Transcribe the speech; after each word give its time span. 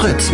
Fritz. 0.00 0.32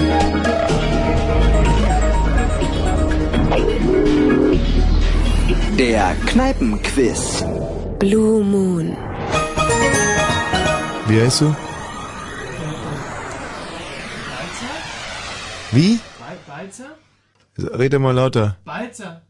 Der 5.78 6.14
Kneipenquiz. 6.26 7.44
Blue 7.98 8.42
Moon. 8.44 8.96
Wie 11.08 11.20
heißt 11.20 11.40
du? 11.42 11.56
Wie? 15.72 16.00
Balzer? 16.46 16.96
Rede 17.78 17.98
mal 17.98 18.14
lauter. 18.14 18.56
Balzer. 18.64 19.22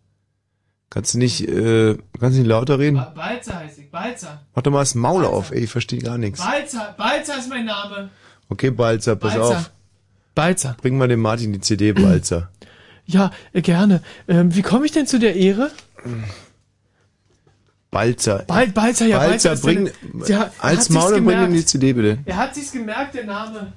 Kannst 0.96 1.12
du 1.12 1.18
nicht, 1.18 1.46
äh, 1.46 1.94
kannst 2.18 2.36
du 2.38 2.40
nicht 2.40 2.46
lauter 2.48 2.78
reden? 2.78 2.96
Ba- 2.96 3.12
Balzer 3.14 3.58
heißt 3.58 3.78
ich. 3.80 3.90
Balzer. 3.90 4.40
Mach 4.54 4.62
doch 4.62 4.70
mal 4.72 4.78
das 4.78 4.94
Maul 4.94 5.26
auf, 5.26 5.50
ey, 5.50 5.64
ich 5.64 5.70
verstehe 5.70 6.00
gar 6.00 6.16
nichts. 6.16 6.40
Balzer. 6.42 6.94
Balzer 6.96 7.36
ist 7.36 7.50
mein 7.50 7.66
Name. 7.66 8.08
Okay, 8.48 8.70
Balzer, 8.70 9.14
pass 9.14 9.34
Balzer. 9.34 9.58
auf. 9.58 9.70
Balzer. 10.34 10.74
Bring 10.80 10.96
mal 10.96 11.06
dem 11.06 11.20
Martin 11.20 11.52
die 11.52 11.60
CD, 11.60 11.92
Balzer. 11.92 12.48
Ja, 13.08 13.30
äh, 13.52 13.60
gerne. 13.60 14.02
Ähm, 14.26 14.54
wie 14.56 14.62
komme 14.62 14.86
ich 14.86 14.92
denn 14.92 15.06
zu 15.06 15.18
der 15.20 15.36
Ehre? 15.36 15.70
Balzer. 17.90 18.44
Bal 18.46 18.68
Balzer, 18.68 19.06
ja, 19.06 19.18
Balzer, 19.18 19.50
Balzer. 19.50 19.62
bring, 19.64 19.90
hat- 20.38 20.52
als 20.58 20.88
Maul 20.90 21.14
und 21.14 21.24
bring 21.26 21.44
ihm 21.44 21.52
die 21.52 21.64
CD 21.64 21.92
bitte. 21.92 22.18
Er 22.24 22.36
hat 22.36 22.54
sich's 22.54 22.72
gemerkt, 22.72 23.14
der 23.14 23.24
Name. 23.26 23.72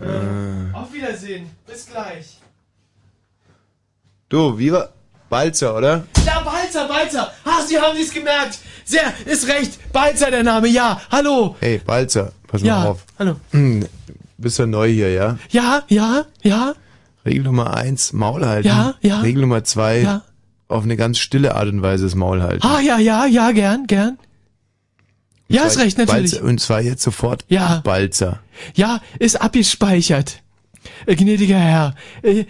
Äh, 0.00 0.74
Auf 0.74 0.92
Wiedersehen. 0.94 1.50
Bis 1.66 1.86
gleich. 1.86 2.38
Du, 4.28 4.56
wie 4.58 4.72
war, 4.72 4.90
Balzer, 5.36 5.74
oder? 5.78 6.04
Ja, 6.26 6.40
Balzer, 6.40 6.86
Balzer. 6.86 7.32
Ah, 7.46 7.62
Sie 7.66 7.78
haben 7.80 7.96
sich's 7.96 8.12
gemerkt. 8.12 8.58
Sehr, 8.84 9.14
ist 9.24 9.48
recht. 9.48 9.78
Balzer 9.90 10.30
der 10.30 10.42
Name, 10.42 10.68
ja. 10.68 11.00
Hallo. 11.10 11.56
Hey, 11.60 11.78
Balzer, 11.78 12.32
pass 12.46 12.60
mal 12.60 12.66
Ja, 12.68 12.84
auf. 12.84 13.06
hallo. 13.18 13.36
Hm, 13.52 13.86
bist 14.36 14.58
ja 14.58 14.66
neu 14.66 14.90
hier, 14.92 15.10
ja? 15.10 15.38
Ja, 15.48 15.84
ja, 15.88 16.26
ja. 16.42 16.74
Regel 17.24 17.44
Nummer 17.44 17.74
eins, 17.74 18.12
Maul 18.12 18.44
halten. 18.44 18.68
Ja, 18.68 18.94
ja. 19.00 19.20
Regel 19.22 19.40
Nummer 19.40 19.64
zwei, 19.64 20.00
Ja. 20.02 20.22
auf 20.68 20.82
eine 20.84 20.98
ganz 20.98 21.18
stille 21.18 21.54
Art 21.54 21.68
und 21.68 21.80
Weise 21.80 22.04
das 22.04 22.14
Maul 22.14 22.42
halten. 22.42 22.66
Ah, 22.66 22.80
ja, 22.80 22.98
ja, 22.98 23.24
ja, 23.24 23.52
gern, 23.52 23.86
gern. 23.86 24.18
Ja, 25.48 25.64
ist 25.64 25.78
recht, 25.78 25.96
natürlich. 25.96 26.32
Balzer, 26.32 26.44
und 26.44 26.60
zwar 26.60 26.82
jetzt 26.82 27.02
sofort 27.02 27.46
Ja. 27.48 27.80
Balzer. 27.84 28.40
Ja, 28.74 29.00
ist 29.18 29.40
abgespeichert. 29.40 30.42
Äh, 31.06 31.16
gnädiger 31.16 31.58
Herr, 31.58 31.94
äh, 32.22 32.44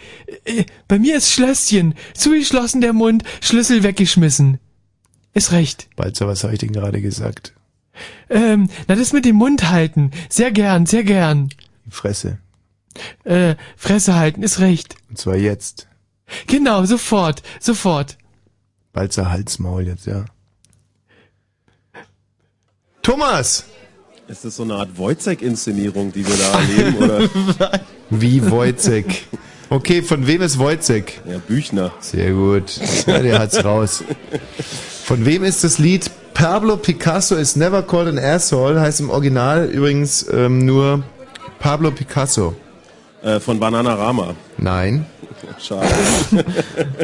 äh, 0.44 0.64
bei 0.88 0.98
mir 0.98 1.16
ist 1.16 1.30
Schlösschen, 1.30 1.94
zugeschlossen 2.14 2.80
der 2.80 2.92
Mund, 2.92 3.24
Schlüssel 3.40 3.82
weggeschmissen. 3.82 4.58
Ist 5.34 5.52
recht. 5.52 5.88
Balzer, 5.96 6.26
was 6.26 6.44
habe 6.44 6.52
ich 6.52 6.60
denn 6.60 6.72
gerade 6.72 7.00
gesagt? 7.00 7.54
Ähm, 8.28 8.68
na 8.88 8.96
das 8.96 9.12
mit 9.12 9.24
dem 9.24 9.36
Mund 9.36 9.70
halten, 9.70 10.10
sehr 10.28 10.50
gern, 10.50 10.86
sehr 10.86 11.04
gern. 11.04 11.48
Die 11.86 11.90
Fresse. 11.90 12.38
Äh, 13.24 13.56
Fresse 13.76 14.14
halten, 14.16 14.42
ist 14.42 14.60
recht. 14.60 14.96
Und 15.08 15.18
zwar 15.18 15.36
jetzt. 15.36 15.88
Genau, 16.46 16.84
sofort, 16.84 17.42
sofort. 17.60 18.18
Balzer 18.92 19.30
Halsmaul 19.30 19.86
jetzt, 19.86 20.06
ja. 20.06 20.24
Thomas! 23.02 23.64
Ist 24.28 24.44
das 24.44 24.56
so 24.56 24.62
eine 24.62 24.74
Art 24.74 24.96
Wojcek-Inszenierung, 24.96 26.12
die 26.12 26.26
wir 26.26 26.36
da 26.36 26.60
erleben, 26.60 26.96
oder? 26.96 27.80
Wie 28.20 28.50
Wojcek. 28.50 29.06
Okay, 29.70 30.02
von 30.02 30.26
wem 30.26 30.42
ist 30.42 30.58
Wojcek? 30.58 31.22
Ja, 31.26 31.38
Büchner. 31.38 31.92
Sehr 32.00 32.32
gut. 32.32 32.78
Ja, 33.06 33.20
der 33.20 33.38
hat's 33.38 33.64
raus. 33.64 34.04
Von 35.04 35.24
wem 35.24 35.44
ist 35.44 35.64
das 35.64 35.78
Lied 35.78 36.10
Pablo 36.34 36.76
Picasso 36.76 37.36
is 37.36 37.56
never 37.56 37.82
called 37.82 38.08
an 38.08 38.18
asshole? 38.18 38.78
Heißt 38.78 39.00
im 39.00 39.08
Original 39.08 39.64
übrigens 39.64 40.26
ähm, 40.30 40.66
nur 40.66 41.02
Pablo 41.58 41.90
Picasso. 41.90 42.54
Äh, 43.22 43.40
von 43.40 43.58
Bananarama. 43.58 44.34
Nein. 44.58 45.06
Schade. 45.58 45.88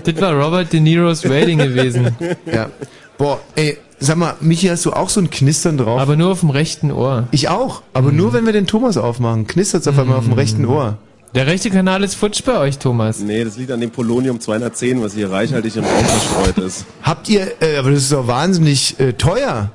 Das 0.05 0.21
war 0.21 0.35
Robert 0.35 0.73
De 0.73 0.81
Niro's 0.81 1.25
Waiting 1.29 1.59
gewesen. 1.59 2.15
Ja. 2.45 2.69
Boah, 3.17 3.41
ey, 3.55 3.79
sag 4.01 4.17
mal, 4.17 4.35
Michi, 4.41 4.69
hast 4.69 4.85
du 4.87 4.93
auch 4.93 5.09
so 5.09 5.21
ein 5.21 5.31
Knistern 5.31 5.79
drauf? 5.79 6.01
Aber 6.01 6.17
nur 6.17 6.31
auf 6.31 6.41
dem 6.41 6.51
rechten 6.51 6.93
Ohr. 6.93 7.29
ich 7.31 7.49
auch. 7.49 7.83
Aber 7.93 8.13
nur 8.13 8.33
wenn 8.33 8.47
wir 8.47 8.53
den 8.53 8.67
Thomas 8.67 8.97
aufmachen, 8.97 9.47
knistert's 9.47 9.89
auf 9.89 9.99
einmal 9.99 10.19
auf 10.19 10.25
dem 10.25 10.35
rechten 10.35 10.65
Ohr. 10.65 10.97
Der 11.35 11.47
rechte 11.47 11.69
Kanal 11.71 12.03
ist 12.05 12.15
futsch 12.15 12.43
bei 12.43 12.59
euch, 12.59 12.79
Thomas. 12.79 13.19
Nee, 13.19 13.45
das 13.45 13.59
liegt 13.59 13.71
an 13.71 13.81
dem 13.81 13.91
Polonium 13.91 14.41
210, 14.41 15.03
was 15.03 15.13
hier 15.13 15.31
reichhaltig 15.31 15.77
im 15.77 15.85
Raum 15.85 16.05
verstreut 16.05 16.65
ist. 16.65 16.87
Habt 17.03 17.29
ihr, 17.29 17.49
äh, 17.61 17.77
aber 17.77 17.91
das 17.91 18.05
ist 18.05 18.13
doch 18.13 18.27
wahnsinnig 18.27 18.99
äh, 18.99 19.13
teuer. 19.13 19.71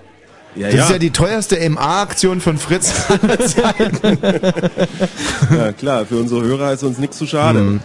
Ja, 0.56 0.68
Das 0.68 0.76
ja. 0.76 0.84
ist 0.86 0.90
ja 0.92 0.98
die 0.98 1.12
teuerste 1.12 1.70
MA-Aktion 1.70 2.42
von 2.42 2.58
Fritz. 2.58 2.94
ja, 5.52 5.72
klar, 5.74 6.06
für 6.06 6.18
unsere 6.18 6.44
Hörer 6.44 6.74
ist 6.74 6.84
uns 6.84 6.98
nichts 6.98 7.18
zu 7.18 7.28
schade. 7.28 7.60
Mhm. 7.60 7.80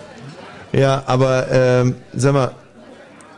ja, 0.72 1.02
aber 1.06 1.46
ähm, 1.50 1.96
sag 2.14 2.32
mal, 2.32 2.52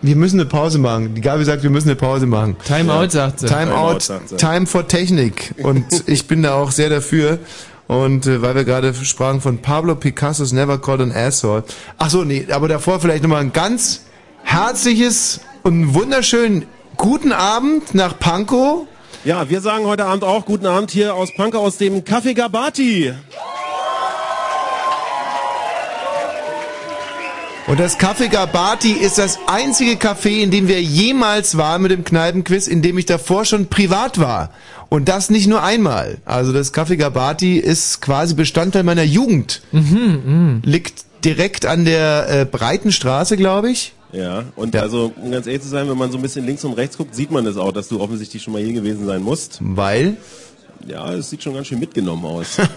wir 0.03 0.17
müssen 0.17 0.41
eine 0.41 0.49
Pause 0.49 0.79
machen. 0.79 1.15
Die 1.15 1.21
Gabi 1.21 1.45
sagt, 1.45 1.63
wir 1.63 1.71
müssen 1.71 1.89
eine 1.89 1.97
Pause 1.97 2.27
machen. 2.27 2.57
Time 2.67 2.93
out, 2.93 3.13
sagt 3.13 3.41
sie. 3.41 3.47
Time 3.47 3.99
Time 3.99 4.37
time 4.37 4.67
for 4.67 4.87
Technik. 4.87 5.55
Und 5.63 5.85
ich 6.07 6.27
bin 6.27 6.43
da 6.43 6.55
auch 6.55 6.71
sehr 6.71 6.89
dafür. 6.89 7.39
Und 7.87 8.27
äh, 8.27 8.41
weil 8.41 8.55
wir 8.55 8.65
gerade 8.65 8.95
sprachen 8.95 9.41
von 9.41 9.59
Pablo 9.59 9.97
Picasso's 9.97 10.53
Never 10.53 10.79
Called 10.79 11.01
an 11.01 11.13
Asshole. 11.13 11.65
Ach 11.99 12.09
so, 12.09 12.25
nee, 12.25 12.47
aber 12.51 12.69
davor 12.69 13.01
vielleicht 13.01 13.23
nochmal 13.23 13.41
ein 13.41 13.53
ganz 13.53 14.03
herzliches 14.43 15.41
und 15.65 15.93
wunderschönen 15.95 16.67
guten 16.97 17.33
Abend 17.33 17.95
nach 17.95 18.19
Pankow. 18.19 18.87
Ja, 19.25 19.51
wir 19.51 19.61
sagen 19.61 19.85
heute 19.87 20.07
Abend 20.07 20.25
auch 20.25 20.47
guten 20.47 20.67
Abend 20.67 20.91
hier 20.93 21.15
aus 21.15 21.31
Pankow 21.35 21.61
aus 21.61 21.77
dem 21.77 22.03
Café 22.05 22.33
Gabati. 22.33 23.13
Und 27.71 27.79
das 27.79 28.01
Café 28.01 28.29
Gabati 28.29 28.91
ist 28.91 29.17
das 29.19 29.39
einzige 29.47 29.93
Café, 29.93 30.43
in 30.43 30.51
dem 30.51 30.67
wir 30.67 30.83
jemals 30.83 31.57
waren 31.57 31.83
mit 31.83 31.93
dem 31.93 32.03
Kneipenquiz, 32.03 32.67
in 32.67 32.83
dem 32.83 32.99
ich 32.99 33.07
davor 33.07 33.45
schon 33.45 33.69
privat 33.69 34.19
war. 34.19 34.51
Und 34.89 35.09
das 35.09 35.31
nicht 35.31 35.47
nur 35.47 35.63
einmal. 35.63 36.19
Also 36.25 36.53
das 36.53 36.75
Café 36.75 36.97
Gabati 36.97 37.59
ist 37.59 38.01
quasi 38.03 38.35
Bestandteil 38.35 38.83
meiner 38.83 39.05
Jugend. 39.05 39.63
Liegt 40.65 41.05
direkt 41.25 41.65
an 41.65 41.85
der 41.85 42.27
äh, 42.41 42.45
Breitenstraße, 42.45 43.37
glaube 43.37 43.71
ich. 43.71 43.93
Ja, 44.13 44.47
und 44.57 44.75
Ja. 44.75 44.83
also, 44.83 45.13
um 45.23 45.31
ganz 45.31 45.47
ehrlich 45.47 45.63
zu 45.63 45.69
sein, 45.69 45.89
wenn 45.89 45.97
man 45.97 46.11
so 46.11 46.19
ein 46.19 46.23
bisschen 46.23 46.45
links 46.45 46.65
und 46.65 46.73
rechts 46.73 46.99
guckt, 46.99 47.15
sieht 47.15 47.31
man 47.31 47.45
das 47.45 47.57
auch, 47.57 47.71
dass 47.71 47.87
du 47.87 48.01
offensichtlich 48.01 48.43
schon 48.43 48.53
mal 48.53 48.61
hier 48.61 48.73
gewesen 48.73 49.07
sein 49.07 49.23
musst. 49.23 49.59
Weil? 49.61 50.17
Ja, 50.87 51.13
es 51.13 51.31
sieht 51.31 51.43
schon 51.43 51.55
ganz 51.55 51.67
schön 51.67 51.79
mitgenommen 51.79 52.25
aus. 52.25 52.57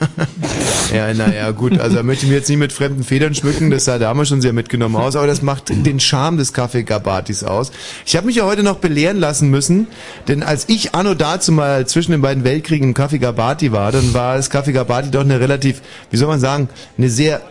Ja, 0.94 1.12
naja, 1.12 1.50
gut. 1.52 1.80
Also 1.80 1.96
da 1.96 2.03
möchte 2.03 2.25
ich 2.25 2.30
mir 2.30 2.38
jetzt 2.38 2.50
nicht 2.50 2.59
mit 2.59 2.72
fremden 2.72 3.03
Federn 3.03 3.34
schmücken. 3.34 3.72
Das 3.72 3.86
sah 3.86 3.97
damals 3.97 4.30
schon 4.30 4.41
sehr 4.41 4.53
mitgenommen 4.53 4.96
aus. 4.96 5.16
Aber 5.16 5.25
das 5.25 5.41
macht 5.41 5.69
den 5.69 6.00
Charme 6.00 6.38
des 6.38 6.53
Café 6.53 6.84
Gabatis 6.84 7.44
aus. 7.44 7.72
Ich 8.06 8.16
habe 8.16 8.28
mich 8.28 8.36
ja 8.36 8.46
heute 8.46 8.62
noch 8.62 8.78
belehren 8.78 9.18
lassen 9.18 9.50
müssen. 9.50 9.88
Denn 10.28 10.44
als 10.44 10.69
ich 10.69 10.94
anno 10.94 11.16
dazu 11.16 11.52
mal 11.52 11.88
zwischen 11.88 12.12
den 12.12 12.22
beiden 12.22 12.44
Weltkriegen 12.44 12.90
im 12.90 12.94
Café 12.94 13.18
Gabati 13.18 13.72
war, 13.72 13.92
dann 13.92 14.13
war 14.13 14.36
das 14.36 14.52
Café 14.52 14.72
Gabati 14.72 15.09
doch 15.09 15.22
eine 15.22 15.40
relativ, 15.40 15.81
wie 16.12 16.18
soll 16.18 16.28
man 16.28 16.40
sagen, 16.40 16.69
eine 16.97 17.09
sehr 17.09 17.42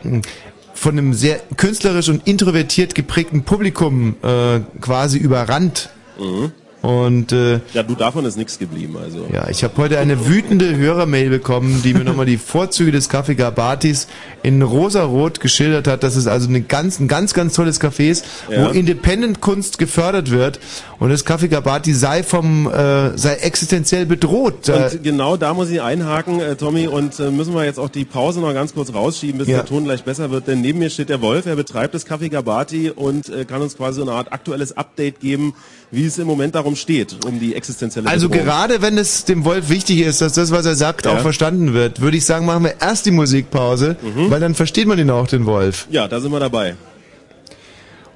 von 0.74 0.98
einem 0.98 1.14
sehr 1.14 1.40
künstlerisch 1.56 2.08
und 2.08 2.26
introvertiert 2.26 2.94
geprägten 2.94 3.42
Publikum 3.42 4.16
äh, 4.22 4.60
quasi 4.80 5.18
überrannt. 5.18 5.90
Mhm. 6.18 6.52
Und 6.82 7.30
äh, 7.30 7.60
Ja, 7.74 7.84
du, 7.84 7.94
davon 7.94 8.24
ist 8.24 8.36
nichts 8.36 8.58
geblieben, 8.58 8.96
also. 9.00 9.26
ja, 9.32 9.48
ich 9.48 9.62
habe 9.62 9.76
heute 9.76 9.98
eine 10.00 10.26
wütende 10.26 10.76
Hörermail 10.76 11.30
bekommen, 11.30 11.80
die 11.84 11.94
mir 11.94 12.02
nochmal 12.02 12.26
die 12.26 12.38
Vorzüge 12.38 12.90
des 12.90 13.08
Café 13.08 13.34
Gabatis 13.36 14.08
in 14.42 14.60
rosarot 14.62 15.38
geschildert 15.38 15.86
hat, 15.86 16.02
dass 16.02 16.16
es 16.16 16.26
also 16.26 16.48
eine 16.48 16.60
ganz, 16.60 16.98
ein 16.98 17.06
ganz, 17.06 17.34
ganz 17.34 17.54
tolles 17.54 17.80
Café 17.80 18.10
ist, 18.10 18.24
Ja. 18.50 18.64
wo 18.66 18.70
Independent-Kunst 18.70 19.78
gefördert 19.78 20.30
wird 20.32 20.58
und 20.98 21.10
das 21.10 21.24
Café 21.24 21.46
Gabati 21.46 21.94
sei 21.94 22.24
vom, 22.24 22.66
äh, 22.66 23.16
sei 23.16 23.34
existenziell 23.34 24.04
bedroht. 24.04 24.68
Äh, 24.68 24.90
Und 24.92 25.04
genau 25.04 25.36
da 25.36 25.54
muss 25.54 25.70
ich 25.70 25.80
einhaken, 25.80 26.40
äh, 26.40 26.56
Tommy, 26.56 26.88
und 26.88 27.18
äh, 27.20 27.30
müssen 27.30 27.54
wir 27.54 27.64
jetzt 27.64 27.78
auch 27.78 27.90
die 27.90 28.04
Pause 28.04 28.40
noch 28.40 28.52
ganz 28.54 28.74
kurz 28.74 28.92
rausschieben, 28.92 29.38
bis 29.38 29.46
Ja. 29.46 29.58
der 29.58 29.66
Ton 29.66 29.84
gleich 29.84 30.02
besser 30.02 30.32
wird. 30.32 30.48
Denn 30.48 30.60
neben 30.60 30.80
mir 30.80 30.90
steht 30.90 31.10
der 31.10 31.20
Wolf, 31.22 31.46
er 31.46 31.54
betreibt 31.54 31.94
das 31.94 32.06
Café 32.08 32.28
Gabati 32.28 32.90
und 32.90 33.28
äh, 33.28 33.44
kann 33.44 33.62
uns 33.62 33.76
quasi 33.76 34.00
so 34.00 34.02
eine 34.02 34.12
Art 34.12 34.32
aktuelles 34.32 34.76
Update 34.76 35.20
geben, 35.20 35.54
wie 35.92 36.04
es 36.06 36.18
im 36.18 36.26
Moment 36.26 36.54
darum 36.54 36.74
steht, 36.74 37.24
um 37.24 37.38
die 37.38 37.54
existenzielle 37.54 38.08
also 38.08 38.28
Bedrohung. 38.28 38.46
gerade 38.46 38.82
wenn 38.82 38.98
es 38.98 39.24
dem 39.24 39.44
Wolf 39.44 39.68
wichtig 39.68 40.00
ist, 40.00 40.20
dass 40.22 40.32
das, 40.32 40.50
was 40.50 40.66
er 40.66 40.74
sagt, 40.74 41.04
Ja. 41.06 41.12
auch 41.12 41.20
verstanden 41.20 41.74
wird, 41.74 42.00
würde 42.00 42.16
ich 42.16 42.24
sagen, 42.24 42.46
machen 42.46 42.64
wir 42.64 42.74
erst 42.80 43.06
die 43.06 43.10
Musikpause, 43.12 43.96
Mhm. 44.02 44.30
weil 44.30 44.40
dann 44.40 44.54
versteht 44.54 44.88
man 44.88 44.98
ihn 44.98 45.10
auch, 45.10 45.28
den 45.28 45.44
Wolf. 45.46 45.86
Ja, 45.90 46.08
da 46.08 46.18
sind 46.20 46.32
wir 46.32 46.40
dabei. 46.40 46.74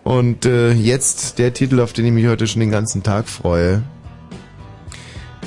Und 0.05 0.47
äh, 0.47 0.73
jetzt 0.73 1.39
der 1.39 1.53
Titel, 1.53 1.81
auf 1.81 1.93
den 1.93 2.07
ich 2.07 2.13
mich 2.13 2.27
heute 2.27 2.47
schon 2.47 2.61
den 2.61 2.71
ganzen 2.71 3.03
Tag 3.03 3.29
freue. 3.29 3.83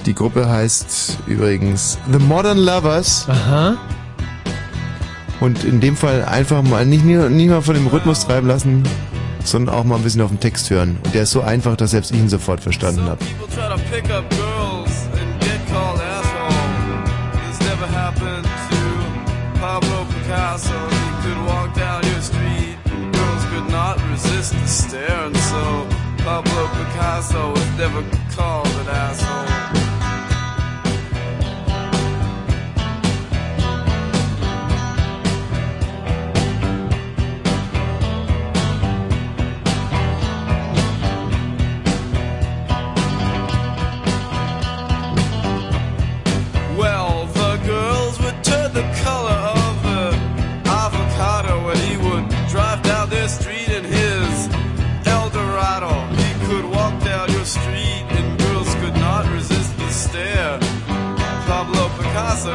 Die 0.06 0.14
Gruppe 0.14 0.48
heißt 0.50 1.18
übrigens 1.28 1.98
The 2.12 2.20
Modern 2.20 2.58
Lovers. 2.58 3.26
Aha. 3.28 3.78
Und 5.40 5.64
in 5.64 5.80
dem 5.80 5.96
Fall 5.96 6.26
einfach 6.26 6.62
mal 6.62 6.86
nicht, 6.86 7.06
nur- 7.06 7.30
nicht 7.30 7.50
mal 7.50 7.62
von 7.62 7.74
dem 7.74 7.88
Rhythmus 7.88 8.26
treiben 8.26 8.48
lassen, 8.48 8.84
sondern 9.51 9.75
auch 9.75 9.84
mal 9.84 9.96
ein 9.96 10.04
bisschen 10.04 10.22
auf 10.22 10.30
den 10.30 10.40
Text 10.40 10.69
hören. 10.69 10.98
Und 11.04 11.13
der 11.13 11.24
ist 11.24 11.31
so 11.31 11.42
einfach, 11.42 11.75
dass 11.75 11.92
selbst 11.92 12.12
ich 12.12 12.18
ihn 12.18 12.30
sofort 12.30 12.62
verstanden 12.62 13.04
habe. 13.04 13.18
People 13.18 13.48
try 13.48 13.69
to 13.69 13.81
pick 13.92 14.10
up 14.12 14.30
girls 14.30 15.07
and 15.19 15.40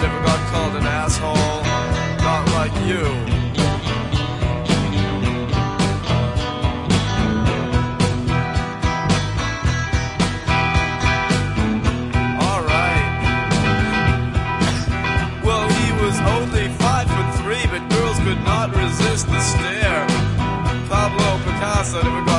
Never 0.02 0.20
got 0.24 0.40
called 0.50 0.74
an 0.76 0.86
asshole, 0.86 1.62
not 2.28 2.44
like 2.56 2.74
you. 2.88 3.04
Alright. 12.42 13.06
Well, 15.44 15.68
he 15.68 15.86
was 16.02 16.16
only 16.34 16.68
five 16.82 17.06
foot 17.08 17.30
three, 17.40 17.64
but 17.70 17.88
girls 17.90 18.18
could 18.18 18.42
not 18.44 18.74
resist 18.76 19.26
the 19.28 19.40
stare. 19.40 20.06
Pablo 20.90 21.38
Picasso 21.44 22.02
never 22.02 22.24
got 22.26 22.33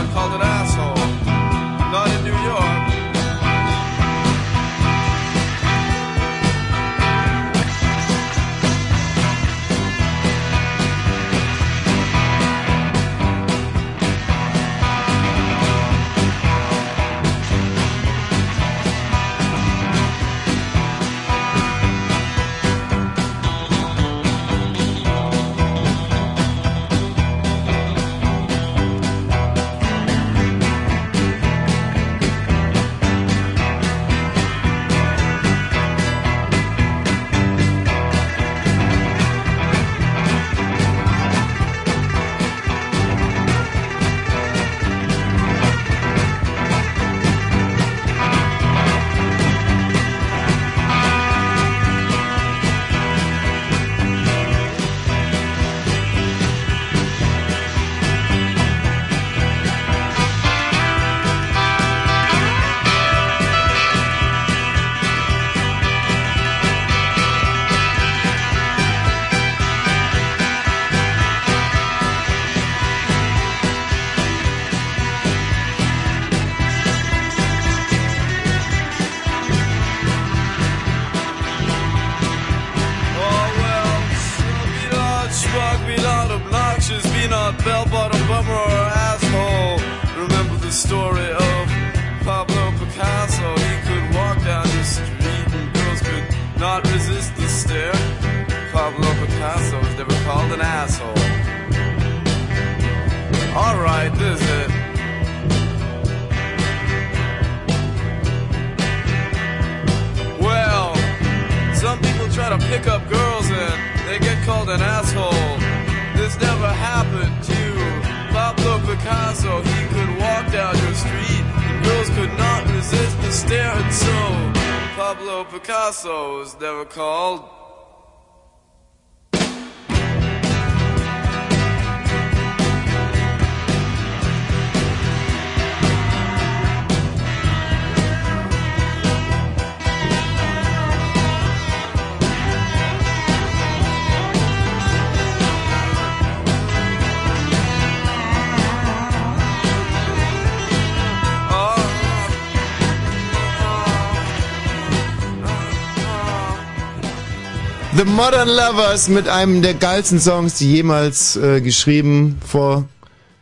The 157.98 158.04
Modern 158.04 158.50
Lovers 158.50 159.08
mit 159.08 159.30
einem 159.30 159.62
der 159.62 159.74
geilsten 159.74 160.20
Songs, 160.20 160.56
die 160.56 160.70
jemals 160.70 161.38
äh, 161.38 161.62
geschrieben 161.62 162.42
vor. 162.46 162.90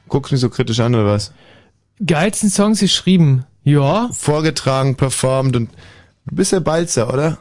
Guckst 0.10 0.32
mich 0.32 0.42
so 0.42 0.50
kritisch 0.50 0.80
an 0.80 0.94
oder 0.94 1.08
was? 1.08 1.32
Geilsten 2.06 2.52
Songs 2.52 2.80
geschrieben. 2.80 3.46
Ja. 3.64 4.10
Vorgetragen, 4.14 4.96
performt 4.96 5.56
und 5.56 5.72
du 6.28 6.36
bist 6.36 6.52
der 6.52 6.60
Balzer, 6.60 7.12
oder? 7.12 7.40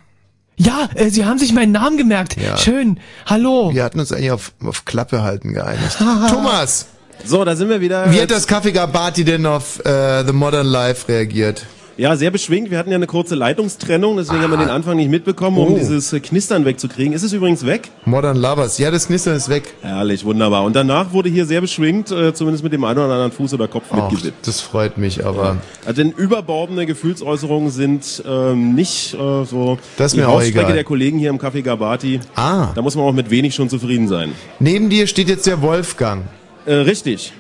Ja, 0.57 0.88
äh, 0.95 1.11
Sie 1.11 1.26
haben 1.26 1.38
sich 1.38 1.52
meinen 1.52 1.73
Namen 1.73 1.99
gemerkt. 1.99 2.40
Ja. 2.40 2.57
Schön. 2.57 2.99
Hallo. 3.26 3.75
Wir 3.75 3.85
hatten 3.85 4.00
uns 4.00 4.11
eigentlich 4.11 4.31
auf, 4.31 4.52
auf 4.64 4.87
Klappe 4.87 5.23
halten 5.23 5.52
geeinigt. 5.52 5.99
Thomas! 6.31 6.87
So, 7.26 7.45
da 7.45 7.57
sind 7.57 7.69
wir 7.69 7.83
wieder. 7.83 8.11
Wie 8.11 8.23
hat 8.23 8.31
das 8.31 8.47
Kaffee 8.47 8.73
Gabati 8.73 9.25
denn 9.25 9.45
auf 9.45 9.85
äh, 9.85 10.25
The 10.25 10.33
Modern 10.33 10.66
Life 10.66 11.09
reagiert? 11.09 11.66
Ja, 11.99 12.16
sehr 12.16 12.30
beschwingt. 12.30 12.70
Wir 12.70 12.78
hatten 12.78 12.90
ja 12.90 12.96
eine 12.96 13.06
kurze 13.06 13.34
Leitungstrennung, 13.34 14.16
deswegen 14.16 14.40
haben 14.42 14.50
wir 14.50 14.56
den 14.56 14.70
Anfang 14.70 14.96
nicht 14.96 15.11
mitbekommen, 15.11 15.58
um 15.58 15.75
Oh. 15.75 15.78
dieses 15.78 16.11
Knistern 16.22 16.64
wegzukriegen. 16.64 17.12
Ist 17.12 17.22
es 17.22 17.32
übrigens 17.32 17.66
weg? 17.66 17.90
Modern 18.06 18.37
Lovers. 18.38 18.78
Ja, 18.78 18.90
das 18.90 19.06
Knistern 19.06 19.37
ist 19.37 19.49
weg. 19.49 19.75
Herrlich, 19.82 20.25
wunderbar. 20.25 20.64
Und 20.64 20.75
danach 20.75 21.12
wurde 21.12 21.28
hier 21.28 21.44
sehr 21.44 21.61
beschwingt, 21.61 22.11
äh, 22.11 22.32
zumindest 22.32 22.64
mit 22.64 22.72
dem 22.72 22.82
einen 22.84 22.99
oder 22.99 23.12
anderen 23.12 23.32
Fuß 23.32 23.52
oder 23.54 23.68
Kopf 23.68 23.84
Ach, 23.90 24.11
mitgewippt. 24.11 24.46
das 24.46 24.61
freut 24.61 24.96
mich, 24.96 25.25
aber 25.25 25.58
Also 25.84 26.02
denn 26.02 26.12
überbordene 26.12 26.87
Gefühlsäußerungen 26.87 27.70
sind 27.70 28.22
ähm, 28.26 28.75
nicht 28.75 29.14
äh, 29.14 29.18
so 29.44 29.78
Das 29.99 30.06
ist 30.06 30.12
die 30.16 30.20
mir 30.20 30.28
auch 30.28 30.40
Hausstrecke 30.40 30.72
der 30.72 30.84
Kollegen 30.84 31.18
hier 31.18 31.30
im 31.30 31.38
Café 31.38 31.62
Gabati. 31.62 32.20
Ah. 32.37 32.68
Da 32.75 32.80
muss 32.82 32.96
man 32.96 33.04
auch 33.04 33.12
mit 33.12 33.30
wenig 33.30 33.54
schon 33.54 33.68
zufrieden 33.68 34.08
sein. 34.08 34.32
neben 34.58 34.88
dir 34.88 35.06
steht 35.06 35.28
jetzt 35.28 35.46
der 35.46 35.61
Wolfgang. 35.62 36.22
Äh, 36.64 36.75
richtig. 36.75 37.32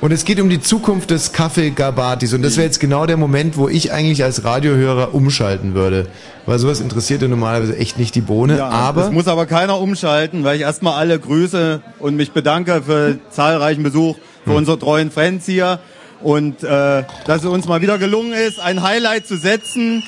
Und 0.00 0.12
es 0.12 0.24
geht 0.24 0.40
um 0.40 0.48
die 0.48 0.60
Zukunft 0.60 1.10
des 1.10 1.32
Kaffee 1.32 1.70
Gabatis. 1.70 2.32
Und 2.32 2.42
das 2.42 2.56
wäre 2.56 2.66
jetzt 2.66 2.78
genau 2.78 3.06
der 3.06 3.16
Moment, 3.16 3.56
wo 3.56 3.68
ich 3.68 3.92
eigentlich 3.92 4.22
als 4.22 4.44
Radiohörer 4.44 5.12
umschalten 5.12 5.74
würde. 5.74 6.06
Weil 6.46 6.60
sowas 6.60 6.80
interessiert 6.80 7.20
ja 7.22 7.28
normalerweise 7.28 7.76
echt 7.76 7.98
nicht 7.98 8.14
die 8.14 8.20
Bohne. 8.20 8.58
Ja, 8.58 8.68
aber 8.68 9.06
es 9.06 9.10
muss 9.10 9.26
aber 9.26 9.46
keiner 9.46 9.80
umschalten, 9.80 10.44
weil 10.44 10.56
ich 10.56 10.62
erstmal 10.62 10.94
alle 10.94 11.18
grüße 11.18 11.82
und 11.98 12.14
mich 12.14 12.30
bedanke 12.30 12.82
für 12.86 13.18
zahlreichen 13.30 13.82
Besuch, 13.82 14.16
für 14.44 14.52
unsere 14.52 14.78
treuen 14.78 15.10
Fans 15.10 15.44
hier 15.46 15.80
und 16.22 16.62
äh, 16.62 17.02
dass 17.26 17.42
es 17.42 17.44
uns 17.44 17.66
mal 17.66 17.80
wieder 17.80 17.98
gelungen 17.98 18.32
ist, 18.32 18.60
ein 18.60 18.82
Highlight 18.82 19.26
zu 19.26 19.36
setzen 19.36 20.02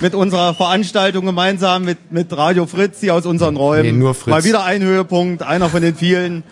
mit 0.00 0.14
unserer 0.14 0.54
Veranstaltung 0.54 1.24
gemeinsam 1.24 1.84
mit, 1.84 2.12
mit 2.12 2.36
Radio 2.36 2.66
Fritz 2.66 3.00
hier 3.00 3.14
aus 3.14 3.26
unseren 3.26 3.56
Räumen. 3.56 3.82
Nee, 3.82 3.92
nur 3.92 4.14
Fritz. 4.14 4.30
Mal 4.30 4.44
wieder 4.44 4.64
ein 4.64 4.82
Höhepunkt, 4.82 5.42
einer 5.42 5.68
von 5.68 5.82
den 5.82 5.94
vielen. 5.94 6.42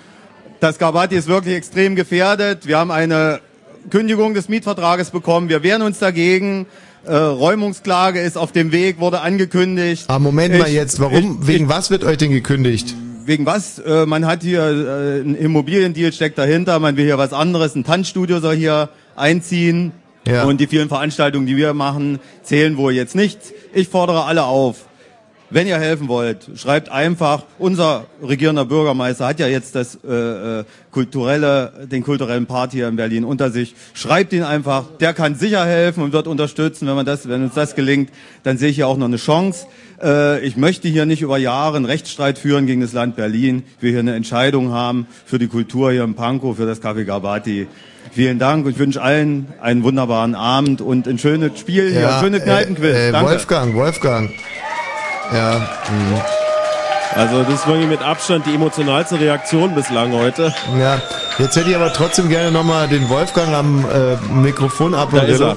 Das 0.61 0.79
Gabati 0.79 1.15
ist 1.17 1.29
wirklich 1.29 1.55
extrem 1.55 1.95
gefährdet. 1.97 2.67
Wir 2.67 2.79
haben 2.79 2.91
eine 2.91 3.41
Kündigung 3.91 4.35
des 4.35 4.49
Mietvertrages 4.49 5.11
bekommen. 5.11 5.49
Wir 5.49 5.63
wehren 5.63 5.83
uns 5.83 5.99
dagegen. 5.99 6.67
Äh, 7.07 7.15
Räumungsklage 7.17 8.21
ist 8.21 8.39
auf 8.39 8.51
dem 8.53 8.73
Weg, 8.73 8.99
wurde 8.99 9.21
angekündigt. 9.21 10.05
Ah, 10.09 10.19
Moment 10.19 10.59
mal 10.59 10.69
Ich- 10.69 10.75
jetzt, 10.75 11.01
warum, 11.01 11.41
ich- 11.43 11.47
wegen 11.49 11.69
was 11.69 11.91
wird 11.91 12.03
euch 12.05 12.17
denn 12.17 12.31
gekündigt? 12.31 12.95
Wegen 13.27 13.45
was? 13.45 13.79
Äh, 13.79 14.07
man 14.07 14.27
hat 14.27 14.43
hier 14.43 14.63
äh, 14.63 15.21
ein 15.21 15.35
Immobiliendeal 15.35 16.13
steckt 16.13 16.39
dahinter, 16.39 16.79
man 16.79 16.97
will 16.97 17.05
hier 17.05 17.19
was 17.19 17.33
anderes, 17.35 17.75
ein 17.75 17.85
Tanzstudio 17.85 18.41
soll 18.41 18.57
hier 18.57 18.89
einziehen. 19.17 19.93
Ja. 20.27 20.45
Und 20.45 20.59
die 20.63 20.67
vielen 20.67 20.89
Veranstaltungen, 20.89 21.47
die 21.47 21.57
wir 21.59 21.75
machen, 21.75 22.19
zählen 22.43 22.79
wohl 22.79 22.95
jetzt 22.95 23.15
nicht. 23.15 23.39
Ich 23.75 23.89
fordere 23.89 24.25
alle 24.25 24.45
auf. 24.45 24.87
Wenn 25.51 25.67
ihr 25.67 25.79
helfen 25.79 26.09
wollt, 26.09 26.49
schreibt 26.57 26.89
einfach, 26.89 27.45
unser 27.59 28.07
regierender 28.23 28.65
Bürgermeister 28.65 29.27
hat 29.27 29.39
ja 29.39 29.47
jetzt 29.47 29.75
das 29.75 29.99
äh, 30.03 30.61
äh, 30.61 30.65
kulturelle, 30.91 31.87
den 31.91 32.03
kulturellen 32.03 32.47
Part 32.47 32.73
hier 32.73 32.89
in 32.89 32.97
Berlin 32.97 33.25
unter 33.25 33.51
sich. 33.51 33.75
Schreibt 33.93 34.33
ihn 34.33 34.43
einfach, 34.43 34.85
der 35.01 35.13
kann 35.13 35.35
sicher 35.35 35.65
helfen 35.67 36.03
und 36.03 36.13
wird 36.13 36.27
unterstützen. 36.27 36.89
Wenn 36.89 36.95
man 36.95 37.05
das, 37.05 37.29
wenn 37.29 37.43
uns 37.45 37.55
das 37.55 37.75
gelingt, 37.75 38.11
dann 38.43 38.57
sehe 38.57 38.71
ich 38.71 38.77
hier 38.77 38.89
auch 38.89 38.97
noch 38.97 39.07
eine 39.07 39.19
Chance. 39.19 39.67
Äh, 40.03 40.41
ich 40.41 40.57
möchte 40.57 40.89
hier 40.89 41.05
nicht 41.05 41.21
über 41.21 41.37
Jahre 41.37 41.77
einen 41.77 41.85
Rechtsstreit 41.85 42.39
führen 42.39 42.67
gegen 42.67 42.81
das 42.81 42.95
Land 42.95 43.15
Berlin. 43.15 43.65
Wir 43.81 43.91
hier 43.91 44.01
eine 44.01 44.15
Entscheidung 44.15 44.73
haben 44.73 45.07
für 45.27 45.39
die 45.39 45.49
Kultur 45.49 45.93
hier 45.93 46.05
im 46.05 46.15
Pankow, 46.15 46.57
für 46.57 46.67
das 46.67 46.83
Café 46.83 47.05
Gabati. 47.05 47.69
Vielen 48.13 48.39
Dank 48.39 48.65
und 48.65 48.73
ich 48.73 48.79
wünsche 48.79 49.03
allen 49.03 49.49
einen 49.61 49.83
wunderbaren 49.83 50.35
Abend 50.35 50.81
und 50.81 51.07
ein 51.07 51.19
schönes 51.19 51.59
Spiel 51.59 51.91
hier, 51.93 52.15
ein 52.15 52.23
schönes 52.23 52.45
Kneipenquiz. 52.45 52.95
äh, 52.95 53.11
äh. 53.11 53.23
Wolfgang, 53.23 53.75
Wolfgang. 53.75 54.31
Ja, 55.33 55.59
mh. 55.59 56.25
Also 57.17 57.43
das 57.45 57.55
ist 57.61 57.67
wirklich 57.67 57.89
mit 57.89 58.03
Abstand 58.03 58.45
die 58.47 58.55
emotionalste 58.55 59.21
Reaktion 59.21 59.75
bislang 59.75 60.13
heute. 60.13 60.53
ja. 60.79 61.01
Jetzt 61.39 61.57
hätte 61.57 61.71
ich 61.71 61.75
aber 61.75 61.93
trotzdem 61.93 62.29
gerne 62.29 62.53
nochmal 62.53 62.87
den 62.87 63.09
Wolfgang 63.09 63.53
am 63.55 63.85
äh, 63.85 64.17
Mikrofon 64.33 64.95
ab. 64.95 65.09
Da 65.13 65.23
ist 65.23 65.41
er. 65.41 65.57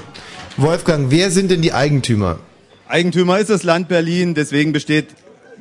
Wolfgang, 0.58 1.12
wer 1.12 1.30
sind 1.30 1.52
denn 1.52 1.62
die 1.62 1.72
Eigentümer? 1.72 2.40
Eigentümer 2.88 3.38
ist 3.38 3.52
das 3.52 3.62
Land 3.62 3.88
Berlin, 3.88 4.34
deswegen 4.34 4.74
besteht 4.74 5.10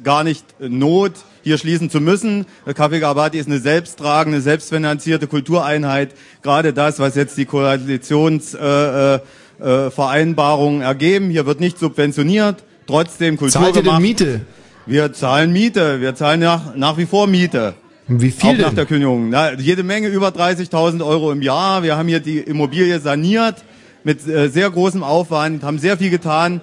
gar 0.02 0.24
nicht 0.24 0.44
Not, 0.58 1.12
hier 1.42 1.58
schließen 1.58 1.90
zu 1.90 2.00
müssen. 2.00 2.46
Der 2.66 2.74
Café 2.74 2.98
Gabati 2.98 3.38
ist 3.38 3.46
eine 3.46 3.58
selbsttragende, 3.58 4.40
selbstfinanzierte 4.40 5.26
Kultureinheit. 5.26 6.14
Gerade 6.42 6.72
das, 6.72 6.98
was 6.98 7.14
jetzt 7.14 7.36
die 7.36 7.44
Koalitionsvereinbarungen 7.44 9.20
äh, 9.60 9.86
äh, 9.86 9.90
Vereinbarungen 9.90 10.80
ergeben. 10.80 11.28
Hier 11.28 11.44
wird 11.44 11.60
nicht 11.60 11.78
subventioniert, 11.78 12.64
trotzdem 12.86 13.36
Kultur 13.36 13.60
Zahlt 13.62 13.68
ihr 13.76 13.82
denn 13.82 13.84
gemacht. 13.84 14.00
Miete? 14.02 14.40
Wir 14.86 15.12
zahlen 15.12 15.52
Miete, 15.52 16.00
wir 16.00 16.14
zahlen 16.14 16.40
nach, 16.40 16.74
nach 16.76 16.96
wie 16.96 17.06
vor 17.06 17.26
Miete. 17.26 17.74
Wie 18.08 18.30
viel 18.30 18.50
Auch 18.50 18.58
nach 18.58 18.66
denn? 18.68 18.76
der 18.76 18.86
Kündigung. 18.86 19.30
Na, 19.30 19.52
jede 19.54 19.82
Menge, 19.82 20.08
über 20.08 20.28
30.000 20.28 21.04
Euro 21.04 21.32
im 21.32 21.42
Jahr. 21.42 21.82
Wir 21.82 21.96
haben 21.96 22.08
hier 22.08 22.20
die 22.20 22.38
Immobilie 22.38 23.00
saniert 23.00 23.56
mit 24.04 24.26
äh, 24.28 24.48
sehr 24.48 24.70
großem 24.70 25.02
Aufwand, 25.02 25.64
haben 25.64 25.78
sehr 25.80 25.98
viel 25.98 26.10
getan, 26.10 26.60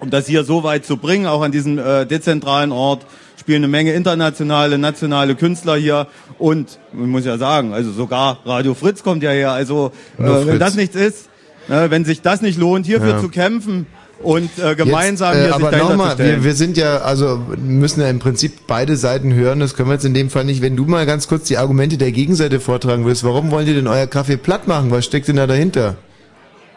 um 0.00 0.10
das 0.10 0.26
hier 0.26 0.42
so 0.42 0.64
weit 0.64 0.84
zu 0.84 0.96
bringen, 0.96 1.26
auch 1.26 1.42
an 1.42 1.52
diesem 1.52 1.78
äh, 1.78 2.06
dezentralen 2.06 2.72
Ort. 2.72 3.06
Spielen 3.38 3.58
eine 3.62 3.68
Menge 3.68 3.92
internationale, 3.94 4.76
nationale 4.78 5.34
Künstler 5.36 5.76
hier 5.76 6.08
und, 6.38 6.78
ich 6.92 6.98
muss 6.98 7.24
ja 7.24 7.38
sagen, 7.38 7.72
also 7.72 7.90
sogar 7.92 8.40
Radio 8.44 8.74
Fritz 8.74 9.02
kommt 9.04 9.22
ja 9.22 9.30
her. 9.30 9.52
Also 9.52 9.92
äh, 10.18 10.22
wenn 10.24 10.58
das 10.58 10.74
nichts 10.74 10.96
ist, 10.96 11.28
ne, 11.68 11.86
wenn 11.90 12.04
sich 12.04 12.20
das 12.20 12.42
nicht 12.42 12.58
lohnt, 12.58 12.84
hierfür 12.84 13.10
Ja. 13.10 13.20
zu 13.20 13.28
kämpfen 13.28 13.86
und 14.22 14.50
äh, 14.58 14.74
gemeinsam 14.74 15.34
Jetzt, 15.34 15.38
äh, 15.38 15.44
hier 15.46 15.54
sich 15.54 15.66
aber 15.66 15.78
zu 15.78 15.84
nochmal, 15.84 16.18
wir, 16.18 16.44
wir 16.44 16.54
sind 16.54 16.76
ja, 16.76 16.98
also 16.98 17.40
müssen 17.56 18.00
ja 18.00 18.08
im 18.08 18.18
Prinzip 18.18 18.66
beide 18.66 18.96
Seiten 18.96 19.32
hören. 19.34 19.60
Das 19.60 19.74
können 19.74 19.88
wir 19.88 19.94
jetzt 19.94 20.04
in 20.04 20.14
dem 20.14 20.30
Fall 20.30 20.44
nicht. 20.44 20.60
Wenn 20.62 20.76
du 20.76 20.84
mal 20.84 21.06
ganz 21.06 21.26
kurz 21.26 21.44
die 21.44 21.56
Argumente 21.56 21.96
der 21.96 22.12
Gegenseite 22.12 22.60
vortragen 22.60 23.04
willst, 23.06 23.24
warum 23.24 23.50
wollen 23.50 23.66
die 23.66 23.74
denn 23.74 23.86
euer 23.86 24.06
Kaffee 24.06 24.36
platt 24.36 24.68
machen? 24.68 24.90
Was 24.90 25.06
steckt 25.06 25.28
denn 25.28 25.36
da 25.36 25.46
dahinter? 25.46 25.96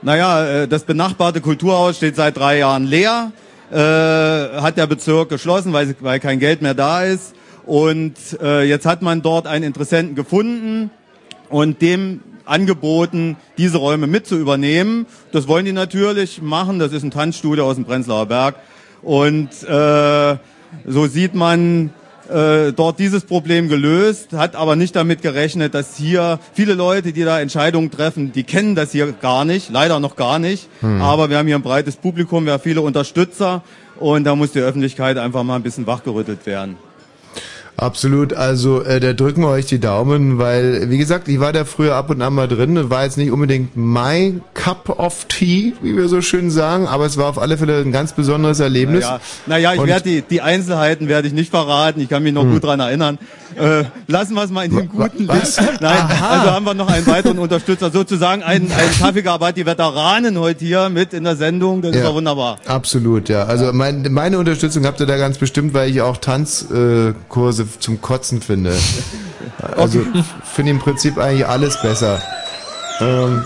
Naja, 0.02 0.64
äh, 0.64 0.68
das 0.68 0.84
benachbarte 0.84 1.42
Kulturhaus 1.42 1.98
steht 1.98 2.16
seit 2.16 2.38
drei 2.38 2.60
Jahren 2.60 2.86
leer, 2.86 3.32
äh, 3.72 3.76
hat 3.76 4.78
der 4.78 4.88
Bezirk 4.88 5.30
geschlossen, 5.30 5.74
weil, 5.74 5.96
weil 6.00 6.20
kein 6.20 6.40
Geld 6.40 6.62
mehr 6.62 6.74
da 6.74 7.04
ist. 7.04 7.34
Und 7.66 8.16
äh, 8.42 8.64
jetzt 8.64 8.86
hat 8.86 9.02
man 9.02 9.22
dort 9.22 9.48
einen 9.48 9.64
Interessenten 9.64 10.16
gefunden 10.16 10.92
und 11.50 11.82
dem 11.82 12.20
angeboten, 12.46 13.38
diese 13.58 13.78
Räume 13.78 14.08
mit 14.08 14.28
zu 14.28 14.38
übernehmen. 14.38 15.06
Das 15.32 15.48
wollen 15.48 15.66
die 15.66 15.72
natürlich 15.72 16.42
machen. 16.42 16.80
Das 16.80 16.92
ist 16.92 17.04
ein 17.04 17.12
Tanzstudio 17.12 17.66
aus 17.68 17.76
dem 17.76 17.86
Prenzlauer 17.86 18.26
Berg. 18.26 18.56
Und 19.02 19.50
äh, 19.64 20.38
so 20.86 21.08
sieht 21.08 21.36
man 21.36 21.92
äh, 22.30 22.72
dort 22.72 23.00
dieses 23.00 23.26
Problem 23.26 23.68
gelöst, 23.68 24.34
hat 24.34 24.56
aber 24.56 24.76
nicht 24.76 24.96
damit 24.96 25.22
gerechnet, 25.22 25.74
dass 25.74 25.98
hier 25.98 26.40
viele 26.54 26.74
Leute, 26.74 27.12
die 27.12 27.24
da 27.24 27.40
Entscheidungen 27.40 27.92
treffen, 27.92 28.32
die 28.32 28.44
kennen 28.44 28.76
das 28.76 28.92
hier 28.92 29.12
gar 29.12 29.46
nicht, 29.46 29.70
leider 29.70 30.00
noch 30.00 30.16
gar 30.16 30.40
nicht. 30.40 30.70
Aber 31.02 31.30
wir 31.30 31.38
haben 31.38 31.48
hier 31.48 31.58
ein 31.58 31.62
breites 31.62 31.98
Publikum, 31.98 32.46
wir 32.46 32.54
haben 32.54 32.64
viele 32.64 32.82
Unterstützer 32.82 33.62
und 34.00 34.24
da 34.24 34.36
muss 34.36 34.52
die 34.54 34.60
Öffentlichkeit 34.60 35.18
einfach 35.18 35.44
mal 35.44 35.56
ein 35.58 35.64
bisschen 35.64 35.86
wachgerüttelt 35.86 36.46
werden. 36.46 36.78
Absolut, 37.84 38.32
also 38.34 38.82
äh, 38.82 39.02
da 39.02 39.12
drücken 39.12 39.42
wir 39.42 39.50
euch 39.50 39.66
die 39.66 39.80
Daumen, 39.80 40.38
weil, 40.38 40.90
wie 40.90 40.98
gesagt, 40.98 41.28
ich 41.28 41.42
war 41.42 41.52
da 41.52 41.66
früher 41.66 41.96
ab 41.96 42.10
und 42.10 42.22
an 42.22 42.34
mal 42.34 42.48
drin, 42.48 42.90
war 42.90 43.04
jetzt 43.04 43.18
nicht 43.18 43.30
unbedingt 43.32 43.76
my 43.76 44.40
cup 44.54 44.88
of 45.00 45.26
tea, 45.26 45.74
wie 45.82 45.98
wir 45.98 46.08
so 46.08 46.22
schön 46.22 46.50
sagen, 46.50 46.88
aber 46.88 47.06
es 47.06 47.18
war 47.18 47.26
auf 47.28 47.38
alle 47.38 47.58
Fälle 47.58 47.82
ein 47.82 47.92
ganz 47.92 48.14
besonderes 48.14 48.62
Erlebnis. 48.62 49.04
Naja, 49.04 49.20
naja 49.48 49.74
ich 49.74 49.80
Und- 49.82 49.88
werde 49.88 50.10
die, 50.10 50.22
die 50.22 50.42
Einzelheiten 50.42 51.10
werde 51.10 51.28
ich 51.28 51.34
nicht 51.34 51.50
verraten. 51.50 52.00
Ich 52.00 52.08
kann 52.08 52.24
mich 52.24 52.34
noch 52.34 52.46
gut 52.46 52.64
dran 52.64 52.80
erinnern. 52.80 53.18
Äh, 53.56 53.84
lassen 54.08 54.34
wir 54.34 54.44
es 54.44 54.50
mal 54.50 54.66
in 54.66 54.76
dem 54.76 54.90
guten? 54.90 55.28
Licht. 55.28 55.62
Nein, 55.80 56.00
also 56.22 56.52
haben 56.52 56.66
wir 56.66 56.74
noch 56.74 56.90
einen 56.90 57.06
weiteren 57.06 57.38
Unterstützer, 57.38 57.92
sozusagen 57.92 58.42
einen, 58.42 58.72
einen 58.72 58.92
Kaffeegabat, 59.00 59.58
die 59.58 59.66
Veteranen 59.66 60.40
heute 60.40 60.66
hier 60.66 60.90
mit 60.90 61.14
in 61.14 61.24
der 61.24 61.36
Sendung. 61.36 61.82
Das 61.84 61.92
ist 61.92 61.98
Ja. 61.98 62.06
doch 62.08 62.16
wunderbar. 62.16 62.58
Absolut, 62.66 63.30
ja. 63.30 63.44
Also 63.44 63.72
mein, 63.72 64.08
meine 64.12 64.40
Unterstützung 64.40 64.86
habt 64.88 65.00
ihr 65.02 65.06
da 65.06 65.18
ganz 65.18 65.38
bestimmt, 65.38 65.76
weil 65.76 65.92
ich 65.92 66.02
auch 66.02 66.18
Tanzkurse 66.18 67.64
äh, 67.64 67.66
zum 67.80 68.02
Kotzen 68.02 68.42
finde. 68.42 68.76
Also 69.78 70.02
finde 70.44 70.72
im 70.72 70.80
Prinzip 70.80 71.18
eigentlich 71.18 71.48
alles 71.48 71.82
besser. 71.82 72.22
Ähm, 73.00 73.44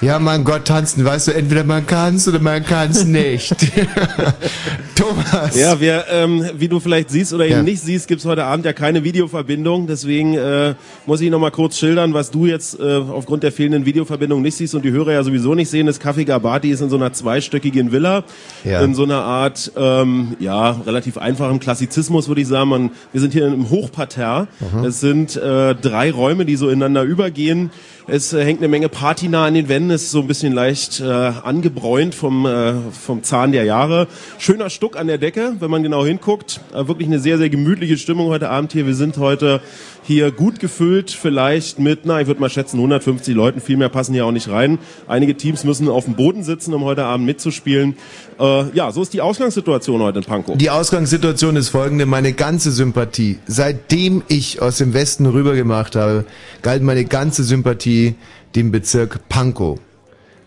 ja, 0.00 0.18
mein 0.18 0.44
Gott, 0.44 0.64
tanzen, 0.66 1.04
weißt 1.04 1.28
du, 1.28 1.32
entweder 1.34 1.64
man 1.64 1.86
kann's 1.86 2.28
oder 2.28 2.38
man 2.38 2.64
kann's 2.64 3.04
nicht. 3.04 3.54
Thomas. 4.94 5.56
Ja, 5.58 5.80
wir, 5.80 6.04
ähm, 6.10 6.44
wie 6.56 6.68
du 6.68 6.80
vielleicht 6.80 7.10
siehst 7.10 7.32
oder 7.32 7.44
Ja. 7.46 7.56
eben 7.56 7.64
nicht 7.64 7.80
siehst, 7.82 8.08
gibt's 8.08 8.24
heute 8.24 8.44
Abend 8.44 8.64
ja 8.66 8.72
keine 8.72 9.04
Videoverbindung. 9.04 9.86
Deswegen 9.86 10.34
äh, 10.34 10.74
muss 11.06 11.20
ich 11.20 11.30
nochmal 11.30 11.50
kurz 11.50 11.78
schildern, 11.78 12.14
was 12.14 12.30
du 12.30 12.46
jetzt 12.46 12.78
äh, 12.80 12.96
aufgrund 12.96 13.42
der 13.42 13.52
fehlenden 13.52 13.86
Videoverbindung 13.86 14.42
nicht 14.42 14.56
siehst 14.56 14.74
und 14.74 14.84
die 14.84 14.90
Hörer 14.90 15.12
ja 15.12 15.22
sowieso 15.22 15.54
nicht 15.54 15.70
sehen. 15.70 15.86
Das 15.86 16.00
Café 16.00 16.24
Gabati 16.24 16.70
ist 16.70 16.80
in 16.80 16.90
so 16.90 16.96
einer 16.96 17.12
zweistöckigen 17.12 17.92
Villa, 17.92 18.24
Ja. 18.64 18.80
in 18.82 18.94
so 18.94 19.04
einer 19.04 19.22
Art, 19.22 19.72
ähm, 19.76 20.36
ja, 20.40 20.70
relativ 20.86 21.18
einfachem 21.18 21.60
Klassizismus, 21.60 22.28
würde 22.28 22.40
ich 22.40 22.48
sagen. 22.48 22.68
Man, 22.70 22.90
wir 23.12 23.20
sind 23.20 23.32
hier 23.32 23.46
im 23.46 23.70
Hochparterre. 23.70 24.48
Es 24.84 25.00
sind 25.00 25.36
äh, 25.36 25.74
drei 25.74 26.10
Räume, 26.10 26.44
die 26.44 26.56
so 26.56 26.68
ineinander 26.68 27.02
übergehen. 27.02 27.70
Es 28.10 28.32
äh, 28.32 28.42
hängt 28.42 28.60
eine 28.60 28.68
Menge 28.68 28.88
Patina 28.88 29.44
an 29.44 29.52
den 29.52 29.68
Wänden, 29.68 29.90
es 29.90 30.04
ist 30.04 30.12
so 30.12 30.20
ein 30.20 30.26
bisschen 30.26 30.54
leicht 30.54 30.98
äh, 30.98 31.04
angebräunt 31.04 32.14
vom, 32.14 32.46
äh, 32.46 32.72
vom 32.90 33.22
Zahn 33.22 33.52
der 33.52 33.64
Jahre. 33.64 34.08
Schöner 34.38 34.70
Stuck 34.70 34.96
an 34.98 35.08
der 35.08 35.18
Decke, 35.18 35.56
wenn 35.60 35.70
man 35.70 35.82
genau 35.82 36.06
hinguckt. 36.06 36.62
Äh, 36.72 36.88
wirklich 36.88 37.06
eine 37.06 37.18
sehr, 37.18 37.36
sehr 37.36 37.50
gemütliche 37.50 37.98
Stimmung 37.98 38.28
heute 38.28 38.48
Abend 38.48 38.72
hier. 38.72 38.86
Wir 38.86 38.94
sind 38.94 39.18
heute 39.18 39.60
hier 40.08 40.32
gut 40.32 40.58
gefüllt, 40.58 41.10
vielleicht 41.10 41.78
mit, 41.78 42.00
na, 42.04 42.18
ich 42.20 42.26
würde 42.26 42.40
mal 42.40 42.48
schätzen, 42.48 42.78
150 42.78 43.34
Leuten. 43.34 43.60
Viel 43.60 43.76
mehr 43.76 43.90
passen 43.90 44.14
hier 44.14 44.24
auch 44.24 44.32
nicht 44.32 44.48
rein. 44.48 44.78
Einige 45.06 45.36
Teams 45.36 45.64
müssen 45.64 45.86
auf 45.88 46.06
dem 46.06 46.14
Boden 46.14 46.42
sitzen, 46.42 46.72
um 46.72 46.82
heute 46.82 47.04
Abend 47.04 47.26
mitzuspielen. 47.26 47.94
Äh, 48.40 48.70
ja, 48.70 48.90
so 48.90 49.02
ist 49.02 49.12
die 49.12 49.20
Ausgangssituation 49.20 50.00
heute 50.00 50.20
in 50.20 50.24
Pankow. 50.24 50.56
Die 50.56 50.70
Ausgangssituation 50.70 51.56
ist 51.56 51.68
folgende. 51.68 52.06
Meine 52.06 52.32
ganze 52.32 52.72
Sympathie, 52.72 53.38
seitdem 53.46 54.22
ich 54.28 54.62
aus 54.62 54.78
dem 54.78 54.94
Westen 54.94 55.26
rübergemacht 55.26 55.94
habe, 55.94 56.24
galt 56.62 56.82
meine 56.82 57.04
ganze 57.04 57.44
Sympathie 57.44 58.14
dem 58.56 58.70
Bezirk 58.72 59.28
Pankow. 59.28 59.78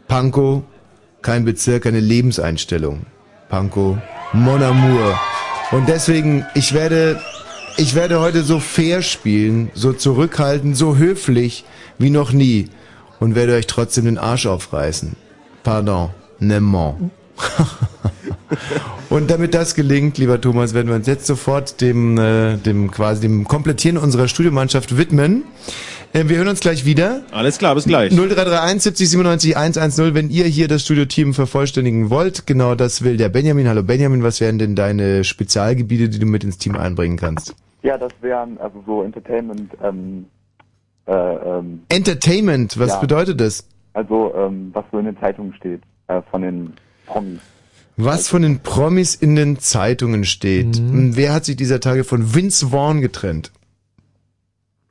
Pankow, 0.08 0.64
kein 1.22 1.46
Bezirk, 1.46 1.86
eine 1.86 2.00
Lebenseinstellung. 2.00 3.06
Pankow, 3.48 3.98
Mon 4.34 4.64
Amour. 4.64 5.20
Und 5.72 5.88
deswegen, 5.88 6.48
ich 6.56 6.74
werde, 6.74 7.22
ich 7.78 7.96
werde 7.96 8.20
heute 8.20 8.44
so 8.44 8.60
fair 8.60 9.02
spielen, 9.02 9.72
so 9.74 9.94
zurückhaltend, 9.94 10.76
so 10.78 10.98
höflich 10.98 11.66
wie 11.98 12.10
noch 12.10 12.32
nie 12.32 12.70
und 13.20 13.36
werde 13.36 13.54
euch 13.54 13.68
trotzdem 13.68 14.06
den 14.06 14.18
Arsch 14.18 14.46
aufreißen. 14.46 15.16
Pardon, 15.64 16.10
Nemment. 16.40 17.12
Und 19.10 19.30
damit 19.30 19.54
das 19.54 19.76
gelingt, 19.76 20.18
lieber 20.18 20.40
Thomas, 20.40 20.74
werden 20.74 20.88
wir 20.88 20.96
uns 20.96 21.08
jetzt 21.08 21.26
sofort 21.26 21.82
dem, 21.82 22.18
äh, 22.18 22.58
dem 22.58 22.92
quasi 22.92 23.22
dem 23.22 23.46
Komplettieren 23.46 23.98
unserer 23.98 24.28
Studiomannschaft 24.28 24.98
widmen. 24.98 25.44
Äh, 26.14 26.26
wir 26.28 26.38
hören 26.38 26.48
uns 26.48 26.60
gleich 26.60 26.86
wieder. 26.86 27.22
Alles 27.32 27.58
klar, 27.58 27.76
bis 27.76 27.86
gleich. 27.86 28.12
0331 28.14 28.84
70 28.84 29.10
97 29.10 29.58
110, 29.58 30.14
wenn 30.16 30.30
ihr 30.30 30.46
hier 30.46 30.68
das 30.68 30.84
Studioteam 30.84 31.34
vervollständigen 31.34 32.10
wollt. 32.10 32.48
Genau 32.48 32.76
das 32.76 33.04
will 33.04 33.18
der 33.18 33.30
Benjamin. 33.30 33.68
Hallo 33.68 33.84
Benjamin, 33.84 34.24
was 34.24 34.40
wären 34.42 34.60
denn 34.60 34.76
deine 34.76 35.24
Spezialgebiete, 35.24 36.10
die 36.10 36.20
du 36.20 36.26
mit 36.26 36.44
ins 36.44 36.58
Team 36.58 36.76
einbringen 36.76 37.18
kannst? 37.18 37.56
Ja, 37.84 37.98
das 37.98 38.12
wären 38.22 38.58
also 38.60 38.84
so 38.86 39.04
Entertainment, 39.04 39.72
ähm, 39.84 40.26
äh, 41.08 41.14
ähm, 41.14 41.82
Entertainment, 41.90 42.78
was 42.80 42.90
Ja. 42.90 43.00
bedeutet 43.00 43.42
das? 43.42 43.66
also 43.94 44.34
ähm, 44.36 44.70
was 44.74 44.86
so 44.92 45.00
in 45.00 45.06
den 45.06 45.18
Zeitungen 45.20 45.54
steht, 45.54 45.82
äh, 46.08 46.22
von 46.32 46.42
den 46.42 46.74
Promis. 47.12 47.40
Was 47.98 48.28
von 48.30 48.42
den 48.42 48.60
Promis 48.62 49.16
in 49.16 49.36
den 49.36 49.60
Zeitungen 49.60 50.24
steht. 50.26 50.80
Und 50.80 51.16
Wer 51.16 51.34
hat 51.34 51.46
sich 51.46 51.56
dieser 51.56 51.80
Tage 51.80 52.04
von 52.04 52.34
Vince 52.34 52.68
Vaughn 52.72 53.02
getrennt? 53.02 53.52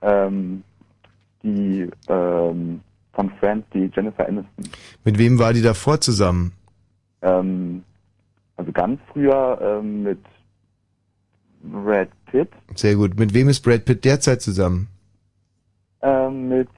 Ähm, 0.02 0.62
die 1.42 1.88
ähm, 2.08 2.80
von 3.12 3.30
Friends, 3.40 3.66
die 3.74 3.90
Jennifer 3.94 4.26
Aniston. 4.28 4.68
Mit 5.04 5.18
wem 5.18 5.38
war 5.38 5.52
die 5.52 5.62
davor 5.62 6.00
zusammen? 6.00 6.52
Ähm, 7.22 7.82
also 8.56 8.70
ganz 8.72 9.00
früher 9.12 9.58
ähm, 9.62 10.02
mit 10.04 10.18
Brad 11.62 12.08
Pitt, 12.30 12.48
Sehr 12.74 12.94
gut. 12.96 13.18
Mit 13.18 13.34
wem 13.34 13.48
ist 13.48 13.60
Brad 13.60 13.84
Pitt 13.84 14.04
derzeit 14.04 14.40
zusammen? 14.40 14.88
ähm, 16.02 16.48
mit 16.48 16.68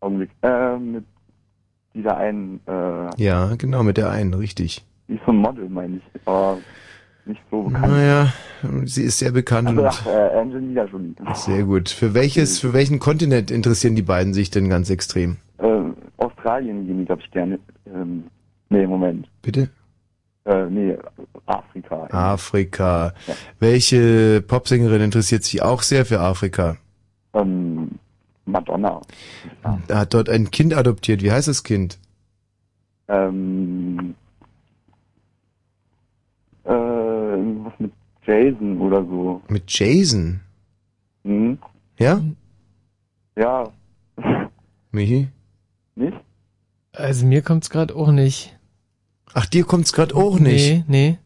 Augenblick, 0.00 0.30
ähm, 0.42 0.92
mit 0.92 1.04
dieser 1.94 2.16
einen, 2.16 2.60
äh, 2.66 3.10
Ja, 3.22 3.54
genau, 3.56 3.82
mit 3.82 3.96
der 3.96 4.10
einen, 4.10 4.34
richtig. 4.34 4.84
die 5.08 5.14
ist 5.14 5.22
so 5.26 5.32
ein 5.32 5.36
Model, 5.38 5.68
meine 5.68 5.96
ich, 5.96 6.02
aber 6.26 6.58
nicht 7.24 7.40
so 7.50 7.62
bekannt. 7.64 7.92
Naja, 7.92 8.32
sie 8.84 9.02
ist 9.04 9.18
sehr 9.18 9.32
bekannt 9.32 9.68
Also 9.68 9.84
ach, 9.86 10.06
äh, 10.06 10.38
Angelina 10.38 10.84
Jolie. 10.86 11.14
sehr 11.34 11.62
gut. 11.64 11.88
Für 11.88 12.14
welches, 12.14 12.58
für 12.58 12.72
welchen 12.72 12.98
Kontinent 12.98 13.50
interessieren 13.50 13.94
die 13.94 14.02
beiden 14.02 14.34
sich 14.34 14.50
denn 14.50 14.68
ganz 14.68 14.90
extrem? 14.90 15.36
Äh, 15.58 15.82
Australien 16.16 16.86
gehen 16.86 16.98
die, 16.98 17.04
glaube 17.04 17.22
ich, 17.24 17.30
gerne. 17.30 17.58
Ähm, 17.86 18.24
nee, 18.70 18.86
Moment. 18.86 19.28
Bitte? 19.42 19.68
Äh, 20.44 20.66
nee, 20.66 20.96
Afrika. 21.46 22.08
Afrika. 22.10 23.14
Welche 23.60 24.42
Popsängerin 24.42 25.00
interessiert 25.02 25.44
sich 25.44 25.62
auch 25.62 25.82
sehr 25.82 26.04
für 26.04 26.18
Afrika? 26.20 26.76
Ähm, 27.34 27.92
Madonna. 28.44 29.00
Er 29.88 29.98
hat 29.98 30.14
dort 30.14 30.28
ein 30.28 30.50
Kind 30.50 30.74
adoptiert. 30.74 31.22
Wie 31.22 31.30
heißt 31.30 31.48
das 31.48 31.62
Kind? 31.62 31.98
Ähm, 33.08 34.14
äh, 36.64 36.70
irgendwas 36.70 37.72
mit 37.78 37.92
Jason 38.26 38.80
oder 38.80 39.04
so. 39.04 39.42
Mit 39.48 39.64
Jason. 39.66 40.40
Hm? 41.24 41.58
Ja? 41.98 42.20
Ja, 43.36 43.70
Michi? 44.90 45.28
nicht? 45.94 46.16
Also 46.92 47.26
mir 47.26 47.42
kommt's 47.42 47.70
gerade 47.70 47.94
auch 47.94 48.10
nicht. 48.12 48.56
Ach, 49.34 49.46
dir 49.46 49.64
kommt's 49.64 49.92
gerade 49.92 50.14
auch 50.14 50.38
nicht. 50.38 50.86
Nee, 50.88 51.18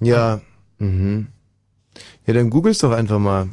nee. 0.00 0.08
Ja. 0.08 0.40
Mhm. 0.78 1.28
Ja, 2.26 2.34
dann 2.34 2.50
googelst 2.50 2.82
doch 2.82 2.92
einfach 2.92 3.18
mal. 3.18 3.48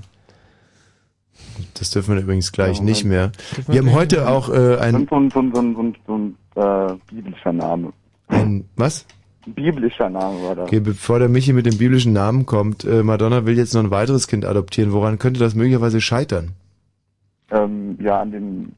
Das 1.83 1.91
dürfen 1.91 2.15
wir 2.15 2.21
übrigens 2.21 2.53
gleich 2.53 2.77
Ja, 2.77 2.83
nicht 2.83 3.03
mehr. 3.03 3.33
Wir 3.67 3.79
haben 3.79 3.91
heute 3.91 4.29
auch 4.29 4.47
äh, 4.47 4.77
ein, 4.77 5.05
So 5.09 5.15
ein, 5.17 5.29
so 5.29 5.39
ein, 5.39 5.51
so 5.53 5.59
ein, 5.59 5.95
so 6.07 6.13
ein, 6.13 6.37
äh, 6.55 6.95
biblischer 7.13 7.51
Name. 7.51 7.91
ein 8.29 8.63
was? 8.77 9.05
Ein 9.45 9.53
biblischer 9.53 10.09
Name 10.09 10.41
war 10.43 10.55
das. 10.55 10.67
Okay, 10.67 10.79
bevor 10.79 11.19
der 11.19 11.27
Michi 11.27 11.51
mit 11.51 11.65
dem 11.65 11.77
biblischen 11.77 12.13
Namen 12.13 12.45
kommt, 12.45 12.85
äh, 12.85 13.03
Madonna 13.03 13.45
will 13.45 13.57
jetzt 13.57 13.73
noch 13.73 13.83
ein 13.83 13.91
weiteres 13.91 14.27
Kind 14.27 14.45
adoptieren. 14.45 14.93
Woran 14.93 15.19
könnte 15.19 15.41
das 15.41 15.55
möglicherweise 15.55 15.99
scheitern? 15.99 16.51
Ähm, 17.51 17.97
ja, 18.01 18.21
an 18.21 18.31
dem 18.31 18.71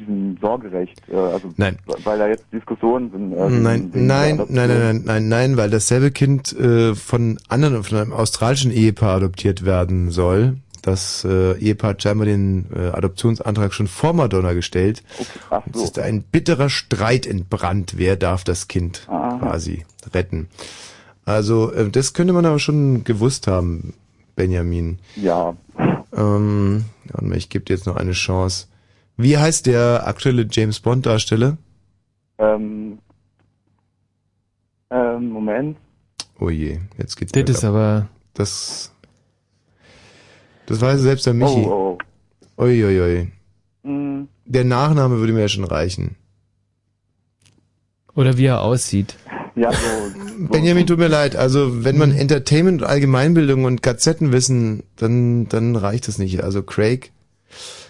diesem 0.00 0.36
Sorgerecht. 0.40 1.00
Äh, 1.10 1.16
also 1.16 1.48
Nein. 1.56 1.76
weil 2.04 2.18
da 2.18 2.28
jetzt 2.28 2.44
Diskussionen 2.52 3.10
sind. 3.10 3.32
Äh, 3.32 3.48
Nein, 3.48 3.90
nein, 3.94 4.06
nein, 4.06 4.46
nein, 4.48 4.68
nein, 4.68 5.02
nein, 5.04 5.28
nein, 5.28 5.56
weil 5.56 5.70
dasselbe 5.70 6.10
Kind 6.10 6.52
äh, 6.58 6.94
von 6.94 7.38
anderen, 7.48 7.82
von 7.84 7.98
einem 7.98 8.12
australischen 8.12 8.70
Ehepaar 8.70 9.16
adoptiert 9.16 9.64
werden 9.64 10.10
soll. 10.10 10.56
Das 10.82 11.24
äh, 11.24 11.58
Ehepaar 11.58 11.90
hat 11.90 12.02
scheinbar 12.02 12.26
den 12.26 12.66
äh, 12.74 12.88
Adoptionsantrag 12.88 13.72
schon 13.74 13.86
vor 13.86 14.12
Madonna 14.12 14.52
gestellt. 14.52 15.02
Es 15.18 15.28
so. 15.72 15.84
ist 15.84 15.98
ein 15.98 16.22
bitterer 16.22 16.70
Streit 16.70 17.26
entbrannt, 17.26 17.94
wer 17.96 18.16
darf 18.16 18.44
das 18.44 18.68
Kind 18.68 19.06
Aha. 19.08 19.38
quasi 19.38 19.84
retten. 20.14 20.48
Also 21.24 21.72
äh, 21.72 21.90
das 21.90 22.14
könnte 22.14 22.32
man 22.32 22.46
aber 22.46 22.58
schon 22.58 23.04
gewusst 23.04 23.46
haben, 23.46 23.94
Benjamin. 24.36 24.98
Ja. 25.16 25.54
Ähm, 26.16 26.86
ich 27.34 27.48
gebe 27.50 27.64
dir 27.64 27.74
jetzt 27.74 27.86
noch 27.86 27.96
eine 27.96 28.12
Chance. 28.12 28.66
Wie 29.16 29.36
heißt 29.36 29.66
der 29.66 30.06
aktuelle 30.06 30.46
James 30.50 30.80
Bond 30.80 31.04
Darsteller? 31.04 31.58
Ähm, 32.38 32.98
ähm, 34.90 35.28
Moment. 35.28 35.76
Oh 36.38 36.48
je, 36.48 36.78
jetzt 36.96 37.16
geht's 37.16 37.32
Das 37.32 37.48
ist 37.48 37.64
aber. 37.64 38.08
Das, 38.32 38.92
das 40.70 40.80
weiß 40.80 41.00
selbst 41.00 41.26
der 41.26 41.34
Michi. 41.34 41.66
Oh, 41.66 41.98
oh. 42.56 42.62
Uiuiui. 42.64 43.28
Hm, 43.84 44.28
Der 44.44 44.64
Nachname 44.64 45.18
würde 45.18 45.32
mir 45.32 45.40
ja 45.40 45.48
schon 45.48 45.64
reichen. 45.64 46.16
Oder 48.14 48.36
wie 48.36 48.46
er 48.46 48.62
aussieht. 48.62 49.16
ja, 49.54 49.72
so. 49.72 49.78
so 50.40 50.48
Benjamin, 50.48 50.86
tut 50.86 50.98
mir 50.98 51.08
leid. 51.08 51.36
Also, 51.36 51.84
wenn 51.84 51.94
Mhm. 51.96 51.98
man 52.00 52.12
Entertainment, 52.12 52.82
Allgemeinbildung 52.82 53.64
und 53.64 53.82
Gazettenwissen, 53.82 54.82
dann, 54.96 55.48
dann 55.48 55.76
reicht 55.76 56.08
das 56.08 56.18
nicht. 56.18 56.42
Also, 56.42 56.62
Craig 56.62 57.12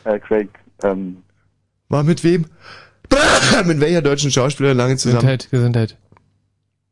äh, 0.05 0.19
Craig. 0.19 0.49
Ähm, 0.83 1.19
war 1.91 2.03
mit 2.05 2.25
wem? 2.25 2.47
mit 3.67 3.81
welcher 3.81 4.01
deutschen 4.03 4.31
Schauspielerin 4.31 4.77
lange 4.79 4.97
zusammen? 4.97 5.21
Gesundheit, 5.21 5.51
Gesundheit. 5.51 5.97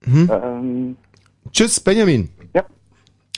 Hm? 0.05 0.31
ähm, 0.33 0.97
Tschüss, 1.53 1.81
Benjamin. 1.81 2.29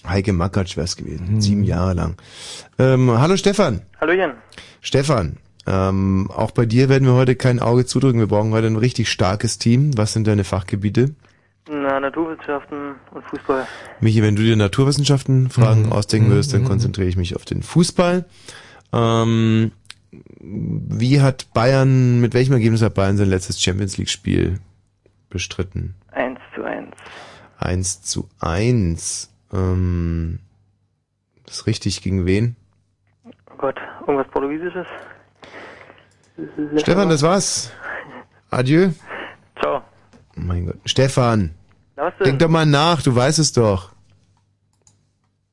Heike 0.06 0.32
Makatsch 0.32 0.76
wär's 0.76 0.96
gewesen. 0.96 1.26
Hm. 1.28 1.40
Sieben 1.40 1.64
Jahre 1.64 1.94
lang. 1.94 2.16
Ähm, 2.78 3.10
hallo 3.10 3.36
Stefan. 3.36 3.82
Hallöchen. 4.00 4.32
Stefan, 4.80 5.36
ähm, 5.66 6.30
auch 6.34 6.52
bei 6.52 6.64
dir 6.66 6.88
werden 6.88 7.06
wir 7.06 7.14
heute 7.14 7.36
kein 7.36 7.60
Auge 7.60 7.84
zudrücken. 7.84 8.18
Wir 8.20 8.26
brauchen 8.28 8.52
heute 8.52 8.66
ein 8.66 8.76
richtig 8.76 9.10
starkes 9.10 9.58
Team. 9.58 9.96
Was 9.96 10.12
sind 10.14 10.26
deine 10.26 10.44
Fachgebiete? 10.44 11.14
Na, 11.70 12.00
Naturwissenschaften 12.00 12.94
und 13.12 13.24
Fußball. 13.26 13.66
Michi, 14.00 14.22
wenn 14.22 14.34
du 14.36 14.42
dir 14.42 14.56
Naturwissenschaften 14.56 15.50
Fragen 15.50 15.86
Mhm. 15.86 15.92
ausdenken 15.92 16.28
Mhm. 16.28 16.32
würdest, 16.32 16.52
dann 16.54 16.62
Mhm. 16.62 16.66
konzentriere 16.68 17.08
ich 17.08 17.16
mich 17.16 17.36
auf 17.36 17.44
den 17.44 17.62
Fußball. 17.62 18.24
Ähm, 18.92 19.70
wie 20.40 21.20
hat 21.20 21.52
Bayern, 21.52 22.20
mit 22.20 22.34
welchem 22.34 22.54
Ergebnis 22.54 22.82
hat 22.82 22.94
Bayern 22.94 23.16
sein 23.18 23.28
letztes 23.28 23.60
Champions 23.62 23.98
League 23.98 24.08
Spiel 24.08 24.58
bestritten? 25.28 25.94
1 26.12 26.40
zu 26.56 26.64
1. 26.64 26.88
1 27.58 28.02
zu 28.02 28.28
1. 28.40 29.29
Ähm, 29.52 30.40
das 31.46 31.56
ist 31.56 31.66
richtig 31.66 32.02
gegen 32.02 32.26
wen? 32.26 32.56
Oh 33.24 33.56
Gott, 33.58 33.76
irgendwas 34.00 34.28
Portugiesisches? 34.28 34.86
Stefan, 36.76 37.08
das 37.08 37.22
war's. 37.22 37.72
Adieu. 38.50 38.90
Ciao. 39.60 39.82
Oh 40.36 40.40
mein 40.40 40.66
Gott. 40.66 40.76
Stefan, 40.86 41.54
denk 42.24 42.38
doch 42.38 42.48
mal 42.48 42.66
nach, 42.66 43.02
du 43.02 43.14
weißt 43.14 43.38
es 43.38 43.52
doch. 43.52 43.92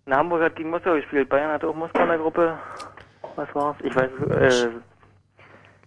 Na, 0.06 0.18
Hamburg 0.18 0.42
hat 0.42 0.56
gegen 0.56 0.70
Moskau 0.70 0.94
gespielt. 0.94 1.28
Bayern 1.28 1.52
hatte 1.52 1.68
auch 1.68 1.76
Moskau 1.76 2.04
in 2.04 2.08
der 2.08 2.18
Gruppe. 2.18 2.58
Was 3.36 3.54
war's? 3.54 3.76
Ich 3.84 3.94
weiß, 3.94 4.10
äh... 4.30 4.70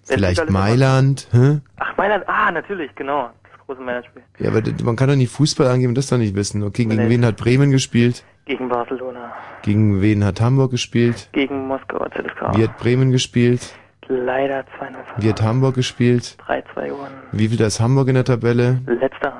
Vielleicht 0.02 0.50
Mailand, 0.50 1.28
hä? 1.32 1.60
Ach, 1.78 1.96
Mailand, 1.96 2.24
ah, 2.28 2.50
natürlich, 2.50 2.94
genau. 2.94 3.30
Große. 3.76 4.22
Ja, 4.38 4.50
aber 4.50 4.62
man 4.84 4.96
kann 4.96 5.08
doch 5.08 5.16
nicht 5.16 5.30
Fußball 5.32 5.66
angeben 5.68 5.90
und 5.90 5.94
das 5.98 6.08
doch 6.08 6.18
nicht 6.18 6.34
wissen. 6.34 6.62
Okay, 6.62 6.84
gegen 6.84 6.96
Nee. 7.04 7.08
wen 7.10 7.24
hat 7.24 7.36
Bremen 7.36 7.70
gespielt? 7.70 8.24
Gegen 8.46 8.68
Barcelona. 8.68 9.32
Gegen 9.62 10.00
wen 10.00 10.24
hat 10.24 10.40
Hamburg 10.40 10.70
gespielt? 10.72 11.28
Gegen 11.32 11.66
Moskau, 11.68 12.04
ZSK. 12.08 12.56
Wie 12.56 12.64
hat 12.64 12.78
Bremen 12.78 13.10
gespielt? 13.12 13.74
Leider 14.08 14.60
2-0 14.60 14.66
verloren. 14.76 15.04
Wie 15.18 15.28
hat 15.28 15.42
Hamburg 15.42 15.74
gespielt? 15.76 16.36
3-2 16.46 16.88
gewonnen. 16.88 17.14
Wie 17.32 17.48
viel 17.48 17.60
ist 17.60 17.78
Hamburg 17.80 18.08
in 18.08 18.14
der 18.14 18.24
Tabelle? 18.24 18.80
Letzter. 18.86 19.32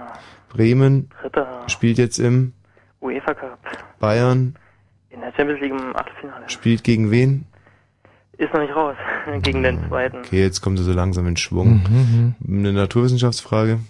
Bremen 0.51 1.09
Dritter. 1.23 1.63
spielt 1.67 1.99
jetzt 1.99 2.19
im 2.19 2.53
UEFA 3.01 3.35
Cup. 3.35 3.59
Bayern, 3.99 4.55
In 5.11 5.21
der 5.21 5.33
Champions 5.37 5.61
League 5.61 5.73
im 5.73 5.97
Achtelfinale. 5.97 6.49
spielt 6.49 6.85
gegen 6.85 7.11
wen? 7.11 7.47
Ist 8.39 8.55
noch 8.55 8.61
nicht 8.61 8.75
raus. 8.75 8.97
Gegen 9.43 9.63
den 9.63 9.87
zweiten. 9.89 10.19
Okay, 10.19 10.41
jetzt 10.41 10.63
kommt 10.63 10.79
er 10.79 10.85
so 10.85 10.93
langsam 10.93 11.27
in 11.27 11.37
Schwung. 11.37 11.83
Mhm. 11.91 12.35
Eine 12.49 12.73
Naturwissenschaftsfrage. 12.73 13.81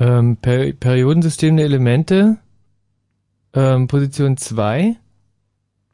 Ähm, 0.00 0.36
per 0.38 0.72
Periodensystem 0.72 1.56
der 1.56 1.66
Elemente. 1.66 2.38
Ähm, 3.54 3.86
Position 3.86 4.36
2. 4.36 4.96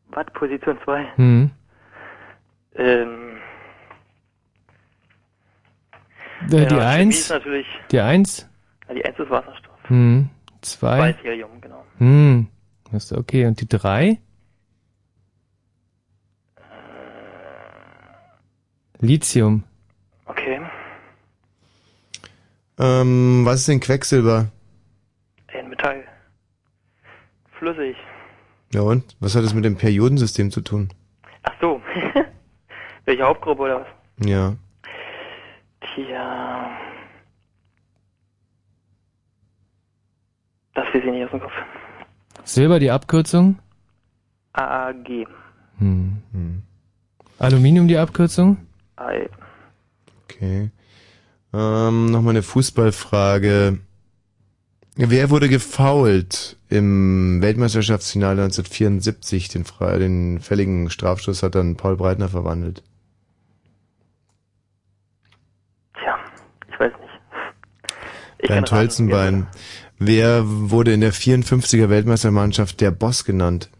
Was? 0.09 0.27
Position 0.35 0.79
2? 0.85 1.05
Hm. 1.17 1.51
Ähm, 2.77 3.23
Äh, 6.51 6.57
ja, 6.63 6.65
die 6.67 6.75
Chemie 6.75 6.81
1. 6.83 7.19
ist 7.19 7.31
natürlich, 7.31 7.67
Die 7.91 7.99
1. 8.01 8.49
ja, 8.89 8.95
die 8.95 9.05
1 9.05 9.19
ist 9.19 9.31
Wasserstoff. 9.31 9.75
Hm. 9.89 10.29
Zwei? 10.61 11.13
Zwei 11.13 11.23
Helium, 11.23 11.61
genau. 11.61 11.85
Hm. 11.99 12.47
Das 12.93 13.05
ist 13.05 13.13
okay. 13.13 13.47
Und 13.47 13.61
die 13.61 13.67
drei? 13.69 14.21
Lithium. 19.01 19.65
Okay. 20.27 20.61
Ähm, 22.79 23.43
was 23.45 23.61
ist 23.61 23.69
denn 23.69 23.81
Quecksilber? 23.81 24.51
Ein 25.49 25.69
Metall. 25.71 26.05
Flüssig. 27.59 27.97
Ja 28.73 28.83
und? 28.83 29.17
Was 29.21 29.35
hat 29.35 29.45
das 29.45 29.55
mit 29.55 29.65
dem 29.65 29.77
Periodensystem 29.77 30.51
zu 30.51 30.61
tun? 30.61 30.91
Ach 31.43 31.55
so. 31.61 31.81
Welche 33.07 33.23
Hauptgruppe 33.23 33.63
oder 33.63 33.81
was? 33.81 34.29
Ja. 34.29 34.57
Tja. 35.81 36.71
Das 40.75 40.85
weiß 40.89 40.97
ich 40.97 41.05
nicht 41.05 41.25
aus 41.25 41.31
dem 41.31 41.41
Kopf. 41.41 41.53
Silber 42.45 42.79
die 42.79 42.91
Abkürzung? 42.91 43.59
AAG. 44.53 45.27
Hm. 45.79 46.23
Aluminium 47.39 47.89
die 47.89 47.97
Abkürzung? 47.99 48.59
Ei. 48.97 49.29
Okay. 50.25 50.71
Ähm, 51.57 52.07
Nochmal 52.07 52.33
eine 52.33 52.43
Fußballfrage. 52.43 53.79
Wer 54.97 55.31
wurde 55.31 55.49
gefoult 55.49 56.59
im 56.69 57.41
Weltmeisterschaftsfinale 57.41 58.43
1974? 58.43 59.49
Den, 59.49 59.65
den 59.99 60.41
fälligen 60.41 60.91
Strafstoß 60.91 61.43
hat 61.43 61.55
dann 61.55 61.77
Paul 61.77 61.97
Breitner 61.97 62.29
verwandelt. 62.29 62.83
Tja, 65.95 66.19
ich 66.71 66.81
weiß 66.81 66.93
nicht. 66.93 67.93
Ich 68.39 68.49
Bernd 68.49 68.73
Hölzenbein. 68.73 69.47
Wer 69.99 70.43
wurde 70.45 70.93
in 70.93 71.01
der 71.01 71.15
54er 71.15 71.89
Weltmeistermannschaft 71.89 72.83
der 72.83 72.91
Boss 72.91 73.25
genannt? 73.25 73.71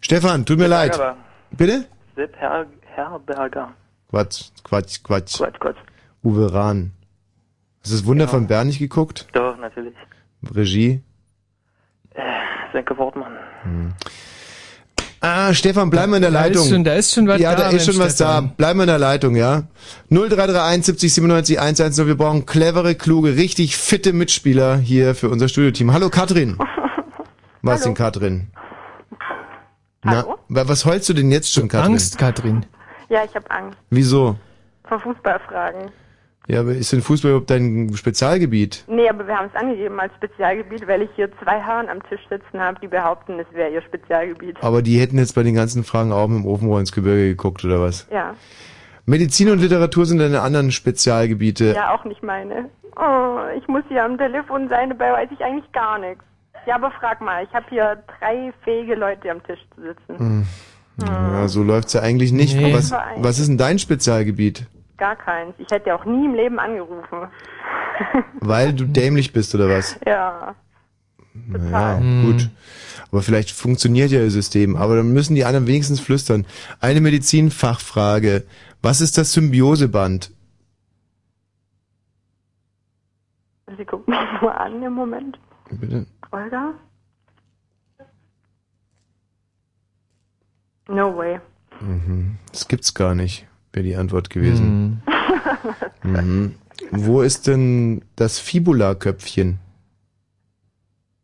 Stefan, 0.00 0.46
tut 0.46 0.58
mir 0.58 0.66
leid. 0.66 0.92
Herberger. 0.92 1.16
Bitte? 1.50 1.84
Sepp 2.16 2.36
Her 2.36 2.66
Herberger. 2.94 3.74
Quatsch, 4.10 4.46
Quatsch, 4.64 5.02
Quatsch. 5.02 5.36
Quatsch, 5.38 5.60
Quatsch. 5.60 5.76
Uwe 6.22 6.52
Rahn. 6.52 6.92
Hast 7.82 7.92
du 7.92 7.96
das 7.96 8.06
Wunder 8.06 8.24
Ja. 8.24 8.30
von 8.30 8.46
Bern 8.46 8.66
nicht 8.66 8.78
geguckt? 8.78 9.26
Doch, 9.32 9.56
natürlich. 9.58 9.94
Regie? 10.54 11.00
Äh, 12.14 12.22
Senke 12.72 12.96
Wortmann. 12.98 13.32
Ah, 15.22 15.52
Stefan, 15.52 15.90
bleib 15.90 16.08
mal 16.08 16.16
in 16.16 16.22
der 16.22 16.30
Da 16.30 16.44
ist 16.44 16.54
Leitung. 16.54 16.68
schon- 16.68 16.84
da 16.84 16.94
ist 16.94 17.12
schon 17.14 17.28
was 17.28 17.40
ja, 17.40 17.54
da 17.54 17.64
da 17.64 17.68
ist 17.70 17.84
schon 17.84 17.98
was 17.98 18.16
da. 18.16 18.26
Stefan. 18.38 18.54
Bleib 18.56 18.76
mal 18.76 18.84
in 18.84 18.88
der 18.88 18.98
Leitung, 18.98 19.36
ja. 19.36 19.64
0331 20.08 20.86
70 20.86 21.12
97 21.14 21.60
110. 21.60 22.06
Wir 22.06 22.16
brauchen 22.16 22.46
clevere, 22.46 22.94
kluge, 22.94 23.36
richtig 23.36 23.76
fitte 23.76 24.12
Mitspieler 24.14 24.78
hier 24.78 25.14
für 25.14 25.28
unser 25.28 25.48
Studioteam. 25.48 25.92
Hallo 25.92 26.08
Katrin. 26.08 26.58
Was 27.62 27.82
denn 27.82 27.92
Katrin? 27.94 28.48
Hallo? 30.04 30.38
Na, 30.48 30.62
wa- 30.64 30.68
was 30.68 30.86
heulst 30.86 31.08
du 31.10 31.12
denn 31.12 31.30
jetzt 31.30 31.52
schon, 31.52 31.68
Katrin? 31.68 31.92
Angst, 31.92 32.16
Katrin. 32.16 32.64
Ja, 33.10 33.24
ich 33.24 33.34
habe 33.34 33.50
Angst 33.50 33.76
Wieso? 33.90 34.36
vor 34.84 35.00
Fußballfragen. 35.00 35.90
Ja, 36.46 36.60
aber 36.60 36.70
ist 36.70 36.92
denn 36.92 37.02
Fußball 37.02 37.32
überhaupt 37.32 37.50
dein 37.50 37.92
Spezialgebiet? 37.94 38.84
Nee, 38.88 39.08
aber 39.08 39.26
wir 39.26 39.36
haben 39.36 39.50
es 39.52 39.60
angegeben 39.60 40.00
als 40.00 40.14
Spezialgebiet, 40.14 40.86
weil 40.88 41.02
ich 41.02 41.10
hier 41.14 41.28
zwei 41.42 41.60
Herren 41.60 41.88
am 41.88 42.02
Tisch 42.08 42.20
sitzen 42.28 42.60
habe, 42.60 42.80
die 42.80 42.88
behaupten, 42.88 43.38
es 43.38 43.46
wäre 43.52 43.70
ihr 43.70 43.82
Spezialgebiet. 43.82 44.56
Aber 44.62 44.80
die 44.82 44.98
hätten 44.98 45.18
jetzt 45.18 45.34
bei 45.34 45.42
den 45.42 45.54
ganzen 45.54 45.84
Fragen 45.84 46.12
auch 46.12 46.26
mit 46.28 46.38
dem 46.38 46.46
Ofenrohr 46.46 46.80
ins 46.80 46.92
Gebirge 46.92 47.28
geguckt, 47.28 47.64
oder 47.64 47.80
was? 47.80 48.08
Ja. 48.10 48.34
Medizin 49.06 49.50
und 49.50 49.60
Literatur 49.60 50.06
sind 50.06 50.18
deine 50.18 50.40
anderen 50.40 50.70
Spezialgebiete. 50.70 51.74
Ja, 51.74 51.94
auch 51.94 52.04
nicht 52.04 52.22
meine. 52.22 52.70
Oh, 52.96 53.38
ich 53.56 53.66
muss 53.68 53.82
hier 53.88 54.04
am 54.04 54.18
Telefon 54.18 54.68
sein, 54.68 54.90
dabei 54.90 55.12
weiß 55.12 55.30
ich 55.32 55.44
eigentlich 55.44 55.70
gar 55.72 55.98
nichts. 55.98 56.24
Ja, 56.66 56.76
aber 56.76 56.90
frag 56.92 57.20
mal, 57.20 57.44
ich 57.44 57.52
habe 57.52 57.66
hier 57.70 58.02
drei 58.18 58.52
fähige 58.62 58.94
Leute 58.94 59.30
am 59.30 59.42
Tisch 59.44 59.60
zu 59.74 59.82
sitzen. 59.82 60.18
Hm. 60.18 60.46
Ja, 60.98 61.48
so 61.48 61.62
läuft's 61.62 61.92
ja 61.94 62.02
eigentlich 62.02 62.32
nicht. 62.32 62.56
Nee. 62.56 62.74
Was, 62.74 62.92
was 63.16 63.38
ist 63.38 63.48
denn 63.48 63.58
dein 63.58 63.78
Spezialgebiet? 63.78 64.66
Gar 64.98 65.16
keins. 65.16 65.54
Ich 65.58 65.70
hätte 65.70 65.94
auch 65.94 66.04
nie 66.04 66.26
im 66.26 66.34
Leben 66.34 66.58
angerufen. 66.58 67.28
Weil 68.40 68.74
du 68.74 68.84
dämlich 68.84 69.32
bist, 69.32 69.54
oder 69.54 69.68
was? 69.68 69.98
ja. 70.06 70.54
Naja, 71.46 72.00
gut. 72.22 72.50
Aber 73.12 73.22
vielleicht 73.22 73.50
funktioniert 73.52 74.10
ja 74.10 74.20
ihr 74.20 74.30
System. 74.30 74.76
Aber 74.76 74.96
dann 74.96 75.12
müssen 75.12 75.34
die 75.34 75.44
anderen 75.44 75.66
wenigstens 75.66 76.00
flüstern. 76.00 76.44
Eine 76.80 77.00
Medizinfachfrage. 77.00 78.44
Was 78.82 79.00
ist 79.00 79.16
das 79.16 79.32
Symbioseband? 79.32 80.32
Sie 83.76 83.84
guckt 83.84 84.08
mich 84.08 84.18
nur 84.42 84.58
an 84.60 84.82
im 84.82 84.92
Moment. 84.92 85.38
Bitte? 85.70 86.06
Olga? 86.32 86.74
No 90.90 91.16
way. 91.16 91.38
Mhm. 91.80 92.36
Das 92.50 92.66
gibt's 92.68 92.94
gar 92.94 93.14
nicht, 93.14 93.46
wäre 93.72 93.84
die 93.84 93.96
Antwort 93.96 94.28
gewesen. 94.30 95.02
Mhm. 96.02 96.54
Wo 96.90 97.22
ist 97.22 97.46
denn 97.46 98.02
das 98.16 98.38
Fibula-Köpfchen? 98.38 99.58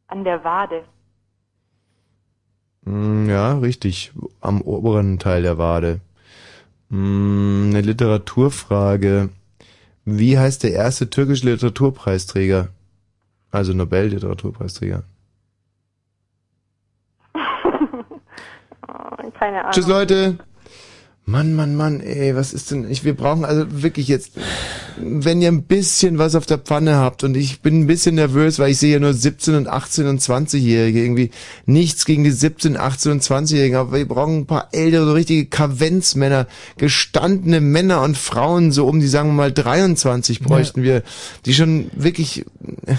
An 0.09 0.22
der 0.22 0.44
Wade. 0.44 0.85
Mm, 2.85 3.29
Ja, 3.29 3.59
richtig. 3.59 4.12
Am 4.40 4.61
oberen 4.61 5.18
Teil 5.18 5.42
der 5.42 5.59
Wade. 5.59 6.00
Mm, 6.90 7.70
Eine 7.70 7.81
Literaturfrage. 7.81 9.31
Wie 10.05 10.38
heißt 10.38 10.62
der 10.62 10.72
erste 10.72 11.11
türkische 11.11 11.46
Literaturpreisträger? 11.50 12.68
Also 13.50 13.72
Nobel-Literaturpreisträger. 13.72 15.02
Keine 19.38 19.61
Ahnung. 19.61 19.72
Tschüss, 19.72 19.87
Leute. 19.87 20.38
Mann, 21.29 21.57
Mann, 21.57 21.75
Mann, 21.75 22.01
ey, 22.01 22.37
was 22.37 22.53
ist 22.53 22.70
denn, 22.70 22.88
ich, 22.88 23.03
wir 23.03 23.16
brauchen 23.16 23.44
also 23.44 23.83
wirklich 23.83 24.07
jetzt, 24.07 24.35
wenn 24.96 25.42
ihr 25.42 25.49
ein 25.49 25.64
bisschen 25.64 26.18
was 26.18 26.37
auf 26.37 26.46
der 26.46 26.59
Pfanne 26.59 26.99
habt 26.99 27.25
und 27.25 27.37
ich 27.37 27.62
bin 27.62 27.81
ein 27.81 27.87
bisschen 27.88 28.14
nervös, 28.14 28.61
weil 28.61 28.70
ich 28.70 28.79
sehe 28.79 28.92
ja 28.92 29.01
nur 29.01 29.12
17 29.12 29.57
und 29.57 29.66
18 29.66 30.07
und 30.07 30.20
20-Jährige 30.20 31.03
irgendwie, 31.03 31.33
nichts 31.64 32.05
gegen 32.05 32.22
die 32.22 32.31
17, 32.31 32.77
18 32.77 33.11
und 33.11 33.22
20-Jährigen, 33.25 33.77
aber 33.77 33.99
wir 33.99 34.07
brauchen 34.07 34.38
ein 34.38 34.46
paar 34.46 34.68
ältere, 34.70 35.05
so 35.05 35.14
richtige 35.14 35.46
Kavenzmänner, 35.46 36.46
gestandene 36.79 37.61
Männer 37.61 38.03
und 38.03 38.16
Frauen, 38.16 38.70
so 38.70 38.87
um 38.87 39.01
die, 39.01 39.09
sagen 39.09 39.31
wir 39.31 39.35
mal, 39.35 39.53
23 39.53 40.38
bräuchten 40.38 40.85
wir, 40.85 41.03
die 41.44 41.55
schon 41.55 41.90
wirklich, 41.92 42.46
äh, 42.87 42.94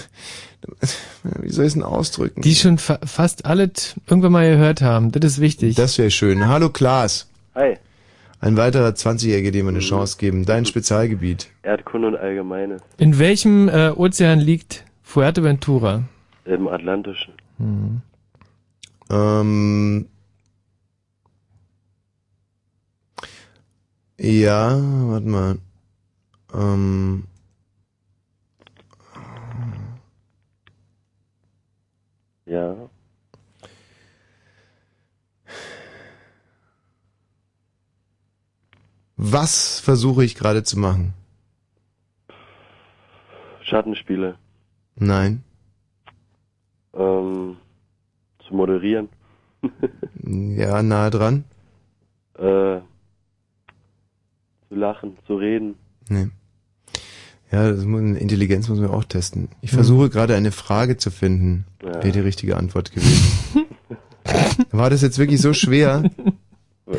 wie 1.41 1.49
soll 1.49 1.65
ich 1.65 1.69
es 1.69 1.73
denn 1.73 1.83
ausdrücken? 1.83 2.41
Die 2.41 2.55
schon 2.55 2.77
fa 2.77 2.99
fast 3.05 3.45
alle 3.45 3.71
irgendwann 4.07 4.31
mal 4.31 4.49
gehört 4.49 4.81
haben. 4.81 5.11
Das 5.11 5.23
ist 5.33 5.39
wichtig. 5.41 5.75
Das 5.75 5.97
wäre 5.97 6.11
schön. 6.11 6.47
Hallo 6.47 6.69
Klaas. 6.69 7.29
Hi, 7.55 7.77
Ein 8.39 8.55
weiterer 8.57 8.89
20-Jähriger, 8.89 9.51
dem 9.51 9.65
wir 9.65 9.69
eine 9.69 9.79
Chance 9.79 10.17
geben. 10.19 10.45
Dein 10.45 10.65
Spezialgebiet. 10.65 11.47
Erdkunde 11.63 12.09
und 12.09 12.15
Allgemeines 12.15 12.81
In 12.97 13.17
welchem 13.19 13.67
äh, 13.69 13.89
Ozean 13.89 14.39
liegt 14.39 14.83
Fuerteventura? 15.03 16.03
im 16.45 16.67
Atlantischen. 16.67 17.33
Hm. 17.57 18.01
Ähm, 19.09 20.05
ja, 24.19 24.77
warte 24.79 25.27
mal. 25.27 25.57
Ähm, 26.53 27.23
Ja, 32.47 32.89
was 39.17 39.79
versuche 39.79 40.23
ich 40.23 40.35
gerade 40.35 40.63
zu 40.63 40.79
machen? 40.79 41.13
Schattenspiele. 43.63 44.37
Nein. 44.95 45.43
Ähm, 46.93 47.57
zu 48.39 48.55
moderieren. 48.55 49.09
Ja, 50.29 50.83
nahe 50.83 51.09
dran. 51.09 51.45
Äh, 52.33 52.81
zu 54.67 54.75
lachen, 54.75 55.17
zu 55.25 55.35
reden. 55.35 55.75
Nee. 56.09 56.27
Ja, 57.51 57.71
das 57.71 57.85
muss, 57.85 58.01
Intelligenz 58.01 58.67
muss 58.67 58.79
man 58.79 58.89
auch 58.89 59.05
testen. 59.05 59.47
Ich 59.61 59.71
versuche 59.71 60.09
gerade 60.09 60.35
eine 60.35 60.51
Frage 60.51 60.97
zu 60.97 61.11
finden. 61.11 61.65
Ja. 61.81 61.93
Wäre 61.95 62.11
die 62.11 62.19
richtige 62.19 62.57
Antwort 62.57 62.91
gewesen. 62.91 63.65
War 64.71 64.89
das 64.89 65.01
jetzt 65.01 65.17
wirklich 65.19 65.41
so 65.41 65.53
schwer? 65.53 66.03
Äh, 66.87 66.95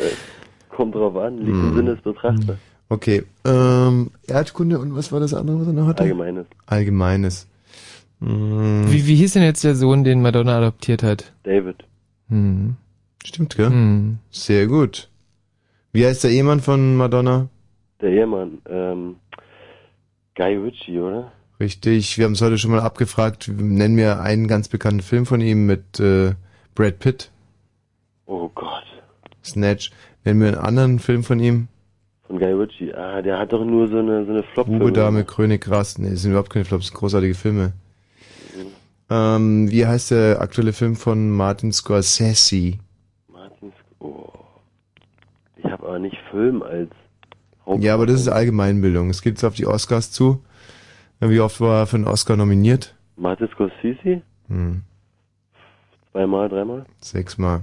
Kommt 0.71 0.95
drauf 0.95 1.17
an, 1.17 1.39
liegt 1.39 1.49
im 1.49 1.63
Hm. 1.71 1.77
Sinne 1.77 1.95
des 1.97 2.03
Betrachters. 2.03 2.57
Okay. 2.89 3.25
Ähm, 3.45 4.11
Erdkunde 4.27 4.79
und 4.79 4.95
was 4.97 5.13
war 5.13 5.21
das 5.21 5.35
andere, 5.35 5.61
was 5.61 5.67
er 5.67 5.73
noch 5.75 5.87
hatte? 5.87 6.05
Allgemeines. 6.05 6.47
Allgemeines. 6.67 7.47
Hm. 8.21 8.85
Wie, 8.91 9.07
wie 9.07 9.17
hieß 9.17 9.35
denn 9.35 9.43
jetzt 9.43 9.65
der 9.65 9.75
Sohn, 9.75 10.05
den 10.05 10.23
Madonna 10.23 10.57
adoptiert 10.57 11.03
hat? 11.03 11.33
David. 11.43 11.85
Hm. 12.31 12.77
Stimmt, 13.25 13.57
gell? 13.57 13.69
Hm. 13.69 14.19
Sehr 14.31 14.67
gut. 14.67 15.11
Wie 15.93 16.07
heißt 16.07 16.25
der 16.25 16.31
Ehemann 16.31 16.61
von 16.61 16.97
Madonna? 16.97 17.49
Der 18.01 18.11
Ehemann, 18.11 18.59
ähm, 18.71 19.17
Guy 20.39 20.57
Ritchie, 20.57 21.01
oder? 21.01 21.33
Richtig, 21.59 22.17
wir 22.17 22.25
haben 22.25 22.33
es 22.33 22.41
heute 22.41 22.57
schon 22.59 22.71
mal 22.71 22.81
abgefragt. 22.81 23.51
Nenn 23.53 23.95
mir 23.97 24.21
einen 24.21 24.47
ganz 24.47 24.69
bekannten 24.69 25.03
Film 25.03 25.27
von 25.27 25.41
ihm 25.41 25.67
mit 25.67 25.99
äh, 25.99 26.35
Brad 26.77 27.01
Pitt. 27.01 27.33
Oh 28.27 28.49
Gott. 28.55 28.85
Snatch. 29.45 29.91
Nenn 30.25 30.39
mir 30.39 30.47
einen 30.47 30.59
anderen 30.59 30.99
Film 31.01 31.25
von 31.25 31.41
ihm. 31.41 31.67
Von 32.29 32.39
Guy 32.39 32.53
Ritchie. 32.53 32.95
Ah, 32.95 33.21
der 33.21 33.41
hat 33.41 33.53
doch 33.53 33.65
nur 33.65 33.89
so 33.89 33.99
eine, 33.99 34.25
so 34.25 34.31
eine 34.31 34.45
flop 34.45 34.69
Bube, 34.69 34.93
Dame, 34.93 35.25
König, 35.25 35.63
Gras. 35.63 35.99
Nee, 35.99 36.11
das 36.11 36.23
sind 36.23 36.31
überhaupt 36.31 36.51
keine 36.51 36.65
Flops, 36.65 36.85
das 36.85 36.89
sind 36.91 36.99
großartige 36.99 37.35
Filme. 37.35 37.73
Ähm, 39.11 39.69
wie 39.71 39.87
heißt 39.87 40.13
der 40.13 40.41
aktuelle 40.41 40.73
Film 40.73 40.95
von 40.95 41.31
Martin 41.31 41.73
Scorsese? 41.73 42.75
Martin 43.33 43.71
Sc- 43.71 44.01
oh. 44.05 44.31
Ich 45.57 45.65
habe 45.65 45.85
aber 45.89 45.99
nicht 45.99 46.17
Film 46.31 46.63
als 46.63 46.91
Ja, 47.79 47.95
aber 47.95 48.07
das 48.07 48.21
ist 48.21 48.29
Allgemeinbildung. 48.29 49.11
Es 49.11 49.23
geht 49.23 49.35
jetzt 49.35 49.45
auf 49.45 49.55
die 49.55 49.67
Oscars 49.67 50.11
zu. 50.11 50.43
Wie 51.21 51.41
oft 51.41 51.61
war 51.61 51.81
er 51.83 51.87
für 51.87 51.97
einen 51.97 52.07
Oscar 52.07 52.37
nominiert? 52.37 52.95
Martin 53.17 53.49
Scorsese? 53.49 54.23
Hm, 54.49 54.83
Zweimal, 56.13 56.49
dreimal? 56.49 56.87
sechsmal. 57.01 57.63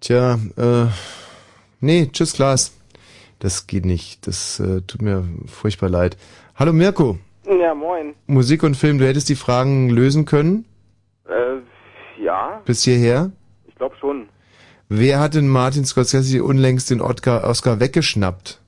Tja, 0.00 0.38
äh, 0.56 0.86
nee, 1.80 2.08
tschüss 2.12 2.34
Klaas. 2.34 2.74
Das 3.40 3.66
geht 3.66 3.84
nicht. 3.84 4.26
Das 4.26 4.60
äh, 4.60 4.82
tut 4.82 5.02
mir 5.02 5.24
furchtbar 5.46 5.88
leid. 5.88 6.16
Hallo 6.56 6.72
Mirko. 6.72 7.18
Ja, 7.46 7.74
moin. 7.74 8.14
Musik 8.26 8.62
und 8.62 8.76
Film, 8.76 8.98
du 8.98 9.06
hättest 9.06 9.28
die 9.28 9.34
Fragen 9.36 9.88
lösen 9.90 10.24
können 10.24 10.64
Äh, 11.28 12.22
ja, 12.22 12.60
bis 12.64 12.82
hierher. 12.84 13.30
ich 13.66 13.74
glaube 13.76 13.96
schon. 13.98 14.28
Wer 14.88 15.20
hat 15.20 15.34
denn 15.34 15.48
Martin 15.48 15.84
Scorsese 15.84 16.42
unlängst 16.42 16.90
den 16.90 17.00
Oscar, 17.00 17.44
Oscar 17.44 17.78
weggeschnappt? 17.78 18.60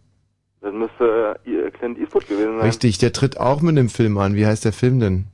Das 0.61 0.75
müsste 0.75 1.41
äh, 1.47 1.71
Clint 1.71 1.99
Eastwood 1.99 2.29
gewesen 2.29 2.59
sein. 2.59 2.67
Richtig, 2.67 2.99
der 2.99 3.13
tritt 3.13 3.41
auch 3.41 3.63
mit 3.63 3.77
dem 3.77 3.89
Film 3.89 4.19
an. 4.19 4.35
Wie 4.35 4.47
heißt 4.47 4.65
der 4.65 4.75
Film 4.75 5.01
denn? 5.01 5.25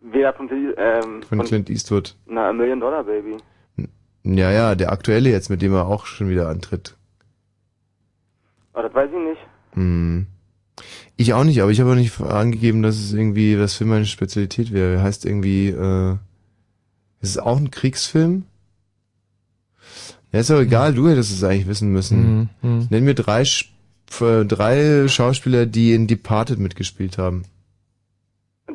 Wer 0.00 0.32
von, 0.34 0.48
ähm, 0.76 1.22
Von 1.22 1.42
Clint 1.42 1.70
Eastwood. 1.70 2.16
Na, 2.26 2.50
A 2.50 2.52
Million 2.52 2.78
Dollar 2.78 3.02
Baby. 3.04 3.36
Ja, 4.22 4.52
ja, 4.52 4.74
der 4.76 4.92
aktuelle 4.92 5.30
jetzt, 5.30 5.50
mit 5.50 5.62
dem 5.62 5.74
er 5.74 5.86
auch 5.86 6.06
schon 6.06 6.28
wieder 6.28 6.48
antritt. 6.48 6.96
Aber 8.72 8.84
das 8.84 8.94
weiß 8.94 9.10
ich 9.10 9.28
nicht. 9.28 9.40
Hm. 9.72 10.26
Ich 11.16 11.34
auch 11.34 11.44
nicht, 11.44 11.60
aber 11.60 11.70
ich 11.70 11.80
habe 11.80 11.90
auch 11.90 11.96
nicht 11.96 12.20
angegeben, 12.20 12.82
dass 12.82 12.96
es 12.96 13.12
irgendwie 13.12 13.58
was 13.58 13.74
für 13.74 13.84
meine 13.84 14.06
Spezialität 14.06 14.72
wäre. 14.72 14.94
Er 14.94 15.02
heißt 15.02 15.26
irgendwie, 15.26 15.68
äh, 15.68 16.12
ist 17.20 17.30
es 17.30 17.38
auch 17.38 17.56
ein 17.56 17.70
Kriegsfilm? 17.70 18.44
Ja, 20.32 20.40
ist 20.40 20.50
aber 20.50 20.60
egal, 20.62 20.94
du 20.94 21.08
hättest 21.08 21.32
es 21.32 21.44
eigentlich 21.44 21.66
wissen 21.66 21.92
müssen. 21.92 22.48
Mhm, 22.62 22.70
mhm. 22.70 22.86
Nenn 22.90 23.04
mir 23.04 23.14
drei, 23.14 23.42
Sch- 23.42 23.66
äh, 24.20 24.44
drei 24.46 25.06
Schauspieler, 25.08 25.66
die 25.66 25.92
in 25.92 26.06
Departed 26.06 26.58
mitgespielt 26.58 27.18
haben. 27.18 27.42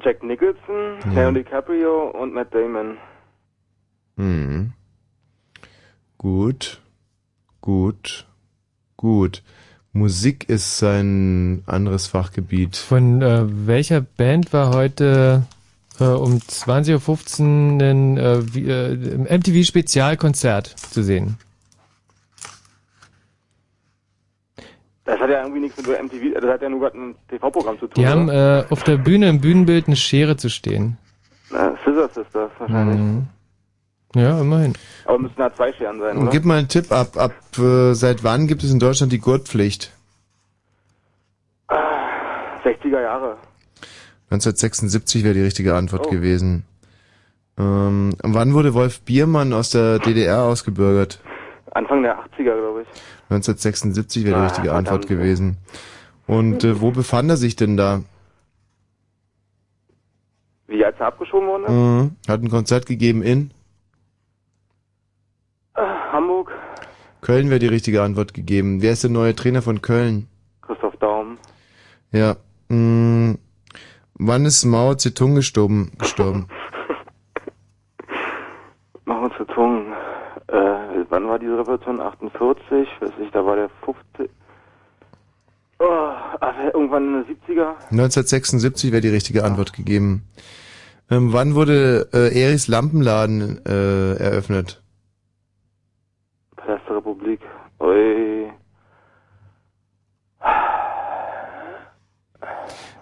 Jack 0.03 0.21
Nicholson, 0.23 0.99
Ja. 1.05 1.11
Leonardo 1.13 1.39
DiCaprio 1.39 2.11
und 2.11 2.33
Matt 2.33 2.53
Damon. 2.53 2.97
Hm. 4.17 4.73
Gut, 6.17 6.81
gut, 7.61 8.25
gut. 8.95 9.43
Musik 9.93 10.47
ist 10.49 10.77
sein 10.77 11.63
anderes 11.65 12.07
Fachgebiet. 12.07 12.75
Von 12.75 13.21
äh, 13.21 13.45
welcher 13.67 14.01
Band 14.01 14.53
war 14.53 14.73
heute 14.73 15.43
äh, 15.99 16.03
um 16.03 16.33
20.15 16.37 17.41
Uhr 17.41 17.83
ein 17.83 18.17
äh, 18.17 18.39
äh, 18.59 18.93
im 19.13 19.23
MTV-Spezialkonzert 19.23 20.67
zu 20.67 21.01
sehen? 21.03 21.37
Das 25.07 25.17
hat 25.21 25.29
ja 25.29 25.41
irgendwie 25.41 25.61
nichts 25.61 25.77
mit 25.77 25.87
MTV, 25.87 26.33
das 26.41 26.49
hat 26.49 26.61
ja 26.61 26.67
nur 26.67 26.81
gerade 26.81 26.97
ein 26.97 27.15
TV-Programm 27.29 27.79
zu 27.79 27.87
tun. 27.87 27.93
Die 27.95 28.05
haben 28.07 28.25
oder? 28.27 28.65
äh, 28.65 28.65
auf 28.69 28.83
der 28.83 28.97
Bühne 28.97 29.29
im 29.29 29.39
Bühnenbild 29.39 29.87
eine 29.87 29.95
Schere 29.95 30.35
zu 30.35 30.49
stehen. 30.49 30.97
Na, 31.49 31.77
Scissor 31.85 32.09
Sisters 32.09 32.51
wahrscheinlich. 32.59 32.99
Mhm. 32.99 33.27
Ja, 34.15 34.41
immerhin. 34.41 34.73
Aber 35.05 35.17
müssen 35.19 35.35
da 35.37 35.53
zwei 35.55 35.71
Scheren 35.71 35.99
sein, 36.01 36.17
Und 36.17 36.23
oder? 36.23 36.31
gib 36.31 36.43
mal 36.43 36.57
einen 36.57 36.67
Tipp 36.67 36.91
ab. 36.91 37.15
Ab 37.15 37.33
äh, 37.57 37.93
seit 37.93 38.25
wann 38.25 38.47
gibt 38.47 38.63
es 38.63 38.71
in 38.71 38.79
Deutschland 38.79 39.13
die 39.13 39.19
Gurtpflicht? 39.19 39.93
60er 41.69 43.01
Jahre. 43.01 43.37
1976 44.29 45.23
wäre 45.23 45.35
die 45.35 45.41
richtige 45.43 45.73
Antwort 45.75 46.09
gewesen. 46.09 46.65
Ähm, 47.57 48.13
wann 48.21 48.53
wurde 48.53 48.73
Wolf 48.73 48.99
Biermann 49.01 49.53
aus 49.53 49.69
der 49.69 49.99
DDR 49.99 50.43
ausgebürgert? 50.43 51.21
Anfang 51.71 52.01
der 52.03 52.17
80er, 52.17 52.43
glaube 52.43 52.82
ich. 52.84 52.88
1976 53.30 54.23
wäre 54.25 54.36
die 54.36 54.41
Ah, 54.41 54.45
richtige 54.47 54.73
Antwort 54.73 55.06
verdammt. 55.06 55.21
gewesen. 55.21 55.58
Und 56.27 56.63
äh, 56.63 56.82
wo 56.82 56.91
befand 56.91 57.30
er 57.30 57.38
sich 57.38 57.56
denn 57.56 57.77
da? 57.77 58.01
Wie 60.67 60.84
als 60.84 60.95
er 60.99 61.08
abgeschoben 61.08 61.63
ist? 61.63 61.69
Mhm. 61.69 62.12
Hat 62.27 62.41
ein 62.41 62.49
Konzert 62.49 62.86
gegeben 62.86 63.21
in 63.21 63.51
Äh, 65.75 65.82
Hamburg, 66.12 66.51
Köln 67.21 67.49
wäre 67.49 67.60
die 67.60 67.67
richtige 67.67 68.01
Antwort 68.03 68.34
gegeben. 68.34 68.82
Wer 68.82 68.93
ist 68.93 69.03
der 69.03 69.10
neue 69.12 69.36
Trainer 69.36 69.62
von 69.62 69.82
Köln? 69.82 70.27
Christoph 70.62 70.95
Daum. 70.97 71.38
Ja. 72.12 72.36
Mh, 72.69 73.36
wann 74.15 74.45
ist 74.45 74.65
Mao 74.65 74.95
Zedong 74.95 75.36
gestorben? 75.36 75.91
gestorben? 75.99 76.47
Zu 79.38 79.45
Zungen. 79.53 79.93
Äh, 80.47 81.05
wann 81.10 81.27
war 81.27 81.39
diese 81.39 81.57
Revolution? 81.57 81.99
48? 81.99 82.88
Weiß 83.01 83.12
ich, 83.21 83.31
da 83.31 83.45
war 83.45 83.55
der 83.55 83.69
50. 83.83 84.29
Oh, 85.79 85.86
ach, 86.39 86.55
irgendwann 86.73 87.03
in 87.05 87.23
den 87.23 87.36
70er? 87.38 87.75
1976 87.91 88.91
wäre 88.91 89.01
die 89.01 89.10
richtige 89.10 89.43
Antwort 89.43 89.73
gegeben. 89.73 90.23
Ähm, 91.10 91.31
wann 91.33 91.53
wurde 91.55 92.10
äh, 92.13 92.41
Eris 92.41 92.67
Lampenladen 92.67 93.63
äh, 93.65 94.13
eröffnet? 94.15 94.81
Palast 96.55 96.83
der 96.89 96.95
Republik. 96.97 97.39
Ui. 97.79 98.49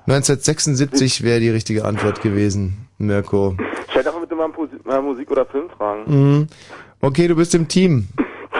1976 0.08 1.23
wäre 1.23 1.39
die 1.39 1.49
richtige 1.49 1.86
Antwort 1.86 2.21
gewesen, 2.21 2.88
Mirko. 2.97 3.55
Stell 3.89 4.03
doch 4.03 4.13
mal 4.13 4.19
bitte 4.21 4.36
mal 4.36 4.49
Posi- 4.49 4.79
mal 4.88 5.01
Musik 5.01 5.31
oder 5.31 5.45
Film 5.45 5.69
fragen. 5.69 6.03
Mhm. 6.08 6.47
Okay, 7.05 7.27
du 7.27 7.35
bist 7.35 7.53
im 7.53 7.67
Team. 7.67 8.07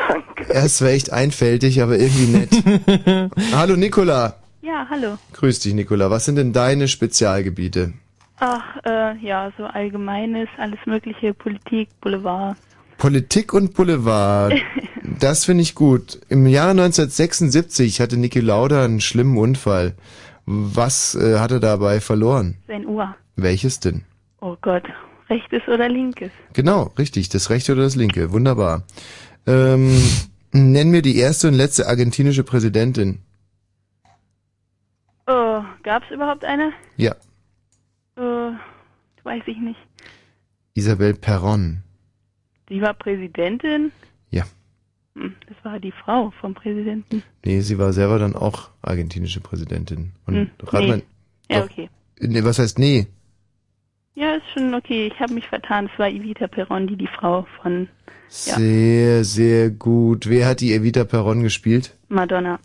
Danke. 0.08 0.53
Er 0.53 0.67
ist 0.67 0.77
zwar 0.77 0.89
echt 0.89 1.12
einfältig, 1.12 1.81
aber 1.81 1.97
irgendwie 1.97 2.27
nett. 2.27 3.31
Hallo 3.55 3.75
Nicola. 3.75 4.36
Ja, 4.62 4.86
hallo. 4.88 5.17
Grüß 5.34 5.62
dich, 5.62 5.73
Nicola. 5.73 6.12
Was 6.12 6.25
sind 6.25 6.36
denn 6.36 6.53
deine 6.53 6.88
Spezialgebiete? 6.88 7.93
Ach, 8.38 8.77
äh, 8.86 9.17
ja, 9.17 9.51
so 9.58 9.63
allgemeines, 9.63 10.47
alles 10.58 10.77
mögliche, 10.86 11.34
Politik, 11.34 11.89
Boulevard. 12.01 12.55
Politik 12.99 13.51
und 13.51 13.73
Boulevard. 13.73 14.53
Das 15.19 15.45
finde 15.45 15.62
ich 15.63 15.75
gut. 15.75 16.19
Im 16.29 16.45
Jahr 16.45 16.71
1976 16.71 18.01
hatte 18.01 18.17
Niki 18.17 18.41
Lauda 18.41 18.84
einen 18.84 19.01
schlimmen 19.01 19.38
Unfall. 19.38 19.93
Was 20.45 21.15
äh, 21.15 21.39
hat 21.39 21.51
er 21.51 21.60
dabei 21.60 21.99
verloren? 21.99 22.58
Sein 22.67 22.86
Uhr. 22.86 23.15
Welches 23.36 23.79
denn? 23.79 24.03
Oh 24.41 24.58
Gott, 24.62 24.84
rechtes 25.30 25.62
oder 25.68 25.90
linkes? 25.90 26.32
Genau, 26.54 26.94
richtig. 26.98 27.30
Das 27.30 27.50
rechte 27.50 27.72
oder 27.74 27.84
das 27.84 27.96
linke. 27.96 28.32
Wunderbar. 28.32 28.84
Ähm, 29.48 30.02
nenn 30.52 30.90
mir 30.92 31.02
die 31.02 31.18
erste 31.18 31.48
und 31.48 31.54
letzte 31.56 31.88
argentinische 31.88 32.44
Präsidentin. 32.44 33.20
Oh, 35.28 35.62
gab's 35.84 36.10
überhaupt 36.12 36.46
eine? 36.46 36.72
Ja, 36.98 37.16
Äh, 38.18 38.52
weiß 39.24 39.44
ich 39.48 39.58
nicht. 39.58 39.80
Isabel 40.74 41.14
Perón. 41.14 41.78
Sie 42.70 42.82
war 42.82 42.94
Präsidentin? 42.94 43.92
Ja. 44.30 44.44
Hm, 45.16 45.36
das 45.48 45.58
war 45.64 45.80
die 45.80 45.92
Frau 45.92 46.32
vom 46.42 46.54
Präsidenten. 46.54 47.24
Nee, 47.44 47.62
sie 47.62 47.78
war 47.78 47.92
selber 47.94 48.20
dann 48.20 48.36
auch 48.36 48.70
argentinische 48.82 49.42
Präsidentin. 49.42 50.12
Und 50.26 50.36
Hm, 50.36 50.50
rat 50.62 50.82
nee. 50.82 50.88
mal- 50.88 51.04
Ja, 51.50 51.64
okay. 51.64 51.90
Nee, 52.20 52.44
was 52.44 52.60
heißt 52.60 52.80
nee? 52.80 53.08
Ja, 54.15 54.36
ist 54.36 54.45
schon 54.54 54.73
okay. 54.73 55.12
Ich 55.13 55.19
habe 55.19 55.34
mich 55.34 55.47
vertan. 55.47 55.89
Es 55.91 55.99
war 55.99 56.10
Evita 56.10 56.47
Peron, 56.47 56.88
die 56.88 56.95
die 56.95 57.08
Frau 57.08 57.45
von 57.62 57.89
ja, 58.45 58.56
Sehr, 58.56 59.23
sehr 59.23 59.69
gut. 59.69 60.28
Wer 60.28 60.47
hat 60.47 60.62
die 60.62 60.73
Evita 60.73 61.01
Perón 61.01 61.41
gespielt? 61.41 61.95
Madonna. 62.08 62.60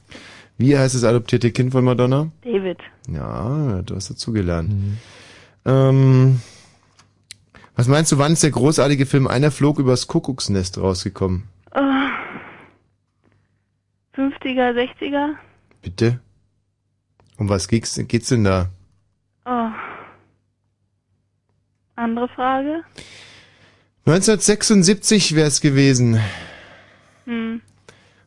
Wie 0.58 0.76
heißt 0.76 0.94
das 0.94 1.04
adoptierte 1.04 1.52
Kind 1.52 1.72
von 1.72 1.84
Madonna? 1.84 2.30
David. 2.42 2.78
Ja, 3.08 3.82
du 3.82 3.94
hast 3.94 4.10
dazugelernt. 4.10 4.72
Ähm, 5.64 6.40
was 7.76 7.88
meinst 7.88 8.12
du, 8.12 8.18
wann 8.18 8.32
ist 8.32 8.42
der 8.42 8.50
großartige 8.50 9.06
Film 9.06 9.26
Einer 9.26 9.50
flog 9.50 9.78
übers 9.78 10.06
Kuckucksnest 10.06 10.78
rausgekommen? 10.78 11.44
Oh. 11.74 11.80
50er, 14.16 14.72
60er? 14.72 15.34
Bitte? 15.82 16.20
Um 17.38 17.48
was 17.48 17.68
geht's, 17.68 17.98
geht's 18.06 18.28
denn 18.28 18.44
da? 18.44 18.68
Oh. 19.46 19.70
Andere 22.00 22.28
Frage? 22.28 22.82
1976 24.06 25.34
wär's 25.36 25.60
gewesen. 25.60 26.18
Hm. 27.26 27.60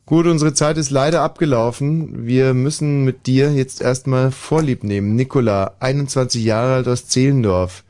Gut, 0.05 0.27
unsere 0.27 0.53
Zeit 0.53 0.77
ist 0.77 0.91
leider 0.91 1.21
abgelaufen. 1.21 2.27
Wir 2.27 2.53
müssen 2.53 3.03
mit 3.03 3.25
dir 3.25 3.51
jetzt 3.53 3.81
erstmal 3.81 4.31
Vorlieb 4.31 4.83
nehmen. 4.83 5.15
Nikola, 5.15 5.73
21 5.79 6.43
Jahre 6.43 6.75
alt 6.75 6.87
aus 6.87 7.07
Zehlendorf. 7.07 7.83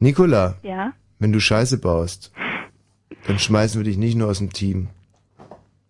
Nikola, 0.00 0.56
Ja? 0.62 0.92
wenn 1.20 1.32
du 1.32 1.38
Scheiße 1.38 1.78
baust, 1.78 2.32
dann 3.28 3.38
schmeißen 3.38 3.78
wir 3.80 3.84
dich 3.84 3.98
nicht 3.98 4.16
nur 4.16 4.28
aus 4.28 4.38
dem 4.38 4.52
Team. 4.52 4.88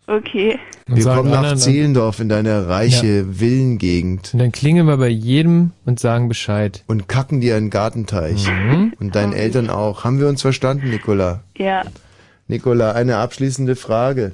Okay. 0.06 0.58
Und 0.88 0.96
Wir 0.96 1.04
kommen 1.04 1.30
nach 1.30 1.54
Zehlendorf 1.56 2.18
in 2.20 2.28
deine 2.28 2.66
reiche 2.66 3.24
Villengegend. 3.38 4.34
Und 4.34 4.40
dann 4.40 4.52
klingeln 4.52 4.86
wir 4.86 4.96
bei 4.96 5.08
jedem 5.08 5.70
und 5.84 6.00
sagen 6.00 6.28
Bescheid. 6.28 6.82
Und 6.88 7.08
kacken 7.08 7.40
dir 7.40 7.56
einen 7.56 7.70
Gartenteich. 7.70 8.48
Mhm. 8.48 8.94
Und 8.98 9.14
deinen 9.14 9.32
Eltern 9.32 9.70
auch. 9.70 10.04
Haben 10.04 10.18
wir 10.18 10.28
uns 10.28 10.42
verstanden, 10.42 10.90
Nikola? 10.90 11.44
Ja. 11.56 11.84
Nikola, 12.48 12.92
eine 12.92 13.18
abschließende 13.18 13.76
Frage. 13.76 14.32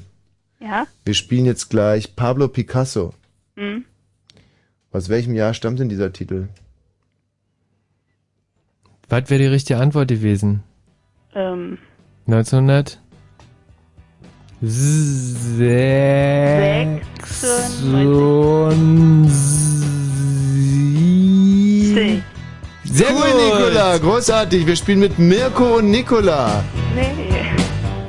Ja? 0.60 0.86
Wir 1.04 1.14
spielen 1.14 1.44
jetzt 1.44 1.68
gleich 1.68 2.16
Pablo 2.16 2.48
Picasso. 2.48 3.12
Hm. 3.56 3.84
Aus 4.90 5.08
welchem 5.08 5.34
Jahr 5.34 5.54
stammt 5.54 5.78
denn 5.78 5.88
dieser 5.88 6.12
Titel? 6.12 6.48
Was 9.08 9.30
wäre 9.30 9.40
die 9.40 9.46
richtige 9.46 9.78
Antwort 9.78 10.08
gewesen? 10.08 10.62
Ähm, 11.34 11.78
1900? 12.26 13.00
Sechsundneunzig. 20.88 22.22
Sehr 22.84 23.08
gut. 23.12 23.22
gut, 23.22 23.34
Nikola. 23.36 23.98
Großartig. 23.98 24.66
Wir 24.66 24.76
spielen 24.76 25.00
mit 25.00 25.18
Mirko 25.18 25.76
und 25.78 25.90
Nikola. 25.90 26.62
Nee. 26.94 27.06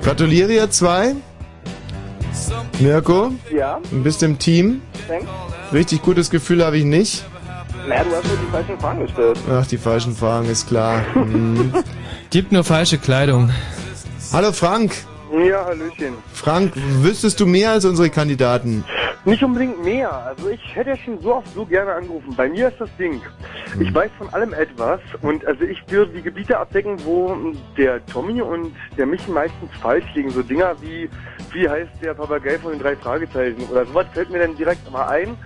Gratuliere 0.01 0.53
ihr 0.53 0.69
zwei. 0.71 1.15
Mirko, 2.79 3.33
Ja, 3.53 3.79
du 3.91 4.03
bist 4.03 4.23
im 4.23 4.39
Team. 4.39 4.81
thanks. 5.07 5.25
Richtig 5.73 6.01
gutes 6.01 6.29
Gefühl 6.29 6.63
habe 6.65 6.77
ich 6.77 6.85
nicht. 6.85 7.25
Naja, 7.87 8.03
du 8.05 8.15
hast 8.15 8.23
mir 8.23 8.37
die 8.37 8.51
falschen 8.51 8.79
Fragen 8.79 8.99
gestellt. 9.01 9.39
Ach, 9.51 9.67
die 9.67 9.77
falschen 9.77 10.15
Fragen, 10.15 10.49
ist 10.49 10.67
klar. 10.67 11.03
Hm. 11.13 11.73
Gibt 12.29 12.51
nur 12.53 12.63
falsche 12.63 12.97
Kleidung. 12.97 13.51
Hallo 14.31 14.51
Frank. 14.53 14.93
Ja, 15.31 15.65
Hallöchen. 15.65 16.15
Frank, 16.33 16.73
wüsstest 16.75 17.39
du 17.39 17.45
mehr 17.45 17.71
als 17.71 17.85
unsere 17.85 18.09
Kandidaten? 18.09 18.83
Nicht 19.25 19.43
unbedingt 19.43 19.83
mehr. 19.83 20.11
Also 20.11 20.49
ich 20.49 20.61
hätte 20.75 20.91
ja 20.91 20.97
schon 20.97 21.19
so 21.21 21.35
oft 21.35 21.53
so 21.53 21.65
gerne 21.65 21.93
angerufen. 21.93 22.33
Bei 22.35 22.49
mir 22.49 22.69
ist 22.69 22.79
das 22.79 22.89
Ding. 22.97 23.21
Ich 23.79 23.93
weiß 23.93 24.09
von 24.17 24.33
allem 24.33 24.53
etwas 24.53 24.99
und 25.21 25.45
also 25.45 25.63
ich 25.63 25.79
würde 25.89 26.11
die 26.13 26.21
Gebiete 26.21 26.57
abdecken, 26.57 26.97
wo 27.05 27.35
der 27.77 28.05
Tommy 28.07 28.41
und 28.41 28.73
der 28.97 29.05
Michi 29.05 29.29
meistens 29.31 29.69
falsch 29.81 30.05
liegen. 30.15 30.29
So 30.31 30.41
Dinger 30.41 30.75
wie, 30.81 31.09
wie 31.53 31.69
heißt 31.69 31.91
der 32.01 32.13
Papagei 32.13 32.57
von 32.59 32.71
den 32.71 32.81
drei 32.81 32.95
Fragezeichen 32.95 33.61
oder 33.71 33.85
sowas 33.85 34.05
fällt 34.13 34.29
mir 34.29 34.39
dann 34.39 34.55
direkt 34.55 34.89
mal 34.91 35.07
ein. 35.07 35.37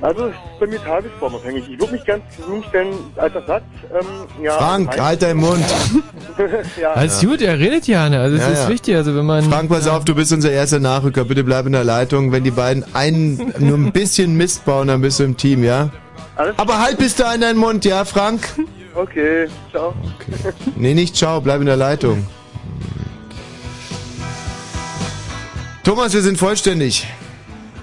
Also 0.00 0.26
ist 0.26 0.36
bei 0.58 0.66
mir 0.66 0.82
tagesformabhängig. 0.82 1.68
Ich 1.70 1.78
würde 1.80 1.92
mich 1.92 2.04
ganz 2.04 2.22
gesund 2.36 2.64
stellen 2.68 2.94
als 3.16 3.34
Ersatz. 3.34 3.62
Ähm, 3.92 4.06
ja, 4.42 4.52
Frank, 4.58 5.00
halt 5.00 5.22
deinen 5.22 5.38
Mund. 5.38 5.64
ja. 6.80 6.92
Alles 6.92 7.20
gut, 7.20 7.40
er 7.42 7.58
redet 7.58 7.86
ja, 7.86 8.08
ne? 8.08 8.18
Also 8.20 8.36
es 8.36 8.42
Ja, 8.42 8.48
ist 8.48 8.64
ja. 8.64 8.68
wichtig, 8.70 8.96
also 8.96 9.14
wenn 9.14 9.24
man... 9.24 9.44
Frank, 9.44 9.68
pass 9.70 9.86
auf, 9.86 10.04
du 10.04 10.14
bist 10.16 10.32
unser 10.32 10.50
erster 10.50 10.80
Nachrücker. 10.80 11.24
Bitte 11.24 11.44
bleib 11.44 11.66
in 11.66 11.72
der 11.72 11.84
Leitung. 11.84 12.32
Wenn 12.32 12.42
die 12.42 12.50
beiden 12.50 12.81
einen, 12.92 13.52
nur 13.58 13.76
ein 13.76 13.92
bisschen 13.92 14.36
Mist 14.36 14.64
bauen, 14.64 14.88
dann 14.88 15.00
bist 15.00 15.20
du 15.20 15.24
im 15.24 15.36
Team, 15.36 15.64
ja? 15.64 15.90
Aber 16.56 16.78
halt 16.80 16.98
bis 16.98 17.14
da 17.14 17.34
in 17.34 17.40
deinen 17.40 17.58
Mund, 17.58 17.84
ja, 17.84 18.04
Frank? 18.04 18.48
Okay, 18.94 19.48
ciao. 19.70 19.94
Nee, 20.76 20.94
nicht 20.94 21.16
ciao, 21.16 21.40
bleib 21.40 21.60
in 21.60 21.66
der 21.66 21.76
Leitung. 21.76 22.26
Thomas, 25.84 26.12
wir 26.14 26.22
sind 26.22 26.38
vollständig. 26.38 27.06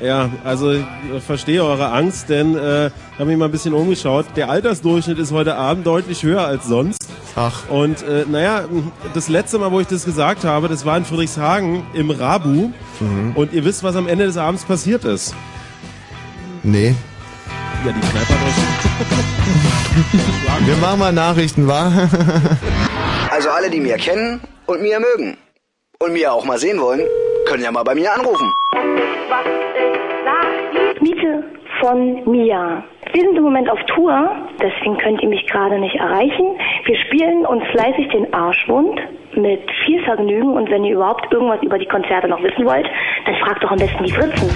Ja, 0.01 0.29
also 0.45 0.71
ich 0.71 0.83
verstehe 1.25 1.63
eure 1.63 1.91
Angst, 1.91 2.29
denn 2.29 2.55
äh, 2.55 2.87
ich 2.87 2.93
habe 3.15 3.25
mich 3.25 3.37
mal 3.37 3.45
ein 3.45 3.51
bisschen 3.51 3.73
umgeschaut. 3.73 4.25
Der 4.37 4.49
Altersdurchschnitt 4.49 5.19
ist 5.19 5.31
heute 5.33 5.55
Abend 5.55 5.85
deutlich 5.85 6.23
höher 6.23 6.45
als 6.45 6.65
sonst. 6.65 7.05
Ach. 7.35 7.69
Und 7.69 8.01
äh, 8.03 8.25
naja, 8.29 8.63
das 9.13 9.27
letzte 9.27 9.59
Mal, 9.59 9.71
wo 9.71 9.79
ich 9.81 9.87
das 9.87 10.05
gesagt 10.05 10.45
habe, 10.45 10.69
das 10.69 10.85
war 10.85 10.95
in 10.97 11.03
Friedrichshagen 11.03 11.83
im 11.93 12.11
Rabu. 12.11 12.71
Mhm. 12.99 13.33
Und 13.35 13.51
ihr 13.51 13.65
wisst, 13.65 13.83
was 13.83 13.97
am 13.97 14.07
Ende 14.07 14.25
des 14.25 14.37
Abends 14.37 14.63
passiert 14.63 15.03
ist. 15.03 15.35
Nee. 16.63 16.95
Ja, 17.85 17.91
die 17.91 17.99
Kneipe 17.99 18.33
hat 18.33 18.47
euch 20.61 20.67
Wir 20.67 20.77
machen 20.77 20.99
mal 20.99 21.13
Nachrichten, 21.13 21.67
wa? 21.67 21.91
Also 23.31 23.49
alle, 23.51 23.69
die 23.69 23.79
mir 23.79 23.95
kennen 23.95 24.41
und 24.65 24.81
mir 24.81 24.99
mögen 24.99 25.37
und 25.99 26.11
mir 26.11 26.33
auch 26.33 26.43
mal 26.43 26.57
sehen 26.57 26.81
wollen, 26.81 27.01
können 27.49 27.63
ja 27.63 27.71
mal 27.71 27.83
bei 27.83 27.95
mir 27.95 28.13
anrufen. 28.13 28.53
Miete 31.01 31.43
von 31.79 32.31
Mia. 32.31 32.83
Wir 33.11 33.23
sind 33.23 33.35
im 33.37 33.43
Moment 33.43 33.69
auf 33.71 33.79
Tour, 33.95 34.29
deswegen 34.61 34.97
könnt 34.99 35.21
ihr 35.23 35.29
mich 35.29 35.47
gerade 35.47 35.79
nicht 35.79 35.95
erreichen. 35.95 36.59
Wir 36.85 36.95
spielen 37.05 37.45
uns 37.47 37.63
fleißig 37.71 38.09
den 38.09 38.31
Arschwund 38.33 38.99
mit 39.35 39.61
viel 39.85 40.03
Vergnügen 40.03 40.53
und 40.53 40.69
wenn 40.69 40.83
ihr 40.83 40.93
überhaupt 40.95 41.31
irgendwas 41.33 41.61
über 41.63 41.79
die 41.79 41.87
Konzerte 41.87 42.27
noch 42.27 42.41
wissen 42.43 42.65
wollt, 42.65 42.85
dann 43.25 43.35
fragt 43.37 43.63
doch 43.63 43.71
am 43.71 43.79
besten 43.79 44.03
die 44.03 44.11
Fritzen. 44.11 44.49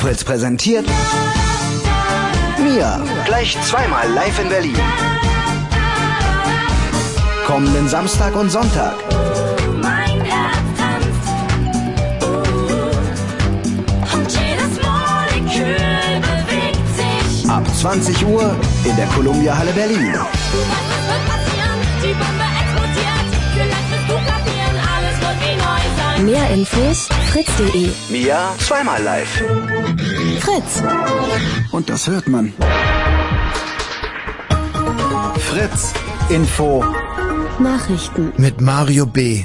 Fritz 0.00 0.24
präsentiert 0.24 0.86
Mia. 2.58 2.98
Gleich 3.26 3.60
zweimal 3.60 4.08
live 4.14 4.42
in 4.42 4.48
Berlin. 4.48 4.78
Kommenden 7.46 7.88
Samstag 7.88 8.34
und 8.36 8.48
Sonntag. 8.48 9.13
20 17.84 18.26
Uhr 18.26 18.56
in 18.86 18.96
der 18.96 19.04
Columbia 19.08 19.58
Halle 19.58 19.70
Berlin. 19.72 20.14
Was 20.14 20.14
wird 20.14 21.26
passieren? 21.28 21.78
Die 22.02 22.14
Bombe 22.14 22.46
explodiert. 22.62 23.26
Vielleicht 23.52 23.90
wirst 23.90 24.08
du 24.08 24.14
kapieren, 24.24 24.76
alles 24.96 25.20
wird 25.20 25.38
wie 25.42 25.56
neu 25.58 25.82
sein. 25.98 26.24
Mehr 26.24 26.50
Infos 26.50 27.08
fritz.de. 27.30 27.90
Mia 28.08 28.54
zweimal 28.56 29.02
live. 29.02 29.44
Fritz. 30.40 30.82
Und 31.72 31.90
das 31.90 32.08
hört 32.08 32.26
man. 32.26 32.54
Fritz 35.40 35.92
Info. 36.30 36.82
Nachrichten. 37.58 38.32
Mit 38.38 38.62
Mario 38.62 39.04
B. 39.04 39.44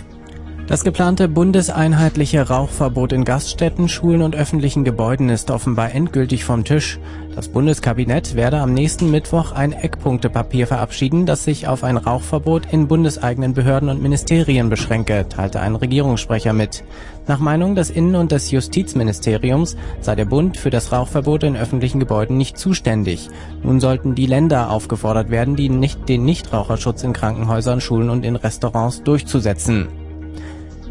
Das 0.69 0.83
geplante 0.83 1.27
bundeseinheitliche 1.27 2.47
Rauchverbot 2.47 3.11
in 3.11 3.25
Gaststätten, 3.25 3.89
Schulen 3.89 4.21
und 4.21 4.35
öffentlichen 4.35 4.83
Gebäuden 4.83 5.29
ist 5.29 5.49
offenbar 5.49 5.95
endgültig 5.95 6.45
vom 6.45 6.63
Tisch. 6.63 6.99
Das 7.39 7.47
Bundeskabinett 7.47 8.35
werde 8.35 8.59
am 8.59 8.73
nächsten 8.73 9.11
Mittwoch 9.11 9.53
ein 9.53 9.71
Eckpunktepapier 9.71 10.67
verabschieden, 10.67 11.25
das 11.25 11.45
sich 11.45 11.69
auf 11.69 11.85
ein 11.85 11.95
Rauchverbot 11.95 12.63
in 12.73 12.89
bundeseigenen 12.89 13.53
Behörden 13.53 13.87
und 13.87 14.01
Ministerien 14.01 14.67
beschränke, 14.67 15.25
teilte 15.29 15.61
ein 15.61 15.77
Regierungssprecher 15.77 16.51
mit. 16.51 16.83
Nach 17.27 17.39
Meinung 17.39 17.75
des 17.75 17.91
Innen- 17.91 18.17
und 18.17 18.33
des 18.33 18.51
Justizministeriums 18.51 19.77
sei 20.01 20.15
der 20.15 20.25
Bund 20.25 20.57
für 20.57 20.69
das 20.69 20.91
Rauchverbot 20.91 21.43
in 21.43 21.55
öffentlichen 21.55 22.01
Gebäuden 22.01 22.35
nicht 22.35 22.57
zuständig. 22.57 23.29
Nun 23.63 23.79
sollten 23.79 24.15
die 24.15 24.25
Länder 24.25 24.69
aufgefordert 24.69 25.31
werden, 25.31 25.55
die 25.55 25.69
nicht, 25.69 26.09
den 26.09 26.25
Nichtraucherschutz 26.25 27.03
in 27.03 27.13
Krankenhäusern, 27.13 27.79
Schulen 27.79 28.09
und 28.09 28.25
in 28.25 28.35
Restaurants 28.35 29.01
durchzusetzen. 29.03 29.87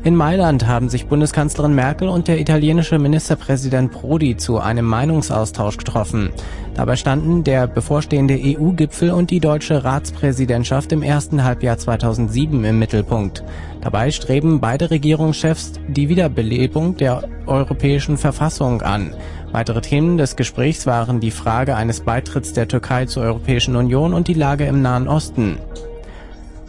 In 0.05 0.15
Mailand 0.15 0.67
haben 0.67 0.89
sich 0.89 1.07
Bundeskanzlerin 1.07 1.75
Merkel 1.75 2.09
und 2.09 2.29
der 2.29 2.41
italienische 2.41 2.99
Ministerpräsident 3.01 3.91
Prodi 3.91 4.37
zu 4.37 4.59
einem 4.59 4.85
Meinungsaustausch 4.85 5.77
getroffen. 5.77 6.31
Dabei 6.75 6.95
standen 6.95 7.43
der 7.43 7.67
bevorstehende 7.67 8.39
EU-Gipfel 8.41 9.11
und 9.11 9.33
die 9.33 9.41
deutsche 9.41 9.83
Ratspräsidentschaft 9.83 10.93
im 10.93 11.03
ersten 11.03 11.43
Halbjahr 11.43 11.79
2007 11.79 12.65
im 12.65 12.79
Mittelpunkt. 12.79 13.43
Dabei 13.81 14.13
streben 14.13 14.61
beide 14.61 14.91
Regierungschefs 14.91 15.73
die 15.89 16.09
Wiederbelebung 16.09 16.97
der 16.97 17.25
europäischen 17.47 18.17
Verfassung 18.17 18.83
an. 18.83 19.15
Weitere 19.51 19.81
Themen 19.81 20.17
des 20.17 20.37
Gesprächs 20.37 20.87
waren 20.87 21.19
die 21.19 21.33
Frage 21.33 21.75
eines 21.75 22.01
Beitritts 22.01 22.53
der 22.53 22.69
Türkei 22.69 23.07
zur 23.07 23.25
Europäischen 23.25 23.75
Union 23.75 24.15
und 24.15 24.29
die 24.29 24.35
Lage 24.35 24.65
im 24.67 24.81
Nahen 24.81 25.09
Osten. 25.09 25.59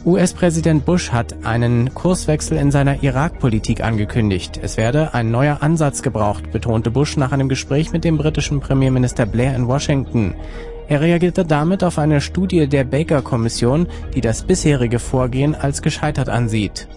US-Präsident 0.06 0.86
Bush 0.86 1.12
hat 1.12 1.46
einen 1.46 1.94
Kurswechsel 1.94 2.58
in 2.58 2.72
seiner 2.72 3.04
Irak-Politik 3.04 3.84
angekündigt. 3.84 4.58
Es 4.64 4.78
werde 4.78 5.14
ein 5.14 5.30
neuer 5.30 5.62
Ansatz 5.62 6.02
gebraucht, 6.02 6.54
betonte 6.54 6.90
Bush 6.90 7.18
nach 7.18 7.34
einem 7.34 7.50
Gespräch 7.50 7.92
mit 7.92 8.06
dem 8.06 8.18
britischen 8.18 8.62
Premierminister 8.62 9.26
Blair 9.26 9.54
in 9.56 9.68
Washington. 9.68 10.36
Er 10.88 11.02
reagierte 11.02 11.44
damit 11.44 11.84
auf 11.84 12.00
eine 12.00 12.22
Studie 12.22 12.68
der 12.68 12.86
Baker-Kommission, 12.86 13.88
die 14.16 14.22
das 14.22 14.44
bisherige 14.44 15.00
Vorgehen 15.00 15.54
als 15.54 15.82
gescheitert 15.82 16.30
ansieht. 16.30 16.88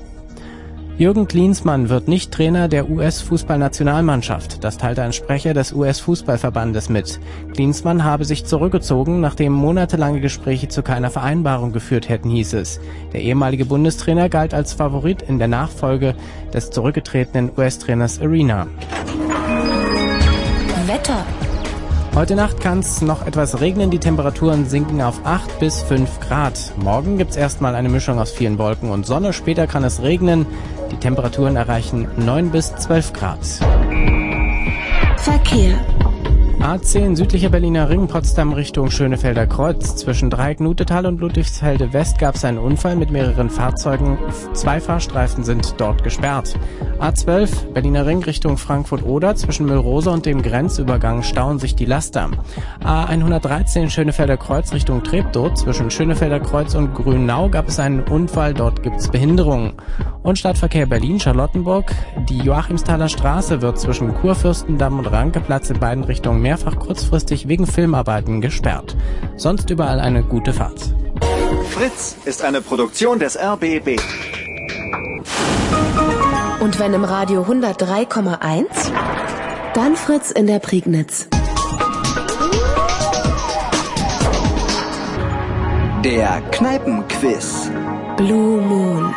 Jürgen 1.03 1.27
Klinsmann 1.27 1.89
wird 1.89 2.07
nicht 2.07 2.31
Trainer 2.31 2.69
der 2.69 2.89
US-Fußballnationalmannschaft. 2.89 4.63
Das 4.63 4.79
teilte 4.79 5.03
ein 5.03 5.13
Sprecher 5.13 5.53
des 5.53 5.73
US-Fußballverbandes 5.73 6.91
mit. 6.91 7.19
Klinsmann 7.55 8.05
habe 8.05 8.25
sich 8.25 8.45
zurückgezogen, 8.45 9.19
nachdem 9.21 9.53
monatelange 9.53 10.21
Gespräche 10.21 10.69
zu 10.69 10.85
keiner 10.85 11.11
Vereinbarung 11.11 11.73
geführt 11.73 12.09
hätten, 12.09 12.31
hieß 12.31 12.53
es. 12.53 12.79
Der 13.13 13.21
ehemalige 13.21 13.65
Bundestrainer 13.65 14.29
galt 14.29 14.55
als 14.55 14.75
Favorit 14.75 15.23
in 15.23 15.41
der 15.41 15.49
Nachfolge 15.49 16.15
des 16.55 16.71
zurückgetretenen 16.71 17.51
US-Trainers 17.57 18.21
Arena. 18.21 18.69
Wetter. 20.87 21.27
Heute 22.15 22.37
Nacht 22.37 22.61
kann 22.61 22.81
es 22.81 23.01
noch 23.01 23.27
etwas 23.27 23.63
regnen, 23.63 23.91
die 23.91 23.99
Temperaturen 23.99 24.69
sinken 24.69 25.01
auf 25.01 25.25
8 25.25 25.59
bis 25.59 25.81
5 25.81 26.21
Grad. 26.21 26.75
Morgen 26.77 27.17
gibt's 27.17 27.37
erstmal 27.37 27.75
eine 27.75 27.89
Mischung 27.89 28.19
aus 28.19 28.31
vielen 28.31 28.59
Wolken 28.59 28.91
und 28.91 29.07
Sonne, 29.07 29.33
später 29.33 29.67
kann 29.67 29.83
es 29.83 30.03
regnen. 30.03 30.45
Die 30.91 30.97
Temperaturen 30.97 31.57
erreichen 31.57 32.09
9 32.17 32.51
bis 32.51 32.75
12 32.77 33.15
Grad. 33.15 33.39
Verkehr. 35.17 35.81
A10 36.63 37.17
südlicher 37.17 37.49
Berliner 37.49 37.91
Ring, 37.91 38.07
Potsdam 38.07 38.53
Richtung 38.53 38.89
Schönefelder 38.89 39.49
Kreuz. 39.49 39.97
Zwischen 39.97 40.31
Dreieck 40.31 40.61
Nutetal 40.61 41.07
und 41.07 41.21
Ludwigsfelde 41.21 41.93
West 41.93 42.21
gab 42.21 42.37
es 42.37 42.45
einen 42.45 42.59
Unfall 42.59 42.95
mit 42.95 43.11
mehreren 43.11 43.51
Fahrzeugen. 43.51 44.17
Zwei 44.53 44.81
Fahrstreifen 44.81 45.43
sind 45.43 45.75
dort 45.79 46.05
gesperrt. 46.05 46.57
A12 47.01 47.73
Berliner 47.73 48.07
Ring 48.07 48.23
Richtung 48.23 48.59
Frankfurt-Oder. 48.59 49.35
Zwischen 49.35 49.67
Müllrose 49.67 50.11
und 50.13 50.25
dem 50.25 50.41
Grenzübergang 50.41 51.25
stauen 51.25 51.59
sich 51.59 51.75
die 51.75 51.85
Laster. 51.85 52.31
A113 52.85 53.91
Schönefelder 53.91 54.37
Kreuz 54.37 54.73
Richtung 54.73 55.03
Treptow. 55.03 55.53
Zwischen 55.55 55.91
Schönefelder 55.91 56.39
Kreuz 56.39 56.77
und 56.77 56.95
Grünau 56.95 57.49
gab 57.49 57.67
es 57.67 57.81
einen 57.81 58.05
Unfall. 58.05 58.55
Dort 58.55 58.85
gibt's 58.85 59.09
Behinderungen. 59.09 59.73
Und 60.23 60.39
Stadtverkehr 60.39 60.87
Berlin-Charlottenburg. 60.87 61.93
Die 62.29 62.39
Joachimsthaler 62.39 63.09
Straße 63.09 63.61
wird 63.63 63.81
zwischen 63.81 64.15
Kurfürstendamm 64.15 65.01
und 65.01 65.07
Rankeplatz 65.07 65.71
in 65.71 65.81
beiden 65.81 66.05
Richtungen 66.05 66.41
mehrfach 66.53 66.79
kurzfristig 66.79 67.49
wegen 67.49 67.67
Filmarbeiten 67.67 68.43
gesperrt. 68.43 68.95
Sonst 69.37 69.71
überall 69.71 70.01
eine 70.01 70.23
gute 70.23 70.53
Fahrt. 70.53 70.95
Fritz 71.71 72.15
ist 72.27 72.45
eine 72.45 72.61
Produktion 72.61 73.19
des 73.19 73.39
RBB. 73.39 73.99
Und 76.61 76.79
wenn 76.79 76.93
im 76.93 77.05
Radio 77.05 77.43
103,1, 77.45 78.67
dann 79.73 79.97
Fritz 79.97 80.31
in 80.31 80.47
der 80.47 80.59
Prignitz. 80.59 81.27
Der 86.05 86.43
Kneipenquiz. 86.51 87.71
Blue 88.19 88.61
Moon. 88.61 89.15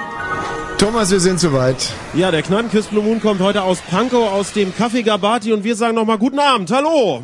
Thomas, 0.77 1.09
wir 1.11 1.19
sind 1.19 1.39
soweit. 1.39 1.93
Ja, 2.13 2.31
der 2.31 2.41
Kneipenquiz 2.41 2.87
Blue 2.87 3.03
Moon 3.03 3.21
kommt 3.21 3.39
heute 3.41 3.63
aus 3.63 3.79
Pankow, 3.89 4.31
aus 4.31 4.51
dem 4.51 4.73
Café 4.73 5.03
Gabati 5.03 5.53
und 5.53 5.63
wir 5.63 5.75
sagen 5.75 5.95
nochmal 5.95 6.17
guten 6.17 6.39
Abend. 6.39 6.69
Hallo! 6.71 7.23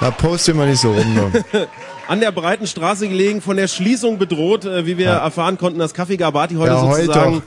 Da 0.00 0.10
poste 0.12 0.54
mal 0.54 0.68
nicht 0.68 0.80
so 0.80 0.92
rum. 0.92 1.32
An 2.08 2.20
der 2.20 2.30
breiten 2.30 2.66
Straße 2.66 3.08
gelegen, 3.08 3.42
von 3.42 3.56
der 3.56 3.66
Schließung 3.68 4.16
bedroht, 4.18 4.64
äh, 4.64 4.86
wie 4.86 4.96
wir 4.96 5.06
Ja. 5.06 5.18
erfahren 5.18 5.58
konnten, 5.58 5.78
das 5.80 5.94
Café 5.94 6.16
Gabati 6.16 6.54
heute 6.54 6.72
Ja, 6.74 6.80
sozusagen 6.80 7.42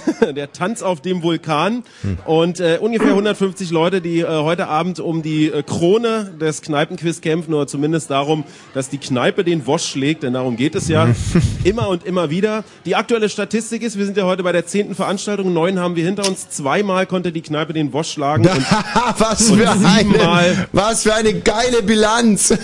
der 0.34 0.52
Tanz 0.52 0.82
auf 0.82 1.00
dem 1.00 1.22
Vulkan 1.22 1.82
Hm. 2.02 2.18
und 2.24 2.60
äh, 2.60 2.78
ungefähr 2.80 3.10
150 3.10 3.70
Leute, 3.70 4.00
die 4.00 4.20
äh, 4.20 4.26
heute 4.26 4.68
Abend 4.68 5.00
um 5.00 5.22
die 5.22 5.46
äh, 5.46 5.62
Krone 5.62 6.32
des 6.40 6.62
Kneipenquiz 6.62 7.20
kämpfen 7.20 7.54
oder 7.54 7.66
zumindest 7.66 8.10
darum, 8.10 8.44
dass 8.74 8.88
die 8.88 8.98
Kneipe 8.98 9.44
den 9.44 9.66
Wosch 9.66 9.84
schlägt, 9.84 10.22
denn 10.22 10.32
darum 10.32 10.56
geht 10.56 10.74
es 10.74 10.88
ja 10.88 11.08
immer 11.64 11.88
und 11.88 12.04
immer 12.04 12.30
wieder. 12.30 12.64
Die 12.84 12.96
aktuelle 12.96 13.28
Statistik 13.28 13.82
ist, 13.82 13.98
wir 13.98 14.04
sind 14.04 14.16
ja 14.16 14.24
heute 14.24 14.42
bei 14.42 14.52
der 14.52 14.66
zehnten 14.66 14.94
Veranstaltung, 14.94 15.52
neun 15.52 15.78
haben 15.78 15.96
wir 15.96 16.04
hinter 16.04 16.26
uns, 16.28 16.48
zweimal 16.50 17.06
konnte 17.06 17.32
die 17.32 17.42
Kneipe 17.42 17.72
den 17.72 17.92
Wosch 17.92 18.12
schlagen 18.12 18.46
und, 18.46 18.66
was, 19.18 19.50
und 19.50 19.58
für 19.58 19.70
eine, 19.70 20.66
was 20.72 21.02
für 21.02 21.14
eine 21.14 21.34
geile 21.34 21.82
Bilanz. 21.82 22.54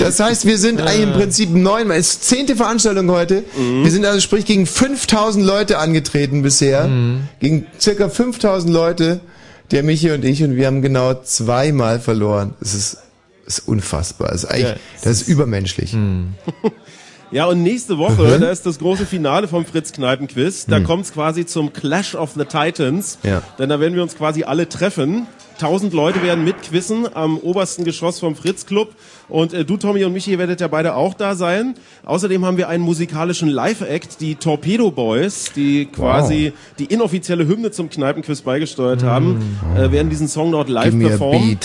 das 0.00 0.20
heißt, 0.20 0.46
wir 0.46 0.58
sind 0.58 0.80
eigentlich 0.80 1.02
im 1.02 1.12
Prinzip 1.12 1.50
neunmal. 1.50 1.98
Es 1.98 2.10
ist 2.10 2.24
zehnte 2.24 2.56
Veranstaltung 2.56 3.10
heute. 3.10 3.44
Wir 3.82 3.90
sind 3.90 4.04
also 4.04 4.20
sprich 4.20 4.44
gegen 4.44 4.66
5000 4.66 5.44
Leute 5.44 5.49
angetreten 5.78 6.42
bisher. 6.42 6.88
Gegen 7.40 7.66
circa 7.78 8.08
5000 8.08 8.72
Leute, 8.72 9.20
der 9.70 9.82
Michi 9.82 10.10
und 10.10 10.24
ich, 10.24 10.42
und 10.42 10.56
wir 10.56 10.66
haben 10.66 10.82
genau 10.82 11.14
zweimal 11.14 12.00
verloren. 12.00 12.54
Es 12.60 12.74
ist, 12.74 12.98
ist 13.46 13.60
unfassbar. 13.68 14.32
Es 14.32 14.44
ist 14.44 14.50
eigentlich, 14.50 14.64
Ja, 14.68 14.76
das 15.02 15.22
ist 15.22 15.28
übermenschlich. 15.28 15.96
Ja, 17.32 17.46
und 17.46 17.62
nächste 17.62 17.96
Woche, 17.96 18.22
Mhm. 18.22 18.40
da 18.40 18.50
ist 18.50 18.66
das 18.66 18.78
große 18.80 19.06
Finale 19.06 19.46
vom 19.46 19.64
Fritz 19.64 19.92
Kneipen 19.92 20.26
Quiz. 20.26 20.66
Da 20.66 20.80
Mhm. 20.80 20.84
kommt's 20.84 21.12
quasi 21.12 21.46
zum 21.46 21.72
Clash 21.72 22.14
of 22.16 22.30
the 22.36 22.44
Titans. 22.44 23.18
Ja. 23.22 23.40
Denn 23.58 23.68
da 23.68 23.78
werden 23.78 23.94
wir 23.94 24.02
uns 24.02 24.16
quasi 24.16 24.42
alle 24.42 24.68
treffen. 24.68 25.26
Tausend 25.60 25.92
Leute 25.92 26.22
werden 26.22 26.42
mitquissen 26.42 27.06
am 27.14 27.36
obersten 27.38 27.84
Geschoss 27.84 28.18
vom 28.18 28.34
Fritz 28.34 28.64
Club. 28.66 28.94
Und 29.28 29.52
äh, 29.52 29.64
du, 29.64 29.76
Tommy 29.76 30.02
und 30.04 30.12
Michi, 30.12 30.32
ihr 30.32 30.38
werdet 30.38 30.60
ja 30.60 30.66
beide 30.68 30.94
auch 30.96 31.14
da 31.14 31.34
sein. 31.36 31.74
Außerdem 32.04 32.44
haben 32.46 32.56
wir 32.56 32.68
einen 32.68 32.82
musikalischen 32.82 33.48
Live-Act, 33.48 34.20
die 34.20 34.34
Torpedo 34.36 34.90
Boys, 34.90 35.52
die 35.54 35.84
quasi 35.86 36.52
die 36.78 36.86
inoffizielle 36.86 37.46
Hymne 37.46 37.70
zum 37.70 37.90
Kneipenquiz 37.90 38.40
beigesteuert 38.40 39.02
haben, 39.04 39.58
äh, 39.76 39.92
werden 39.92 40.08
diesen 40.10 40.26
Song 40.28 40.50
dort 40.50 40.68
live 40.70 40.98
performen. 40.98 41.58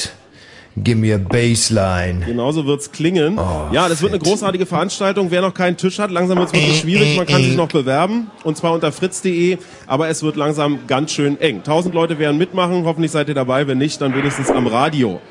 Give 0.77 0.97
me 0.97 1.13
a 1.13 1.17
baseline. 1.17 2.25
Genauso 2.25 2.65
wird's 2.65 2.91
klingen. 2.91 3.39
Oh, 3.39 3.67
ja, 3.71 3.87
das 3.87 4.01
wird 4.01 4.11
eine 4.11 4.21
großartige 4.21 4.65
Veranstaltung. 4.65 5.31
Wer 5.31 5.41
noch 5.41 5.53
keinen 5.53 5.77
Tisch 5.77 5.99
hat, 5.99 6.11
langsam 6.11 6.37
wird's 6.37 6.51
wirklich 6.51 6.79
schwierig. 6.79 7.15
Man 7.15 7.25
kann 7.25 7.41
sich 7.41 7.55
noch 7.55 7.69
bewerben. 7.69 8.29
Und 8.43 8.57
zwar 8.57 8.73
unter 8.73 8.91
fritz.de. 8.91 9.57
Aber 9.87 10.09
es 10.09 10.21
wird 10.21 10.35
langsam 10.35 10.79
ganz 10.85 11.13
schön 11.13 11.39
eng. 11.39 11.63
Tausend 11.63 11.95
Leute 11.95 12.19
werden 12.19 12.37
mitmachen. 12.37 12.83
Hoffentlich 12.83 13.11
seid 13.11 13.29
ihr 13.29 13.35
dabei. 13.35 13.67
Wenn 13.67 13.77
nicht, 13.77 14.01
dann 14.01 14.13
wenigstens 14.13 14.51
am 14.51 14.67
Radio. 14.67 15.21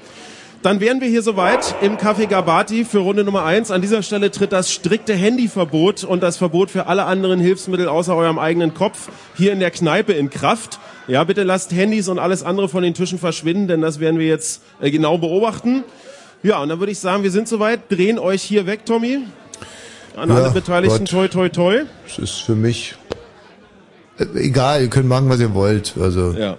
Dann 0.65 0.81
wären 0.81 1.03
wir 1.03 1.09
hier 1.09 1.21
soweit 1.21 1.75
im 1.83 1.99
Café 1.99 2.27
Gabati 2.27 2.87
für 2.87 3.01
Runde 3.01 3.23
Nummer 3.23 3.45
eins. 3.45 3.71
An 3.71 3.83
dieser 3.83 4.03
Stelle 4.03 4.31
tritt 4.31 4.51
das 4.51 4.73
strikte 4.73 5.13
Handyverbot 5.13 6.05
und 6.05 6.23
das 6.23 6.39
Verbot 6.39 6.71
für 6.71 6.87
alle 6.87 7.05
anderen 7.05 7.39
Hilfsmittel 7.39 7.87
außer 7.87 8.17
eurem 8.17 8.39
eigenen 8.39 8.73
Kopf 8.73 9.11
hier 9.37 9.53
in 9.53 9.61
der 9.61 9.71
Kneipe 9.71 10.15
in 10.15 10.31
Kraft. 10.31 10.79
Ja, 11.07 11.23
bitte 11.25 11.43
lasst 11.43 11.73
Handys 11.73 12.09
und 12.09 12.19
alles 12.19 12.43
andere 12.43 12.71
von 12.71 12.83
den 12.83 12.95
Tischen 12.95 13.19
verschwinden, 13.19 13.69
denn 13.69 13.83
das 13.83 14.01
werden 14.01 14.19
wir 14.19 14.27
jetzt 14.27 14.63
äh, 14.81 14.91
genau 14.91 15.19
beobachten. 15.19 15.85
Ja, 16.43 16.63
und 16.63 16.71
dann 16.71 16.79
würde 16.79 16.93
ich 16.93 16.99
sagen, 16.99 17.25
wir 17.25 17.31
sind 17.31 17.47
soweit. 17.47 17.93
Drehen 17.93 18.19
euch 18.19 18.41
hier 18.43 18.65
weg, 18.65 18.87
Tommy. 18.87 19.19
An 20.17 20.31
Ja, 20.31 20.37
alle 20.37 20.51
Beteiligten, 20.51 21.01
Gott. 21.01 21.11
toi, 21.11 21.29
toi, 21.29 21.49
toi. 21.51 21.83
Es 22.07 22.19
ist 22.19 22.39
für 22.41 22.55
mich 22.55 22.95
äh, 24.19 24.25
egal, 24.37 24.81
ihr 24.81 24.89
könnt 24.89 25.11
machen, 25.11 25.29
was 25.29 25.41
ihr 25.41 25.53
wollt. 25.53 25.93
Also 26.01 26.33
Ja. 26.33 26.57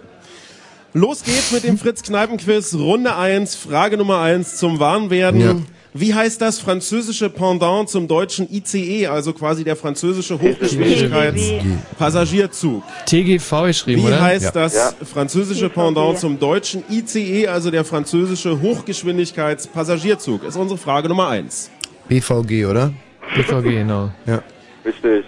Los 0.95 1.23
geht's 1.25 1.51
mit 1.51 1.65
dem 1.65 1.77
Fritz 1.77 2.01
Kneipenquiz. 2.03 2.73
Runde 2.73 3.17
1, 3.17 3.53
Frage 3.53 3.97
Nummer 3.97 4.21
1 4.21 4.55
zum 4.55 4.79
Warmwerden. 4.79 5.41
Ja. 5.41 5.57
Wie 5.93 6.13
heißt 6.13 6.41
das 6.41 6.59
französische 6.59 7.29
Pendant 7.29 7.89
zum 7.89 8.07
deutschen 8.07 8.47
ICE, 8.49 9.07
also 9.07 9.33
quasi 9.33 9.65
der 9.65 9.75
französische 9.75 10.39
Hochgeschwindigkeits-Passagierzug? 10.39 12.81
TGV 13.07 13.63
geschrieben, 13.65 14.03
Wie 14.03 14.07
oder? 14.07 14.21
heißt 14.21 14.55
das 14.55 14.95
französische 15.03 15.67
Pendant 15.67 16.17
zum 16.17 16.39
deutschen 16.39 16.81
ICE, 16.89 17.49
also 17.49 17.71
der 17.71 17.83
französische 17.83 18.61
Hochgeschwindigkeits-Passagierzug? 18.61 20.45
Ist 20.45 20.55
unsere 20.55 20.77
Frage 20.77 21.09
Nummer 21.09 21.27
1. 21.27 21.71
BVG, 22.07 22.67
oder? 22.67 22.93
BVG, 23.35 23.63
genau. 23.63 24.11
Ja. 24.25 24.41
Richtig. 24.85 25.25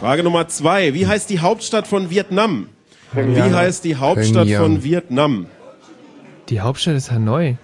Frage 0.00 0.24
Nummer 0.24 0.48
2. 0.48 0.92
Wie 0.94 1.06
heißt 1.06 1.30
die 1.30 1.38
Hauptstadt 1.38 1.86
von 1.86 2.10
Vietnam? 2.10 2.66
Wie 3.12 3.40
heißt 3.42 3.84
die 3.84 3.96
Hauptstadt 3.96 4.46
Pyongyang. 4.46 4.62
von 4.62 4.84
Vietnam? 4.84 5.46
Die 6.48 6.60
Hauptstadt 6.60 6.96
ist 6.96 7.10
Hanoi. 7.10 7.56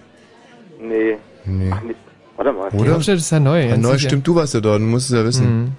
Nee. 0.81 1.17
Nee. 1.45 1.71
Ach, 1.73 1.81
nee. 1.81 1.95
Warte 2.35 2.51
mal. 2.53 2.69
Die 2.71 2.89
Hauptstadt 2.89 3.17
ist 3.17 3.31
Hanoi. 3.31 3.69
Hanoi, 3.69 3.97
stimmt, 3.99 4.27
du 4.27 4.35
warst 4.35 4.53
ja 4.53 4.59
dort, 4.61 4.79
du 4.81 4.85
musst 4.85 5.09
es 5.09 5.15
ja 5.15 5.25
wissen. 5.25 5.61
Mhm. 5.63 5.71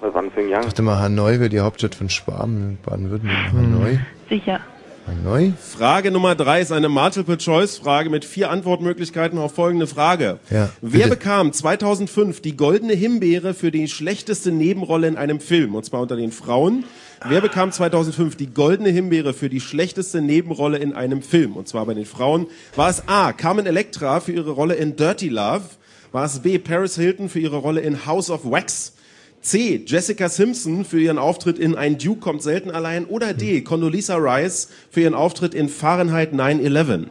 Was 0.00 0.14
war 0.14 0.22
denn 0.22 0.48
Jahr? 0.48 0.60
Ich 0.60 0.66
dachte 0.66 0.82
mal, 0.82 0.98
Hanoi 0.98 1.38
wäre 1.38 1.48
die 1.48 1.60
Hauptstadt 1.60 1.94
von 1.94 2.08
Schwaben, 2.08 2.78
Baden-Württemberg. 2.84 3.52
Mhm. 3.52 3.58
Hanoi? 3.58 3.98
Sicher. 4.28 4.60
Hanoi? 5.06 5.52
Frage 5.58 6.10
Nummer 6.12 6.34
drei 6.34 6.60
ist 6.60 6.70
eine 6.72 6.88
Multiple-Choice-Frage 6.88 8.08
mit 8.08 8.24
vier 8.24 8.50
Antwortmöglichkeiten 8.50 9.38
auf 9.38 9.52
folgende 9.54 9.86
Frage. 9.88 10.38
Ja, 10.50 10.70
Wer 10.80 10.90
bitte. 11.04 11.08
bekam 11.10 11.52
2005 11.52 12.40
die 12.40 12.56
goldene 12.56 12.92
Himbeere 12.94 13.52
für 13.54 13.70
die 13.72 13.88
schlechteste 13.88 14.52
Nebenrolle 14.52 15.08
in 15.08 15.16
einem 15.16 15.40
Film? 15.40 15.74
Und 15.74 15.84
zwar 15.84 16.00
unter 16.02 16.16
den 16.16 16.30
Frauen. 16.32 16.84
Wer 17.24 17.40
bekam 17.40 17.70
2005 17.70 18.34
die 18.36 18.52
goldene 18.52 18.88
Himbeere 18.88 19.32
für 19.32 19.48
die 19.48 19.60
schlechteste 19.60 20.20
Nebenrolle 20.20 20.78
in 20.78 20.92
einem 20.92 21.22
Film? 21.22 21.56
Und 21.56 21.68
zwar 21.68 21.86
bei 21.86 21.94
den 21.94 22.04
Frauen. 22.04 22.48
War 22.74 22.90
es 22.90 23.06
A. 23.06 23.32
Carmen 23.32 23.66
Electra 23.66 24.18
für 24.18 24.32
ihre 24.32 24.50
Rolle 24.50 24.74
in 24.74 24.96
Dirty 24.96 25.28
Love? 25.28 25.62
War 26.10 26.24
es 26.24 26.40
B. 26.40 26.58
Paris 26.58 26.96
Hilton 26.96 27.28
für 27.28 27.38
ihre 27.38 27.58
Rolle 27.58 27.80
in 27.80 28.06
House 28.06 28.28
of 28.28 28.50
Wax? 28.50 28.94
C. 29.40 29.82
Jessica 29.86 30.28
Simpson 30.28 30.84
für 30.84 31.00
ihren 31.00 31.18
Auftritt 31.18 31.58
in 31.58 31.76
Ein 31.76 31.96
Duke 31.96 32.20
kommt 32.20 32.42
selten 32.42 32.70
allein. 32.70 33.06
Oder 33.06 33.34
D. 33.34 33.60
Condoleezza 33.62 34.16
Rice 34.16 34.68
für 34.90 35.02
ihren 35.02 35.14
Auftritt 35.14 35.54
in 35.54 35.68
Fahrenheit 35.68 36.32
9-11. 36.32 37.06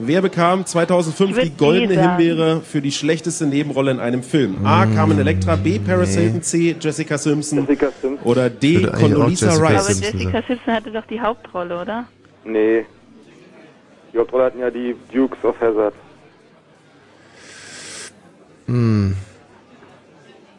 Wer 0.00 0.22
bekam 0.22 0.64
2005 0.64 1.40
die 1.40 1.50
goldene 1.56 1.94
sagen. 1.94 2.18
Himbeere 2.18 2.60
für 2.60 2.80
die 2.80 2.92
schlechteste 2.92 3.46
Nebenrolle 3.46 3.90
in 3.90 3.98
einem 3.98 4.22
Film? 4.22 4.64
A. 4.64 4.86
Carmen 4.86 5.18
Electra, 5.18 5.56
B. 5.56 5.80
Paris 5.80 6.14
nee. 6.14 6.22
Hilton, 6.22 6.42
C. 6.42 6.76
Jessica 6.78 7.18
Simpson 7.18 7.66
oder 8.22 8.48
D. 8.48 8.68
Ich 8.68 8.82
würde 8.82 8.94
eigentlich 8.94 8.94
auch 8.94 9.00
Condoleezza 9.00 9.46
Jessica 9.46 9.68
Rice. 9.68 9.80
Aber 9.80 10.18
Jessica 10.18 10.42
Simpson 10.46 10.74
hatte 10.74 10.90
doch 10.92 11.06
die 11.06 11.20
Hauptrolle, 11.20 11.80
oder? 11.80 12.04
Nee. 12.44 12.86
Die 14.12 14.18
Hauptrolle 14.18 14.44
hatten 14.44 14.60
ja 14.60 14.70
die 14.70 14.94
Dukes 15.12 15.44
of 15.44 15.60
Hazzard. 15.60 15.94
Hm. 18.66 19.14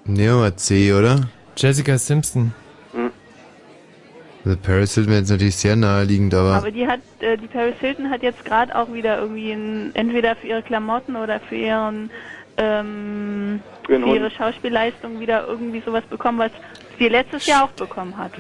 Nehmen 0.04 0.42
wir 0.42 0.58
C, 0.58 0.94
oder? 0.94 1.30
Jessica 1.56 1.98
Simpson. 1.98 2.54
Also 4.50 4.62
Paris 4.64 4.96
Hilton 4.96 5.12
wäre 5.12 5.20
jetzt 5.22 5.30
natürlich 5.30 5.56
sehr 5.58 5.76
naheliegend, 5.76 6.34
aber... 6.34 6.56
Aber 6.56 6.72
die 6.72 6.88
hat, 6.88 7.02
äh, 7.20 7.38
die 7.38 7.46
Paris 7.46 7.76
Hilton 7.80 8.10
hat 8.10 8.24
jetzt 8.24 8.44
gerade 8.46 8.76
auch 8.76 8.92
wieder 8.92 9.20
irgendwie 9.20 9.52
ein, 9.52 9.92
entweder 9.94 10.36
für 10.36 10.48
ihre 10.48 10.64
Klamotten 10.64 11.16
oder 11.16 11.40
für 11.40 11.56
ihren, 11.56 12.10
ähm, 12.58 13.60
Für 13.86 13.98
ihre. 13.98 14.32
Schauspielleistung 14.32 15.20
wieder 15.20 15.48
irgendwie 15.48 15.84
sowas 15.86 16.04
bekommen, 16.10 16.40
was 16.40 16.52
sie 17.00 17.08
letztes 17.08 17.46
Jahr 17.48 17.64
auch 17.64 17.70
bekommen 17.72 18.16
hat. 18.18 18.32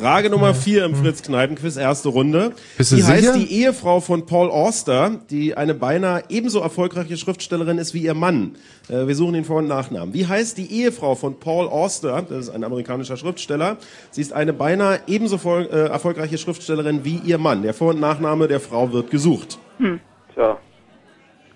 Frage 0.00 0.30
Nummer 0.30 0.54
4 0.54 0.84
im 0.86 0.94
Fritz 0.96 1.22
Kneipenquiz, 1.22 1.76
erste 1.76 2.08
Runde. 2.08 2.52
Bist 2.76 2.90
du 2.92 2.96
Wie 2.96 3.04
heißt 3.04 3.20
sicher? 3.34 3.38
die 3.38 3.52
Ehefrau 3.62 4.00
von 4.00 4.26
Paul 4.26 4.50
Auster, 4.50 5.20
die 5.30 5.56
eine 5.56 5.74
beinahe 5.74 6.24
ebenso 6.28 6.60
erfolgreiche 6.60 7.16
Schriftstellerin 7.16 7.78
ist 7.78 7.94
wie 7.94 8.00
ihr 8.00 8.14
Mann? 8.14 8.56
Äh, 8.88 9.06
wir 9.06 9.14
suchen 9.14 9.34
den 9.34 9.44
Vor- 9.44 9.58
und 9.58 9.68
Nachnamen. 9.68 10.14
Wie 10.14 10.26
heißt 10.26 10.58
die 10.58 10.72
Ehefrau 10.72 11.14
von 11.14 11.38
Paul 11.38 11.68
Auster? 11.68 12.22
Das 12.28 12.38
ist 12.38 12.50
ein 12.50 12.64
amerikanischer 12.64 13.16
Schriftsteller. 13.16 13.76
Sie 14.10 14.22
ist 14.22 14.32
eine 14.32 14.52
beinahe 14.52 15.00
ebenso 15.06 15.38
voll, 15.38 15.68
äh, 15.70 15.88
erfolgreiche 15.88 16.38
Schriftstellerin 16.38 17.04
wie 17.04 17.18
ihr 17.24 17.38
Mann. 17.38 17.62
Der 17.62 17.74
Vor- 17.74 17.90
und 17.90 18.00
Nachname 18.00 18.48
der 18.48 18.60
Frau 18.60 18.92
wird 18.92 19.10
gesucht. 19.10 19.58
Hm, 19.78 20.00
Tja. 20.34 20.56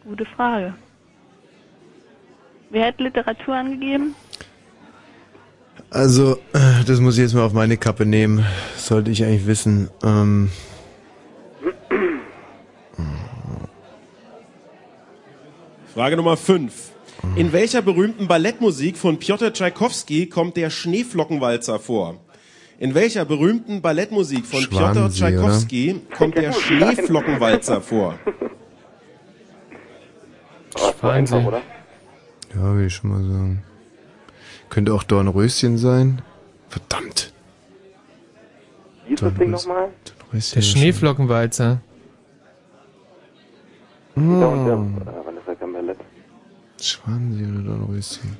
gute 0.05 0.25
Frage. 0.37 0.75
Wer 2.71 2.87
hat 2.87 3.01
Literatur 3.01 3.55
angegeben? 3.55 4.15
Also, 5.93 6.39
äh, 6.55 6.85
das 6.87 7.01
muss 7.01 7.19
ich 7.19 7.23
jetzt 7.23 7.35
mal 7.35 7.43
auf 7.43 7.53
meine 7.53 7.77
Kappe 7.77 8.07
nehmen. 8.07 8.47
Sollte 8.79 9.11
ich 9.11 9.23
eigentlich 9.25 9.47
wissen. 9.47 9.91
Ähm, 10.03 10.51
Frage 15.93 16.17
Nummer 16.17 16.39
5. 16.39 16.93
In 17.37 17.53
welcher 17.53 17.83
berühmten 17.83 18.27
Ballettmusik 18.27 18.97
von 18.97 19.19
Piotr 19.19 19.53
Tschaikowski 19.53 20.31
kommt 20.31 20.57
der 20.57 20.71
Schneeflockenwalzer 20.71 21.79
vor? 21.79 22.17
In 22.79 22.95
welcher 22.95 23.27
berühmten 23.27 23.83
Ballettmusik 23.83 24.47
von 24.47 24.67
Piotr 24.67 25.11
Tschaikowski 25.11 26.01
kommt 26.17 26.37
der 26.37 26.53
Schneeflockenwalzer 26.53 27.83
vor? 27.83 28.19
Wahnsinn. 31.03 31.47
ja, 32.55 32.77
will 32.77 32.87
ich 32.87 32.95
schon 32.95 33.11
mal 33.11 33.23
sagen. 33.23 33.63
Könnte 34.73 34.95
auch 34.95 35.03
Dornröschen 35.03 35.77
sein. 35.77 36.23
Verdammt. 36.71 37.31
Wie 39.07 39.13
ist 39.13 39.23
das 39.23 39.35
Ding 39.35 39.51
nochmal? 39.51 39.91
Dornröschen. 40.31 40.55
Der 40.55 40.63
Schneeflockenwalzer. 40.63 41.83
Ballett? 44.15 45.99
Schwanensee 46.81 47.45
oder 47.45 47.61
Dornröschen. 47.65 48.39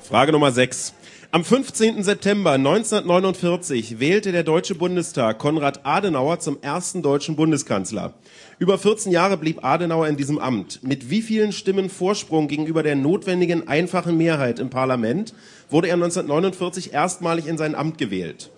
Frage 0.00 0.32
Nummer 0.32 0.50
6. 0.50 0.94
Am 1.30 1.44
15. 1.44 2.02
September 2.02 2.52
1949 2.52 4.00
wählte 4.00 4.32
der 4.32 4.44
Deutsche 4.44 4.74
Bundestag 4.76 5.38
Konrad 5.38 5.84
Adenauer 5.84 6.40
zum 6.40 6.56
ersten 6.62 7.02
deutschen 7.02 7.36
Bundeskanzler. 7.36 8.14
Über 8.60 8.76
14 8.76 9.12
Jahre 9.12 9.36
blieb 9.36 9.64
Adenauer 9.64 10.08
in 10.08 10.16
diesem 10.16 10.38
Amt. 10.38 10.80
Mit 10.82 11.10
wie 11.10 11.22
vielen 11.22 11.52
Stimmen 11.52 11.88
Vorsprung 11.88 12.48
gegenüber 12.48 12.82
der 12.82 12.96
notwendigen 12.96 13.68
einfachen 13.68 14.16
Mehrheit 14.16 14.58
im 14.58 14.68
Parlament 14.68 15.32
wurde 15.70 15.86
er 15.88 15.94
1949 15.94 16.92
erstmalig 16.92 17.46
in 17.46 17.56
sein 17.56 17.76
Amt 17.76 17.98
gewählt? 17.98 18.50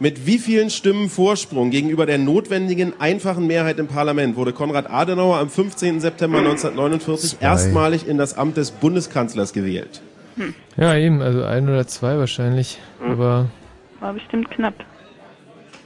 Mit 0.00 0.26
wie 0.26 0.38
vielen 0.38 0.70
Stimmen 0.70 1.10
Vorsprung 1.10 1.70
gegenüber 1.70 2.06
der 2.06 2.18
notwendigen 2.18 2.94
einfachen 2.98 3.46
Mehrheit 3.46 3.78
im 3.78 3.88
Parlament 3.88 4.36
wurde 4.36 4.52
Konrad 4.52 4.90
Adenauer 4.90 5.36
am 5.38 5.50
15. 5.50 6.00
September 6.00 6.38
1949 6.38 7.38
Zwei. 7.38 7.44
erstmalig 7.44 8.08
in 8.08 8.16
das 8.16 8.36
Amt 8.36 8.56
des 8.56 8.70
Bundeskanzlers 8.70 9.52
gewählt? 9.52 10.00
Ja, 10.76 10.96
eben, 10.96 11.20
also 11.20 11.44
ein 11.44 11.68
oder 11.68 11.86
zwei 11.86 12.18
wahrscheinlich. 12.18 12.80
Aber 13.06 13.50
War 14.00 14.14
bestimmt 14.14 14.50
knapp. 14.50 14.74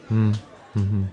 hm, 0.09 0.33
mhm. 0.75 1.09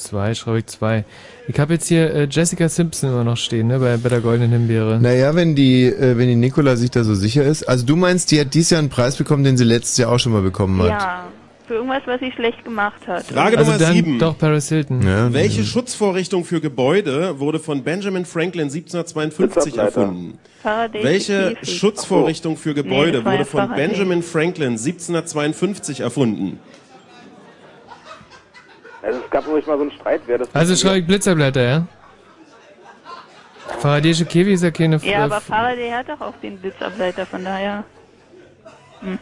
Zwei, 0.00 0.34
schreibe 0.34 0.58
ich 0.58 0.66
zwei. 0.66 1.04
Ich 1.48 1.58
habe 1.60 1.74
jetzt 1.74 1.88
hier 1.88 2.12
äh, 2.12 2.28
Jessica 2.30 2.68
Simpson 2.68 3.10
immer 3.10 3.24
noch 3.24 3.36
stehen, 3.36 3.68
ne, 3.68 3.78
bei, 3.78 3.96
bei 3.96 4.08
der 4.08 4.20
goldenen 4.20 4.50
Himbeere. 4.50 4.98
Naja, 5.00 5.34
wenn 5.34 5.54
die, 5.54 5.84
äh, 5.84 6.16
wenn 6.18 6.28
die 6.28 6.36
Nicola 6.36 6.76
sich 6.76 6.90
da 6.90 7.04
so 7.04 7.14
sicher 7.14 7.44
ist. 7.44 7.64
Also 7.68 7.86
du 7.86 7.96
meinst, 7.96 8.30
die 8.30 8.40
hat 8.40 8.54
dieses 8.54 8.70
Jahr 8.70 8.80
einen 8.80 8.88
Preis 8.90 9.16
bekommen, 9.16 9.44
den 9.44 9.56
sie 9.56 9.64
letztes 9.64 9.96
Jahr 9.98 10.12
auch 10.12 10.18
schon 10.18 10.32
mal 10.32 10.42
bekommen 10.42 10.80
hat. 10.82 10.88
Ja, 10.88 11.24
für 11.70 11.74
irgendwas, 11.74 12.02
was 12.06 12.18
sie 12.18 12.32
schlecht 12.32 12.64
gemacht 12.64 13.06
hat. 13.06 13.26
Frage 13.26 13.56
Also 13.56 13.70
Nummer 13.70 13.84
dann 13.84 13.94
7. 13.94 14.18
doch 14.18 14.36
Paris 14.36 14.68
Hilton. 14.70 15.02
Ja, 15.06 15.32
Welche 15.32 15.62
Schutzvorrichtung 15.62 16.44
für 16.44 16.60
Gebäude 16.60 17.38
wurde 17.38 17.60
von 17.60 17.84
Benjamin 17.84 18.24
Franklin 18.24 18.64
1752 18.64 19.74
Blitzableiter. 19.74 20.00
erfunden? 20.00 20.38
Faraday 20.64 21.04
Welche. 21.04 21.56
Schutzvorrichtung 21.62 22.56
für 22.56 22.74
Gebäude 22.74 23.24
war 23.24 23.32
wurde 23.34 23.42
ja 23.42 23.44
von 23.44 23.60
Faraday. 23.68 23.86
Benjamin 23.86 24.22
Franklin 24.24 24.70
1752 24.70 26.00
erfunden? 26.00 26.58
Also 29.02 29.20
es 29.24 29.30
gab 29.30 29.46
nämlich 29.46 29.66
mal 29.66 29.76
so 29.76 29.82
einen 29.82 29.92
Streit, 29.92 30.22
wer 30.26 30.38
das... 30.38 30.54
Also 30.54 30.76
schreibe 30.76 30.98
ich 30.98 31.06
Blitzableiter, 31.06 31.62
ja? 31.62 31.86
Faradayische 33.78 34.24
Käfig 34.26 34.54
ist 34.54 34.62
ja 34.62 34.70
keine 34.70 34.96
Ja, 35.02 35.24
aber 35.24 35.40
Faraday 35.40 35.90
hat 35.90 36.08
doch 36.08 36.20
auch 36.20 36.34
den 36.42 36.58
Blitzableiter, 36.58 37.24
von 37.24 37.44
daher. 37.44 37.84
Hm. 39.00 39.18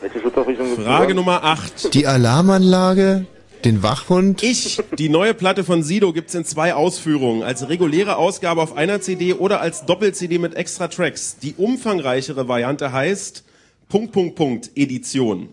Welche 0.00 0.20
Schutzvorrichtung 0.20 0.68
gibt's 0.68 0.84
Frage? 0.84 1.14
Nummer 1.14 1.44
8. 1.44 1.92
Die 1.92 2.06
Alarmanlage, 2.06 3.26
den 3.64 3.82
Wachhund. 3.82 4.42
Ich, 4.42 4.80
die 4.96 5.10
neue 5.10 5.34
Platte 5.34 5.64
von 5.64 5.82
Sido 5.82 6.12
gibt's 6.14 6.34
in 6.34 6.46
zwei 6.46 6.72
Ausführungen. 6.72 7.42
Als 7.42 7.68
reguläre 7.68 8.16
Ausgabe 8.16 8.62
auf 8.62 8.76
einer 8.76 9.02
CD 9.02 9.34
oder 9.34 9.60
als 9.60 9.84
Doppel-CD 9.84 10.38
mit 10.38 10.54
extra 10.54 10.88
Tracks. 10.88 11.36
Die 11.38 11.54
umfangreichere 11.56 12.48
Variante 12.48 12.92
heißt 12.92 13.44
Punkt, 13.90 14.12
Punkt, 14.12 14.36
Punkt, 14.36 14.70
Edition. 14.76 15.50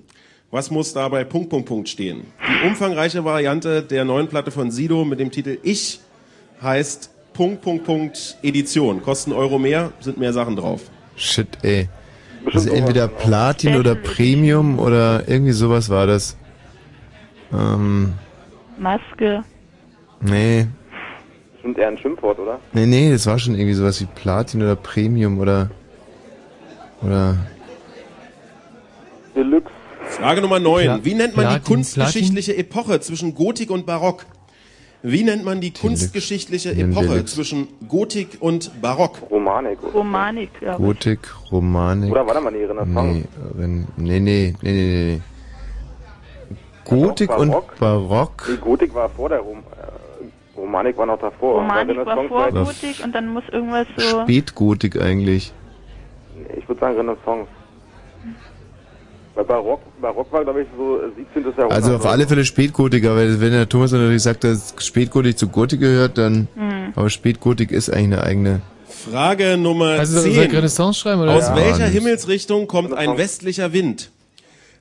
Was 0.49 0.71
muss 0.71 0.93
da 0.93 1.09
bei 1.09 1.25
Punkt, 1.25 1.49
Punkt, 1.49 1.67
Punkt 1.67 1.89
stehen? 1.89 2.25
Die 2.47 2.67
umfangreiche 2.67 3.25
Variante 3.25 3.81
der 3.81 4.05
neuen 4.05 4.27
Platte 4.27 4.49
von 4.51 4.71
Sido 4.71 5.03
mit 5.03 5.19
dem 5.19 5.29
Titel 5.29 5.57
Ich 5.61 5.99
heißt 6.61 7.11
Punkt, 7.33 7.61
Punkt, 7.61 7.83
Punkt, 7.83 8.37
Edition. 8.43 9.01
Kosten 9.03 9.33
Euro 9.33 9.59
mehr, 9.59 9.91
sind 9.99 10.17
mehr 10.17 10.31
Sachen 10.31 10.55
drauf. 10.55 10.83
Shit, 11.17 11.49
ey. 11.63 11.89
Also 12.53 12.71
entweder 12.71 13.09
Platin 13.09 13.75
oder 13.75 13.95
Premium 13.95 14.79
oder 14.79 15.27
irgendwie 15.27 15.51
sowas 15.51 15.89
war 15.89 16.07
das. 16.07 16.37
Ähm, 17.51 18.13
Maske. 18.77 19.43
nee. 20.21 20.65
Bestimmt 21.53 21.77
eher 21.77 21.89
ein 21.89 21.97
Schimpfwort, 21.97 22.39
oder? 22.39 22.59
Nee, 22.71 22.85
nee, 22.85 23.11
das 23.11 23.27
war 23.27 23.37
schon 23.37 23.55
irgendwie 23.55 23.73
sowas 23.73 23.99
wie 23.99 24.05
Platin 24.05 24.61
oder 24.61 24.77
Premium 24.77 25.39
oder. 25.39 25.69
Oder. 27.01 27.35
Deluxe. 29.35 29.76
Frage 30.09 30.41
Nummer 30.41 30.59
9. 30.59 30.85
Pla- 30.85 30.99
Wie 31.05 31.13
nennt 31.13 31.35
man 31.35 31.45
Platin- 31.45 31.63
die 31.63 31.73
kunstgeschichtliche 31.73 32.57
Epoche 32.57 32.99
zwischen 33.01 33.35
Gotik 33.35 33.69
und 33.71 33.85
Barock? 33.85 34.25
Wie 35.03 35.23
nennt 35.23 35.45
man 35.45 35.61
die 35.61 35.71
kunstgeschichtliche 35.71 36.71
Epoche 36.71 37.07
Deluxe. 37.07 37.35
zwischen 37.35 37.67
Gotik 37.87 38.37
und 38.39 38.81
Barock? 38.81 39.19
Romanik, 39.29 39.81
oder? 39.83 39.93
Romanik, 39.93 40.49
ja. 40.59 40.75
Gotik, 40.75 41.19
Romanik. 41.51 42.11
Oder 42.11 42.25
war 42.25 42.33
da 42.33 42.41
mal 42.41 42.51
die 42.51 42.63
Renaissance? 42.63 43.23
Nee, 43.55 43.67
nee, 43.97 44.19
nee, 44.19 44.19
nee, 44.19 44.55
nee, 44.61 44.71
nee. 45.13 45.21
Gotik 46.83 47.37
und 47.37 47.53
Barock? 47.79 48.45
Nee, 48.49 48.57
Gotik 48.57 48.93
war 48.95 49.09
vor 49.09 49.29
der 49.29 49.39
Rom 49.39 49.59
äh, 49.59 50.59
Romanik 50.59 50.97
war 50.97 51.05
noch 51.05 51.19
davor. 51.19 51.61
Romanik 51.61 51.97
war 52.05 52.27
vor 52.27 52.51
Gotik 52.51 53.03
und 53.03 53.13
dann 53.13 53.27
muss 53.27 53.43
irgendwas 53.51 53.85
so. 53.97 54.21
Spätgotik 54.23 54.99
eigentlich. 54.99 55.53
Ich 56.57 56.67
würde 56.67 56.79
sagen 56.79 56.95
Renaissance. 56.97 57.47
Weil 59.37 59.45
Barock, 59.45 59.81
Barock 60.01 60.33
war, 60.33 60.43
glaube 60.43 60.63
ich, 60.63 60.67
so 60.75 60.97
äh, 60.99 61.11
17. 61.15 61.43
Jahrhundert. 61.43 61.71
Also 61.71 61.95
auf 61.95 62.07
alle 62.07 62.25
Fälle 62.27 62.43
Spätgotik, 62.43 63.05
aber 63.05 63.39
wenn 63.39 63.51
der 63.51 63.69
Thomas 63.69 63.91
natürlich 63.91 64.23
sagt, 64.23 64.43
dass 64.43 64.73
Spätgotik 64.79 65.37
zu 65.37 65.47
Gotik 65.47 65.79
gehört, 65.79 66.17
dann. 66.17 66.47
Hm. 66.55 66.93
Aber 66.95 67.07
Spätgotik 67.11 67.71
ist 67.71 67.91
eigentlich 67.91 68.17
eine 68.19 68.23
eigene. 68.23 68.61
Frage 68.87 69.55
Nummer 69.57 69.89
Also 69.99 70.19
soll 70.19 70.31
10. 70.31 70.43
ich 70.43 70.53
Renaissance 70.53 70.99
schreiben, 70.99 71.21
oder? 71.21 71.35
Aus 71.35 71.49
Ja, 71.49 71.55
welcher 71.55 71.85
Himmelsrichtung 71.85 72.65
kommt 72.65 72.93
ein 72.95 73.15
westlicher 73.19 73.73
Wind? 73.73 74.09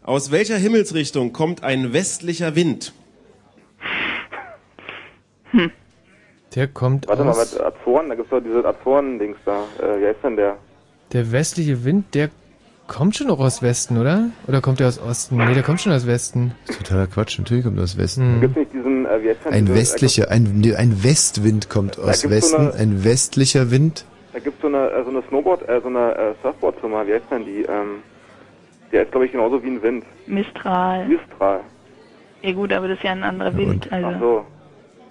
Aus 0.02 0.30
welcher 0.30 0.56
Himmelsrichtung 0.56 1.34
kommt 1.34 1.62
ein 1.62 1.92
westlicher 1.92 2.56
Wind? 2.56 2.94
Der 6.54 6.66
kommt 6.68 7.08
Warte 7.08 7.24
mal, 7.24 7.32
aus. 7.32 7.38
was, 7.38 7.60
Azoren, 7.60 8.08
da 8.08 8.14
gibt's 8.14 8.30
doch 8.30 8.40
diese 8.40 8.64
Azoren-Dings 8.64 9.36
da. 9.44 9.64
Äh, 9.82 10.00
wie 10.00 10.06
heißt 10.06 10.20
denn 10.24 10.36
der? 10.36 10.56
Der 11.12 11.30
westliche 11.30 11.84
Wind, 11.84 12.14
der 12.14 12.30
kommt 12.86 13.16
schon 13.16 13.30
auch 13.30 13.38
aus 13.40 13.62
Westen, 13.62 13.98
oder? 13.98 14.30
Oder 14.46 14.60
kommt 14.60 14.80
der 14.80 14.88
aus 14.88 15.00
Osten? 15.00 15.36
Nee, 15.36 15.54
der 15.54 15.62
kommt 15.62 15.80
schon 15.80 15.92
aus 15.92 16.06
Westen. 16.06 16.52
Das 16.66 16.76
ist 16.76 16.86
totaler 16.86 17.06
Quatsch, 17.06 17.38
natürlich 17.38 17.64
kommt 17.64 17.78
das 17.78 17.92
aus 17.92 17.94
Hm. 17.96 18.02
Westen. 18.02 18.40
Gibt's 18.40 18.56
nicht 18.56 18.72
diesen 18.72 19.06
äh, 19.06 19.22
wie 19.22 19.28
heißt 19.30 19.44
denn 19.44 19.52
Ein 19.52 19.66
diese- 19.66 19.78
westlicher, 19.78 20.30
ein, 20.30 20.60
nee, 20.60 20.74
ein 20.74 21.02
Westwind 21.04 21.68
kommt 21.68 21.98
aus 21.98 22.04
gibt's 22.04 22.22
so 22.22 22.30
Westen. 22.30 22.56
eine- 22.56 22.74
Ein 22.74 23.04
westlicher 23.04 23.70
Wind. 23.70 24.04
Da 24.32 24.38
gibt 24.40 24.60
so 24.60 24.68
eine, 24.68 24.90
äh, 24.90 25.02
so 25.04 25.10
eine 25.10 25.22
Snowboard, 25.28 25.68
äh, 25.68 25.80
so 25.82 25.88
eine 25.88 26.14
äh, 26.14 26.34
Surfboard-Firma, 26.42 27.06
wie 27.06 27.14
heißt 27.14 27.24
denn 27.30 27.44
die? 27.44 27.62
Ähm, 27.62 28.02
der 28.92 29.02
ist, 29.02 29.10
glaube 29.10 29.26
ich, 29.26 29.32
genauso 29.32 29.62
wie 29.62 29.68
ein 29.68 29.82
Wind. 29.82 30.04
Mistral. 30.26 31.08
Mistral. 31.08 31.60
Ja 32.42 32.52
gut, 32.52 32.72
aber 32.72 32.86
das 32.88 32.98
ist 32.98 33.04
ja 33.04 33.12
ein 33.12 33.22
anderer 33.24 33.56
Wind. 33.56 33.90
Also, 33.90 34.08
Ach 34.08 34.20
so. 34.20 34.44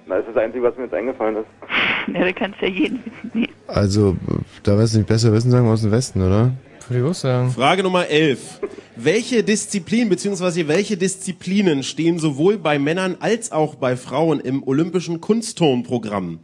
Na, 0.07 0.17
das 0.17 0.27
ist 0.27 0.35
das 0.35 0.43
Einzige, 0.43 0.63
was 0.63 0.77
mir 0.77 0.83
jetzt 0.83 0.93
eingefallen 0.93 1.37
ist. 1.37 1.45
ja, 2.15 2.23
du 2.25 2.33
kannst 2.33 2.61
ja 2.61 2.67
jeden 2.67 3.03
Wind 3.03 3.35
nehmen. 3.35 3.47
Also, 3.67 4.15
da 4.63 4.77
wirst 4.77 4.93
du 4.93 4.99
nicht 4.99 5.07
besser 5.07 5.33
wissen, 5.33 5.49
sagen 5.49 5.65
wir 5.65 5.73
aus 5.73 5.81
dem 5.81 5.91
Westen, 5.91 6.21
oder? 6.21 6.51
Würde 6.87 7.03
ich 7.03 7.09
auch 7.09 7.15
sagen. 7.15 7.51
Frage 7.51 7.83
Nummer 7.83 8.07
11. 8.07 8.59
Welche 8.95 9.43
Disziplin 9.43 10.09
bzw. 10.09 10.67
welche 10.67 10.97
Disziplinen 10.97 11.83
stehen 11.83 12.19
sowohl 12.19 12.57
bei 12.57 12.79
Männern 12.79 13.17
als 13.19 13.51
auch 13.51 13.75
bei 13.75 13.97
Frauen 13.97 14.39
im 14.39 14.63
olympischen 14.63 15.19
Kunstturnprogramm? 15.19 16.39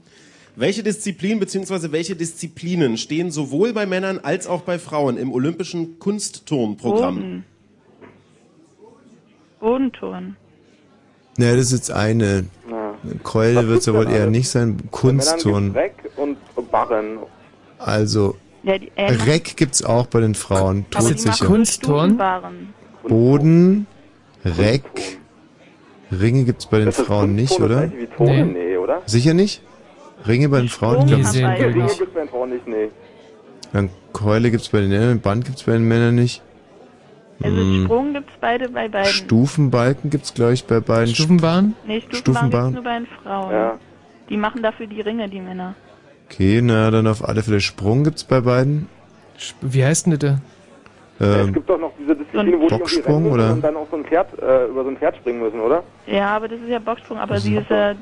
Welche 0.55 0.83
Disziplin 0.83 1.39
bzw. 1.39 1.91
welche 1.91 2.15
Disziplinen 2.15 2.97
stehen 2.97 3.31
sowohl 3.31 3.71
bei 3.71 3.85
Männern 3.85 4.19
als 4.19 4.47
auch 4.47 4.61
bei 4.61 4.79
Frauen 4.79 5.17
im 5.17 5.31
olympischen 5.31 5.99
Kunstturnprogramm? 5.99 7.15
Boden. 7.15 7.45
Bodenturnen. 9.59 10.35
Ja, 11.37 11.55
das 11.55 11.67
ist 11.67 11.71
jetzt 11.71 11.91
eine. 11.91 12.45
Na. 12.69 12.95
Keule 13.23 13.67
wird 13.67 13.79
es 13.79 13.85
ja 13.85 13.93
wohl 13.93 14.09
eher 14.09 14.27
nicht 14.27 14.49
sein. 14.49 14.77
Bei. 14.91 14.91
Männern 14.91 15.73
gibt's 15.73 15.75
Reck 15.75 15.93
und 16.17 16.37
Barren. 16.71 17.19
Also, 17.77 18.35
Ja, 18.63 18.77
die, 18.77 18.91
äh, 18.95 19.11
Reck 19.11 19.57
gibt's 19.57 19.83
auch 19.83 20.05
bei 20.07 20.19
den 20.21 20.35
Frauen, 20.35 20.85
aber 20.93 21.07
todsicher. 21.07 21.45
machen 21.49 21.65
Stufenbarren. 21.65 22.73
Boden, 23.07 23.87
Reck, 24.45 24.83
Ringe 26.11 26.43
gibt's 26.43 26.67
bei 26.67 26.77
den 26.77 26.87
Das 26.87 27.01
Frauen 27.01 27.33
nicht, 27.35 27.59
oder? 27.59 27.91
Turnen? 28.17 28.53
Nee, 28.53 28.77
oder? 28.77 29.01
Sicher 29.05 29.33
nicht? 29.33 29.61
Ringe 30.27 30.49
bei 30.49 30.59
den 30.59 30.69
Frauen? 30.69 31.07
Ich 31.07 31.11
Sprung 31.11 31.21
glaub, 31.21 31.25
haben 31.25 31.31
nicht. 31.33 31.41
beide 31.43 31.65
Ringe 31.65 31.83
nicht. 31.83 31.97
gibt's 31.99 32.13
bei 32.13 32.19
den 32.21 32.29
Frauen 32.29 32.49
nicht, 32.51 32.67
nee. 32.67 32.87
Dann 33.73 33.89
Keule 34.13 34.51
gibt's 34.51 34.69
bei 34.69 34.81
den 34.81 34.89
Männern, 34.89 35.19
Band 35.21 35.45
gibt's 35.45 35.63
bei 35.63 35.71
den 35.71 35.87
Männern 35.87 36.15
nicht. 36.15 36.41
Also 37.41 37.57
Hm, 37.57 37.85
Sprung 37.85 38.13
gibt's 38.13 38.33
beide 38.39 38.69
bei 38.69 38.87
beiden. 38.87 39.11
Stufenbalken 39.11 40.09
gibt's 40.11 40.33
glaube 40.33 40.53
ich 40.53 40.65
bei 40.65 40.79
beiden. 40.79 41.15
Stufenbahn? 41.15 41.73
Nee, 41.87 42.01
Stufenbahn 42.01 42.19
Stufenbahn. 42.49 42.73
gibt's 42.73 42.75
nur 42.75 42.83
bei 42.83 42.99
den 42.99 43.07
Frauen. 43.23 43.51
Ja. 43.51 43.79
Die 44.29 44.37
machen 44.37 44.61
dafür 44.61 44.85
die 44.85 45.01
Ringe, 45.01 45.27
die 45.27 45.39
Männer. 45.41 45.73
Okay, 46.31 46.61
na 46.61 46.89
dann 46.91 47.07
auf 47.07 47.27
alle 47.27 47.43
Fälle 47.43 47.59
Sprung 47.59 48.03
gibt's 48.05 48.23
bei 48.23 48.39
beiden. 48.41 48.87
Wie 49.61 49.83
heißt 49.83 50.05
denn 50.05 50.17
das? 50.17 50.35
es 51.19 51.27
Ähm, 51.47 51.53
gibt 51.53 51.69
doch 51.69 51.77
noch 51.79 51.91
diese 51.99 52.15
Disziplin, 52.15 52.39
wo 52.39 52.43
die 52.45 52.51
irgendwie 52.51 52.77
Boxsprung, 52.77 53.23
rennen 53.23 53.31
oder? 53.33 53.51
und 53.53 53.61
dann 53.63 53.75
auf 53.75 53.87
so 53.91 53.97
ein 53.97 54.05
Pferd, 54.05 54.27
äh, 54.41 54.65
über 54.67 54.83
so 54.83 54.89
ein 54.89 54.97
Pferd 54.97 55.17
springen 55.17 55.39
müssen, 55.41 55.59
oder? 55.59 55.83
Ja, 56.07 56.35
aber 56.37 56.47
das 56.47 56.59
ist 56.61 56.69
ja 56.69 56.79
Boxsprung. 56.79 57.17
Aber 57.17 57.33
Also- 57.33 57.49
dieser, 57.49 57.95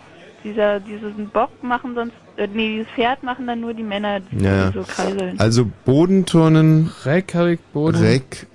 dieser, 0.44 0.80
diesen 0.80 1.30
Bock 1.30 1.50
machen 1.64 1.96
sonst, 1.96 2.14
äh, 2.38 2.48
nee, 2.54 2.78
dieses 2.78 2.88
Pferd 2.94 3.24
machen 3.24 3.48
dann 3.48 3.60
nur 3.62 3.74
die 3.74 3.84
Männer, 3.84 4.20
die 4.20 4.44
ja, 4.44 4.72
so 4.72 4.84
kreiseln. 4.84 5.40
Also 5.40 5.66
Bodenturnen, 5.86 6.92
Reck, 7.06 7.34
Reck, 7.36 7.60
Boden. 7.74 7.98
Reck. 8.02 8.46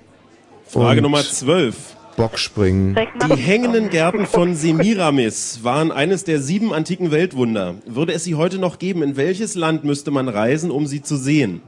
Frage 0.67 1.01
Nummer 1.01 1.19
12. 1.19 1.94
Bockspringen. 2.15 2.95
Die 3.27 3.35
hängenden 3.35 3.89
Gärten 3.89 4.25
von 4.25 4.55
Semiramis 4.55 5.63
waren 5.63 5.91
eines 5.91 6.23
der 6.23 6.39
sieben 6.39 6.73
antiken 6.73 7.11
Weltwunder. 7.11 7.75
Würde 7.85 8.13
es 8.13 8.23
sie 8.23 8.35
heute 8.35 8.59
noch 8.59 8.79
geben, 8.79 9.03
in 9.03 9.17
welches 9.17 9.55
Land 9.55 9.83
müsste 9.83 10.11
man 10.11 10.29
reisen, 10.29 10.71
um 10.71 10.87
sie 10.87 11.01
zu 11.01 11.15
sehen? 11.15 11.61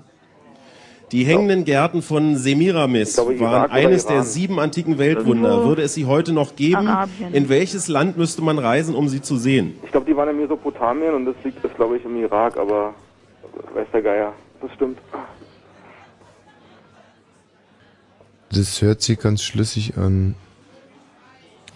Die 1.14 1.24
hängenden 1.24 1.64
Gärten 1.64 2.02
von 2.02 2.36
Semiramis 2.36 3.16
glaube, 3.16 3.40
waren 3.40 3.72
eines 3.72 4.06
der 4.06 4.24
sieben 4.24 4.60
antiken 4.60 4.98
Weltwunder. 4.98 5.64
Würde 5.64 5.82
es 5.82 5.94
sie 5.94 6.06
heute 6.06 6.34
noch 6.34 6.58
geben, 6.58 6.88
Arabien. 6.88 7.34
in 7.34 7.48
welches 7.48 7.88
Land 7.88 8.18
müsste 8.18 8.42
man 8.42 8.60
reisen, 8.60 8.94
um 8.94 9.08
sie 9.08 9.22
zu 9.22 9.38
sehen? 9.38 9.80
Ich 9.84 9.92
glaube, 9.92 10.06
die 10.06 10.16
waren 10.18 10.28
in 10.30 10.38
Mesopotamien 10.38 11.14
und 11.14 11.26
das 11.26 11.36
liegt, 11.46 11.64
ist, 11.64 11.76
glaube 11.76 11.96
ich, 11.98 12.04
im 12.04 12.18
Irak, 12.18 12.58
aber 12.58 12.94
weiß 13.74 13.88
der 13.94 14.02
Geier. 14.02 14.34
Das 14.62 14.70
stimmt. 14.74 14.98
Das 18.52 18.82
hört 18.82 19.02
sich 19.02 19.20
ganz 19.20 19.44
schlüssig 19.44 19.98
an. 19.98 20.36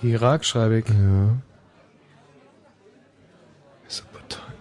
Irak 0.02 0.46
schreibe 0.46 0.80
ich. 0.80 0.88
Ja. 0.88 1.36
Mesopotamien. 3.84 4.56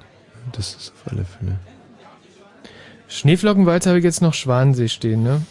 Das 0.53 0.75
ist 0.75 0.93
auf 0.93 1.13
alle 1.13 1.25
Fälle. 1.25 1.57
Schneeflockenwalzer 3.09 3.91
habe 3.91 3.99
ich 3.99 4.05
jetzt 4.05 4.23
noch 4.23 4.35
Schwansee 4.35 4.89
stehen, 4.89 5.23
ne? 5.23 5.43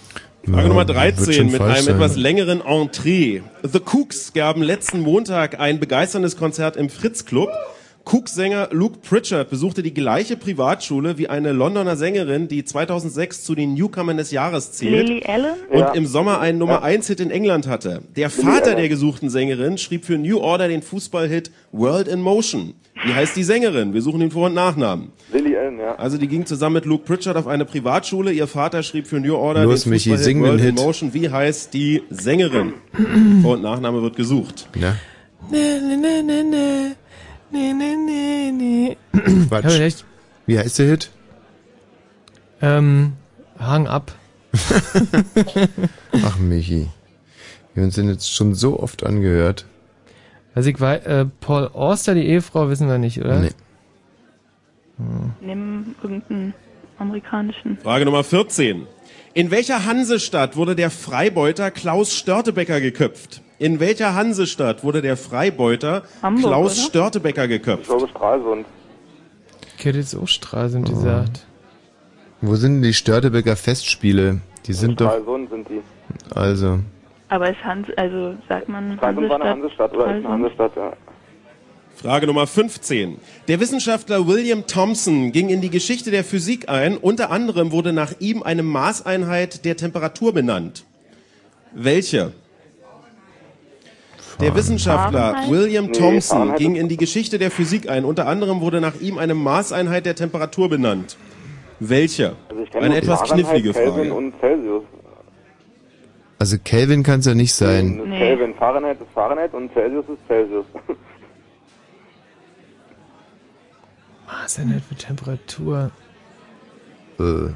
Frage 0.45 0.62
Ja, 0.62 0.68
Nummer 0.68 0.88
wird 0.88 0.97
13 0.97 1.34
schon 1.34 1.51
mit 1.51 1.62
einem 1.62 1.84
sein. 1.84 1.95
etwas 1.95 2.16
längeren 2.16 2.62
Entree. 2.62 3.41
The 3.64 3.80
Cooks 3.80 4.34
gaben 4.34 4.62
letzten 4.64 5.01
Montag 5.01 5.60
ein 5.60 5.80
begeisterndes 5.80 6.38
Konzert 6.38 6.78
im 6.78 6.89
Fritz 6.89 7.26
Club. 7.26 7.49
Cooks-Sänger 8.12 8.70
Luke 8.72 8.97
Pritchard 9.07 9.51
besuchte 9.51 9.84
die 9.84 9.93
gleiche 9.93 10.36
Privatschule 10.36 11.20
wie 11.20 11.28
eine 11.30 11.51
Londoner 11.51 11.95
Sängerin, 11.95 12.47
die 12.47 12.66
2006 12.66 13.43
zu 13.43 13.53
den 13.53 13.76
Newcomern 13.76 14.18
des 14.18 14.32
Jahres 14.32 14.72
zählt 14.72 15.07
Lily 15.07 15.24
Allen? 15.28 15.53
und 15.70 15.78
Ja. 15.80 15.91
im 15.93 16.07
Sommer 16.07 16.39
einen 16.39 16.57
Nummer 16.57 16.82
1 16.82 17.05
Hit 17.05 17.20
in 17.20 17.30
England 17.30 17.68
hatte. 17.68 18.01
Der 18.16 18.32
Vater 18.32 18.74
der 18.74 18.89
gesuchten 18.89 19.30
Sängerin 19.30 19.78
schrieb 19.78 20.05
für 20.05 20.18
New 20.18 20.39
Order 20.39 20.68
den 20.70 20.82
Fußballhit 20.82 21.51
World 21.72 22.07
in 22.07 22.20
Motion. 22.22 22.74
Wie 23.05 23.14
heißt 23.14 23.36
die 23.36 23.43
Sängerin? 23.43 23.93
Wir 23.93 24.01
suchen 24.01 24.22
den 24.22 24.32
Vor- 24.32 24.47
und 24.47 24.55
Nachnamen. 24.55 25.12
Lily 25.32 25.55
Allen, 25.55 25.78
ja. 25.78 25.93
Also 25.95 26.18
die 26.18 26.28
ging 26.28 26.47
zusammen 26.47 26.74
mit 26.74 26.86
Luke 26.86 27.03
Pritchard 27.05 27.38
auf 27.38 27.45
eine 27.45 27.64
Privatschule. 27.66 28.32
Ihr 28.32 28.47
Vater 28.47 28.82
schrieb 28.82 29.05
für 29.05 29.20
New 29.20 29.36
Order 29.36 29.66
Los, 29.66 29.84
den 29.84 29.91
Michi, 29.91 30.10
Fußballhit 30.10 30.41
World 30.41 30.60
in 30.62 30.66
Hit. 30.66 30.76
Motion. 30.78 31.14
Wie 31.14 31.30
heißt 31.30 31.76
die 31.76 32.01
Sängerin? 32.10 32.74
Vor- 33.43 33.53
und 33.53 33.62
Nachname 33.62 34.01
wird 34.01 34.16
gesucht. 34.16 34.68
Ja. 34.82 34.95
Ne, 35.51 35.80
ne, 35.80 35.97
ne, 35.97 36.24
ne, 36.24 36.43
ne. 36.43 36.95
Ne, 37.52 37.74
ne, 37.74 37.97
ne, 37.97 38.52
ne. 38.52 38.97
Quatsch. 39.47 39.66
Ja, 39.66 39.86
echt. 39.86 40.06
Wie 40.45 40.60
heißt 40.60 40.80
der 40.80 40.88
Hit? 40.88 41.12
Ähm, 42.62 43.14
hang 43.58 43.88
ab. 43.88 44.12
Ach, 46.24 46.38
Michi. 46.38 46.88
Wir 47.74 47.82
haben 47.82 47.88
uns 47.88 47.95
den 47.95 48.10
jetzt 48.10 48.34
schon 48.34 48.56
so 48.56 48.80
oft 48.80 49.06
angehört. 49.06 49.66
Also 50.56 50.70
ich 50.70 50.80
weiß, 50.80 51.06
äh, 51.06 51.26
Paul 51.39 51.68
Auster, 51.68 52.16
die 52.16 52.26
Ehefrau, 52.26 52.70
wissen 52.70 52.88
wir 52.88 52.97
nicht, 52.97 53.20
oder? 53.20 53.39
Nee. 53.39 53.52
Nimm 55.41 55.95
irgendeinen 56.04 56.54
amerikanischen. 56.97 57.78
Frage 57.82 58.06
Nummer 58.06 58.24
14. 58.24 58.86
In 59.34 59.52
welcher 59.52 59.86
Hansestadt 59.86 60.56
wurde 60.58 60.76
der 60.76 60.89
Freibeuter 60.89 61.72
Klaus 61.72 62.14
Störtebecker 62.14 62.82
geköpft? 62.82 63.41
In 63.60 63.80
welcher 63.82 64.16
Hansestadt 64.16 64.84
wurde 64.84 65.01
der 65.01 65.18
Freibeuter 65.18 66.03
Hamburg, 66.24 66.45
Klaus 66.45 66.78
oder? 66.80 66.88
Störtebecker 66.88 67.43
Ich 67.43 67.49
geköpft? 67.49 67.86
glaube, 67.88 68.07
Stralsund. 68.07 68.66
Ich 69.78 69.86
hätte 69.86 69.97
jetzt 69.97 70.16
auch 70.16 70.28
Stralsund 70.28 70.89
Oh. 70.89 70.93
gesagt. 70.95 71.45
Wo 72.41 72.55
sind 72.55 72.76
denn 72.76 72.82
die 72.84 72.93
Störtebecker 72.93 73.55
Festspiele? 73.57 74.39
Die 74.66 74.74
sind 74.74 75.01
doch, 75.01 75.07
Stralsund 75.12 75.49
sind 75.49 75.68
die. 75.70 75.82
also, 76.36 76.80
Aber 77.28 77.49
ist 77.49 77.62
Hans, 77.64 77.88
also 77.97 78.36
sagt 78.47 78.70
man 78.70 78.95
Stralsund 78.95 79.30
war 79.30 79.41
eine 79.41 79.49
Hansestadt, 79.49 79.93
oder? 79.93 80.05
Ist 80.18 80.26
eine? 80.26 80.30
Hansestadt, 80.30 80.72
ja. 80.78 80.93
Frage 81.95 82.28
Nummer 82.28 82.47
15. 82.47 83.18
Der 83.49 83.60
Wissenschaftler 83.60 84.26
William 84.26 84.66
Thomson 84.68 85.34
ging 85.34 85.49
in 85.49 85.60
die 85.60 85.70
Geschichte 85.70 86.12
der 86.12 86.24
Physik 86.24 86.70
ein. 86.70 86.95
Unter 86.95 87.30
anderem 87.30 87.74
wurde 87.74 87.91
nach 87.91 88.14
ihm 88.20 88.41
eine 88.41 88.64
Maßeinheit 88.64 89.66
der 89.66 89.76
Temperatur 89.76 90.34
benannt. 90.34 90.86
Welche? 91.74 92.32
Der 94.40 94.56
Wissenschaftler? 94.56 95.44
William 95.50 95.92
Thomson 95.92 96.56
ging 96.56 96.76
in 96.76 96.88
die 96.88 96.98
Geschichte 96.98 97.38
der 97.40 97.52
Physik 97.52 97.90
ein. 97.90 98.06
Unter 98.06 98.28
anderem 98.28 98.62
wurde 98.62 98.80
nach 98.82 98.96
ihm 99.00 99.18
eine 99.18 99.34
Maßeinheit 99.36 100.06
der 100.06 100.16
Temperatur 100.16 100.70
benannt. 100.70 101.18
Welche? 101.80 102.36
Also 102.50 102.80
Eine 102.80 102.98
etwas 102.98 103.24
knifflige 103.24 103.72
Kelvin 103.74 104.34
Frage. 104.40 104.82
also 106.40 106.58
Kelvin 106.64 107.04
kann 107.04 107.20
es 107.22 107.26
ja 107.26 107.34
nicht 107.36 107.54
sein. 107.54 108.02
Nee. 108.06 108.18
Kelvin, 108.18 108.54
Fahrenheit 108.56 109.00
ist 109.00 109.10
Fahrenheit 109.14 109.54
und 109.54 109.72
Celsius 109.74 110.06
ist 110.10 110.28
Celsius. 110.28 110.66
Maßeinheit 114.28 114.84
für 114.84 114.96
Temperatur. 114.96 115.92
Äh, 117.20 117.50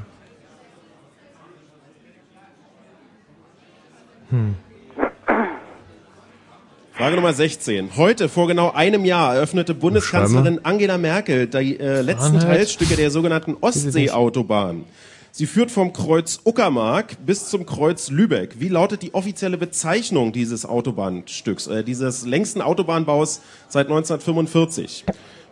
Hm. 4.30 4.56
Frage 6.96 7.16
Nummer 7.16 7.32
16. 7.32 7.96
Heute, 7.96 8.28
vor 8.28 8.46
genau 8.46 8.70
einem 8.70 9.04
Jahr, 9.04 9.34
eröffnete 9.34 9.74
Bundeskanzlerin 9.74 10.60
Angela 10.62 10.96
Merkel 10.96 11.48
die 11.48 11.80
äh, 11.80 12.02
letzten? 12.02 12.38
Teilstücke 12.38 12.94
der 12.94 13.10
sogenannten 13.10 13.56
Ostseeautobahn. 13.60 14.84
Sie 15.32 15.46
führt 15.46 15.72
vom 15.72 15.92
Kreuz 15.92 16.38
Uckermark 16.44 17.16
bis 17.26 17.48
zum 17.48 17.66
Kreuz 17.66 18.10
Lübeck. 18.10 18.60
Wie 18.60 18.68
lautet 18.68 19.02
die 19.02 19.12
offizielle 19.12 19.58
Bezeichnung 19.58 20.30
dieses 20.30 20.64
Autobahnstücks, 20.64 21.66
äh, 21.66 21.82
dieses 21.82 22.26
längsten 22.26 22.62
Autobahnbaus 22.62 23.40
seit 23.68 23.88
1945? 23.88 25.04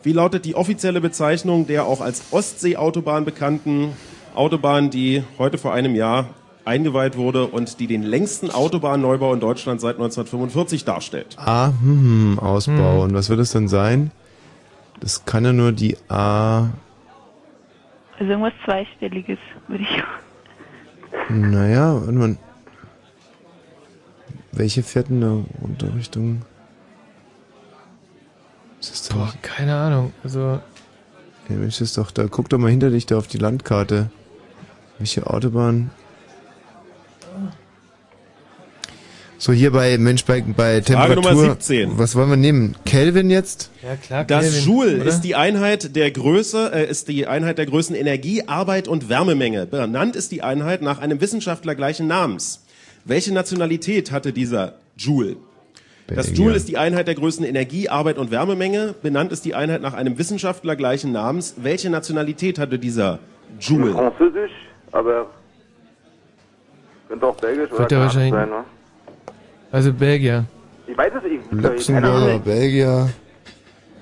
Wie 0.04 0.12
lautet 0.12 0.44
die 0.44 0.54
offizielle 0.54 1.00
Bezeichnung 1.00 1.66
der 1.66 1.86
auch 1.86 2.00
als 2.00 2.22
Ostseeautobahn 2.30 3.24
bekannten 3.24 3.94
Autobahn, 4.36 4.90
die 4.90 5.24
heute 5.38 5.58
vor 5.58 5.74
einem 5.74 5.96
Jahr 5.96 6.30
eingeweiht 6.64 7.16
wurde 7.16 7.46
und 7.46 7.80
die 7.80 7.86
den 7.86 8.02
längsten 8.02 8.50
Autobahnneubau 8.50 9.32
in 9.34 9.40
Deutschland 9.40 9.80
seit 9.80 9.96
1945 9.96 10.84
darstellt? 10.84 11.36
ah, 11.38 11.68
hm, 11.80 12.36
hm, 12.36 12.38
Ausbau. 12.38 13.02
Und 13.02 13.14
was 13.14 13.28
wird 13.28 13.40
es 13.40 13.52
dann 13.52 13.68
sein? 13.68 14.10
Das 15.00 15.24
kann 15.24 15.44
ja 15.44 15.52
nur 15.52 15.72
die 15.72 15.96
A. 16.08 16.68
Also 18.18 18.30
irgendwas 18.32 18.52
Zweistelliges, 18.64 19.38
würde 19.66 19.82
ich. 19.84 20.02
Naja, 21.28 21.94
warte 21.96 22.12
mal. 22.12 22.36
Welche 24.52 24.82
fährt 24.82 25.08
denn 25.08 25.20
da 25.22 25.38
runter 25.62 25.94
Richtung? 25.96 26.42
Was 28.78 28.90
ist? 28.90 29.12
Boah, 29.14 29.32
keine 29.42 29.74
Ahnung. 29.74 30.12
Also, 30.22 30.60
Ja, 31.48 31.56
Mensch, 31.56 31.78
das 31.78 31.88
ist 31.88 31.98
doch 31.98 32.10
da. 32.10 32.26
Guck 32.30 32.48
doch 32.50 32.58
mal 32.58 32.70
hinter 32.70 32.90
dich 32.90 33.06
da 33.06 33.16
auf 33.18 33.26
die 33.26 33.38
Landkarte. 33.38 34.10
Welche 34.98 35.26
Autobahn? 35.26 35.90
So, 39.42 39.50
hier 39.52 39.72
bei, 39.72 39.98
Mensch, 39.98 40.24
bei, 40.24 40.40
bei 40.40 40.80
Frage 40.82 40.84
Temperatur. 40.84 41.32
Nummer 41.32 41.54
17. 41.56 41.98
Was 41.98 42.14
wollen 42.14 42.30
wir 42.30 42.36
nehmen? 42.36 42.76
Kelvin 42.84 43.28
jetzt? 43.28 43.72
ja 43.82 43.96
klar, 43.96 44.22
Das 44.22 44.44
Kelvin, 44.44 44.64
Joule 44.68 44.96
oder? 45.00 45.04
ist 45.06 45.22
die 45.22 45.34
Einheit 45.34 45.96
der 45.96 46.12
Größe, 46.12 46.70
äh, 46.72 46.88
ist 46.88 47.08
die 47.08 47.26
Einheit 47.26 47.58
der 47.58 47.66
Größen 47.66 47.96
Energie, 47.96 48.44
Arbeit 48.46 48.86
und 48.86 49.08
Wärmemenge. 49.08 49.66
Benannt 49.66 50.14
ist 50.14 50.30
die 50.30 50.42
Einheit 50.44 50.80
nach 50.80 51.00
einem 51.00 51.20
Wissenschaftler 51.20 51.74
gleichen 51.74 52.06
Namens. 52.06 52.64
Welche 53.04 53.34
Nationalität 53.34 54.12
hatte 54.12 54.32
dieser 54.32 54.74
Joule? 54.96 55.34
Das. 56.06 56.30
Joule 56.38 56.54
ist 56.54 56.68
die 56.68 56.78
Einheit 56.78 57.08
der 57.08 57.16
Größen 57.16 57.44
Energie, 57.44 57.88
Arbeit 57.88 58.18
und 58.18 58.30
Wärmemenge. 58.30 58.94
Benannt 59.02 59.32
ist 59.32 59.44
die 59.44 59.56
Einheit 59.56 59.82
nach 59.82 59.94
einem 59.94 60.18
Wissenschaftler 60.18 60.76
gleichen 60.76 61.10
Namens. 61.10 61.56
Welche 61.56 61.90
Nationalität 61.90 62.60
hatte 62.60 62.78
dieser 62.78 63.18
Joule? 63.58 63.90
Französisch, 63.94 64.52
aber 64.92 65.26
könnte 67.08 67.26
auch 67.26 67.36
Belgisch 67.38 67.72
oder 67.72 67.80
Wird 67.80 67.88
Kanadisch 67.90 68.14
wahrscheinlich- 68.14 68.34
sein, 68.34 68.48
ne? 68.48 68.64
Also 69.72 69.92
Belgier. 69.92 70.44
Ich 70.86 70.96
weiß 70.96 71.12
es 71.16 71.22
nicht. 71.24 71.50
keine 71.50 71.62
Luxemburger. 71.62 72.38
Belgier. 72.40 73.08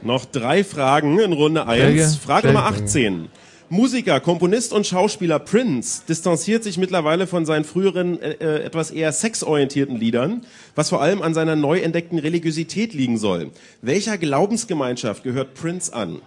Noch 0.02 0.24
drei 0.24 0.64
Fragen 0.64 1.18
in 1.18 1.32
Runde 1.32 1.66
1. 1.66 1.80
Belgier. 1.80 2.08
Frage 2.08 2.48
Belgier. 2.48 2.62
Nummer 2.62 2.76
18. 2.76 3.28
Musiker, 3.72 4.18
Komponist 4.18 4.72
und 4.72 4.84
Schauspieler 4.84 5.38
Prince 5.38 6.02
distanziert 6.08 6.64
sich 6.64 6.76
mittlerweile 6.76 7.28
von 7.28 7.46
seinen 7.46 7.62
früheren 7.62 8.20
äh, 8.20 8.32
äh, 8.32 8.64
etwas 8.64 8.90
eher 8.90 9.12
sexorientierten 9.12 9.94
Liedern, 9.94 10.42
was 10.74 10.88
vor 10.88 11.00
allem 11.00 11.22
an 11.22 11.34
seiner 11.34 11.54
neu 11.54 11.78
entdeckten 11.78 12.18
Religiosität 12.18 12.92
liegen 12.92 13.16
soll. 13.16 13.52
Welcher 13.80 14.18
Glaubensgemeinschaft 14.18 15.22
gehört 15.22 15.54
Prince 15.54 15.94
an? 15.94 16.20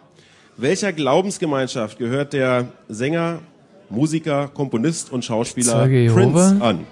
Welcher 0.56 0.94
Glaubensgemeinschaft 0.94 1.98
gehört 2.00 2.32
der 2.32 2.70
Sänger, 2.88 3.40
Musiker, 3.90 4.48
Komponist 4.48 5.12
und 5.12 5.26
Schauspieler? 5.26 5.86
Prince 5.86 6.58
an? 6.62 6.88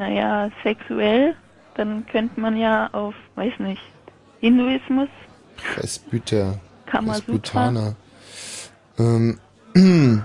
Naja, 0.00 0.50
sexuell, 0.62 1.36
dann 1.74 2.06
könnte 2.06 2.40
man 2.40 2.56
ja 2.56 2.88
auf, 2.92 3.14
weiß 3.34 3.52
nicht, 3.58 3.82
Hinduismus, 4.40 5.10
Presbyter. 5.74 6.58
Kamasutra. 6.86 7.70
Presbytaner. 7.70 7.96
Ähm, 8.98 9.38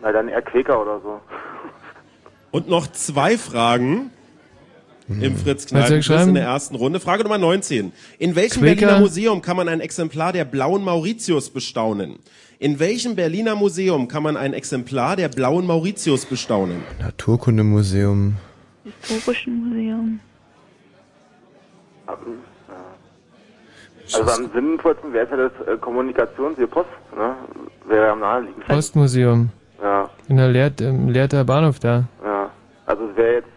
Na, 0.00 0.10
dann 0.10 0.26
eher 0.26 0.42
Quäker 0.42 0.82
oder 0.82 1.00
so. 1.00 1.20
Und 2.50 2.68
noch 2.68 2.88
zwei 2.88 3.38
Fragen 3.38 4.10
im 5.08 5.36
Fritz 5.36 5.44
Willst 5.44 5.70
du 5.70 5.76
Kneipen 5.76 6.02
schreiben? 6.02 6.28
in 6.30 6.34
der 6.34 6.44
ersten 6.46 6.74
Runde. 6.74 6.98
Frage 6.98 7.22
Nummer 7.22 7.38
19. 7.38 7.92
In 8.18 8.34
welchem 8.34 8.62
Quäker. 8.62 8.80
Berliner 8.86 8.98
Museum 8.98 9.40
kann 9.40 9.56
man 9.56 9.68
ein 9.68 9.80
Exemplar 9.80 10.32
der 10.32 10.44
blauen 10.44 10.82
Mauritius 10.82 11.50
bestaunen? 11.50 12.18
In 12.58 12.78
welchem 12.78 13.16
Berliner 13.16 13.54
Museum 13.54 14.08
kann 14.08 14.22
man 14.22 14.36
ein 14.36 14.54
Exemplar 14.54 15.16
der 15.16 15.28
blauen 15.28 15.66
Mauritius 15.66 16.24
bestaunen? 16.24 16.82
Naturkundemuseum. 17.00 18.36
Historischen 19.02 19.68
Museum. 19.68 20.20
Also 24.14 24.30
am 24.44 24.50
sinnvollsten 24.54 25.12
wäre 25.12 25.24
es 25.24 25.30
ja 25.30 25.36
das 25.36 25.52
äh, 25.66 25.76
Kommunikations, 25.78 26.56
hier 26.56 26.68
Post, 26.68 26.88
ne? 27.16 27.34
Wäre 27.88 28.10
am 28.12 28.20
naheliegendsten. 28.20 28.74
Postmuseum. 28.74 29.50
Ja, 29.82 30.08
In 30.28 30.36
der 30.36 30.48
Leert, 30.48 30.80
im 30.80 31.08
Leerter 31.08 31.44
Bahnhof 31.44 31.78
da. 31.80 32.04
ja. 32.24 32.50
Also 32.86 33.02
es 33.10 33.16
wäre 33.16 33.32
jetzt 33.34 33.48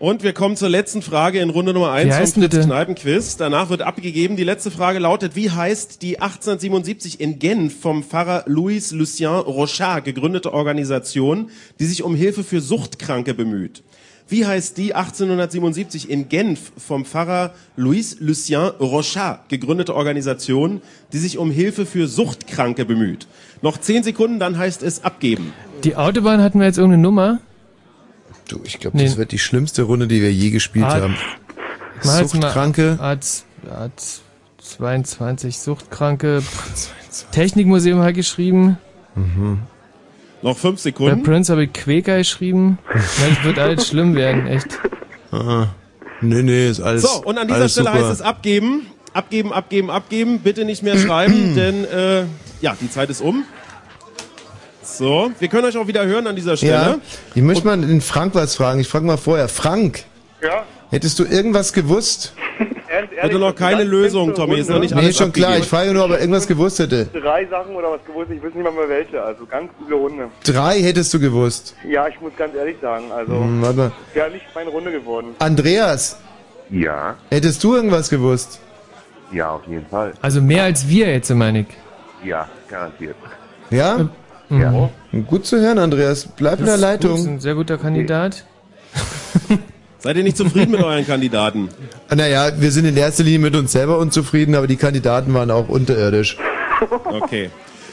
Und 0.00 0.24
wir 0.24 0.32
kommen 0.32 0.56
zur 0.56 0.68
letzten 0.68 1.02
Frage 1.02 1.38
in 1.38 1.50
Runde 1.50 1.72
Nummer 1.72 1.94
Wie 1.94 2.00
1 2.10 2.14
heißt 2.14 2.34
vom? 2.34 2.48
Kneipenquiz. 2.50 3.36
Danach 3.36 3.70
wird 3.70 3.82
abgegeben. 3.82 4.36
Die 4.36 4.42
letzte 4.42 4.72
Frage 4.72 4.98
lautet, 4.98 5.36
wie 5.36 5.50
heißt 5.50 6.02
die 6.02 6.20
1877 6.20 7.20
in 7.20 7.38
Genf 7.38 7.80
vom 7.80 8.02
Pfarrer 8.02 8.42
Louis 8.46 8.90
Lucien 8.90 9.30
Rochard 9.30 10.04
gegründete 10.04 10.52
Organisation, 10.52 11.50
die 11.78 11.84
sich 11.84 12.02
um 12.02 12.16
Hilfe 12.16 12.42
für 12.42 12.60
Suchtkranke 12.60 13.34
bemüht? 13.34 13.84
Wie 14.26 14.44
heißt 14.44 14.78
die 14.78 14.94
1877 14.94 16.10
in 16.10 16.28
Genf 16.28 16.72
vom 16.76 17.04
Pfarrer 17.04 17.54
Louis 17.76 18.16
Lucien 18.18 18.72
Rochard 18.80 19.48
gegründete 19.48 19.94
Organisation, 19.94 20.82
die 21.12 21.18
sich 21.18 21.38
um 21.38 21.52
Hilfe 21.52 21.86
für 21.86 22.08
Suchtkranke 22.08 22.84
bemüht? 22.84 23.28
Noch 23.62 23.78
zehn 23.78 24.02
Sekunden, 24.02 24.40
dann 24.40 24.58
heißt 24.58 24.82
es 24.82 25.04
abgeben. 25.04 25.52
Die 25.84 25.94
Autobahn 25.94 26.42
hatten 26.42 26.58
wir 26.58 26.66
jetzt 26.66 26.78
irgendeine 26.78 27.02
Nummer. 27.02 27.40
Du, 28.48 28.60
ich 28.64 28.78
glaube, 28.78 28.98
das 28.98 29.16
wird 29.16 29.32
die 29.32 29.38
schlimmste 29.38 29.82
Runde, 29.82 30.06
die 30.06 30.20
wir 30.20 30.32
je 30.32 30.50
gespielt 30.50 30.84
Ah, 30.86 31.00
haben. 31.00 31.16
Suchtkranke. 32.02 32.98
Arzt, 33.00 33.46
Arzt 33.70 34.22
22 34.62 35.58
Suchtkranke. 35.58 36.42
Technikmuseum 37.32 38.00
hat 38.02 38.14
geschrieben. 38.14 38.78
Mhm. 39.14 39.60
Noch 40.42 40.58
fünf 40.58 40.76
Bei 40.76 40.82
Sekunden. 40.82 41.22
Prince 41.22 41.50
habe 41.52 41.64
ich 41.64 41.72
Quäker 41.72 42.18
geschrieben. 42.18 42.78
Das 42.92 43.44
wird 43.44 43.58
alles 43.58 43.88
schlimm 43.88 44.14
werden, 44.14 44.46
echt. 44.46 44.78
Ah, 45.32 45.68
nee, 46.20 46.42
nee, 46.42 46.68
ist 46.68 46.80
alles. 46.80 47.02
So, 47.02 47.22
und 47.24 47.38
an 47.38 47.48
dieser 47.48 47.68
Stelle 47.68 47.86
super. 47.86 47.98
heißt 47.98 48.10
es 48.12 48.20
abgeben, 48.20 48.86
abgeben, 49.14 49.52
abgeben, 49.52 49.90
abgeben. 49.90 50.40
Bitte 50.40 50.64
nicht 50.66 50.82
mehr 50.82 50.98
schreiben, 50.98 51.54
denn 51.56 51.84
äh, 51.86 52.24
ja, 52.60 52.76
die 52.78 52.90
Zeit 52.90 53.08
ist 53.08 53.22
um. 53.22 53.44
So, 54.84 55.30
wir 55.38 55.48
können 55.48 55.64
euch 55.66 55.76
auch 55.78 55.86
wieder 55.86 56.04
hören 56.04 56.26
an 56.26 56.36
dieser 56.36 56.56
Stelle. 56.56 56.72
Ja, 56.72 56.98
ich 57.34 57.42
möchte 57.42 57.66
mal 57.66 57.76
den 57.78 58.00
Frank 58.00 58.34
was 58.34 58.54
fragen. 58.56 58.80
Ich 58.80 58.88
frage 58.88 59.04
mal 59.06 59.16
vorher. 59.16 59.48
Frank, 59.48 60.04
Ja? 60.42 60.64
hättest 60.90 61.18
du 61.18 61.24
irgendwas 61.24 61.72
gewusst? 61.72 62.34
Ernst, 62.88 63.12
ehrlich, 63.12 63.22
Bitte 63.22 63.38
noch 63.38 63.54
keine 63.56 63.82
Lösung, 63.82 64.34
Tommy, 64.34 64.58
ist 64.60 64.70
noch 64.70 64.78
nicht 64.78 64.94
Nee, 64.94 65.00
alles 65.00 65.16
schon 65.16 65.32
klar. 65.32 65.56
Ich 65.56 65.62
abgegeben. 65.64 65.70
frage 65.70 65.92
nur, 65.94 66.04
ob 66.04 66.10
er 66.12 66.20
irgendwas 66.20 66.46
gewusst 66.46 66.78
hätte. 66.78 67.06
Drei 67.06 67.44
Sachen 67.46 67.74
oder 67.74 67.90
was 67.90 68.04
gewusst, 68.06 68.30
ich 68.30 68.38
weiß 68.40 68.54
nicht 68.54 68.62
mal 68.62 68.72
mehr 68.72 68.88
welche, 68.88 69.20
also 69.20 69.46
ganz 69.46 69.70
üble 69.80 69.96
Runde. 69.96 70.28
Drei 70.44 70.80
hättest 70.80 71.12
du 71.14 71.18
gewusst. 71.18 71.74
Ja, 71.88 72.06
ich 72.06 72.20
muss 72.20 72.32
ganz 72.36 72.54
ehrlich 72.54 72.76
sagen, 72.80 73.10
also 73.10 73.32
Hm, 73.32 73.62
warte 73.62 73.76
mal. 73.78 73.92
wäre 74.12 74.30
nicht 74.30 74.44
meine 74.54 74.70
Runde 74.70 74.92
geworden. 74.92 75.28
Andreas, 75.40 76.18
Ja, 76.70 77.16
hättest 77.30 77.64
du 77.64 77.74
irgendwas 77.74 78.10
gewusst? 78.10 78.60
ja, 79.32 79.50
auf 79.50 79.62
jeden 79.66 79.86
Fall. 79.86 80.12
Also 80.22 80.40
mehr 80.40 80.62
als 80.64 80.86
wir 80.88 81.10
jetzt, 81.10 81.30
meine 81.30 81.60
ich. 81.60 81.66
Ja, 82.24 82.48
garantiert. 82.68 83.16
Ja? 83.70 84.08
Ja. 84.60 84.90
Gut 85.28 85.46
zu 85.46 85.58
hören, 85.60 85.78
Andreas. 85.78 86.26
Bleib 86.36 86.58
in 86.60 86.66
der 86.66 86.74
Das 86.76 86.76
ist 86.76 86.80
Leitung. 86.82 87.26
ein 87.28 87.40
sehr 87.40 87.54
guter 87.54 87.78
Kandidat. 87.78 88.44
Seid 89.98 90.16
ihr 90.16 90.22
nicht 90.22 90.36
zufrieden 90.36 90.72
mit 90.72 90.82
euren 90.82 91.06
Kandidaten? 91.06 91.68
Ah, 92.08 92.14
Naja, 92.14 92.50
wir 92.58 92.70
sind 92.70 92.84
in 92.84 92.96
erster 92.96 93.24
Linie 93.24 93.38
mit 93.38 93.56
uns 93.56 93.72
selber 93.72 93.98
unzufrieden, 93.98 94.54
aber 94.54 94.66
die 94.66 94.76
Kandidaten 94.76 95.32
waren 95.32 95.50
auch 95.50 95.68
unterirdisch. 95.68 96.36
Okay. 97.06 97.50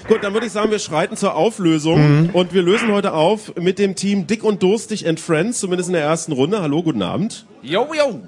Gut, 0.08 0.18
dann 0.24 0.34
würde 0.34 0.48
ich 0.48 0.52
sagen, 0.52 0.72
wir 0.72 0.80
schreiten 0.80 1.16
zur 1.16 1.36
Auflösung 1.36 2.24
Mhm. 2.24 2.30
und 2.34 2.54
wir 2.54 2.64
lösen 2.64 2.92
heute 2.92 3.14
auf 3.14 3.54
mit 3.56 3.80
dem 3.80 3.96
Team 3.96 4.28
Dick 4.28 4.44
und 4.44 4.62
Durstig 4.62 5.08
and 5.08 5.20
Friends, 5.20 5.60
zumindest 5.60 5.90
in 5.90 5.94
der 5.94 6.04
ersten 6.04 6.34
Runde. 6.34 6.62
Hallo, 6.62 6.84
guten 6.84 7.02
Abend. 7.04 7.46
Jo, 7.62 7.88
jo. 7.98 8.20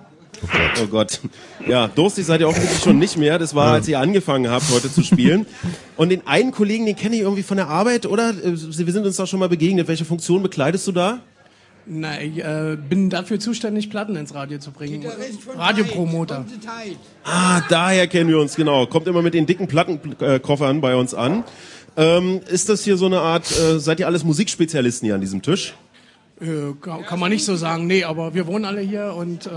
Oh 0.82 0.88
Gott. 0.88 1.22
Ja, 1.68 1.88
durstig 1.88 2.26
seid 2.26 2.42
ihr 2.42 2.48
offensichtlich 2.48 2.84
schon 2.84 3.00
nicht 3.00 3.18
mehr. 3.18 3.40
Das 3.40 3.56
war, 3.56 3.74
als 3.74 3.88
ihr 3.88 4.00
angefangen 4.00 4.50
habt, 4.50 4.70
heute 4.72 4.92
zu 4.92 5.04
spielen. 5.04 5.46
Und 5.96 6.10
den 6.10 6.28
einen 6.28 6.52
Kollegen, 6.52 6.86
den 6.86 6.96
kenne 6.96 7.16
ich 7.16 7.22
irgendwie 7.22 7.44
von 7.44 7.58
der 7.58 7.68
Arbeit, 7.68 8.06
oder? 8.06 8.30
Äh, 8.32 8.52
Wir 8.54 8.94
sind 8.94 9.06
uns 9.06 9.18
doch 9.18 9.28
schon 9.28 9.40
mal 9.40 9.50
begegnet. 9.50 9.88
Welche 9.88 10.06
Funktion 10.06 10.44
bekleidest 10.44 10.88
du 10.88 10.92
da? 10.92 11.20
Na, 11.86 12.22
ich 12.22 12.38
äh, 12.38 12.78
bin 12.78 13.10
dafür 13.10 13.40
zuständig, 13.40 13.90
Platten 13.90 14.16
ins 14.16 14.34
Radio 14.34 14.58
zu 14.58 14.72
bringen. 14.72 15.06
Radiopromoter. 15.58 16.46
Ah, 17.26 17.62
daher 17.70 18.08
kennen 18.08 18.30
wir 18.30 18.40
uns, 18.40 18.56
genau. 18.56 18.86
Kommt 18.86 19.08
immer 19.08 19.22
mit 19.22 19.34
den 19.34 19.46
dicken 19.46 19.68
Plattenkoffern 19.68 20.80
bei 20.80 20.96
uns 20.96 21.14
an. 21.14 21.44
Ähm, 21.98 22.40
ist 22.50 22.70
das 22.70 22.84
hier 22.84 22.98
so 22.98 23.06
eine 23.06 23.20
Art, 23.20 23.52
äh, 23.52 23.80
seid 23.80 24.00
ihr 24.00 24.08
alles 24.08 24.24
Musikspezialisten 24.24 25.06
hier 25.06 25.16
an 25.16 25.22
diesem 25.22 25.42
Tisch? 25.42 25.74
Äh, 26.44 26.74
kann, 26.82 27.06
kann 27.06 27.20
man 27.20 27.32
nicht 27.32 27.46
so 27.46 27.56
sagen, 27.56 27.88
nee, 27.88 28.04
aber 28.04 28.34
wir 28.34 28.48
wohnen 28.48 28.66
alle 28.66 28.82
hier 28.82 29.14
und 29.16 29.46
äh, 29.46 29.50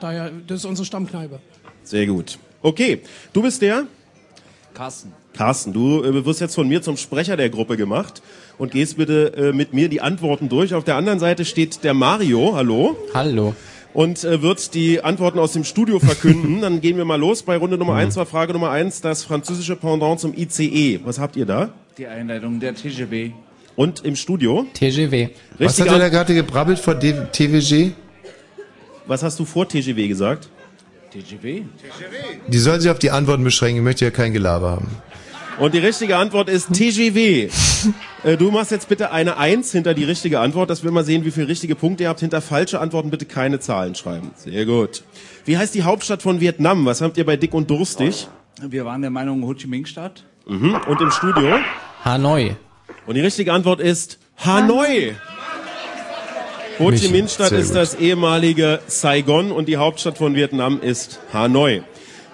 daher, 0.00 0.30
das 0.46 0.60
ist 0.60 0.64
unsere 0.66 0.86
Stammkneipe. 0.86 1.40
Sehr 1.82 2.06
gut. 2.06 2.38
Okay, 2.62 3.02
du 3.32 3.42
bist 3.42 3.60
der? 3.60 3.86
Carsten. 4.74 5.12
Carsten, 5.36 5.72
du 5.72 6.04
äh, 6.04 6.24
wirst 6.24 6.40
jetzt 6.40 6.54
von 6.54 6.68
mir 6.68 6.80
zum 6.80 6.96
Sprecher 6.96 7.36
der 7.36 7.50
Gruppe 7.50 7.76
gemacht 7.76 8.22
und 8.58 8.70
gehst 8.70 8.96
bitte 8.96 9.32
äh, 9.36 9.52
mit 9.52 9.72
mir 9.72 9.88
die 9.88 10.00
Antworten 10.00 10.48
durch. 10.48 10.74
Auf 10.74 10.84
der 10.84 10.94
anderen 10.94 11.18
Seite 11.18 11.44
steht 11.44 11.82
der 11.82 11.94
Mario, 11.94 12.54
hallo. 12.54 12.96
Hallo. 13.14 13.54
Und 13.92 14.22
äh, 14.22 14.40
wird 14.40 14.74
die 14.74 15.02
Antworten 15.02 15.40
aus 15.40 15.54
dem 15.54 15.64
Studio 15.64 15.98
verkünden. 15.98 16.60
Dann 16.60 16.80
gehen 16.80 16.96
wir 16.96 17.04
mal 17.04 17.18
los. 17.18 17.42
Bei 17.42 17.56
Runde 17.56 17.78
Nummer 17.78 17.94
eins 17.94 18.16
war 18.16 18.26
Frage 18.26 18.52
Nummer 18.52 18.70
eins 18.70 19.00
das 19.00 19.24
französische 19.24 19.74
Pendant 19.74 20.20
zum 20.20 20.34
ICE. 20.34 21.00
Was 21.04 21.18
habt 21.18 21.34
ihr 21.36 21.46
da? 21.46 21.70
Die 21.96 22.06
Einleitung 22.06 22.60
der 22.60 22.76
TGB. 22.76 23.32
Und 23.78 24.04
im 24.04 24.16
Studio? 24.16 24.66
TGW. 24.74 25.28
Was 25.60 25.80
hat 25.80 25.86
er 25.86 26.00
da 26.00 26.08
gerade 26.08 26.34
gebrabbelt 26.34 26.80
vor 26.80 26.96
D 26.96 27.14
TVG? 27.30 27.92
Was 29.06 29.22
hast 29.22 29.38
du 29.38 29.44
vor 29.44 29.68
TGW 29.68 30.08
gesagt? 30.08 30.48
TGW. 31.12 31.62
Die 32.48 32.58
soll 32.58 32.80
sich 32.80 32.90
auf 32.90 32.98
die 32.98 33.12
Antworten 33.12 33.44
beschränken, 33.44 33.76
ich 33.76 33.84
möchte 33.84 34.04
ja 34.04 34.10
kein 34.10 34.32
Gelaber 34.32 34.72
haben. 34.72 34.88
Und 35.60 35.74
die 35.74 35.78
richtige 35.78 36.16
Antwort 36.16 36.48
ist 36.48 36.72
TGW. 36.72 37.50
Äh, 38.24 38.36
du 38.36 38.50
machst 38.50 38.72
jetzt 38.72 38.88
bitte 38.88 39.12
eine 39.12 39.36
Eins 39.36 39.70
hinter 39.70 39.94
die 39.94 40.02
richtige 40.02 40.40
Antwort, 40.40 40.70
dass 40.70 40.82
wir 40.82 40.90
mal 40.90 41.04
sehen, 41.04 41.24
wie 41.24 41.30
viele 41.30 41.46
richtige 41.46 41.76
Punkte 41.76 42.02
ihr 42.02 42.08
habt. 42.08 42.18
Hinter 42.18 42.40
falsche 42.40 42.80
Antworten 42.80 43.10
bitte 43.10 43.26
keine 43.26 43.60
Zahlen 43.60 43.94
schreiben. 43.94 44.32
Sehr 44.34 44.66
gut. 44.66 45.04
Wie 45.44 45.56
heißt 45.56 45.72
die 45.76 45.84
Hauptstadt 45.84 46.22
von 46.22 46.40
Vietnam? 46.40 46.84
Was 46.84 47.00
habt 47.00 47.16
ihr 47.16 47.24
bei 47.24 47.36
Dick 47.36 47.54
und 47.54 47.70
Durstig? 47.70 48.26
Wir 48.60 48.84
waren 48.84 49.02
der 49.02 49.12
Meinung 49.12 49.46
Ho 49.46 49.54
Chi 49.54 49.68
Minh 49.68 49.86
Stadt. 49.86 50.24
Mhm. 50.48 50.80
Und 50.88 51.00
im 51.00 51.12
Studio? 51.12 51.58
Hanoi. 52.04 52.56
Und 53.06 53.14
die 53.14 53.20
richtige 53.20 53.52
Antwort 53.52 53.80
ist 53.80 54.18
Hanoi. 54.44 55.14
Ho 56.78 56.90
Chi 56.92 57.08
Minh 57.08 57.28
Stadt 57.28 57.52
ist 57.52 57.74
das 57.74 57.94
ehemalige 57.96 58.80
Saigon 58.86 59.50
und 59.50 59.66
die 59.66 59.78
Hauptstadt 59.78 60.18
von 60.18 60.34
Vietnam 60.34 60.80
ist 60.80 61.20
Hanoi. 61.32 61.82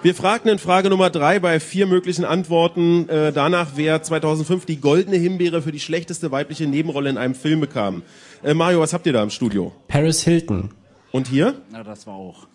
Wir 0.03 0.13
fragten 0.13 0.51
in 0.51 0.59
Frage 0.59 0.89
Nummer 0.91 1.09
drei 1.09 1.39
bei 1.39 1.59
vier 1.59 1.87
möglichen 1.87 2.25
Antworten 2.25 3.09
äh, 3.09 3.33
danach, 3.33 3.71
wer 3.75 4.03
2005 4.03 4.65
die 4.65 4.79
goldene 4.79 5.17
Himbeere 5.17 5.63
für 5.63 5.71
die 5.71 5.79
schlechteste 5.79 6.31
weibliche 6.31 6.67
Nebenrolle 6.67 7.09
in 7.09 7.17
einem 7.17 7.33
Film 7.33 7.59
bekam. 7.59 8.03
Äh, 8.43 8.53
Mario, 8.53 8.81
was 8.81 8.93
habt 8.93 9.07
ihr 9.07 9.13
da 9.13 9.23
im 9.23 9.31
Studio? 9.31 9.71
Paris 9.87 10.21
Hilton. 10.21 10.69
Und 11.11 11.27
hier? 11.27 11.55
Na, 11.71 11.83
das 11.83 12.05
war 12.05 12.13
auch. 12.13 12.45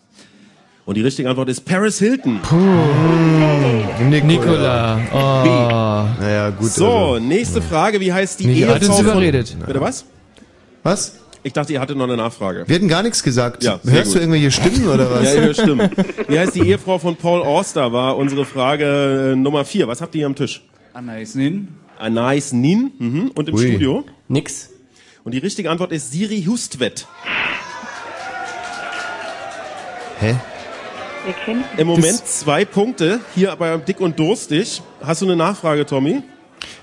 Und 0.86 0.96
die 0.96 1.02
richtige 1.02 1.28
Antwort 1.28 1.48
ist 1.48 1.64
Paris 1.64 1.98
Hilton. 1.98 2.40
Nicola. 4.08 5.00
Oh. 5.12 6.20
Naja, 6.20 6.50
gut. 6.50 6.70
So, 6.70 6.86
also. 6.86 7.18
nächste 7.18 7.62
Frage. 7.62 8.00
Wie 8.00 8.12
heißt 8.12 8.40
die 8.40 8.46
Nee, 8.46 8.60
Ehefrau 8.60 8.74
uns 8.74 8.96
von... 8.96 9.04
überredet. 9.04 9.56
Bitte 9.66 9.80
was? 9.80 10.04
Was? 10.82 11.16
Ich 11.42 11.52
dachte, 11.52 11.72
ihr 11.72 11.80
hattet 11.80 11.96
noch 11.96 12.04
eine 12.04 12.16
Nachfrage. 12.16 12.64
Wir 12.66 12.74
hatten 12.76 12.88
gar 12.88 13.02
nichts 13.02 13.22
gesagt. 13.22 13.62
Ja, 13.62 13.80
Hörst 13.84 14.06
gut. 14.06 14.16
du 14.16 14.18
irgendwelche 14.20 14.50
Stimmen 14.50 14.88
oder 14.88 15.10
was? 15.10 15.22
Ja, 15.24 15.34
ich 15.34 15.40
höre 15.40 15.54
Stimmen. 15.54 15.90
Wie 16.28 16.38
heißt 16.38 16.54
die 16.54 16.60
Ehefrau 16.68 16.98
von 16.98 17.16
Paul 17.16 17.42
Auster, 17.42 17.92
war 17.92 18.16
unsere 18.16 18.44
Frage 18.44 19.32
äh, 19.32 19.36
Nummer 19.36 19.64
vier. 19.64 19.88
Was 19.88 20.00
habt 20.02 20.14
ihr 20.14 20.20
hier 20.20 20.26
am 20.26 20.34
Tisch? 20.34 20.62
Anais 20.92 21.34
Nin. 21.34 21.68
Anais 21.98 22.52
Nin. 22.52 22.90
Mhm. 22.98 23.30
Und 23.34 23.48
im 23.48 23.54
Ui. 23.54 23.68
Studio? 23.68 24.04
Nix. 24.28 24.70
Und 25.24 25.32
die 25.32 25.38
richtige 25.38 25.70
Antwort 25.70 25.92
ist 25.92 26.10
Siri 26.12 26.42
Hustvedt. 26.46 27.06
Hä? 30.20 30.36
Im 31.76 31.86
Moment 31.86 32.26
zwei 32.26 32.64
Punkte 32.64 33.20
hier 33.34 33.54
bei 33.56 33.76
Dick 33.76 34.00
und 34.00 34.18
Durstig. 34.18 34.82
Hast 35.02 35.20
du 35.22 35.26
eine 35.26 35.36
Nachfrage, 35.36 35.84
Tommy? 35.86 36.22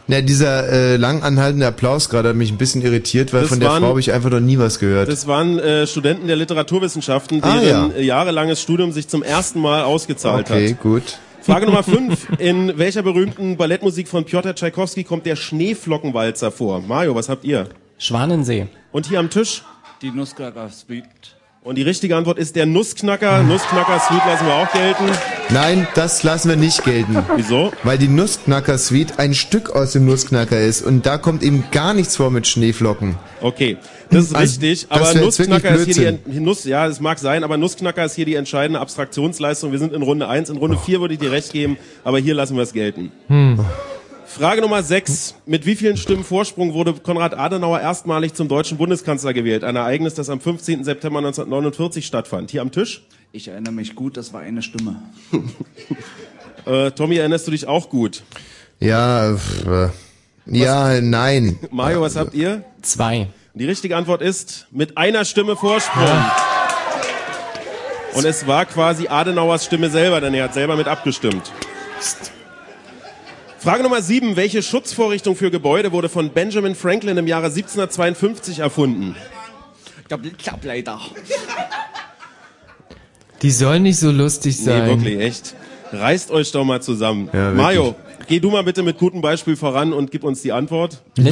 Na, 0.08 0.22
dieser 0.22 0.70
äh, 0.72 0.96
lang 0.98 1.22
anhaltende 1.24 1.68
Applaus 1.68 2.10
gerade 2.10 2.30
hat 2.30 2.36
mich 2.36 2.52
ein 2.52 2.58
bisschen 2.58 2.82
irritiert, 2.82 3.34
weil 3.34 3.42
Das 3.42 3.50
von 3.50 3.60
der 3.60 3.70
waren- 3.70 3.82
Frau 3.82 3.90
habe 3.90 4.00
ich 4.00 4.12
einfach 4.12 4.30
noch 4.30 4.40
nie 4.40 4.58
was 4.58 4.80
gehört. 4.80 5.10
Das 5.10 5.28
waren 5.28 5.60
äh, 5.60 5.86
Studenten 5.88 6.28
der 6.28 6.36
Literaturwissenschaften, 6.36 7.44
Ah, 7.44 7.60
deren 7.60 7.92
ja. 7.92 7.96
äh, 7.98 8.04
jahrelanges 8.04 8.62
Studium 8.62 8.92
sich 8.92 9.08
zum 9.08 9.22
ersten 9.24 9.60
Mal 9.60 9.84
ausgezahlt 9.84 10.50
okay, 10.50 10.72
hat. 10.72 10.82
gut. 10.82 11.20
Frage 11.42 11.66
Nummer 11.66 11.84
5. 11.84 12.40
In 12.40 12.78
welcher 12.78 13.04
berühmten 13.04 13.58
Ballettmusik 13.58 14.08
von 14.08 14.24
Piotr 14.26 14.56
Tchaikovsky 14.56 15.04
kommt 15.04 15.26
der 15.26 15.36
Schneeflockenwalzer 15.36 16.52
vor? 16.52 16.82
Mario, 16.82 17.16
was 17.16 17.28
habt 17.30 17.44
ihr? 17.44 17.68
Schwanensee. 17.98 18.68
Und 18.92 19.08
hier 19.08 19.20
am 19.20 19.30
Tisch? 19.30 19.64
Die 20.02 20.12
Nussknacker 20.12 20.70
Suite. 20.70 21.37
Und 21.68 21.76
die 21.76 21.82
richtige 21.82 22.16
Antwort 22.16 22.38
ist 22.38 22.56
der 22.56 22.66
Nussknacker. 22.66 23.44
Nussknacker 23.44 24.00
Suite 24.00 24.26
lassen 24.26 24.46
wir 24.46 24.54
auch 24.54 24.72
gelten. 24.72 25.04
Nein, 25.50 25.86
das 25.96 26.24
lassen 26.24 26.48
wir 26.48 26.56
nicht 26.56 26.86
gelten. 26.86 27.18
Wieso? 27.36 27.74
Weil 27.84 27.98
die 27.98 28.08
Nussknacker 28.08 28.78
Suite 28.78 29.20
ein 29.20 29.34
Stück 29.34 29.72
aus 29.72 29.92
dem 29.92 30.06
Nussknacker 30.06 30.62
ist 30.62 30.82
und 30.82 31.06
da 31.06 31.18
kommt 31.18 31.44
eben 31.44 31.66
gar 31.72 31.94
nichts 31.94 32.16
vor 32.16 32.32
mit 32.32 32.48
Schneeflocken. 32.48 33.18
Okay, 33.42 33.76
das 34.10 34.28
ist 34.28 34.36
Also, 34.36 34.62
richtig. 34.62 34.86
Aber 34.88 35.14
Nussknacker 35.14 35.76
ist 35.76 35.94
hier 35.94 36.14
die 36.14 36.40
Nuss, 36.40 36.64
ja, 36.64 36.88
es 36.88 37.02
mag 37.02 37.20
sein, 37.20 37.44
aber 37.44 37.58
Nussknacker 37.58 38.06
ist 38.06 38.16
hier 38.16 38.26
die 38.26 38.36
entscheidende 38.36 38.80
Abstraktionsleistung. 38.80 39.74
Wir 39.74 39.80
sind 39.80 39.92
in 39.92 40.04
Runde 40.04 40.30
1. 40.30 40.50
In 40.50 40.56
Runde 40.56 40.78
4 40.78 41.02
würde 41.02 41.16
ich 41.16 41.20
dir 41.20 41.34
recht 41.34 41.52
geben, 41.52 41.76
aber 42.06 42.18
hier 42.20 42.34
lassen 42.34 42.56
wir 42.56 42.64
es 42.64 42.72
gelten. 42.72 43.12
Hm. 43.28 43.60
Frage 44.38 44.62
Nummer 44.62 44.84
6. 44.84 45.34
Mit 45.48 45.66
wie 45.66 45.76
vielen 45.76 45.98
Stimmen 45.98 46.24
Vorsprung 46.24 46.76
wurde 46.76 46.94
Konrad 46.94 47.36
Adenauer 47.36 47.80
erstmalig 47.80 48.36
zum 48.36 48.48
deutschen 48.48 48.78
Bundeskanzler 48.78 49.34
gewählt? 49.34 49.64
Ein 49.64 49.76
Ereignis, 49.76 50.14
das 50.14 50.30
am 50.30 50.40
15. 50.40 50.84
September 50.84 51.18
1949 51.18 52.06
stattfand. 52.06 52.52
Hier 52.52 52.62
am 52.62 52.72
Tisch? 52.72 53.04
Ich 53.32 53.48
erinnere 53.48 53.74
mich 53.74 53.96
gut, 53.96 54.16
das 54.16 54.34
war 54.34 54.42
eine 54.42 54.62
Stimme. 54.62 55.02
Äh, 56.66 56.92
Tommy, 56.92 57.16
erinnerst 57.16 57.48
du 57.48 57.52
dich 57.52 57.66
auch 57.66 57.90
gut? 57.90 58.24
Ja, 58.82 59.36
äh, 59.36 59.90
ja, 60.48 61.00
nein. 61.00 61.58
Mario, 61.72 62.02
was 62.02 62.18
habt 62.18 62.34
ihr? 62.34 62.66
Zwei. 62.82 63.28
Die 63.54 63.64
richtige 63.64 63.96
Antwort 63.96 64.22
ist 64.22 64.68
mit 64.72 64.98
einer 64.98 65.24
Stimme 65.24 65.56
Vorsprung. 65.56 66.04
Und 68.16 68.26
es 68.26 68.48
war 68.48 68.66
quasi 68.66 69.08
Adenauers 69.08 69.64
Stimme 69.64 69.90
selber, 69.90 70.20
denn 70.20 70.34
er 70.34 70.46
hat 70.46 70.56
selber 70.56 70.76
mit 70.76 70.90
abgestimmt. 70.90 71.54
Frage 73.60 73.84
Nummer 73.84 74.02
7. 74.02 74.36
Welche 74.36 74.62
Schutzvorrichtung 74.62 75.36
für 75.36 75.50
Gebäude 75.52 75.92
wurde 75.92 76.10
von 76.10 76.30
Benjamin 76.30 76.76
Franklin 76.76 77.18
im 77.18 77.28
Jahre 77.28 77.48
1752 77.48 78.60
erfunden? 78.60 79.16
Der 80.10 80.18
Blitzableiter. 80.18 81.00
Die 83.42 83.52
sollen 83.52 83.84
nicht 83.84 84.00
so 84.00 84.10
lustig 84.12 84.58
sein. 84.58 84.84
Nee, 84.84 84.90
wirklich, 84.90 85.20
echt. 85.20 85.56
Reißt 85.92 86.32
euch 86.32 86.52
doch 86.52 86.64
mal 86.66 86.82
zusammen. 86.82 87.30
Ja. 87.34 87.52
Mario, 87.52 87.96
geh 88.28 88.40
du 88.40 88.50
mal 88.52 88.64
bitte 88.64 88.84
mit 88.84 88.98
gutem 88.98 89.22
Beispiel 89.22 89.56
voran 89.56 89.94
und 89.94 90.12
gib 90.12 90.24
uns 90.24 90.42
die 90.42 90.52
Antwort. 90.52 91.02
Die 91.18 91.30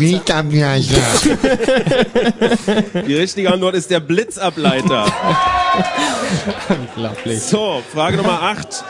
richtige 3.15 3.51
Antwort 3.51 3.75
ist 3.75 3.91
der 3.91 3.99
Blitzableiter. 3.99 5.05
Unglaublich. 6.95 7.41
So, 7.41 7.81
Frage 7.93 8.17
Nummer 8.17 8.41
8. 8.41 8.83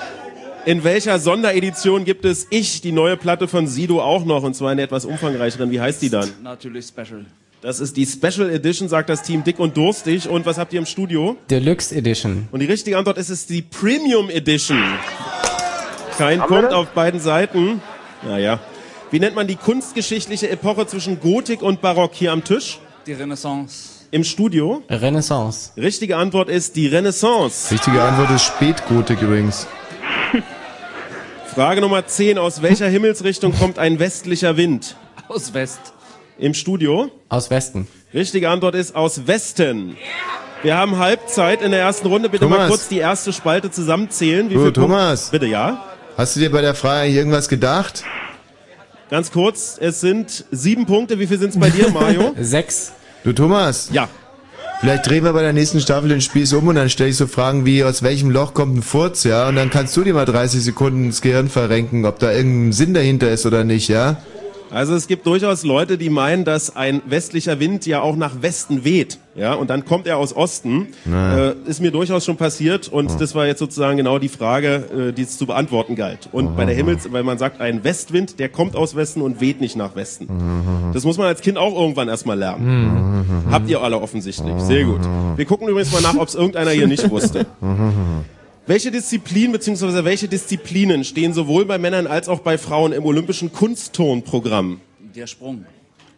In 0.65 0.83
welcher 0.83 1.19
Sonderedition 1.19 2.05
gibt 2.05 2.25
es 2.25 2.47
Ich, 2.49 2.81
die 2.81 2.91
neue 2.91 3.17
Platte 3.17 3.47
von 3.47 3.67
Sido 3.67 4.01
auch 4.01 4.25
noch, 4.25 4.41
und 4.41 4.55
zwar 4.55 4.71
in 4.71 4.77
der 4.77 4.85
etwas 4.85 5.05
umfangreicheren? 5.05 5.69
Wie 5.69 5.79
heißt 5.79 6.01
die 6.01 6.09
dann? 6.09 6.27
Natürlich 6.41 6.87
Special. 6.87 7.23
Das 7.61 7.79
ist 7.79 7.95
die 7.95 8.05
Special 8.07 8.49
Edition, 8.49 8.89
sagt 8.89 9.09
das 9.09 9.21
Team 9.21 9.43
Dick 9.43 9.59
und 9.59 9.77
Durstig. 9.77 10.27
Und 10.27 10.47
was 10.47 10.57
habt 10.57 10.73
ihr 10.73 10.79
im 10.79 10.87
Studio? 10.87 11.37
Deluxe 11.51 11.95
Edition. 11.95 12.47
Und 12.51 12.61
die 12.61 12.65
richtige 12.65 12.97
Antwort 12.97 13.19
ist, 13.19 13.29
es 13.29 13.41
ist 13.41 13.51
die 13.51 13.61
Premium 13.61 14.31
Edition. 14.31 14.81
Kein 16.17 16.41
Haben 16.41 16.47
Punkt 16.47 16.73
auf 16.73 16.87
beiden 16.89 17.19
Seiten. 17.19 17.79
Naja. 18.23 18.59
Wie 19.11 19.19
nennt 19.19 19.35
man 19.35 19.45
die 19.45 19.57
kunstgeschichtliche 19.57 20.49
Epoche 20.49 20.87
zwischen 20.87 21.19
Gotik 21.19 21.61
und 21.61 21.79
Barock 21.81 22.15
hier 22.15 22.31
am 22.31 22.43
Tisch? 22.43 22.79
Die 23.05 23.13
Renaissance. 23.13 23.89
Im 24.09 24.23
Studio? 24.23 24.81
Renaissance. 24.89 25.71
Richtige 25.77 26.17
Antwort 26.17 26.49
ist 26.49 26.75
die 26.75 26.87
Renaissance. 26.87 27.71
Richtige 27.71 28.01
Antwort 28.01 28.31
ist 28.31 28.45
Spätgotik 28.45 29.21
übrigens. 29.21 29.67
Frage 31.55 31.81
Nummer 31.81 32.05
10. 32.05 32.37
Aus 32.37 32.61
welcher 32.61 32.87
Himmelsrichtung 32.87 33.53
kommt 33.57 33.79
ein 33.79 33.99
westlicher 33.99 34.57
Wind? 34.57 34.95
Aus 35.27 35.53
West. 35.53 35.79
Im 36.37 36.53
Studio? 36.53 37.09
Aus 37.29 37.49
Westen. 37.49 37.87
Richtige 38.13 38.49
Antwort 38.49 38.75
ist 38.75 38.95
aus 38.95 39.25
Westen. 39.27 39.95
Wir 40.63 40.75
haben 40.77 40.97
Halbzeit 40.97 41.61
in 41.61 41.71
der 41.71 41.79
ersten 41.79 42.07
Runde. 42.07 42.29
Bitte 42.29 42.45
mal 42.45 42.55
Thomas. 42.55 42.69
kurz 42.69 42.87
die 42.89 42.97
erste 42.97 43.31
Spalte 43.31 43.71
zusammenzählen. 43.71 44.49
Wie 44.49 44.57
Oh, 44.57 44.63
viel 44.63 44.73
Thomas. 44.73 45.21
Punkte? 45.29 45.39
Bitte, 45.39 45.51
ja. 45.51 45.85
Hast 46.17 46.35
du 46.35 46.39
dir 46.41 46.51
bei 46.51 46.61
der 46.61 46.75
Frage 46.75 47.09
irgendwas 47.09 47.47
gedacht? 47.49 48.03
Ganz 49.09 49.31
kurz, 49.31 49.77
es 49.79 50.01
sind 50.01 50.45
sieben 50.51 50.85
Punkte. 50.85 51.19
Wie 51.19 51.27
viel 51.27 51.39
sind 51.39 51.49
es 51.51 51.59
bei 51.59 51.69
dir, 51.69 51.89
Mario? 51.89 52.33
Sechs. 52.39 52.91
Du 53.23 53.31
Thomas? 53.33 53.89
Ja. 53.93 54.09
Vielleicht 54.85 55.09
drehen 55.09 55.23
wir 55.23 55.33
bei 55.33 55.41
der 55.41 55.51
nächsten 55.51 55.79
Staffel 55.79 56.09
den 56.09 56.21
Spieß 56.21 56.53
um 56.53 56.67
und 56.67 56.75
dann 56.75 56.91
stelle 56.91 57.09
ich 57.09 57.17
so 57.17 57.25
Fragen 57.25 57.65
wie, 57.65 57.83
aus 57.83 58.03
welchem 58.03 58.29
Loch 58.29 58.53
kommt 58.53 58.77
ein 58.77 58.81
Furz, 58.83 59.23
ja? 59.23 59.49
Und 59.49 59.55
dann 59.55 59.71
kannst 59.71 59.97
du 59.97 60.03
dir 60.03 60.13
mal 60.13 60.25
30 60.25 60.63
Sekunden 60.63 61.05
ins 61.05 61.21
Gehirn 61.21 61.49
verrenken, 61.49 62.05
ob 62.05 62.19
da 62.19 62.31
irgendein 62.31 62.71
Sinn 62.71 62.93
dahinter 62.93 63.31
ist 63.31 63.47
oder 63.47 63.63
nicht, 63.63 63.87
ja? 63.87 64.17
Also 64.71 64.95
es 64.95 65.07
gibt 65.07 65.25
durchaus 65.25 65.63
Leute, 65.63 65.97
die 65.97 66.09
meinen, 66.09 66.45
dass 66.45 66.75
ein 66.75 67.01
westlicher 67.05 67.59
Wind 67.59 67.85
ja 67.85 68.01
auch 68.01 68.15
nach 68.15 68.41
Westen 68.41 68.83
weht, 68.83 69.19
ja, 69.35 69.53
und 69.53 69.69
dann 69.69 69.83
kommt 69.83 70.07
er 70.07 70.17
aus 70.17 70.35
Osten. 70.35 70.87
Na. 71.03 71.49
Äh, 71.49 71.55
ist 71.65 71.81
mir 71.81 71.91
durchaus 71.91 72.23
schon 72.23 72.37
passiert 72.37 72.87
und 72.87 73.19
das 73.19 73.35
war 73.35 73.45
jetzt 73.45 73.59
sozusagen 73.59 73.97
genau 73.97 74.17
die 74.17 74.29
Frage, 74.29 75.09
äh, 75.09 75.11
die 75.11 75.23
es 75.23 75.37
zu 75.37 75.45
beantworten 75.45 75.95
galt. 75.95 76.29
Und 76.31 76.55
bei 76.55 76.65
der 76.65 76.73
Himmels, 76.73 77.11
weil 77.11 77.23
man 77.23 77.37
sagt, 77.37 77.59
ein 77.59 77.83
Westwind, 77.83 78.39
der 78.39 78.47
kommt 78.49 78.75
aus 78.75 78.95
Westen 78.95 79.21
und 79.21 79.41
weht 79.41 79.59
nicht 79.59 79.75
nach 79.75 79.95
Westen. 79.95 80.91
Das 80.93 81.03
muss 81.03 81.17
man 81.17 81.27
als 81.27 81.41
Kind 81.41 81.57
auch 81.57 81.75
irgendwann 81.75 82.07
erstmal 82.07 82.37
lernen. 82.37 83.45
Habt 83.51 83.69
ihr 83.69 83.81
alle 83.81 83.99
offensichtlich. 83.99 84.53
Sehr 84.59 84.85
gut. 84.85 85.01
Wir 85.35 85.45
gucken 85.45 85.67
übrigens 85.67 85.91
mal 85.91 86.01
nach, 86.01 86.15
ob 86.15 86.27
es 86.27 86.35
irgendeiner 86.35 86.71
hier 86.71 86.87
nicht 86.87 87.09
wusste. 87.09 87.45
Welche 88.67 88.89
Disziplin 88.89 89.51
bzw. 89.51 90.03
welche 90.05 90.27
Disziplinen 90.27 91.03
stehen 91.03 91.33
sowohl 91.33 91.65
bei 91.65 91.77
Männern 91.77 92.07
als 92.07 92.27
auch 92.27 92.39
bei 92.39 92.57
Frauen 92.57 92.93
im 92.93 93.05
olympischen 93.05 93.53
Kunstturnprogramm? 93.53 94.81
Der 95.15 95.27
Sprung. 95.27 95.65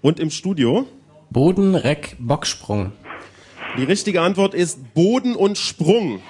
Und 0.02 0.20
im 0.20 0.30
Studio? 0.30 0.86
Boden, 1.30 1.76
Reck, 1.76 2.16
Bocksprung. 2.20 2.94
Die 3.78 3.84
richtige 3.84 4.22
Antwort 4.22 4.54
ist 4.54 4.94
Boden 4.94 5.36
und 5.36 5.58
Sprung. 5.58 6.22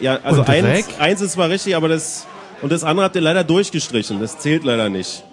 Ja, 0.00 0.18
also 0.22 0.40
Und 0.40 0.48
eins, 0.48 0.66
Reck? 0.66 0.84
eins 0.98 1.20
ist 1.20 1.32
zwar 1.32 1.50
richtig, 1.50 1.76
aber 1.76 1.88
das 1.88 2.26
und 2.62 2.72
das 2.72 2.84
andere 2.84 3.04
habt 3.04 3.16
ihr 3.16 3.22
leider 3.22 3.44
durchgestrichen. 3.44 4.18
Das 4.20 4.38
zählt 4.38 4.64
leider 4.64 4.88
nicht. 4.88 5.24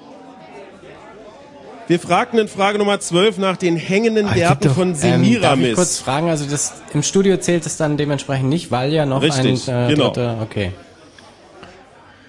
Wir 1.88 2.00
fragten 2.00 2.38
in 2.38 2.48
Frage 2.50 2.78
Nummer 2.80 3.00
12 3.00 3.38
nach 3.38 3.56
den 3.56 3.78
hängenden 3.78 4.32
Gärten 4.34 4.70
von 4.72 4.90
Ähm, 4.90 4.94
darf 4.94 5.04
ich 5.04 5.10
Semiramis. 5.30 5.76
kurz 5.76 6.00
fragen, 6.00 6.30
also 6.30 6.46
das 6.50 6.74
im 6.94 7.02
Studio 7.02 7.38
zählt 7.38 7.66
es 7.66 7.78
dann 7.78 7.96
dementsprechend 7.96 8.50
nicht, 8.50 8.72
weil 8.72 8.92
ja 8.92 9.06
noch 9.06 9.22
Richtig, 9.22 9.70
ein 9.70 9.86
äh, 9.86 9.94
genau. 9.94 10.08
dritter, 10.08 10.38
okay. 10.42 10.72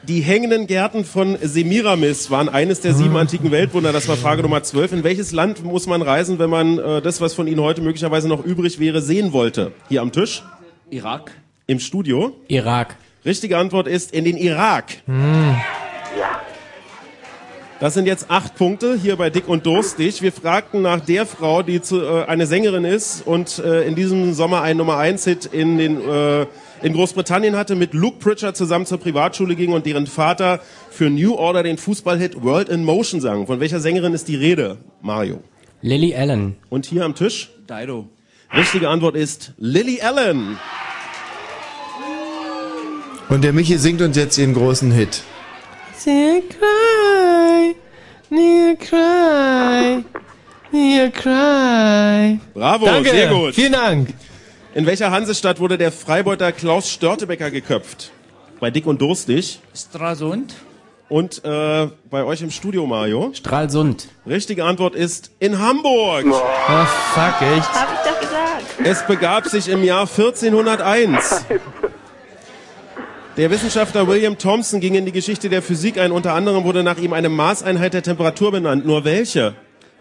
Die 0.04 0.20
hängenden 0.20 0.66
Gärten 0.68 1.04
von 1.04 1.36
Semiramis 1.42 2.30
waren 2.30 2.48
eines 2.48 2.80
der 2.80 2.94
sieben 2.94 3.16
antiken 3.16 3.50
Weltwunder. 3.50 3.92
Das 3.92 4.08
war 4.08 4.16
Frage 4.16 4.42
Nummer 4.42 4.62
12. 4.62 4.92
In 4.92 5.04
welches 5.04 5.32
Land 5.32 5.62
muss 5.64 5.86
man 5.86 6.00
reisen, 6.00 6.38
wenn 6.38 6.48
man 6.48 6.78
äh, 6.78 7.02
das, 7.02 7.20
was 7.20 7.34
von 7.34 7.46
Ihnen 7.46 7.60
heute 7.60 7.82
möglicherweise 7.82 8.26
noch 8.28 8.42
übrig 8.42 8.78
wäre, 8.78 9.02
sehen 9.02 9.32
wollte? 9.34 9.72
Hier 9.90 10.00
am 10.00 10.12
Tisch? 10.12 10.42
Irak. 10.88 11.32
Im 11.66 11.78
Studio? 11.80 12.32
Irak. 12.46 12.96
Richtige 13.26 13.58
Antwort 13.58 13.86
ist 13.86 14.12
in 14.12 14.24
den 14.24 14.38
Irak. 14.38 14.84
Das 17.80 17.94
sind 17.94 18.06
jetzt 18.06 18.28
acht 18.28 18.56
Punkte 18.56 18.98
hier 19.00 19.14
bei 19.14 19.30
Dick 19.30 19.46
und 19.46 19.64
Durstig. 19.64 20.20
Wir 20.20 20.32
fragten 20.32 20.82
nach 20.82 20.98
der 20.98 21.26
Frau, 21.26 21.62
die 21.62 21.80
zu, 21.80 22.02
äh, 22.02 22.24
eine 22.24 22.46
Sängerin 22.48 22.84
ist 22.84 23.24
und 23.24 23.60
äh, 23.60 23.86
in 23.86 23.94
diesem 23.94 24.34
Sommer 24.34 24.62
einen 24.62 24.78
Nummer 24.78 24.96
1 24.96 25.24
Hit 25.24 25.46
in 25.46 25.78
den 25.78 26.00
äh, 26.08 26.46
in 26.82 26.92
Großbritannien 26.92 27.56
hatte, 27.56 27.76
mit 27.76 27.94
Luke 27.94 28.18
Pritchard 28.18 28.56
zusammen 28.56 28.84
zur 28.84 28.98
Privatschule 28.98 29.54
ging 29.54 29.72
und 29.72 29.86
deren 29.86 30.08
Vater 30.08 30.60
für 30.90 31.08
New 31.08 31.34
Order 31.34 31.62
den 31.62 31.78
Fußballhit 31.78 32.42
World 32.42 32.68
in 32.68 32.84
Motion 32.84 33.20
sang. 33.20 33.46
Von 33.46 33.60
welcher 33.60 33.78
Sängerin 33.78 34.12
ist 34.12 34.26
die 34.26 34.36
Rede, 34.36 34.78
Mario? 35.00 35.40
Lily 35.80 36.16
Allen. 36.16 36.56
Und 36.70 36.86
hier 36.86 37.04
am 37.04 37.14
Tisch? 37.14 37.50
Dido. 37.68 38.08
Richtige 38.56 38.88
Antwort 38.88 39.14
ist 39.14 39.52
Lily 39.58 40.00
Allen. 40.00 40.56
Und 43.28 43.44
der 43.44 43.52
Michi 43.52 43.78
singt 43.78 44.02
uns 44.02 44.16
jetzt 44.16 44.36
ihren 44.36 44.54
großen 44.54 44.90
Hit. 44.90 45.22
Near 46.06 46.42
cry, 47.48 47.74
near 48.30 48.76
cry, 48.76 50.04
near 50.72 51.10
cry. 51.10 52.40
Bravo, 52.54 52.86
Danke, 52.86 53.10
sehr 53.10 53.28
gut. 53.28 53.54
Vielen 53.54 53.72
Dank. 53.72 54.14
In 54.74 54.86
welcher 54.86 55.10
Hansestadt 55.10 55.60
wurde 55.60 55.78
der 55.78 55.90
Freibeuter 55.90 56.52
Klaus 56.52 56.90
Störtebecker 56.90 57.50
geköpft? 57.50 58.12
Bei 58.60 58.70
Dick 58.70 58.86
und 58.86 59.00
Durstig. 59.00 59.60
Stralsund. 59.74 60.54
Und 61.08 61.42
äh, 61.42 61.88
bei 62.10 62.22
euch 62.24 62.42
im 62.42 62.50
Studio, 62.50 62.86
Mario? 62.86 63.30
Stralsund. 63.32 64.08
Richtige 64.26 64.64
Antwort 64.64 64.94
ist 64.94 65.30
in 65.38 65.58
Hamburg. 65.58 66.26
Ah, 66.66 66.84
fuck, 66.84 67.48
echt? 67.48 67.72
Hab 67.72 67.88
ich 67.94 68.10
doch 68.10 68.20
gesagt. 68.20 68.64
Es 68.84 69.06
begab 69.06 69.46
sich 69.46 69.68
im 69.68 69.82
Jahr 69.82 70.02
1401. 70.02 71.46
Der 73.38 73.52
Wissenschaftler 73.52 74.08
William 74.08 74.36
Thomson 74.36 74.80
ging 74.80 74.96
in 74.96 75.06
die 75.06 75.12
Geschichte 75.12 75.48
der 75.48 75.62
Physik 75.62 75.96
ein. 75.96 76.10
Unter 76.10 76.34
anderem 76.34 76.64
wurde 76.64 76.82
nach 76.82 76.98
ihm 76.98 77.12
eine 77.12 77.28
Maßeinheit 77.28 77.94
der 77.94 78.02
Temperatur 78.02 78.50
benannt. 78.50 78.84
Nur 78.84 79.04
welche? 79.04 79.54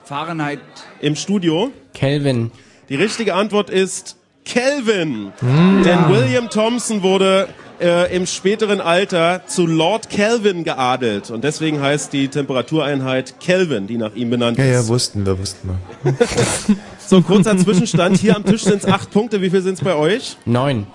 Fahrenheit. 0.04 0.60
Im 1.02 1.16
Studio? 1.16 1.70
Kelvin. 1.94 2.50
Die 2.90 2.96
richtige 2.96 3.36
Antwort 3.36 3.70
ist 3.70 4.16
Kelvin. 4.44 5.34
Hm. 5.42 5.84
Denn 5.84 6.10
William 6.10 6.50
Thomson 6.50 7.04
wurde 7.04 7.48
äh, 7.80 8.12
im 8.16 8.26
späteren 8.26 8.82
Alter 8.82 9.44
zu 9.46 9.68
Lord 9.68 10.10
Kelvin 10.10 10.64
geadelt. 10.64 11.30
Und 11.30 11.44
deswegen 11.44 11.80
heißt 11.80 12.12
die 12.14 12.30
Temperatureinheit 12.30 13.40
Kelvin, 13.40 13.86
die 13.86 13.98
nach 13.98 14.16
ihm 14.16 14.32
benannt 14.32 14.58
Ja, 14.58 14.64
ist. 14.64 14.72
ja, 14.72 14.88
wussten 14.88 15.28
wir, 15.28 15.38
wussten 15.38 15.70
wir. 16.04 16.14
So, 17.06 17.22
kurzer 17.22 17.56
Zwischenstand. 17.56 18.18
Hier 18.18 18.36
am 18.36 18.44
Tisch 18.44 18.64
sind 18.64 18.84
es 18.84 18.86
acht 18.86 19.12
Punkte. 19.12 19.42
Wie 19.42 19.50
viel 19.50 19.62
sind 19.62 19.76
es 19.76 19.82
bei 19.82 19.96
euch? 19.96 20.36
Neun. 20.46 20.88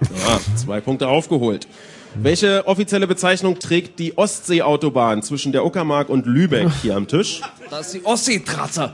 Ja, 0.00 0.40
zwei 0.56 0.80
Punkte 0.80 1.08
aufgeholt. 1.08 1.66
Welche 2.14 2.66
offizielle 2.66 3.06
Bezeichnung 3.06 3.58
trägt 3.58 3.98
die 3.98 4.16
Ostseeautobahn 4.16 5.22
zwischen 5.22 5.52
der 5.52 5.64
Uckermark 5.64 6.08
und 6.08 6.26
Lübeck 6.26 6.68
hier 6.82 6.96
am 6.96 7.06
Tisch? 7.06 7.42
Das 7.70 7.86
ist 7.86 7.94
die 7.94 8.04
Ostseetrasse. 8.04 8.92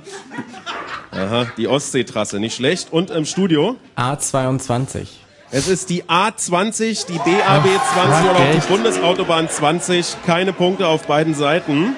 Aha, 1.11 1.47
die 1.57 1.69
Ostseetrasse, 1.69 2.41
nicht 2.41 2.57
schlecht. 2.57 2.93
Und 2.93 3.11
im 3.11 3.25
Studio? 3.25 3.77
A22. 3.97 5.07
Es 5.51 5.69
ist 5.69 5.91
die 5.91 6.03
A20, 6.05 7.07
die 7.07 7.19
BAB 7.19 7.25
20 7.25 7.81
fuck, 7.95 8.31
oder 8.31 8.41
auch 8.41 8.51
die 8.53 8.69
Bundesautobahn 8.69 9.49
20. 9.49 10.17
Keine 10.27 10.53
Punkte 10.53 10.89
auf 10.89 11.07
beiden 11.07 11.35
Seiten. 11.35 11.95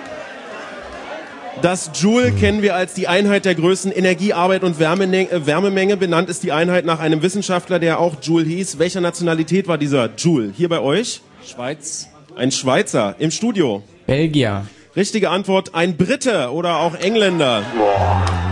Das 1.62 1.90
Joule 2.00 2.32
kennen 2.32 2.61
wir 2.62 2.74
als 2.76 2.94
die 2.94 3.09
Einheit 3.09 3.44
der 3.46 3.54
Größen 3.54 3.90
Energiearbeit 3.90 4.62
und 4.62 4.78
Wärmene- 4.78 5.30
äh, 5.30 5.46
Wärmemenge. 5.46 5.96
Benannt 5.96 6.28
ist 6.28 6.42
die 6.42 6.52
Einheit 6.52 6.84
nach 6.84 7.00
einem 7.00 7.22
Wissenschaftler, 7.22 7.78
der 7.78 7.98
auch 7.98 8.16
Joule 8.22 8.44
hieß. 8.44 8.78
Welcher 8.78 9.00
Nationalität 9.00 9.66
war 9.66 9.78
dieser 9.78 10.11
Joule? 10.16 10.52
Hier 10.54 10.68
bei 10.68 10.80
euch? 10.80 11.22
Schweiz. 11.44 12.09
Ein 12.36 12.50
Schweizer. 12.52 13.14
Im 13.18 13.30
Studio? 13.30 13.82
Belgier. 14.07 14.66
Richtige 14.97 15.28
Antwort, 15.28 15.74
ein 15.74 15.99
Brite 15.99 16.51
oder 16.53 16.78
auch 16.78 16.94
Engländer. 16.94 17.62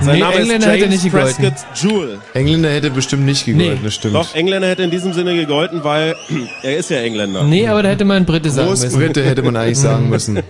Sein 0.02 0.16
Nee, 0.16 0.20
Name 0.20 0.34
Engländer 0.36 0.66
ist 0.66 0.72
hätte 0.72 0.84
James 0.84 1.02
nicht 1.02 1.12
gegolten. 1.14 1.42
Prescott 1.44 1.66
Joule. 1.82 2.18
Engländer 2.34 2.68
hätte 2.70 2.90
bestimmt 2.90 3.24
nicht 3.24 3.46
gegolten, 3.46 3.78
das 3.82 3.94
stimmt. 3.94 4.14
Doch, 4.14 4.34
Engländer 4.34 4.68
hätte 4.68 4.82
in 4.82 4.90
diesem 4.90 5.14
Sinne 5.14 5.34
gegolten, 5.36 5.84
weil 5.84 6.14
er 6.62 6.76
ist 6.76 6.90
ja 6.90 6.98
Engländer. 6.98 7.44
Nee, 7.44 7.66
aber 7.66 7.82
da 7.82 7.88
hätte 7.88 8.04
man 8.04 8.26
Brite 8.26 8.50
sagen 8.50 8.68
müssen. 8.68 8.90
Großbritte 8.90 9.24
hätte 9.24 9.42
man 9.42 9.56
eigentlich 9.56 9.78
sagen 9.78 10.10
müssen. 10.10 10.40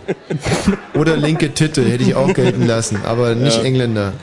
Oder 0.94 1.16
linke 1.16 1.54
Titte 1.54 1.84
hätte 1.84 2.02
ich 2.02 2.16
auch 2.16 2.34
gelten 2.34 2.66
lassen, 2.66 2.98
aber 3.06 3.36
nicht 3.36 3.58
Ja. 3.58 3.62
Engländer. 3.62 4.14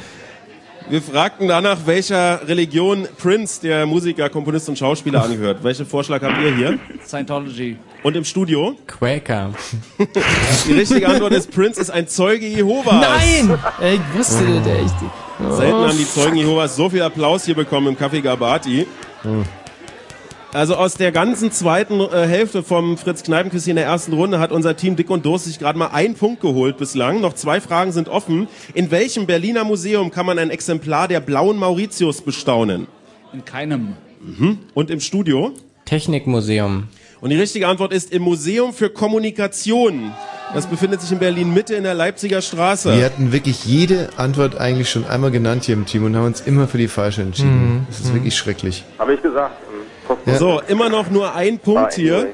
Wir 0.91 1.01
fragten 1.01 1.47
danach, 1.47 1.77
welcher 1.85 2.45
Religion 2.45 3.07
Prince, 3.17 3.61
der 3.61 3.85
Musiker, 3.85 4.27
Komponist 4.29 4.67
und 4.67 4.77
Schauspieler, 4.77 5.23
angehört. 5.23 5.63
Welchen 5.63 5.85
Vorschlag 5.85 6.21
habt 6.21 6.37
ihr 6.43 6.53
hier? 6.53 6.79
Scientology. 7.07 7.77
Und 8.03 8.17
im 8.17 8.25
Studio? 8.25 8.75
Quaker. 8.87 9.53
Die 10.67 10.73
richtige 10.73 11.07
Antwort 11.07 11.31
ist, 11.31 11.49
Prince 11.49 11.79
ist 11.79 11.91
ein 11.91 12.09
Zeuge 12.09 12.45
Jehovas. 12.45 12.93
Nein! 12.93 13.57
Ich 13.93 14.17
wusste 14.17 14.43
das 14.43 14.67
echt. 14.67 15.55
Selten 15.55 15.77
haben 15.77 15.97
die 15.97 16.09
Zeugen 16.09 16.35
Jehovas 16.35 16.75
so 16.75 16.89
viel 16.89 17.03
Applaus 17.03 17.45
hier 17.45 17.55
bekommen 17.55 17.87
im 17.87 17.95
Café 17.95 18.19
Gabati. 18.19 18.85
Also 20.53 20.75
aus 20.75 20.95
der 20.95 21.13
ganzen 21.13 21.49
zweiten 21.53 22.01
äh, 22.01 22.27
Hälfte 22.27 22.61
vom 22.61 22.97
Fritz 22.97 23.23
Kneipenquiz 23.23 23.67
in 23.67 23.77
der 23.77 23.85
ersten 23.85 24.11
Runde 24.11 24.39
hat 24.39 24.51
unser 24.51 24.75
Team 24.75 24.97
Dick 24.97 25.09
und 25.09 25.25
Durstig 25.25 25.59
gerade 25.59 25.79
mal 25.79 25.87
einen 25.87 26.15
Punkt 26.15 26.41
geholt 26.41 26.75
bislang. 26.77 27.21
Noch 27.21 27.33
zwei 27.33 27.61
Fragen 27.61 27.93
sind 27.93 28.09
offen. 28.09 28.49
In 28.73 28.91
welchem 28.91 29.27
Berliner 29.27 29.63
Museum 29.63 30.11
kann 30.11 30.25
man 30.25 30.37
ein 30.37 30.49
Exemplar 30.49 31.07
der 31.07 31.21
blauen 31.21 31.57
Mauritius 31.57 32.21
bestaunen? 32.21 32.87
In 33.31 33.45
keinem. 33.45 33.93
Mhm. 34.19 34.59
Und 34.73 34.89
im 34.89 34.99
Studio? 34.99 35.53
Technikmuseum. 35.85 36.89
Und 37.21 37.29
die 37.29 37.37
richtige 37.37 37.69
Antwort 37.69 37.93
ist 37.93 38.11
im 38.11 38.23
Museum 38.23 38.73
für 38.73 38.89
Kommunikation. 38.89 40.11
Das 40.53 40.67
befindet 40.67 40.99
sich 40.99 41.13
in 41.13 41.19
Berlin 41.19 41.53
Mitte 41.53 41.75
in 41.75 41.83
der 41.83 41.93
Leipziger 41.93 42.41
Straße. 42.41 42.97
Wir 42.97 43.05
hatten 43.05 43.31
wirklich 43.31 43.63
jede 43.63 44.09
Antwort 44.17 44.59
eigentlich 44.59 44.89
schon 44.89 45.05
einmal 45.05 45.31
genannt 45.31 45.63
hier 45.63 45.75
im 45.75 45.85
Team 45.85 46.03
und 46.03 46.15
haben 46.17 46.25
uns 46.25 46.41
immer 46.41 46.67
für 46.67 46.77
die 46.77 46.89
falsche 46.89 47.21
entschieden. 47.21 47.75
Mhm. 47.75 47.85
Das 47.87 48.01
ist 48.01 48.13
wirklich 48.13 48.35
schrecklich. 48.35 48.83
Habe 48.99 49.13
ich 49.13 49.21
gesagt. 49.21 49.55
Ja. 50.25 50.37
So, 50.37 50.61
immer 50.67 50.89
noch 50.89 51.09
nur 51.09 51.35
ein 51.35 51.59
Punkt 51.59 51.93
hier 51.93 52.29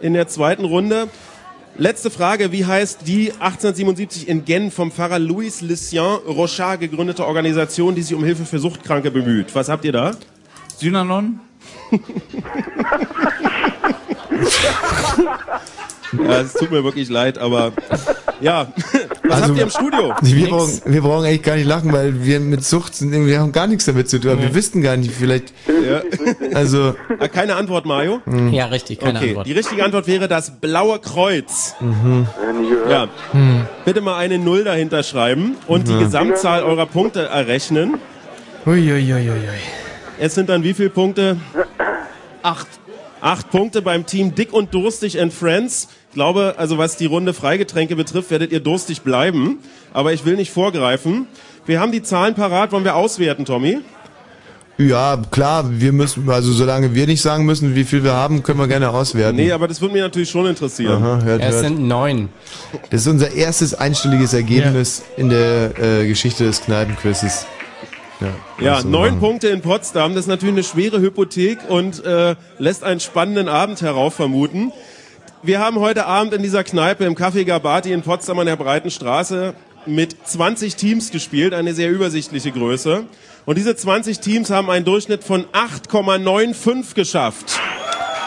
in 0.00 0.14
der 0.14 0.28
zweiten 0.28 0.64
Runde. 0.64 1.08
Letzte 1.76 2.10
Frage, 2.10 2.52
wie 2.52 2.66
heißt 2.66 3.00
die 3.06 3.32
1877 3.32 4.28
in 4.28 4.44
Genf 4.44 4.74
vom 4.74 4.92
Pfarrer 4.92 5.18
Louis 5.18 5.62
Lucien 5.62 6.18
Rochard 6.26 6.80
gegründete 6.80 7.26
Organisation, 7.26 7.94
die 7.94 8.02
sich 8.02 8.14
um 8.14 8.24
Hilfe 8.24 8.44
für 8.44 8.58
Suchtkranke 8.58 9.10
bemüht? 9.10 9.54
Was 9.54 9.68
habt 9.68 9.84
ihr 9.84 9.92
da? 9.92 10.12
Synanon? 10.76 11.40
Ja, 16.12 16.40
es 16.40 16.52
tut 16.52 16.70
mir 16.70 16.84
wirklich 16.84 17.08
leid, 17.08 17.38
aber 17.38 17.72
ja. 18.42 18.72
Was 19.24 19.32
Also, 19.42 19.48
habt 19.48 19.56
ihr 19.56 19.62
im 19.62 19.70
Studio? 19.70 20.14
Wir 20.22 20.48
brauchen, 20.48 20.80
wir 20.84 21.00
brauchen 21.00 21.24
eigentlich 21.24 21.42
gar 21.42 21.56
nicht 21.56 21.66
lachen, 21.66 21.92
weil 21.92 22.24
wir 22.24 22.40
mit 22.40 22.64
Sucht 22.64 22.94
sind, 22.96 23.12
wir 23.12 23.40
haben 23.40 23.52
gar 23.52 23.66
nichts 23.66 23.84
damit 23.86 24.10
zu 24.10 24.18
tun. 24.20 24.38
Wir 24.42 24.54
wüssten 24.54 24.82
gar 24.82 24.96
nicht, 24.96 25.12
vielleicht. 25.14 25.52
Ja. 25.68 26.02
Also. 26.54 26.94
Ah, 27.18 27.28
Keine 27.28 27.54
Antwort, 27.56 27.86
Mario? 27.86 28.20
Mhm. 28.26 28.52
Ja, 28.52 28.66
richtig, 28.66 28.98
keine 29.00 29.18
okay, 29.18 29.28
Antwort. 29.30 29.46
die 29.46 29.52
richtige 29.52 29.84
Antwort 29.84 30.06
wäre 30.06 30.28
das 30.28 30.60
Blaue 30.60 30.98
Kreuz. 30.98 31.74
Mhm. 31.80 32.26
Ja. 32.90 33.08
Bitte 33.84 34.00
mal 34.00 34.18
eine 34.18 34.38
Null 34.38 34.64
dahinter 34.64 35.02
schreiben 35.02 35.56
und 35.66 35.88
die 35.88 35.92
Mhm. 35.92 36.00
Gesamtzahl 36.00 36.62
eurer 36.64 36.86
Punkte 36.86 37.26
errechnen. 37.26 37.94
Uiuiuiui. 38.66 39.32
Es 40.18 40.34
sind 40.34 40.48
dann 40.48 40.62
wie 40.62 40.74
viele 40.74 40.90
Punkte? 40.90 41.36
Acht. 42.42 42.66
Acht 43.20 43.50
Punkte 43.50 43.82
beim 43.82 44.04
Team 44.04 44.34
Dick 44.34 44.52
und 44.52 44.74
Durstig 44.74 45.20
and 45.20 45.32
Friends. 45.32 45.88
Ich 46.12 46.14
glaube, 46.14 46.56
also 46.58 46.76
was 46.76 46.98
die 46.98 47.06
Runde 47.06 47.32
Freigetränke 47.32 47.96
betrifft, 47.96 48.30
werdet 48.30 48.52
ihr 48.52 48.60
durstig 48.60 49.00
bleiben. 49.00 49.60
Aber 49.94 50.12
ich 50.12 50.26
will 50.26 50.36
nicht 50.36 50.50
vorgreifen. 50.50 51.26
Wir 51.64 51.80
haben 51.80 51.90
die 51.90 52.02
Zahlen 52.02 52.34
parat. 52.34 52.70
Wollen 52.70 52.84
wir 52.84 52.96
auswerten, 52.96 53.46
Tommy? 53.46 53.78
Ja, 54.76 55.16
klar, 55.30 55.64
wir 55.80 55.92
müssen, 55.92 56.28
also 56.28 56.52
solange 56.52 56.94
wir 56.94 57.06
nicht 57.06 57.22
sagen 57.22 57.46
müssen, 57.46 57.74
wie 57.74 57.84
viel 57.84 58.04
wir 58.04 58.12
haben, 58.12 58.42
können 58.42 58.58
wir 58.58 58.68
gerne 58.68 58.90
auswerten. 58.90 59.36
Nee, 59.36 59.52
aber 59.52 59.68
das 59.68 59.80
würde 59.80 59.94
mich 59.94 60.02
natürlich 60.02 60.28
schon 60.28 60.44
interessieren. 60.44 61.02
Aha, 61.02 61.22
hört, 61.24 61.40
Es 61.42 61.54
hört. 61.54 61.64
sind 61.64 61.80
neun. 61.88 62.28
Das 62.90 63.00
ist 63.00 63.06
unser 63.06 63.32
erstes 63.32 63.72
einstelliges 63.72 64.34
Ergebnis 64.34 65.04
in 65.16 65.30
der 65.30 65.78
äh, 65.78 66.06
Geschichte 66.06 66.44
des 66.44 66.60
Kneipenquizzes. 66.60 67.46
Ja, 68.20 68.76
Ja, 68.78 68.82
neun. 68.82 69.18
Punkte 69.18 69.48
in 69.48 69.62
Potsdam, 69.62 70.14
das 70.14 70.24
ist 70.24 70.28
natürlich 70.28 70.54
eine 70.54 70.64
schwere 70.64 71.00
Hypothek 71.00 71.58
und 71.70 72.04
äh, 72.04 72.34
lässt 72.58 72.84
einen 72.84 73.00
spannenden 73.00 73.48
Abend 73.48 73.80
heraufvermuten. 73.80 74.72
Wir 75.42 75.58
haben 75.58 75.80
heute 75.80 76.06
Abend 76.06 76.32
in 76.34 76.42
dieser 76.42 76.62
Kneipe 76.62 77.04
im 77.04 77.14
Café 77.16 77.44
Gabati 77.44 77.92
in 77.92 78.02
Potsdam 78.02 78.38
an 78.38 78.46
der 78.46 78.56
Breiten 78.56 78.90
Straße 78.90 79.54
mit 79.86 80.16
20 80.24 80.76
Teams 80.76 81.10
gespielt, 81.10 81.52
eine 81.52 81.74
sehr 81.74 81.90
übersichtliche 81.90 82.52
Größe. 82.52 83.04
Und 83.44 83.58
diese 83.58 83.74
20 83.74 84.20
Teams 84.20 84.50
haben 84.50 84.70
einen 84.70 84.84
Durchschnitt 84.84 85.24
von 85.24 85.44
8,95 85.52 86.94
geschafft. 86.94 87.58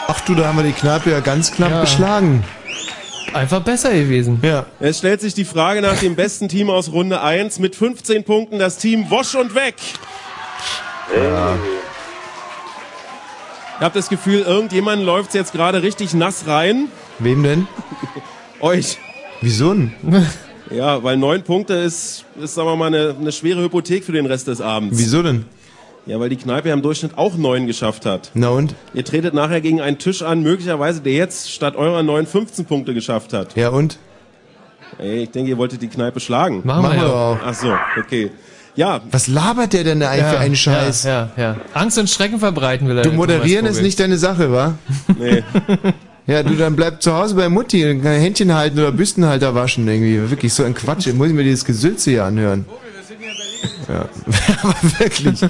Ach 0.08 0.20
du, 0.20 0.34
da 0.34 0.46
haben 0.48 0.58
wir 0.58 0.64
die 0.64 0.72
Kneipe 0.72 1.10
ja 1.10 1.20
ganz 1.20 1.52
knapp 1.52 1.70
Ja. 1.70 1.80
geschlagen. 1.80 2.44
Einfach 3.32 3.62
besser 3.62 3.92
gewesen. 3.92 4.38
Ja. 4.42 4.66
Es 4.78 4.98
stellt 4.98 5.20
sich 5.22 5.32
die 5.34 5.44
Frage 5.46 5.80
nach 5.80 5.98
dem 5.98 6.16
besten 6.16 6.48
Team 6.48 6.68
aus 6.70 6.92
Runde 6.92 7.22
1 7.22 7.58
mit 7.58 7.74
15 7.76 8.24
Punkten 8.24 8.58
das 8.58 8.76
Team 8.76 9.10
Wosch 9.10 9.34
und 9.34 9.54
Weg. 9.54 9.74
Ja. 11.16 11.56
Ich 13.78 13.82
habe 13.84 13.94
das 13.94 14.08
Gefühl, 14.08 14.40
irgendjemand 14.42 15.02
läuft 15.02 15.34
jetzt 15.34 15.52
gerade 15.52 15.82
richtig 15.82 16.14
nass 16.14 16.44
rein. 16.46 16.88
Wem 17.18 17.42
denn? 17.42 17.66
Euch. 18.60 18.98
Wieso 19.40 19.74
denn? 19.74 19.92
Ja, 20.68 21.00
weil 21.04 21.16
neun 21.16 21.42
Punkte 21.42 21.74
ist, 21.74 22.24
ist 22.42 22.56
sagen 22.56 22.66
wir 22.66 22.74
mal, 22.74 22.86
eine, 22.86 23.14
eine 23.16 23.30
schwere 23.30 23.62
Hypothek 23.62 24.02
für 24.02 24.10
den 24.10 24.26
Rest 24.26 24.48
des 24.48 24.60
Abends. 24.60 24.98
Wieso 24.98 25.22
denn? 25.22 25.44
Ja, 26.06 26.18
weil 26.18 26.28
die 26.28 26.36
Kneipe 26.36 26.70
ja 26.70 26.74
im 26.74 26.82
Durchschnitt 26.82 27.16
auch 27.16 27.36
neun 27.36 27.68
geschafft 27.68 28.04
hat. 28.04 28.32
Na 28.34 28.48
und? 28.48 28.74
Ihr 28.92 29.04
tretet 29.04 29.32
nachher 29.32 29.60
gegen 29.60 29.80
einen 29.80 29.98
Tisch 29.98 30.22
an, 30.22 30.42
möglicherweise 30.42 31.00
der 31.02 31.12
jetzt 31.12 31.52
statt 31.52 31.76
eurer 31.76 32.02
neun 32.02 32.26
15 32.26 32.64
Punkte 32.64 32.94
geschafft 32.94 33.32
hat. 33.32 33.54
Ja 33.56 33.68
und? 33.68 34.00
Ey, 34.98 35.22
ich 35.22 35.30
denke, 35.30 35.50
ihr 35.50 35.58
wolltet 35.58 35.82
die 35.82 35.88
Kneipe 35.88 36.18
schlagen. 36.18 36.62
Machen 36.64 36.82
wir 36.82 36.88
Machen 36.88 37.00
wir 37.00 37.06
ja. 37.06 37.14
auch. 37.14 37.38
Ach 37.44 37.54
so, 37.54 37.72
okay. 37.98 38.32
Ja. 38.74 39.00
Was 39.10 39.28
labert 39.28 39.72
der 39.72 39.84
denn 39.84 40.00
da 40.00 40.10
eigentlich 40.10 40.26
für 40.32 40.38
einen 40.38 40.56
Scheiß? 40.56 41.04
Ja, 41.04 41.30
ja, 41.36 41.42
ja. 41.42 41.56
Angst 41.74 41.96
und 41.98 42.10
Schrecken 42.10 42.40
verbreiten 42.40 42.88
will 42.88 42.98
er. 42.98 43.02
Du 43.04 43.10
der 43.10 43.16
moderieren 43.18 43.66
ist 43.66 43.82
nicht 43.82 43.98
deine 44.00 44.18
Sache, 44.18 44.52
wa? 44.52 44.74
Nee. 45.18 45.44
Ja, 46.26 46.42
du 46.42 46.56
dann 46.56 46.74
bleib 46.74 47.02
zu 47.02 47.14
Hause 47.14 47.36
bei 47.36 47.48
Mutti 47.48 47.88
und 47.88 48.02
kann 48.02 48.14
Händchen 48.14 48.52
halten 48.52 48.78
oder 48.78 48.90
Büstenhalter 48.90 49.54
waschen 49.54 49.86
irgendwie. 49.86 50.28
Wirklich 50.28 50.52
so 50.52 50.64
ein 50.64 50.74
Quatsch. 50.74 51.06
Jetzt 51.06 51.16
muss 51.16 51.28
ich 51.28 51.34
mir 51.34 51.44
dieses 51.44 51.64
Gesülze 51.64 52.10
hier 52.10 52.24
anhören. 52.24 52.66
Ja, 53.88 54.08
aber 54.62 54.74
wirklich. 54.98 55.40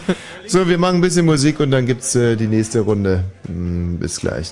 So, 0.47 0.69
wir 0.69 0.77
machen 0.77 0.97
ein 0.97 1.01
bisschen 1.01 1.25
Musik 1.25 1.61
und 1.61 1.71
dann 1.71 1.87
gibt's 1.87 2.15
äh, 2.15 2.37
die 2.37 2.47
nächste 2.47 2.81
Runde. 2.81 3.25
Hm, 3.47 3.99
bis 3.99 4.21
gleich. 4.21 4.51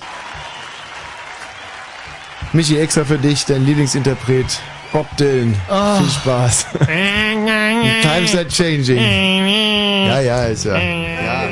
Michi, 2.53 2.77
extra 2.77 3.03
für 3.03 3.17
dich, 3.17 3.45
dein 3.45 3.65
Lieblingsinterpret, 3.65 4.59
Bob 4.91 5.05
Dylan. 5.17 5.53
Oh. 5.69 5.97
Viel 5.99 6.09
Spaß. 6.09 6.67
Times 8.01 8.35
are 8.35 8.47
changing. 8.47 8.97
Ja, 8.97 10.21
ja, 10.21 10.45
ist 10.45 10.65
ja. 10.65 10.77
ja. 10.77 11.49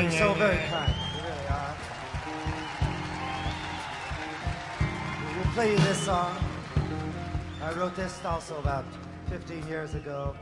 Wrote 7.84 7.96
this 7.96 8.24
also 8.24 8.56
about 8.60 8.86
15 9.28 9.68
years 9.68 9.94
ago. 9.94 10.34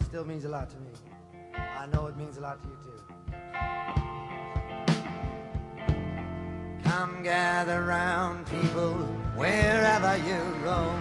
It 0.00 0.04
still 0.04 0.24
means 0.24 0.44
a 0.44 0.48
lot 0.48 0.68
to 0.70 0.76
me. 0.78 0.90
I 1.54 1.86
know 1.86 2.08
it 2.08 2.16
means 2.16 2.36
a 2.36 2.40
lot 2.40 2.58
to 2.60 2.68
you 2.68 2.76
too. 2.82 2.98
Come 6.82 7.22
gather 7.22 7.84
round, 7.84 8.44
people, 8.48 8.94
wherever 9.36 10.16
you 10.16 10.40
roam. 10.64 11.00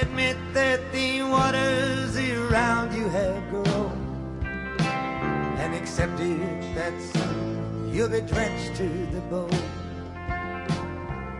Admit 0.00 0.38
that 0.54 0.80
the 0.92 1.24
waters 1.24 2.16
around 2.16 2.94
you 2.94 3.06
have 3.10 3.50
grown. 3.50 4.40
And 5.58 5.74
accept 5.74 6.18
it 6.20 6.74
that 6.74 6.94
soon 7.12 7.92
you'll 7.92 8.08
be 8.08 8.22
drenched 8.22 8.76
to 8.76 8.88
the 9.12 9.20
bone. 9.28 9.75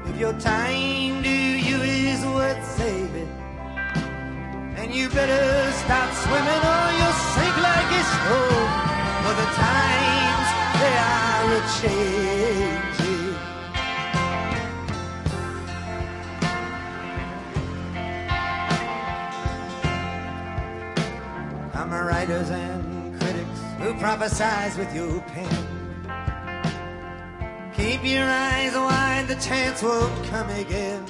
If 0.09 0.19
your 0.19 0.33
time 0.35 1.23
to 1.23 1.31
you 1.31 1.77
is 1.83 2.25
worth 2.27 2.65
saving, 2.77 3.29
and 4.77 4.95
you 4.95 5.09
better 5.11 5.73
start 5.73 6.15
swimming 6.15 6.63
or 6.75 6.93
you'll 6.99 7.21
sink 7.35 7.57
like 7.57 7.91
a 7.91 8.03
stone. 8.15 8.71
For 9.23 9.35
the 9.43 9.49
times 9.67 10.49
they 10.81 10.95
are 11.13 11.47
a 11.59 11.63
changing. 11.81 13.35
I'm 21.75 21.93
a 21.93 22.05
writers 22.05 22.51
and 22.51 23.21
critics 23.21 23.61
who 23.79 23.95
prophesize 23.95 24.79
with 24.79 24.95
your 24.95 25.21
pen. 25.23 25.76
Keep 27.77 28.05
your 28.05 28.25
eyes 28.25 28.75
wide, 28.75 29.27
the 29.29 29.35
chance 29.37 29.83
won't 29.83 30.25
come 30.31 30.49
again. 30.49 31.05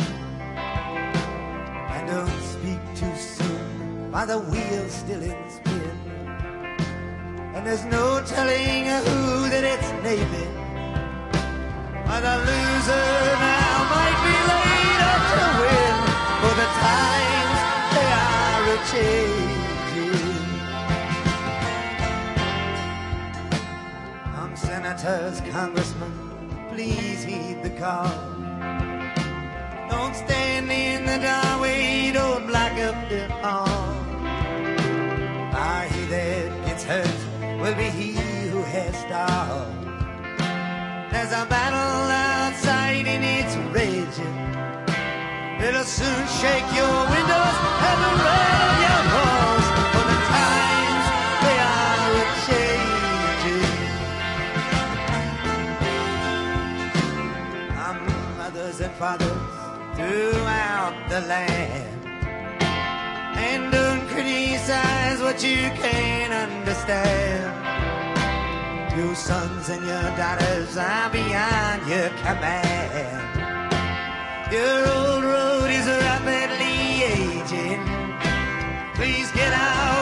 And 1.95 2.09
don't 2.09 2.41
speak 2.43 2.81
too 2.97 3.15
soon, 3.17 4.11
while 4.11 4.27
the 4.27 4.39
wheel's 4.39 4.93
still 4.93 5.23
in 5.23 5.51
spin. 5.51 5.91
And 7.55 7.65
there's 7.65 7.85
no 7.85 8.21
telling 8.27 8.85
who 9.07 9.49
that 9.49 9.63
it's 9.63 9.91
naming. 10.03 10.55
But 12.05 12.21
the 12.27 12.37
loser 12.49 13.09
now 13.47 13.87
might 13.95 14.19
be 14.27 14.37
later 14.53 15.17
to 15.33 15.45
win. 15.63 15.97
For 16.43 16.55
the 16.63 16.69
times 16.83 17.59
they 17.95 18.11
are 18.27 18.65
a 18.75 18.79
changing. 18.93 20.45
I'm 24.35 24.53
senators, 24.57 25.41
congressmen, 25.53 26.26
please 26.77 27.25
heed 27.25 27.63
the 27.63 27.71
call. 27.71 28.13
Don't 29.89 30.15
stand 30.15 30.71
in 30.71 31.07
the 31.07 31.19
doorway, 31.27 32.11
don't 32.13 32.47
block 32.47 32.73
up 32.89 32.99
the 33.09 33.27
hall. 33.41 33.97
Ah, 35.57 35.87
he 35.91 36.05
that 36.13 36.67
gets 36.67 36.85
hurt 36.85 37.21
will 37.61 37.75
be 37.77 37.89
he 38.01 38.13
who 38.53 38.61
has 38.75 38.95
stalled. 39.05 39.73
There's 41.11 41.33
a 41.33 41.47
battle 41.55 42.03
outside 42.29 43.07
and 43.15 43.25
it's 43.37 43.57
raging. 43.79 44.37
It'll 45.67 45.91
soon 45.99 46.23
shake 46.41 46.69
your 46.81 46.97
windows 47.15 47.57
and 47.89 48.01
around 48.13 48.77
your 48.87 48.96
fathers 58.99 59.29
throughout 59.95 60.97
the 61.11 61.21
land. 61.23 62.05
And 63.37 63.71
don't 63.71 64.07
criticize 64.09 65.21
what 65.21 65.43
you 65.45 65.69
can't 65.83 66.33
understand. 66.33 67.53
Your 68.97 69.15
sons 69.15 69.69
and 69.69 69.85
your 69.85 70.09
daughters 70.17 70.77
are 70.79 71.11
beyond 71.11 71.87
your 71.87 72.09
command. 72.25 73.21
Your 74.51 74.79
old 74.97 75.25
road 75.25 75.69
is 75.79 75.87
rapidly 75.87 77.03
aging. 77.17 77.83
Please 78.95 79.31
get 79.33 79.53
out 79.53 79.96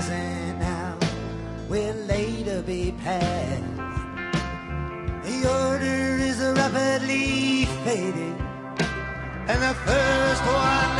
Present 0.00 0.58
now 0.58 0.96
will 1.68 1.94
later 2.08 2.62
be 2.62 2.92
past. 3.04 3.62
The 5.26 5.38
order 5.44 6.16
is 6.24 6.40
rapidly 6.40 7.66
fading. 7.84 8.40
And 9.46 9.60
the 9.60 9.74
first 9.84 10.42
one 10.46 10.99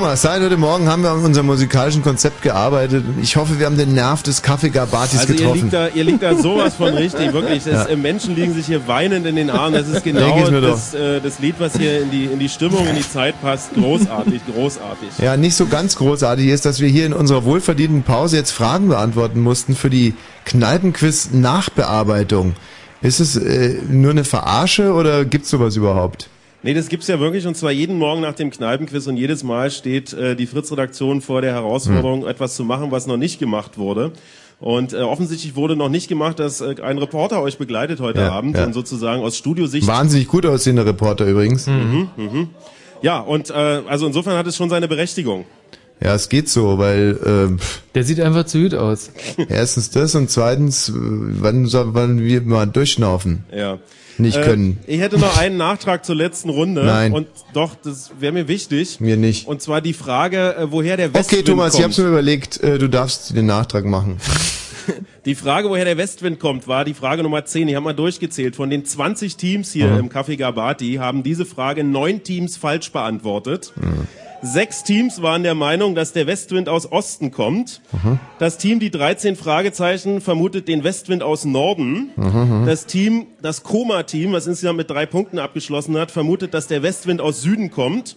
Thomas, 0.00 0.22
seit 0.22 0.40
heute 0.40 0.56
Morgen 0.56 0.88
haben 0.88 1.02
wir 1.02 1.10
an 1.10 1.22
unserem 1.22 1.44
musikalischen 1.44 2.02
Konzept 2.02 2.40
gearbeitet. 2.40 3.04
Ich 3.20 3.36
hoffe, 3.36 3.58
wir 3.58 3.66
haben 3.66 3.76
den 3.76 3.92
Nerv 3.92 4.22
des 4.22 4.40
Kaffeegabatis 4.40 5.18
Also 5.20 5.34
ihr 5.34 5.38
getroffen. 5.40 5.60
liegt, 5.60 5.74
da, 5.74 5.88
ihr 5.88 6.04
liegt 6.04 6.22
da 6.22 6.34
sowas 6.34 6.76
von 6.76 6.88
richtig, 6.94 7.34
wirklich. 7.34 7.64
Das, 7.64 7.86
Ja. 7.86 7.92
äh, 7.92 7.96
Menschen 7.96 8.34
liegen 8.34 8.54
sich 8.54 8.64
hier 8.64 8.88
weinend 8.88 9.26
in 9.26 9.36
den 9.36 9.50
Armen. 9.50 9.74
Das 9.74 9.88
ist 9.88 10.02
genau 10.02 10.48
das, 10.48 10.94
äh, 10.94 11.20
das 11.20 11.38
Lied, 11.40 11.56
was 11.58 11.76
hier 11.76 12.00
in 12.00 12.10
die, 12.10 12.24
in 12.24 12.38
die 12.38 12.48
Stimmung, 12.48 12.86
in 12.88 12.96
die 12.96 13.06
Zeit 13.06 13.38
passt. 13.42 13.74
Großartig, 13.74 14.40
großartig. 14.50 15.10
Ja, 15.18 15.36
nicht 15.36 15.54
so 15.54 15.66
ganz 15.66 15.96
großartig 15.96 16.46
ist, 16.46 16.64
dass 16.64 16.80
wir 16.80 16.88
hier 16.88 17.04
in 17.04 17.12
unserer 17.12 17.44
wohlverdienten 17.44 18.02
Pause 18.02 18.38
jetzt 18.38 18.52
Fragen 18.52 18.88
beantworten 18.88 19.40
mussten 19.42 19.76
für 19.76 19.90
die 19.90 20.14
Kneipenquiz-Nachbearbeitung. 20.46 22.54
Ist 23.02 23.20
es 23.20 23.36
äh, 23.36 23.76
nur 23.86 24.12
eine 24.12 24.24
Verarsche 24.24 24.94
oder 24.94 25.26
gibt's 25.26 25.50
sowas 25.50 25.76
überhaupt? 25.76 26.30
Nee, 26.62 26.74
das 26.74 26.88
gibt's 26.88 27.06
ja 27.08 27.18
wirklich 27.20 27.46
und 27.46 27.56
zwar 27.56 27.70
jeden 27.70 27.96
Morgen 27.96 28.20
nach 28.20 28.34
dem 28.34 28.50
Kneipenquiz 28.50 29.06
und 29.06 29.16
jedes 29.16 29.42
Mal 29.42 29.70
steht 29.70 30.12
äh, 30.12 30.36
die 30.36 30.46
Fritz-Redaktion 30.46 31.20
vor 31.22 31.40
der 31.40 31.54
Hm. 31.56 31.62
Herausforderung, 31.62 32.26
etwas 32.26 32.54
zu 32.54 32.64
machen, 32.64 32.90
was 32.90 33.06
noch 33.06 33.16
nicht 33.16 33.38
gemacht 33.38 33.78
wurde. 33.78 34.12
Und 34.60 34.92
äh, 34.92 34.96
offensichtlich 34.98 35.56
wurde 35.56 35.74
noch 35.74 35.88
nicht 35.88 36.08
gemacht, 36.08 36.38
dass 36.38 36.60
äh, 36.60 36.74
ein 36.82 36.98
Reporter 36.98 37.40
euch 37.40 37.56
begleitet 37.56 38.00
heute 38.00 38.20
Ja, 38.20 38.32
Abend 38.32 38.56
ja. 38.58 38.64
und 38.66 38.74
sozusagen 38.74 39.22
aus 39.22 39.38
Studiosicht 39.38 39.86
Wahnsinnig 39.86 40.28
gut 40.28 40.44
aussehender 40.44 40.84
Reporter 40.84 41.24
übrigens. 41.26 41.66
Mhm, 41.66 42.10
mhm. 42.16 42.48
Ja, 43.00 43.20
und 43.20 43.48
äh, 43.48 43.54
also 43.54 44.06
insofern 44.06 44.36
hat 44.36 44.46
es 44.46 44.56
schon 44.56 44.68
seine 44.68 44.86
Berechtigung. 44.86 45.46
Ja, 46.02 46.14
es 46.14 46.28
geht 46.28 46.48
so, 46.50 46.76
weil 46.78 47.18
ähm, 47.24 47.58
Der 47.94 48.04
sieht 48.04 48.20
einfach 48.20 48.44
zu 48.44 48.58
gut 48.60 48.74
aus. 48.74 49.10
erstens 49.48 49.90
das 49.90 50.14
und 50.14 50.30
zweitens, 50.30 50.90
äh, 50.90 50.92
wann 50.94 51.64
soll 51.66 51.94
wann 51.94 52.20
wir 52.20 52.42
mal 52.42 52.66
durchschnaufen? 52.66 53.44
Ja. 53.56 53.78
Nicht 54.20 54.36
Äh, 54.36 54.42
können. 54.44 54.78
Ich 54.86 55.00
hätte 55.00 55.18
noch 55.18 55.38
einen 55.38 55.56
Nachtrag 55.56 56.04
zur 56.04 56.14
letzten 56.16 56.50
Runde. 56.50 56.84
Nein. 56.84 57.12
Und 57.12 57.28
doch, 57.54 57.74
das 57.82 58.10
wäre 58.18 58.32
mir 58.32 58.48
wichtig. 58.48 59.00
Mir 59.00 59.16
nicht. 59.16 59.46
Und 59.46 59.62
zwar 59.62 59.80
die 59.80 59.92
Frage, 59.94 60.54
äh, 60.56 60.66
woher 60.70 60.96
der 60.96 61.12
Westwind 61.14 61.40
Okay, 61.42 61.50
Thomas, 61.50 61.74
ich 61.74 61.80
kommt. 61.80 61.92
hab's 61.94 61.98
mir 61.98 62.08
überlegt, 62.08 62.60
äh, 62.62 62.78
du 62.78 62.88
darfst 62.88 63.36
den 63.36 63.46
Nachtrag 63.46 63.84
machen. 63.84 64.16
Die 65.26 65.34
Frage, 65.34 65.68
woher 65.68 65.84
der 65.84 65.98
Westwind 65.98 66.40
kommt, 66.40 66.66
war 66.66 66.84
die 66.84 66.94
Frage 66.94 67.22
Nummer 67.22 67.44
10. 67.44 67.68
Ich 67.68 67.74
habe 67.74 67.84
mal 67.84 67.92
durchgezählt. 67.92 68.56
Von 68.56 68.70
den 68.70 68.84
20 68.86 69.36
Teams 69.36 69.70
hier 69.70 69.88
Mhm. 69.88 69.98
im 70.00 70.08
Café 70.08 70.36
Gabati 70.36 70.94
haben 70.94 71.22
diese 71.22 71.44
Frage 71.44 71.84
neun 71.84 72.22
Teams 72.24 72.56
falsch 72.56 72.90
beantwortet. 72.90 73.72
Mhm. 73.76 74.08
Sechs 74.42 74.84
Teams 74.84 75.20
waren 75.20 75.42
der 75.42 75.54
Meinung, 75.54 75.94
dass 75.94 76.12
der 76.12 76.26
Westwind 76.26 76.68
aus 76.68 76.90
Osten 76.90 77.30
kommt. 77.30 77.82
Mhm. 77.92 78.18
Das 78.38 78.56
Team, 78.56 78.80
die 78.80 78.90
13 78.90 79.36
Fragezeichen, 79.36 80.22
vermutet 80.22 80.66
den 80.66 80.82
Westwind 80.82 81.22
aus 81.22 81.44
Norden. 81.44 82.10
Mhm. 82.16 82.64
Das 82.64 82.86
Team, 82.86 83.26
das 83.42 83.62
Koma-Team, 83.62 84.32
was 84.32 84.46
insgesamt 84.46 84.78
mit 84.78 84.90
drei 84.90 85.04
Punkten 85.04 85.38
abgeschlossen 85.38 85.96
hat, 85.98 86.10
vermutet, 86.10 86.54
dass 86.54 86.68
der 86.68 86.82
Westwind 86.82 87.20
aus 87.20 87.42
Süden 87.42 87.70
kommt. 87.70 88.16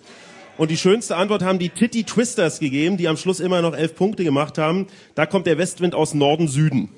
Und 0.58 0.72
die 0.72 0.78
schönste 0.78 1.18
Antwort 1.18 1.44
haben 1.44 1.60
die 1.60 1.70
Titty 1.70 2.04
Twisters 2.04 2.60
gegeben, 2.60 2.96
die 2.96 3.08
am 3.08 3.18
Schluss 3.18 3.40
immer 3.40 3.62
noch 3.62 3.76
elf 3.76 3.96
Punkte 3.96 4.24
gemacht 4.24 4.58
haben. 4.58 4.88
Da 5.16 5.26
kommt 5.26 5.46
der 5.48 5.58
Westwind 5.58 5.96
aus 5.96 6.14
Norden-Süden. 6.14 6.90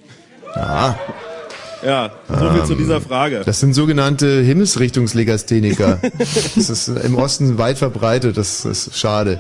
Ah. 0.54 0.96
Ja, 1.86 2.10
so 2.28 2.52
viel 2.52 2.64
zu 2.64 2.74
Ähm, 2.74 2.80
dieser 2.80 3.00
Frage. 3.00 3.44
Das 3.46 3.60
sind 3.60 3.74
sogenannte 3.74 4.42
Himmelsrichtungslegastheniker. 4.42 6.00
das 6.56 6.70
ist 6.70 6.88
im 6.88 7.16
Osten 7.16 7.60
weit 7.60 7.78
verbreitet, 7.78 8.38
das 8.38 8.66
ist 8.66 8.98
schade. 8.98 9.40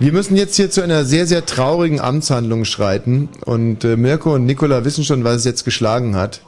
Wir 0.00 0.12
müssen 0.12 0.36
jetzt 0.36 0.56
hier 0.56 0.70
zu 0.70 0.82
einer 0.82 1.04
sehr, 1.04 1.26
sehr 1.26 1.46
traurigen 1.46 2.00
Amtshandlung 2.00 2.64
schreiten 2.64 3.28
und 3.44 3.84
äh, 3.84 3.96
Mirko 3.96 4.34
und 4.34 4.44
Nicola 4.44 4.84
wissen 4.84 5.04
schon, 5.04 5.22
was 5.22 5.36
es 5.36 5.44
jetzt 5.44 5.64
geschlagen 5.64 6.16
hat. 6.16 6.40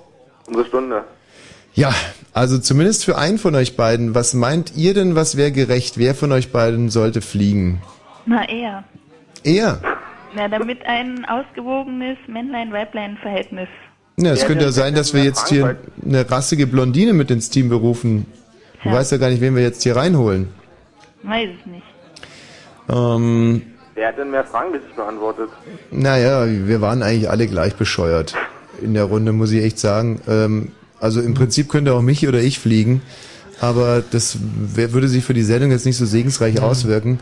Unsere 0.48 0.66
Stunde. 0.66 1.04
Ja, 1.74 1.92
also 2.32 2.58
zumindest 2.58 3.04
für 3.04 3.16
einen 3.16 3.38
von 3.38 3.54
euch 3.54 3.76
beiden, 3.76 4.16
was 4.16 4.34
meint 4.34 4.74
ihr 4.76 4.94
denn, 4.94 5.14
was 5.14 5.36
wäre 5.36 5.52
gerecht? 5.52 5.96
Wer 5.96 6.16
von 6.16 6.32
euch 6.32 6.50
beiden 6.50 6.90
sollte 6.90 7.20
fliegen? 7.20 7.82
Na 8.24 8.48
eher. 8.48 8.82
Er? 9.44 9.80
Na, 10.34 10.48
damit 10.48 10.84
ein 10.86 11.24
ausgewogenes 11.24 12.18
Männlein-Weiblein-Verhältnis. 12.26 13.68
Ja, 14.18 14.32
es 14.32 14.44
könnte 14.46 14.64
ja 14.64 14.72
sein, 14.72 14.94
dass 14.94 15.12
wir 15.14 15.22
jetzt 15.24 15.48
hier 15.48 15.76
eine 16.04 16.30
rassige 16.30 16.66
Blondine 16.66 17.12
mit 17.12 17.30
ins 17.30 17.50
Team 17.50 17.68
berufen. 17.68 18.26
Du 18.82 18.90
weißt 18.90 19.12
ja 19.12 19.18
gar 19.18 19.28
nicht, 19.30 19.40
wen 19.40 19.54
wir 19.54 19.62
jetzt 19.62 19.82
hier 19.82 19.96
reinholen. 19.96 20.48
Weiß 21.22 21.48
es 21.60 21.66
nicht. 21.70 21.82
Ähm, 22.88 23.62
Wer 23.94 24.08
hat 24.08 24.18
denn 24.18 24.30
mehr 24.30 24.44
Fragen 24.44 24.72
bis 24.72 24.82
ich 24.88 24.94
beantwortet? 24.94 25.48
Naja, 25.90 26.46
wir 26.46 26.80
waren 26.80 27.02
eigentlich 27.02 27.28
alle 27.30 27.46
gleich 27.46 27.74
bescheuert 27.74 28.34
in 28.80 28.94
der 28.94 29.04
Runde, 29.04 29.32
muss 29.32 29.50
ich 29.52 29.62
echt 29.64 29.78
sagen. 29.78 30.20
Ähm, 30.28 30.72
also 31.00 31.20
im 31.20 31.34
Prinzip 31.34 31.68
könnte 31.68 31.92
auch 31.94 32.02
mich 32.02 32.26
oder 32.28 32.40
ich 32.40 32.58
fliegen, 32.58 33.02
aber 33.60 34.02
das 34.10 34.38
wär- 34.40 34.92
würde 34.92 35.08
sich 35.08 35.24
für 35.24 35.34
die 35.34 35.42
Sendung 35.42 35.70
jetzt 35.72 35.84
nicht 35.86 35.96
so 35.96 36.06
segensreich 36.06 36.60
auswirken. 36.60 37.18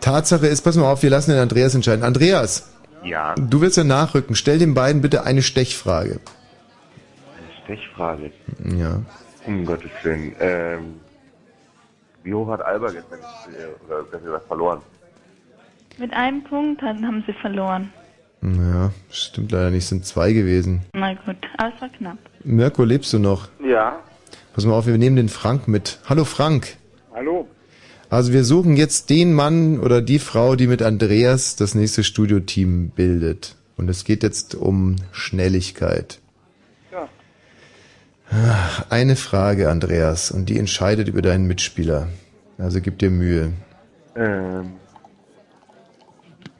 Tatsache 0.00 0.46
ist, 0.46 0.62
pass 0.62 0.76
mal 0.76 0.90
auf, 0.90 1.02
wir 1.02 1.10
lassen 1.10 1.30
den 1.32 1.40
Andreas 1.40 1.74
entscheiden. 1.74 2.04
Andreas, 2.04 2.68
Ja, 3.04 3.34
du 3.34 3.60
willst 3.60 3.76
ja 3.76 3.84
nachrücken. 3.84 4.34
Stell 4.36 4.58
den 4.58 4.74
beiden 4.74 5.02
bitte 5.02 5.24
eine 5.24 5.42
Stechfrage. 5.42 6.20
eine 7.36 7.64
Stechfrage. 7.64 8.32
Ja. 8.64 9.02
Um 9.46 9.64
Gottes 9.64 9.90
Willen. 10.02 10.34
Ähm, 10.40 11.00
wie 12.22 12.32
hoch 12.34 12.48
hat 12.48 12.62
Alba 12.62 12.90
gestern 12.90 13.18
gespielt, 13.20 13.68
oder 13.86 14.02
besser 14.04 14.24
gesagt 14.24 14.46
verloren? 14.46 14.80
Mit 15.98 16.12
einem 16.12 16.42
Punkt 16.44 16.80
haben 16.82 17.04
haben 17.06 17.24
sie 17.26 17.32
verloren. 17.32 17.92
Ja, 18.42 18.90
stimmt 19.10 19.52
leider 19.52 19.70
nicht, 19.70 19.84
es 19.84 19.88
sind 19.88 20.04
zwei 20.04 20.32
gewesen. 20.32 20.82
Na 20.94 21.14
gut, 21.14 21.36
aber 21.58 21.72
es 21.74 21.80
war 21.80 21.88
knapp. 21.90 22.18
Mirko, 22.44 22.82
lebst 22.84 23.12
du 23.12 23.18
noch? 23.18 23.48
Ja. 23.64 23.98
Pass 24.54 24.64
mal 24.64 24.74
auf, 24.74 24.86
wir 24.86 24.98
nehmen 24.98 25.16
den 25.16 25.28
Frank 25.28 25.68
mit. 25.68 25.98
Hallo 26.08 26.24
Frank. 26.24 26.76
Hallo. 27.14 27.46
Also 28.12 28.34
wir 28.34 28.44
suchen 28.44 28.76
jetzt 28.76 29.08
den 29.08 29.32
Mann 29.32 29.80
oder 29.80 30.02
die 30.02 30.18
Frau, 30.18 30.54
die 30.54 30.66
mit 30.66 30.82
Andreas 30.82 31.56
das 31.56 31.74
nächste 31.74 32.04
Studioteam 32.04 32.90
bildet. 32.90 33.56
Und 33.78 33.88
es 33.88 34.04
geht 34.04 34.22
jetzt 34.22 34.54
um 34.54 34.96
Schnelligkeit. 35.12 36.20
Ja. 36.92 37.08
Ach, 38.30 38.84
Eine 38.90 39.16
Frage, 39.16 39.70
Andreas, 39.70 40.30
und 40.30 40.50
die 40.50 40.58
entscheidet 40.58 41.08
über 41.08 41.22
deinen 41.22 41.46
Mitspieler. 41.46 42.08
Also 42.58 42.82
gib 42.82 42.98
dir 42.98 43.08
Mühe. 43.08 43.54
Ähm, 44.14 44.72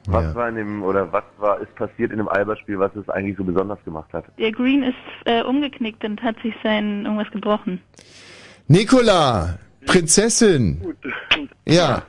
was 0.07 0.23
Ja. 0.23 0.33
war 0.33 0.49
in 0.49 0.55
dem, 0.55 0.81
oder 0.81 1.13
was 1.13 1.23
war, 1.37 1.61
ist 1.61 1.75
passiert 1.75 2.09
in 2.11 2.17
dem 2.17 2.29
Alba-Spiel, 2.29 2.79
was 2.79 2.95
es 2.95 3.07
eigentlich 3.09 3.37
so 3.37 3.43
besonders 3.43 3.77
gemacht 3.85 4.11
hat? 4.11 4.25
Der 4.39 4.51
Green 4.51 4.81
ist 4.81 4.95
äh, 5.25 5.43
umgeknickt 5.43 6.03
und 6.03 6.19
hat 6.23 6.35
sich 6.41 6.55
sein 6.63 7.03
irgendwas 7.05 7.29
gebrochen. 7.31 7.79
Nicola, 8.67 9.59
Prinzessin. 9.85 10.81
Ja, 11.65 12.03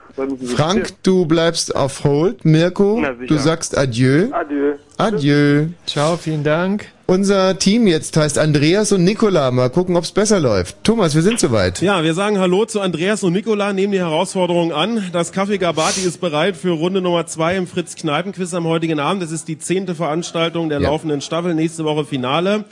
Frank, 0.57 0.93
du 1.03 1.27
bleibst 1.27 1.75
auf 1.75 2.05
Hold. 2.05 2.45
Mirko, 2.45 3.03
du 3.27 3.37
sagst 3.39 3.77
Adieu. 3.77 4.29
Adieu. 4.33 4.75
Adieu. 4.97 5.67
Ciao, 5.87 6.17
vielen 6.17 6.45
Dank. 6.45 6.87
Unser 7.07 7.59
Team 7.59 7.87
jetzt 7.87 8.17
heißt 8.17 8.39
Andreas 8.39 8.91
und 8.93 9.05
Nicola. 9.05 9.51
Mal 9.51 9.69
gucken, 9.71 9.97
ob's 9.97 10.13
besser 10.13 10.41
läuft. 10.41 10.83
Thomas, 10.85 11.15
wir 11.15 11.21
sind 11.23 11.39
soweit. 11.39 11.83
Ja, 11.83 12.03
wir 12.03 12.15
sagen 12.15 12.39
Hallo 12.39 12.65
zu 12.65 12.81
Andreas 12.81 13.23
und 13.25 13.33
Nicola, 13.35 13.73
nehmen 13.73 13.93
die 13.93 13.99
Herausforderung 13.99 14.73
an. 14.73 15.03
Das 15.13 15.35
Café 15.35 15.59
Gabati 15.59 16.01
ist 16.01 16.21
bereit 16.21 16.57
für 16.57 16.71
Runde 16.71 17.03
Nummer 17.03 17.27
zwei 17.27 17.57
im 17.57 17.67
Fritz 17.67 17.95
Kneipenquiz 17.97 18.55
am 18.55 18.65
heutigen 18.67 19.01
Abend. 19.01 19.23
Das 19.23 19.33
ist 19.33 19.49
die 19.49 19.59
zehnte 19.59 19.95
Veranstaltung 19.95 20.69
der 20.71 20.81
Ja. 20.81 20.89
laufenden 20.89 21.21
Staffel. 21.21 21.55
Nächste 21.55 21.85
Woche 21.85 22.05
Finale. 22.07 22.65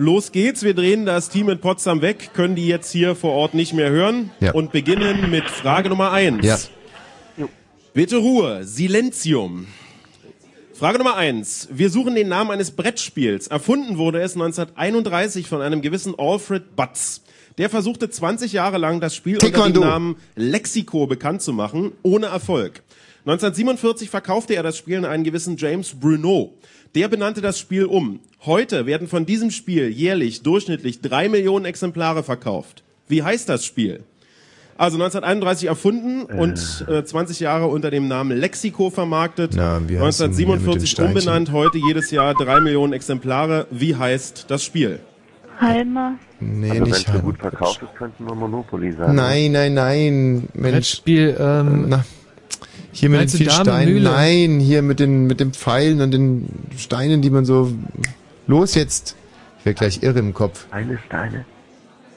Los 0.00 0.30
geht's. 0.32 0.62
Wir 0.62 0.74
drehen 0.74 1.06
das 1.06 1.28
Team 1.28 1.48
in 1.48 1.58
Potsdam 1.60 2.00
weg, 2.02 2.30
können 2.32 2.54
die 2.54 2.68
jetzt 2.68 2.92
hier 2.92 3.16
vor 3.16 3.32
Ort 3.32 3.54
nicht 3.54 3.72
mehr 3.74 3.90
hören 3.90 4.30
Ja. 4.40 4.52
und 4.52 4.70
beginnen 4.72 5.30
mit 5.30 5.44
Frage 5.50 5.88
Nummer 5.88 6.12
eins. 6.12 6.46
Ja. 6.46 6.58
Bitte 7.94 8.18
Ruhe. 8.18 8.64
Silenzium. 8.64 9.66
Frage 10.72 10.98
Nummer 10.98 11.16
eins. 11.16 11.66
Wir 11.72 11.90
suchen 11.90 12.14
den 12.14 12.28
Namen 12.28 12.52
eines 12.52 12.70
Brettspiels. 12.70 13.48
Erfunden 13.48 13.98
wurde 13.98 14.20
es 14.20 14.34
1931 14.34 15.48
von 15.48 15.60
einem 15.62 15.82
gewissen 15.82 16.14
Alfred 16.16 16.76
Butz. 16.76 17.22
Der 17.56 17.68
versuchte 17.68 18.08
20 18.08 18.52
Jahre 18.52 18.78
lang 18.78 19.00
das 19.00 19.16
Spiel 19.16 19.34
unter 19.34 19.46
Taekwondo. 19.50 19.80
dem 19.80 19.88
Namen 19.88 20.16
Lexico 20.36 21.08
bekannt 21.08 21.42
zu 21.42 21.52
machen, 21.52 21.90
ohne 22.04 22.26
Erfolg. 22.26 22.82
1947 23.24 24.08
verkaufte 24.08 24.54
er 24.54 24.62
das 24.62 24.78
Spiel 24.78 24.98
an 24.98 25.04
einen 25.06 25.24
gewissen 25.24 25.56
James 25.56 25.92
Bruno. 25.98 26.54
Der 26.98 27.06
benannte 27.06 27.40
das 27.40 27.60
Spiel 27.60 27.84
um. 27.84 28.18
Heute 28.44 28.84
werden 28.84 29.06
von 29.06 29.24
diesem 29.24 29.52
Spiel 29.52 29.88
jährlich 29.88 30.42
durchschnittlich 30.42 31.00
drei 31.00 31.28
Millionen 31.28 31.64
Exemplare 31.64 32.24
verkauft. 32.24 32.82
Wie 33.06 33.22
heißt 33.22 33.48
das 33.48 33.64
Spiel? 33.64 34.00
Also 34.76 34.96
1931 34.96 35.68
erfunden 35.68 36.22
und 36.24 36.84
äh, 36.88 37.04
20 37.04 37.38
Jahre 37.38 37.68
unter 37.68 37.92
dem 37.92 38.08
Namen 38.08 38.36
Lexico 38.36 38.90
vermarktet. 38.90 39.52
Na, 39.54 39.80
wie 39.88 39.96
heißt 40.00 40.18
denn 40.22 40.32
hier 40.32 40.48
mit 40.48 40.56
dem 40.56 40.68
1947 40.68 40.90
Steinchen? 40.90 41.14
umbenannt, 41.18 41.52
heute 41.52 41.78
jedes 41.78 42.10
Jahr 42.10 42.34
drei 42.34 42.58
Millionen 42.58 42.92
Exemplare. 42.92 43.68
Wie 43.70 43.94
heißt 43.94 44.46
das 44.48 44.64
Spiel? 44.64 44.98
Halmer. 45.60 46.14
Nee, 46.40 46.70
also 46.70 46.80
wenn 46.82 46.88
nicht 46.88 46.96
es 46.96 47.02
so 47.04 47.12
Heim- 47.12 47.22
gut 47.22 47.38
verkauft 47.38 47.80
ist, 47.80 47.94
könnte 47.96 48.24
nur 48.24 48.34
Monopoly 48.34 48.90
sein. 48.90 49.14
Nein, 49.14 49.52
nein, 49.52 49.74
nein. 49.74 50.48
Mensch. 50.52 50.74
Brettspiel, 50.74 51.36
ähm, 51.38 51.84
Na, 51.90 52.04
hier 52.98 53.08
mit 53.08 53.18
den 53.18 53.20
meinst 53.20 53.36
vielen 53.36 53.48
Dame, 53.48 53.64
Steinen. 53.64 53.94
Mühle? 53.94 54.10
Nein, 54.10 54.60
hier 54.60 54.82
mit 54.82 55.00
den, 55.00 55.26
mit 55.26 55.40
den 55.40 55.52
Pfeilen 55.52 56.00
und 56.00 56.10
den 56.10 56.48
Steinen, 56.76 57.22
die 57.22 57.30
man 57.30 57.44
so. 57.44 57.72
Los 58.46 58.74
jetzt. 58.74 59.16
Ich 59.58 59.66
werde 59.66 59.78
gleich 59.78 60.02
irre 60.02 60.18
im 60.18 60.32
Kopf. 60.34 60.66
Eine 60.70 60.98
Steine. 61.06 61.44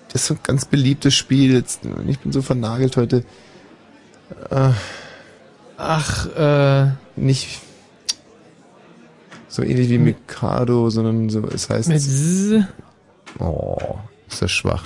Das 0.10 0.22
ist 0.22 0.28
so 0.28 0.34
ein 0.36 0.40
ganz 0.44 0.66
beliebtes 0.66 1.16
Spiel. 1.16 1.53
Jetzt, 1.53 1.82
ich 2.08 2.20
bin 2.20 2.32
so 2.32 2.41
vernagelt 2.41 2.98
heute. 2.98 3.24
Äh, 4.49 4.72
Ach, 5.78 6.28
äh. 6.36 6.91
Nicht 7.16 7.60
so 9.48 9.64
ähnlich 9.64 9.90
wie 9.90 9.98
Mikado, 9.98 10.90
sondern 10.90 11.30
so, 11.30 11.44
es 11.48 11.70
heißt. 11.70 11.90
Mit 11.90 12.02
Z. 12.02 12.68
Oh, 13.40 13.98
ist 14.30 14.41
das 14.41 14.52
schwach. 14.52 14.86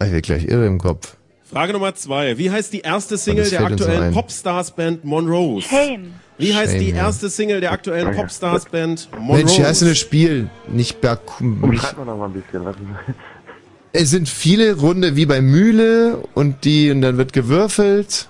Ich 0.00 0.06
werde 0.06 0.22
gleich 0.22 0.44
irre 0.46 0.66
im 0.66 0.78
Kopf. 0.78 1.15
Frage 1.50 1.72
Nummer 1.72 1.94
zwei. 1.94 2.38
Wie 2.38 2.50
heißt 2.50 2.72
die 2.72 2.80
erste 2.80 3.16
Single 3.16 3.48
der 3.48 3.60
so 3.60 3.66
aktuellen 3.66 4.02
ein. 4.02 4.12
Popstars-Band 4.12 5.04
Monrose? 5.04 5.68
Shame. 5.68 6.14
Wie 6.38 6.54
heißt 6.54 6.72
Shame, 6.72 6.80
die 6.80 6.90
erste 6.90 7.30
Single 7.30 7.60
der 7.60 7.70
aktuellen 7.72 8.14
Popstars-Band 8.16 9.08
Monrose? 9.12 9.38
Mensch, 9.38 9.52
hier 9.52 9.66
heißt 9.66 9.82
denn 9.82 9.88
das 9.90 9.98
Spiel? 9.98 10.50
Nicht 10.66 11.00
Berg. 11.00 11.40
Umschreibt 11.40 11.98
man 11.98 12.06
noch 12.08 12.16
mal 12.16 12.26
ein 12.26 12.32
bisschen. 12.32 12.64
Was 12.64 12.76
Es 13.92 14.10
sind 14.10 14.28
viele 14.28 14.76
Runde 14.76 15.16
wie 15.16 15.24
bei 15.24 15.40
Mühle 15.40 16.18
und 16.34 16.64
die 16.64 16.90
und 16.90 17.00
dann 17.00 17.16
wird 17.16 17.32
gewürfelt. 17.32 18.28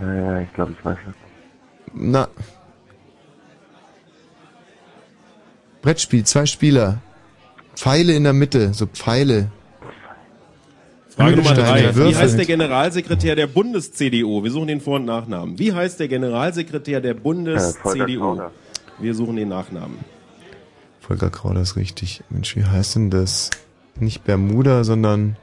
ja, 0.00 0.14
ja, 0.14 0.40
ich 0.40 0.52
glaube, 0.54 0.72
ich 0.78 0.84
weiß 0.84 0.96
es. 1.08 1.14
Na. 1.92 2.28
Brettspiel, 5.82 6.24
zwei 6.24 6.46
Spieler. 6.46 6.98
Pfeile 7.74 8.14
in 8.14 8.24
der 8.24 8.32
Mitte, 8.32 8.72
so 8.72 8.86
Pfeile. 8.86 9.50
Frage 11.16 11.36
Nummer 11.36 11.54
drei. 11.54 11.96
Wie 11.96 12.14
heißt 12.14 12.38
der 12.38 12.44
Generalsekretär 12.44 13.36
der 13.36 13.46
Bundes-CDU? 13.46 14.44
Wir 14.44 14.50
suchen 14.50 14.68
den 14.68 14.80
Vor- 14.82 14.96
und 14.96 15.06
Nachnamen. 15.06 15.58
Wie 15.58 15.72
heißt 15.72 15.98
der 15.98 16.08
Generalsekretär 16.08 17.00
der 17.00 17.14
Volker 17.14 17.22
Bundes-CDU? 17.22 18.20
Kauder. 18.20 18.52
Wir 18.98 19.14
suchen 19.14 19.36
den 19.36 19.48
Nachnamen. 19.48 19.98
Volker 21.00 21.30
Krauder 21.30 21.60
ist 21.62 21.76
richtig. 21.76 22.22
Mensch, 22.28 22.54
wie 22.56 22.64
heißt 22.64 22.96
denn 22.96 23.10
das? 23.10 23.50
Nicht 23.98 24.24
Bermuda, 24.24 24.84
sondern 24.84 25.36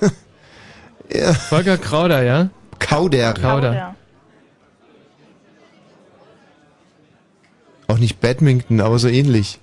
ja. 1.12 1.32
Volker 1.32 1.78
Krauder, 1.78 2.22
ja? 2.22 2.50
Kauder. 2.78 3.32
Krauder. 3.32 3.94
Auch 7.86 7.98
nicht 7.98 8.20
Badminton, 8.20 8.80
aber 8.80 8.98
so 8.98 9.08
ähnlich. 9.08 9.58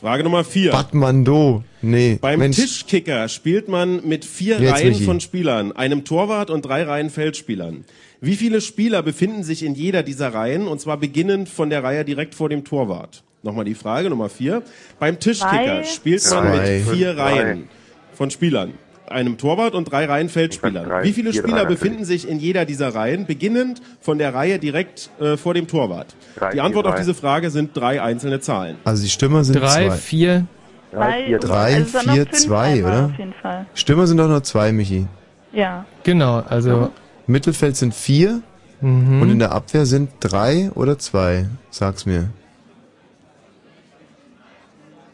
Frage 0.00 0.24
Nummer 0.24 0.44
vier. 0.44 0.72
Batmando. 0.72 1.64
Nee. 1.82 2.18
Beim 2.20 2.38
Mensch. 2.38 2.56
Tischkicker 2.56 3.28
spielt 3.28 3.68
man 3.68 4.06
mit 4.06 4.24
vier 4.24 4.58
Jetzt, 4.60 4.72
Reihen 4.74 4.88
Michi. 4.92 5.04
von 5.04 5.20
Spielern, 5.20 5.72
einem 5.72 6.04
Torwart 6.04 6.50
und 6.50 6.62
drei 6.64 6.84
Reihen 6.84 7.10
Feldspielern. 7.10 7.84
Wie 8.20 8.36
viele 8.36 8.60
Spieler 8.60 9.02
befinden 9.02 9.42
sich 9.42 9.64
in 9.64 9.74
jeder 9.74 10.02
dieser 10.04 10.32
Reihen 10.32 10.68
und 10.68 10.80
zwar 10.80 10.96
beginnend 10.96 11.48
von 11.48 11.70
der 11.70 11.82
Reihe 11.82 12.04
direkt 12.04 12.34
vor 12.34 12.48
dem 12.48 12.64
Torwart? 12.64 13.24
Nochmal 13.42 13.64
die 13.64 13.74
Frage 13.74 14.08
Nummer 14.10 14.28
vier. 14.28 14.62
Beim 15.00 15.18
Tischkicker 15.18 15.82
Zwei. 15.82 15.84
spielt 15.84 16.22
man 16.30 16.44
Zwei. 16.54 16.78
mit 16.78 16.88
vier 16.96 17.14
Drei. 17.14 17.22
Reihen 17.40 17.68
von 18.14 18.30
Spielern, 18.30 18.74
einem 19.08 19.36
Torwart 19.38 19.74
und 19.74 19.90
drei 19.90 20.04
Reihen 20.04 20.28
Feldspielern. 20.28 20.84
drei, 20.88 21.02
Wie 21.02 21.12
viele 21.12 21.32
vier, 21.32 21.42
Spieler 21.42 21.62
drei, 21.62 21.68
befinden 21.70 22.04
sich 22.04 22.28
in 22.28 22.38
jeder 22.38 22.64
dieser 22.64 22.94
Reihen, 22.94 23.26
beginnend 23.26 23.82
von 24.00 24.18
der 24.18 24.32
Reihe 24.32 24.60
direkt 24.60 25.10
äh, 25.20 25.36
vor 25.36 25.54
dem 25.54 25.66
Torwart? 25.66 26.14
Drei, 26.36 26.52
die 26.52 26.60
Antwort 26.60 26.84
vier, 26.84 26.90
auf 26.90 26.94
drei. 26.94 27.02
diese 27.02 27.14
Frage 27.14 27.50
sind 27.50 27.76
drei 27.76 28.00
einzelne 28.00 28.38
Zahlen. 28.38 28.76
Also 28.84 29.02
die 29.02 29.10
Stürmer 29.10 29.42
sind 29.42 29.56
Drei, 29.56 29.88
zwei. 29.88 29.96
vier. 29.96 30.46
Drei, 30.92 31.24
vier, 31.24 31.38
Drei, 31.38 31.74
also 31.74 31.98
vier, 32.00 32.30
zwei, 32.32 32.84
oder? 32.84 33.06
Auf 33.06 33.18
jeden 33.18 33.32
Fall. 33.34 33.66
Stürmer 33.74 34.06
sind 34.06 34.18
doch 34.18 34.28
nur 34.28 34.42
zwei, 34.44 34.72
Michi. 34.72 35.06
Ja. 35.52 35.84
Genau, 36.04 36.40
also. 36.48 36.90
Mittelfeld 37.26 37.76
sind 37.76 37.94
vier 37.94 38.42
Mhm. 38.80 39.22
und 39.22 39.30
in 39.30 39.38
der 39.38 39.52
Abwehr 39.52 39.86
sind 39.86 40.10
drei 40.20 40.70
oder 40.74 40.98
zwei. 40.98 41.46
Sag's 41.70 42.04
mir. 42.04 42.28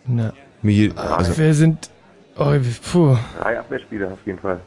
Na, 0.06 0.32
Michi, 0.62 0.92
also 0.96 1.36
wir 1.36 1.54
sind. 1.54 1.90
Oh, 2.36 2.54
puh. 2.92 3.16
drei 3.40 3.58
Abwehrspieler 3.58 4.12
auf 4.12 4.18
jeden 4.24 4.38
Fall. 4.38 4.60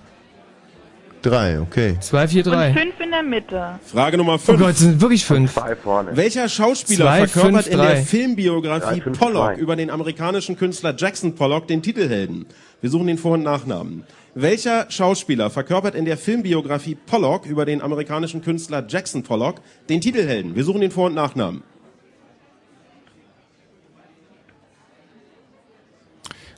Drei, 1.21 1.59
okay. 1.59 1.97
Zwei, 1.99 2.27
vier, 2.27 2.45
Und 2.45 2.53
drei. 2.53 2.73
fünf 2.73 2.99
in 2.99 3.11
der 3.11 3.23
Mitte. 3.23 3.79
Frage 3.85 4.17
Nummer 4.17 4.33
Oh 4.35 4.37
fünf. 4.37 4.59
Gott, 4.59 4.71
es 4.71 4.79
sind 4.79 5.01
wirklich 5.01 5.25
fünf. 5.25 5.53
Zwei 5.53 5.75
vorne. 5.75 6.15
Welcher 6.15 6.47
Schauspieler 6.49 7.05
Zwei, 7.05 7.27
verkörpert 7.27 7.63
fünf, 7.63 7.73
in 7.73 7.77
der 7.79 7.87
drei. 7.95 8.01
Filmbiografie 8.03 8.95
Drei, 8.99 9.01
fünf, 9.01 9.19
Pollock 9.19 9.53
zwei. 9.53 9.61
über 9.61 9.75
den 9.75 9.89
amerikanischen 9.89 10.57
Künstler 10.57 10.93
Jackson 10.97 11.35
Pollock 11.35 11.67
den 11.67 11.81
Titelhelden? 11.81 12.45
Wir 12.81 12.89
suchen 12.89 13.07
den 13.07 13.17
Vor- 13.17 13.33
und 13.33 13.43
Nachnamen. 13.43 14.03
Welcher 14.33 14.89
Schauspieler 14.89 15.49
verkörpert 15.49 15.93
in 15.93 16.05
der 16.05 16.17
Filmbiografie 16.17 16.95
Pollock 16.95 17.45
über 17.45 17.65
den 17.65 17.81
amerikanischen 17.81 18.41
Künstler 18.41 18.85
Jackson 18.87 19.23
Pollock 19.23 19.55
den 19.89 19.99
Titelhelden? 20.01 20.55
Wir 20.55 20.63
suchen 20.63 20.81
den 20.81 20.91
Vor- 20.91 21.07
und 21.07 21.15
Nachnamen. 21.15 21.63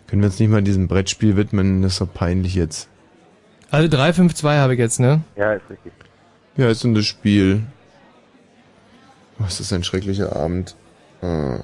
Können 0.08 0.22
wir 0.22 0.28
uns 0.28 0.40
nicht 0.40 0.50
mal 0.50 0.62
diesem 0.62 0.88
Brettspiel 0.88 1.36
widmen? 1.36 1.82
Das 1.82 1.94
ist 1.94 2.02
doch 2.02 2.14
peinlich 2.14 2.54
jetzt. 2.54 2.88
Also 3.74 3.88
drei, 3.88 4.14
fünf, 4.14 4.36
zwei 4.36 4.58
habe 4.58 4.74
ich 4.74 4.80
jetzt, 4.80 5.00
ne? 5.00 5.22
Ja, 5.36 5.54
ist 5.54 5.68
richtig. 5.68 5.92
Wie 6.56 6.64
heißt 6.64 6.84
denn 6.84 6.94
das 6.94 7.06
Spiel? 7.08 7.64
Was 9.40 9.60
ist 9.60 9.74
ein 9.74 9.84
schrecklicher 9.84 10.36
Abend. 10.36 10.76
Ah. 11.24 11.62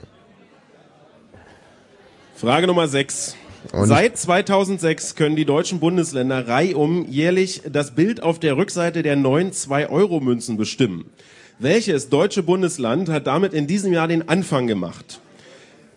Frage 2.36 2.66
Nummer 2.66 2.88
6. 2.88 3.36
Und- 3.74 3.86
Seit 3.86 4.18
2006 4.18 5.14
können 5.14 5.36
die 5.36 5.46
deutschen 5.46 5.80
Bundesländer 5.80 6.48
reihum 6.48 7.06
jährlich 7.08 7.62
das 7.72 7.92
Bild 7.94 8.24
auf 8.24 8.40
der 8.40 8.58
Rückseite 8.58 9.04
der 9.04 9.16
neuen 9.16 9.52
2-Euro-Münzen 9.52 10.58
bestimmen. 10.58 11.12
Welches 11.60 12.10
deutsche 12.10 12.42
Bundesland 12.42 13.10
hat 13.10 13.28
damit 13.28 13.54
in 13.54 13.68
diesem 13.68 13.94
Jahr 13.94 14.08
den 14.08 14.28
Anfang 14.30 14.66
gemacht? 14.66 15.20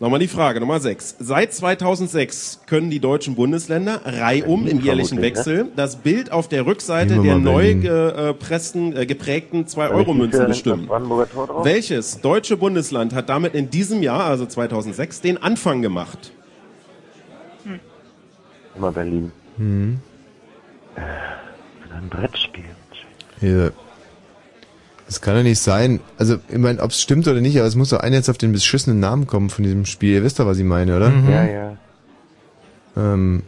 Nochmal 0.02 0.18
die 0.18 0.26
Frage, 0.26 0.58
Nummer 0.58 0.80
6. 0.80 1.14
Seit 1.20 1.54
2006 1.54 2.62
können 2.66 2.90
die 2.90 2.98
deutschen 2.98 3.36
Bundesländer 3.36 4.00
reihum 4.04 4.66
im 4.66 4.80
jährlichen 4.80 5.20
vermutlich, 5.20 5.36
Wechsel 5.36 5.68
das 5.76 5.94
Bild 5.94 6.32
auf 6.32 6.48
der 6.48 6.66
Rückseite 6.66 7.20
der 7.20 7.38
neu 7.38 7.76
gepressten, 7.76 8.96
äh, 8.96 9.06
geprägten 9.06 9.66
2-Euro-Münzen 9.66 10.48
bestimmen. 10.48 10.88
Welches 10.88 12.20
deutsche 12.20 12.56
Bundesland 12.56 13.14
hat 13.14 13.28
damit 13.28 13.54
in 13.54 13.70
diesem 13.70 14.02
Jahr, 14.02 14.24
also 14.24 14.44
2006, 14.44 15.20
den 15.20 15.40
Anfang 15.40 15.82
gemacht? 15.82 16.32
Immer 18.76 18.90
Berlin. 18.90 19.30
Hm. 19.56 20.00
Ein 20.96 22.08
Brettspiel. 22.10 22.64
Hier. 23.38 23.72
Das 25.12 25.20
kann 25.20 25.34
doch 25.36 25.42
nicht 25.42 25.58
sein. 25.58 26.00
Also, 26.16 26.38
ich 26.48 26.56
meine, 26.56 26.82
ob 26.82 26.90
es 26.90 27.02
stimmt 27.02 27.28
oder 27.28 27.42
nicht, 27.42 27.58
aber 27.58 27.66
es 27.66 27.76
muss 27.76 27.90
doch 27.90 28.00
einer 28.00 28.16
jetzt 28.16 28.30
auf 28.30 28.38
den 28.38 28.50
beschissenen 28.50 28.98
Namen 28.98 29.26
kommen 29.26 29.50
von 29.50 29.62
diesem 29.62 29.84
Spiel. 29.84 30.14
Ihr 30.14 30.24
wisst 30.24 30.40
doch, 30.40 30.46
was 30.46 30.56
ich 30.56 30.64
meine, 30.64 30.96
oder? 30.96 31.10
Mhm. 31.10 31.30
Ja, 31.30 31.44
ja. 31.44 31.76
Ähm, 32.96 33.42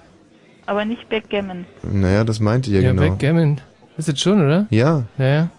Aber 0.67 0.85
nicht 0.85 1.09
Backgammon. 1.09 1.65
naja, 1.83 2.23
das 2.25 2.39
meinte 2.39 2.69
ich 2.69 2.77
ja, 2.77 2.83
Ja, 2.83 2.91
genau. 2.91 3.01
Backgammon. 3.01 3.63
Ist 3.97 4.09
jetzt 4.09 4.21
schon, 4.21 4.45
oder? 4.45 4.67
Ja, 4.69 5.05
Ja, 5.17 5.25
ja. 5.27 5.51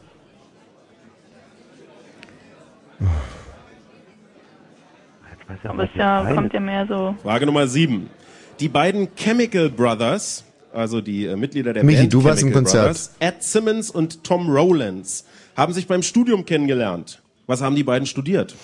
Aber 5.63 5.83
es 5.85 5.89
ja, 5.95 6.31
kommt 6.35 6.53
ja 6.53 6.59
mehr 6.59 6.85
so. 6.85 7.15
Frage 7.23 7.47
Nummer 7.47 7.67
7. 7.67 8.11
Die 8.59 8.69
beiden 8.69 9.07
Chemical 9.15 9.71
Brothers, 9.71 10.43
also 10.71 11.01
die 11.01 11.25
äh, 11.25 11.35
Mitglieder 11.35 11.73
der 11.73 11.83
Michi, 11.83 12.01
Band 12.01 12.13
du 12.13 12.23
warst 12.23 12.43
im 12.43 12.49
Chemical 12.49 12.61
Konzert. 12.61 12.85
Brothers, 12.85 13.15
Ed 13.19 13.41
Simmons 13.43 13.89
und 13.89 14.23
Tom 14.23 14.51
Rowlands, 14.51 15.25
haben 15.55 15.73
sich 15.73 15.87
beim 15.87 16.03
Studium 16.03 16.45
kennengelernt. 16.45 17.21
Was 17.47 17.61
haben 17.61 17.75
die 17.75 17.83
beiden 17.83 18.05
studiert? 18.05 18.55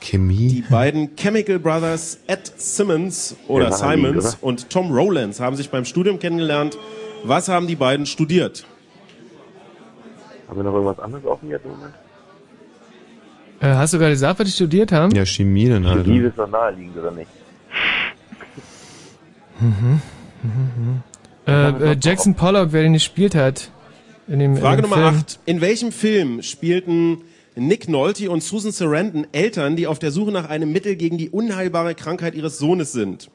Chemie. 0.00 0.48
Die 0.48 0.62
beiden 0.62 1.16
Chemical 1.16 1.58
Brothers 1.58 2.18
Ed 2.26 2.52
Simmons 2.56 3.36
oder 3.48 3.70
Ja, 3.70 3.72
Simons 3.72 4.26
oder? 4.26 4.44
und 4.44 4.70
Tom 4.70 4.92
Rowlands 4.92 5.40
haben 5.40 5.56
sich 5.56 5.70
beim 5.70 5.84
Studium 5.84 6.18
kennengelernt. 6.18 6.76
Was 7.24 7.48
haben 7.48 7.66
die 7.66 7.76
beiden 7.76 8.06
studiert? 8.06 8.66
Haben 10.48 10.58
wir 10.58 10.64
noch 10.64 10.74
irgendwas 10.74 10.98
anderes 11.00 11.24
offen 11.24 11.50
jetzt 11.50 11.64
im 11.64 11.72
Moment? 11.72 11.94
Äh, 13.60 13.68
hast 13.68 13.94
du 13.94 13.98
gerade 13.98 14.12
gesagt, 14.12 14.38
was 14.38 14.46
die 14.46 14.52
studiert 14.52 14.92
haben? 14.92 15.14
Ja, 15.14 15.24
Chemie 15.24 15.68
dann 15.68 15.86
halt. 15.86 16.04
Chemie 16.04 16.18
ist 16.18 16.36
noch 16.36 16.48
naheliegend, 16.48 16.96
oder 16.98 17.10
nicht? 17.10 17.30
Mhm. 19.58 20.00
Mhm. 20.42 21.02
Äh, 21.46 21.92
äh, 21.92 21.96
Jackson 22.00 22.34
Pollock, 22.34 22.68
wer 22.72 22.82
den 22.82 22.92
gespielt 22.92 23.34
hat. 23.34 23.70
In 24.28 24.38
dem, 24.40 24.56
Frage 24.56 24.82
in 24.82 24.84
dem 24.84 24.90
Nummer 24.90 25.10
Film. 25.10 25.20
8. 25.20 25.38
In 25.46 25.60
welchem 25.60 25.92
Film 25.92 26.42
spielten 26.42 27.18
Nick 27.54 27.88
Nolte 27.88 28.30
und 28.30 28.42
Susan 28.42 28.72
Sarandon 28.72 29.26
Eltern, 29.32 29.76
die 29.76 29.86
auf 29.86 29.98
der 29.98 30.10
Suche 30.10 30.32
nach 30.32 30.48
einem 30.48 30.72
Mittel 30.72 30.96
gegen 30.96 31.16
die 31.16 31.30
unheilbare 31.30 31.94
Krankheit 31.94 32.34
ihres 32.34 32.58
Sohnes 32.58 32.92
sind? 32.92 33.30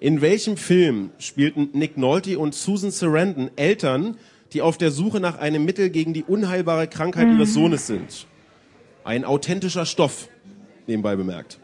In 0.00 0.22
welchem 0.22 0.56
Film 0.56 1.10
spielten 1.18 1.68
Nick 1.74 1.98
Nolte 1.98 2.38
und 2.38 2.54
Susan 2.54 2.90
Sarandon 2.90 3.50
Eltern, 3.56 4.16
die 4.54 4.62
auf 4.62 4.78
der 4.78 4.90
Suche 4.90 5.20
nach 5.20 5.38
einem 5.38 5.64
Mittel 5.64 5.90
gegen 5.90 6.14
die 6.14 6.24
unheilbare 6.24 6.88
Krankheit 6.88 7.28
Mhm. 7.28 7.36
ihres 7.36 7.52
Sohnes 7.54 7.86
sind? 7.86 8.26
Ein 9.04 9.24
authentischer 9.24 9.84
Stoff, 9.86 10.28
nebenbei 10.86 11.16
bemerkt. 11.16 11.58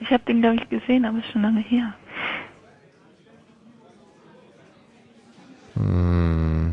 Ich 0.00 0.10
habe 0.10 0.22
den, 0.26 0.40
glaube 0.40 0.56
ich, 0.62 0.68
gesehen, 0.70 1.04
aber 1.04 1.18
ist 1.18 1.30
schon 1.32 1.42
lange 1.42 1.60
her. 1.60 1.94
Hm. 5.74 6.72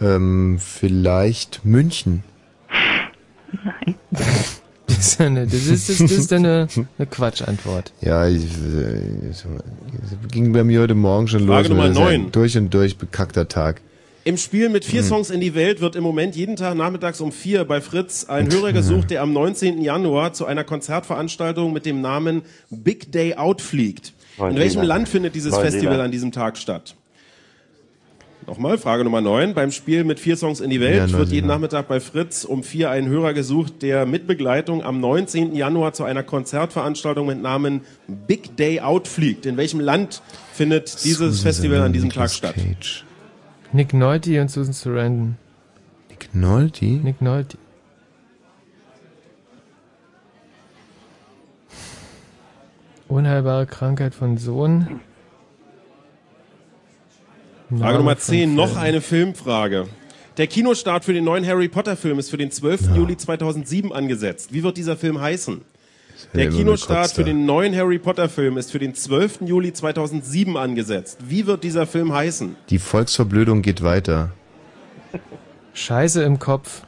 Ähm, 0.00 0.58
vielleicht 0.60 1.64
München. 1.64 2.22
Nein. 3.64 3.94
Das 4.88 5.06
ist 5.06 5.20
eine, 5.20 5.44
das 5.46 5.66
ist, 5.66 5.90
das, 5.90 6.00
ist 6.00 6.32
eine, 6.32 6.66
eine 6.96 7.06
Quatschantwort. 7.06 7.92
Ja, 8.00 8.26
ich, 8.26 8.44
äh, 8.44 9.28
es 9.30 9.46
ging 10.32 10.52
bei 10.52 10.64
mir 10.64 10.80
heute 10.80 10.94
Morgen 10.94 11.28
schon 11.28 11.46
Frage 11.46 11.68
los. 11.68 11.76
Nummer 11.76 11.90
ist 11.90 11.98
ein 11.98 12.22
neun. 12.22 12.32
Durch 12.32 12.56
und 12.56 12.72
durch 12.72 12.96
bekackter 12.96 13.46
Tag. 13.48 13.82
Im 14.24 14.38
Spiel 14.38 14.70
mit 14.70 14.84
vier 14.84 15.02
Hm. 15.02 15.08
Songs 15.08 15.30
in 15.30 15.40
die 15.40 15.54
Welt 15.54 15.80
wird 15.80 15.94
im 15.94 16.02
Moment 16.02 16.36
jeden 16.36 16.56
Tag 16.56 16.74
nachmittags 16.74 17.20
um 17.20 17.32
vier 17.32 17.64
bei 17.64 17.80
Fritz 17.80 18.24
ein 18.24 18.50
Hörer 18.50 18.72
gesucht, 18.72 19.10
der 19.10 19.22
am 19.22 19.32
19. 19.32 19.80
Januar 19.82 20.32
zu 20.32 20.46
einer 20.46 20.64
Konzertveranstaltung 20.64 21.72
mit 21.72 21.86
dem 21.86 22.00
Namen 22.00 22.42
Big 22.70 23.12
Day 23.12 23.34
Out 23.34 23.60
fliegt. 23.60 24.14
In 24.38 24.56
welchem 24.56 24.82
Land 24.82 25.08
findet 25.08 25.34
dieses. 25.34 25.56
Festival 25.56 26.00
an 26.00 26.10
diesem 26.10 26.32
Tag 26.32 26.56
statt? 26.56 26.94
Nochmal, 28.48 28.78
Frage 28.78 29.04
Nummer 29.04 29.20
9. 29.20 29.52
Beim 29.52 29.70
Spiel 29.70 30.04
mit 30.04 30.18
vier 30.18 30.38
Songs 30.38 30.60
in 30.60 30.70
die 30.70 30.80
Welt 30.80 31.10
Ja, 31.10 31.18
wird 31.18 31.28
jeden 31.28 31.48
Nachmittag 31.48 31.86
bei 31.86 32.00
Fritz 32.00 32.46
um 32.46 32.62
vier 32.62 32.90
ein 32.90 33.06
Hörer 33.06 33.34
gesucht, 33.34 33.82
der 33.82 34.06
mit 34.06 34.26
Begleitung 34.26 34.82
am 34.82 35.00
19. 35.00 35.54
Januar 35.54 35.92
zu 35.92 36.04
einer 36.04 36.22
Konzertveranstaltung 36.22 37.26
mit 37.26 37.42
Namen 37.42 37.82
Big 38.06 38.56
Day 38.56 38.80
Out 38.80 39.06
fliegt. 39.06 39.44
In 39.44 39.58
welchem 39.58 39.80
Land 39.80 40.22
findet 40.54 41.04
dieses 41.04 41.42
Festival 41.42 41.82
an 41.82 41.92
diesem 41.92 42.08
Tag 42.08 42.30
statt? 42.30 42.54
Nick 43.74 43.92
Nolte 43.92 44.40
und 44.40 44.50
Susan 44.50 44.72
Sarandon. 44.72 45.36
Nick 46.08 46.34
Nolte? 46.34 46.86
Nick 46.86 47.20
Nolte. 47.20 47.58
Unheilbare 53.08 53.66
Krankheit 53.66 54.14
von 54.14 54.38
Sohn. 54.38 55.00
Frage 57.68 57.82
Name 57.82 57.98
Nummer 57.98 58.16
von 58.16 58.34
10, 58.34 58.54
noch 58.54 58.68
Film. 58.68 58.78
eine 58.80 59.00
Filmfrage. 59.02 59.88
Der 60.38 60.46
Kinostart 60.46 61.04
für 61.04 61.12
den 61.12 61.24
neuen 61.24 61.46
Harry 61.46 61.68
Potter 61.68 61.96
Film 61.96 62.18
ist 62.18 62.30
für 62.30 62.38
den 62.38 62.50
12. 62.50 62.96
Juli 62.96 63.18
2007 63.18 63.92
angesetzt. 63.92 64.54
Wie 64.54 64.62
wird 64.62 64.78
dieser 64.78 64.96
Film 64.96 65.20
heißen? 65.20 65.60
Der 66.32 66.48
Kinostart 66.48 67.10
für 67.10 67.24
den 67.24 67.44
neuen 67.44 67.76
Harry 67.76 67.98
Potter 67.98 68.30
Film 68.30 68.56
ist 68.56 68.72
für 68.72 68.78
den 68.78 68.94
12. 68.94 69.42
Juli 69.42 69.74
2007 69.74 70.56
angesetzt. 70.56 71.18
Wie 71.28 71.46
wird 71.46 71.62
dieser 71.62 71.86
Film 71.86 72.12
heißen? 72.12 72.56
Die 72.70 72.78
Volksverblödung 72.78 73.60
geht 73.60 73.82
weiter. 73.82 74.32
Scheiße 75.74 76.22
im 76.22 76.38
Kopf. 76.38 76.82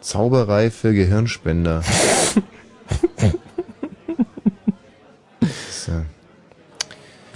Zauberei 0.00 0.70
für 0.70 0.94
Gehirnspender. 0.94 1.82
so. 5.70 5.92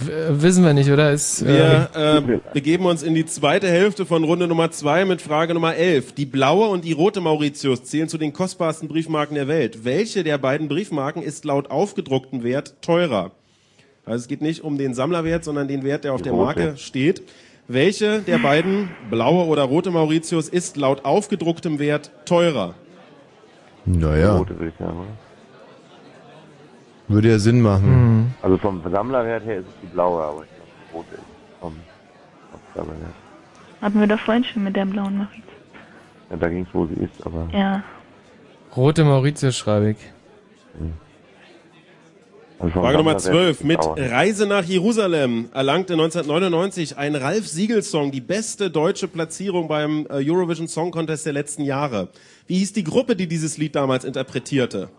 Äh, 0.07 0.41
wissen 0.41 0.63
wir 0.63 0.73
nicht, 0.73 0.89
oder? 0.89 1.11
Ist, 1.11 1.45
Wir 1.45 1.89
äh, 1.93 2.17
äh, 2.17 2.39
begeben 2.53 2.85
uns 2.85 3.03
in 3.03 3.15
die 3.15 3.25
zweite 3.25 3.67
Hälfte 3.67 4.05
von 4.05 4.23
Runde 4.23 4.47
Nummer 4.47 4.71
2 4.71 5.05
mit 5.05 5.21
Frage 5.21 5.53
Nummer 5.53 5.75
11. 5.75 6.13
Die 6.13 6.25
blaue 6.25 6.69
und 6.69 6.85
die 6.85 6.93
rote 6.93 7.19
Mauritius 7.19 7.83
zählen 7.83 8.07
zu 8.07 8.17
den 8.17 8.31
kostbarsten 8.31 8.87
Briefmarken 8.87 9.35
der 9.35 9.47
Welt. 9.47 9.83
Welche 9.83 10.23
der 10.23 10.37
beiden 10.37 10.69
Briefmarken 10.69 11.21
ist 11.21 11.43
laut 11.43 11.69
aufgedrucktem 11.69 12.43
Wert 12.43 12.81
teurer? 12.81 13.31
Also 14.05 14.23
es 14.23 14.27
geht 14.27 14.41
nicht 14.41 14.63
um 14.63 14.77
den 14.77 14.93
Sammlerwert, 14.93 15.43
sondern 15.43 15.67
den 15.67 15.83
Wert, 15.83 16.03
der 16.05 16.13
auf 16.13 16.21
der 16.21 16.31
rote. 16.31 16.45
Marke 16.45 16.77
steht. 16.77 17.23
Welche 17.67 18.21
der 18.21 18.39
beiden, 18.39 18.89
blaue 19.11 19.45
oder 19.45 19.63
rote 19.63 19.91
Mauritius, 19.91 20.49
ist 20.49 20.77
laut 20.77 21.05
aufgedrucktem 21.05 21.77
Wert 21.77 22.09
teurer? 22.25 22.73
Naja, 23.85 24.37
Rote 24.37 24.57
würde 24.57 24.71
ich 24.71 24.79
sagen, 24.79 24.97
oder? 24.97 25.28
Würde 27.09 27.29
ja 27.29 27.39
Sinn 27.39 27.61
machen. 27.61 28.33
Also 28.41 28.57
vom 28.57 28.81
Sammlerwert 28.89 29.43
her 29.45 29.57
ist 29.57 29.67
es 29.67 29.73
die 29.81 29.87
blaue, 29.87 30.23
aber 30.23 30.43
ich 30.43 30.49
glaube, 30.49 30.71
die 30.89 30.95
rote 30.95 31.15
ist 31.15 31.23
vom, 31.59 31.73
vom 32.51 32.59
Sammlerwert. 32.75 33.13
Hatten 33.81 33.99
wir 33.99 34.07
doch 34.07 34.19
vorhin 34.19 34.43
schon 34.43 34.63
mit 34.63 34.75
der 34.75 34.85
blauen 34.85 35.17
Marie. 35.17 35.43
Ja, 36.29 36.37
da 36.37 36.47
ging 36.49 36.63
es, 36.63 36.73
wo 36.73 36.85
sie 36.85 36.95
ist, 36.95 37.25
aber. 37.25 37.47
Ja. 37.51 37.83
Rote 38.75 39.03
Mauritius 39.03 39.57
schreibe 39.57 39.91
ich. 39.91 39.97
Also 42.59 42.73
vom 42.73 42.83
Frage 42.83 42.97
Nummer 42.97 43.17
Sammlerwert 43.19 43.21
12. 43.21 43.49
ist 43.51 43.61
die 43.61 43.67
Mit. 43.67 44.11
Reise 44.11 44.45
nach 44.45 44.65
Jerusalem 44.65 45.49
erlangte 45.53 45.93
1999 45.93 46.97
ein 46.97 47.15
Ralf 47.15 47.47
Siegel-Song 47.47 48.11
die 48.11 48.21
beste 48.21 48.69
deutsche 48.69 49.07
Platzierung 49.07 49.69
beim 49.69 50.05
äh, 50.09 50.29
Eurovision 50.29 50.67
Song 50.67 50.91
Contest 50.91 51.25
der 51.25 51.33
letzten 51.33 51.63
Jahre. 51.63 52.09
Wie 52.47 52.57
hieß 52.57 52.73
die 52.73 52.83
Gruppe, 52.83 53.15
die 53.15 53.27
dieses 53.27 53.57
Lied 53.57 53.75
damals 53.75 54.03
interpretierte? 54.03 54.89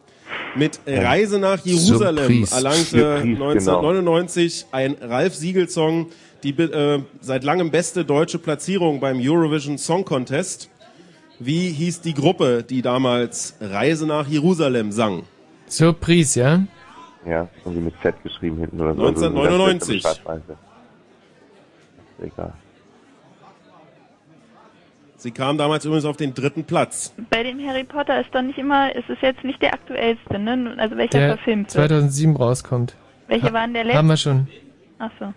Mit 0.56 0.80
Reise 0.86 1.38
nach 1.38 1.64
Jerusalem 1.64 2.44
Surprise. 2.44 2.54
erlangte 2.54 2.88
Surprise, 2.88 3.22
genau. 3.22 3.50
1999 3.50 4.66
ein 4.72 4.96
Ralf 5.00 5.34
Siegel-Song 5.34 6.10
die 6.42 6.50
äh, 6.50 7.02
seit 7.20 7.44
langem 7.44 7.70
beste 7.70 8.04
deutsche 8.04 8.38
Platzierung 8.38 9.00
beim 9.00 9.18
Eurovision 9.20 9.78
Song 9.78 10.04
Contest. 10.04 10.70
Wie 11.38 11.70
hieß 11.70 12.02
die 12.02 12.14
Gruppe, 12.14 12.62
die 12.62 12.82
damals 12.82 13.56
Reise 13.60 14.06
nach 14.06 14.28
Jerusalem 14.28 14.92
sang? 14.92 15.24
Surprise, 15.66 16.38
ja? 16.38 16.64
Ja, 17.26 17.48
irgendwie 17.64 17.84
mit 17.84 17.94
Z 18.02 18.22
geschrieben 18.22 18.58
hinten 18.58 18.80
oder 18.80 18.94
so. 18.94 19.06
1999. 19.06 20.04
Also, 20.24 20.42
Egal. 22.22 22.52
Sie 25.20 25.32
kam 25.32 25.58
damals 25.58 25.84
übrigens 25.84 26.06
auf 26.06 26.16
den 26.16 26.32
dritten 26.32 26.64
Platz. 26.64 27.12
Bei 27.28 27.42
dem 27.42 27.60
Harry 27.66 27.84
Potter 27.84 28.22
ist 28.22 28.34
doch 28.34 28.40
nicht 28.40 28.58
immer, 28.58 28.94
ist 28.96 29.10
es 29.10 29.18
jetzt 29.20 29.44
nicht 29.44 29.60
der 29.60 29.74
aktuellste, 29.74 30.38
ne? 30.38 30.74
Also 30.78 30.96
welcher 30.96 31.18
Der 31.18 31.36
verfilmt 31.36 31.66
wird. 31.74 31.88
2007 31.88 32.36
rauskommt. 32.36 32.96
Welche 33.28 33.52
waren 33.52 33.74
der 33.74 33.84
letzte? 33.84 33.98
Haben 33.98 34.08
wir 34.08 34.16
schon. 34.16 34.48
Ach 34.98 35.10
so. 35.20 35.34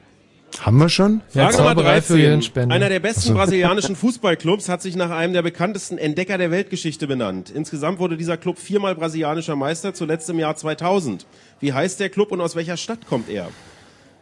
Haben 0.61 0.77
wir 0.77 0.87
schon? 0.87 1.21
Ja, 1.33 1.49
Frage 1.49 1.57
Nummer 1.57 1.69
Zauberei 1.69 2.01
für 2.01 2.13
13. 2.13 2.17
Gehirnspende. 2.17 2.75
Einer 2.75 2.87
der 2.87 3.01
besten 3.01 3.29
so. 3.29 3.33
brasilianischen 3.33 3.97
Fußballclubs 3.97 4.69
hat 4.69 4.81
sich 4.81 4.95
nach 4.95 5.09
einem 5.09 5.33
der 5.33 5.41
bekanntesten 5.41 5.97
Entdecker 5.97 6.37
der 6.37 6.49
Weltgeschichte 6.49 7.05
benannt. 7.05 7.49
Insgesamt 7.49 7.99
wurde 7.99 8.15
dieser 8.15 8.37
Club 8.37 8.59
viermal 8.59 8.95
brasilianischer 8.95 9.57
Meister, 9.57 9.93
zuletzt 9.93 10.29
im 10.29 10.39
Jahr 10.39 10.55
2000. 10.55 11.25
Wie 11.59 11.73
heißt 11.73 11.99
der 11.99 12.07
Club 12.09 12.31
und 12.31 12.39
aus 12.39 12.55
welcher 12.55 12.77
Stadt 12.77 13.05
kommt 13.05 13.29
er? 13.29 13.49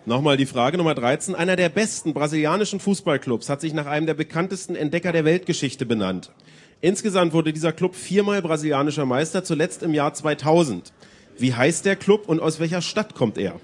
Nochmal 0.05 0.35
die 0.35 0.47
Frage 0.47 0.77
Nummer 0.77 0.95
13. 0.95 1.35
Einer 1.35 1.55
der 1.55 1.69
besten 1.69 2.13
brasilianischen 2.13 2.79
Fußballclubs 2.79 3.49
hat 3.49 3.61
sich 3.61 3.73
nach 3.73 3.85
einem 3.85 4.07
der 4.07 4.15
bekanntesten 4.15 4.75
Entdecker 4.75 5.11
der 5.11 5.25
Weltgeschichte 5.25 5.85
benannt. 5.85 6.31
Insgesamt 6.81 7.33
wurde 7.33 7.53
dieser 7.53 7.71
Club 7.71 7.93
viermal 7.93 8.41
brasilianischer 8.41 9.05
Meister, 9.05 9.43
zuletzt 9.43 9.83
im 9.83 9.93
Jahr 9.93 10.13
2000. 10.13 10.91
Wie 11.37 11.53
heißt 11.53 11.85
der 11.85 11.95
Club 11.95 12.27
und 12.27 12.41
aus 12.41 12.59
welcher 12.59 12.81
Stadt 12.81 13.13
kommt 13.13 13.37
er? 13.37 13.59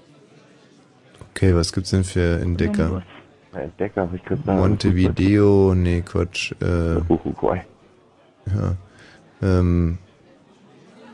Okay, 1.30 1.54
was 1.54 1.72
gibt's 1.72 1.90
denn 1.90 2.04
für 2.04 2.40
Entdecker? 2.40 3.02
Entdecker, 3.52 4.08
ich 4.14 4.24
gerade 4.24 4.42
sagen. 4.44 4.60
Montevideo, 4.60 5.74
nee, 5.74 6.02
Quatsch. 6.02 6.52
Äh, 6.60 7.00
Uruguay. 7.08 7.62
ja. 8.46 8.76
Ähm, 9.42 9.98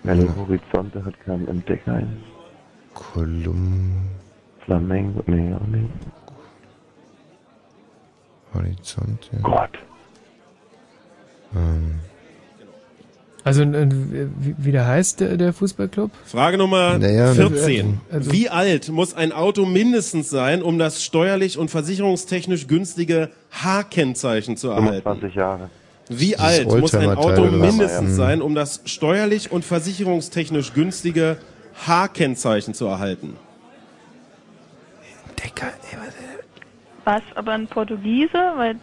Horizonte 0.07 1.05
hat 1.05 1.19
keinen 1.21 1.49
Entdecker. 1.49 2.03
Kolum, 2.93 4.09
Flamengo, 4.65 5.23
nee, 5.27 5.53
auch 5.55 5.66
nicht. 5.66 5.91
Horizont, 8.55 9.31
ja. 9.32 9.39
Gott. 9.43 9.70
Ähm, 11.55 12.01
Also, 13.47 13.62
äh, 13.62 13.89
wie, 14.39 14.55
wie 14.59 14.73
der 14.73 14.86
heißt 14.86 15.20
der, 15.20 15.53
Fußballclub? 15.53 16.11
Frage 16.24 16.57
Nummer 16.57 16.97
Naja, 16.99 17.35
14. 17.35 18.01
also- 18.11 18.32
Wie 18.32 18.49
alt 18.49 18.89
muss 18.89 19.12
ein 19.12 19.32
Auto 19.32 19.66
mindestens 19.66 20.31
sein, 20.31 20.62
um 20.62 20.78
das 20.78 21.05
steuerlich 21.05 21.59
und 21.59 21.70
versicherungstechnisch 21.70 22.66
günstige 22.69 23.28
H-Kennzeichen 23.51 24.57
zu 24.57 24.69
erhalten? 24.70 25.03
25 25.03 25.35
Jahre. 25.35 25.69
Wie 26.09 26.15
Dieses 26.28 26.41
alt 26.41 26.69
muss 26.81 26.95
ein 26.95 27.11
Auto 27.11 27.43
oder 27.43 27.53
was? 27.61 27.73
mindestens 27.73 28.11
Ja. 28.11 28.15
sein, 28.15 28.41
um 28.43 28.55
das 28.55 28.81
steuerlich 28.86 29.53
und 29.53 29.65
versicherungstechnisch 29.65 30.73
günstige 30.73 31.36
H-Kennzeichen 31.86 32.73
zu 32.73 32.86
erhalten? 32.86 33.36
Entdecker, 35.36 35.66
ey, 35.90 35.98
War 37.05 37.16
es 37.19 37.36
aber 37.36 37.52
ein 37.52 37.66
Portugiese? 37.66 38.39
Weil 38.56 38.77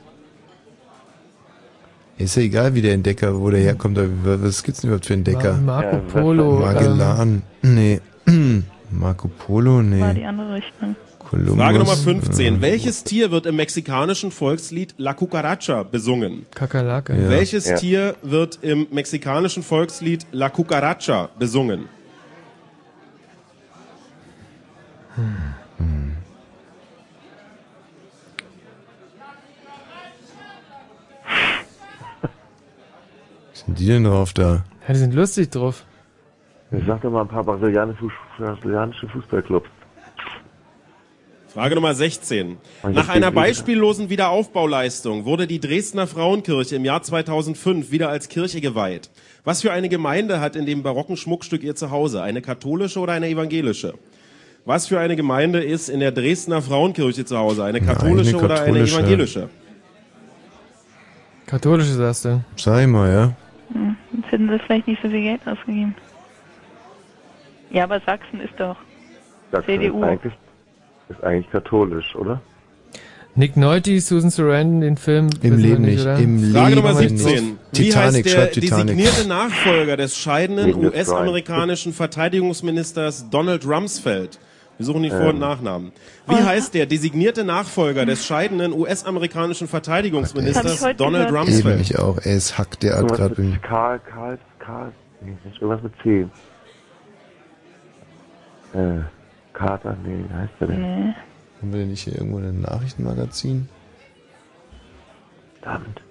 Ist 2.17 2.35
ja 2.35 2.43
egal, 2.43 2.75
wie 2.75 2.81
der 2.81 2.93
Entdecker, 2.93 3.39
wo 3.39 3.49
der 3.49 3.61
herkommt. 3.61 3.97
Was 4.23 4.63
gibt's 4.63 4.81
denn 4.81 4.89
überhaupt 4.89 5.05
für 5.05 5.13
Entdecker? 5.13 5.53
Mar 5.53 5.81
Marco 5.83 5.97
Polo. 6.11 6.55
Ähm, 6.55 6.59
Magellan. 6.61 7.41
Nee. 7.61 7.99
Marco 8.91 9.27
Polo, 9.29 9.75
war 9.77 9.83
nee. 9.83 10.13
die 10.13 10.25
andere 10.25 10.55
Richtung. 10.55 10.95
Columbus. 11.19 11.55
Frage 11.55 11.79
Nummer 11.79 11.95
15. 11.95 12.55
äh, 12.57 12.61
Welches 12.61 13.05
Tier 13.05 13.31
wird 13.31 13.45
im 13.45 13.55
mexikanischen 13.55 14.31
Volkslied 14.31 14.93
La 14.97 15.13
Cucaracha 15.13 15.83
besungen? 15.83 16.45
Kakerlake. 16.53 17.13
Ja. 17.15 17.29
Welches 17.29 17.69
Ja. 17.69 17.77
Tier 17.77 18.15
wird 18.21 18.59
im 18.61 18.87
mexikanischen 18.91 19.63
Volkslied 19.63 20.25
La 20.33 20.49
Cucaracha 20.49 21.29
besungen? 21.39 21.85
Was 25.15 25.25
sind 33.72 33.80
die 33.80 33.88
denn 33.88 34.03
drauf 34.03 34.34
da? 34.34 34.64
Ja, 34.88 34.93
die 34.93 34.99
sind 34.99 35.14
lustig 35.14 35.49
drauf. 35.49 35.85
Sag 36.88 37.02
doch 37.02 37.11
mal 37.11 37.22
ein 37.22 37.27
paar 37.27 37.43
brasilianische, 37.43 38.03
Fuß- 38.06 38.11
brasilianische 38.38 39.07
Fußballclubs. 39.10 39.68
Frage 41.53 41.76
Nummer 41.76 41.93
16. 41.93 42.57
Und 42.81 42.95
Nach 42.95 43.10
einer 43.10 43.30
beispiellosen 43.31 44.10
Wiederaufbauleistung 44.10 45.26
wurde 45.26 45.48
die 45.48 45.60
Dresdner 45.60 46.07
Frauenkirche 46.07 46.77
im 46.77 46.85
Jahr 46.85 47.02
2005 47.03 47.91
wieder 47.91 48.07
als 48.07 48.30
Kirche 48.30 48.61
geweiht. 48.61 49.10
Was 49.43 49.61
für 49.61 49.73
eine 49.73 49.89
Gemeinde 49.89 50.39
hat 50.39 50.56
in 50.56 50.65
dem 50.65 50.81
barocken 50.81 51.18
Schmuckstück 51.18 51.64
ihr 51.64 51.76
Zuhause? 51.76 52.22
Eine 52.22 52.41
katholische 52.41 52.99
oder 52.99 53.11
eine 53.14 53.27
evangelische? 53.27 53.95
Was 54.64 54.88
für 54.88 54.99
eine 54.99 55.18
Gemeinde 55.18 55.61
ist 55.61 55.89
in 55.89 55.99
der 55.99 56.11
Dresdner 56.14 56.61
Frauenkirche 56.61 57.26
zu 57.26 57.38
Hause? 57.38 57.65
Eine 57.65 57.81
katholische, 57.81 58.38
oder 58.38 58.61
eine 58.61 58.65
katholische. 58.65 58.95
evangelische? 58.99 59.49
Katholische 61.48 61.93
sagst 61.95 62.23
du. 62.26 62.41
Sag 62.56 62.81
ich 62.81 62.88
mal, 62.88 63.11
ja. 63.11 63.34
Hm, 63.73 63.95
Jetzt 64.14 64.31
hätten 64.31 64.49
sie 64.49 64.60
vielleicht 64.60 64.88
nicht 64.88 65.02
so 65.02 65.10
viel 65.10 65.22
Geld 65.22 65.41
ausgegeben. 65.45 65.95
Ja, 67.72 67.85
aber 67.85 67.99
Sachsen 68.06 68.41
ist 68.41 68.53
doch 68.57 68.76
Sachsen 69.52 69.80
CDU. 69.80 70.02
Ist 70.03 70.10
eigentlich, 70.10 70.34
ist 71.10 71.23
eigentlich 71.23 71.52
katholisch, 71.52 72.15
oder? 72.15 72.41
Nick 73.34 73.56
Nolte, 73.56 73.98
Susan 74.02 74.30
Sarandon, 74.30 74.81
den 74.81 74.98
Film. 74.98 75.30
Im 75.41 75.57
Leben 75.57 75.84
nicht. 75.84 76.02
oder? 76.02 76.18
Im 76.18 76.52
Frage 76.52 76.76
Leben 76.76 76.85
Nummer 76.85 76.99
nicht. 76.99 77.18
17. 77.18 77.57
Wie 77.72 77.77
Titanic, 77.84 77.95
heißt 77.95 78.26
der 78.26 78.30
schreibt 78.30 78.53
Titanic. 78.56 78.88
designierte 78.98 79.27
Nachfolger 79.30 79.95
des 79.98 80.18
scheidenden 80.18 80.76
US-amerikanischen 80.76 81.93
Verteidigungsministers 81.93 83.30
Donald 83.30 83.65
Rumsfeld? 83.65 84.38
Wir 84.81 84.85
suchen 84.85 85.03
die 85.03 85.11
Vor- 85.11 85.27
und 85.27 85.35
Ähm. 85.35 85.39
Nachnamen. 85.39 85.91
Wie 86.27 86.33
heißt 86.33 86.73
der 86.73 86.87
designierte 86.87 87.43
Nachfolger 87.43 88.03
des 88.03 88.25
scheidenden 88.25 88.73
US-amerikanischen 88.73 89.67
Verteidigungsministers 89.67 90.83
heute 90.83 90.95
Donald 90.95 91.29
gehört. 91.29 91.49
Eben 91.49 91.55
Rumsfeld? 91.55 91.81
ich 91.81 91.99
auch. 91.99 92.17
Ey, 92.17 92.33
es 92.33 92.57
hackt 92.57 92.81
der 92.81 92.95
Irgendwas 92.95 93.17
gerade. 93.19 93.59
Karl, 93.61 93.99
Karl, 93.99 94.39
Karl, 94.57 94.91
nee, 95.21 95.37
nicht, 95.45 95.61
irgendwas 95.61 95.83
mit 95.83 95.93
C. 96.01 96.21
Äh, 98.73 99.01
Carter, 99.53 99.95
nee, 100.03 100.25
wie 100.27 100.33
heißt 100.33 100.53
der 100.59 100.67
denn? 100.67 100.81
Nee. 100.81 101.13
Haben 101.61 101.73
wir 101.73 101.79
denn 101.81 101.89
nicht 101.89 102.01
hier 102.01 102.15
irgendwo 102.15 102.39
ein 102.39 102.61
Nachrichtenmagazin? 102.61 103.69
Verdammt. 105.61 106.01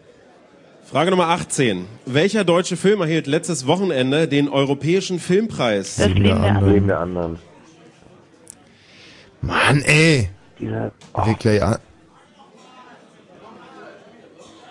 Frage 0.84 1.10
Nummer 1.10 1.26
18. 1.26 1.86
Welcher 2.06 2.44
deutsche 2.44 2.76
Film 2.76 3.01
erhielt 3.01 3.26
letztes 3.26 3.66
Wochenende 3.66 4.28
den 4.28 4.48
Europäischen 4.48 5.18
Filmpreis? 5.18 5.97
Das 5.97 6.06
Leben 6.06 6.86
der 6.86 7.01
anderen. 7.01 7.49
Mann, 9.42 9.82
ey! 9.82 10.28
Gleich 10.58 11.62
an. 11.62 11.78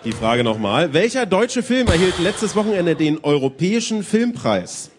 Die 0.04 0.12
Frage 0.12 0.44
nochmal. 0.44 0.94
Welcher 0.94 1.26
deutsche 1.26 1.62
Film 1.62 1.88
erhielt 1.88 2.18
letztes 2.18 2.56
Wochenende 2.56 2.94
den 2.94 3.22
Europäischen 3.22 4.02
Filmpreis? 4.02 4.90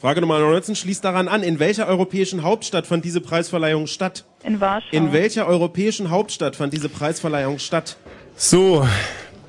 Frage 0.00 0.20
Nummer 0.20 0.38
19 0.38 0.76
schließt 0.76 1.04
daran 1.04 1.28
an. 1.28 1.42
In 1.42 1.58
welcher 1.58 1.86
europäischen 1.86 2.42
Hauptstadt 2.42 2.86
fand 2.86 3.04
diese 3.04 3.20
Preisverleihung 3.20 3.86
statt? 3.86 4.24
In 4.44 4.60
Warschau. 4.60 4.88
In 4.92 5.12
welcher 5.12 5.46
europäischen 5.46 6.08
Hauptstadt 6.08 6.56
fand 6.56 6.72
diese 6.72 6.88
Preisverleihung 6.88 7.58
statt? 7.58 7.96
So, 8.36 8.86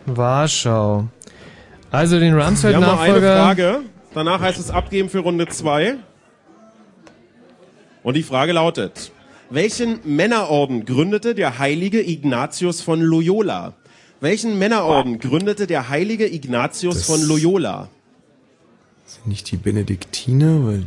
Warschau. 0.05 1.07
Also 1.91 2.19
den 2.19 2.35
Wir 2.35 2.43
haben 2.43 2.55
noch 2.55 2.63
eine 2.63 3.13
Rumsfeld-Nachfolger. 3.13 3.35
Frage. 3.35 3.79
Danach 4.13 4.41
heißt 4.41 4.59
es 4.59 4.71
abgeben 4.71 5.09
für 5.09 5.19
Runde 5.19 5.47
2. 5.47 5.97
Und 8.03 8.15
die 8.15 8.23
Frage 8.23 8.51
lautet, 8.53 9.11
welchen 9.49 9.99
Männerorden 10.05 10.85
gründete 10.85 11.35
der 11.35 11.59
heilige 11.59 12.01
Ignatius 12.07 12.81
von 12.81 13.01
Loyola? 13.01 13.73
Welchen 14.21 14.57
Männerorden 14.59 15.19
gründete 15.19 15.67
der 15.67 15.89
heilige 15.89 16.31
Ignatius 16.31 16.95
Das- 16.95 17.05
von 17.05 17.21
Loyola? 17.27 17.89
sind 19.05 19.27
nicht 19.27 19.51
die 19.51 19.57
Benediktiner, 19.57 20.65
weil 20.65 20.85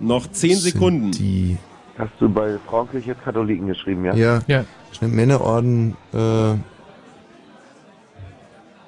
Noch 0.00 0.26
10 0.30 0.56
sind 0.56 0.72
Sekunden. 0.72 1.10
Die, 1.12 1.56
Hast 1.96 2.10
du 2.18 2.28
bei 2.28 2.58
Frauenkirche 2.66 3.14
Katholiken 3.14 3.66
geschrieben, 3.68 4.04
ja? 4.06 4.14
ja, 4.14 4.40
Ja. 4.48 4.64
schnell 4.92 5.10
Männerorden, 5.10 5.90
äh, 6.12 6.54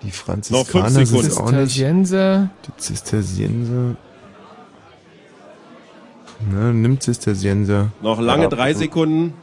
die 0.02 0.08
Noch 0.08 0.14
Franziskaner 0.14 0.90
sind 0.90 1.06
Sekunden. 1.06 1.28
es 1.28 1.36
auch 1.38 1.52
nicht. 1.52 1.76
Die 2.66 2.76
Zisterzienser. 2.78 3.96
Na, 6.40 6.72
nimm 6.72 7.00
Zisterzienser. 7.00 7.90
Noch 8.02 8.20
lange 8.20 8.48
drei 8.48 8.74
Sekunden. 8.74 9.34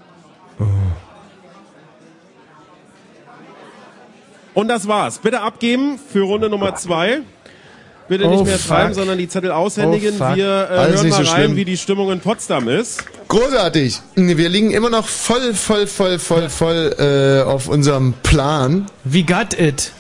Und 4.54 4.68
das 4.68 4.88
war's. 4.88 5.20
Bitte 5.20 5.42
abgeben 5.42 5.98
für 6.12 6.22
Runde 6.22 6.50
Nummer 6.50 6.76
zwei. 6.76 7.22
Bitte 8.10 8.28
nicht 8.28 8.40
Oh, 8.40 8.44
mehr 8.44 8.58
schreiben, 8.58 8.90
fuck. 8.90 8.96
sondern 8.96 9.18
die 9.18 9.30
Zettel 9.30 9.52
aushändigen. 9.52 10.16
Oh. 10.20 10.36
Wir 10.36 10.46
äh, 10.70 10.76
hören 10.92 11.10
mal 11.10 11.12
so 11.12 11.16
rein, 11.18 11.26
schlimm. 11.26 11.56
wie 11.56 11.64
die 11.64 11.78
Stimmung 11.78 12.12
in 12.12 12.20
Potsdam 12.20 12.68
ist. 12.68 13.06
Großartig. 13.30 14.02
Wir 14.16 14.50
liegen 14.50 14.72
immer 14.72 14.90
noch 14.90 15.08
voll, 15.08 15.54
voll, 15.54 15.88
voll, 15.88 16.20
voll, 16.20 16.50
voll 16.50 16.94
äh, 17.00 17.48
auf 17.50 17.70
unserem 17.70 18.14
Plan. 18.22 18.88
Wie 19.06 19.24
got 19.24 19.58
it? 19.58 19.94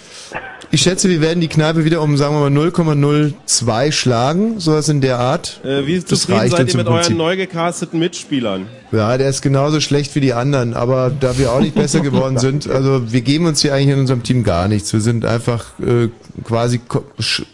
Ich 0.73 0.83
schätze, 0.83 1.09
wir 1.09 1.19
werden 1.19 1.41
die 1.41 1.49
Kneipe 1.49 1.83
wieder 1.83 2.01
um, 2.01 2.15
sagen 2.15 2.33
wir 2.33 2.49
mal, 2.49 2.67
0,02 2.69 3.91
schlagen, 3.91 4.59
sowas 4.61 4.87
in 4.87 5.01
der 5.01 5.19
Art. 5.19 5.59
Äh, 5.65 5.85
wie 5.85 5.99
Das 5.99 6.05
zufrieden 6.05 6.39
reicht 6.39 6.51
seid 6.55 6.69
ihr 6.69 6.77
mit 6.77 6.85
Prinzip. 6.87 7.05
euren 7.11 7.17
neu 7.17 7.35
gecasteten 7.35 7.99
Mitspielern? 7.99 8.67
Ja, 8.93 9.17
der 9.17 9.27
ist 9.29 9.41
genauso 9.41 9.81
schlecht 9.81 10.15
wie 10.15 10.21
die 10.21 10.31
anderen, 10.31 10.73
aber 10.73 11.11
da 11.19 11.37
wir 11.37 11.51
auch 11.51 11.59
nicht 11.59 11.75
besser 11.75 11.99
geworden 11.99 12.37
sind, 12.39 12.69
also 12.69 13.11
wir 13.11 13.19
geben 13.19 13.47
uns 13.47 13.61
hier 13.61 13.73
eigentlich 13.73 13.89
in 13.95 13.99
unserem 13.99 14.23
Team 14.23 14.45
gar 14.45 14.69
nichts. 14.69 14.93
Wir 14.93 15.01
sind 15.01 15.25
einfach 15.25 15.77
äh, 15.81 16.07
quasi 16.45 16.79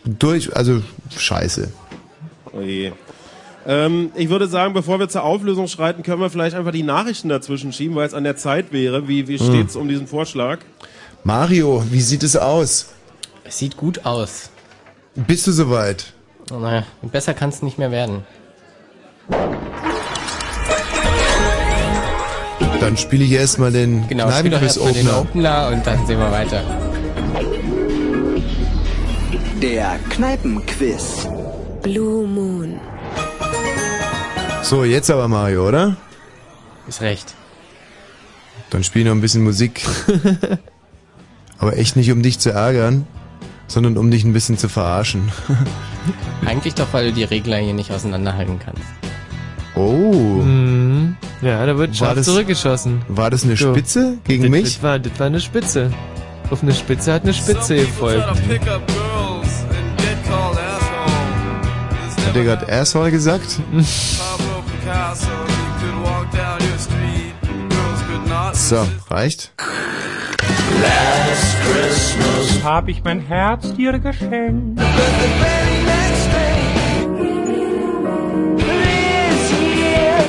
durch, 0.05 0.55
also 0.55 0.83
scheiße. 1.17 1.69
Oh 2.53 2.61
je. 2.61 2.91
Ähm, 3.65 4.11
ich 4.15 4.29
würde 4.29 4.47
sagen, 4.47 4.75
bevor 4.75 4.99
wir 4.99 5.09
zur 5.09 5.23
Auflösung 5.23 5.67
schreiten, 5.67 6.03
können 6.03 6.21
wir 6.21 6.29
vielleicht 6.29 6.55
einfach 6.55 6.71
die 6.71 6.83
Nachrichten 6.83 7.29
dazwischen 7.29 7.73
schieben, 7.73 7.95
weil 7.95 8.05
es 8.07 8.13
an 8.13 8.23
der 8.25 8.35
Zeit 8.37 8.71
wäre. 8.71 9.07
Wie, 9.07 9.27
wie 9.27 9.39
Hm. 9.39 9.45
steht's 9.47 9.75
um 9.75 9.87
diesen 9.89 10.05
Vorschlag? 10.05 10.59
Mario, 11.23 11.83
wie 11.89 11.99
sieht 12.01 12.21
es 12.21 12.37
aus? 12.37 12.89
Es 13.47 13.59
sieht 13.59 13.77
gut 13.77 14.05
aus. 14.05 14.49
Bist 15.15 15.47
du 15.47 15.53
soweit? 15.53 16.11
Oh, 16.51 16.55
naja, 16.55 16.83
besser 17.01 17.33
kann 17.33 17.47
es 17.49 17.61
nicht 17.61 17.77
mehr 17.77 17.91
werden. 17.91 18.25
Dann 22.81 22.97
spiele 22.97 23.23
ich 23.23 23.31
erstmal 23.31 23.71
den 23.71 24.05
Genau, 24.09 24.25
doch 24.25 24.33
erstmal 24.33 24.43
den 24.43 24.59
Kneipenquiz-Opener. 24.59 25.21
Opener 25.21 25.67
und 25.69 25.87
dann 25.87 26.05
sehen 26.05 26.19
wir 26.19 26.31
weiter. 26.31 26.63
Der 29.61 29.97
Kneipenquiz. 30.09 31.27
Blue 31.81 32.27
Moon. 32.27 32.79
So, 34.61 34.83
jetzt 34.83 35.09
aber 35.09 35.29
Mario, 35.29 35.67
oder? 35.67 35.95
Ist 36.87 37.01
recht. 37.01 37.33
Dann 38.69 38.83
spiel 38.83 39.05
noch 39.05 39.13
ein 39.13 39.21
bisschen 39.21 39.43
Musik. 39.43 39.87
Aber 41.59 41.77
echt 41.77 41.95
nicht, 41.95 42.11
um 42.11 42.21
dich 42.21 42.37
zu 42.37 42.51
ärgern, 42.51 43.07
sondern 43.67 43.97
um 43.97 44.09
dich 44.11 44.23
ein 44.23 44.33
bisschen 44.33 44.57
zu 44.57 44.69
verarschen. 44.69 45.31
Eigentlich 46.45 46.73
doch, 46.75 46.87
weil 46.91 47.07
du 47.07 47.13
die 47.13 47.23
Regler 47.23 47.57
hier 47.57 47.73
nicht 47.73 47.91
auseinanderhalten 47.91 48.59
kannst. 48.59 48.81
Oh. 49.75 50.41
Mhm. 50.43 51.15
Ja, 51.41 51.65
da 51.65 51.77
wird 51.77 51.89
War 51.91 51.95
scharf 52.07 52.15
das- 52.15 52.25
zurückgeschossen. 52.25 53.01
War 53.07 53.29
das 53.29 53.43
eine 53.43 53.55
So. 53.55 53.73
Spitze 53.73 54.17
gegen 54.23 54.43
das, 54.43 54.51
mich? 54.51 54.63
Das 54.75 54.83
war, 54.83 54.99
das 54.99 55.19
war 55.19 55.27
eine 55.27 55.39
Spitze. 55.39 55.91
Auf 56.49 56.63
eine 56.63 56.73
Spitze 56.73 57.13
hat 57.13 57.23
eine 57.23 57.33
Spitze 57.33 57.75
gefolgt. 57.75 58.25
Hat 58.25 58.37
der 62.35 62.43
gerade 62.43 62.71
Asshole 62.71 63.11
gesagt? 63.11 63.59
So, 68.53 68.87
reicht? 69.09 69.51
Hab 72.63 72.89
ich 72.89 73.03
mein 73.03 73.21
Herz 73.21 73.73
dir 73.75 73.97
geschenkt. 73.97 74.79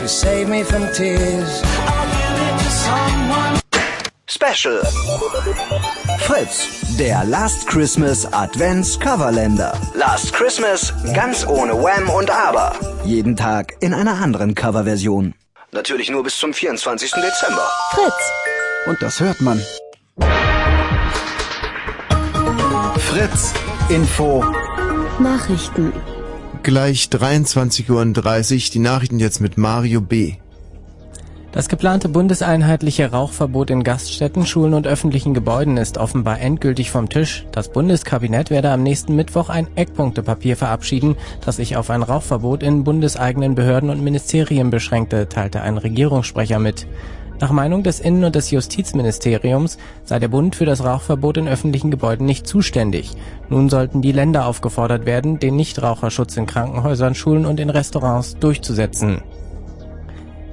You 0.00 0.06
save 0.06 0.48
me 0.48 0.64
from 0.64 0.86
tears. 0.94 1.62
Special. 4.26 4.80
Fritz, 6.20 6.96
der 6.96 7.24
Last 7.24 7.66
Christmas 7.66 8.24
Advents 8.32 8.98
Coverländer. 9.00 9.72
Last 9.94 10.32
Christmas 10.32 10.92
ganz 11.14 11.46
ohne 11.46 11.72
Wham 11.72 12.08
und 12.08 12.30
Aber. 12.30 12.74
Jeden 13.04 13.36
Tag 13.36 13.74
in 13.80 13.92
einer 13.92 14.14
anderen 14.22 14.54
Coverversion. 14.54 15.34
Natürlich 15.72 16.10
nur 16.10 16.22
bis 16.22 16.38
zum 16.38 16.54
24. 16.54 17.10
Dezember. 17.10 17.68
Fritz. 17.90 18.32
Und 18.86 19.02
das 19.02 19.20
hört 19.20 19.40
man. 19.40 19.60
Fritz 23.08 23.54
Info. 23.88 24.44
Nachrichten. 25.18 25.94
Gleich 26.62 27.04
23.30 27.04 27.88
Uhr, 27.90 28.72
die 28.74 28.78
Nachrichten 28.80 29.18
jetzt 29.18 29.40
mit 29.40 29.56
Mario 29.56 30.02
B. 30.02 30.34
Das 31.50 31.70
geplante 31.70 32.10
bundeseinheitliche 32.10 33.10
Rauchverbot 33.10 33.70
in 33.70 33.82
Gaststätten, 33.82 34.44
Schulen 34.44 34.74
und 34.74 34.86
öffentlichen 34.86 35.32
Gebäuden 35.32 35.78
ist 35.78 35.96
offenbar 35.96 36.38
endgültig 36.38 36.90
vom 36.90 37.08
Tisch. 37.08 37.46
Das 37.50 37.72
Bundeskabinett 37.72 38.50
werde 38.50 38.70
am 38.70 38.82
nächsten 38.82 39.16
Mittwoch 39.16 39.48
ein 39.48 39.68
Eckpunktepapier 39.74 40.58
verabschieden, 40.58 41.16
das 41.42 41.56
sich 41.56 41.78
auf 41.78 41.88
ein 41.88 42.02
Rauchverbot 42.02 42.62
in 42.62 42.84
bundeseigenen 42.84 43.54
Behörden 43.54 43.88
und 43.88 44.04
Ministerien 44.04 44.68
beschränkte, 44.68 45.30
teilte 45.30 45.62
ein 45.62 45.78
Regierungssprecher 45.78 46.58
mit. 46.58 46.86
Nach 47.40 47.52
Meinung 47.52 47.84
des 47.84 48.00
Innen- 48.00 48.24
und 48.24 48.34
des 48.34 48.50
Justizministeriums 48.50 49.78
sei 50.04 50.18
der 50.18 50.28
Bund 50.28 50.56
für 50.56 50.64
das 50.64 50.82
Rauchverbot 50.82 51.36
in 51.36 51.46
öffentlichen 51.46 51.90
Gebäuden 51.90 52.26
nicht 52.26 52.48
zuständig. 52.48 53.12
Nun 53.48 53.68
sollten 53.68 54.02
die 54.02 54.12
Länder 54.12 54.46
aufgefordert 54.46 55.06
werden, 55.06 55.38
den 55.38 55.54
Nichtraucherschutz 55.54 56.36
in 56.36 56.46
Krankenhäusern, 56.46 57.14
Schulen 57.14 57.46
und 57.46 57.60
in 57.60 57.70
Restaurants 57.70 58.36
durchzusetzen. 58.38 59.22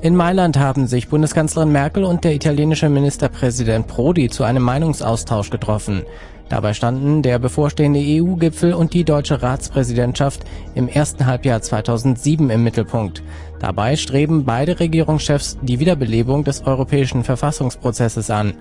In 0.01 0.15
Mailand 0.15 0.59
haben 0.59 0.85
sich 0.85 1.07
Bundeskanzlerin 1.07 1.71
Merkel 1.71 2.03
und 2.03 2.23
der 2.23 2.35
italienische 2.35 2.89
Ministerpräsident 2.89 3.87
Prodi 3.87 4.29
zu 4.29 4.43
einem 4.43 4.61
Meinungsaustausch 4.61 5.49
getroffen. 5.49 6.03
Dabei 6.49 6.73
standen 6.73 7.23
der 7.23 7.39
bevorstehende 7.39 7.99
EU-Gipfel 7.99 8.75
und 8.75 8.93
die 8.93 9.03
deutsche 9.03 9.41
Ratspräsidentschaft 9.41 10.43
im 10.75 10.87
ersten 10.87 11.25
Halbjahr 11.25 11.63
2007 11.63 12.51
im 12.51 12.63
Mittelpunkt. 12.63 13.23
Dabei 13.65 13.95
streben 13.95 14.45
beide 14.45 14.79
Regierungschefs 14.79 15.57
die 15.59 15.79
Wiederbelebung 15.79 16.43
des 16.43 16.67
europäischen 16.67 17.23
Verfassungsprozesses 17.23 18.29
an. 18.29 18.53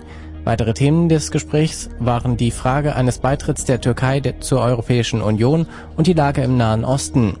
Weitere 0.45 0.73
Themen 0.73 1.09
des 1.09 1.29
Gesprächs 1.29 1.91
waren 1.99 2.37
die 2.37 2.49
Frage 2.49 2.95
eines 2.95 3.19
Beitritts 3.19 3.65
der 3.65 3.79
Türkei 3.79 4.19
zur 4.39 4.61
Europäischen 4.61 5.21
Union 5.21 5.67
und 5.95 6.07
die 6.07 6.13
Lage 6.13 6.41
im 6.41 6.57
Nahen 6.57 6.83
Osten. 6.83 7.37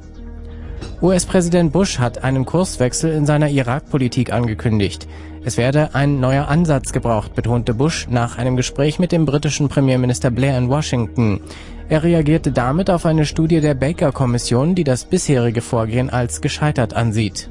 US-Präsident 1.01 1.73
Bush 1.73 1.97
hat 1.97 2.23
einen 2.23 2.45
Kurswechsel 2.45 3.11
in 3.11 3.25
seiner 3.25 3.49
Irak-Politik 3.49 4.31
angekündigt. 4.31 5.07
Es 5.43 5.57
werde 5.57 5.95
ein 5.95 6.19
neuer 6.19 6.47
Ansatz 6.47 6.93
gebraucht, 6.93 7.33
betonte 7.33 7.73
Bush 7.73 8.05
nach 8.11 8.37
einem 8.37 8.57
Gespräch 8.57 8.99
mit 8.99 9.11
dem 9.11 9.25
britischen 9.25 9.69
Premierminister 9.69 10.29
Blair 10.29 10.55
in 10.59 10.69
Washington. 10.69 11.41
Er 11.89 12.03
reagierte 12.03 12.51
damit 12.51 12.91
auf 12.91 13.07
eine 13.07 13.25
Studie 13.25 13.59
der 13.59 13.73
Baker-Kommission, 13.73 14.75
die 14.75 14.83
das 14.83 15.05
bisherige 15.05 15.61
Vorgehen 15.61 16.11
als 16.11 16.41
gescheitert 16.41 16.93
ansieht. 16.93 17.49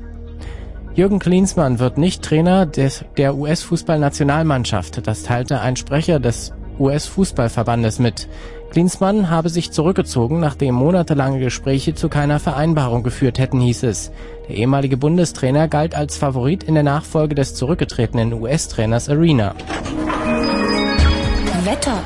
Jürgen 0.95 1.19
Klinsmann 1.19 1.81
wird 1.81 1.99
nicht 1.99 2.23
Trainer 2.23 2.67
des, 2.67 3.05
der 3.17 3.35
US-Fußballnationalmannschaft. 3.35 5.05
Das 5.09 5.25
teilte 5.25 5.61
ein 5.61 5.75
Sprecher 5.75 6.21
des 6.21 6.53
US-Fußballverbandes 6.79 7.99
mit. 7.99 8.29
Klinsmann 8.71 9.29
habe 9.29 9.49
sich 9.49 9.73
zurückgezogen, 9.73 10.39
nachdem 10.39 10.77
monatelange 10.77 11.41
Gespräche 11.41 11.97
zu 11.97 12.09
keiner 12.09 12.39
Vereinbarung 12.39 13.03
geführt 13.03 13.41
hätten, 13.41 13.61
hieß 13.61 13.83
es. 13.83 14.13
Der 14.49 14.57
ehemalige 14.57 14.97
Bundestrainer 14.97 15.67
galt 15.67 15.97
als 15.97 16.17
Favorit 16.17 16.63
in 16.63 16.75
der 16.75 16.85
Nachfolge 16.85 17.35
des 17.35 17.57
zurückgetretenen 17.57 18.33
US-Trainers 18.33 19.09
Arena. 19.09 19.57
Wetter. 21.65 21.99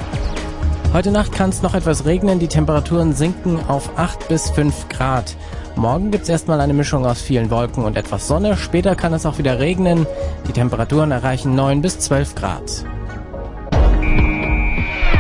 Heute 0.95 1.11
Nacht 1.11 1.33
kann 1.33 1.51
es 1.51 1.61
noch 1.61 1.75
etwas 1.75 2.07
regnen, 2.07 2.39
die 2.39 2.49
Temperaturen 2.49 3.13
sinken 3.13 3.59
auf 3.69 3.99
8 3.99 4.29
bis 4.29 4.49
5 4.49 4.89
Grad. 4.89 5.37
Morgen 5.79 6.11
gibt's 6.11 6.29
erstmal 6.29 6.61
eine 6.61 6.75
Mischung 6.75 7.07
aus 7.07 7.23
vielen 7.23 7.53
Wolken 7.53 7.85
und 7.85 7.97
etwas 7.97 8.27
Sonne, 8.27 8.57
später 8.57 8.97
kann 8.97 9.13
es 9.13 9.25
auch 9.25 9.39
wieder 9.39 9.61
regnen. 9.61 10.09
Die 10.49 10.53
Temperaturen 10.53 11.13
erreichen 11.13 11.55
9 11.55 11.83
bis 11.83 12.01
12 12.01 12.35
Grad. 12.35 12.85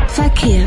Verkehr. 0.09 0.66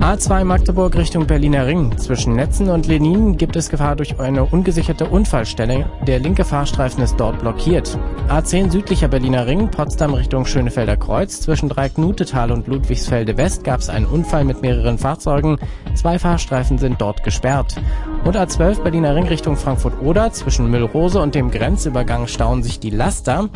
A2 0.00 0.44
Magdeburg 0.44 0.96
Richtung 0.96 1.26
Berliner 1.26 1.66
Ring. 1.66 1.96
Zwischen 1.98 2.34
Netzen 2.34 2.70
und 2.70 2.86
Lenin 2.86 3.36
gibt 3.36 3.56
es 3.56 3.68
Gefahr 3.68 3.94
durch 3.94 4.18
eine 4.18 4.46
ungesicherte 4.46 5.04
Unfallstelle. 5.04 5.84
Der 6.06 6.18
linke 6.18 6.46
Fahrstreifen 6.46 7.04
ist 7.04 7.16
dort 7.18 7.40
blockiert. 7.40 7.98
A10 8.30 8.70
südlicher 8.70 9.08
Berliner 9.08 9.46
Ring, 9.46 9.70
Potsdam 9.70 10.14
Richtung 10.14 10.46
Schönefelder 10.46 10.96
Kreuz. 10.96 11.42
Zwischen 11.42 11.68
Dreiknutetal 11.68 12.50
und 12.50 12.66
Ludwigsfelde 12.66 13.36
West 13.36 13.64
gab 13.64 13.80
es 13.80 13.90
einen 13.90 14.06
Unfall 14.06 14.44
mit 14.44 14.62
mehreren 14.62 14.96
Fahrzeugen. 14.96 15.58
Zwei 15.94 16.18
Fahrstreifen 16.18 16.78
sind 16.78 17.00
dort 17.02 17.22
gesperrt. 17.22 17.76
Und 18.24 18.36
A12 18.36 18.82
Berliner 18.82 19.16
Ring 19.16 19.26
Richtung 19.26 19.56
Frankfurt-Oder. 19.56 20.32
Zwischen 20.32 20.70
Müllrose 20.70 21.20
und 21.20 21.34
dem 21.34 21.50
Grenzübergang 21.50 22.28
stauen 22.28 22.62
sich 22.62 22.78
die 22.78 22.90
Laster. 22.90 23.48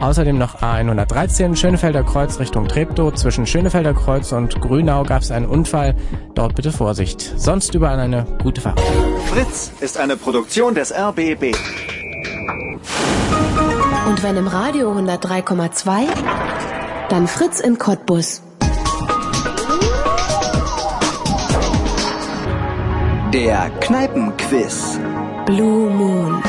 Außerdem 0.00 0.38
noch 0.38 0.62
A113 0.62 1.56
Schönefelder 1.56 2.04
Kreuz 2.04 2.38
Richtung 2.38 2.68
Treptow. 2.68 3.12
Zwischen 3.12 3.46
Schönefelder 3.46 3.94
Kreuz 3.94 4.30
und 4.30 4.60
Grünau 4.60 5.02
gab 5.02 5.22
es 5.22 5.32
einen 5.32 5.46
Unfall. 5.46 5.96
Dort 6.34 6.54
bitte 6.54 6.70
Vorsicht. 6.70 7.34
Sonst 7.36 7.74
überall 7.74 7.98
eine 7.98 8.24
gute 8.42 8.60
Fahrt. 8.60 8.80
Fritz 9.26 9.72
ist 9.80 9.98
eine 9.98 10.16
Produktion 10.16 10.76
des 10.76 10.92
RBB. 10.92 11.56
Und 14.08 14.22
wenn 14.22 14.36
im 14.36 14.46
Radio 14.46 14.92
103,2, 14.92 16.06
dann 17.08 17.26
Fritz 17.26 17.58
in 17.58 17.78
Cottbus. 17.78 18.42
Der 23.32 23.68
Kneipenquiz. 23.80 24.98
Blue 25.44 25.90
Moon. 25.90 26.42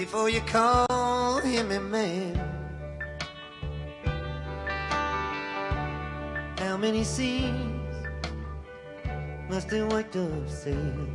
Before 0.00 0.30
you 0.30 0.40
call 0.40 1.40
him 1.40 1.70
a 1.72 1.78
man? 1.78 2.34
How 6.58 6.78
many 6.78 7.04
seas 7.04 7.52
must 9.50 9.70
a 9.74 9.84
white 9.90 10.10
dove 10.10 10.48
sail 10.48 11.06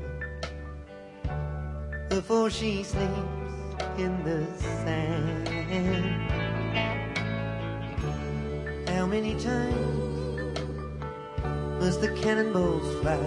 before 2.09 2.51
she 2.51 2.83
sleeps 2.83 3.83
in 3.97 4.13
the 4.23 4.45
sand? 4.83 5.47
How 8.87 9.07
many 9.07 9.33
times 9.49 10.59
must 11.79 12.01
the 12.01 12.11
cannonballs 12.21 12.87
fly 13.01 13.17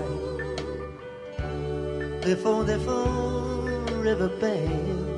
before 2.23 2.63
they're 2.63 2.79
forever 2.79 4.29
banned? 4.41 5.18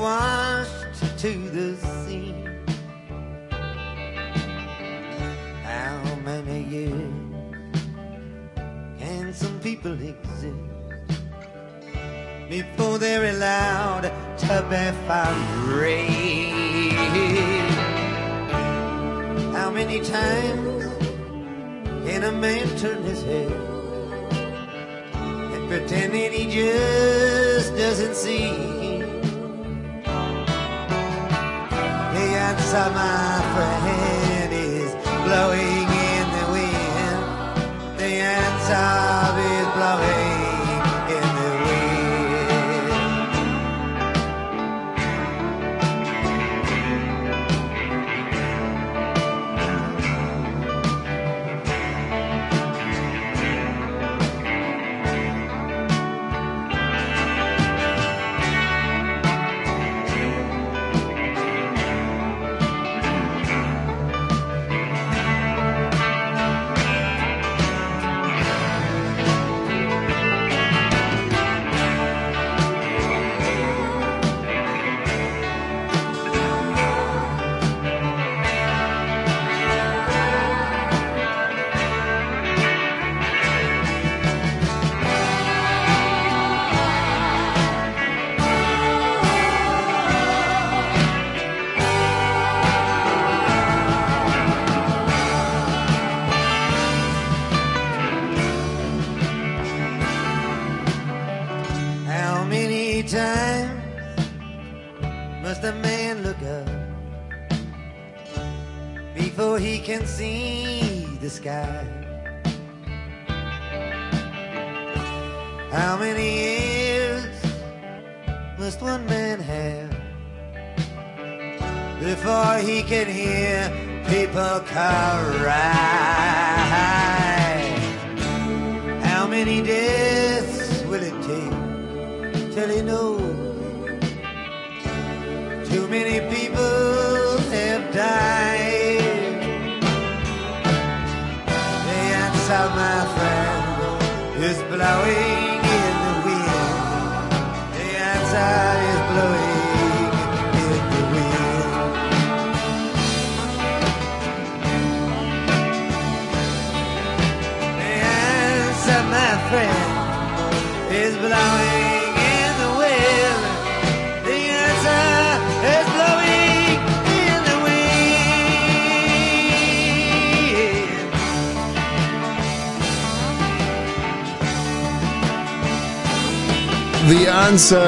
Washed 0.00 1.18
to 1.18 1.32
the 1.50 1.76
sea? 1.76 2.34
How 5.62 6.16
many 6.24 6.62
years 6.64 7.14
can 8.98 9.32
some 9.32 9.58
people 9.60 9.92
exist 9.92 10.76
before 12.48 12.98
they're 12.98 13.34
allowed 13.34 14.02
to 14.38 14.64
be 14.70 14.92
free. 15.64 16.90
How 19.52 19.70
many 19.70 20.00
times 20.00 20.84
can 22.06 22.24
a 22.24 22.32
man 22.32 22.66
turn 22.78 23.02
his 23.02 23.22
head 23.22 23.52
and 25.52 25.68
pretend 25.68 26.14
that 26.14 26.32
he 26.32 26.50
just 26.50 27.76
doesn't 27.76 28.14
see? 28.14 28.75
Answer, 32.66 32.90
my 32.90 33.38
friend, 33.54 34.52
is 34.52 34.90
blowing 35.22 35.88
in 36.10 36.26
the 36.36 36.46
wind. 36.50 37.96
The 37.96 38.10
answer 38.26 39.05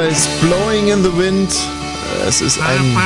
answer 0.09 0.11
is 0.11 0.29
blowing 0.41 0.89
in 0.89 1.03
the 1.03 1.11
wind. 1.17 1.51
Es 2.27 2.41
ist 2.41 2.59
ein, 2.61 2.97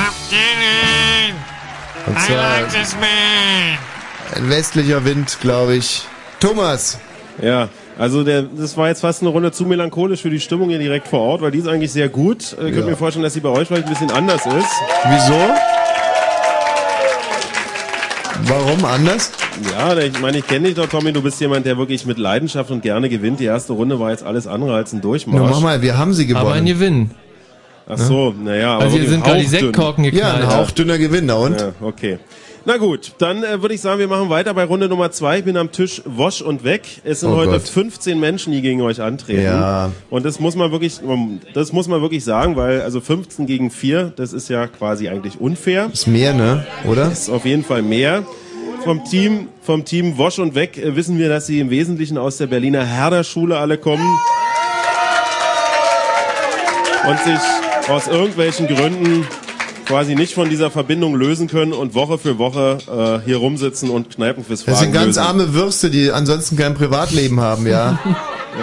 und 2.07 2.17
I 2.17 2.21
zwar 2.27 2.37
like 2.37 2.69
this 2.73 2.95
man. 2.95 3.79
ein 4.37 4.49
westlicher 4.51 5.05
Wind, 5.05 5.39
glaube 5.41 5.75
ich. 5.77 6.03
Thomas. 6.41 6.99
Ja, 7.41 7.69
also 7.99 8.25
der, 8.25 8.43
das 8.43 8.77
war 8.77 8.89
jetzt 8.89 9.01
fast 9.01 9.23
eine 9.23 9.31
Runde 9.31 9.53
zu 9.53 9.65
melancholisch 9.65 10.23
für 10.23 10.31
die 10.31 10.41
Stimmung 10.41 10.69
hier 10.71 10.79
direkt 10.79 11.09
vor 11.09 11.21
Ort, 11.21 11.43
weil 11.43 11.51
die 11.51 11.59
ist 11.59 11.69
eigentlich 11.69 11.93
sehr 11.93 12.09
gut. 12.09 12.43
Äh, 12.43 12.45
Ich 12.45 12.59
Ja. 12.69 12.71
könnte 12.75 12.91
mir 12.91 12.97
vorstellen, 12.97 13.23
dass 13.25 13.35
sie 13.35 13.41
bei 13.41 13.49
euch 13.51 13.69
vielleicht 13.69 13.87
ein 13.87 13.91
bisschen 13.93 14.11
anders 14.11 14.45
ist. 14.47 14.73
Wieso? 15.09 15.51
Warum 18.45 18.85
anders? 18.85 19.31
Ja, 19.71 19.97
ich 19.99 20.21
meine, 20.21 20.39
ich 20.39 20.47
kenne 20.47 20.67
dich 20.69 20.77
doch, 20.77 20.89
Tommy. 20.89 21.13
Du 21.13 21.23
bist 21.23 21.41
jemand, 21.41 21.67
der 21.67 21.79
wirklich 21.79 22.07
mit 22.07 22.19
Leidenschaft 22.19 22.71
und 22.71 22.83
gerne 22.83 23.09
gewinnt. 23.09 23.41
Die 23.41 23.45
erste 23.45 23.73
Runde 23.73 23.99
war 24.01 24.11
jetzt 24.11 24.25
alles 24.25 24.47
andere 24.47 24.75
als 24.75 24.93
ein 24.93 25.01
Durchmarsch. 25.01 25.41
Na, 25.45 25.51
mach 25.51 25.61
mal, 25.61 25.83
wir 25.83 25.97
haben 25.99 26.13
sie 26.15 26.27
gewonnen. 26.27 26.47
Aber 26.47 26.55
ein 26.55 26.67
Gewinn. 26.67 27.11
Ach 27.89 27.99
so, 27.99 28.33
naja. 28.43 28.75
aber 28.77 28.85
Also 28.85 28.97
hier 28.99 29.09
sind 29.09 29.25
gerade 29.25 29.41
die. 29.41 29.47
Sektkorken 29.47 30.05
Ja, 30.05 30.11
geknallt. 30.11 30.43
ein 30.43 30.57
hauchdünner 30.57 30.99
Gewinn, 30.99 31.27
na 31.27 31.35
und? 31.35 31.61
Ja, 31.61 31.73
okay. 31.81 32.19
Na 32.65 32.77
gut, 32.77 33.15
dann 33.19 33.43
äh, 33.43 33.61
würde 33.61 33.75
ich 33.75 33.81
sagen, 33.81 33.99
wir 33.99 34.07
machen 34.07 34.31
weiter 34.31 34.55
bei 34.55 34.63
Runde 34.63 34.89
Nummer 34.89 35.11
zwei. 35.11 35.39
Ich 35.41 35.45
bin 35.45 35.57
am 35.57 35.73
Tisch 35.73 36.01
Wosch 36.05 36.41
und 36.43 36.63
weg. 36.63 36.83
Es 37.03 37.19
sind 37.19 37.31
Oh 37.31 37.37
heute 37.37 37.51
Gott. 37.53 37.63
15 37.69 38.21
Menschen, 38.21 38.53
die 38.53 38.63
gegen 38.63 38.83
euch 38.83 39.01
antreten. 39.03 39.43
Ja. 39.43 39.91
Und 40.11 40.25
das 40.25 40.39
muss 40.39 40.55
man 40.55 40.71
wirklich, 40.71 41.01
das 41.55 41.73
muss 41.73 41.89
man 41.89 42.01
wirklich 42.03 42.23
sagen, 42.23 42.55
weil 42.55 42.83
also 42.83 43.01
15 43.01 43.47
gegen 43.47 43.73
4, 43.73 44.13
das 44.15 44.33
ist 44.33 44.49
ja 44.49 44.69
quasi 44.69 45.09
eigentlich 45.09 45.41
unfair. 45.41 45.91
Ist 45.93 46.07
mehr, 46.07 46.35
ne? 46.35 46.65
Oder? 46.89 47.11
Ist 47.11 47.31
auf 47.31 47.45
jeden 47.45 47.65
Fall 47.65 47.83
mehr. 47.83 48.23
Vom 48.85 49.05
Team, 49.05 49.49
vom 49.63 49.85
Team 49.85 50.19
Wosch 50.19 50.39
und 50.41 50.55
weg 50.55 50.77
äh, 50.77 50.97
wissen 50.97 51.17
wir, 51.19 51.29
dass 51.29 51.47
sie 51.47 51.61
im 51.61 51.71
Wesentlichen 51.71 52.19
aus 52.19 52.39
der 52.39 52.49
Berliner 52.49 52.85
Herder-Schule 52.85 53.57
alle 53.57 53.79
kommen. 53.79 54.05
Und 57.09 57.19
sich 57.21 57.89
aus 57.89 58.09
irgendwelchen 58.09 58.67
Gründen 58.69 59.27
quasi 59.87 60.15
nicht 60.15 60.35
von 60.35 60.49
dieser 60.49 60.71
Verbindung 60.71 61.15
lösen 61.15 61.49
können 61.49 61.73
und 61.73 61.95
Woche 61.95 62.19
für 62.19 62.39
Woche 62.39 62.79
äh, 63.23 63.25
hier 63.25 63.37
rumsitzen 63.37 63.91
und 63.91 64.11
Kneipenquiz 64.15 64.65
Das 64.65 64.79
sind 64.79 64.93
fragen 64.93 64.93
ganz 64.93 65.17
lösen. 65.17 65.29
arme 65.29 65.55
Würste, 65.55 65.91
die 65.91 66.11
ansonsten 66.11 66.57
kein 66.57 66.75
Privatleben 66.75 67.41
haben, 67.41 67.67
ja. 67.67 67.99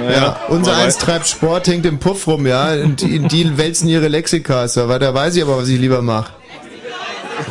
Ja, 0.06 0.12
Ja, 0.12 0.40
unser 0.50 0.76
eins 0.78 1.00
treibt 1.00 1.28
Sport, 1.28 1.68
hängt 1.68 1.84
im 1.88 1.98
Puff 1.98 2.28
rum, 2.28 2.46
ja. 2.46 2.74
Und 2.74 3.02
die, 3.02 3.18
die 3.20 3.58
wälzen 3.58 3.88
ihre 3.90 4.08
Lexikas, 4.08 4.78
aber 4.78 5.00
da 5.00 5.16
weiß 5.16 5.36
ich 5.36 5.42
aber, 5.42 5.58
was 5.58 5.68
ich 5.68 5.80
lieber 5.80 6.04
mache. 6.04 6.32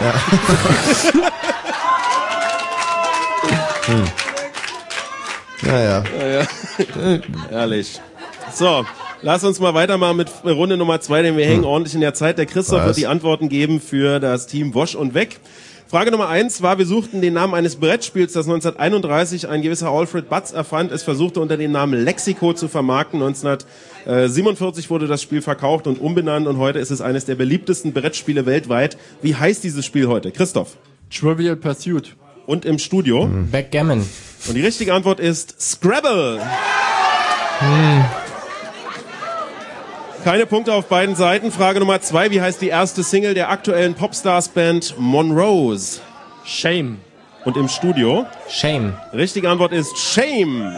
Ja. 0.00 0.14
hm. 3.88 4.04
Naja. 5.62 6.04
Ja, 6.18 6.26
ja. 6.28 7.20
Ehrlich. 7.50 8.00
So, 8.52 8.84
lass 9.22 9.44
uns 9.44 9.60
mal 9.60 9.74
weitermachen 9.74 10.16
mit 10.18 10.28
Runde 10.44 10.76
Nummer 10.76 11.00
zwei, 11.00 11.22
denn 11.22 11.36
wir 11.36 11.46
hängen 11.46 11.64
ordentlich 11.64 11.94
in 11.94 12.00
der 12.00 12.14
Zeit. 12.14 12.38
Der 12.38 12.46
Christoph 12.46 12.80
Was? 12.80 12.86
wird 12.86 12.96
die 12.98 13.06
Antworten 13.06 13.48
geben 13.48 13.80
für 13.80 14.20
das 14.20 14.46
Team 14.46 14.74
Wosch 14.74 14.94
und 14.94 15.14
Weg. 15.14 15.40
Frage 15.88 16.10
Nummer 16.10 16.28
eins 16.28 16.60
war, 16.60 16.76
wir 16.76 16.84
suchten 16.84 17.22
den 17.22 17.32
Namen 17.32 17.54
eines 17.54 17.76
Brettspiels, 17.76 18.34
das 18.34 18.44
1931 18.46 19.48
ein 19.48 19.62
gewisser 19.62 19.88
Alfred 19.88 20.28
Butz 20.28 20.52
erfand. 20.52 20.92
Es 20.92 21.02
versuchte 21.02 21.40
unter 21.40 21.56
dem 21.56 21.72
Namen 21.72 22.04
Lexico 22.04 22.52
zu 22.52 22.68
vermarkten. 22.68 23.22
1947 23.22 24.90
wurde 24.90 25.06
das 25.06 25.22
Spiel 25.22 25.40
verkauft 25.40 25.86
und 25.86 25.98
umbenannt 25.98 26.46
und 26.46 26.58
heute 26.58 26.78
ist 26.78 26.90
es 26.90 27.00
eines 27.00 27.24
der 27.24 27.36
beliebtesten 27.36 27.94
Brettspiele 27.94 28.44
weltweit. 28.44 28.98
Wie 29.22 29.34
heißt 29.34 29.64
dieses 29.64 29.86
Spiel 29.86 30.08
heute? 30.08 30.30
Christoph. 30.30 30.76
Trivial 31.10 31.56
Pursuit. 31.56 32.14
Und 32.48 32.64
im 32.64 32.78
Studio? 32.78 33.28
Backgammon. 33.52 34.08
Und 34.48 34.54
die 34.54 34.64
richtige 34.64 34.94
Antwort 34.94 35.20
ist 35.20 35.60
Scrabble. 35.60 36.40
Keine 40.24 40.46
Punkte 40.46 40.72
auf 40.72 40.86
beiden 40.86 41.14
Seiten. 41.14 41.52
Frage 41.52 41.78
Nummer 41.78 42.00
zwei. 42.00 42.30
Wie 42.30 42.40
heißt 42.40 42.62
die 42.62 42.68
erste 42.68 43.02
Single 43.02 43.34
der 43.34 43.50
aktuellen 43.50 43.92
Popstars-Band 43.92 44.94
Monrose? 44.96 46.00
Shame. 46.46 46.96
Und 47.44 47.58
im 47.58 47.68
Studio? 47.68 48.24
Shame. 48.48 48.94
Richtige 49.12 49.50
Antwort 49.50 49.72
ist 49.72 49.98
Shame. 49.98 50.74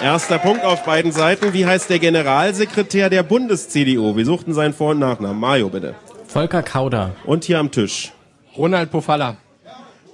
Erster 0.00 0.38
Punkt 0.38 0.64
auf 0.64 0.82
beiden 0.84 1.12
Seiten. 1.12 1.52
Wie 1.52 1.66
heißt 1.66 1.90
der 1.90 1.98
Generalsekretär 1.98 3.10
der 3.10 3.22
Bundes-CDU? 3.22 4.16
Wir 4.16 4.24
suchten 4.24 4.54
seinen 4.54 4.72
Vor- 4.72 4.92
und 4.92 5.00
Nachnamen. 5.00 5.38
Mario, 5.38 5.68
bitte. 5.68 5.94
Volker 6.26 6.62
Kauder. 6.62 7.10
Und 7.26 7.44
hier 7.44 7.58
am 7.58 7.70
Tisch. 7.70 8.12
Ronald 8.56 8.90
Pofalla. 8.90 9.36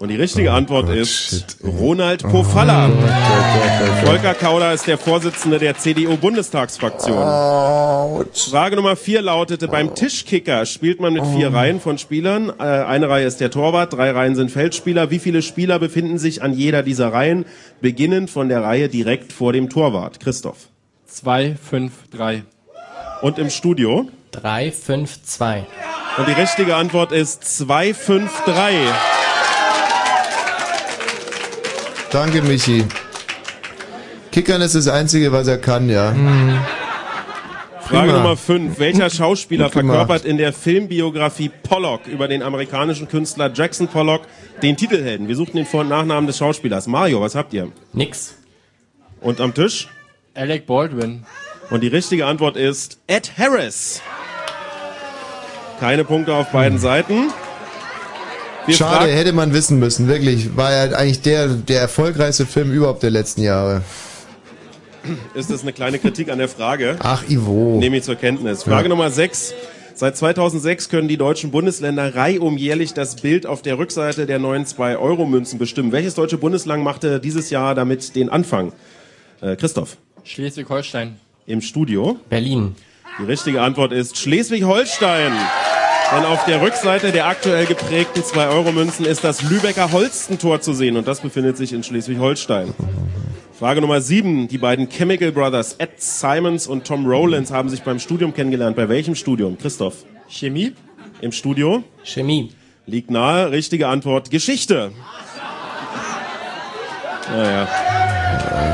Und 0.00 0.08
die 0.08 0.16
richtige 0.16 0.50
Antwort 0.52 0.88
ist 0.88 1.58
Ronald 1.62 2.22
Pofalla. 2.22 2.88
Volker 4.02 4.32
Kauder 4.32 4.72
ist 4.72 4.86
der 4.86 4.96
Vorsitzende 4.96 5.58
der 5.58 5.76
CDU-Bundestagsfraktion. 5.76 7.18
Frage 8.32 8.76
Nummer 8.76 8.96
vier 8.96 9.20
lautete, 9.20 9.68
beim 9.68 9.94
Tischkicker 9.94 10.64
spielt 10.64 11.00
man 11.00 11.12
mit 11.12 11.26
vier 11.26 11.52
Reihen 11.52 11.82
von 11.82 11.98
Spielern. 11.98 12.48
Äh, 12.48 12.62
Eine 12.62 13.10
Reihe 13.10 13.26
ist 13.26 13.42
der 13.42 13.50
Torwart, 13.50 13.92
drei 13.92 14.10
Reihen 14.12 14.36
sind 14.36 14.50
Feldspieler. 14.50 15.10
Wie 15.10 15.18
viele 15.18 15.42
Spieler 15.42 15.78
befinden 15.78 16.16
sich 16.16 16.42
an 16.42 16.54
jeder 16.54 16.82
dieser 16.82 17.12
Reihen, 17.12 17.44
beginnend 17.82 18.30
von 18.30 18.48
der 18.48 18.62
Reihe 18.62 18.88
direkt 18.88 19.34
vor 19.34 19.52
dem 19.52 19.68
Torwart? 19.68 20.18
Christoph. 20.18 20.68
Zwei, 21.06 21.56
fünf, 21.62 21.92
drei. 22.10 22.44
Und 23.20 23.38
im 23.38 23.50
Studio? 23.50 24.08
3, 24.30 24.72
5, 24.72 25.24
2. 25.24 25.66
Und 26.16 26.26
die 26.26 26.32
richtige 26.32 26.76
Antwort 26.76 27.12
ist 27.12 27.44
253. 27.58 28.64
Danke, 32.10 32.42
Michi. 32.42 32.84
Kickern 34.32 34.60
ist 34.62 34.74
das 34.74 34.88
Einzige, 34.88 35.32
was 35.32 35.46
er 35.48 35.58
kann, 35.58 35.88
ja. 35.88 36.12
Frage 37.80 38.08
Prima. 38.08 38.18
Nummer 38.18 38.36
5. 38.36 38.78
Welcher 38.78 39.10
Schauspieler 39.10 39.64
Gut 39.66 39.74
gemacht. 39.74 39.96
verkörpert 39.96 40.24
in 40.24 40.36
der 40.36 40.52
Filmbiografie 40.52 41.50
Pollock 41.62 42.06
über 42.06 42.28
den 42.28 42.42
amerikanischen 42.42 43.08
Künstler 43.08 43.50
Jackson 43.52 43.88
Pollock 43.88 44.22
den 44.62 44.76
Titelhelden? 44.76 45.26
Wir 45.28 45.36
suchten 45.36 45.56
den 45.56 45.66
Vor- 45.66 45.80
und 45.80 45.88
Nachnamen 45.88 46.26
des 46.26 46.38
Schauspielers. 46.38 46.86
Mario, 46.86 47.20
was 47.20 47.34
habt 47.34 47.52
ihr? 47.52 47.70
Nix. 47.92 48.34
Und 49.20 49.40
am 49.40 49.54
Tisch? 49.54 49.88
Alec 50.34 50.66
Baldwin. 50.66 51.24
Und 51.70 51.82
die 51.82 51.88
richtige 51.88 52.26
Antwort 52.26 52.56
ist 52.56 52.98
Ed 53.06 53.32
Harris. 53.38 54.00
Keine 55.80 56.04
Punkte 56.04 56.34
auf 56.34 56.50
beiden 56.50 56.78
Seiten. 56.78 57.32
Wir 58.66 58.74
Schade, 58.74 58.96
fragen- 59.06 59.12
hätte 59.12 59.32
man 59.32 59.52
wissen 59.52 59.78
müssen, 59.78 60.06
wirklich. 60.08 60.56
War 60.56 60.72
ja 60.72 60.96
eigentlich 60.96 61.22
der, 61.22 61.48
der 61.48 61.80
erfolgreichste 61.80 62.46
Film 62.46 62.70
überhaupt 62.72 63.02
der 63.02 63.10
letzten 63.10 63.42
Jahre. 63.42 63.82
Ist 65.34 65.50
das 65.50 65.62
eine 65.62 65.72
kleine 65.72 65.98
Kritik 65.98 66.30
an 66.30 66.38
der 66.38 66.48
Frage? 66.48 66.96
Ach, 67.00 67.24
Ivo. 67.28 67.78
Nehme 67.78 67.96
ich 67.96 68.02
zur 68.04 68.16
Kenntnis. 68.16 68.64
Frage 68.64 68.82
Ja. 68.84 68.88
Nummer 68.90 69.10
6. 69.10 69.54
Seit 69.94 70.16
2006 70.16 70.88
können 70.88 71.08
die 71.08 71.16
deutschen 71.16 71.50
Bundesländer 71.50 72.14
reihum 72.14 72.56
jährlich 72.56 72.92
das 72.94 73.16
Bild 73.16 73.46
auf 73.46 73.60
der 73.62 73.78
Rückseite 73.78 74.26
der 74.26 74.38
neuen 74.38 74.64
2-Euro-Münzen 74.66 75.58
bestimmen. 75.58 75.92
Welches 75.92 76.14
deutsche 76.14 76.38
Bundesland 76.38 76.84
machte 76.84 77.18
dieses 77.20 77.50
Jahr 77.50 77.74
damit 77.74 78.14
den 78.14 78.28
Anfang? 78.28 78.72
Äh, 79.40 79.56
Christoph. 79.56 79.96
Schleswig-Holstein. 80.24 81.16
Im 81.46 81.60
Studio? 81.62 82.18
Berlin. 82.28 82.76
Die 83.18 83.24
richtige 83.24 83.60
Antwort 83.62 83.92
ist 83.92 84.16
Schleswig-Holstein. 84.18 85.32
Denn 86.12 86.24
auf 86.24 86.44
der 86.44 86.60
Rückseite 86.60 87.12
der 87.12 87.26
aktuell 87.26 87.66
geprägten 87.66 88.20
2-Euro-Münzen 88.20 89.06
ist 89.06 89.22
das 89.22 89.42
Lübecker 89.42 89.92
Holstentor 89.92 90.60
zu 90.60 90.72
sehen 90.72 90.96
und 90.96 91.06
das 91.06 91.20
befindet 91.20 91.56
sich 91.56 91.72
in 91.72 91.84
Schleswig-Holstein. 91.84 92.74
Frage 93.56 93.80
Nummer 93.80 94.00
7. 94.00 94.48
Die 94.48 94.58
beiden 94.58 94.88
Chemical 94.88 95.30
Brothers 95.30 95.74
Ed 95.74 96.00
Simons 96.00 96.66
und 96.66 96.84
Tom 96.84 97.06
Rowlands 97.06 97.52
haben 97.52 97.68
sich 97.68 97.82
beim 97.82 98.00
Studium 98.00 98.34
kennengelernt. 98.34 98.74
Bei 98.74 98.88
welchem 98.88 99.14
Studium? 99.14 99.56
Christoph. 99.56 100.04
Chemie. 100.28 100.72
Im 101.20 101.30
Studio? 101.30 101.84
Chemie. 102.02 102.50
Liegt 102.86 103.10
nahe. 103.10 103.52
Richtige 103.52 103.86
Antwort. 103.86 104.30
Geschichte. 104.30 104.90
Naja. 107.30 107.68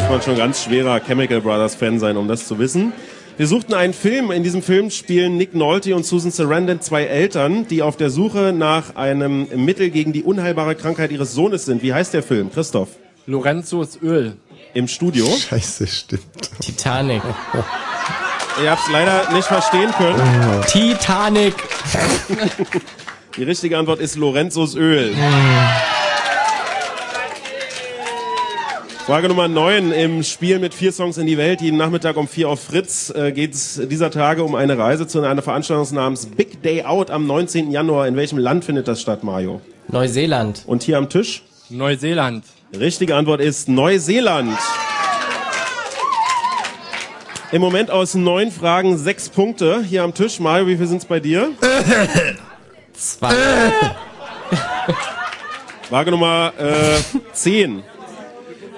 Muss 0.00 0.08
man 0.08 0.22
schon 0.22 0.36
ganz 0.36 0.62
schwerer 0.64 1.00
Chemical 1.00 1.42
Brothers 1.42 1.74
Fan 1.74 1.98
sein, 1.98 2.16
um 2.16 2.28
das 2.28 2.46
zu 2.46 2.58
wissen. 2.58 2.92
Wir 3.38 3.46
suchten 3.46 3.74
einen 3.74 3.92
Film. 3.92 4.30
In 4.30 4.42
diesem 4.42 4.62
Film 4.62 4.90
spielen 4.90 5.36
Nick 5.36 5.54
Nolte 5.54 5.94
und 5.94 6.06
Susan 6.06 6.30
Sarandon 6.30 6.80
zwei 6.80 7.04
Eltern, 7.04 7.66
die 7.68 7.82
auf 7.82 7.98
der 7.98 8.08
Suche 8.08 8.54
nach 8.56 8.96
einem 8.96 9.46
Mittel 9.62 9.90
gegen 9.90 10.14
die 10.14 10.22
unheilbare 10.22 10.74
Krankheit 10.74 11.10
ihres 11.12 11.34
Sohnes 11.34 11.66
sind. 11.66 11.82
Wie 11.82 11.92
heißt 11.92 12.14
der 12.14 12.22
Film? 12.22 12.50
Christoph. 12.50 12.88
Lorenzos 13.26 13.98
Öl. 14.00 14.36
Im 14.72 14.88
Studio. 14.88 15.26
Scheiße, 15.26 15.86
stimmt. 15.86 16.22
Titanic. 16.60 17.22
Ihr 18.62 18.70
habt 18.70 18.86
es 18.86 18.90
leider 18.90 19.30
nicht 19.34 19.46
verstehen 19.46 19.90
können. 19.98 20.62
Titanic. 20.66 21.54
Die 23.36 23.42
richtige 23.42 23.76
Antwort 23.76 24.00
ist 24.00 24.16
Lorenzos 24.16 24.74
Öl. 24.76 25.14
Frage 29.06 29.28
Nummer 29.28 29.46
9. 29.46 29.92
Im 29.92 30.24
Spiel 30.24 30.58
mit 30.58 30.74
vier 30.74 30.90
Songs 30.90 31.16
in 31.16 31.28
die 31.28 31.38
Welt, 31.38 31.60
jeden 31.60 31.76
Nachmittag 31.76 32.16
um 32.16 32.26
vier 32.26 32.48
auf 32.48 32.60
Fritz, 32.60 33.08
äh, 33.10 33.30
geht 33.30 33.54
es 33.54 33.80
dieser 33.84 34.10
Tage 34.10 34.42
um 34.42 34.56
eine 34.56 34.76
Reise 34.76 35.06
zu 35.06 35.22
einer 35.22 35.42
Veranstaltung 35.42 35.86
namens 35.94 36.26
Big 36.26 36.60
Day 36.64 36.82
Out 36.82 37.12
am 37.12 37.24
19. 37.24 37.70
Januar. 37.70 38.08
In 38.08 38.16
welchem 38.16 38.36
Land 38.36 38.64
findet 38.64 38.88
das 38.88 39.00
statt, 39.00 39.22
Mario? 39.22 39.60
Neuseeland. 39.86 40.64
Und 40.66 40.82
hier 40.82 40.98
am 40.98 41.08
Tisch? 41.08 41.44
Neuseeland. 41.70 42.46
Richtige 42.76 43.14
Antwort 43.14 43.40
ist 43.40 43.68
Neuseeland. 43.68 44.58
Im 47.52 47.60
Moment 47.60 47.92
aus 47.92 48.16
neun 48.16 48.50
Fragen 48.50 48.98
sechs 48.98 49.28
Punkte. 49.28 49.84
Hier 49.84 50.02
am 50.02 50.14
Tisch. 50.14 50.40
Mario, 50.40 50.66
wie 50.66 50.76
viel 50.76 50.88
sind 50.88 50.98
es 50.98 51.04
bei 51.04 51.20
dir? 51.20 51.50
Zwei. 52.92 53.36
Frage 55.88 56.10
Nummer 56.10 56.52
äh, 56.58 56.98
10. 57.32 57.84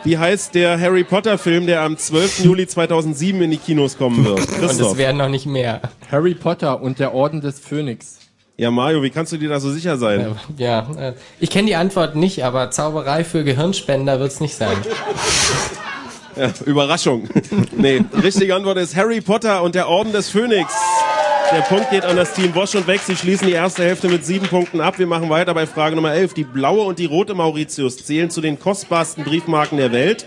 Wie 0.04 0.16
heißt 0.16 0.54
der 0.54 0.80
Harry 0.80 1.04
Potter 1.04 1.38
Film, 1.38 1.66
der 1.66 1.82
am 1.82 1.96
12. 1.96 2.44
Juli 2.44 2.66
2007 2.66 3.42
in 3.42 3.50
die 3.50 3.56
Kinos 3.58 3.98
kommen 3.98 4.24
wird? 4.24 4.38
Und 4.38 4.48
es 4.48 4.56
Christoph. 4.58 4.96
werden 4.96 5.16
noch 5.16 5.28
nicht 5.28 5.46
mehr. 5.46 5.80
Harry 6.10 6.34
Potter 6.34 6.80
und 6.82 6.98
der 6.98 7.14
Orden 7.14 7.40
des 7.40 7.58
Phönix. 7.60 8.18
Ja, 8.56 8.70
Mario, 8.70 9.02
wie 9.02 9.10
kannst 9.10 9.32
du 9.32 9.36
dir 9.36 9.48
da 9.48 9.60
so 9.60 9.70
sicher 9.70 9.98
sein? 9.98 10.36
Ja, 10.56 10.88
äh, 10.98 11.12
ich 11.38 11.50
kenne 11.50 11.66
die 11.68 11.76
Antwort 11.76 12.16
nicht, 12.16 12.44
aber 12.44 12.70
Zauberei 12.70 13.22
für 13.24 13.44
Gehirnspender 13.44 14.18
wird's 14.20 14.40
nicht 14.40 14.54
sein. 14.54 14.76
Ja, 16.36 16.52
Überraschung. 16.66 17.28
nee, 17.76 18.00
die 18.14 18.20
richtige 18.20 18.54
Antwort 18.54 18.78
ist 18.78 18.94
Harry 18.94 19.20
Potter 19.20 19.60
und 19.64 19.74
der 19.74 19.88
Orden 19.88 20.12
des 20.12 20.28
Phönix. 20.28 20.72
Der 21.50 21.62
Punkt 21.62 21.88
geht 21.90 22.04
an 22.04 22.14
das 22.14 22.34
Team 22.34 22.54
Wosch 22.54 22.74
und 22.74 22.86
Weg. 22.86 23.00
Sie 23.00 23.16
schließen 23.16 23.46
die 23.46 23.54
erste 23.54 23.82
Hälfte 23.82 24.08
mit 24.08 24.24
sieben 24.24 24.46
Punkten 24.46 24.82
ab. 24.82 24.98
Wir 24.98 25.06
machen 25.06 25.30
weiter 25.30 25.54
bei 25.54 25.66
Frage 25.66 25.96
Nummer 25.96 26.12
11. 26.12 26.34
Die 26.34 26.44
blaue 26.44 26.82
und 26.82 26.98
die 26.98 27.06
rote 27.06 27.34
Mauritius 27.34 27.96
zählen 27.96 28.28
zu 28.28 28.42
den 28.42 28.58
kostbarsten 28.58 29.24
Briefmarken 29.24 29.78
der 29.78 29.90
Welt. 29.90 30.26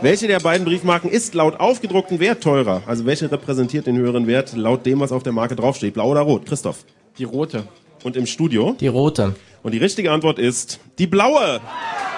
Welche 0.00 0.28
der 0.28 0.40
beiden 0.40 0.64
Briefmarken 0.64 1.10
ist 1.10 1.34
laut 1.34 1.60
aufgedruckten 1.60 2.20
Wert 2.20 2.42
teurer? 2.42 2.82
Also 2.86 3.04
welche 3.04 3.30
repräsentiert 3.30 3.86
den 3.86 3.98
höheren 3.98 4.26
Wert 4.26 4.56
laut 4.56 4.86
dem, 4.86 5.00
was 5.00 5.12
auf 5.12 5.22
der 5.22 5.34
Marke 5.34 5.56
draufsteht? 5.56 5.92
Blau 5.92 6.08
oder 6.08 6.22
rot? 6.22 6.46
Christoph. 6.46 6.86
Die 7.18 7.24
rote. 7.24 7.64
Und 8.02 8.16
im 8.16 8.24
Studio? 8.24 8.74
Die 8.80 8.88
rote. 8.88 9.34
Und 9.62 9.72
die 9.72 9.78
richtige 9.78 10.10
Antwort 10.10 10.38
ist 10.38 10.80
die 10.98 11.06
blaue. 11.06 11.60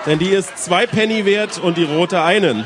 Denn 0.06 0.20
die 0.20 0.31
ist 0.31 0.59
zwei 0.59 0.86
Penny 0.86 1.26
wert 1.26 1.60
und 1.60 1.76
die 1.76 1.85
rote 1.85 2.22
einen. 2.22 2.64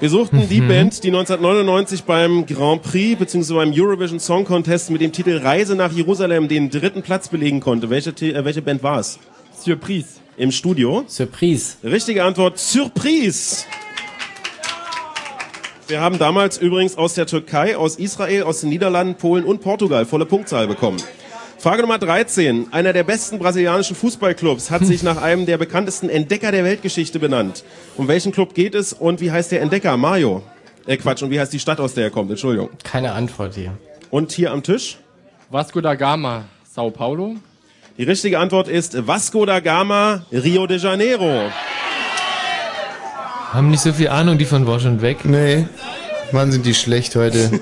Wir 0.00 0.08
suchten 0.08 0.48
die 0.48 0.62
Band, 0.62 1.04
die 1.04 1.08
1999 1.08 2.04
beim 2.04 2.46
Grand 2.46 2.80
Prix 2.80 3.18
bzw. 3.18 3.52
beim 3.52 3.70
Eurovision 3.70 4.18
Song 4.18 4.46
Contest 4.46 4.88
mit 4.88 5.02
dem 5.02 5.12
Titel 5.12 5.36
Reise 5.36 5.76
nach 5.76 5.92
Jerusalem 5.92 6.48
den 6.48 6.70
dritten 6.70 7.02
Platz 7.02 7.28
belegen 7.28 7.60
konnte. 7.60 7.90
Welche, 7.90 8.08
äh, 8.12 8.42
welche 8.42 8.62
Band 8.62 8.82
war 8.82 8.98
es? 8.98 9.18
Surprise. 9.62 10.08
Im 10.38 10.52
Studio? 10.52 11.04
Surprise. 11.06 11.74
Richtige 11.84 12.24
Antwort, 12.24 12.58
Surprise. 12.58 13.66
Wir 15.86 16.00
haben 16.00 16.18
damals 16.18 16.56
übrigens 16.56 16.96
aus 16.96 17.12
der 17.12 17.26
Türkei, 17.26 17.76
aus 17.76 17.96
Israel, 17.96 18.44
aus 18.44 18.62
den 18.62 18.70
Niederlanden, 18.70 19.16
Polen 19.16 19.44
und 19.44 19.60
Portugal 19.60 20.06
volle 20.06 20.24
Punktzahl 20.24 20.66
bekommen. 20.66 21.02
Frage 21.60 21.82
Nummer 21.82 21.98
13. 21.98 22.72
Einer 22.72 22.94
der 22.94 23.04
besten 23.04 23.38
brasilianischen 23.38 23.94
Fußballclubs 23.94 24.70
hat 24.70 24.86
sich 24.86 25.02
nach 25.04 25.20
einem 25.20 25.44
der 25.44 25.58
bekanntesten 25.58 26.08
Entdecker 26.08 26.52
der 26.52 26.64
Weltgeschichte 26.64 27.18
benannt. 27.18 27.64
Um 27.98 28.08
welchen 28.08 28.32
Club 28.32 28.54
geht 28.54 28.74
es 28.74 28.94
und 28.94 29.20
wie 29.20 29.30
heißt 29.30 29.52
der 29.52 29.60
Entdecker? 29.60 29.98
Mario. 29.98 30.42
Äh, 30.86 30.96
Quatsch, 30.96 31.22
und 31.22 31.30
wie 31.30 31.38
heißt 31.38 31.52
die 31.52 31.58
Stadt, 31.58 31.78
aus 31.78 31.92
der 31.92 32.04
er 32.04 32.10
kommt? 32.10 32.30
Entschuldigung. 32.30 32.70
Keine 32.82 33.12
Antwort 33.12 33.56
hier. 33.56 33.76
Und 34.10 34.32
hier 34.32 34.52
am 34.52 34.62
Tisch? 34.62 34.96
Vasco 35.50 35.82
da 35.82 35.96
Gama. 35.96 36.44
Sao 36.64 36.90
Paulo. 36.90 37.36
Die 37.98 38.04
richtige 38.04 38.38
Antwort 38.38 38.66
ist 38.66 39.06
Vasco 39.06 39.44
da 39.44 39.60
Gama, 39.60 40.24
Rio 40.32 40.66
de 40.66 40.78
Janeiro. 40.78 41.50
Haben 43.52 43.68
nicht 43.68 43.82
so 43.82 43.92
viel 43.92 44.08
Ahnung, 44.08 44.38
die 44.38 44.46
von 44.46 44.66
und 44.66 45.02
weg. 45.02 45.26
Nee. 45.26 45.66
Mann, 46.32 46.52
sind 46.52 46.64
die 46.66 46.74
schlecht 46.74 47.16
heute. 47.16 47.50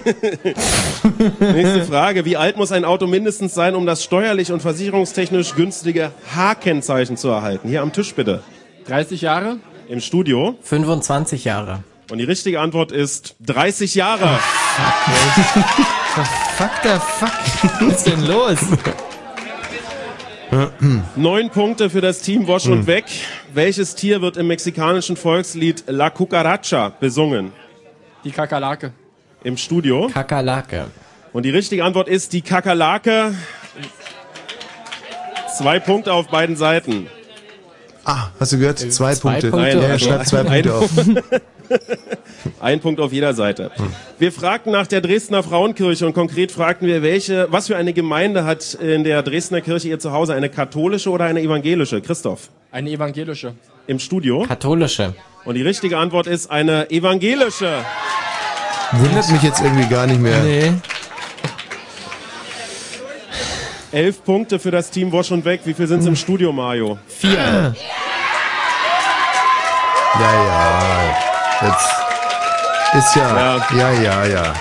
Nächste 1.40 1.85
Frage. 1.85 2.24
Wie 2.24 2.36
alt 2.36 2.57
muss 2.57 2.73
ein 2.73 2.85
Auto 2.85 3.07
mindestens 3.07 3.55
sein, 3.55 3.74
um 3.74 3.86
das 3.86 4.05
steuerlich 4.05 4.53
und 4.53 4.61
versicherungstechnisch 4.61 5.55
günstige 5.55 6.12
H-Kennzeichen 6.35 7.16
zu 7.16 7.28
erhalten? 7.28 7.69
Hier 7.69 7.82
am 7.82 7.93
Tisch 7.93 8.15
bitte. 8.15 8.43
30 8.86 9.23
Jahre. 9.23 9.59
Im 9.89 10.01
Studio. 10.01 10.57
25 10.62 11.45
Jahre. 11.45 11.82
Und 12.11 12.19
die 12.19 12.24
richtige 12.24 12.61
Antwort 12.61 12.93
ist 12.93 13.36
30 13.40 13.95
Jahre. 13.95 14.39
Verfuckter 16.15 17.01
Fuck. 17.01 17.81
Was 17.81 17.97
ist 17.97 18.07
denn 18.07 18.27
los? 18.27 18.59
Neun 21.16 21.51
Punkte 21.51 21.90
für 21.90 22.01
das 22.01 22.20
Team 22.23 22.47
Wosch 22.47 22.66
und 22.66 22.86
Weg. 22.86 23.05
welches 23.53 23.95
Tier 23.95 24.23
wird 24.23 24.39
im 24.39 24.47
mexikanischen 24.47 25.16
Volkslied 25.16 25.85
La 25.86 26.09
Cucaracha 26.11 26.90
besungen? 27.01 27.53
Die 28.24 28.31
Kakerlake. 28.31 28.93
Im 29.45 29.57
Studio. 29.57 30.09
Kakerlake. 30.12 30.86
Und 31.32 31.45
die 31.45 31.51
richtige 31.51 31.85
Antwort 31.85 32.09
ist 32.09 32.32
die 32.32 32.43
Kakerlake. 32.43 33.35
Zwei 35.57 35.78
Punkte 35.78 36.12
auf 36.12 36.28
beiden 36.28 36.57
Seiten. 36.57 37.09
Ah, 38.05 38.28
hast 38.40 38.53
du 38.53 38.59
gehört? 38.59 38.78
Zwei, 38.78 39.15
Punkte. 39.15 39.51
Nein, 39.51 39.78
er 39.78 39.93
also 39.93 40.07
schreibt 40.07 40.28
zwei 40.28 40.43
Punkte 40.45 40.74
auf. 40.74 40.90
Ein 42.61 42.81
Punkt 42.81 43.01
auf 43.01 43.12
jeder 43.12 43.35
Seite. 43.35 43.70
Wir 44.19 44.32
fragten 44.32 44.73
nach 44.73 44.86
der 44.86 45.01
Dresdner 45.01 45.43
Frauenkirche 45.43 46.07
und 46.07 46.12
konkret 46.12 46.53
fragten 46.53 46.86
wir, 46.86 47.03
welche, 47.03 47.49
was 47.51 47.66
für 47.66 47.77
eine 47.77 47.93
Gemeinde 47.93 48.45
hat 48.45 48.74
in 48.74 49.05
der 49.05 49.23
Dresdner 49.23 49.61
Kirche 49.61 49.89
ihr 49.89 49.99
Zuhause? 49.99 50.35
Eine 50.35 50.49
katholische 50.49 51.11
oder 51.11 51.27
eine 51.27 51.40
evangelische? 51.40 52.01
Christoph. 52.01 52.49
Eine 52.70 52.90
evangelische. 52.90 53.55
Im 53.86 53.99
Studio. 53.99 54.45
Katholische. 54.47 55.15
Und 55.45 55.55
die 55.55 55.62
richtige 55.62 55.99
Antwort 55.99 56.27
ist 56.27 56.51
eine 56.51 56.90
evangelische. 56.90 57.85
Wundert 58.93 59.31
mich 59.31 59.43
jetzt 59.43 59.61
irgendwie 59.62 59.89
gar 59.89 60.07
nicht 60.07 60.20
mehr. 60.20 60.43
Nee. 60.43 60.73
Elf 63.90 64.23
Punkte 64.23 64.59
für 64.59 64.70
das 64.70 64.90
Team 64.90 65.12
Wosch 65.12 65.31
und 65.31 65.45
Weg. 65.45 65.62
Wie 65.65 65.73
viel 65.73 65.86
sind 65.86 66.01
es 66.01 66.07
im 66.07 66.16
Studio, 66.16 66.53
Mario? 66.53 66.99
Vier. 67.07 67.32
Ja, 67.32 67.74
ja. 70.20 71.28
Jetzt 71.63 73.05
ist 73.07 73.17
ja, 73.17 73.57
ja, 73.77 73.93
ja, 74.03 74.25
ja. 74.27 74.55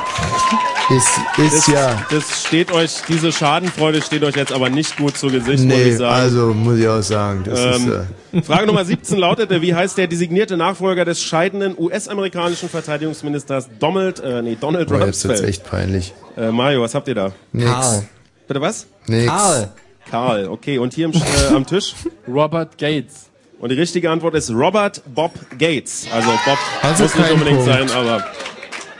Ist, 0.89 1.09
ist 1.37 1.67
das, 1.67 1.67
ja. 1.67 2.05
Das 2.09 2.45
steht 2.45 2.71
euch, 2.71 2.91
diese 3.09 3.31
Schadenfreude 3.31 4.01
steht 4.01 4.23
euch 4.23 4.35
jetzt 4.35 4.53
aber 4.53 4.69
nicht 4.69 4.95
gut 4.97 5.17
zu 5.17 5.27
Gesicht, 5.27 5.63
muss 5.65 5.73
Nee, 5.75 5.83
ich 5.89 5.97
sagen. 5.97 6.13
also 6.15 6.53
muss 6.53 6.79
ich 6.79 6.87
auch 6.87 7.01
sagen, 7.01 7.43
das 7.45 7.59
ist, 7.59 7.85
Ähm, 7.85 8.07
äh, 8.31 8.41
Frage 8.41 8.67
Nummer 8.67 8.85
17 8.85 9.17
lautete, 9.17 9.61
wie 9.61 9.75
heißt 9.75 9.97
der 9.97 10.07
designierte 10.07 10.55
Nachfolger 10.55 11.03
des 11.03 11.21
scheidenden 11.21 11.75
US-amerikanischen 11.77 12.69
Verteidigungsministers 12.69 13.67
Donald, 13.79 14.19
äh, 14.21 14.41
nee, 14.41 14.57
Donald 14.59 14.87
boah, 14.87 15.05
jetzt 15.05 15.25
wird's 15.25 15.41
Rumsfeld? 15.41 15.49
echt 15.49 15.63
peinlich. 15.65 16.13
Äh, 16.37 16.51
Mario, 16.51 16.81
was 16.81 16.95
habt 16.95 17.07
ihr 17.09 17.15
da? 17.15 17.31
Nix. 17.51 17.69
Karl. 17.69 18.03
Bitte 18.47 18.61
was? 18.61 18.87
Nix. 19.07 19.27
Karl. 19.27 19.69
Karl, 20.09 20.47
okay. 20.47 20.77
Und 20.79 20.93
hier 20.93 21.05
im, 21.07 21.11
äh, 21.13 21.53
am 21.53 21.65
Tisch? 21.65 21.95
Robert 22.29 22.77
Gates. 22.77 23.26
Und 23.59 23.69
die 23.71 23.75
richtige 23.75 24.11
Antwort 24.11 24.35
ist 24.35 24.51
Robert 24.51 25.01
Bob 25.13 25.31
Gates. 25.57 26.07
Also 26.13 26.29
Bob 26.45 26.57
Also 26.83 27.03
muss 27.03 27.15
nicht 27.15 27.31
unbedingt 27.31 27.57
Punkt. 27.65 27.73
sein, 27.73 27.89
aber 27.91 28.23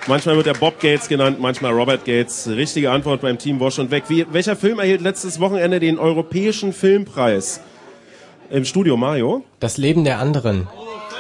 manchmal 0.07 0.35
wird 0.35 0.47
er 0.47 0.55
Bob 0.55 0.79
Gates 0.79 1.07
genannt, 1.07 1.39
manchmal 1.39 1.73
Robert 1.73 2.05
Gates. 2.05 2.47
Richtige 2.47 2.89
Antwort 2.89 3.21
beim 3.21 3.37
Team 3.37 3.59
Wosch 3.59 3.77
und 3.77 3.91
Weg. 3.91 4.05
Wie, 4.07 4.25
welcher 4.31 4.55
Film 4.55 4.79
erhielt 4.79 5.01
letztes 5.01 5.39
Wochenende 5.39 5.79
den 5.79 5.99
Europäischen 5.99 6.73
Filmpreis? 6.73 7.61
Im 8.49 8.65
Studio 8.65 8.97
Mario? 8.97 9.43
Das 9.59 9.77
Leben 9.77 10.03
der 10.05 10.19
anderen. 10.19 10.67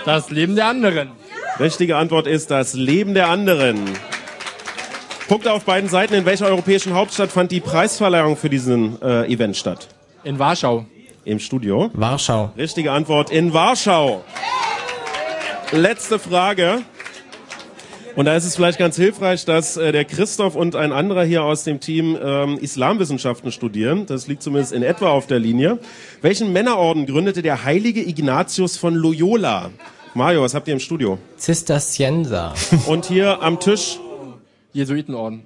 Das 0.05 0.31
Leben 0.31 0.55
der 0.55 0.67
anderen. 0.67 1.11
Richtige 1.59 1.97
Antwort 1.97 2.25
ist 2.25 2.49
das 2.49 2.73
Leben 2.73 3.13
der 3.13 3.27
anderen. 3.29 3.77
Punkte 5.27 5.51
auf 5.51 5.65
beiden 5.65 5.89
Seiten. 5.89 6.13
In 6.13 6.25
welcher 6.25 6.47
europäischen 6.47 6.93
Hauptstadt 6.93 7.31
fand 7.31 7.51
die 7.51 7.59
Preisverleihung 7.59 8.37
für 8.37 8.49
diesen 8.49 8.99
äh, 9.01 9.25
Event 9.31 9.57
statt? 9.57 9.89
In 10.23 10.39
Warschau. 10.39 10.85
Im 11.27 11.39
Studio. 11.39 11.91
Warschau. 11.93 12.53
Richtige 12.57 12.93
Antwort 12.93 13.31
in 13.31 13.53
Warschau. 13.53 14.23
Letzte 15.73 16.19
Frage. 16.19 16.83
Und 18.15 18.25
da 18.25 18.35
ist 18.37 18.45
es 18.45 18.55
vielleicht 18.55 18.79
ganz 18.79 18.95
hilfreich, 18.95 19.43
dass 19.43 19.75
äh, 19.75 19.91
der 19.91 20.05
Christoph 20.05 20.55
und 20.55 20.77
ein 20.77 20.93
anderer 20.93 21.25
hier 21.25 21.43
aus 21.43 21.65
dem 21.65 21.81
Team 21.81 22.17
ähm, 22.23 22.57
Islamwissenschaften 22.57 23.51
studieren. 23.51 24.05
Das 24.05 24.27
liegt 24.27 24.41
zumindest 24.41 24.71
in 24.71 24.83
etwa 24.83 25.09
auf 25.09 25.27
der 25.27 25.39
Linie. 25.39 25.79
Welchen 26.21 26.53
Männerorden 26.53 27.05
gründete 27.05 27.41
der 27.41 27.65
heilige 27.65 28.07
Ignatius 28.07 28.77
von 28.77 28.95
Loyola? 28.95 29.71
Mario, 30.13 30.43
was 30.43 30.55
habt 30.55 30.69
ihr 30.69 30.73
im 30.75 30.79
Studio? 30.79 31.19
Zisterzienser. 31.35 32.53
Und 32.87 33.05
hier 33.05 33.41
am 33.41 33.59
Tisch? 33.59 33.99
Jesuitenorden. 34.71 35.45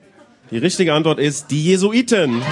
Die 0.51 0.59
richtige 0.59 0.93
Antwort 0.93 1.17
ist 1.17 1.49
die 1.49 1.63
Jesuiten. 1.63 2.43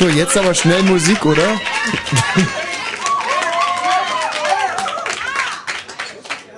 So, 0.00 0.08
jetzt 0.08 0.34
aber 0.38 0.54
schnell 0.54 0.82
Musik, 0.84 1.26
oder? 1.26 1.42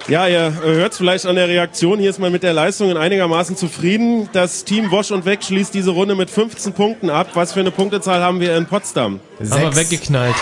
Ja, 0.07 0.29
ihr 0.29 0.53
hört 0.63 0.95
vielleicht 0.95 1.27
an 1.27 1.35
der 1.35 1.49
Reaktion. 1.49 1.99
Hier 1.99 2.11
ist 2.11 2.21
man 2.21 2.31
mit 2.31 2.45
der 2.45 2.53
Leistung 2.53 2.97
einigermaßen 2.97 3.57
zufrieden. 3.57 4.29
Das 4.33 4.63
Team 4.63 4.93
Wosch 4.93 5.11
und 5.11 5.25
Weg 5.25 5.43
schließt 5.43 5.75
diese 5.75 5.91
Runde 5.91 6.15
mit 6.15 6.31
15 6.31 6.73
Punkten 6.73 7.11
ab. 7.11 7.31
Was 7.35 7.53
für 7.53 7.59
eine 7.59 7.73
Punktezahl 7.73 8.23
haben 8.23 8.39
wir 8.39 8.57
in 8.57 8.67
Potsdam? 8.67 9.19
Haben 9.41 9.61
wir 9.61 9.75
weggeknallt. 9.75 10.37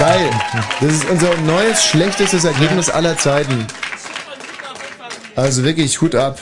Geil. 0.00 0.30
Das 0.80 0.92
ist 0.92 1.08
unser 1.08 1.32
neues, 1.42 1.84
schlechtestes 1.84 2.42
Ergebnis 2.42 2.90
aller 2.90 3.16
Zeiten. 3.16 3.68
Also 5.36 5.62
wirklich, 5.62 6.00
Hut 6.00 6.16
ab. 6.16 6.40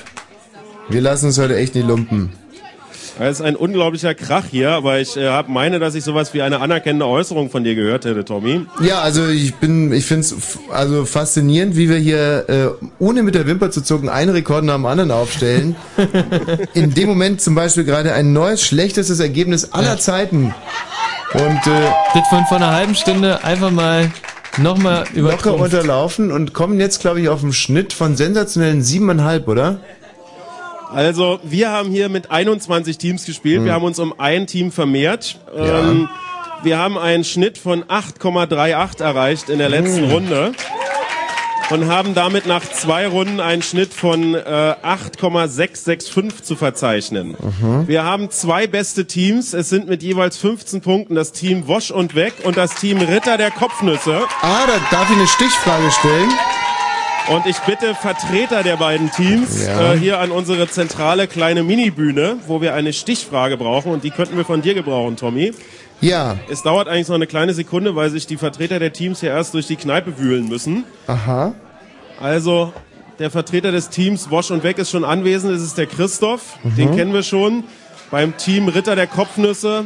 Wir 0.88 1.02
lassen 1.02 1.26
uns 1.26 1.36
heute 1.36 1.58
echt 1.58 1.74
nicht 1.74 1.86
lumpen. 1.86 2.32
Es 3.18 3.40
ist 3.40 3.46
ein 3.46 3.56
unglaublicher 3.56 4.14
Krach 4.14 4.44
hier, 4.50 4.72
aber 4.72 4.98
ich 5.00 5.16
äh, 5.16 5.28
hab, 5.28 5.48
meine, 5.48 5.78
dass 5.78 5.94
ich 5.94 6.04
sowas 6.04 6.34
wie 6.34 6.42
eine 6.42 6.60
anerkennende 6.60 7.06
Äußerung 7.06 7.48
von 7.48 7.64
dir 7.64 7.74
gehört 7.74 8.04
hätte, 8.04 8.26
Tommy. 8.26 8.66
Ja, 8.82 9.00
also 9.00 9.26
ich 9.28 9.54
bin, 9.54 9.90
ich 9.92 10.04
find's 10.04 10.32
f- 10.32 10.58
also 10.70 11.06
faszinierend, 11.06 11.76
wie 11.76 11.88
wir 11.88 11.96
hier, 11.96 12.44
äh, 12.48 12.84
ohne 12.98 13.22
mit 13.22 13.34
der 13.34 13.46
Wimper 13.46 13.70
zu 13.70 13.80
zucken, 13.82 14.10
einen 14.10 14.30
Rekord 14.32 14.64
nach 14.64 14.74
dem 14.74 14.84
anderen 14.84 15.10
aufstellen. 15.10 15.76
In 16.74 16.92
dem 16.92 17.08
Moment 17.08 17.40
zum 17.40 17.54
Beispiel 17.54 17.84
gerade 17.84 18.12
ein 18.12 18.34
neues, 18.34 18.62
schlechtestes 18.62 19.18
Ergebnis 19.18 19.72
aller 19.72 19.96
Zeiten. 19.98 20.54
Und 21.32 21.66
äh, 21.66 21.88
Das 22.12 22.28
von 22.28 22.44
vor 22.48 22.58
einer 22.58 22.72
halben 22.72 22.94
Stunde 22.94 23.42
einfach 23.44 23.70
mal 23.70 24.10
nochmal 24.58 25.04
locker 25.14 25.18
übertrumpft. 25.54 25.64
unterlaufen 25.74 26.30
und 26.32 26.52
kommen 26.52 26.78
jetzt, 26.80 27.00
glaube 27.00 27.22
ich, 27.22 27.30
auf 27.30 27.42
einen 27.42 27.54
Schnitt 27.54 27.94
von 27.94 28.14
sensationellen 28.14 28.82
siebeneinhalb, 28.82 29.48
oder? 29.48 29.80
Also, 30.92 31.40
wir 31.42 31.70
haben 31.70 31.90
hier 31.90 32.08
mit 32.08 32.30
21 32.30 32.96
Teams 32.98 33.24
gespielt. 33.24 33.64
Wir 33.64 33.72
haben 33.72 33.84
uns 33.84 33.98
um 33.98 34.18
ein 34.18 34.46
Team 34.46 34.70
vermehrt. 34.72 35.38
Ähm, 35.54 36.08
wir 36.62 36.78
haben 36.78 36.96
einen 36.96 37.24
Schnitt 37.24 37.58
von 37.58 37.84
8,38 37.84 39.02
erreicht 39.02 39.48
in 39.48 39.58
der 39.58 39.68
letzten 39.68 40.04
Hm. 40.04 40.10
Runde. 40.10 40.52
Und 41.68 41.88
haben 41.88 42.14
damit 42.14 42.46
nach 42.46 42.62
zwei 42.64 43.08
Runden 43.08 43.40
einen 43.40 43.60
Schnitt 43.60 43.92
von 43.92 44.36
äh, 44.36 44.38
8,665 44.82 46.44
zu 46.44 46.54
verzeichnen. 46.54 47.36
Wir 47.88 48.04
haben 48.04 48.30
zwei 48.30 48.68
beste 48.68 49.06
Teams. 49.06 49.52
Es 49.52 49.68
sind 49.68 49.88
mit 49.88 50.00
jeweils 50.04 50.36
15 50.36 50.80
Punkten 50.80 51.16
das 51.16 51.32
Team 51.32 51.66
Wosch 51.66 51.90
und 51.90 52.14
Weg 52.14 52.34
und 52.44 52.56
das 52.56 52.76
Team 52.76 52.98
Ritter 52.98 53.36
der 53.36 53.50
Kopfnüsse. 53.50 54.20
Ah, 54.42 54.66
da 54.68 54.96
darf 54.96 55.10
ich 55.10 55.16
eine 55.16 55.26
Stichfrage 55.26 55.90
stellen. 55.90 56.30
Und 57.28 57.44
ich 57.46 57.56
bitte 57.60 57.94
Vertreter 57.94 58.62
der 58.62 58.76
beiden 58.76 59.10
Teams 59.10 59.66
Ja. 59.66 59.94
äh, 59.94 59.98
hier 59.98 60.20
an 60.20 60.30
unsere 60.30 60.68
zentrale 60.68 61.26
kleine 61.26 61.64
Minibühne, 61.64 62.36
wo 62.46 62.60
wir 62.60 62.74
eine 62.74 62.92
Stichfrage 62.92 63.56
brauchen 63.56 63.90
und 63.90 64.04
die 64.04 64.10
könnten 64.10 64.36
wir 64.36 64.44
von 64.44 64.62
dir 64.62 64.74
gebrauchen, 64.74 65.16
Tommy. 65.16 65.52
Ja. 66.00 66.36
Es 66.48 66.62
dauert 66.62 66.86
eigentlich 66.88 67.08
noch 67.08 67.16
eine 67.16 67.26
kleine 67.26 67.52
Sekunde, 67.52 67.96
weil 67.96 68.10
sich 68.10 68.26
die 68.28 68.36
Vertreter 68.36 68.78
der 68.78 68.92
Teams 68.92 69.20
hier 69.20 69.30
erst 69.30 69.54
durch 69.54 69.66
die 69.66 69.74
Kneipe 69.76 70.18
wühlen 70.18 70.48
müssen. 70.48 70.84
Aha. 71.08 71.54
Also 72.20 72.72
der 73.18 73.30
Vertreter 73.30 73.72
des 73.72 73.88
Teams 73.88 74.30
Wosch 74.30 74.52
und 74.52 74.62
Weg 74.62 74.78
ist 74.78 74.90
schon 74.90 75.04
anwesend, 75.04 75.52
es 75.52 75.62
ist 75.62 75.78
der 75.78 75.86
Christoph, 75.86 76.58
Mhm. 76.62 76.76
den 76.76 76.96
kennen 76.96 77.12
wir 77.12 77.22
schon. 77.24 77.64
Beim 78.12 78.36
Team 78.36 78.68
Ritter 78.68 78.94
der 78.94 79.08
Kopfnüsse 79.08 79.84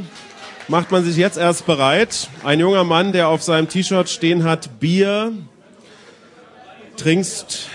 macht 0.68 0.90
man 0.90 1.04
sich 1.04 1.16
jetzt 1.16 1.38
erst 1.38 1.64
bereit. 1.64 2.28
Ein 2.44 2.60
junger 2.60 2.84
Mann, 2.84 3.12
der 3.12 3.28
auf 3.28 3.42
seinem 3.42 3.66
T-Shirt 3.68 4.10
stehen 4.10 4.44
hat, 4.44 4.78
Bier, 4.78 5.32
trinkst 7.00 7.68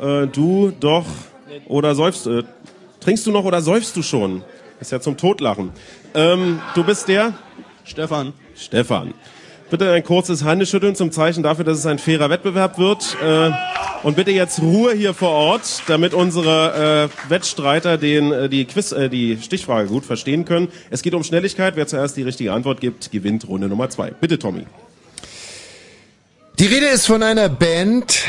äh, 0.00 0.26
du 0.26 0.72
doch 0.78 1.06
oder 1.66 1.94
säufst 1.94 2.26
äh, 2.26 2.42
trinkst 3.00 3.26
du 3.26 3.30
noch 3.30 3.44
oder 3.44 3.60
säufst 3.60 3.96
du 3.96 4.02
schon? 4.02 4.42
Ist 4.80 4.92
ja 4.92 5.00
zum 5.00 5.16
Totlachen. 5.16 5.70
Ähm, 6.14 6.60
du 6.74 6.82
bist 6.82 7.08
der? 7.08 7.34
Stefan. 7.84 8.32
Stefan. 8.56 9.14
Bitte 9.70 9.90
ein 9.92 10.04
kurzes 10.04 10.44
Handeschütteln 10.44 10.94
zum 10.94 11.12
Zeichen 11.12 11.42
dafür, 11.42 11.64
dass 11.64 11.78
es 11.78 11.86
ein 11.86 11.98
fairer 11.98 12.30
Wettbewerb 12.30 12.78
wird. 12.78 13.16
Äh, 13.22 13.50
und 14.02 14.16
bitte 14.16 14.30
jetzt 14.30 14.60
Ruhe 14.60 14.92
hier 14.92 15.14
vor 15.14 15.30
Ort, 15.30 15.82
damit 15.86 16.12
unsere 16.12 17.08
äh, 17.26 17.30
Wettstreiter 17.30 17.96
den, 17.96 18.32
äh, 18.32 18.48
die, 18.48 18.64
Quiz, 18.64 18.92
äh, 18.92 19.08
die 19.08 19.38
Stichfrage 19.40 19.88
gut 19.88 20.04
verstehen 20.04 20.44
können. 20.44 20.68
Es 20.90 21.02
geht 21.02 21.14
um 21.14 21.24
Schnelligkeit. 21.24 21.76
Wer 21.76 21.86
zuerst 21.86 22.16
die 22.16 22.22
richtige 22.22 22.52
Antwort 22.52 22.80
gibt, 22.80 23.12
gewinnt 23.12 23.48
Runde 23.48 23.68
Nummer 23.68 23.88
zwei. 23.90 24.10
Bitte, 24.10 24.38
Tommy. 24.38 24.66
Die 26.58 26.66
Rede 26.66 26.86
ist 26.86 27.06
von 27.06 27.22
einer 27.22 27.48
Band, 27.48 28.22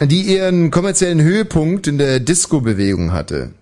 die 0.00 0.22
ihren 0.22 0.70
kommerziellen 0.70 1.20
Höhepunkt 1.20 1.86
in 1.86 1.98
der 1.98 2.20
Disco-Bewegung 2.20 3.12
hatte. 3.12 3.52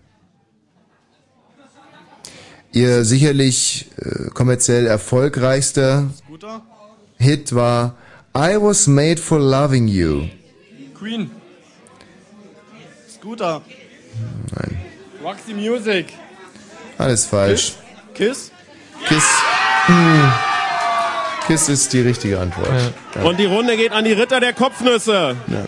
Ihr 2.72 3.04
sicherlich 3.04 3.88
äh, 3.96 4.30
kommerziell 4.30 4.86
erfolgreichster 4.86 6.10
Scooter? 6.24 6.62
Hit 7.18 7.54
war 7.54 7.96
I 8.36 8.56
Was 8.60 8.86
Made 8.86 9.20
for 9.20 9.40
Loving 9.40 9.88
You. 9.88 10.28
Queen. 10.96 11.30
Scooter. 13.12 13.60
Nein. 14.54 14.76
Roxy 15.22 15.52
Music. 15.52 16.06
Alles 16.96 17.26
falsch. 17.26 17.74
Kiss? 18.14 18.52
Kiss. 19.08 19.24
Hm. 19.86 20.32
Kiss 21.46 21.68
ist 21.68 21.92
die 21.92 22.00
richtige 22.00 22.38
Antwort. 22.38 22.68
Ja. 23.14 23.22
Und 23.22 23.38
die 23.38 23.46
Runde 23.46 23.76
geht 23.76 23.92
an 23.92 24.04
die 24.04 24.12
Ritter 24.12 24.38
der 24.38 24.52
Kopfnüsse. 24.52 25.36
Ja. 25.48 25.64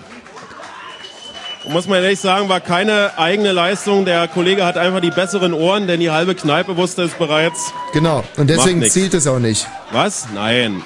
Muss 1.68 1.86
man 1.86 2.02
ehrlich 2.02 2.18
sagen, 2.18 2.48
war 2.48 2.60
keine 2.60 3.16
eigene 3.18 3.52
Leistung. 3.52 4.04
Der 4.04 4.26
Kollege 4.26 4.64
hat 4.64 4.76
einfach 4.76 5.00
die 5.00 5.10
besseren 5.10 5.54
Ohren, 5.54 5.86
denn 5.86 6.00
die 6.00 6.10
halbe 6.10 6.34
Kneipe 6.34 6.76
wusste 6.76 7.02
es 7.02 7.12
bereits. 7.12 7.72
Genau. 7.92 8.24
Und 8.36 8.50
deswegen 8.50 8.82
zielt 8.82 9.14
es 9.14 9.26
auch 9.26 9.38
nicht. 9.38 9.68
Was? 9.92 10.26
Nein. 10.34 10.82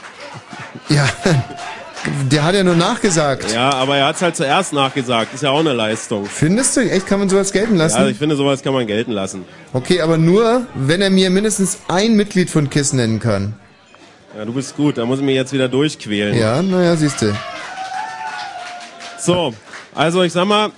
Ja. 0.89 1.09
Der 2.31 2.45
hat 2.45 2.55
ja 2.55 2.63
nur 2.63 2.77
nachgesagt. 2.77 3.53
Ja, 3.53 3.71
aber 3.71 3.97
er 3.97 4.07
hat 4.07 4.17
es 4.17 4.23
halt 4.23 4.37
zuerst 4.37 4.73
nachgesagt. 4.73 5.35
Ist 5.35 5.43
ja 5.43 5.51
auch 5.51 5.59
eine 5.59 5.73
Leistung. 5.73 6.27
Findest 6.27 6.77
du? 6.77 6.81
Echt, 6.89 7.07
kann 7.07 7.19
man 7.19 7.29
sowas 7.29 7.53
gelten 7.53 7.75
lassen? 7.75 7.95
Ja, 7.95 8.01
also 8.01 8.13
ich 8.13 8.19
finde, 8.19 8.37
sowas 8.37 8.63
kann 8.63 8.73
man 8.75 8.87
gelten 8.87 9.11
lassen. 9.11 9.45
Okay, 9.73 10.01
aber 10.01 10.17
nur, 10.17 10.67
wenn 10.75 11.01
er 11.01 11.11
mir 11.11 11.31
mindestens 11.31 11.79
ein 11.89 12.15
Mitglied 12.15 12.49
von 12.49 12.71
KISS 12.71 12.93
nennen 12.93 13.19
kann. 13.19 13.55
Ja, 14.39 14.45
du 14.45 14.53
bist 14.53 14.77
gut. 14.77 14.99
Da 14.99 15.05
muss 15.05 15.19
ich 15.19 15.25
mich 15.25 15.35
jetzt 15.35 15.53
wieder 15.53 15.69
durchquälen. 15.69 16.37
Ja, 16.37 16.63
naja, 16.63 16.95
siehst 16.95 17.23
du. 17.23 17.35
So, 19.19 19.53
also 19.97 20.23
ich 20.23 20.33
sag 20.33 20.45
mal, 20.47 20.71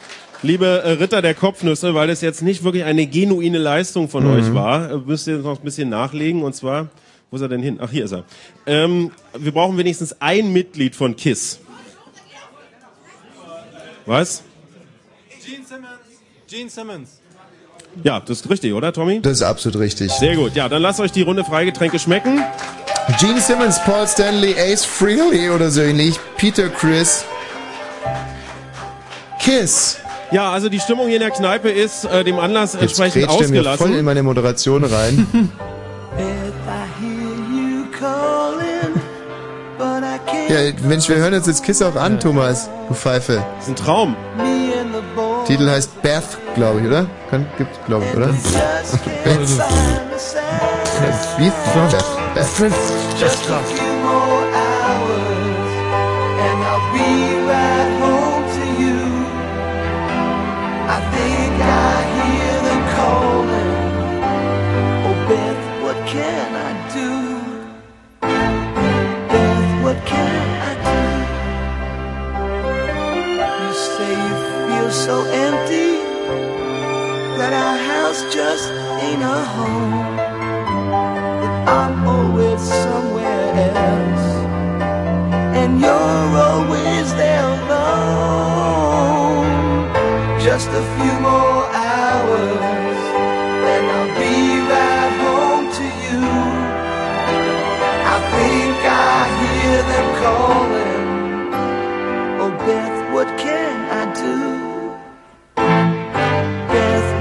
liebe 0.42 0.66
äh, 0.66 0.90
Ritter 0.92 1.20
der 1.20 1.34
Kopfnüsse, 1.34 1.94
weil 1.94 2.08
das 2.08 2.20
jetzt 2.20 2.40
nicht 2.42 2.64
wirklich 2.64 2.84
eine 2.84 3.06
genuine 3.06 3.58
Leistung 3.58 4.08
von 4.08 4.24
Mhm. 4.24 4.30
euch 4.38 4.54
war, 4.54 4.90
äh, 4.92 4.96
müsst 4.98 5.26
ihr 5.26 5.38
noch 5.38 5.58
ein 5.58 5.64
bisschen 5.64 5.88
nachlegen. 5.88 6.42
Und 6.42 6.54
zwar, 6.54 6.88
wo 7.30 7.36
ist 7.36 7.42
er 7.42 7.48
denn 7.48 7.62
hin? 7.62 7.78
Ach, 7.82 7.90
hier 7.90 8.04
ist 8.04 8.12
er. 8.12 8.24
Ähm, 8.66 9.10
wir 9.36 9.52
brauchen 9.52 9.76
wenigstens 9.76 10.16
ein 10.20 10.52
Mitglied 10.52 10.94
von 10.96 11.16
KISS. 11.16 11.60
Was? 14.06 14.42
Gene 15.44 15.64
Simmons. 15.66 15.88
Gene 16.48 16.70
Simmons. 16.70 17.20
Ja, 18.04 18.20
das 18.20 18.40
ist 18.40 18.50
richtig, 18.50 18.72
oder 18.74 18.92
Tommy? 18.92 19.20
Das 19.20 19.32
ist 19.32 19.42
absolut 19.42 19.78
richtig. 19.80 20.10
Sehr 20.12 20.36
gut. 20.36 20.54
Ja, 20.54 20.68
dann 20.68 20.82
lasst 20.82 21.00
euch 21.00 21.10
die 21.12 21.22
Runde 21.22 21.44
Freigetränke 21.44 21.98
schmecken. 21.98 22.42
Gene 23.18 23.40
Simmons, 23.40 23.82
Paul 23.84 24.06
Stanley, 24.06 24.54
Ace 24.58 24.84
Frehley 24.84 25.50
oder 25.50 25.70
so 25.70 25.80
ähnlich, 25.80 26.16
Peter 26.36 26.68
Chris. 26.68 27.24
KISS. 29.38 29.98
Ja, 30.30 30.52
also 30.52 30.68
die 30.68 30.80
Stimmung 30.80 31.06
hier 31.06 31.16
in 31.16 31.22
der 31.22 31.30
Kneipe 31.30 31.70
ist 31.70 32.04
äh, 32.04 32.22
dem 32.22 32.38
Anlass 32.38 32.74
Jetzt 32.74 32.82
entsprechend 32.82 33.22
er 33.22 33.28
mir 33.28 33.34
ausgelassen. 33.34 33.86
voll 33.86 33.96
in 33.96 34.04
meine 34.04 34.22
Moderation 34.22 34.84
rein. 34.84 35.50
Ja, 40.48 40.72
Mensch, 40.82 41.08
wir 41.10 41.16
hören 41.16 41.34
uns 41.34 41.46
jetzt 41.46 41.62
KISS 41.62 41.82
auch 41.82 41.94
an, 41.94 42.18
Thomas, 42.18 42.70
du 42.88 42.94
Pfeife. 42.94 43.44
Das 43.56 43.64
ist 43.64 43.68
ein 43.68 43.76
Traum. 43.76 44.16
Titel 45.46 45.68
heißt 45.68 46.00
Beth, 46.00 46.24
glaube 46.54 46.80
ich, 46.80 46.86
oder? 46.86 47.06
Kann, 47.28 47.46
gibt's, 47.58 47.78
glaube 47.86 48.06
ich, 48.06 48.16
oder? 48.16 48.28
just 53.20 53.46
can't 53.46 53.62
Beth. 53.74 53.97
So 75.08 75.24
empty 75.24 76.04
that 77.38 77.52
our 77.64 77.78
house 77.92 78.20
just 78.30 78.68
ain't 79.04 79.22
a 79.22 79.40
home. 79.56 80.16
That 81.40 81.56
I'm 81.66 81.94
always 82.06 82.60
somewhere 82.60 83.48
else, 83.88 84.28
and 85.60 85.80
you're 85.80 86.30
always 86.48 87.06
there 87.14 87.46
alone. 87.56 88.68
Just 90.48 90.68
a 90.82 90.84
few 90.96 91.14
more 91.28 91.60
hours, 91.88 93.00
and 93.72 93.84
I'll 93.96 94.12
be 94.24 94.36
right 94.72 95.14
home 95.24 95.66
to 95.78 95.86
you. 96.04 96.20
I 98.14 98.16
think 98.34 98.76
I 98.84 99.16
hear 99.40 99.78
them 99.90 100.08
calling. 100.20 100.57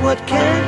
What 0.07 0.25
can 0.25 0.66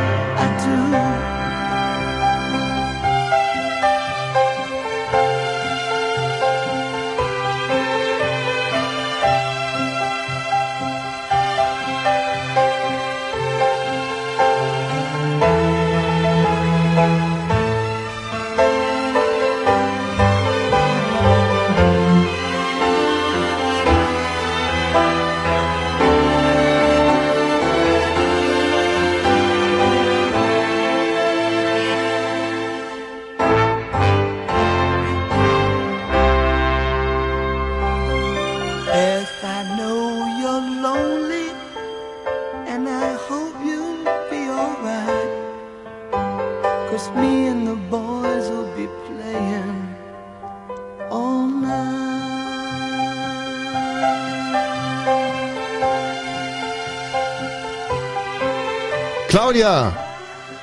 Claudia! 59.60 59.94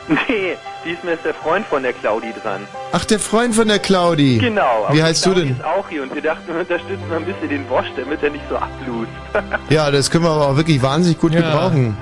Nee, 0.08 0.56
diesmal 0.84 1.14
ist 1.14 1.24
der 1.24 1.34
Freund 1.34 1.66
von 1.66 1.82
der 1.82 1.92
Claudi 1.92 2.32
dran. 2.42 2.66
Ach, 2.92 3.04
der 3.04 3.18
Freund 3.18 3.54
von 3.54 3.68
der 3.68 3.78
Claudi. 3.78 4.38
Genau. 4.38 4.84
aber 4.84 4.92
Wie 4.92 4.96
die 4.98 5.02
heißt 5.02 5.26
du 5.26 5.32
Claudi 5.32 5.48
denn? 5.48 5.56
ist 5.56 5.64
auch 5.64 5.88
hier 5.88 6.02
und 6.04 6.14
wir 6.14 6.22
dachten, 6.22 6.46
wir 6.46 6.60
unterstützen 6.60 7.08
mal 7.10 7.16
ein 7.18 7.24
bisschen 7.26 7.48
den 7.50 7.68
Wosch, 7.68 7.86
damit 7.96 8.22
er 8.22 8.30
nicht 8.30 8.44
so 8.48 8.56
ablust. 8.56 9.10
Ja, 9.68 9.90
das 9.90 10.10
können 10.10 10.24
wir 10.24 10.30
aber 10.30 10.48
auch 10.48 10.56
wirklich 10.56 10.80
wahnsinnig 10.82 11.18
gut 11.20 11.32
gebrauchen. 11.32 11.96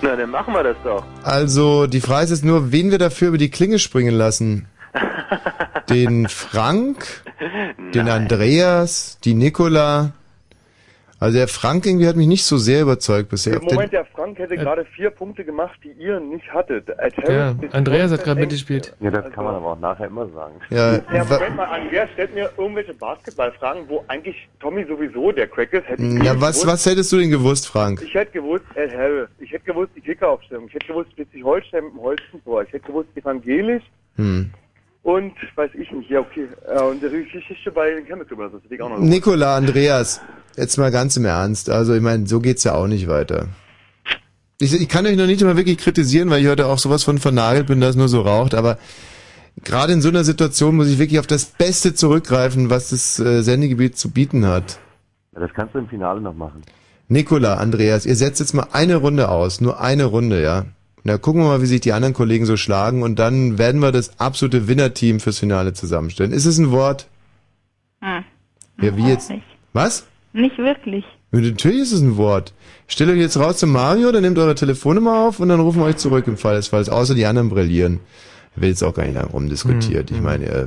Na, 0.00 0.16
dann 0.16 0.30
machen 0.30 0.54
wir 0.54 0.62
das 0.62 0.76
doch. 0.84 1.04
Also, 1.24 1.86
die 1.86 2.00
Frage 2.00 2.24
ist 2.24 2.30
jetzt 2.30 2.44
nur, 2.44 2.72
wen 2.72 2.90
wir 2.90 2.98
dafür 2.98 3.28
über 3.28 3.38
die 3.38 3.50
Klinge 3.50 3.78
springen 3.78 4.14
lassen. 4.14 4.66
Den 5.90 6.28
Frank, 6.28 7.22
den 7.94 8.08
Andreas, 8.08 9.18
die 9.24 9.34
Nicola. 9.34 10.12
Also 11.20 11.36
der 11.36 11.48
Frank 11.48 11.84
irgendwie 11.84 12.08
hat 12.08 12.16
mich 12.16 12.26
nicht 12.26 12.44
so 12.44 12.56
sehr 12.56 12.80
überzeugt 12.80 13.28
bisher. 13.28 13.58
Den- 13.58 13.66
Moment, 13.74 13.92
der 13.92 14.06
Frank 14.06 14.38
hätte 14.38 14.56
gerade 14.56 14.86
vier 14.86 15.10
Punkte 15.10 15.44
gemacht, 15.44 15.78
die 15.84 15.90
ihr 16.02 16.18
nicht 16.18 16.50
hattet. 16.50 16.98
Als 16.98 17.14
Ja, 17.28 17.54
Andreas 17.72 18.10
hat 18.10 18.24
gerade 18.24 18.40
mitgespielt. 18.40 18.96
Ja, 19.00 19.10
das 19.10 19.30
kann 19.32 19.44
man 19.44 19.54
aber 19.54 19.72
auch 19.72 19.78
nachher 19.78 20.06
immer 20.06 20.26
sagen. 20.30 20.54
Ja, 20.70 20.94
Ja, 21.12 21.24
Moment 21.28 21.56
mal, 21.56 21.64
Andreas 21.66 22.08
stellt 22.14 22.34
mir 22.34 22.50
irgendwelche 22.56 22.94
Basketballfragen, 22.94 23.82
wo 23.88 24.02
eigentlich 24.08 24.48
Tommy 24.60 24.86
sowieso 24.88 25.30
der 25.30 25.46
Crack 25.46 25.74
ist. 25.74 25.86
Hätte 25.88 26.02
ich 26.02 26.22
ja, 26.22 26.40
was, 26.40 26.60
gewusst. 26.60 26.66
was 26.66 26.86
hättest 26.86 27.12
du 27.12 27.18
denn 27.18 27.30
gewusst, 27.30 27.68
Frank? 27.68 28.00
Ich 28.02 28.14
hätte 28.14 28.32
gewusst, 28.32 28.64
Ed 28.74 28.96
Harris. 28.96 29.28
Ich 29.40 29.52
hätte 29.52 29.64
gewusst, 29.66 29.90
die 29.94 30.00
Kickeraufstellung. 30.00 30.68
Ich 30.68 30.74
hätte 30.74 30.86
gewusst, 30.86 31.10
Schleswig-Holstein 31.14 31.84
mit 31.84 31.92
dem 31.92 32.00
Holstentor. 32.00 32.62
Ich 32.62 32.72
hätte 32.72 32.86
gewusst, 32.86 33.08
evangelisch 33.14 33.82
Hm. 34.16 34.50
und 35.02 35.32
weiß 35.54 35.70
ich 35.74 35.90
nicht. 35.92 36.08
Ja, 36.08 36.20
okay. 36.20 36.48
Und 36.82 37.02
die 37.02 37.24
Geschichte 37.30 37.70
bei 37.70 37.90
den 37.90 38.06
Chemical 38.06 38.36
Brothers. 38.38 38.52
Das 38.54 38.62
hätte 38.64 38.74
ich 38.74 38.80
auch 38.82 38.88
noch 38.88 38.96
gewusst. 38.96 39.10
Nicola, 39.12 39.56
Andreas, 39.56 40.20
jetzt 40.56 40.78
mal 40.78 40.90
ganz 40.90 41.16
im 41.16 41.24
Ernst. 41.24 41.70
Also 41.70 41.94
ich 41.94 42.02
meine, 42.02 42.26
so 42.26 42.40
geht's 42.40 42.64
ja 42.64 42.74
auch 42.74 42.86
nicht 42.86 43.08
weiter. 43.08 43.48
Ich, 44.60 44.74
ich 44.74 44.88
kann 44.88 45.06
euch 45.06 45.16
noch 45.16 45.26
nicht 45.26 45.42
mal 45.42 45.56
wirklich 45.56 45.78
kritisieren, 45.78 46.28
weil 46.28 46.42
ich 46.42 46.48
heute 46.48 46.66
auch 46.66 46.78
sowas 46.78 47.02
von 47.02 47.18
vernagelt 47.18 47.66
bin, 47.66 47.80
dass 47.80 47.96
nur 47.96 48.08
so 48.08 48.20
raucht, 48.20 48.54
aber 48.54 48.78
gerade 49.64 49.92
in 49.92 50.02
so 50.02 50.10
einer 50.10 50.24
Situation 50.24 50.76
muss 50.76 50.88
ich 50.88 50.98
wirklich 50.98 51.18
auf 51.18 51.26
das 51.26 51.46
Beste 51.46 51.94
zurückgreifen, 51.94 52.68
was 52.68 52.90
das 52.90 53.18
äh, 53.18 53.42
Sendegebiet 53.42 53.96
zu 53.96 54.10
bieten 54.10 54.46
hat. 54.46 54.78
Ja, 55.32 55.40
das 55.40 55.50
kannst 55.54 55.74
du 55.74 55.78
im 55.78 55.88
Finale 55.88 56.20
noch 56.20 56.34
machen. 56.34 56.62
Nicola, 57.08 57.54
Andreas, 57.54 58.06
ihr 58.06 58.16
setzt 58.16 58.40
jetzt 58.40 58.52
mal 58.52 58.68
eine 58.72 58.96
Runde 58.96 59.30
aus, 59.30 59.60
nur 59.60 59.80
eine 59.80 60.04
Runde, 60.04 60.42
ja. 60.42 60.66
Na, 61.02 61.16
gucken 61.16 61.40
wir 61.40 61.48
mal, 61.48 61.62
wie 61.62 61.66
sich 61.66 61.80
die 61.80 61.94
anderen 61.94 62.14
Kollegen 62.14 62.44
so 62.44 62.56
schlagen 62.56 63.02
und 63.02 63.18
dann 63.18 63.56
werden 63.56 63.80
wir 63.80 63.90
das 63.92 64.20
absolute 64.20 64.68
Winnerteam 64.68 65.18
fürs 65.18 65.38
Finale 65.38 65.72
zusammenstellen. 65.72 66.32
Ist 66.32 66.44
es 66.44 66.58
ein 66.58 66.70
Wort? 66.70 67.08
Hm. 68.02 68.24
Ja, 68.82 68.96
wie 68.96 69.08
jetzt? 69.08 69.32
Was? 69.72 70.06
Nicht 70.32 70.58
wirklich. 70.58 71.04
Ja, 71.32 71.40
natürlich 71.40 71.80
ist 71.82 71.92
es 71.92 72.00
ein 72.00 72.16
Wort. 72.16 72.52
Stellt 72.86 73.10
euch 73.10 73.18
jetzt 73.18 73.36
raus 73.38 73.58
zu 73.58 73.66
Mario, 73.66 74.10
dann 74.12 74.22
nehmt 74.22 74.38
eure 74.38 74.54
Telefonnummer 74.54 75.26
auf 75.26 75.40
und 75.40 75.48
dann 75.48 75.60
rufen 75.60 75.80
wir 75.80 75.86
euch 75.86 75.96
zurück 75.96 76.26
im 76.26 76.36
Fall 76.36 76.56
des 76.56 76.68
Falls, 76.68 76.88
außer 76.88 77.14
die 77.14 77.26
anderen 77.26 77.48
brillieren. 77.50 78.00
Da 78.54 78.62
wird 78.62 78.70
jetzt 78.70 78.82
auch 78.82 78.94
gar 78.94 79.04
nicht 79.04 79.14
lange 79.14 79.28
rumdiskutiert. 79.30 80.10
Hm, 80.10 80.16
Ich 80.16 80.22
meine, 80.22 80.46
äh, 80.46 80.66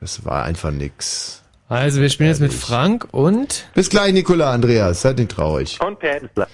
das 0.00 0.24
war 0.24 0.44
einfach 0.44 0.70
nix. 0.70 1.42
Also 1.68 2.00
wir 2.00 2.08
spielen 2.08 2.30
jetzt 2.30 2.40
mit 2.40 2.52
Frank 2.54 3.08
und 3.12 3.68
Bis 3.74 3.90
gleich, 3.90 4.14
Nikola 4.14 4.50
Andreas. 4.52 5.02
Seid 5.02 5.18
nicht 5.18 5.30
traurig. 5.30 5.78
Und 5.86 5.98
Pat. 5.98 6.48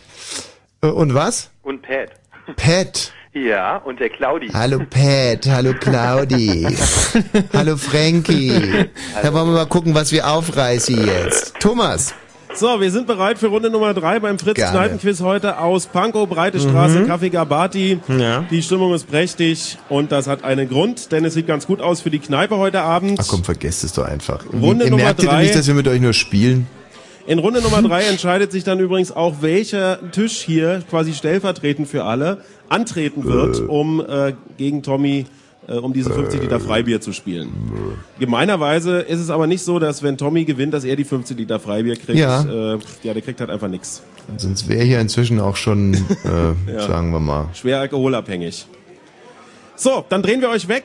Äh, 0.83 0.87
Und 0.89 1.15
was? 1.15 1.51
Und 1.63 1.83
Pat. 1.83 2.11
Pat. 2.57 3.13
Ja, 3.33 3.79
und 3.79 3.99
der 4.01 4.11
Claudi. 4.11 4.49
Hallo 4.49 4.79
Pat, 4.91 5.47
hallo 5.49 5.75
Claudi. 5.79 6.67
hallo 7.53 7.77
Frankie. 7.77 8.87
Da 9.23 9.33
wollen 9.33 9.47
wir 9.49 9.55
mal 9.55 9.67
gucken, 9.67 9.95
was 9.95 10.13
wir 10.13 10.29
aufreißen 10.29 11.05
jetzt. 11.07 11.55
Thomas. 11.59 12.15
So, 12.57 12.81
wir 12.81 12.91
sind 12.93 13.09
bereit 13.09 13.39
für 13.39 13.49
Runde 13.49 13.69
Nummer 13.69 13.95
drei 13.95 14.21
beim 14.21 14.39
Fritz 14.39 14.55
Gerne. 14.57 14.71
Kneipenquiz 14.79 15.21
heute 15.21 15.59
aus 15.59 15.87
Pankow, 15.87 16.29
Breite 16.29 16.61
Straße, 16.61 17.01
Mhm. 17.01 17.11
Café 17.11 17.29
Gabati. 17.31 17.99
Ja. 18.17 18.45
Die 18.49 18.63
Stimmung 18.63 18.95
ist 18.95 19.11
prächtig 19.11 19.77
und 19.89 20.13
das 20.13 20.29
hat 20.29 20.45
einen 20.45 20.69
Grund, 20.69 21.11
denn 21.11 21.25
es 21.25 21.35
sieht 21.35 21.49
ganz 21.49 21.67
gut 21.67 21.81
aus 21.81 22.01
für 22.01 22.11
die 22.11 22.21
Kneipe 22.21 22.57
heute 22.57 22.81
Abend. 22.83 23.19
Ach 23.21 23.27
komm, 23.27 23.43
vergesst 23.43 23.83
es 23.83 23.93
doch 23.93 24.05
einfach. 24.05 24.45
Runde 24.53 24.85
Ihr 24.85 24.91
Nummer 24.93 25.03
merkt 25.03 25.19
ihr 25.21 25.23
denn 25.29 25.35
drei. 25.35 25.43
nicht, 25.43 25.55
dass 25.57 25.67
wir 25.67 25.75
mit 25.75 25.89
euch 25.89 26.01
nur 26.01 26.13
spielen? 26.13 26.69
In 27.27 27.41
Runde 27.41 27.61
Nummer 27.61 27.83
drei 27.83 28.05
entscheidet 28.05 28.53
sich 28.53 28.63
dann 28.63 28.79
übrigens 28.79 29.11
auch, 29.11 29.37
welcher 29.41 29.99
Tisch 30.13 30.41
hier 30.43 30.83
quasi 30.89 31.13
stellvertretend 31.13 31.89
für 31.89 32.05
alle 32.05 32.39
antreten 32.69 33.25
wird, 33.25 33.69
um 33.69 34.01
äh, 34.01 34.35
gegen 34.59 34.83
Tommy 34.85 35.27
äh, 35.69 35.75
um 35.75 35.93
diese 35.93 36.11
50 36.13 36.43
Liter 36.43 36.61
Freibier 36.61 37.01
zu 37.01 37.13
spielen. 37.13 37.51
Gemeinerweise 38.19 38.99
ist 39.01 39.21
es 39.21 39.31
aber 39.31 39.47
nicht 39.47 39.63
so, 39.63 39.79
dass 39.79 40.03
wenn 40.03 40.17
Tommy 40.17 40.45
gewinnt, 40.45 40.75
dass 40.75 40.85
er 40.85 40.97
die 40.97 41.05
50 41.05 41.37
Liter 41.39 41.61
Freibier 41.61 41.97
kriegt. 41.97 42.19
Ja. 42.19 42.43
Äh, 42.75 42.79
ja, 43.03 43.13
der 43.15 43.23
kriegt 43.23 43.41
halt 43.41 43.51
einfach 43.51 43.69
nichts. 43.69 44.03
Sonst 44.37 44.69
wäre 44.69 44.85
hier 44.85 45.01
inzwischen 45.01 45.41
auch 45.41 45.57
schon, 45.57 45.95
äh, 45.95 45.99
Ja. 46.73 46.87
sagen 46.87 47.11
wir 47.13 47.21
mal. 47.21 47.49
Schwer 47.55 47.81
alkoholabhängig. 47.81 48.67
So, 49.77 50.05
dann 50.09 50.23
drehen 50.23 50.41
wir 50.41 50.51
euch 50.51 50.69
weg. 50.69 50.85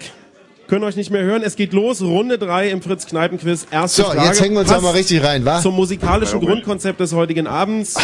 Können 0.68 0.84
euch 0.84 0.96
nicht 0.96 1.10
mehr 1.10 1.24
hören. 1.24 1.42
Es 1.44 1.56
geht 1.56 1.74
los. 1.74 2.00
Runde 2.02 2.38
drei 2.38 2.70
im 2.70 2.82
Fritz 2.84 3.08
Kneipenquiz. 3.08 3.66
Erste 3.72 4.04
So, 4.04 4.08
Frage. 4.10 4.28
jetzt 4.28 4.40
hängen 4.42 4.54
wir 4.54 4.60
uns 4.62 4.70
Passt 4.70 4.80
auch 4.82 4.84
mal 4.84 4.96
richtig 4.98 5.24
rein, 5.24 5.44
wa? 5.44 5.60
Zum 5.62 5.76
musikalischen 5.76 6.40
Grundkonzept 6.40 7.00
des 7.00 7.14
heutigen 7.14 7.48
Abends. 7.48 7.96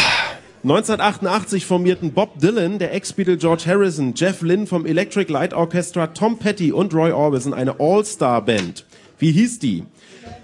1988 0.65 1.63
formierten 1.63 2.11
Bob 2.13 2.39
Dylan, 2.39 2.79
der 2.79 2.91
Ex-Beatle 2.91 3.37
George 3.37 3.65
Harrison, 3.67 4.15
Jeff 4.15 4.41
Lynne 4.41 4.65
vom 4.65 4.87
Electric 4.87 5.31
Light 5.31 5.53
Orchestra, 5.53 6.07
Tom 6.07 6.39
Petty 6.39 6.71
und 6.71 6.91
Roy 6.91 7.11
Orbison 7.11 7.53
eine 7.53 7.79
All-Star-Band. 7.79 8.83
Wie 9.19 9.31
hieß 9.31 9.59
die? 9.59 9.83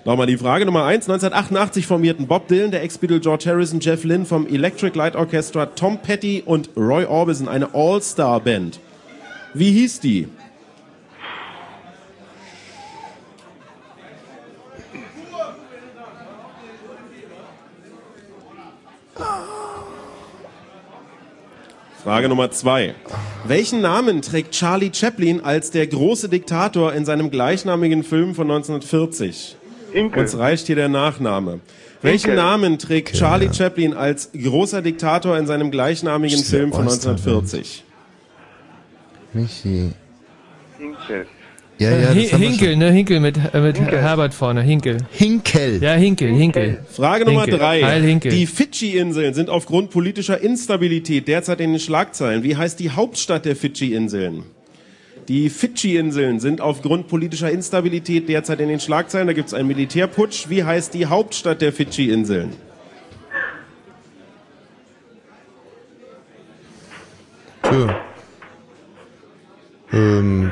Nochmal 0.06 0.28
die 0.28 0.38
Frage 0.38 0.68
Nummer 0.68 0.86
eins. 0.86 1.10
1988 1.10 1.88
formierten 1.88 2.28
Bob 2.28 2.48
Dylan, 2.48 2.70
der 2.70 2.84
Ex-Beatle 2.84 3.20
George 3.20 3.46
Harrison, 3.48 3.80
Jeff 3.80 4.04
Lynne 4.04 4.26
vom 4.26 4.46
Electric 4.46 4.96
Light 4.96 5.16
Orchestra, 5.16 5.66
Tom 5.66 5.98
Petty 5.98 6.44
und 6.46 6.70
Roy 6.78 7.06
Orbison 7.06 7.48
eine 7.48 7.74
All-Star-Band. 7.74 8.80
Wie 9.56 9.72
hieß 9.72 10.02
die? 10.02 10.28
Frage 22.04 22.30
Nummer 22.30 22.50
zwei. 22.50 22.96
Welchen 23.46 23.82
Namen 23.82 24.22
trägt 24.24 24.52
Charlie 24.56 24.92
Chaplin 24.94 25.42
als 25.42 25.70
der 25.70 25.86
große 25.86 26.30
Diktator 26.30 26.94
in 26.94 27.06
seinem 27.06 27.30
gleichnamigen 27.30 28.04
Film 28.04 28.34
von 28.34 28.50
1940? 28.50 29.56
Hinkel. 29.94 30.22
Uns 30.24 30.38
reicht 30.38 30.68
hier 30.68 30.76
der 30.76 30.90
Nachname. 30.90 31.60
Welchen 32.02 32.32
Hinkel. 32.32 32.44
Namen 32.44 32.80
trägt 32.80 33.16
Charlie 33.16 33.54
Chaplin 33.54 33.94
als 33.94 34.32
großer 34.32 34.82
Diktator 34.82 35.38
in 35.38 35.46
seinem 35.46 35.70
gleichnamigen 35.70 36.44
Film 36.44 36.72
von 36.74 36.88
Oster- 36.88 37.12
1940? 37.12 37.84
Michi. 39.34 39.92
Hinkel. 40.80 41.28
Ja, 41.82 41.90
ja, 41.90 41.98
Äh, 41.98 42.06
haben 42.06 42.16
wir 42.16 42.50
Hinkel, 42.50 42.70
schon. 42.72 42.80
ne? 42.80 42.92
Hinkel 42.92 43.20
mit, 43.20 43.38
äh, 43.54 43.60
mit 43.60 43.80
Herbert 43.80 44.36
vorne. 44.36 44.62
Hinkel. 44.62 44.98
Hinkel. 45.12 45.82
Ja, 45.82 45.94
Hinkel, 45.94 46.32
Hinkel. 46.32 46.86
Frage 46.92 47.26
Nummer 47.26 47.42
Hinkel. 47.42 47.58
drei. 47.60 47.82
Heil 47.82 48.04
Hinkel. 48.04 48.32
Die 48.32 48.46
Fidschi-Inseln 48.46 49.34
sind 49.34 49.50
aufgrund 49.50 49.90
politischer 49.90 50.40
Instabilität 50.42 51.28
derzeit 51.28 51.60
in 51.60 51.72
den 51.72 51.80
Schlagzeilen. 51.80 52.44
Wie 52.44 52.56
heißt 52.56 52.80
die 52.80 52.92
Hauptstadt 52.92 53.46
der 53.46 53.56
Fidschi-Inseln? 53.56 54.44
Die 55.28 55.50
Fidschi-Inseln 55.50 56.40
sind 56.40 56.62
aufgrund 56.62 57.08
politischer 57.08 57.50
Instabilität 57.50 58.30
derzeit 58.30 58.60
in 58.60 58.68
den 58.70 58.80
Schlagzeilen. 58.80 59.26
Da 59.26 59.34
gibt 59.34 59.48
es 59.48 59.54
einen 59.56 59.68
Militärputsch. 59.68 60.50
Wie 60.50 60.64
heißt 60.64 60.94
die 60.94 61.08
Hauptstadt 61.08 61.62
der 61.62 61.74
Fidschi-Inseln? 61.74 62.50
Tja. 67.64 67.96
Ähm, 69.94 70.52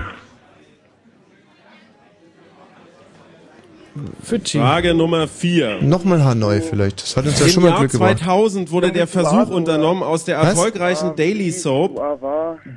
Fidschi. 4.24 4.58
Frage 4.58 4.94
Nummer 4.94 5.28
vier. 5.28 5.82
Nochmal 5.82 6.24
Hanoi 6.24 6.62
vielleicht. 6.62 7.02
Das 7.02 7.18
hat 7.18 7.26
uns 7.26 7.40
ja 7.40 7.46
Im 7.46 7.52
schon 7.52 7.64
mal 7.64 7.70
Jahr 7.70 7.80
Glück 7.80 7.92
gebracht. 7.92 8.20
2000 8.20 8.72
wurde 8.72 8.92
der 8.92 9.08
Versuch 9.08 9.50
unternommen, 9.50 10.04
aus 10.04 10.26
der 10.26 10.40
Was? 10.40 10.50
erfolgreichen 10.50 11.16
Daily 11.16 11.52
Soap 11.52 12.00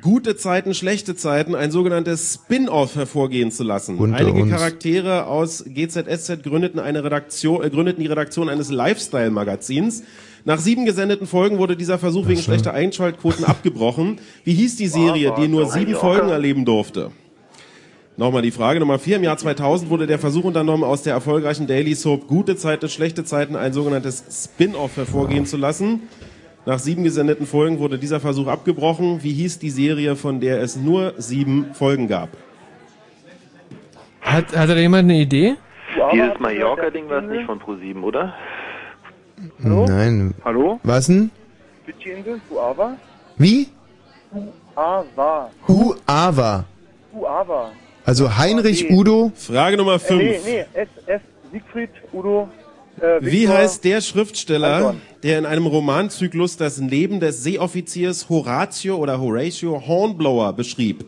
Gute 0.01 0.35
Zeiten, 0.35 0.73
schlechte 0.73 1.15
Zeiten 1.15 1.55
ein 1.55 1.71
sogenanntes 1.71 2.33
Spin-off 2.35 2.95
hervorgehen 2.95 3.51
zu 3.51 3.63
lassen. 3.63 3.97
Unter 3.97 4.17
Einige 4.17 4.43
uns. 4.43 4.51
Charaktere 4.51 5.27
aus 5.27 5.63
GZSZ 5.67 6.43
gründeten 6.43 6.79
eine 6.79 7.03
Redaktion, 7.03 7.63
äh, 7.63 7.69
gründeten 7.69 8.01
die 8.01 8.09
Redaktion 8.09 8.49
eines 8.49 8.69
Lifestyle-Magazins. 8.71 10.03
Nach 10.45 10.59
sieben 10.59 10.85
gesendeten 10.85 11.25
Folgen 11.25 11.57
wurde 11.57 11.77
dieser 11.77 11.97
Versuch 11.97 12.27
wegen 12.27 12.41
schlechter 12.41 12.73
Einschaltquoten 12.73 13.45
abgebrochen. 13.45 14.19
Wie 14.43 14.53
hieß 14.53 14.75
die 14.75 14.87
Serie, 14.87 15.33
die 15.37 15.47
nur 15.47 15.67
sieben 15.69 15.95
Folgen 15.95 16.29
erleben 16.29 16.65
durfte? 16.65 17.11
Nochmal 18.15 18.43
die 18.43 18.51
Frage 18.51 18.79
Nummer 18.79 18.99
vier. 18.99 19.15
Im 19.15 19.23
Jahr 19.23 19.37
2000 19.37 19.89
wurde 19.89 20.05
der 20.05 20.19
Versuch 20.19 20.43
unternommen, 20.43 20.83
aus 20.83 21.01
der 21.01 21.13
erfolgreichen 21.13 21.65
Daily 21.65 21.95
Soap 21.95 22.27
Gute 22.27 22.55
Zeiten, 22.55 22.87
schlechte 22.87 23.23
Zeiten 23.23 23.55
ein 23.55 23.73
sogenanntes 23.73 24.23
Spin-off 24.29 24.97
hervorgehen 24.97 25.47
zu 25.47 25.57
lassen. 25.57 26.01
Nach 26.65 26.77
sieben 26.77 27.03
gesendeten 27.03 27.47
Folgen 27.47 27.79
wurde 27.79 27.97
dieser 27.97 28.19
Versuch 28.19 28.47
abgebrochen. 28.47 29.23
Wie 29.23 29.33
hieß 29.33 29.57
die 29.59 29.71
Serie, 29.71 30.15
von 30.15 30.39
der 30.39 30.61
es 30.61 30.75
nur 30.75 31.15
sieben 31.17 31.73
Folgen 31.73 32.07
gab? 32.07 32.29
Hat, 34.21 34.55
hat 34.55 34.69
da 34.69 34.75
jemand 34.75 35.09
eine 35.09 35.19
Idee? 35.19 35.55
Dieses 36.13 36.39
Mallorca-Ding 36.39 37.09
war 37.09 37.23
es 37.23 37.29
nicht 37.29 37.45
von 37.45 37.59
Pro7, 37.59 38.01
oder? 38.01 38.33
Nein. 39.57 40.33
Hallo? 40.45 40.79
Was 40.83 41.07
denn? 41.07 41.31
Wie? 43.37 43.67
Fuava. 44.75 45.49
Huava. 45.67 46.65
Fuava. 47.11 47.71
Also 48.05 48.37
Heinrich 48.37 48.89
Udo. 48.91 49.31
Frage 49.35 49.77
Nummer 49.77 49.95
Äh, 49.95 49.99
fünf. 49.99 50.21
nee, 50.21 50.39
nee, 50.45 50.65
S, 50.73 50.87
S, 51.05 51.21
Siegfried, 51.51 51.89
Udo, 52.11 52.49
äh, 52.99 53.19
Wie 53.21 53.47
heißt 53.47 53.83
der 53.85 54.01
Schriftsteller, 54.01 54.75
Anton. 54.75 55.01
der 55.23 55.39
in 55.39 55.45
einem 55.45 55.65
Romanzyklus 55.65 56.57
das 56.57 56.77
Leben 56.79 57.19
des 57.19 57.43
Seeoffiziers 57.43 58.27
Horatio 58.29 58.97
oder 58.97 59.19
Horatio 59.21 59.81
Hornblower 59.87 60.53
beschrieb? 60.53 61.05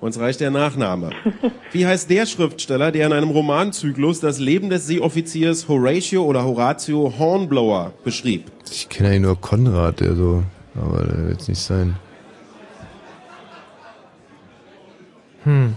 Uns 0.00 0.18
reicht 0.18 0.40
der 0.40 0.50
Nachname. 0.50 1.10
Wie 1.72 1.86
heißt 1.86 2.10
der 2.10 2.26
Schriftsteller, 2.26 2.90
der 2.90 3.06
in 3.06 3.12
einem 3.12 3.30
Romanzyklus 3.30 4.18
das 4.18 4.40
Leben 4.40 4.68
des 4.68 4.86
Seeoffiziers 4.88 5.68
Horatio 5.68 6.24
oder 6.24 6.44
Horatio 6.44 7.12
Hornblower 7.18 7.92
beschrieb? 8.02 8.50
Ich 8.70 8.88
kenne 8.88 9.10
eigentlich 9.10 9.20
nur 9.22 9.40
Konrad, 9.40 10.00
der 10.00 10.14
so. 10.16 10.42
Aber 10.74 11.04
der 11.04 11.28
wird 11.28 11.40
es 11.42 11.48
nicht 11.48 11.60
sein. 11.60 11.94
Hm. 15.44 15.74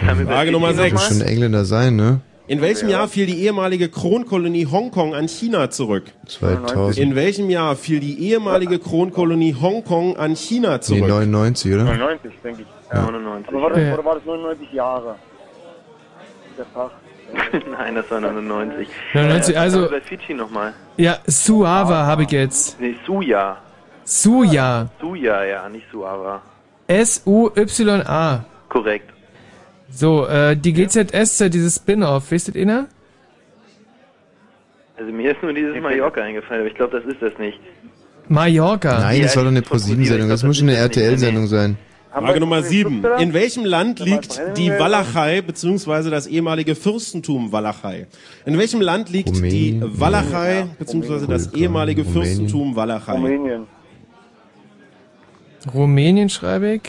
Frage 0.00 0.52
Nummer 0.52 0.72
Das 0.72 0.92
muss 0.92 1.02
6. 1.02 1.08
schon 1.08 1.22
ein 1.22 1.28
Engländer 1.28 1.64
sein, 1.64 1.96
ne? 1.96 2.20
In 2.48 2.60
welchem 2.60 2.88
Jahr 2.88 3.08
fiel 3.08 3.26
die 3.26 3.42
ehemalige 3.44 3.88
Kronkolonie 3.88 4.66
Hongkong 4.66 5.14
an 5.16 5.26
China 5.26 5.68
zurück? 5.68 6.04
2000. 6.28 6.96
In 6.98 7.16
welchem 7.16 7.50
Jahr 7.50 7.74
fiel 7.74 7.98
die 7.98 8.20
ehemalige 8.30 8.78
Kronkolonie 8.78 9.56
Hongkong 9.60 10.16
an 10.16 10.36
China 10.36 10.74
Nee, 10.74 10.80
zurück? 10.80 11.08
99, 11.08 11.74
oder? 11.74 11.84
99, 11.84 12.32
denke 12.44 12.62
ich. 12.62 12.68
Ja. 12.94 13.02
99. 13.02 13.48
Aber 13.48 13.62
war 13.62 13.70
das, 13.70 13.78
Ja. 13.80 13.94
oder 13.94 14.04
war 14.04 14.14
das 14.14 14.24
99 14.24 14.72
Jahre? 14.72 15.16
Der 16.56 16.66
Fach. 16.72 16.90
Nein, 17.78 17.96
das 17.96 18.08
war 18.12 18.20
99. 18.20 18.86
99, 19.14 19.58
also- 19.58 19.88
Bei 19.90 20.00
Fidschi 20.00 20.32
nochmal. 20.32 20.72
Ja, 20.96 21.18
Suava 21.26 22.06
habe 22.06 22.22
ich 22.22 22.30
jetzt. 22.30 22.80
Nee, 22.80 22.94
Suya. 23.04 23.56
Suja. 24.04 24.88
Suya, 25.00 25.44
ja, 25.44 25.68
nicht 25.68 25.86
Suava. 25.90 26.40
S-U-Y-A. 26.86 28.44
Korrekt. 28.68 29.10
So, 29.88 30.26
äh, 30.26 30.56
die 30.56 30.72
GZSZ, 30.72 31.50
dieses 31.50 31.76
Spin-off, 31.76 32.30
wisst 32.30 32.48
ihr 32.54 32.60
einer? 32.60 32.86
Also 34.96 35.12
mir 35.12 35.32
ist 35.32 35.42
nur 35.42 35.52
dieses 35.52 35.80
Mallorca 35.80 36.22
eingefallen, 36.22 36.60
aber 36.60 36.70
ich 36.70 36.74
glaube, 36.74 37.00
das 37.00 37.12
ist 37.12 37.22
das 37.22 37.38
nicht. 37.38 37.60
Mallorca. 38.28 38.98
Nein, 38.98 39.22
das 39.22 39.36
war 39.36 39.44
doch 39.44 39.50
eine 39.50 39.62
ProSieben-Sendung. 39.62 40.28
Das 40.28 40.42
muss 40.42 40.58
schon 40.58 40.68
eine. 40.68 40.78
RTL-Sendung 40.78 41.46
sein. 41.46 41.76
Frage 42.12 42.40
Nummer 42.40 42.62
7. 42.62 43.04
In 43.20 43.34
welchem 43.34 43.64
Land 43.66 44.00
liegt 44.00 44.40
die 44.56 44.70
Walachei 44.70 45.42
bzw. 45.42 46.08
das 46.08 46.26
ehemalige 46.26 46.74
Fürstentum 46.74 47.52
Walachei? 47.52 48.06
In 48.46 48.56
welchem 48.58 48.80
Land 48.80 49.10
liegt 49.10 49.36
die. 49.36 49.80
Walachei 49.82 50.66
bzw. 50.78 51.26
das 51.26 51.52
ehemalige 51.52 52.02
Rumänien. 52.02 52.24
Fürstentum 52.24 52.74
Walachei? 52.74 53.12
Rumänien. 53.12 53.66
Rumänien 55.74 56.30
schreibe 56.30 56.74
ich. 56.74 56.82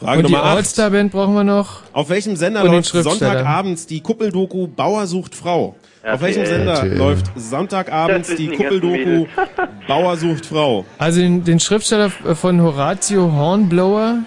Frage 0.00 0.20
Und 0.20 0.28
die 0.28 0.32
Nummer 0.32 0.44
8. 0.44 0.56
All-Star-Band 0.56 1.12
brauchen 1.12 1.34
wir 1.34 1.44
noch. 1.44 1.82
Auf 1.92 2.08
welchem 2.08 2.36
Sender 2.36 2.64
läuft. 2.64 2.86
Sonntagabends 2.86 3.86
die 3.86 4.00
Kuppeldoku 4.00 4.66
Bauer 4.68 5.06
sucht 5.06 5.34
Frau? 5.34 5.76
Auf 6.02 6.22
welchem 6.22 6.40
RTL. 6.42 6.56
Sender 6.58 6.72
RTL. 6.74 6.96
läuft 6.96 7.26
Sonntagabends 7.36 8.28
die 8.34 8.48
die 8.48 8.56
Kuppeldoku 8.56 9.26
Bauer 9.88 10.16
sucht 10.16 10.46
Frau? 10.46 10.84
Also 10.98 11.20
den, 11.20 11.44
den 11.44 11.60
Schriftsteller 11.60 12.06
f- 12.06 12.38
von 12.38 12.60
Horatio 12.62 13.30
Hornblower. 13.32 14.18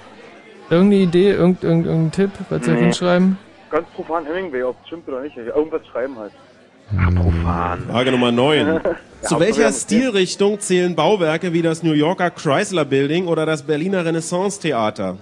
Irgendeine 0.69 1.03
Idee, 1.03 1.31
irgend, 1.31 1.63
irgend, 1.63 1.85
irgendein 1.87 2.11
Tipp, 2.11 2.31
was 2.49 2.63
soll 2.65 2.75
ich 2.75 2.79
Nee. 2.79 2.85
hinschreiben? 2.87 3.37
Ganz 3.69 3.87
profan 3.95 4.25
Hemingway, 4.25 4.63
ob 4.63 4.75
es 4.81 4.87
stimmt 4.87 5.07
oder 5.07 5.21
nicht. 5.21 5.35
Irgendwas 5.35 5.81
schreiben 5.91 6.15
halt. 6.17 6.31
Frage 7.89 8.11
Nummer 8.11 8.31
9. 8.31 8.79
Ja, 9.23 9.29
Zu 9.29 9.39
welcher 9.39 9.71
Stilrichtung 9.71 10.59
zählen 10.59 10.95
Bauwerke 10.95 11.53
wie 11.53 11.61
das 11.61 11.81
New 11.81 11.93
Yorker 11.93 12.29
Chrysler 12.29 12.83
Building 12.83 13.27
oder 13.27 13.45
das 13.45 13.63
Berliner 13.63 14.03
Renaissance 14.03 14.59
Theater? 14.59 15.15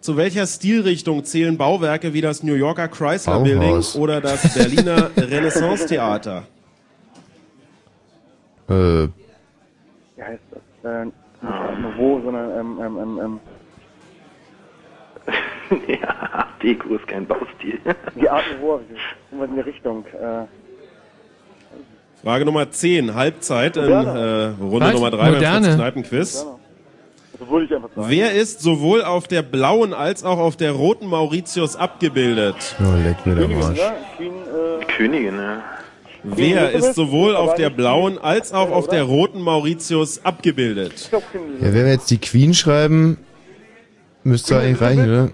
Zu 0.00 0.16
welcher 0.16 0.46
Stilrichtung 0.46 1.24
zählen 1.24 1.58
Bauwerke 1.58 2.14
wie 2.14 2.22
das 2.22 2.42
New 2.42 2.54
Yorker 2.54 2.88
Chrysler 2.88 3.34
Bauhaus. 3.34 3.44
Building 3.44 4.02
oder 4.02 4.20
das 4.20 4.54
Berliner 4.54 5.10
Renaissance 5.16 5.86
Theater? 5.86 6.44
Äh, 8.68 8.72
Wie 8.72 9.10
heißt 10.22 10.40
das? 10.50 10.90
Äh, 10.90 11.04
nicht 11.06 11.16
Art 11.42 11.80
Nouveau, 11.80 12.20
sondern 12.22 12.50
ähm, 12.58 12.78
ähm, 12.82 12.98
ähm, 12.98 13.40
ähm. 15.28 15.80
ja, 16.00 16.08
Art 16.32 16.62
Deco 16.62 16.94
ist 16.94 17.06
kein 17.06 17.26
Baustil. 17.26 17.78
Die 18.20 18.28
Art 18.28 18.44
Nouveau, 18.54 18.80
in 19.32 19.54
die 19.54 19.60
Richtung. 19.60 20.04
Äh, 20.06 20.46
Frage 22.22 22.44
Nummer 22.44 22.70
10, 22.70 23.14
Halbzeit 23.14 23.76
in 23.76 23.84
Moderne. 23.84 24.56
äh, 24.58 24.62
Runde 24.62 24.86
Was? 24.86 24.92
Nummer 24.94 25.10
3 25.10 25.16
beim 25.16 25.34
Moderne. 25.34 25.66
Fritz 25.66 25.76
Kneipenquiz. 25.76 26.32
das 26.32 26.44
würde 26.44 26.48
ich 26.48 26.48
einfach 26.48 26.48
sagen. 26.48 26.60
Wer 27.96 28.32
ist 28.32 28.60
sowohl 28.60 29.02
auf 29.02 29.28
der 29.28 29.42
blauen 29.42 29.94
als 29.94 30.24
auch 30.24 30.38
auf 30.38 30.56
der 30.56 30.72
roten 30.72 31.06
Mauritius 31.06 31.76
abgebildet? 31.76 32.76
oh, 32.80 32.96
leck 33.04 33.24
mir 33.26 33.34
der 33.34 33.56
Arsch. 33.56 33.78
Ja, 33.78 33.94
Queen, 34.16 34.32
äh, 34.32 34.84
Königin, 34.84 35.36
ja. 35.36 35.62
Wer 36.22 36.72
ist 36.72 36.94
sowohl 36.94 37.34
auf 37.34 37.54
der 37.54 37.70
blauen 37.70 38.18
als 38.18 38.52
auch 38.52 38.70
auf 38.70 38.88
der 38.88 39.04
roten 39.04 39.40
Mauritius 39.40 40.24
abgebildet? 40.24 41.10
Ja, 41.12 41.20
wenn 41.60 41.74
wir 41.74 41.88
jetzt 41.92 42.10
die 42.10 42.18
Queen 42.18 42.52
schreiben, 42.52 43.16
müsste 44.22 44.58
eigentlich 44.58 44.80
reichen, 44.80 45.04
oder? 45.04 45.30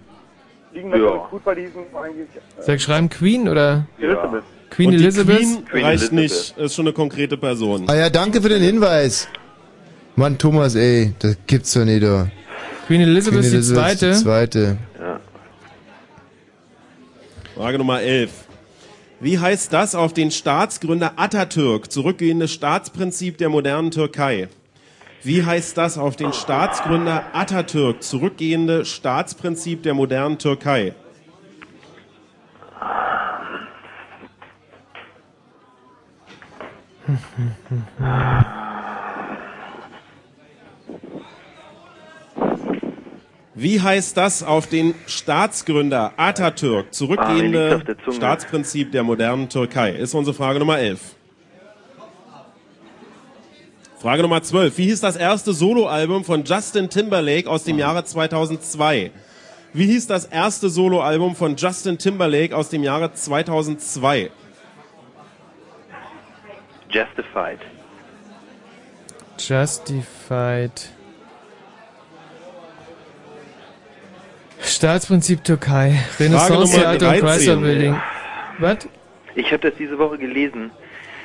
eigentlich. 0.76 2.26
Äh, 2.58 2.62
Soll 2.62 2.74
ich 2.76 2.82
schreiben 2.82 3.08
Queen 3.08 3.48
oder? 3.48 3.86
Elizabeth. 3.98 4.44
Queen 4.70 4.88
Und 4.90 4.96
die 4.98 5.02
Elizabeth? 5.04 5.38
Queen 5.38 5.84
reicht 5.84 6.12
nicht, 6.12 6.54
ist 6.56 6.74
schon 6.74 6.86
eine 6.86 6.92
konkrete 6.92 7.36
Person. 7.36 7.84
Ah 7.88 7.94
ja, 7.94 8.10
danke 8.10 8.42
für 8.42 8.48
den 8.48 8.62
Hinweis. 8.62 9.28
Mann, 10.18 10.38
Thomas, 10.38 10.74
ey, 10.74 11.12
das 11.18 11.36
gibt's 11.46 11.74
doch 11.74 11.84
nicht, 11.84 12.02
da. 12.02 12.30
Queen 12.86 13.02
Elizabeth 13.02 13.44
ist 13.44 13.52
die 13.52 13.60
zweite. 13.60 14.12
Die 14.12 14.16
zweite. 14.16 14.78
Frage 17.54 17.76
Nummer 17.76 18.00
11. 18.00 18.30
Wie 19.20 19.38
heißt 19.38 19.74
das 19.74 19.94
auf 19.94 20.14
den 20.14 20.30
Staatsgründer 20.30 21.12
Atatürk 21.16 21.92
zurückgehende 21.92 22.48
Staatsprinzip 22.48 23.36
der 23.36 23.50
modernen 23.50 23.90
Türkei? 23.90 24.48
Wie 25.22 25.44
heißt 25.44 25.76
das 25.76 25.98
auf 25.98 26.16
den 26.16 26.32
Staatsgründer 26.32 27.24
Atatürk 27.34 28.02
zurückgehende 28.02 28.86
Staatsprinzip 28.86 29.82
der 29.82 29.92
modernen 29.92 30.38
Türkei? 30.38 30.94
Wie 43.58 43.80
heißt 43.80 44.18
das 44.18 44.42
auf 44.42 44.66
den 44.66 44.94
Staatsgründer 45.06 46.12
Atatürk 46.18 46.86
Ah, 46.88 46.92
zurückgehende 46.92 47.82
der. 47.82 48.12
Staatsprinzip 48.12 48.92
der 48.92 49.02
modernen 49.02 49.48
Türkei? 49.48 49.92
Ist 49.92 50.12
unsere 50.14 50.36
Frage 50.36 50.58
Nummer 50.58 50.78
11. 50.78 51.00
Frage 53.98 54.20
Nummer 54.20 54.42
12. 54.42 54.76
Wie 54.76 54.84
hieß 54.84 55.00
das 55.00 55.16
erste 55.16 55.54
Soloalbum 55.54 56.22
von 56.22 56.44
Justin 56.44 56.90
Timberlake 56.90 57.48
aus 57.48 57.64
dem 57.64 57.78
Jahre 57.78 58.04
2002? 58.04 59.10
Wie 59.72 59.86
hieß 59.86 60.06
das 60.06 60.26
erste 60.26 60.68
Soloalbum 60.68 61.34
von 61.34 61.56
Justin 61.56 61.96
Timberlake 61.96 62.54
aus 62.54 62.68
dem 62.68 62.82
Jahre 62.82 63.14
2002? 63.14 64.30
Justified. 66.90 67.58
Justified. 69.38 70.90
Staatsprinzip 74.60 75.44
Türkei. 75.44 76.00
Renaissance 76.18 76.52
Nummer 76.52 76.66
Theater 76.66 77.08
und 77.10 77.20
13. 77.22 77.26
Chrysler 77.26 77.56
Building. 77.56 77.96
Was? 78.58 78.78
Ich 79.34 79.46
habe 79.52 79.70
das 79.70 79.78
diese 79.78 79.98
Woche 79.98 80.18
gelesen. 80.18 80.70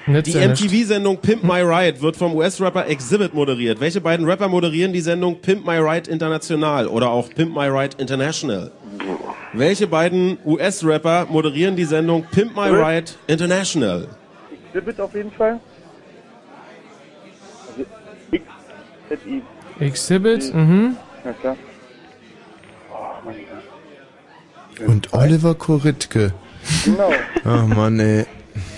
Die 0.08 0.36
MTV-Sendung 0.36 1.18
Pimp 1.18 1.44
My 1.44 1.62
Ride 1.62 2.02
wird 2.02 2.16
vom 2.18 2.34
US-Rapper 2.36 2.88
Exhibit 2.88 3.34
moderiert. 3.34 3.80
Welche 3.80 4.02
beiden 4.02 4.26
Rapper 4.26 4.48
moderieren 4.48 4.94
die 4.94 5.02
Sendung 5.02 5.40
Pimp 5.42 5.66
My 5.66 5.78
Ride 5.78 6.10
International 6.10 6.88
oder 6.88 7.10
auch 7.12 7.30
Pimp 7.30 7.56
My 7.56 7.68
Ride 7.68 7.98
International? 8.00 8.72
Welche 9.54 9.86
beiden 9.86 10.38
US-Rapper 10.46 11.28
moderieren 11.30 11.76
die 11.76 11.84
Sendung 11.84 12.26
Pimp 12.32 12.56
My 12.56 12.70
Ride 12.70 13.12
International? 13.28 14.08
Exhibit 14.74 15.00
auf 15.00 15.14
jeden 15.14 15.32
Fall. 15.32 15.60
Also 19.10 19.24
I. 19.28 19.42
Exhibit, 19.80 20.54
mhm. 20.54 20.96
Ja, 21.24 21.34
klar. 21.34 21.58
Oh, 22.92 22.96
mein 23.26 23.36
Gott. 23.36 24.71
Und 24.88 25.14
Oliver 25.14 25.56
Koritke. 25.56 26.34
Genau. 26.86 27.12
Ach 27.44 27.68
Mann, 27.68 28.00
ey. 28.00 28.26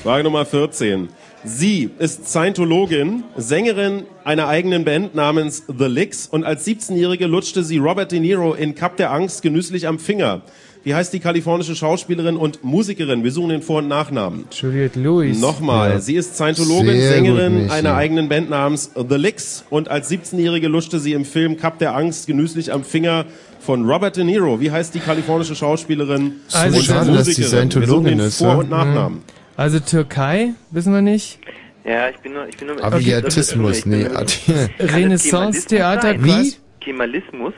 Frage 0.04 0.24
Nummer 0.24 0.46
14. 0.46 1.10
Sie 1.46 1.90
ist 2.00 2.30
Scientologin, 2.30 3.24
Sängerin 3.36 4.04
einer 4.24 4.48
eigenen 4.48 4.86
Band 4.86 5.14
namens 5.14 5.64
The 5.68 5.86
Licks 5.88 6.28
und 6.28 6.46
als 6.46 6.66
17-Jährige 6.66 7.28
lutschte 7.28 7.64
sie 7.66 7.80
Robert 7.80 8.14
De 8.14 8.20
Niro 8.22 8.54
in 8.54 8.76
Cup 8.76 8.96
der 8.96 9.12
Angst 9.12 9.42
genüsslich 9.42 9.86
am 9.88 10.00
Finger. 10.00 10.42
Wie 10.86 10.96
heißt 10.96 11.14
die 11.14 11.20
kalifornische 11.20 11.76
Schauspielerin 11.76 12.36
und 12.38 12.64
Musikerin? 12.64 13.24
Wir 13.26 13.32
suchen 13.32 13.50
den 13.50 13.62
Vor- 13.62 13.80
und 13.80 13.88
Nachnamen. 13.90 14.46
Juliette 14.52 15.00
Lewis. 15.00 15.40
Nochmal, 15.40 15.92
Ja. 15.92 16.00
sie 16.00 16.16
ist 16.16 16.36
Scientologin, 16.36 16.88
Sehr 17.00 17.10
Sängerin 17.14 17.54
gut, 17.54 17.62
Michi. 17.64 17.74
einer 17.74 17.96
eigenen 17.96 18.30
Band 18.30 18.50
namens 18.50 18.92
The 18.96 19.16
Licks 19.16 19.66
und 19.70 19.90
als 19.90 20.10
17-Jährige 20.10 20.68
lutschte 20.70 21.00
sie 21.00 21.12
im 21.14 21.26
Film 21.26 21.58
Cup 21.58 21.78
der 21.80 21.96
Angst 21.96 22.28
genüsslich 22.28 22.72
am 22.72 22.84
Finger 22.86 23.26
von 23.66 23.86
Robert 23.90 24.16
De 24.18 24.24
Niro. 24.24 24.60
Wie 24.60 24.72
heißt 24.72 24.94
die 24.94 25.00
kalifornische 25.00 25.56
Schauspielerin 25.56 26.34
Also 26.52 26.78
und 26.78 26.84
schade, 26.84 27.12
dass 27.14 27.26
die 27.26 27.42
Musikerin? 27.42 27.42
Wir 27.42 27.48
suchen 27.48 27.48
Scientologin 27.72 28.18
den 28.18 28.28
ist, 28.28 28.38
Vor- 28.40 28.58
und 28.58 28.70
Nachnamen. 28.70 29.22
Also 29.56 29.80
Türkei, 29.80 30.54
wissen 30.72 30.94
wir 30.94 31.02
nicht. 31.02 31.40
Ja, 31.86 32.10
ich 32.10 32.18
bin 32.18 32.34
nur, 32.34 32.48
ich 32.48 32.58
bin 32.58 32.68
nur 32.68 32.84
Aviatismus, 32.84 33.78
ich 33.80 33.84
bin 33.84 33.92
nee, 34.00 34.04
nur- 34.06 34.18
Adi- 34.18 34.36
Kann 34.48 34.70
das 34.78 34.94
Renaissance 34.94 35.32
Kemalismus 35.32 35.66
Theater, 35.66 36.02
sein? 36.02 36.24
Wie? 36.24 36.54
Kemalismus? 36.80 37.54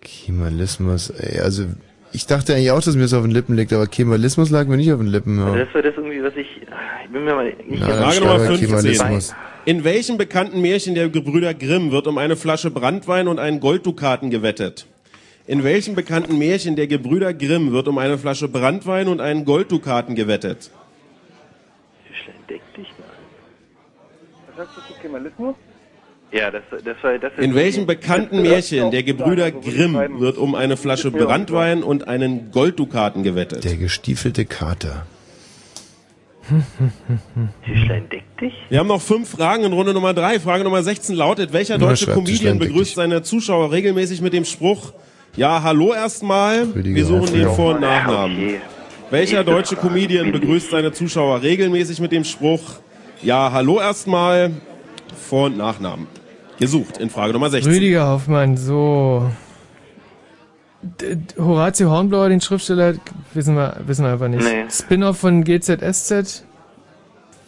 Kemalismus, 0.00 1.10
ey, 1.10 1.40
also 1.40 1.64
ich 2.12 2.26
dachte 2.26 2.54
eigentlich 2.54 2.70
auch, 2.72 2.80
dass 2.82 2.96
mir 2.96 3.02
das 3.02 3.12
auf 3.14 3.22
den 3.22 3.30
Lippen 3.30 3.54
liegt, 3.54 3.72
aber 3.72 3.86
Kemalismus 3.86 4.50
lag 4.50 4.66
mir 4.66 4.76
nicht 4.76 4.92
auf 4.92 4.98
den 4.98 5.06
Lippen. 5.08 5.38
Also 5.40 5.56
Ja. 5.56 5.64
das 5.64 5.74
war 5.74 5.82
das 5.82 5.94
irgendwie, 5.96 6.22
was 6.22 6.34
ich, 6.36 6.46
ich 7.04 7.10
bin 7.12 7.24
mir 7.24 7.34
mal 7.34 7.44
nicht 7.68 7.82
dann 7.82 7.90
Frage 7.90 8.20
Nummer 8.20 8.38
schreibe 8.38 8.46
15. 8.56 8.66
Kemalismus. 8.68 9.34
In 9.66 9.84
welchem 9.84 10.16
bekannten 10.16 10.62
Märchen 10.62 10.94
der 10.94 11.10
Gebrüder 11.10 11.52
Grimm 11.52 11.92
wird 11.92 12.06
um 12.06 12.16
eine 12.16 12.36
Flasche 12.36 12.70
Brandwein 12.70 13.28
und 13.28 13.38
einen 13.38 13.60
Golddukaten 13.60 14.30
gewettet? 14.30 14.86
In 15.46 15.64
welchem 15.64 15.94
bekannten 15.94 16.38
Märchen 16.38 16.76
der 16.76 16.86
Gebrüder 16.86 17.34
Grimm 17.34 17.70
wird 17.72 17.86
um 17.86 17.98
eine 17.98 18.16
Flasche 18.16 18.48
Brandwein 18.48 19.08
und 19.08 19.20
einen 19.20 19.44
Golddukaten 19.44 20.14
gewettet? 20.14 20.70
Deck 22.48 22.62
dich 22.74 22.88
mal. 22.98 23.06
Was 24.48 24.56
sagst 24.56 24.78
du 24.78 24.94
zu 24.94 25.00
Kemalismus? 25.00 25.54
Ja, 26.32 26.50
das, 26.50 26.62
das 26.70 26.96
war, 27.02 27.18
das 27.18 27.32
In 27.38 27.54
welchem 27.54 27.86
bekannten 27.86 28.42
Märchen 28.42 28.90
der 28.90 29.02
Gebrüder 29.02 29.50
Grimm 29.50 30.20
wird 30.20 30.38
um 30.38 30.54
eine 30.54 30.76
Flasche 30.76 31.10
Brandwein 31.10 31.82
und 31.82 32.08
einen 32.08 32.50
Golddukaten 32.50 33.24
gewettet? 33.24 33.64
Der 33.64 33.76
gestiefelte 33.76 34.46
Kater. 34.46 35.06
Tischlein 37.64 38.08
deck 38.10 38.24
dich? 38.40 38.54
Wir 38.68 38.78
haben 38.78 38.88
noch 38.88 39.00
fünf 39.00 39.30
Fragen 39.30 39.64
in 39.64 39.72
Runde 39.72 39.94
Nummer 39.94 40.14
drei. 40.14 40.40
Frage 40.40 40.64
Nummer 40.64 40.82
16 40.82 41.14
lautet, 41.14 41.52
welcher 41.52 41.78
Na, 41.78 41.86
deutsche 41.86 42.04
schreibt 42.04 42.16
Comedian 42.16 42.36
Tischlein, 42.38 42.58
deck 42.58 42.68
begrüßt 42.68 42.94
seine 42.94 43.22
Zuschauer 43.22 43.72
regelmäßig 43.72 44.20
mit 44.20 44.32
dem 44.32 44.44
Spruch, 44.44 44.92
ja, 45.36 45.62
hallo 45.62 45.92
erstmal, 45.94 46.64
Rüdiger 46.74 46.96
wir 46.96 47.04
suchen 47.04 47.32
den 47.32 47.46
Hoffmann. 47.48 47.56
Vor- 47.56 47.74
und 47.74 47.80
Nachnamen. 47.80 48.36
Okay. 48.36 48.60
Welcher 49.10 49.44
deutsche 49.44 49.76
Comedian 49.76 50.32
begrüßt 50.32 50.70
seine 50.70 50.92
Zuschauer 50.92 51.42
regelmäßig 51.42 52.00
mit 52.00 52.12
dem 52.12 52.24
Spruch, 52.24 52.60
ja, 53.22 53.50
hallo 53.52 53.80
erstmal, 53.80 54.52
Vor- 55.28 55.46
und 55.46 55.56
Nachnamen? 55.56 56.06
Gesucht 56.58 56.98
in 56.98 57.10
Frage 57.10 57.32
Nummer 57.32 57.50
16. 57.50 57.72
Rüdiger 57.72 58.06
Hoffmann, 58.08 58.56
so. 58.56 59.30
Horatio 61.38 61.90
Hornblower, 61.90 62.28
den 62.30 62.40
Schriftsteller, 62.40 62.94
wissen 63.34 63.54
wir, 63.54 63.76
wissen 63.86 64.04
wir 64.04 64.12
einfach 64.12 64.28
nicht. 64.28 64.42
Nee. 64.42 64.64
Spin-off 64.70 65.18
von 65.18 65.44
GZSZ, 65.44 66.44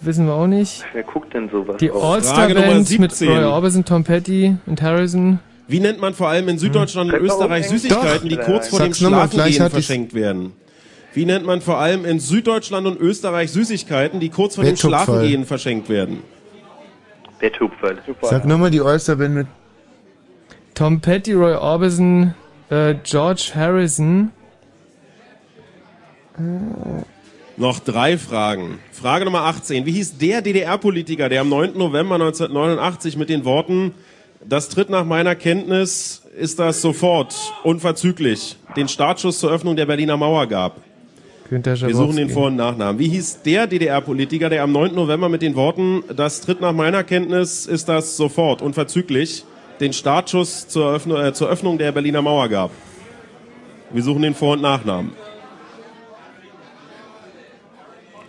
wissen 0.03 0.27
wir 0.27 0.35
auch 0.35 0.47
nicht. 0.47 0.85
Wer 0.93 1.03
guckt 1.03 1.33
denn 1.33 1.49
sowas? 1.49 1.77
Die 1.79 1.91
All-Star-Band 1.91 2.77
mit 2.77 3.13
17. 3.13 3.29
Roy 3.29 3.45
Orbison, 3.45 3.85
Tom 3.85 4.05
Petty 4.05 4.57
und 4.67 4.83
Harrison. 4.83 5.39
Wie 5.67 5.81
nennt 5.81 6.01
man 6.01 6.13
vor 6.13 6.29
allem 6.29 6.49
in 6.49 6.59
Süddeutschland 6.59 7.07
und 7.11 7.19
Könnt 7.19 7.31
ihr 7.31 7.33
Österreich? 7.33 7.69
Süßigkeiten, 7.69 8.29
die 8.29 8.37
kurz 8.37 8.69
vor 8.69 8.81
dem 8.81 8.93
Sag's 8.93 8.99
gleich 9.31 9.55
Schlafengehen 9.57 9.71
verschenkt 9.71 10.15
werden? 10.15 10.53
Wie 11.15 11.27
nennt 11.27 11.47
man 11.47 11.61
vor 11.61 11.79
allem 11.79 12.05
in 12.05 12.21
Süddeutschland 12.21 12.87
und 12.87 13.01
Österreich 13.01 13.51
Süßigkeiten, 13.51 14.21
die 14.21 14.31
kurz 14.31 14.55
vor 14.55 14.65
dem. 14.65 14.77
Schlafengehen 14.77 15.45
verschenkt 15.45 15.89
werden? 15.89 16.23
Der 17.41 17.53
Tupferl. 17.53 17.99
Sag 18.23 18.45
nochmal 18.47 18.71
die 18.71 18.81
Oysterband 18.81 19.35
mit. 19.35 19.47
Tom 20.75 21.01
Petty, 21.01 21.35
Roy 21.35 21.55
Orbison, 21.55 22.35
äh, 22.73 22.95
George 23.05 23.53
Harrison. 23.55 24.31
Noch 27.59 27.79
drei 27.81 28.17
Fragen. 28.17 28.79
Frage 28.91 29.27
Nummer 29.27 29.43
18. 29.43 29.85
Wie 29.85 29.93
hieß 29.93 30.17
der 30.17 30.41
DDR-Politiker, 30.41 31.29
der 31.29 31.43
am 31.43 31.51
9. 31.51 31.77
November 31.77 32.15
1989 32.15 33.17
mit 33.17 33.29
den 33.29 33.45
Worten, 33.45 33.93
das 34.49 34.71
tritt 34.71 34.89
nach 34.89 35.05
meiner 35.05 35.35
Kenntnis, 35.35 36.23
ist 36.37 36.59
das 36.59 36.81
sofort, 36.81 37.35
unverzüglich, 37.63 38.57
den 38.75 38.89
Startschuss 38.89 39.39
zur 39.39 39.53
Öffnung 39.53 39.77
der 39.77 39.87
Berliner 39.87 40.17
Mauer 40.17 40.47
gab? 40.47 40.79
Günter 41.51 41.79
Wir 41.79 41.95
suchen 41.95 42.17
den 42.17 42.29
Schabowski. 42.29 42.33
Vor- 42.33 42.47
und 42.47 42.57
Nachnamen. 42.57 42.99
Wie 42.99 43.09
hieß 43.09 43.43
der 43.43 43.67
DDR-Politiker, 43.67 44.49
der 44.49 44.63
am 44.63 44.73
9. 44.73 44.95
November 44.95 45.29
mit 45.29 45.43
den 45.43 45.55
Worten, 45.55 46.03
das 46.17 46.41
tritt 46.41 46.63
nach 46.63 46.73
meiner 46.73 47.05
Kenntnis, 47.05 47.67
ist 47.67 47.91
das 47.91 48.17
sofort, 48.17 48.63
unverzüglich, 48.63 49.45
den 49.81 49.93
Startschuss 49.93 50.69
zur, 50.69 50.93
Öffnung, 50.93 51.21
äh, 51.21 51.33
zur 51.33 51.49
Öffnung 51.49 51.79
der 51.79 51.93
Berliner 51.93 52.23
Mauer 52.23 52.49
gab? 52.49 52.71
Wir 53.91 54.03
suchen 54.03 54.23
den 54.23 54.35
Vor- 54.35 54.55
und 54.55 54.63
Nachnamen. 54.63 55.13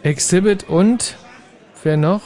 Exhibit 0.04 0.68
und 0.68 1.16
wer 1.84 1.96
noch? 1.96 2.22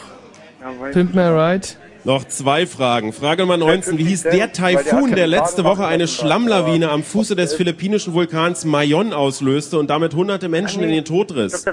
Pimp 0.91 1.13
My 1.13 1.27
Ride. 1.27 1.67
Noch 2.03 2.23
zwei 2.23 2.65
Fragen. 2.65 3.13
Frage 3.13 3.43
Nummer 3.43 3.57
19. 3.57 3.97
Wie 3.97 4.05
hieß 4.05 4.23
der 4.23 4.53
Taifun, 4.53 5.13
der 5.13 5.27
letzte 5.27 5.63
Woche 5.63 5.85
eine 5.85 6.07
Schlammlawine 6.07 6.89
am 6.89 7.03
Fuße 7.03 7.35
des 7.35 7.53
philippinischen 7.53 8.13
Vulkans 8.13 8.65
Mayon 8.65 9.13
auslöste 9.13 9.77
und 9.77 9.89
damit 9.89 10.15
hunderte 10.15 10.47
Menschen 10.47 10.83
in 10.83 10.89
den 10.89 11.05
Tod 11.05 11.35
riss? 11.35 11.65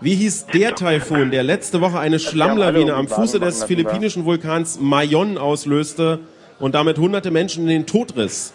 Wie 0.00 0.14
hieß 0.14 0.46
der 0.46 0.74
Taifun, 0.74 1.30
der 1.30 1.42
letzte 1.42 1.80
Woche 1.80 1.98
eine 1.98 2.18
Schlammlawine 2.18 2.94
am 2.94 3.08
Fuße 3.08 3.40
des 3.40 3.64
philippinischen 3.64 4.24
Vulkans 4.24 4.80
Mayon 4.80 5.38
auslöste 5.38 6.20
und 6.58 6.74
damit 6.74 6.98
hunderte 6.98 7.30
Menschen 7.30 7.62
in 7.64 7.68
den 7.68 7.86
Tod 7.86 8.16
riss? 8.16 8.54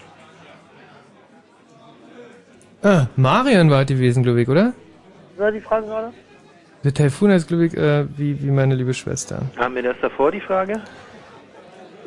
Ah, 2.82 3.08
Marian 3.16 3.70
war 3.70 3.86
gewesen, 3.86 4.24
glaube 4.24 4.42
ich, 4.42 4.50
oder? 4.50 4.74
War 5.38 5.52
die 5.52 5.62
Frage 5.62 5.88
gerade? 5.88 6.14
Der 6.84 6.94
Taifun 6.94 7.32
heißt, 7.32 7.48
glaube 7.48 7.66
ich, 7.68 7.78
äh, 7.78 8.06
wie, 8.18 8.42
wie 8.44 8.52
meine 8.52 8.76
liebe 8.76 8.94
Schwester. 8.94 9.42
Haben 9.56 9.76
wir 9.76 9.84
das 9.84 9.96
davor, 10.02 10.32
die 10.32 10.42
Frage? 10.42 10.82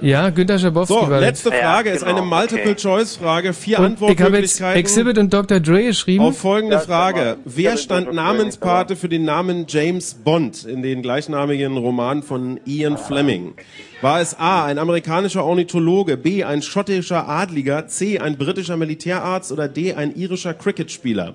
Ja, 0.00 0.30
Günter 0.30 0.58
Schabowski 0.58 0.94
So, 0.94 1.10
war 1.10 1.20
letzte 1.20 1.50
das. 1.50 1.60
Frage 1.60 1.90
ist 1.90 2.04
eine 2.04 2.22
Multiple-Choice-Frage. 2.22 3.52
Vier 3.52 3.78
Und 3.80 3.94
ich 3.94 4.00
habe 4.00 4.38
jetzt 4.38 4.60
Antwortmöglichkeiten. 4.62 4.80
Exhibit 4.80 5.18
und 5.18 5.32
Dr. 5.32 5.60
Dre 5.60 5.84
geschrieben. 5.84 6.24
Auf 6.24 6.38
folgende 6.38 6.80
Frage. 6.80 7.38
Wer 7.44 7.76
stand 7.76 8.12
Namenspate 8.12 8.96
für 8.96 9.08
den 9.08 9.24
Namen 9.24 9.66
James 9.68 10.14
Bond 10.14 10.64
in 10.64 10.82
den 10.82 11.02
gleichnamigen 11.02 11.76
Roman 11.76 12.22
von 12.22 12.60
Ian 12.66 12.98
Fleming? 12.98 13.54
War 14.02 14.20
es 14.20 14.38
A, 14.38 14.66
ein 14.66 14.78
amerikanischer 14.78 15.44
Ornithologe, 15.44 16.16
B, 16.16 16.44
ein 16.44 16.62
schottischer 16.62 17.28
Adliger, 17.28 17.86
C, 17.86 18.18
ein 18.18 18.36
britischer 18.36 18.76
Militärarzt 18.76 19.52
oder 19.52 19.68
D, 19.68 19.94
ein 19.94 20.14
irischer 20.14 20.54
Cricketspieler? 20.54 21.34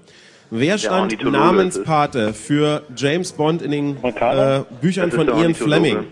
Wer 0.54 0.78
stand 0.78 1.24
Namenspate 1.24 2.34
für 2.34 2.84
James 2.96 3.32
Bond 3.32 3.62
in 3.62 3.72
den 3.72 3.98
äh, 4.04 4.62
Büchern 4.82 5.12
von 5.12 5.28
Ian. 5.28 5.56
Fleming? 5.56 6.08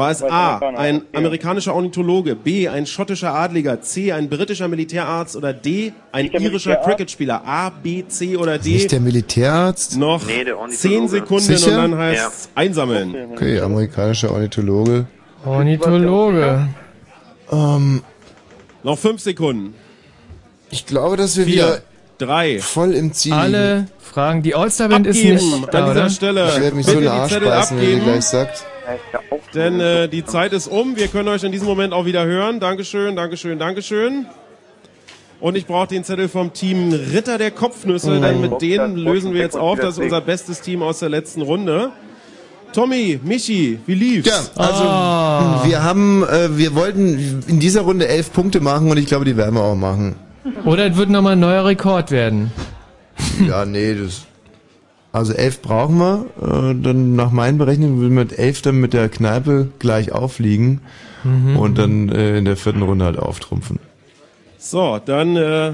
War 0.00 0.10
es 0.10 0.22
A, 0.22 0.56
ein 0.76 0.94
ja. 1.12 1.18
amerikanischer 1.18 1.74
Ornithologe, 1.74 2.34
B, 2.34 2.66
ein 2.68 2.86
schottischer 2.86 3.34
Adliger, 3.34 3.82
C, 3.82 4.12
ein 4.12 4.30
britischer 4.30 4.66
Militärarzt 4.66 5.36
oder 5.36 5.52
D, 5.52 5.92
ein 6.10 6.30
irischer? 6.32 6.76
Cricketspieler? 6.76 7.42
A, 7.44 7.68
B, 7.68 8.04
C 8.08 8.34
oder 8.38 8.58
D? 8.58 8.70
Nicht 8.70 8.92
der 8.92 9.00
Militärarzt? 9.00 9.98
Noch 9.98 10.26
Nee, 10.26 10.44
der 10.44 10.56
zehn 10.70 11.06
Sekunden 11.06 11.44
Sicher? 11.44 11.72
und 11.72 11.92
dann 11.92 11.98
heißt 11.98 12.48
einsammeln. 12.54 13.14
Okay, 13.32 13.60
amerikanischer 13.60 14.32
Ornithologe. 14.32 15.06
Ornithologe. 15.44 16.68
Ähm, 17.52 18.02
Noch 18.82 18.98
fünf 18.98 19.20
Sekunden. 19.20 19.74
ich 20.70 20.86
glaube, 20.86 21.18
dass 21.18 21.36
wir 21.36 21.44
Vier, 21.44 21.54
wieder 21.54 21.82
drei. 22.16 22.58
voll 22.58 22.94
im 22.94 23.12
Ziel 23.12 23.34
Alle 23.34 23.86
Fragen. 23.98 24.42
Die 24.42 24.54
All-Star-Band 24.54 25.06
ist 25.06 25.22
nicht 25.22 25.44
da, 25.72 25.78
an 25.78 25.84
dieser 25.90 25.90
oder? 25.90 26.10
Stelle. 26.10 26.48
Ich 26.48 26.60
werde 26.60 26.76
mich 26.76 26.86
Bitte 26.86 26.90
so 26.92 26.98
in 26.98 27.04
den 27.04 27.12
die 27.12 27.20
Arsch 27.20 27.38
beißen, 27.38 27.78
wenn 27.78 27.90
ihr 27.90 28.00
gleich 28.00 28.24
sagt. 28.24 28.64
Denn 29.54 29.80
äh, 29.80 30.08
die 30.08 30.24
Zeit 30.24 30.52
ist 30.52 30.68
um. 30.68 30.96
Wir 30.96 31.08
können 31.08 31.28
euch 31.28 31.42
in 31.42 31.50
diesem 31.52 31.66
Moment 31.66 31.92
auch 31.92 32.04
wieder 32.04 32.24
hören. 32.24 32.60
Dankeschön, 32.60 33.16
Dankeschön, 33.16 33.58
Dankeschön. 33.58 34.26
Und 35.40 35.56
ich 35.56 35.66
brauche 35.66 35.88
den 35.88 36.04
Zettel 36.04 36.28
vom 36.28 36.52
Team 36.52 36.92
Ritter 36.92 37.38
der 37.38 37.50
Kopfnüsse, 37.50 38.20
denn 38.20 38.40
mit 38.42 38.60
denen 38.60 38.96
lösen 38.96 39.32
wir 39.32 39.40
jetzt 39.40 39.56
auf. 39.56 39.80
Das 39.80 39.94
ist 39.96 40.04
unser 40.04 40.20
bestes 40.20 40.60
Team 40.60 40.82
aus 40.82 40.98
der 40.98 41.08
letzten 41.08 41.40
Runde. 41.42 41.90
Tommy, 42.72 43.18
Michi, 43.24 43.80
wie 43.86 43.94
lief's? 43.94 44.28
Ja, 44.28 44.36
also 44.54 44.84
Ah. 44.84 45.62
wir 45.64 45.82
haben, 45.82 46.22
äh, 46.24 46.56
wir 46.56 46.74
wollten 46.76 47.42
in 47.48 47.58
dieser 47.58 47.80
Runde 47.80 48.06
elf 48.06 48.32
Punkte 48.32 48.60
machen 48.60 48.88
und 48.90 48.96
ich 48.98 49.06
glaube, 49.06 49.24
die 49.24 49.36
werden 49.36 49.56
wir 49.56 49.62
auch 49.64 49.74
machen. 49.74 50.14
Oder 50.64 50.86
es 50.86 50.96
wird 50.96 51.10
nochmal 51.10 51.32
ein 51.32 51.40
neuer 51.40 51.64
Rekord 51.64 52.10
werden. 52.12 52.52
Ja, 53.48 53.64
nee, 53.64 53.94
das. 53.94 54.22
Also 55.12 55.32
elf 55.32 55.60
brauchen 55.62 55.98
wir. 55.98 56.26
Äh, 56.40 56.74
dann 56.82 57.16
nach 57.16 57.30
meinen 57.32 57.58
Berechnungen 57.58 57.98
würden 58.00 58.16
wir 58.16 58.24
mit 58.24 58.38
elf 58.38 58.62
dann 58.62 58.76
mit 58.80 58.92
der 58.92 59.08
Kneipe 59.08 59.68
gleich 59.78 60.12
aufliegen 60.12 60.80
Mhm. 61.22 61.56
und 61.58 61.76
dann 61.76 62.08
äh, 62.08 62.38
in 62.38 62.46
der 62.46 62.56
vierten 62.56 62.80
Runde 62.80 63.04
halt 63.04 63.18
auftrumpfen. 63.18 63.78
So, 64.56 64.98
dann 65.04 65.36
äh, 65.36 65.72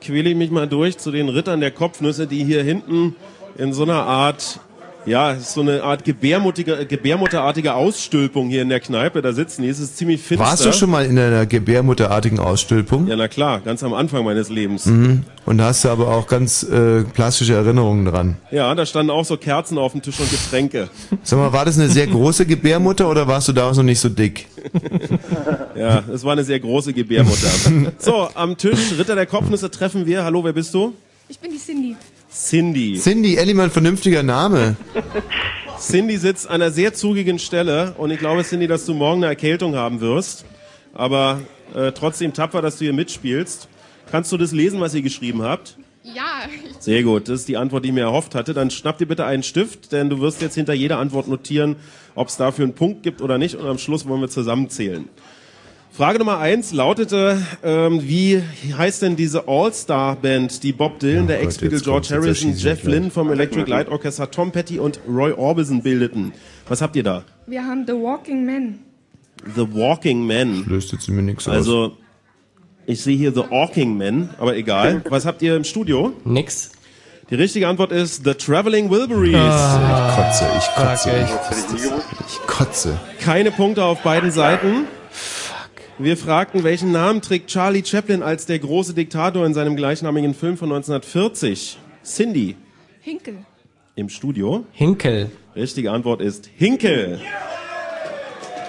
quäle 0.00 0.30
ich 0.30 0.36
mich 0.36 0.50
mal 0.50 0.66
durch 0.66 0.96
zu 0.96 1.10
den 1.10 1.28
Rittern 1.28 1.60
der 1.60 1.70
Kopfnüsse, 1.70 2.26
die 2.26 2.44
hier 2.44 2.62
hinten 2.62 3.14
in 3.58 3.72
so 3.74 3.82
einer 3.82 4.04
Art, 4.04 4.60
ja, 5.06 5.32
es 5.32 5.42
ist 5.42 5.54
so 5.54 5.60
eine 5.60 5.82
Art 5.82 6.04
gebärmuttige, 6.04 6.84
gebärmutterartige 6.86 7.74
Ausstülpung 7.74 8.48
hier 8.48 8.62
in 8.62 8.68
der 8.68 8.80
Kneipe. 8.80 9.22
Da 9.22 9.32
sitzen 9.32 9.62
die, 9.62 9.68
es 9.68 9.78
ist 9.78 9.96
ziemlich 9.96 10.20
finster. 10.20 10.44
Warst 10.44 10.64
du 10.64 10.72
schon 10.72 10.90
mal 10.90 11.06
in 11.06 11.18
einer 11.18 11.46
gebärmutterartigen 11.46 12.38
Ausstülpung? 12.38 13.06
Ja, 13.06 13.16
na 13.16 13.28
klar, 13.28 13.60
ganz 13.60 13.82
am 13.82 13.94
Anfang 13.94 14.24
meines 14.24 14.48
Lebens. 14.48 14.86
Mhm. 14.86 15.22
Und 15.46 15.58
da 15.58 15.66
hast 15.66 15.84
du 15.84 15.88
aber 15.90 16.08
auch 16.08 16.26
ganz 16.26 16.64
äh, 16.64 17.04
plastische 17.04 17.54
Erinnerungen 17.54 18.04
dran. 18.04 18.36
Ja, 18.50 18.74
da 18.74 18.84
standen 18.84 19.10
auch 19.10 19.24
so 19.24 19.36
Kerzen 19.36 19.78
auf 19.78 19.92
dem 19.92 20.02
Tisch 20.02 20.18
und 20.18 20.30
Getränke. 20.30 20.88
Sag 21.22 21.38
mal, 21.38 21.52
war 21.52 21.64
das 21.64 21.78
eine 21.78 21.88
sehr 21.88 22.08
große 22.08 22.44
Gebärmutter 22.44 23.08
oder 23.08 23.28
warst 23.28 23.46
du 23.46 23.52
damals 23.52 23.76
noch 23.76 23.84
nicht 23.84 24.00
so 24.00 24.08
dick? 24.08 24.46
Ja, 25.76 26.02
es 26.10 26.24
war 26.24 26.32
eine 26.32 26.42
sehr 26.42 26.58
große 26.58 26.94
Gebärmutter. 26.94 27.48
So, 27.98 28.28
am 28.34 28.56
Tisch 28.56 28.92
Ritter 28.98 29.14
der 29.14 29.26
Kopfnüsse 29.26 29.70
treffen 29.70 30.06
wir. 30.06 30.24
Hallo, 30.24 30.42
wer 30.42 30.54
bist 30.54 30.72
du? 30.72 30.94
Ich 31.28 31.38
bin 31.38 31.50
die 31.50 31.58
Cindy. 31.58 31.96
Cindy. 32.36 32.98
Cindy, 33.00 33.36
endlich 33.36 33.56
mal 33.56 33.64
ein 33.64 33.70
vernünftiger 33.70 34.22
Name. 34.22 34.76
Cindy 35.78 36.18
sitzt 36.18 36.46
an 36.48 36.56
einer 36.56 36.70
sehr 36.70 36.92
zugigen 36.92 37.38
Stelle 37.38 37.94
und 37.96 38.10
ich 38.10 38.18
glaube, 38.18 38.44
Cindy, 38.44 38.66
dass 38.66 38.84
du 38.84 38.92
morgen 38.92 39.22
eine 39.24 39.26
Erkältung 39.26 39.74
haben 39.74 40.00
wirst. 40.00 40.44
Aber 40.92 41.40
äh, 41.74 41.92
trotzdem 41.92 42.34
tapfer, 42.34 42.60
dass 42.60 42.76
du 42.76 42.84
hier 42.84 42.92
mitspielst. 42.92 43.68
Kannst 44.10 44.30
du 44.32 44.36
das 44.36 44.52
lesen, 44.52 44.80
was 44.80 44.94
ihr 44.94 45.02
geschrieben 45.02 45.42
habt? 45.42 45.78
Ja, 46.02 46.42
Sehr 46.78 47.02
gut, 47.02 47.28
das 47.28 47.40
ist 47.40 47.48
die 47.48 47.56
Antwort, 47.56 47.84
die 47.84 47.88
ich 47.88 47.94
mir 47.94 48.02
erhofft 48.02 48.34
hatte. 48.34 48.52
Dann 48.52 48.70
schnapp 48.70 48.98
dir 48.98 49.06
bitte 49.06 49.24
einen 49.24 49.42
Stift, 49.42 49.92
denn 49.92 50.10
du 50.10 50.20
wirst 50.20 50.42
jetzt 50.42 50.54
hinter 50.54 50.74
jeder 50.74 50.98
Antwort 50.98 51.28
notieren, 51.28 51.76
ob 52.14 52.28
es 52.28 52.36
dafür 52.36 52.64
einen 52.64 52.74
Punkt 52.74 53.02
gibt 53.02 53.22
oder 53.22 53.38
nicht. 53.38 53.56
Und 53.56 53.66
am 53.66 53.78
Schluss 53.78 54.06
wollen 54.06 54.20
wir 54.20 54.28
zusammenzählen. 54.28 55.08
Frage 55.96 56.18
Nummer 56.18 56.38
eins 56.40 56.74
lautete, 56.74 57.40
ähm, 57.64 58.02
wie 58.02 58.42
heißt 58.76 59.00
denn 59.00 59.16
diese 59.16 59.48
All-Star-Band, 59.48 60.62
die 60.62 60.74
Bob 60.74 60.98
Dylan, 60.98 61.26
der 61.26 61.40
Ex-Beatle 61.40 61.80
George 61.80 62.08
Harrison, 62.10 62.54
Jeff 62.54 62.84
Lynne 62.84 63.08
vom 63.08 63.32
Electric 63.32 63.70
Light 63.70 63.88
Orchestra, 63.88 64.26
Tom 64.26 64.52
Petty 64.52 64.78
und 64.78 65.00
Roy 65.08 65.32
Orbison 65.32 65.82
bildeten? 65.82 66.34
Was 66.68 66.82
habt 66.82 66.96
ihr 66.96 67.02
da? 67.02 67.24
wir 67.46 67.64
haben 67.64 67.86
The 67.86 67.94
Walking 67.94 68.44
Man. 68.44 68.80
The 69.54 69.62
Walking 69.72 70.26
Man. 70.26 70.66
Löst 70.66 70.92
jetzt 70.92 71.08
mir 71.08 71.22
nichts 71.22 71.48
aus. 71.48 71.54
Also, 71.54 71.96
ich 72.84 73.00
sehe 73.00 73.16
hier 73.16 73.32
The 73.32 73.44
Walking 73.48 73.96
Man, 73.96 74.28
aber 74.38 74.54
egal. 74.54 75.02
Was 75.08 75.24
habt 75.24 75.40
ihr 75.40 75.56
im 75.56 75.64
Studio? 75.64 76.12
Nix. 76.26 76.72
Die 77.30 77.36
richtige 77.36 77.68
Antwort 77.68 77.92
ist 77.92 78.22
The 78.22 78.34
Traveling 78.34 78.90
Wilburys. 78.90 79.32
Ich 79.32 80.14
kotze, 80.14 80.46
ich 80.58 80.74
kotze, 80.74 81.10
Fuck, 81.10 82.04
ich, 82.20 82.34
ich 82.34 82.46
kotze. 82.46 83.00
Keine 83.18 83.50
Punkte 83.50 83.82
auf 83.82 84.02
beiden 84.02 84.30
Seiten. 84.30 84.84
Wir 85.98 86.16
fragten, 86.16 86.62
welchen 86.62 86.92
Namen 86.92 87.22
trägt 87.22 87.48
Charlie 87.48 87.82
Chaplin 87.84 88.22
als 88.22 88.44
der 88.46 88.58
große 88.58 88.92
Diktator 88.94 89.46
in 89.46 89.54
seinem 89.54 89.76
gleichnamigen 89.76 90.34
Film 90.34 90.58
von 90.58 90.70
1940? 90.70 91.78
Cindy 92.04 92.56
Hinkel. 93.00 93.38
im 93.94 94.08
Studio. 94.10 94.66
Hinkel. 94.72 95.30
Richtige 95.54 95.90
Antwort 95.90 96.20
ist 96.20 96.50
Hinkel. 96.54 97.20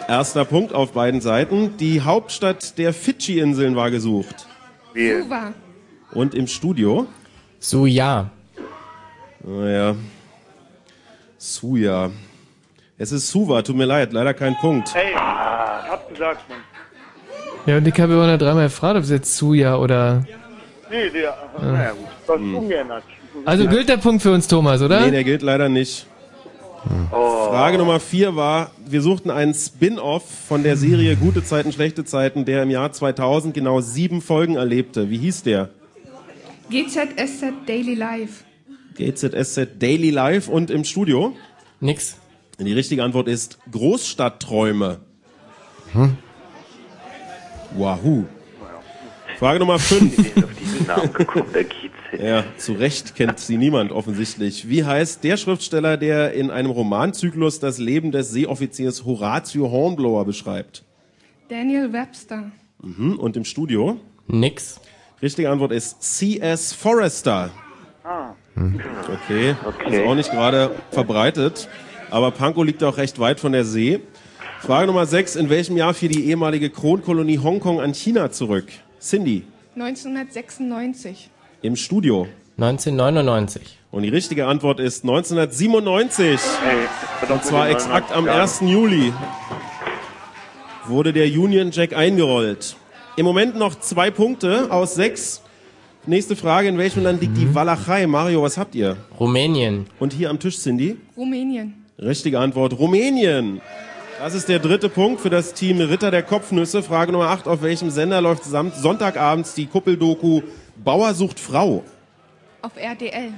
Erster 0.07 0.45
Punkt 0.45 0.73
auf 0.73 0.93
beiden 0.93 1.19
Seiten. 1.19 1.75
Die 1.77 2.01
Hauptstadt 2.01 2.77
der 2.77 2.93
Fidschi-Inseln 2.93 3.75
war 3.75 3.91
gesucht. 3.91 4.47
Suva. 4.95 5.53
Und 6.13 6.33
im 6.33 6.47
Studio. 6.47 7.07
So 7.59 7.85
ja. 7.85 8.29
Naja. 9.43 9.95
Suja. 11.37 12.09
Es 12.97 13.11
ist 13.11 13.29
Suva, 13.29 13.61
tut 13.61 13.75
mir 13.75 13.85
leid, 13.85 14.13
leider 14.13 14.33
kein 14.33 14.55
Punkt. 14.57 14.95
Hey, 14.95 15.11
ich 15.11 15.17
hab's 15.17 16.09
gesagt, 16.09 16.49
Mann. 16.49 16.59
Ja, 17.67 17.77
und 17.77 17.87
ich 17.87 17.99
habe 17.99 18.13
immer 18.13 18.27
noch 18.27 18.37
dreimal 18.39 18.63
gefragt, 18.67 18.95
ob 18.97 19.03
es 19.03 19.09
jetzt 19.09 19.35
Suja 19.35 19.75
oder... 19.77 20.25
Nee, 20.89 21.09
der, 21.09 21.37
naja 21.61 21.91
gut, 21.91 22.07
das 22.25 22.35
ist 22.37 22.53
ungeändert. 22.53 23.03
Also 23.43 23.67
gilt 23.67 23.89
der 23.89 23.97
Punkt 23.97 24.21
für 24.21 24.31
uns, 24.31 24.47
Thomas, 24.47 24.81
oder? 24.81 25.01
Nee, 25.01 25.11
der 25.11 25.25
gilt 25.25 25.41
leider 25.41 25.67
nicht. 25.67 26.07
Frage 27.09 27.77
Nummer 27.77 27.99
vier 27.99 28.37
war, 28.37 28.71
wir 28.85 29.01
suchten 29.01 29.29
einen 29.29 29.53
Spin-off 29.53 30.23
von 30.47 30.63
der 30.63 30.77
Serie 30.77 31.17
Gute 31.17 31.43
Zeiten, 31.43 31.73
Schlechte 31.73 32.05
Zeiten, 32.05 32.45
der 32.45 32.63
im 32.63 32.69
Jahr 32.69 32.93
2000 32.93 33.53
genau 33.53 33.81
sieben 33.81 34.21
Folgen 34.21 34.55
erlebte. 34.55 35.09
Wie 35.09 35.17
hieß 35.17 35.43
der? 35.43 35.69
GZSZ 36.69 37.65
Daily 37.65 37.95
Life. 37.95 38.45
GZSZ 38.95 39.77
Daily 39.77 40.09
Life 40.09 40.49
und 40.49 40.71
im 40.71 40.85
Studio? 40.85 41.35
Nix. 41.81 42.17
Die 42.59 42.73
richtige 42.73 43.03
Antwort 43.03 43.27
ist 43.27 43.59
Großstadtträume. 43.69 44.99
Wahoo. 47.75 48.25
Frage 49.37 49.59
Nummer 49.59 49.77
5. 49.77 50.87
Namen 50.87 51.13
geguckt, 51.13 51.53
der 51.53 51.63
Kiez. 51.65 51.91
Ja, 52.19 52.43
zu 52.57 52.73
Recht 52.73 53.15
kennt 53.15 53.37
sie 53.39 53.57
niemand 53.57 53.91
offensichtlich. 53.91 54.67
Wie 54.69 54.83
heißt 54.83 55.23
der 55.23 55.37
Schriftsteller, 55.37 55.97
der 55.97 56.33
in 56.33 56.49
einem 56.49 56.71
Romanzyklus 56.71 57.59
das 57.59 57.77
Leben 57.77 58.11
des 58.11 58.31
Seeoffiziers 58.31 59.05
Horatio 59.05 59.69
Hornblower 59.69 60.25
beschreibt? 60.25 60.83
Daniel 61.49 61.93
Webster. 61.93 62.51
Mhm. 62.81 63.19
Und 63.19 63.37
im 63.37 63.43
Studio? 63.45 63.97
Nix. 64.27 64.79
Richtige 65.21 65.49
Antwort 65.49 65.71
ist 65.71 66.01
C.S. 66.01 66.73
Forrester. 66.73 67.49
Ah. 68.03 68.31
Okay, 68.55 69.55
Okay. 69.65 70.01
ist 70.01 70.07
auch 70.07 70.15
nicht 70.15 70.31
gerade 70.31 70.71
verbreitet. 70.91 71.67
Aber 72.09 72.31
Pankow 72.31 72.63
liegt 72.65 72.83
auch 72.83 72.97
recht 72.97 73.19
weit 73.19 73.39
von 73.39 73.51
der 73.51 73.65
See. 73.65 73.99
Frage 74.59 74.87
Nummer 74.87 75.05
6. 75.05 75.35
In 75.35 75.49
welchem 75.49 75.77
Jahr 75.77 75.93
fiel 75.93 76.09
die 76.09 76.25
ehemalige 76.25 76.69
Kronkolonie 76.69 77.37
Hongkong 77.39 77.79
an 77.79 77.93
China 77.93 78.31
zurück? 78.31 78.65
Cindy, 78.99 79.43
1996. 79.75 81.29
im 81.61 81.75
Studio. 81.75 82.27
1999. 82.57 83.77
Und 83.91 84.03
die 84.03 84.09
richtige 84.09 84.47
Antwort 84.47 84.79
ist 84.79 85.03
1997. 85.03 86.39
Und 87.29 87.43
zwar 87.43 87.69
exakt 87.69 88.11
am 88.11 88.27
1. 88.27 88.61
Juli 88.61 89.13
wurde 90.87 91.13
der 91.13 91.25
Union 91.27 91.69
Jack 91.71 91.93
eingerollt. 91.95 92.75
Im 93.15 93.25
Moment 93.25 93.55
noch 93.57 93.79
zwei 93.79 94.09
Punkte 94.09 94.71
aus 94.71 94.95
sechs. 94.95 95.41
Nächste 96.05 96.35
Frage, 96.35 96.69
in 96.69 96.77
welchem 96.77 97.03
Land 97.03 97.21
liegt 97.21 97.37
die 97.37 97.53
Walachei? 97.53 98.07
Mario, 98.07 98.41
was 98.41 98.57
habt 98.57 98.75
ihr? 98.75 98.95
Rumänien. 99.19 99.87
Und 99.99 100.13
hier 100.13 100.29
am 100.29 100.39
Tisch, 100.39 100.57
Cindy? 100.57 100.97
Rumänien. 101.15 101.73
Richtige 101.99 102.39
Antwort, 102.39 102.77
Rumänien. 102.79 103.61
Das 104.19 104.33
ist 104.33 104.49
der 104.49 104.57
dritte 104.57 104.89
Punkt 104.89 105.21
für 105.21 105.29
das 105.29 105.53
Team 105.53 105.79
Ritter 105.79 106.09
der 106.09 106.23
Kopfnüsse. 106.23 106.81
Frage 106.81 107.11
Nummer 107.11 107.29
8. 107.29 107.47
Auf 107.47 107.61
welchem 107.61 107.91
Sender 107.91 108.19
läuft 108.19 108.45
samt 108.45 108.75
Sonntagabends 108.75 109.53
die 109.53 109.67
Kuppeldoku 109.67 110.41
Bauer 110.75 111.13
sucht 111.13 111.39
Frau? 111.39 111.83
Auf 112.63 112.71
RTL. 112.75 113.33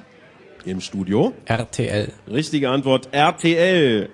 Im 0.64 0.80
Studio? 0.80 1.34
RTL. 1.46 2.14
Richtige 2.32 2.70
Antwort, 2.70 3.10
RTL. 3.12 4.10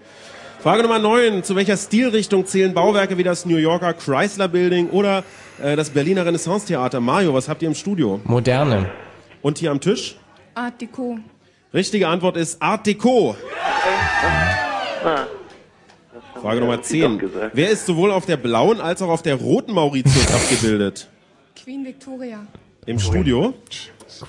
Frage 0.60 0.82
Nummer 0.82 0.98
9. 0.98 1.44
Zu 1.44 1.56
welcher 1.56 1.78
Stilrichtung 1.78 2.48
zählen 2.48 2.74
Bauwerke 2.74 3.20
wie 3.20 3.24
das 3.24 3.46
New 3.46 3.58
Yorker 3.58 3.94
Chrysler 3.94 4.48
Building 4.48 4.90
oder 4.90 5.24
äh, 5.62 5.76
das 5.76 5.92
Berliner 5.92 6.26
Renaissance 6.26 6.66
Theater? 6.66 7.00
Mario, 7.00 7.34
was 7.36 7.48
habt 7.48 7.62
ihr 7.62 7.68
im 7.68 7.76
Studio? 7.76 8.20
Moderne. 8.24 8.90
Und 9.44 9.60
hier 9.60 9.70
am 9.70 9.80
Tisch? 9.80 10.18
Art 10.56 10.82
Deco. 10.82 11.20
Richtige 11.76 12.08
Antwort 12.08 12.38
ist 12.38 12.60
Art 12.60 12.88
Deco. 12.88 13.36
Ah. 15.04 15.28
Frage 16.42 16.60
Nummer 16.60 16.82
10. 16.82 17.22
Wer 17.54 17.70
ist 17.70 17.86
sowohl 17.86 18.12
auf 18.12 18.26
der 18.26 18.38
blauen 18.38 18.82
als 18.82 19.02
auch 19.02 19.10
auf 19.10 19.22
der 19.22 19.36
roten 19.36 19.74
Mauritius 19.74 20.34
abgebildet? 20.34 21.08
Queen 21.62 21.86
Victoria. 21.86 22.46
Im 22.86 23.00
Studio? 23.00 23.54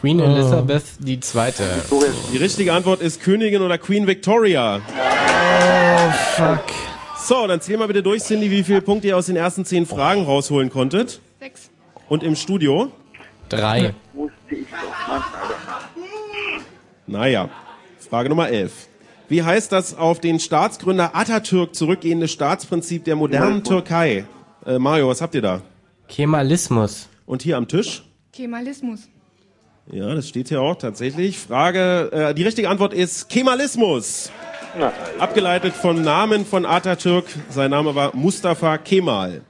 Queen 0.01 0.21
Elizabeth 0.21 0.85
die 1.01 1.21
Zweite. 1.21 1.65
Die 2.33 2.39
richtige 2.39 2.73
Antwort 2.73 3.01
ist 3.01 3.21
Königin 3.23 3.63
oder 3.63 3.79
Queen 3.79 4.07
Victoria. 4.07 4.81
Oh, 4.81 6.13
fuck. 6.37 6.65
So, 7.19 7.47
dann 7.47 7.61
zähl 7.61 7.77
mal 7.77 7.89
bitte 7.89 8.03
durch, 8.03 8.23
Cindy, 8.23 8.51
wie 8.51 8.63
viele 8.63 8.81
Punkte 8.81 9.09
ihr 9.09 9.17
aus 9.17 9.27
den 9.27 9.37
ersten 9.37 9.65
zehn 9.65 9.85
Fragen 9.85 10.25
rausholen 10.25 10.71
konntet. 10.71 11.21
Sechs. 11.41 11.71
Und 12.09 12.23
im 12.23 12.37
Studio? 12.37 12.91
Drei. 13.49 13.95
Naja. 17.07 17.49
Frage 18.09 18.29
Nummer 18.29 18.49
11. 18.49 18.89
Wie 19.29 19.43
heißt 19.43 19.73
das 19.73 19.97
auf 19.97 20.21
den 20.21 20.39
Staatsgründer 20.39 21.17
Atatürk 21.17 21.75
zurückgehende 21.75 22.29
Staatsprinzip 22.29 23.05
der 23.05 23.17
modernen 23.17 23.65
Türkei? 23.65 24.25
Äh, 24.65 24.79
Mario, 24.79 25.09
was 25.09 25.21
habt 25.21 25.35
ihr 25.35 25.43
da? 25.43 25.63
Kemalismus. 26.09 27.09
Und 27.27 27.43
hier 27.43 27.57
am 27.57 27.67
Tisch? 27.67 28.05
Kemalismus. 28.33 29.09
Ja, 29.91 30.15
das 30.15 30.29
steht 30.29 30.49
hier 30.49 30.61
auch 30.61 30.77
tatsächlich. 30.77 31.39
Frage, 31.39 32.11
äh, 32.13 32.35
die 32.35 32.45
richtige 32.45 32.69
Antwort 32.69 32.95
ist 32.95 33.29
Kemalismus. 33.29 34.31
Na, 34.79 34.93
Abgeleitet 35.19 35.75
vom 35.75 36.03
Namen 36.03 36.45
von 36.45 36.65
Atatürk. 36.65 37.25
Sein 37.51 37.71
Name 37.71 37.95
war 37.95 38.15
Mustafa 38.15 38.79
Kemal. 38.79 39.41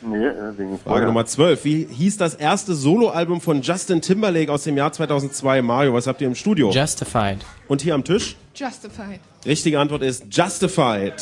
nee, 0.00 0.26
äh, 0.26 0.78
Frage. 0.82 1.06
Nummer 1.06 1.26
12. 1.26 1.64
Wie 1.64 1.86
hieß 1.88 2.16
das 2.16 2.34
erste 2.34 2.74
Soloalbum 2.74 3.40
von 3.40 3.62
Justin 3.62 4.00
Timberlake 4.00 4.50
aus 4.50 4.64
dem 4.64 4.76
Jahr 4.76 4.92
2002? 4.92 5.62
Mario, 5.62 5.94
was 5.94 6.06
habt 6.06 6.20
ihr 6.20 6.26
im 6.26 6.34
Studio? 6.34 6.70
Justified. 6.70 7.38
Und 7.68 7.82
hier 7.82 7.94
am 7.94 8.02
Tisch? 8.04 8.36
Justified. 8.60 9.20
Richtige 9.46 9.80
Antwort 9.80 10.02
ist 10.02 10.24
Justified. 10.30 11.14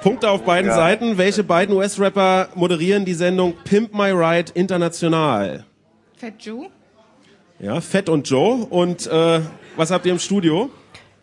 Punkte 0.00 0.30
auf 0.30 0.42
beiden 0.42 0.70
Ja. 0.70 0.76
Seiten. 0.76 1.18
Welche 1.18 1.44
beiden 1.44 1.76
US-Rapper 1.76 2.48
moderieren 2.54 3.04
die 3.04 3.12
Sendung 3.12 3.52
Pimp 3.64 3.92
My 3.94 4.10
Ride 4.10 4.52
international? 4.54 5.64
Fat 6.16 6.32
Joe. 6.38 6.68
Ja, 7.60 7.80
Fett 7.82 8.08
und 8.08 8.26
Joe. 8.28 8.66
Und 8.70 9.06
äh, 9.06 9.40
was 9.76 9.90
habt 9.90 10.06
ihr 10.06 10.12
im 10.12 10.18
Studio? 10.18 10.70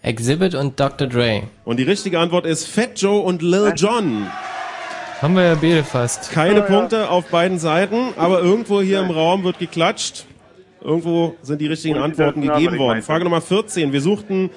Exhibit 0.03 0.53
und 0.53 0.79
Dr. 0.79 1.07
Dre. 1.07 1.43
Und 1.65 1.77
die 1.77 1.83
richtige 1.83 2.19
Antwort 2.19 2.45
ist 2.45 2.67
Fat 2.67 2.91
Joe 3.01 3.21
und 3.21 3.41
Lil 3.41 3.73
Jon. 3.75 4.27
Haben 5.21 5.35
wir 5.35 5.43
ja 5.43 5.55
beide 5.55 5.83
fast. 5.83 6.31
Keine 6.31 6.61
Punkte 6.61 7.09
auf 7.09 7.25
beiden 7.25 7.57
Seiten, 7.57 8.13
aber 8.17 8.39
irgendwo 8.39 8.81
hier 8.81 9.01
im 9.01 9.09
Raum 9.09 9.43
wird 9.43 9.57
geklatscht. 9.59 10.25
Irgendwo 10.81 11.35
sind 11.41 11.59
die 11.61 11.67
richtigen 11.67 11.95
Und 11.95 12.03
Antworten 12.03 12.41
gegeben 12.41 12.77
worden. 12.77 13.01
Frage 13.01 13.23
Nummer 13.23 13.41
14. 13.41 13.91
Wir 13.91 14.01
suchten 14.01 14.49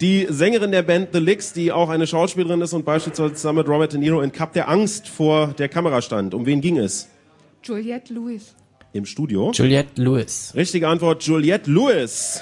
die 0.00 0.26
Sängerin 0.28 0.70
der 0.70 0.82
Band 0.82 1.08
The 1.12 1.18
Licks, 1.18 1.52
die 1.52 1.72
auch 1.72 1.88
eine 1.88 2.06
Schauspielerin 2.06 2.60
ist 2.60 2.72
und 2.72 2.84
beispielsweise 2.84 3.34
zusammen 3.34 3.58
mit 3.58 3.68
Robert 3.68 3.92
De 3.92 4.00
Niro 4.00 4.20
in 4.20 4.32
Cup 4.32 4.52
der 4.52 4.68
Angst 4.68 5.08
vor 5.08 5.48
der 5.58 5.68
Kamera 5.68 6.02
stand. 6.02 6.34
Um 6.34 6.46
wen 6.46 6.60
ging 6.60 6.78
es? 6.78 7.08
Juliette 7.62 8.14
Lewis. 8.14 8.54
Im 8.92 9.04
Studio. 9.04 9.50
Juliette 9.52 10.00
Lewis. 10.00 10.52
Richtige 10.54 10.88
Antwort, 10.88 11.22
Juliette 11.24 11.70
Lewis. 11.70 12.40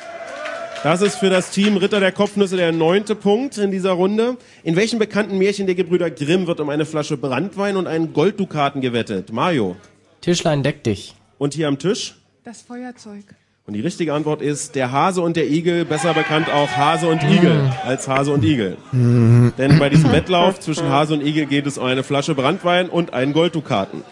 Das 0.82 1.02
ist 1.02 1.16
für 1.16 1.30
das 1.30 1.50
Team 1.50 1.78
Ritter 1.78 1.98
der 1.98 2.12
Kopfnüsse 2.12 2.56
der 2.56 2.70
neunte 2.70 3.16
Punkt 3.16 3.58
in 3.58 3.70
dieser 3.70 3.92
Runde. 3.92 4.36
In 4.62 4.76
welchem 4.76 4.98
bekannten 4.98 5.38
Märchen 5.38 5.66
der 5.66 5.74
Gebrüder 5.74 6.10
Grimm 6.10 6.46
wird 6.46 6.60
um 6.60 6.68
eine 6.68 6.84
Flasche 6.84 7.16
Brandwein 7.16 7.76
und 7.76 7.86
einen 7.86 8.12
Golddukaten 8.12 8.80
gewettet? 8.80 9.32
Mario. 9.32 9.76
Tischlein 10.20 10.62
deck 10.62 10.84
dich. 10.84 11.14
Und 11.38 11.54
hier 11.54 11.68
am 11.68 11.78
Tisch? 11.78 12.14
Das 12.46 12.62
Feuerzeug. 12.62 13.24
Und 13.66 13.74
die 13.74 13.80
richtige 13.80 14.14
Antwort 14.14 14.40
ist 14.40 14.76
der 14.76 14.92
Hase 14.92 15.20
und 15.20 15.36
der 15.36 15.50
Igel, 15.50 15.84
besser 15.84 16.14
bekannt 16.14 16.48
auch 16.48 16.68
Hase 16.68 17.08
und 17.08 17.20
Igel 17.24 17.72
als 17.84 18.06
Hase 18.06 18.30
und 18.30 18.44
Igel. 18.44 18.76
Denn 18.92 19.78
bei 19.80 19.88
diesem 19.88 20.12
Wettlauf 20.12 20.60
zwischen 20.60 20.88
Hase 20.88 21.14
und 21.14 21.26
Igel 21.26 21.46
geht 21.46 21.66
es 21.66 21.76
um 21.76 21.84
eine 21.86 22.04
Flasche 22.04 22.36
Brandwein 22.36 22.88
und 22.88 23.12
einen 23.14 23.32
Golddukaten. 23.32 24.04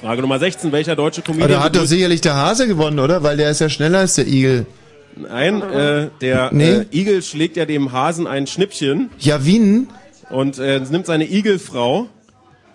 Frage 0.00 0.20
Nummer 0.22 0.38
16. 0.38 0.70
Welcher 0.70 0.94
deutsche 0.94 1.22
Aber 1.22 1.32
Comedian... 1.32 1.50
da 1.50 1.64
hat 1.64 1.74
doch 1.74 1.86
sicherlich 1.86 2.20
der 2.20 2.36
Hase 2.36 2.68
gewonnen, 2.68 3.00
oder? 3.00 3.24
Weil 3.24 3.36
der 3.36 3.50
ist 3.50 3.60
ja 3.60 3.68
schneller 3.68 3.98
als 3.98 4.14
der 4.14 4.28
Igel. 4.28 4.66
Nein, 5.16 5.60
äh, 5.60 6.10
der 6.20 6.50
Nee. 6.52 6.70
äh, 6.70 6.84
Igel 6.92 7.20
schlägt 7.20 7.56
ja 7.56 7.64
dem 7.66 7.90
Hasen 7.90 8.28
ein 8.28 8.46
Schnippchen 8.46 9.10
Ja, 9.18 9.44
Wien? 9.44 9.88
und 10.30 10.60
äh, 10.60 10.78
nimmt 10.88 11.06
seine 11.06 11.28
Igelfrau. 11.28 12.06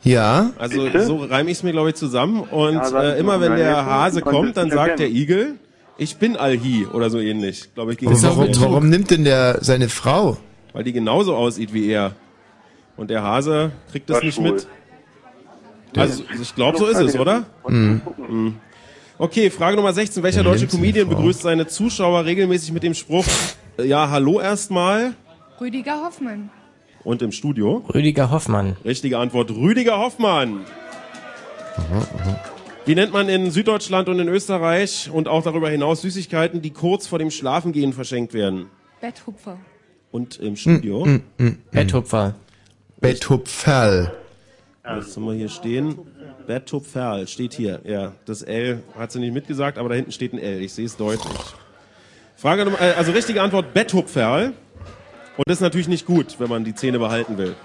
Ja. 0.04 0.52
Also 0.58 0.84
Bitte? 0.84 1.06
so 1.06 1.18
reime 1.18 1.52
ich 1.52 1.58
es 1.58 1.64
mir, 1.64 1.72
glaube 1.72 1.90
ich, 1.90 1.96
zusammen. 1.96 2.42
Und 2.42 2.76
Ja, 2.76 3.02
äh, 3.02 3.20
immer 3.20 3.42
wenn 3.42 3.56
der 3.56 3.86
Hase 3.86 4.22
kommt, 4.22 4.58
dann 4.58 4.70
sagt 4.72 5.00
der. 5.00 5.10
Igel, 5.10 5.56
ich 5.98 6.18
bin 6.18 6.38
Alhi 6.38 6.88
oder 6.92 7.10
so 7.10 7.20
ähnlich. 7.20 7.74
Glaube 7.74 7.94
ich, 7.94 8.00
warum, 8.02 8.48
warum 8.62 8.90
nimmt 8.90 9.12
denn 9.12 9.24
der 9.26 9.60
seine 9.62 9.90
Frau? 9.90 10.38
Weil 10.74 10.84
die 10.84 10.94
genauso 10.94 11.36
aussieht 11.36 11.74
wie 11.74 11.90
er. 11.90 12.14
Und 12.96 13.10
der 13.10 13.24
Hase 13.24 13.72
kriegt 13.92 14.10
das 14.10 14.18
War 14.18 14.24
nicht 14.24 14.36
schwul. 14.36 14.52
mit. 14.54 14.68
Also 15.96 16.24
ich 16.42 16.54
glaube, 16.56 16.78
so 16.78 16.86
ist 16.86 17.00
es, 17.00 17.18
oder? 17.18 17.46
Mhm. 17.68 18.02
Mhm. 18.30 18.56
Okay, 19.18 19.50
Frage 19.50 19.76
Nummer 19.76 19.92
16. 19.92 20.24
Welcher 20.24 20.44
deutsche 20.44 20.68
Comedian 20.68 21.10
begrüßt 21.10 21.42
seine 21.42 21.68
Zuschauer 21.68 22.24
regelmäßig 22.26 22.72
mit 22.72 22.84
dem 22.84 22.94
Spruch, 22.94 23.26
äh, 23.78 23.86
ja, 23.86 24.10
hallo 24.10 24.40
erstmal 24.40 25.14
Rüdiger 25.60 26.02
Hoffmann. 26.06 26.50
Und 27.04 27.22
im 27.22 27.32
Studio? 27.32 27.84
Rüdiger 27.94 28.32
Hoffmann. 28.32 28.78
Richtige 28.84 29.18
Antwort, 29.18 29.52
Rüdiger 29.52 29.98
Hoffmann. 29.98 30.66
Wie 32.86 32.96
nennt 32.96 33.14
man 33.14 33.30
in 33.30 33.52
Süddeutschland 33.52 34.10
und 34.10 34.20
in 34.20 34.28
Österreich 34.28 35.10
und 35.12 35.28
auch 35.28 35.44
darüber 35.44 35.70
hinaus 35.70 36.02
Süßigkeiten, 36.02 36.62
die 36.62 36.72
kurz 36.72 37.08
vor 37.08 37.20
dem 37.20 37.32
Schlafengehen 37.32 37.94
verschenkt 37.94 38.34
werden? 38.34 38.68
Betthupfer. 39.02 39.58
Und 40.12 40.40
im 40.40 40.56
Studio? 40.56 41.06
Mm, 41.06 41.22
mm, 41.38 41.46
mm. 41.46 41.58
Betthupfer. 41.72 42.36
Betthupferl. 43.00 44.12
Was 44.84 45.16
haben 45.16 45.26
wir 45.26 45.34
hier 45.34 45.50
stehen? 45.50 46.00
Betthupferl 46.48 47.28
steht 47.28 47.54
hier. 47.54 47.82
Ja, 47.84 48.14
das 48.26 48.42
L 48.42 48.82
hat 48.98 49.12
sie 49.12 49.20
nicht 49.20 49.34
mitgesagt, 49.34 49.78
aber 49.78 49.90
da 49.90 49.96
hinten 49.96 50.12
steht 50.12 50.34
ein 50.34 50.40
L. 50.40 50.62
Ich 50.62 50.74
sehe 50.74 50.86
es 50.86 50.98
deutlich. 50.98 51.38
Frage 52.36 52.66
Nummer, 52.66 52.82
äh, 52.82 52.94
also 52.94 53.12
richtige 53.12 53.42
Antwort 53.42 53.74
Betthupferl. 53.74 54.54
Und 55.40 55.48
das 55.48 55.60
ist 55.60 55.62
natürlich 55.62 55.88
nicht 55.88 56.06
gut, 56.06 56.36
wenn 56.40 56.50
man 56.50 56.66
die 56.66 56.76
Zähne 56.76 57.00
behalten 57.00 57.38
will. 57.38 57.56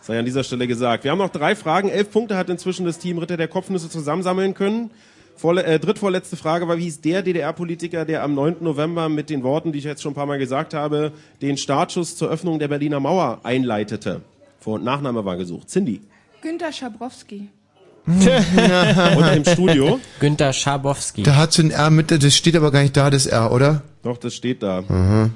Sei 0.00 0.16
an 0.16 0.24
dieser 0.24 0.44
Stelle 0.44 0.68
gesagt. 0.68 1.02
Wir 1.02 1.10
haben 1.10 1.18
noch 1.18 1.30
drei 1.30 1.56
Fragen. 1.56 1.88
Elf 1.88 2.12
Punkte 2.12 2.36
hat 2.36 2.48
inzwischen 2.48 2.86
das 2.86 3.00
Team 3.00 3.18
Ritter 3.18 3.36
der 3.36 3.48
Kopfnüsse 3.48 3.90
zusammensammeln 3.90 4.54
können. 4.54 4.92
Vorle 5.34 5.64
äh, 5.64 5.80
drittvorletzte 5.80 6.36
Frage 6.36 6.68
war, 6.68 6.78
wie 6.78 6.84
hieß 6.84 7.00
der 7.00 7.22
DDR-Politiker, 7.22 8.04
der 8.04 8.22
am 8.22 8.34
9. 8.34 8.58
November 8.60 9.08
mit 9.08 9.28
den 9.28 9.42
Worten, 9.42 9.72
die 9.72 9.80
ich 9.80 9.84
jetzt 9.86 10.02
schon 10.02 10.12
ein 10.12 10.14
paar 10.14 10.26
Mal 10.26 10.38
gesagt 10.38 10.72
habe, 10.72 11.10
den 11.42 11.56
Startschuss 11.56 12.14
zur 12.16 12.30
Öffnung 12.30 12.60
der 12.60 12.68
Berliner 12.68 13.00
Mauer 13.00 13.40
einleitete? 13.42 14.20
Vor- 14.60 14.74
und 14.74 14.84
Nachname 14.84 15.24
war 15.24 15.36
gesucht. 15.36 15.68
Cindy. 15.68 16.02
Günter 16.42 16.72
Schabrowski. 16.72 17.48
Und 18.06 19.36
im 19.36 19.44
Studio? 19.44 19.98
Günter 20.20 20.52
Schabowski. 20.52 21.24
Da 21.24 21.34
hat 21.36 21.52
sie 21.52 21.64
ein 21.64 21.70
R 21.72 21.90
mit, 21.90 22.10
das 22.10 22.34
steht 22.34 22.54
aber 22.54 22.70
gar 22.70 22.82
nicht 22.82 22.96
da, 22.96 23.10
das 23.10 23.26
R, 23.26 23.52
oder? 23.52 23.82
Doch, 24.04 24.16
das 24.16 24.34
steht 24.34 24.62
da. 24.62 24.82
Mhm. 24.82 25.32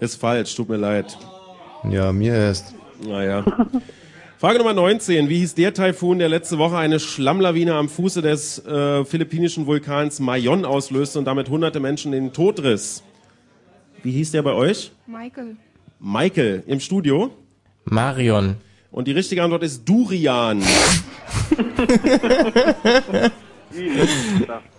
Ist 0.00 0.16
falsch, 0.16 0.54
tut 0.54 0.68
mir 0.68 0.78
leid. 0.78 1.16
Ja, 1.88 2.12
mir 2.12 2.34
erst. 2.34 2.74
Naja. 3.06 3.44
Frage 4.38 4.58
Nummer 4.58 4.72
19. 4.72 5.28
Wie 5.28 5.38
hieß 5.38 5.54
der 5.54 5.74
Taifun, 5.74 6.18
der 6.18 6.30
letzte 6.30 6.56
Woche 6.56 6.78
eine 6.78 6.98
Schlammlawine 6.98 7.74
am 7.74 7.90
Fuße 7.90 8.22
des 8.22 8.64
äh, 8.64 9.04
philippinischen 9.04 9.66
Vulkans 9.66 10.18
Mayon 10.18 10.64
auslöste 10.64 11.18
und 11.18 11.26
damit 11.26 11.50
hunderte 11.50 11.80
Menschen 11.80 12.14
in 12.14 12.24
den 12.24 12.32
Tod 12.32 12.62
riss? 12.62 13.02
Wie 14.02 14.12
hieß 14.12 14.32
der 14.32 14.42
bei 14.42 14.54
euch? 14.54 14.92
Michael. 15.06 15.56
Michael 15.98 16.64
im 16.66 16.80
Studio. 16.80 17.30
Marion. 17.84 18.56
Und 18.90 19.06
die 19.06 19.12
richtige 19.12 19.42
Antwort 19.42 19.62
ist 19.62 19.86
Durian. 19.86 20.62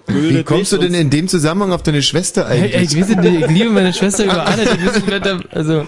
Wie 0.07 0.43
kommst 0.43 0.72
du 0.73 0.77
denn 0.77 0.93
in 0.93 1.09
dem 1.09 1.27
Zusammenhang 1.27 1.72
auf 1.72 1.84
deine 1.84 2.01
Schwester 2.01 2.47
Hey, 2.49 2.63
eigentlich? 2.63 2.76
ey, 2.76 2.84
ich, 2.84 2.97
weiß 2.99 3.15
nicht, 3.15 3.41
ich 3.41 3.47
liebe 3.49 3.69
meine 3.69 3.93
Schwester 3.93 4.26
über 4.26 4.45
alle. 4.45 4.65
Die 4.65 4.84
wissen, 4.85 5.03
wer 5.05 5.19
da- 5.19 5.39
also, 5.51 5.88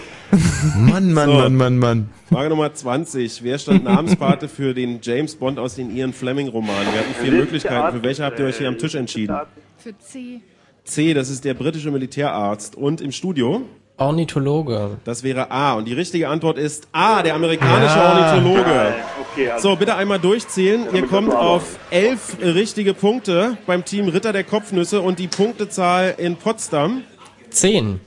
Mann, 0.76 1.12
Mann, 1.12 1.28
So. 1.28 1.34
Mann, 1.36 1.56
Mann, 1.56 1.78
Mann. 1.78 2.08
Frage 2.30 2.48
Nummer 2.48 2.72
20. 2.72 3.42
Wer 3.44 3.58
stand 3.58 3.84
Namenspate 3.84 4.48
für 4.48 4.74
den 4.74 4.98
James 5.02 5.34
Bond 5.36 5.58
aus 5.58 5.74
den 5.76 5.94
Ian 5.94 6.12
Fleming-Romanen? 6.12 6.92
Wir 6.92 7.00
hatten 7.00 7.14
vier 7.22 7.32
Möglichkeiten. 7.32 7.98
Für 7.98 8.02
welche 8.02 8.24
habt 8.24 8.38
ihr 8.38 8.46
euch 8.46 8.56
hier 8.56 8.68
am 8.68 8.78
Tisch 8.78 8.94
entschieden? 8.94 9.36
Für 9.76 9.96
C. 9.98 10.40
C, 10.84 11.14
das 11.14 11.30
ist 11.30 11.44
der 11.44 11.54
britische 11.54 11.90
Militärarzt. 11.90 12.74
Und 12.76 13.00
im 13.00 13.12
Studio? 13.12 13.62
Ornithologe. 13.96 14.98
Das 15.04 15.22
wäre 15.22 15.50
A. 15.50 15.74
Und 15.74 15.86
die 15.86 15.92
richtige 15.92 16.28
Antwort 16.28 16.58
ist 16.58 16.88
A, 16.92 17.22
der 17.22 17.34
amerikanische 17.34 17.96
Ja. 17.96 18.32
Ornithologe. 18.34 18.94
Okay, 19.32 19.50
also 19.50 19.70
So, 19.70 19.76
bitte 19.76 19.94
einmal 19.94 20.18
durchzählen. 20.18 20.86
Ihr 20.92 21.06
kommt 21.06 21.32
auf 21.34 21.78
elf 21.90 22.36
richtige 22.42 22.92
Punkte 22.94 23.56
beim 23.66 23.84
Team 23.84 24.08
Ritter 24.08 24.32
der 24.32 24.44
Kopfnüsse 24.44 25.00
und 25.00 25.18
die 25.18 25.28
Punktezahl 25.28 26.14
in 26.18 26.36
Potsdam. 26.36 27.02
Zehn. 27.50 28.00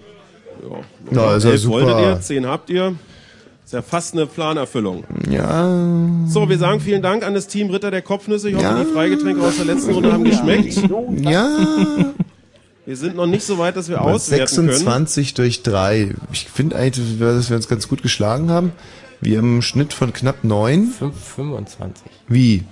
Ja, 0.61 0.77
Na, 1.11 1.35
ist 1.35 1.43
ja 1.45 1.51
elf 1.51 1.61
super. 1.61 1.75
wolltet 1.85 1.99
ihr, 1.99 2.19
zehn 2.21 2.45
habt 2.47 2.69
ihr. 2.69 2.95
Ist 3.63 3.73
ja 3.73 3.81
fast 3.81 4.13
eine 4.13 4.25
Planerfüllung. 4.25 5.03
Ja. 5.29 5.69
So, 6.27 6.47
wir 6.49 6.57
sagen 6.57 6.79
vielen 6.79 7.01
Dank 7.01 7.25
an 7.25 7.33
das 7.33 7.47
Team 7.47 7.69
Ritter 7.69 7.91
der 7.91 8.01
Kopfnüsse. 8.01 8.49
Ich 8.49 8.55
hoffe, 8.55 8.63
Ja. 8.65 8.79
die 8.83 8.91
Freigetränke 8.91 9.41
aus 9.41 9.57
der 9.57 9.65
letzten 9.65 9.93
Runde 9.93 10.11
haben 10.13 10.23
geschmeckt. 10.23 10.73
Ja. 11.21 11.49
Wir 12.87 12.95
sind 12.95 13.17
noch 13.17 13.27
nicht 13.27 13.45
so 13.45 13.57
weit, 13.57 13.75
dass 13.75 13.89
wir 13.89 14.01
auswerten 14.01 14.55
können. 14.55 14.69
26 14.69 15.33
durch 15.33 15.61
3. 15.61 16.15
Ich 16.31 16.47
finde 16.47 16.77
eigentlich, 16.77 17.19
dass 17.19 17.49
wir 17.49 17.57
uns 17.57 17.67
ganz 17.67 17.89
gut 17.89 18.01
geschlagen 18.01 18.49
haben. 18.49 18.71
Wir 19.19 19.39
haben 19.39 19.55
einen 19.55 19.61
Schnitt 19.61 19.91
von 19.91 20.13
knapp 20.13 20.45
9. 20.45 20.93
25. 21.35 22.05
Wie? 22.29 22.63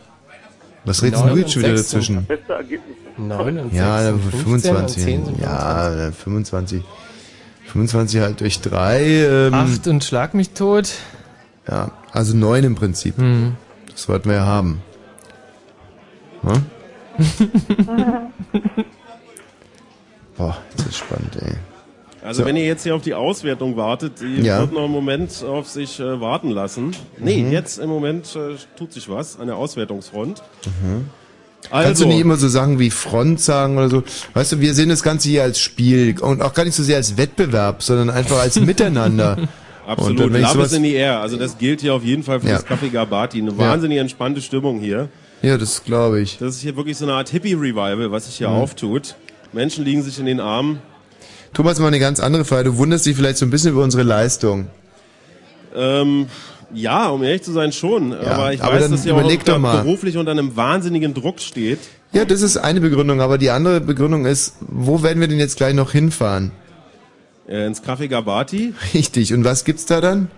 Was 0.85 1.03
redest 1.03 1.21
du 1.21 1.35
jetzt 1.35 1.51
schon 1.51 1.63
wieder 1.63 1.75
dazwischen? 1.75 2.23
Beste 2.23 2.53
Ergebnis. 2.53 2.95
9 3.17 3.59
und 3.59 3.73
Ja, 3.73 4.03
6 4.03 4.05
dann 4.05 4.21
sind 4.21 4.31
15 4.31 4.45
und 4.45 4.61
25. 4.61 5.03
10 5.03 5.25
sind 5.25 5.39
Ja, 5.41 5.89
dann 5.89 6.13
25. 6.13 6.83
25 7.65 8.21
halt 8.21 8.39
durch 8.39 8.61
3. 8.61 9.03
Ähm, 9.03 9.53
acht 9.53 9.85
und 9.85 10.01
schlag 10.01 10.33
mich 10.33 10.51
tot. 10.51 10.93
Ja, 11.67 11.91
also 12.13 12.37
9 12.37 12.63
im 12.63 12.75
Prinzip. 12.75 13.17
Mhm. 13.17 13.57
Das 13.91 14.07
wollten 14.07 14.29
wir 14.29 14.37
ja 14.37 14.45
haben. 14.45 14.81
Hm? 16.43 16.65
Boah, 20.37 20.57
das 20.75 20.87
ist 20.87 20.97
spannend, 20.97 21.37
ey. 21.41 21.53
Also 22.23 22.41
So. 22.41 22.47
wenn 22.47 22.55
ihr 22.55 22.65
jetzt 22.65 22.83
hier 22.83 22.95
auf 22.95 23.03
die 23.03 23.13
Auswertung 23.13 23.77
wartet, 23.77 24.13
die 24.19 24.41
Ja. 24.41 24.59
wird 24.61 24.73
noch 24.73 24.83
einen 24.83 24.91
Moment 24.91 25.43
auf 25.43 25.67
sich 25.69 25.99
äh, 25.99 26.19
warten 26.19 26.49
lassen. 26.49 26.95
Nee, 27.19 27.43
Mhm. 27.43 27.51
jetzt 27.51 27.77
im 27.77 27.89
Moment 27.89 28.35
äh, 28.35 28.55
tut 28.77 28.91
sich 28.93 29.07
was 29.09 29.39
an 29.39 29.47
der 29.47 29.55
Auswertungsfront. 29.57 30.41
Mhm. 30.65 31.05
Also, 31.71 31.85
Kannst 31.87 32.01
du 32.03 32.07
nicht 32.07 32.19
immer 32.19 32.35
so 32.35 32.47
Sachen 32.47 32.77
wie 32.79 32.89
Front 32.91 33.41
sagen 33.41 33.77
oder 33.77 33.89
so? 33.89 34.03
Weißt 34.33 34.51
du, 34.51 34.59
wir 34.59 34.73
sehen 34.75 34.89
das 34.89 35.01
Ganze 35.03 35.29
hier 35.29 35.43
als 35.43 35.59
Spiel 35.59 36.15
und 36.19 36.41
auch 36.43 36.53
gar 36.53 36.63
nicht 36.63 36.75
so 36.75 36.83
sehr 36.83 36.97
als 36.97 37.17
Wettbewerb, 37.17 37.81
sondern 37.81 38.09
einfach 38.11 38.37
als 38.39 38.59
Miteinander. 38.59 39.37
Und 39.37 39.47
absolut, 39.87 40.19
dann, 40.19 40.33
wenn 40.33 40.43
ich 40.43 40.53
Love 40.53 40.63
is 40.65 40.73
in 40.73 40.83
the 40.83 40.93
air. 40.93 41.19
Also 41.21 41.37
das 41.37 41.57
gilt 41.57 41.81
hier 41.81 41.93
auf 41.93 42.03
jeden 42.03 42.23
Fall 42.23 42.39
für 42.39 42.47
Ja. 42.49 42.53
das 42.55 42.65
Café 42.67 42.89
Garbati. 42.91 43.39
Eine 43.39 43.51
Ja. 43.51 43.57
wahnsinnig 43.57 43.97
entspannte 43.99 44.41
Stimmung 44.41 44.79
hier. 44.79 45.09
Ja, 45.41 45.57
das 45.57 45.83
glaube 45.83 46.21
ich. 46.21 46.37
Das 46.39 46.55
ist 46.55 46.61
hier 46.61 46.75
wirklich 46.75 46.97
so 46.97 47.05
eine 47.05 47.13
Art 47.13 47.29
Hippie-Revival, 47.29 48.11
was 48.11 48.25
sich 48.25 48.35
hier 48.37 48.49
Mhm. 48.49 48.55
auftut. 48.55 49.15
Menschen 49.55 49.85
liegen 49.85 50.03
sich 50.03 50.19
in 50.19 50.25
den 50.25 50.41
Armen. 50.41 50.81
Thomas, 51.53 51.79
mal 51.79 51.87
eine 51.87 51.99
ganz 51.99 52.19
andere 52.19 52.43
Frage. 52.43 52.65
Du 52.65 52.77
wunderst 52.77 53.05
dich 53.05 53.15
vielleicht 53.15 53.37
so 53.37 53.45
ein 53.45 53.49
bisschen 53.49 53.71
über 53.71 53.83
unsere 53.83 54.03
Leistung. 54.03 54.67
Ähm, 55.73 56.27
ja, 56.73 57.07
um 57.07 57.23
ehrlich 57.23 57.41
zu 57.41 57.53
sein 57.53 57.71
schon. 57.71 58.13
aber 58.13 58.53
ich 58.53 58.61
aber 58.61 58.75
weiß, 58.75 58.89
dass 58.89 59.05
ihr 59.05 59.15
auch 59.15 59.83
beruflich 59.83 60.17
unter 60.17 60.31
einem 60.31 60.57
wahnsinnigen 60.57 61.13
Druck 61.13 61.39
steht. 61.39 61.79
Ja, 62.11 62.25
das 62.25 62.41
ist 62.41 62.57
eine 62.57 62.81
Begründung, 62.81 63.21
aber 63.21 63.37
die 63.37 63.49
andere 63.49 63.79
Begründung 63.79 64.25
ist, 64.25 64.55
wo 64.59 65.03
werden 65.03 65.21
wir 65.21 65.29
denn 65.29 65.39
jetzt 65.39 65.55
gleich 65.55 65.73
noch 65.73 65.93
hinfahren? 65.93 66.51
Äh, 67.47 67.65
ins 67.65 67.81
Café 67.81 68.09
Garbati. 68.09 68.73
Richtig, 68.93 69.33
und 69.33 69.45
was 69.45 69.63
gibt's 69.63 69.85
da 69.85 70.01
dann? 70.01 70.29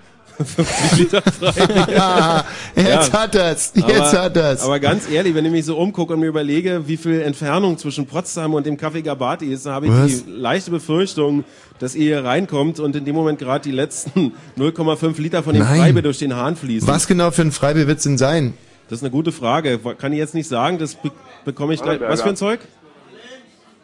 50 0.46 1.00
Liter 1.00 1.22
frei. 1.22 2.44
Jetzt 2.76 3.14
hat 3.14 3.36
er's, 3.36 3.72
jetzt 3.76 3.86
aber, 4.14 4.22
hat 4.24 4.38
er's. 4.38 4.62
Aber 4.64 4.80
ganz 4.80 5.10
ehrlich, 5.10 5.34
wenn 5.36 5.46
ich 5.46 5.52
mich 5.52 5.66
so 5.66 5.78
umgucke 5.78 6.14
und 6.14 6.20
mir 6.20 6.28
überlege, 6.28 6.84
wie 6.88 6.98
viel 6.98 7.22
Entfernung 7.22 7.78
zwischen 7.78 8.06
Potsdam 8.06 8.54
und 8.54 8.66
dem 8.66 8.78
Café 8.78 9.02
Garbati 9.02 9.46
ist, 9.52 9.66
dann 9.66 9.74
habe 9.74 9.88
ich 9.88 9.92
Was? 9.92 10.24
die 10.26 10.32
leichte 10.32 10.72
Befürchtung, 10.72 11.44
dass 11.80 11.96
ihr 11.96 12.18
hier 12.18 12.24
reinkommt 12.26 12.80
und 12.80 12.96
in 12.96 13.06
dem 13.06 13.16
Moment 13.16 13.40
gerade 13.40 13.64
die 13.64 13.72
letzten 13.76 14.34
0,5 14.58 15.20
Liter 15.22 15.44
von 15.44 15.54
dem 15.54 15.64
Nein. 15.64 15.80
Freibier 15.80 16.02
durch 16.04 16.20
den 16.20 16.36
Hahn 16.36 16.56
fließen. 16.56 16.88
Was 16.88 17.08
genau 17.08 17.32
für 17.32 17.42
ein 17.44 17.52
Freibier 17.52 17.88
wird's 17.88 18.04
denn 18.04 18.18
sein? 18.18 18.54
Das 18.90 19.00
ist 19.00 19.04
eine 19.04 19.12
gute 19.12 19.32
Frage. 19.32 19.80
Kann 19.98 20.14
ich 20.14 20.20
jetzt 20.20 20.34
nicht 20.34 20.48
sagen. 20.48 20.78
Das 20.78 20.96
be 20.96 21.12
bekomme 21.46 21.74
ich 21.74 21.82
gleich. 21.82 22.00
Was 22.00 22.22
für 22.22 22.30
ein 22.30 22.36
Zeug? 22.38 22.60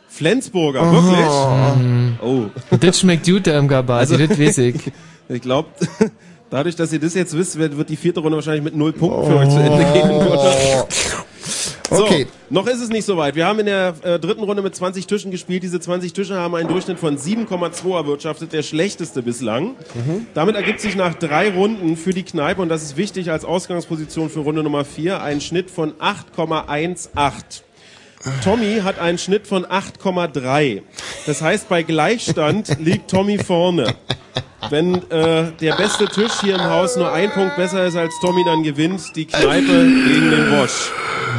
Flensburger, 0.07 0.81
Oh. 0.83 0.93
wirklich? 0.93 2.19
Oh. 2.21 2.77
Das 2.79 2.99
schmeckt 2.99 3.25
gut 3.25 3.47
da 3.47 3.57
im 3.57 3.67
Gabati, 3.67 4.15
das 4.27 4.39
weiß 4.39 4.57
ich. 4.59 4.75
Ich 5.29 5.41
glaube, 5.41 5.69
dadurch, 6.53 6.75
dass 6.75 6.93
ihr 6.93 6.99
das 6.99 7.15
jetzt 7.15 7.35
wisst, 7.37 7.57
wird, 7.57 7.89
die 7.89 7.95
vierte 7.95 8.19
Runde 8.19 8.37
wahrscheinlich 8.37 8.63
mit 8.63 8.75
null 8.75 8.93
Punkten 8.93 9.25
für 9.25 9.37
euch 9.37 9.49
zu 9.49 9.57
Ende 9.59 9.85
gehen. 9.91 10.11
Oder? 10.11 10.87
So, 11.89 12.05
Okay. 12.05 12.25
noch 12.49 12.65
ist 12.65 12.81
es 12.81 12.89
nicht 12.89 13.05
soweit. 13.05 13.35
Wir 13.35 13.45
haben 13.45 13.59
in 13.59 13.67
der 13.67 13.93
äh, 14.01 14.17
dritten 14.17 14.41
Runde 14.43 14.63
mit 14.63 14.73
20 14.73 15.05
Tischen 15.05 15.29
gespielt. 15.29 15.61
Diese 15.61 15.79
20 15.79 16.13
Tische 16.13 16.35
haben 16.35 16.55
einen 16.55 16.67
Durchschnitt 16.69 16.97
von 16.97 17.17
7,2 17.17 17.95
erwirtschaftet, 17.95 18.51
der 18.53 18.63
schlechteste 18.63 19.21
bislang. 19.21 19.75
Damit 20.33 20.55
ergibt 20.55 20.79
sich 20.79 20.95
nach 20.95 21.13
drei 21.13 21.51
Runden 21.51 21.95
für 21.97 22.11
die 22.11 22.23
Kneipe, 22.23 22.61
und 22.61 22.69
das 22.69 22.81
ist 22.81 22.97
wichtig 22.97 23.29
als 23.29 23.45
Ausgangsposition 23.45 24.29
für 24.31 24.39
Runde 24.39 24.63
Nummer 24.63 24.85
4, 24.85 25.21
ein 25.21 25.39
Schnitt 25.41 25.69
von 25.69 25.93
8,18. 25.93 27.61
Tommy 28.43 28.79
hat 28.83 28.97
einen 28.99 29.17
Schnitt 29.17 29.45
von 29.45 29.65
8,3. 29.65 30.81
Das 31.27 31.41
heißt, 31.41 31.69
bei 31.69 31.83
Gleichstand 31.83 32.79
liegt 32.79 33.11
Tommy 33.11 33.37
vorne. 33.37 33.93
Wenn 34.69 34.95
äh, 35.09 35.51
der 35.59 35.75
beste 35.75 36.05
Tisch 36.05 36.31
hier 36.41 36.55
im 36.55 36.63
Haus 36.63 36.95
nur 36.95 37.11
ein 37.11 37.31
Punkt 37.31 37.55
besser 37.55 37.85
ist 37.85 37.95
als 37.95 38.13
Tommy, 38.21 38.43
dann 38.45 38.63
gewinnt 38.63 39.15
die 39.15 39.25
Kneipe 39.25 39.67
gegen 40.07 40.31
den 40.31 40.49
Bosch. 40.51 40.91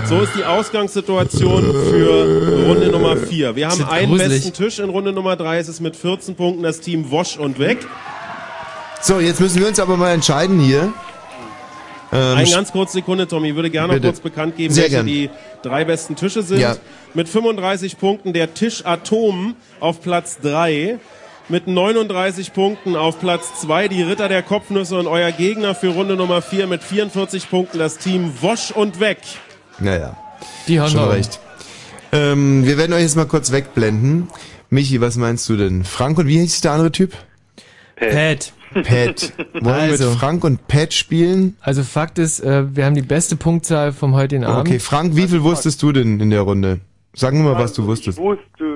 So 0.07 0.21
ist 0.21 0.35
die 0.37 0.45
Ausgangssituation 0.45 1.63
für 1.89 2.67
Runde 2.67 2.89
Nummer 2.89 3.17
4. 3.17 3.57
Wir 3.57 3.69
haben 3.69 3.85
einen 3.85 4.11
gruselig. 4.11 4.45
besten 4.45 4.53
Tisch 4.53 4.79
in 4.79 4.91
Runde 4.91 5.13
Nummer 5.13 5.37
3. 5.37 5.59
Es 5.59 5.69
ist 5.69 5.81
mit 5.81 5.97
14 5.97 6.35
Punkten 6.35 6.63
das 6.63 6.81
Team 6.81 7.11
Wosch 7.11 7.37
und 7.39 7.59
Weg. 7.59 7.79
So, 9.01 9.21
jetzt 9.21 9.41
müssen 9.41 9.61
wir 9.61 9.69
uns 9.69 9.79
aber 9.79 9.97
mal 9.97 10.13
entscheiden 10.13 10.61
hier. 10.61 10.93
Ähm, 12.13 12.37
Eine 12.37 12.51
ganz 12.51 12.71
kurze 12.71 12.95
Sekunde, 12.95 13.27
Tommy. 13.27 13.51
Ich 13.51 13.55
würde 13.57 13.71
gerne 13.71 13.95
noch 13.95 14.03
kurz 14.03 14.21
bekannt 14.21 14.57
geben, 14.57 14.73
Sehr 14.73 14.85
welche 14.85 14.97
gern. 14.97 15.07
die 15.07 15.31
drei 15.63 15.85
besten 15.85 16.17
Tische 16.17 16.43
sind. 16.43 16.61
Ja. 16.61 16.77
Mit 17.13 17.29
35 17.29 17.99
Punkten 17.99 18.33
der 18.33 18.55
Tisch 18.55 18.85
Atom 18.85 19.57
auf 19.81 20.01
Platz 20.01 20.39
3. 20.43 20.99
Mit 21.49 21.67
39 21.67 22.55
Punkten 22.55 22.97
auf 22.97 23.21
Platz 23.21 23.61
2 23.61 23.89
die 23.89 24.03
Ritter 24.03 24.29
der 24.29 24.43
Kopfnüsse 24.43 24.99
und 24.99 25.07
euer 25.07 25.31
Gegner 25.31 25.75
für 25.75 25.89
Runde 25.89 26.17
Nummer 26.17 26.41
4 26.41 26.67
mit 26.67 26.83
44 26.83 27.51
Punkten 27.51 27.79
das 27.79 27.99
Team 27.99 28.33
Wosch 28.41 28.71
und 28.71 28.99
Weg. 28.99 29.19
Naja. 29.79 30.17
Die 30.69 30.81
haben 30.81 30.91
Schon 30.91 31.01
wir. 31.01 31.11
recht. 31.13 31.41
Ähm, 32.13 32.65
wir 32.65 32.79
werden 32.79 32.93
euch 32.95 33.03
jetzt 33.03 33.17
mal 33.17 33.27
kurz 33.27 33.53
wegblenden. 33.53 34.29
Michi, 34.71 35.01
was 35.03 35.17
meinst 35.17 35.47
du 35.51 35.57
denn? 35.57 35.85
Frank 35.85 36.17
und 36.19 36.27
wie 36.29 36.39
hieß 36.41 36.63
der 36.63 36.73
andere 36.73 36.93
Typ? 36.93 37.13
Pat. 37.97 38.53
Pat. 38.73 39.33
Wollen 39.53 39.67
Also. 39.67 40.05
wir 40.05 40.11
mit 40.11 40.19
Frank 40.19 40.45
und 40.45 40.67
Pat 40.67 40.95
spielen? 40.95 41.57
Also 41.61 41.83
Fakt 41.85 42.19
ist, 42.19 42.41
äh, 42.41 42.75
wir 42.75 42.87
haben 42.87 42.95
die 42.95 43.03
beste 43.03 43.37
Punktzahl 43.37 43.93
vom 43.93 44.15
heutigen 44.15 44.45
Abend. 44.45 44.67
Okay, 44.69 44.79
Frank, 44.79 45.15
wie 45.15 45.29
viel 45.29 45.43
wusstest 45.43 45.83
du 45.83 45.93
denn 45.93 46.19
in 46.21 46.31
der 46.31 46.41
Runde? 46.41 46.81
Sag 47.17 47.35
mir 47.35 47.41
mal, 47.45 47.57
was 47.57 47.73
du 47.75 47.83
Ich 47.83 47.89
wusstest. 47.89 48.19
wusste 48.19 48.43
Rumänien, 48.65 48.74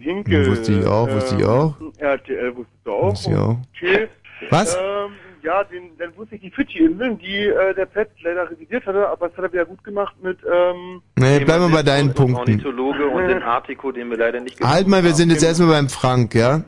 Hinkel. 0.00 0.46
Wusste 0.50 0.72
ich 0.72 0.86
auch, 0.86 1.08
wusste 1.08 1.36
ich 1.36 1.44
auch. 1.44 1.74
RTL 1.98 2.56
wusste 2.56 2.72
ich 2.84 2.90
auch. 2.90 3.10
Wusste 3.10 3.30
ich 3.30 3.36
auch. 3.36 3.56
Okay. 3.76 4.08
Was? 4.50 4.74
Ähm, 4.74 5.12
ja, 5.42 5.64
den, 5.64 5.90
dann 5.98 6.16
wusste 6.16 6.34
ich 6.34 6.40
die 6.42 6.50
Fidschi-Inseln, 6.50 7.18
die 7.18 7.46
äh, 7.46 7.74
der 7.74 7.86
Pet 7.86 8.08
leider 8.22 8.50
revidiert 8.50 8.84
hatte, 8.86 9.08
aber 9.08 9.28
das 9.28 9.36
hat 9.38 9.44
er 9.44 9.52
wieder 9.52 9.64
gut 9.66 9.82
gemacht 9.84 10.14
mit, 10.22 10.38
ähm, 10.50 11.00
Nee, 11.18 11.40
bleib 11.44 11.60
mal 11.60 11.70
bei 11.70 11.82
deinen 11.82 12.12
Punkten. 12.14 12.36
Ornithologe 12.36 13.06
und 13.06 13.26
den 13.28 13.42
Artico, 13.42 13.90
den 13.92 14.10
wir 14.10 14.18
leider 14.18 14.40
nicht 14.40 14.60
Halt 14.60 14.86
mal, 14.86 15.02
wir 15.04 15.14
sind 15.14 15.30
jetzt 15.30 15.42
erstmal 15.42 15.70
beim 15.70 15.88
Frank, 15.88 16.34
ja? 16.34 16.62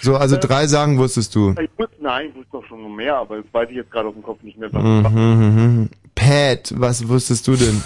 So, 0.00 0.16
also 0.16 0.36
drei 0.38 0.66
Sagen 0.66 0.96
wusstest 0.98 1.34
du. 1.34 1.54
ich 1.60 1.70
wusste, 1.76 1.96
nein, 2.00 2.28
ich 2.28 2.34
wusste 2.36 2.50
doch 2.52 2.64
schon 2.66 2.94
mehr, 2.94 3.16
aber 3.16 3.38
das 3.38 3.46
weiß 3.52 3.68
ich 3.70 3.76
jetzt 3.76 3.90
gerade 3.90 4.08
auf 4.08 4.14
dem 4.14 4.22
Kopf 4.22 4.42
nicht 4.42 4.56
mehr. 4.58 4.72
Was 4.72 4.82
Mhm, 4.82 5.06
mhm, 5.12 5.56
mhm. 5.56 5.90
Pat, 6.14 6.72
was 6.76 7.06
wusstest 7.08 7.46
du 7.48 7.56
denn? 7.56 7.82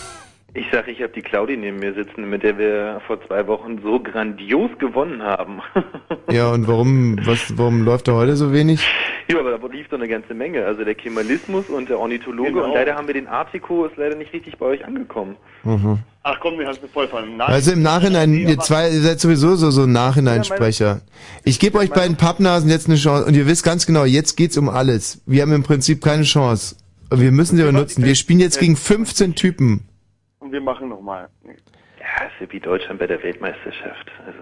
Ich 0.54 0.66
sage, 0.70 0.90
ich 0.90 1.00
habe 1.00 1.12
die 1.14 1.22
Claudi 1.22 1.56
neben 1.56 1.78
mir 1.78 1.94
sitzen, 1.94 2.28
mit 2.28 2.42
der 2.42 2.58
wir 2.58 3.00
vor 3.06 3.18
zwei 3.26 3.46
Wochen 3.46 3.80
so 3.82 4.00
grandios 4.00 4.70
gewonnen 4.78 5.22
haben. 5.22 5.60
Ja, 6.30 6.50
und 6.50 6.66
warum, 6.66 7.18
was, 7.26 7.58
warum 7.58 7.84
läuft 7.84 8.08
da 8.08 8.12
heute 8.12 8.36
so 8.36 8.52
wenig? 8.54 8.86
ja, 9.28 9.38
aber 9.38 9.58
da 9.58 9.66
lief 9.66 9.88
doch 9.88 9.98
eine 9.98 10.08
ganze 10.08 10.32
Menge. 10.32 10.64
Also 10.64 10.82
der 10.82 10.94
Kemalismus 10.94 11.68
und 11.68 11.90
der 11.90 11.98
Ornithologe 11.98 12.52
Genau. 12.52 12.64
und 12.64 12.74
leider 12.74 12.94
haben 12.94 13.06
wir 13.06 13.12
den 13.12 13.26
Artico, 13.26 13.84
ist 13.84 13.96
leider 13.98 14.14
nicht 14.14 14.32
richtig 14.32 14.56
bei 14.56 14.64
euch 14.66 14.84
angekommen. 14.84 15.36
Mhm. 15.64 15.98
Ach 16.22 16.38
komm, 16.40 16.56
den 16.56 16.66
hast 16.66 16.82
du 16.82 16.86
voll 16.86 17.08
von. 17.08 17.36
Nein. 17.36 17.48
Also 17.48 17.72
im 17.72 17.82
Nachhinein, 17.82 18.32
ihr 18.32 18.58
zwei, 18.60 18.88
ihr 18.90 19.00
seid 19.02 19.20
sowieso 19.20 19.56
so, 19.56 19.70
so 19.70 19.84
Nachhineinsprecher. 19.86 21.02
Ich 21.44 21.58
gebe 21.58 21.76
euch 21.78 21.90
beiden 21.90 22.16
Pappnasen 22.16 22.70
jetzt 22.70 22.86
eine 22.86 22.96
Chance 22.96 23.26
und 23.26 23.34
ihr 23.34 23.46
wisst 23.46 23.64
ganz 23.64 23.84
genau, 23.86 24.04
jetzt 24.04 24.36
geht's 24.36 24.56
um 24.56 24.70
alles. 24.70 25.20
Wir 25.26 25.42
haben 25.42 25.52
im 25.52 25.64
Prinzip 25.64 26.02
keine 26.02 26.22
Chance. 26.22 26.76
Wir 27.10 27.30
müssen 27.32 27.56
sie 27.56 27.62
aber 27.62 27.72
nutzen. 27.72 28.04
Wir 28.04 28.14
spielen 28.14 28.40
jetzt 28.40 28.58
gegen 28.58 28.76
15 28.76 29.34
Typen. 29.34 29.88
Und 30.52 30.56
wir 30.58 30.60
machen 30.60 30.90
nochmal. 30.90 31.30
Ja, 31.46 32.26
ist 32.26 32.32
ja 32.38 32.46
wie 32.50 32.60
Deutschland 32.60 32.98
bei 32.98 33.06
der 33.06 33.22
Weltmeisterschaft. 33.22 34.10
Also 34.26 34.38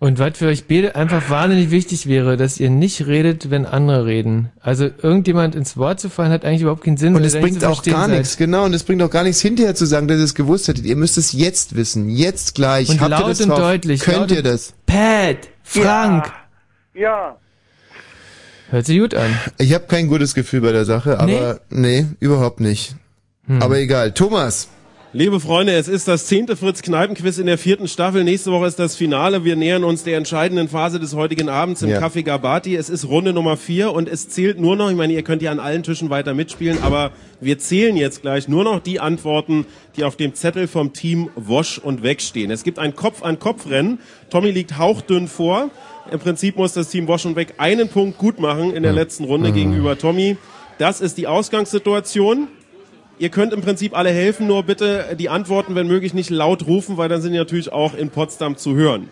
Und 0.00 0.18
was 0.18 0.36
für 0.36 0.48
euch 0.48 0.68
beide 0.68 0.94
einfach 0.96 1.30
wahnsinnig 1.30 1.70
wichtig 1.70 2.06
wäre, 2.06 2.36
dass 2.36 2.60
ihr 2.60 2.68
nicht 2.68 3.06
redet, 3.06 3.48
wenn 3.50 3.64
andere 3.64 4.04
reden. 4.04 4.52
Also 4.60 4.90
irgendjemand 5.00 5.54
ins 5.54 5.78
Wort 5.78 5.98
zu 5.98 6.10
fallen, 6.10 6.30
hat 6.30 6.44
eigentlich 6.44 6.60
überhaupt 6.60 6.84
keinen 6.84 6.98
Sinn. 6.98 7.16
Und 7.16 7.24
es 7.24 7.34
ihr 7.34 7.40
bringt 7.40 7.64
auch 7.64 7.82
gar 7.82 8.06
seid. 8.06 8.18
nichts, 8.18 8.36
genau. 8.36 8.66
Und 8.66 8.74
es 8.74 8.84
bringt 8.84 9.00
auch 9.02 9.08
gar 9.08 9.22
nichts 9.22 9.40
hinterher 9.40 9.74
zu 9.74 9.86
sagen, 9.86 10.08
dass 10.08 10.18
ihr 10.18 10.24
es 10.24 10.34
gewusst 10.34 10.68
hättet. 10.68 10.84
Ihr 10.84 10.96
müsst 10.96 11.16
es 11.16 11.32
jetzt 11.32 11.74
wissen. 11.74 12.10
Jetzt 12.10 12.54
gleich. 12.54 12.90
Und 12.90 13.00
Habt 13.00 13.12
ihr 13.12 13.18
laut 13.20 13.30
das 13.30 13.40
und 13.40 13.48
drauf? 13.48 13.58
deutlich, 13.60 14.00
Könnt 14.02 14.18
laut 14.18 14.32
ihr 14.32 14.42
das? 14.42 14.74
Pat, 14.84 15.38
Frank. 15.62 16.30
Ja. 16.92 17.38
Hört 18.68 18.84
sich 18.84 18.98
gut 18.98 19.14
an. 19.14 19.30
Ich 19.56 19.72
habe 19.72 19.86
kein 19.86 20.08
gutes 20.08 20.34
Gefühl 20.34 20.60
bei 20.60 20.72
der 20.72 20.84
Sache, 20.84 21.18
aber 21.18 21.60
nee, 21.70 22.04
überhaupt 22.20 22.60
nicht. 22.60 22.94
Hm. 23.46 23.62
Aber 23.62 23.78
egal. 23.78 24.12
Thomas. 24.12 24.68
Liebe 25.18 25.40
Freunde, 25.40 25.72
es 25.72 25.88
ist 25.88 26.08
das 26.08 26.26
zehnte 26.26 26.56
Fritz 26.56 26.82
Kneipenquiz 26.82 27.38
in 27.38 27.46
der 27.46 27.56
vierten 27.56 27.88
Staffel. 27.88 28.22
Nächste 28.22 28.52
Woche 28.52 28.66
ist 28.66 28.78
das 28.78 28.96
Finale. 28.96 29.46
Wir 29.46 29.56
nähern 29.56 29.82
uns 29.82 30.04
der 30.04 30.18
entscheidenden 30.18 30.68
Phase 30.68 31.00
des 31.00 31.14
heutigen 31.14 31.48
Abends 31.48 31.80
im 31.80 31.88
Ja. 31.88 32.00
Café 32.00 32.22
Gabati. 32.22 32.76
Es 32.76 32.90
ist 32.90 33.08
Runde 33.08 33.32
Nummer 33.32 33.56
vier 33.56 33.92
und 33.92 34.10
es 34.10 34.28
zählt 34.28 34.60
nur 34.60 34.76
noch, 34.76 34.90
ich 34.90 34.96
meine, 34.96 35.14
ihr 35.14 35.22
könnt 35.22 35.40
ja 35.40 35.52
an 35.52 35.58
allen 35.58 35.82
Tischen 35.82 36.10
weiter 36.10 36.34
mitspielen, 36.34 36.82
aber 36.82 37.12
wir 37.40 37.58
zählen 37.58 37.96
jetzt 37.96 38.20
gleich 38.20 38.46
nur 38.46 38.62
noch 38.62 38.78
die 38.78 39.00
Antworten, 39.00 39.64
die 39.96 40.04
auf 40.04 40.16
dem 40.16 40.34
Zettel 40.34 40.68
vom 40.68 40.92
Team 40.92 41.30
Wosch 41.34 41.78
und 41.78 42.02
Weg 42.02 42.20
stehen. 42.20 42.50
Es 42.50 42.62
gibt 42.62 42.78
ein 42.78 42.94
Kopf-an-Kopf-Rennen. 42.94 44.00
Tommy 44.28 44.50
liegt 44.50 44.76
hauchdünn 44.76 45.28
vor. 45.28 45.70
Im 46.10 46.18
Prinzip 46.18 46.58
muss 46.58 46.74
das 46.74 46.90
Team 46.90 47.08
Wosch 47.08 47.24
und 47.24 47.36
Weg 47.36 47.54
einen 47.56 47.88
Punkt 47.88 48.18
gut 48.18 48.38
machen 48.38 48.74
in 48.74 48.82
der 48.82 48.92
letzten 48.92 49.24
Runde 49.24 49.52
gegenüber 49.52 49.96
Tommy. 49.96 50.36
Das 50.76 51.00
ist 51.00 51.16
die 51.16 51.26
Ausgangssituation. 51.26 52.48
Ihr 53.18 53.30
könnt 53.30 53.54
im 53.54 53.62
Prinzip 53.62 53.96
alle 53.96 54.10
helfen, 54.10 54.46
nur 54.46 54.62
bitte 54.62 55.16
die 55.18 55.30
Antworten, 55.30 55.74
wenn 55.74 55.86
möglich, 55.86 56.12
nicht 56.12 56.28
laut 56.28 56.66
rufen, 56.66 56.98
weil 56.98 57.08
dann 57.08 57.22
sind 57.22 57.32
die 57.32 57.38
natürlich 57.38 57.72
auch 57.72 57.94
in 57.94 58.10
Potsdam 58.10 58.58
zu 58.58 58.74
hören. 58.74 59.08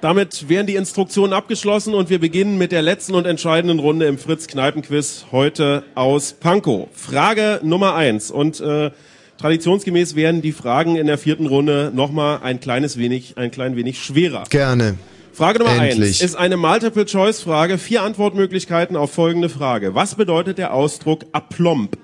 Damit 0.00 0.48
wären 0.48 0.66
die 0.66 0.74
Instruktionen 0.74 1.32
abgeschlossen 1.32 1.94
und 1.94 2.10
wir 2.10 2.18
beginnen 2.18 2.58
mit 2.58 2.72
der 2.72 2.82
letzten 2.82 3.14
und 3.14 3.26
entscheidenden 3.26 3.78
Runde 3.78 4.06
im 4.06 4.18
Fritz-Kneipen-Quiz 4.18 5.26
heute 5.30 5.84
aus 5.94 6.32
Pankow. 6.32 6.88
Frage 6.92 7.60
Nummer 7.62 7.94
eins 7.94 8.30
und 8.30 8.60
äh, 8.60 8.90
traditionsgemäß 9.38 10.16
werden 10.16 10.42
die 10.42 10.52
Fragen 10.52 10.96
in 10.96 11.06
der 11.06 11.18
vierten 11.18 11.46
Runde 11.46 11.92
nochmal 11.94 12.40
ein 12.42 12.58
kleines 12.58 12.96
wenig, 12.96 13.34
ein 13.38 13.52
klein 13.52 13.76
wenig 13.76 14.00
schwerer. 14.02 14.44
Gerne. 14.50 14.96
Frage 15.32 15.60
Nummer 15.60 15.72
Endlich. 15.72 16.00
eins 16.00 16.22
ist 16.22 16.34
eine 16.36 16.56
Multiple-Choice-Frage. 16.56 17.78
Vier 17.78 18.02
Antwortmöglichkeiten 18.02 18.96
auf 18.96 19.12
folgende 19.12 19.48
Frage. 19.48 19.94
Was 19.94 20.16
bedeutet 20.16 20.58
der 20.58 20.74
Ausdruck 20.74 21.24
aplomb? 21.32 21.96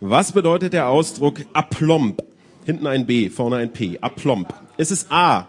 Was 0.00 0.30
bedeutet 0.30 0.74
der 0.74 0.88
Ausdruck 0.88 1.40
aplomb? 1.54 2.22
Hinten 2.64 2.86
ein 2.86 3.06
B, 3.06 3.30
vorne 3.30 3.56
ein 3.56 3.72
P. 3.72 3.98
Aplomb. 4.00 4.54
Ist 4.76 4.92
es 4.92 5.10
A, 5.10 5.48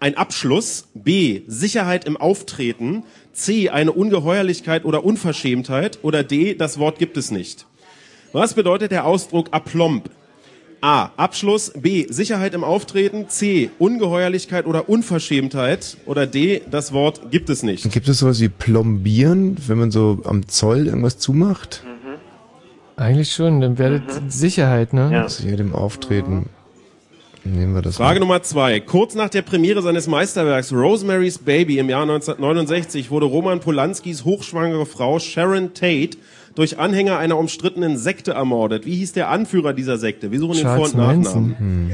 ein 0.00 0.16
Abschluss, 0.16 0.88
B, 0.94 1.42
Sicherheit 1.46 2.04
im 2.04 2.16
Auftreten, 2.16 3.04
C, 3.32 3.70
eine 3.70 3.92
Ungeheuerlichkeit 3.92 4.84
oder 4.84 5.04
Unverschämtheit 5.04 6.00
oder 6.02 6.24
D, 6.24 6.54
das 6.54 6.80
Wort 6.80 6.98
gibt 6.98 7.16
es 7.16 7.30
nicht? 7.30 7.66
Was 8.32 8.54
bedeutet 8.54 8.90
der 8.90 9.04
Ausdruck 9.04 9.50
aplomb? 9.52 10.10
A. 10.80 11.10
Abschluss. 11.16 11.72
B. 11.74 12.06
Sicherheit 12.08 12.54
im 12.54 12.62
Auftreten. 12.62 13.28
C. 13.28 13.70
Ungeheuerlichkeit 13.78 14.66
oder 14.66 14.88
Unverschämtheit. 14.88 15.96
Oder 16.04 16.26
D. 16.26 16.60
Das 16.70 16.92
Wort 16.92 17.30
gibt 17.30 17.48
es 17.48 17.62
nicht. 17.62 17.90
Gibt 17.90 18.08
es 18.08 18.18
sowas 18.18 18.40
wie 18.40 18.50
plombieren, 18.50 19.56
wenn 19.66 19.78
man 19.78 19.90
so 19.90 20.20
am 20.24 20.46
Zoll 20.48 20.86
irgendwas 20.86 21.18
zumacht? 21.18 21.82
Eigentlich 22.96 23.32
schon, 23.32 23.60
dann 23.60 23.78
werdet 23.78 24.04
Sicherheit, 24.28 24.92
ne? 24.92 25.10
Ja. 25.12 25.28
Sicherheit 25.28 25.60
im 25.60 25.74
Auftreten. 25.74 26.48
Nehmen 27.44 27.74
wir 27.74 27.82
das 27.82 27.96
Frage 27.96 28.18
mal. 28.18 28.26
Nummer 28.26 28.42
zwei. 28.42 28.80
Kurz 28.80 29.14
nach 29.14 29.28
der 29.28 29.42
Premiere 29.42 29.82
seines 29.82 30.08
Meisterwerks 30.08 30.72
Rosemary's 30.72 31.38
Baby 31.38 31.78
im 31.78 31.88
Jahr 31.88 32.02
1969 32.02 33.10
wurde 33.10 33.26
Roman 33.26 33.60
Polanskis 33.60 34.24
hochschwangere 34.24 34.86
Frau 34.86 35.18
Sharon 35.18 35.72
Tate 35.74 36.16
durch 36.56 36.78
Anhänger 36.78 37.18
einer 37.18 37.38
umstrittenen 37.38 37.98
Sekte 37.98 38.32
ermordet. 38.32 38.86
Wie 38.86 38.96
hieß 38.96 39.12
der 39.12 39.28
Anführer 39.28 39.74
dieser 39.74 39.98
Sekte? 39.98 40.32
Wir 40.32 40.40
suchen 40.40 40.56
den 40.56 40.66
Vor- 40.66 40.76
Charles 40.88 40.94
und 40.94 40.98
Nachnamen. 41.24 41.58
Hm. 41.58 41.92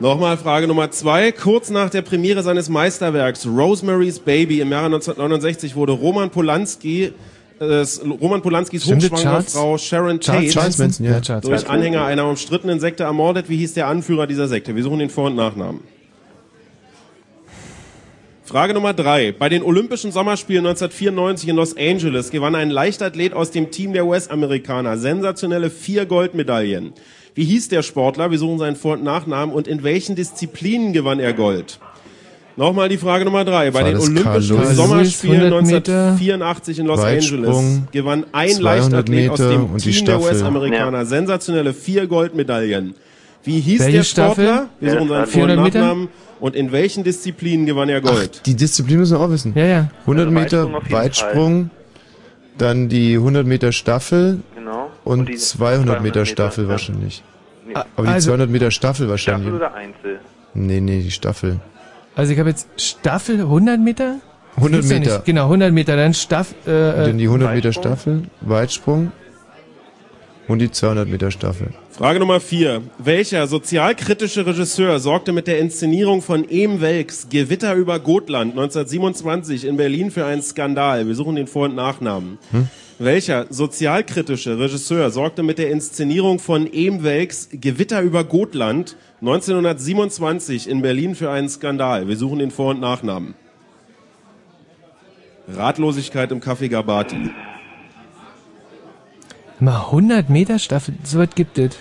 Nochmal 0.00 0.36
Frage 0.36 0.66
Nummer 0.66 0.90
zwei. 0.90 1.30
Kurz 1.30 1.70
nach 1.70 1.90
der 1.90 2.02
Premiere 2.02 2.42
seines 2.42 2.68
Meisterwerks 2.68 3.46
Rosemary's 3.46 4.18
Baby 4.18 4.60
im 4.60 4.70
Jahre 4.70 4.86
1969 4.86 5.76
wurde 5.76 5.92
Roman 5.92 6.30
Polanski, 6.30 7.12
Roman 7.60 8.42
Polanskis 8.42 8.84
hochschwangere 8.84 9.22
Charles- 9.22 9.52
Frau 9.52 9.78
Sharon 9.78 10.18
Charles 10.20 10.46
Tate 10.46 10.52
Charles 10.54 10.78
Manson, 10.78 11.06
ja. 11.06 11.20
Charles 11.20 11.44
durch. 11.46 11.68
Anhänger 11.68 12.04
einer 12.04 12.26
umstrittenen 12.28 12.80
Sekte 12.80 13.04
ermordet. 13.04 13.48
Wie 13.48 13.56
hieß 13.56 13.74
der 13.74 13.86
Anführer 13.86 14.26
dieser 14.26 14.48
Sekte? 14.48 14.74
Wir 14.74 14.82
suchen 14.82 14.98
den 14.98 15.10
Vor- 15.10 15.26
und 15.26 15.36
Nachnamen. 15.36 15.80
Frage 18.44 18.74
Nummer 18.74 18.92
drei. 18.92 19.32
Bei 19.32 19.48
den 19.48 19.62
Olympischen 19.62 20.12
Sommerspielen 20.12 20.66
1994 20.66 21.48
in 21.48 21.56
Los 21.56 21.76
Angeles 21.76 22.30
gewann 22.30 22.54
ein 22.54 22.70
Leichtathlet 22.70 23.32
aus 23.32 23.50
dem 23.50 23.70
Team 23.70 23.92
der 23.94 24.04
US-Amerikaner 24.04 24.98
sensationelle 24.98 25.70
vier 25.70 26.04
Goldmedaillen. 26.04 26.92
Wie 27.34 27.44
hieß 27.44 27.68
der 27.68 27.82
Sportler? 27.82 28.30
Wir 28.30 28.38
suchen 28.38 28.58
seinen 28.58 28.76
Vor- 28.76 28.94
und 28.94 29.02
Nachnamen. 29.04 29.54
Und 29.54 29.66
in 29.66 29.82
welchen 29.82 30.14
Disziplinen 30.14 30.92
gewann 30.92 31.20
er 31.20 31.32
Gold? 31.32 31.78
Nochmal 32.56 32.88
die 32.88 32.98
Frage 32.98 33.24
Nummer 33.24 33.44
drei. 33.44 33.70
Bei 33.72 33.82
den 33.82 33.96
Olympischen 33.98 34.56
Lewis? 34.56 34.76
Sommerspielen 34.76 35.40
100 35.52 35.66
Meter 35.66 36.02
1984 36.12 36.78
in 36.78 36.86
Los 36.86 37.00
Weitsprung, 37.00 37.40
Angeles 37.48 37.82
gewann 37.92 38.24
ein 38.32 38.48
200 38.50 38.62
Leichtathlet 39.08 39.30
aus 39.30 39.38
Meter 39.40 39.50
dem 39.50 39.64
und 39.70 39.84
die 39.84 39.90
Team 39.90 40.04
der 40.06 40.12
Staffel. 40.20 40.36
US-Amerikaner 40.36 41.04
sensationelle 41.06 41.74
vier 41.74 42.06
Goldmedaillen. 42.06 42.94
Wie 43.42 43.60
hieß 43.60 43.80
Welche 43.80 43.96
der 43.98 44.04
Sportler? 44.04 44.44
Staffel? 44.44 44.68
Wir 44.80 44.90
suchen 44.92 45.08
seinen 45.08 45.08
Vor- 45.08 45.18
und 45.24 45.28
400 45.30 45.60
Meter? 45.64 45.78
Nachnamen. 45.80 46.08
Und 46.40 46.56
in 46.56 46.72
welchen 46.72 47.04
Disziplinen 47.04 47.66
gewann 47.66 47.88
er 47.88 48.00
Gold? 48.00 48.42
Die 48.46 48.54
Disziplin 48.54 48.98
müssen 48.98 49.16
wir 49.18 49.20
auch 49.24 49.30
wissen. 49.30 49.52
Ja, 49.56 49.64
ja. 49.64 49.90
100 50.02 50.26
Also 50.26 50.38
Meter 50.40 50.64
jeden 50.66 50.92
Weitsprung, 50.92 51.70
dann 52.58 52.88
die 52.88 53.14
100 53.16 53.46
Meter 53.46 53.72
Staffel 53.72 54.40
Genau. 54.54 54.90
und, 55.04 55.28
die 55.28 55.36
200 55.36 55.86
Meter 56.02 56.20
Meter, 56.20 56.26
Staffel 56.26 56.64
ja. 56.64 56.70
wahrscheinlich. 56.70 57.22
Nee. 57.66 57.74
Aber 57.74 58.06
die 58.06 58.12
Also- 58.12 58.28
200 58.30 58.50
Meter 58.50 58.70
Staffel 58.70 59.08
wahrscheinlich. 59.08 59.48
Staffel 59.48 59.56
oder 59.56 59.74
Einzel? 59.74 60.20
Nee, 60.54 60.80
nee, 60.80 61.00
die 61.02 61.10
Staffel. 61.10 61.60
Also 62.16 62.32
ich 62.32 62.38
habe 62.38 62.50
jetzt 62.50 62.68
Staffel 62.76 63.40
100 63.40 63.80
Meter? 63.80 64.20
100 64.56 64.72
Gibt's 64.82 64.90
ja 64.90 64.98
Meter. 65.00 65.12
Nicht. 65.16 65.24
Genau, 65.24 65.44
100 65.44 65.72
Meter, 65.72 65.96
dann 65.96 66.14
Staffel. 66.14 66.54
Und 66.64 66.72
Äh, 67.02 67.06
dann 67.06 67.18
die 67.18 67.24
100 67.24 67.54
Meter 67.54 67.68
Weitsprung? 67.68 67.82
Staffel, 67.82 68.22
Weitsprung 68.40 69.12
und 70.46 70.58
die 70.60 70.70
200 70.70 71.08
Meter 71.08 71.30
Staffel. 71.30 71.68
Frage 71.90 72.18
Nummer 72.20 72.40
vier. 72.40 72.82
Welcher 72.98 73.46
sozialkritische 73.46 74.44
Regisseur 74.46 74.98
sorgte 75.00 75.32
mit 75.32 75.46
der 75.46 75.58
Inszenierung 75.58 76.22
von 76.22 76.44
Ehm 76.48 76.80
Welks 76.80 77.28
Gewitter 77.30 77.74
über 77.74 77.98
Gotland 78.00 78.52
1927 78.52 79.64
in 79.66 79.76
Berlin 79.76 80.10
für 80.10 80.24
einen 80.26 80.42
Skandal? 80.42 81.06
Wir 81.06 81.14
suchen 81.14 81.36
den 81.36 81.46
Vor- 81.46 81.66
und 81.66 81.74
Nachnamen. 81.76 82.38
Welcher 82.98 83.46
sozialkritische 83.50 84.56
Regisseur 84.58 85.10
sorgte 85.10 85.42
mit 85.42 85.58
der 85.58 85.70
Inszenierung 85.70 86.38
von 86.38 86.72
Ehm 86.72 87.02
Welks 87.02 87.48
Gewitter 87.50 88.00
über 88.02 88.22
Gotland 88.22 88.96
1927 89.20 90.68
in 90.68 90.80
Berlin 90.80 91.16
für 91.16 91.28
einen 91.30 91.48
Skandal? 91.48 92.06
Wir 92.06 92.16
suchen 92.16 92.38
den 92.38 92.52
Vor- 92.52 92.70
und 92.70 92.80
Nachnamen. 92.80 93.34
Ratlosigkeit 95.48 96.30
im 96.30 96.40
Café 96.40 96.68
Gabati. 96.68 97.30
Mal 99.58 99.86
100 99.86 100.30
Meter 100.30 100.60
Staffel, 100.60 100.94
so 101.02 101.18
was 101.18 101.30
gibt 101.34 101.58
es. 101.58 101.76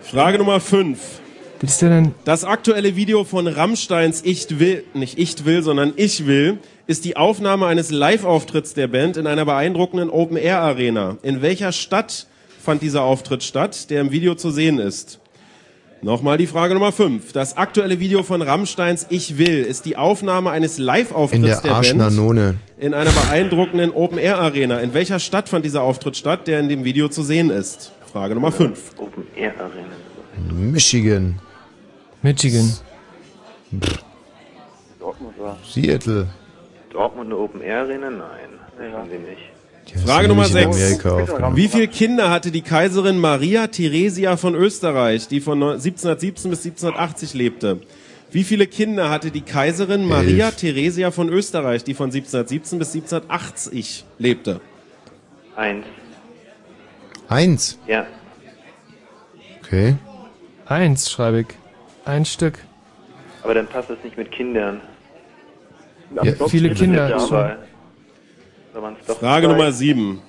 Frage 0.00 0.38
Nummer 0.38 0.58
5. 0.58 1.20
Das 1.60 1.70
ist 1.72 1.82
ja 1.82 1.90
dann. 1.90 2.14
Das 2.24 2.44
aktuelle 2.44 2.96
Video 2.96 3.24
von 3.24 3.46
Rammsteins 3.46 4.22
Ich 4.24 4.58
will, 4.58 4.84
nicht 4.94 5.18
Ich 5.18 5.44
will, 5.44 5.62
sondern 5.62 5.92
Ich 5.96 6.26
will, 6.26 6.58
ist 6.86 7.04
die 7.04 7.16
Aufnahme 7.16 7.66
eines 7.66 7.90
Live-Auftritts 7.90 8.74
der 8.74 8.88
Band 8.88 9.16
in 9.16 9.26
einer 9.26 9.44
beeindruckenden 9.44 10.10
Open-Air-Arena. 10.10 11.16
In 11.22 11.40
welcher 11.40 11.72
Stadt 11.72 12.26
fand 12.62 12.82
dieser 12.82 13.02
Auftritt 13.02 13.42
statt, 13.42 13.88
der 13.90 14.00
im 14.02 14.10
Video 14.10 14.34
zu 14.34 14.50
sehen 14.50 14.78
ist? 14.78 15.18
Nochmal 16.02 16.36
die 16.36 16.46
Frage 16.46 16.74
Nummer 16.74 16.92
5. 16.92 17.32
Das 17.32 17.56
aktuelle 17.56 17.98
Video 17.98 18.22
von 18.22 18.42
Rammsteins 18.42 19.06
Ich 19.08 19.38
will 19.38 19.62
ist 19.62 19.86
die 19.86 19.96
Aufnahme 19.96 20.50
eines 20.50 20.76
In 20.76 20.84
Live-Auftritts 20.84 21.42
der 21.42 21.54
der, 21.62 21.68
Band 21.68 21.76
Arschnanone. 22.02 22.56
in 22.78 22.92
einer 22.92 23.10
beeindruckenden 23.10 23.90
Open-Air-Arena. 23.90 24.80
In 24.80 24.92
welcher 24.92 25.18
Stadt 25.18 25.48
fand 25.48 25.64
dieser 25.64 25.82
Auftritt 25.82 26.18
statt, 26.18 26.46
der 26.46 26.60
in 26.60 26.68
dem 26.68 26.84
Video 26.84 27.08
zu 27.08 27.22
sehen 27.22 27.48
ist? 27.48 27.92
Frage 28.12 28.34
Nummer 28.34 28.52
5. 28.52 28.92
Open 28.98 29.24
Air 29.34 29.54
Arena. 29.58 30.52
Michigan. 30.52 31.40
Michigan. 32.20 32.74
War. 35.38 35.56
Seattle. 35.68 36.28
Dortmund 36.94 37.26
eine 37.26 37.38
Open 37.38 37.60
Air 37.60 37.80
Arena? 37.80 38.10
Nein, 38.10 38.48
das 38.78 38.92
haben 38.92 39.10
sie 39.10 39.18
nicht. 39.18 40.06
Frage 40.06 40.28
Nummer 40.28 40.48
nämlich 40.48 40.64
in 40.64 40.72
6. 40.72 40.82
Amerika 40.82 41.22
aufgenommen. 41.22 41.56
Wie 41.56 41.68
viele 41.68 41.88
Kinder 41.88 42.30
hatte 42.30 42.50
die 42.50 42.62
Kaiserin 42.62 43.18
Maria 43.18 43.66
Theresia 43.66 44.36
von 44.36 44.54
Österreich, 44.54 45.28
die 45.28 45.40
von 45.40 45.62
1717 45.62 46.50
bis 46.50 46.64
1780 46.64 47.34
lebte? 47.34 47.80
Wie 48.30 48.44
viele 48.44 48.66
Kinder 48.66 49.10
hatte 49.10 49.30
die 49.30 49.42
Kaiserin 49.42 50.06
Maria 50.06 50.50
Theresia 50.50 51.10
von 51.10 51.28
Österreich, 51.28 51.84
die 51.84 51.94
von 51.94 52.06
1717 52.06 52.78
bis 52.78 52.94
1780 52.94 54.04
lebte? 54.18 54.60
Eins. 55.56 55.84
Eins. 57.28 57.78
Ja. 57.86 58.06
Okay. 59.62 59.96
Eins 60.66 61.10
schreibe 61.10 61.40
ich. 61.40 61.46
Ein 62.04 62.24
Stück. 62.24 62.58
Aber 63.42 63.54
dann 63.54 63.66
passt 63.66 63.90
das 63.90 63.98
nicht 64.02 64.16
mit 64.16 64.30
Kindern. 64.30 64.80
Ja, 66.22 66.48
viele 66.48 66.74
Kinder 66.74 67.10
Ja, 67.10 67.20
schon. 67.20 67.28
Frage 67.28 67.58
zwei. 69.46 69.52
Nummer 69.52 69.72
7. 69.72 70.20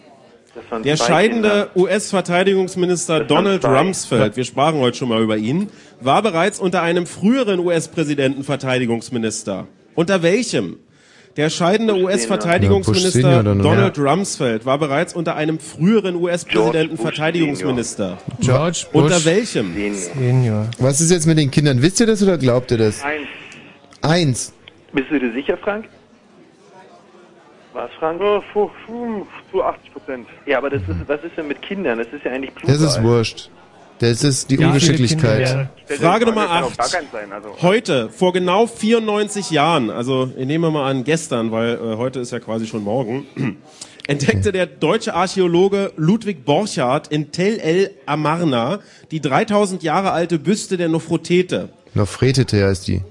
Das 0.53 0.71
waren 0.71 0.83
Der 0.83 0.95
scheidende 0.95 1.69
US-Verteidigungsminister 1.75 3.21
Donald 3.21 3.63
zwei. 3.63 3.79
Rumsfeld, 3.79 4.37
wir 4.37 4.45
sprachen 4.45 4.79
heute 4.79 4.97
schon 4.97 5.09
mal 5.09 5.21
über 5.21 5.37
ihn, 5.37 5.67
war 5.99 6.21
bereits 6.21 6.59
unter 6.59 6.81
einem 6.81 7.05
früheren 7.05 7.59
US-Präsidenten 7.59 8.43
Verteidigungsminister. 8.43 9.67
Unter 9.95 10.23
welchem? 10.23 10.77
Der 11.35 11.49
scheidende 11.49 11.95
US-Verteidigungsminister? 11.95 13.43
Donald 13.43 13.99
Rumsfeld 13.99 14.65
war 14.65 14.77
bereits 14.77 15.13
unter 15.13 15.35
einem 15.35 15.59
früheren 15.59 16.15
US-Präsidenten 16.15 16.97
Verteidigungsminister. 16.97 18.17
George 18.39 18.85
Bush. 18.93 19.03
Unter 19.03 19.25
welchem? 19.25 19.73
Senior. 19.93 20.67
Was 20.79 21.01
ist 21.01 21.11
jetzt 21.11 21.27
mit 21.27 21.37
den 21.37 21.51
Kindern? 21.51 21.81
Wisst 21.81 21.99
ihr 21.99 22.05
das 22.05 22.23
oder 22.23 22.37
glaubt 22.37 22.71
ihr 22.71 22.77
das? 22.77 23.03
Eins. 23.03 23.27
Eins. 24.01 24.53
Bist 24.95 25.11
du 25.11 25.19
dir 25.19 25.33
sicher, 25.33 25.57
Frank? 25.57 25.85
Was, 27.73 27.91
Frank? 27.99 28.21
Ja, 28.21 28.41
zu, 28.53 28.71
zu, 28.87 29.27
zu 29.51 29.61
80 29.61 29.91
Prozent. 29.93 30.27
Ja, 30.45 30.59
aber 30.59 30.69
das 30.69 30.81
ist, 30.83 31.07
was 31.07 31.21
ist 31.21 31.35
denn 31.37 31.49
mit 31.49 31.61
Kindern? 31.61 31.97
Das 31.97 32.07
ist 32.07 32.23
ja 32.23 32.31
eigentlich 32.31 32.55
Plural. 32.55 32.77
Das 32.77 32.95
ist 32.95 33.03
wurscht. 33.03 33.49
Das 33.99 34.23
ist 34.23 34.49
die 34.49 34.55
Ja, 34.55 34.67
Ungeschicklichkeit. 34.67 35.45
Kinder, 35.45 35.69
Frage 35.99 36.25
Nummer 36.25 36.47
Kann 36.47 36.63
auch 36.63 36.77
gar 36.77 36.85
8. 36.85 36.93
keins 36.93 37.11
sein, 37.11 37.31
also. 37.33 37.55
Heute, 37.61 38.09
vor 38.09 38.31
genau 38.31 38.67
94 38.67 39.51
Jahren, 39.51 39.89
also 39.89 40.31
ich 40.37 40.45
nehme 40.45 40.71
mal 40.71 40.89
an 40.89 41.03
gestern, 41.03 41.51
weil 41.51 41.75
äh, 41.75 41.97
heute 41.97 42.21
ist 42.21 42.31
ja 42.31 42.39
quasi 42.39 42.65
schon 42.65 42.83
morgen, 42.83 43.25
entdeckte 44.07 44.53
der 44.53 44.65
deutsche 44.65 45.13
Archäologe 45.13 45.91
Ludwig 45.97 46.45
Borchardt 46.45 47.07
in 47.09 47.31
Tel 47.33 47.59
El 47.59 47.91
Amarna 48.05 48.79
die 49.11 49.19
3000 49.19 49.83
Jahre 49.83 50.11
alte 50.11 50.39
Büste 50.39 50.77
der 50.77 50.87
Nofretete. 50.89 51.69
Nofretete 51.93 52.65
heißt 52.65 52.87
die. 52.87 53.01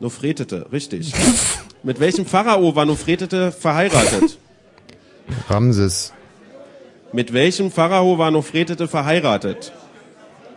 Nofretete, 0.00 0.66
richtig. 0.72 1.12
Mit 1.82 2.00
welchem 2.00 2.26
Pharao 2.26 2.74
war 2.74 2.86
Nofretete 2.86 3.52
verheiratet? 3.52 4.38
Ramses. 5.48 6.12
Mit 7.12 7.32
welchem 7.32 7.70
Pharao 7.70 8.18
war 8.18 8.30
Nofretete 8.30 8.88
verheiratet? 8.88 9.72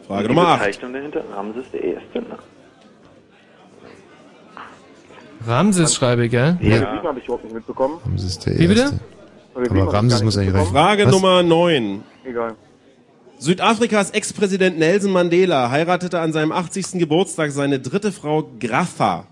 Frage 0.07 0.27
Nummer 0.27 0.47
8. 0.49 0.59
Bezeichnung 0.59 0.93
dahinter? 0.93 1.23
Ramses 1.33 1.65
der 1.71 1.83
Erste. 1.83 2.19
Ne? 2.19 2.37
Ramses 5.47 5.95
schreibe 5.95 6.25
ich, 6.25 6.31
gell? 6.31 6.57
Ja. 6.61 6.79
Das 6.79 7.03
habe 7.03 7.19
ich 7.19 7.25
überhaupt 7.25 7.43
nicht 7.43 7.53
mitbekommen. 7.53 7.99
Ramses 8.05 8.39
der 8.39 8.59
Wie 8.59 8.67
bitte? 8.67 8.81
Erste. 8.81 8.99
Wie 9.55 9.69
Aber 9.69 9.81
hab 9.81 9.87
ich 9.87 9.93
Ramses 9.93 10.23
muss 10.23 10.37
eigentlich 10.37 10.55
recht. 10.55 10.71
Frage 10.71 11.05
Was? 11.05 11.11
Nummer 11.11 11.43
9. 11.43 12.03
Egal. 12.25 12.55
Südafrikas 13.41 14.11
Ex-Präsident 14.11 14.77
Nelson 14.77 15.11
Mandela 15.11 15.71
heiratete 15.71 16.19
an 16.19 16.31
seinem 16.31 16.51
80. 16.51 16.99
Geburtstag 16.99 17.49
seine 17.49 17.79
dritte 17.79 18.11
Frau 18.11 18.47
Grafa. 18.59 19.25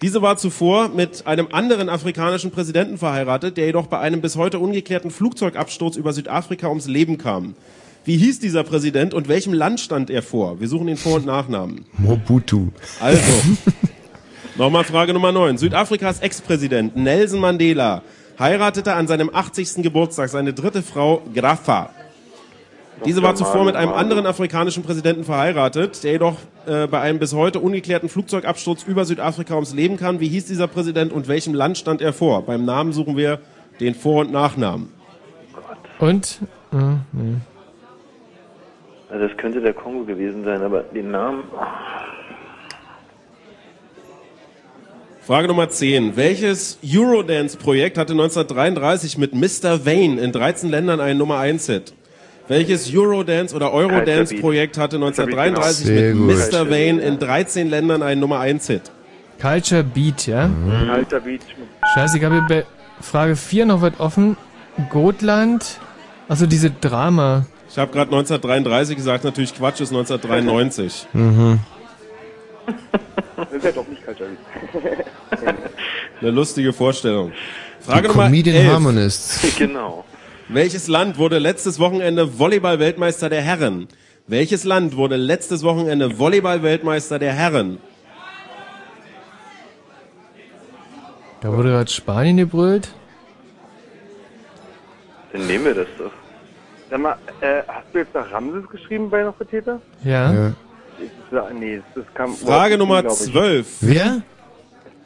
Diese 0.00 0.22
war 0.22 0.36
zuvor 0.36 0.90
mit 0.90 1.26
einem 1.26 1.48
anderen 1.50 1.88
afrikanischen 1.88 2.52
Präsidenten 2.52 2.98
verheiratet, 2.98 3.56
der 3.56 3.66
jedoch 3.66 3.88
bei 3.88 3.98
einem 3.98 4.20
bis 4.20 4.36
heute 4.36 4.60
ungeklärten 4.60 5.10
Flugzeugabsturz 5.10 5.96
über 5.96 6.12
Südafrika 6.12 6.68
ums 6.68 6.86
Leben 6.86 7.18
kam. 7.18 7.56
Wie 8.04 8.16
hieß 8.16 8.38
dieser 8.38 8.62
Präsident 8.62 9.12
und 9.12 9.26
welchem 9.26 9.54
Land 9.54 9.80
stand 9.80 10.08
er 10.08 10.22
vor? 10.22 10.60
Wir 10.60 10.68
suchen 10.68 10.86
den 10.86 10.96
Vor- 10.96 11.16
und 11.16 11.26
Nachnamen. 11.26 11.84
Mobutu. 11.98 12.68
Also, 13.00 13.22
nochmal 14.56 14.84
Frage 14.84 15.12
Nummer 15.12 15.32
9. 15.32 15.58
Südafrikas 15.58 16.20
Ex-Präsident 16.20 16.94
Nelson 16.94 17.40
Mandela 17.40 18.02
heiratete 18.38 18.94
an 18.94 19.08
seinem 19.08 19.34
80. 19.34 19.82
Geburtstag 19.82 20.28
seine 20.28 20.52
dritte 20.52 20.84
Frau 20.84 21.22
Grafa. 21.34 21.90
Diese 23.04 23.22
war 23.22 23.34
zuvor 23.34 23.64
mit 23.64 23.74
einem 23.74 23.92
anderen 23.92 24.26
afrikanischen 24.26 24.82
Präsidenten 24.82 25.24
verheiratet, 25.24 26.04
der 26.04 26.12
jedoch 26.12 26.36
äh, 26.66 26.86
bei 26.86 27.00
einem 27.00 27.18
bis 27.18 27.34
heute 27.34 27.58
ungeklärten 27.58 28.08
Flugzeugabsturz 28.08 28.84
über 28.84 29.04
Südafrika 29.04 29.54
ums 29.54 29.74
Leben 29.74 29.96
kam. 29.96 30.20
Wie 30.20 30.28
hieß 30.28 30.46
dieser 30.46 30.68
Präsident 30.68 31.12
und 31.12 31.28
welchem 31.28 31.54
Land 31.54 31.78
stand 31.78 32.00
er 32.00 32.12
vor? 32.12 32.42
Beim 32.42 32.64
Namen 32.64 32.92
suchen 32.92 33.16
wir 33.16 33.40
den 33.80 33.94
Vor- 33.94 34.20
und 34.20 34.32
Nachnamen. 34.32 34.88
Und? 35.98 36.40
Ah, 36.72 36.96
nee. 37.12 37.36
Also 39.10 39.28
das 39.28 39.36
könnte 39.36 39.60
der 39.60 39.74
Kongo 39.74 40.04
gewesen 40.04 40.44
sein, 40.44 40.62
aber 40.62 40.82
den 40.82 41.10
Namen... 41.10 41.44
Frage 45.20 45.46
Nummer 45.46 45.68
10. 45.68 46.16
Welches 46.16 46.80
Eurodance-Projekt 46.84 47.96
hatte 47.96 48.12
1933 48.12 49.18
mit 49.18 49.34
Mr. 49.34 49.86
Vane 49.86 50.20
in 50.20 50.32
13 50.32 50.68
Ländern 50.68 50.98
einen 51.00 51.18
Nummer 51.18 51.36
1-Hit? 51.38 51.94
Welches 52.48 52.92
Eurodance 52.94 53.54
oder 53.54 53.72
Eurodance-Projekt 53.72 54.76
hatte 54.78 54.96
1933 54.96 55.86
Sehr 55.86 56.14
mit 56.14 56.36
gut. 56.36 56.52
Mr. 56.52 56.68
Vane 56.70 57.00
in 57.00 57.18
13 57.18 57.70
Ländern 57.70 58.02
einen 58.02 58.20
Nummer 58.20 58.40
1-Hit? 58.40 58.90
Culture 59.40 59.82
Beat, 59.84 60.26
ja? 60.26 60.50
Alter 60.90 61.20
Beat. 61.20 61.42
Scheiße, 61.94 62.18
ich 62.18 62.24
habe 62.24 62.34
hier 62.36 62.46
bei 62.48 62.66
Frage 63.00 63.36
4 63.36 63.66
noch 63.66 63.80
was 63.82 63.98
offen. 63.98 64.36
Gotland. 64.90 65.80
Also 66.28 66.46
diese 66.46 66.70
Drama. 66.70 67.46
Ich 67.68 67.78
habe 67.78 67.90
gerade 67.92 68.10
1933 68.10 68.96
gesagt, 68.96 69.24
natürlich 69.24 69.54
Quatsch, 69.54 69.80
ist 69.80 69.90
1993. 69.92 71.06
Mhm. 71.12 71.60
Das 73.36 73.50
ist 73.50 73.64
ja 73.64 73.72
doch 73.72 73.86
nicht 73.88 74.04
Culture 74.04 74.28
Beat. 74.72 75.04
Eine 76.20 76.30
lustige 76.30 76.72
Vorstellung. 76.72 77.32
Frage 77.80 78.02
Die 78.02 78.08
Nummer 78.08 78.24
Comedian 78.24 78.56
11. 78.56 78.72
Harmonists. 78.72 79.56
genau. 79.58 80.04
Welches 80.48 80.88
Land 80.88 81.18
wurde 81.18 81.38
letztes 81.38 81.78
Wochenende 81.78 82.38
Volleyball-Weltmeister 82.38 83.28
der 83.28 83.42
Herren? 83.42 83.88
Welches 84.26 84.64
Land 84.64 84.96
wurde 84.96 85.16
letztes 85.16 85.62
Wochenende 85.62 86.18
Volleyball-Weltmeister 86.18 87.18
der 87.18 87.32
Herren? 87.32 87.78
Da 91.40 91.52
wurde 91.52 91.70
gerade 91.70 91.90
Spanien 91.90 92.36
gebrüllt. 92.36 92.92
Dann 95.32 95.46
nehmen 95.46 95.64
wir 95.64 95.74
das 95.74 95.88
doch. 95.98 96.12
Sag 96.90 97.00
mal, 97.00 97.16
äh, 97.40 97.62
hast 97.66 97.86
du 97.92 97.98
jetzt 97.98 98.14
nach 98.14 98.30
Ramses 98.30 98.68
geschrieben 98.68 99.10
bei 99.10 99.22
Nofretete? 99.22 99.80
Ja. 100.04 100.32
Ja. 100.32 100.52
Ja, 101.32 101.48
nee, 101.58 101.80
das 101.94 102.04
kam 102.14 102.36
Frage 102.36 102.76
Nummer 102.76 103.02
nicht 103.02 103.18
hin, 103.18 103.32
glaub 103.32 103.42
12. 103.42 103.76
Wer? 103.80 104.22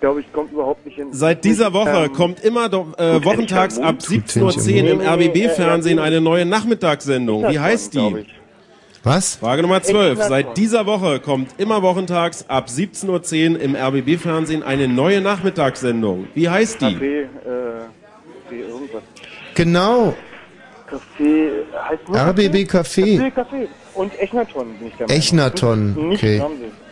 Ich 0.07 0.09
glaube, 0.09 0.21
ich 0.21 0.33
kommt 0.33 0.53
überhaupt 0.53 0.87
nicht 0.87 0.95
hin. 0.95 1.09
Seit 1.11 1.43
dieser 1.43 1.73
Woche 1.73 2.05
Ähm, 2.05 2.13
kommt 2.13 2.45
immer 2.45 2.67
äh, 2.67 3.25
wochentags 3.25 3.77
ab 3.77 3.97
17.10 3.99 4.85
Uhr 4.85 4.91
im 4.93 5.01
RBB-Fernsehen 5.01 5.99
eine 5.99 6.21
neue 6.21 6.47
Nachmittagssendung. 6.47 7.49
Wie 7.49 7.59
heißt 7.59 7.95
die? 7.95 8.25
Was? 9.03 9.35
Frage 9.35 9.63
Nummer 9.63 9.83
12. 9.83 10.13
Extraton. 10.13 10.29
Seit 10.29 10.57
dieser 10.57 10.87
Woche 10.87 11.19
kommt 11.19 11.59
immer 11.59 11.83
wochentags 11.83 12.45
ab 12.47 12.69
17.10 12.69 13.55
Uhr 13.55 13.61
im 13.61 13.75
RBB-Fernsehen 13.75 14.63
eine 14.63 14.87
neue 14.87 15.21
Nachmittagssendung. 15.21 16.29
Wie 16.35 16.49
heißt 16.49 16.83
die? 16.83 16.85
Café, 16.85 17.23
äh, 17.23 17.27
Café 18.49 18.61
irgendwas. 18.61 19.03
Genau. 19.57 20.15
Café, 20.89 21.51
heißt 21.89 22.09
nur 22.09 22.17
RBB 22.17 22.71
Café. 22.71 23.19
Café, 23.19 23.33
Café. 23.33 23.67
Und 23.95 24.21
Echnaton 24.21 24.69
bin 24.79 24.87
ich 24.87 24.95
der. 24.95 25.11
Echnaton, 25.11 26.11
Nicht 26.11 26.23
okay. 26.23 26.39
Ramses. 26.39 26.86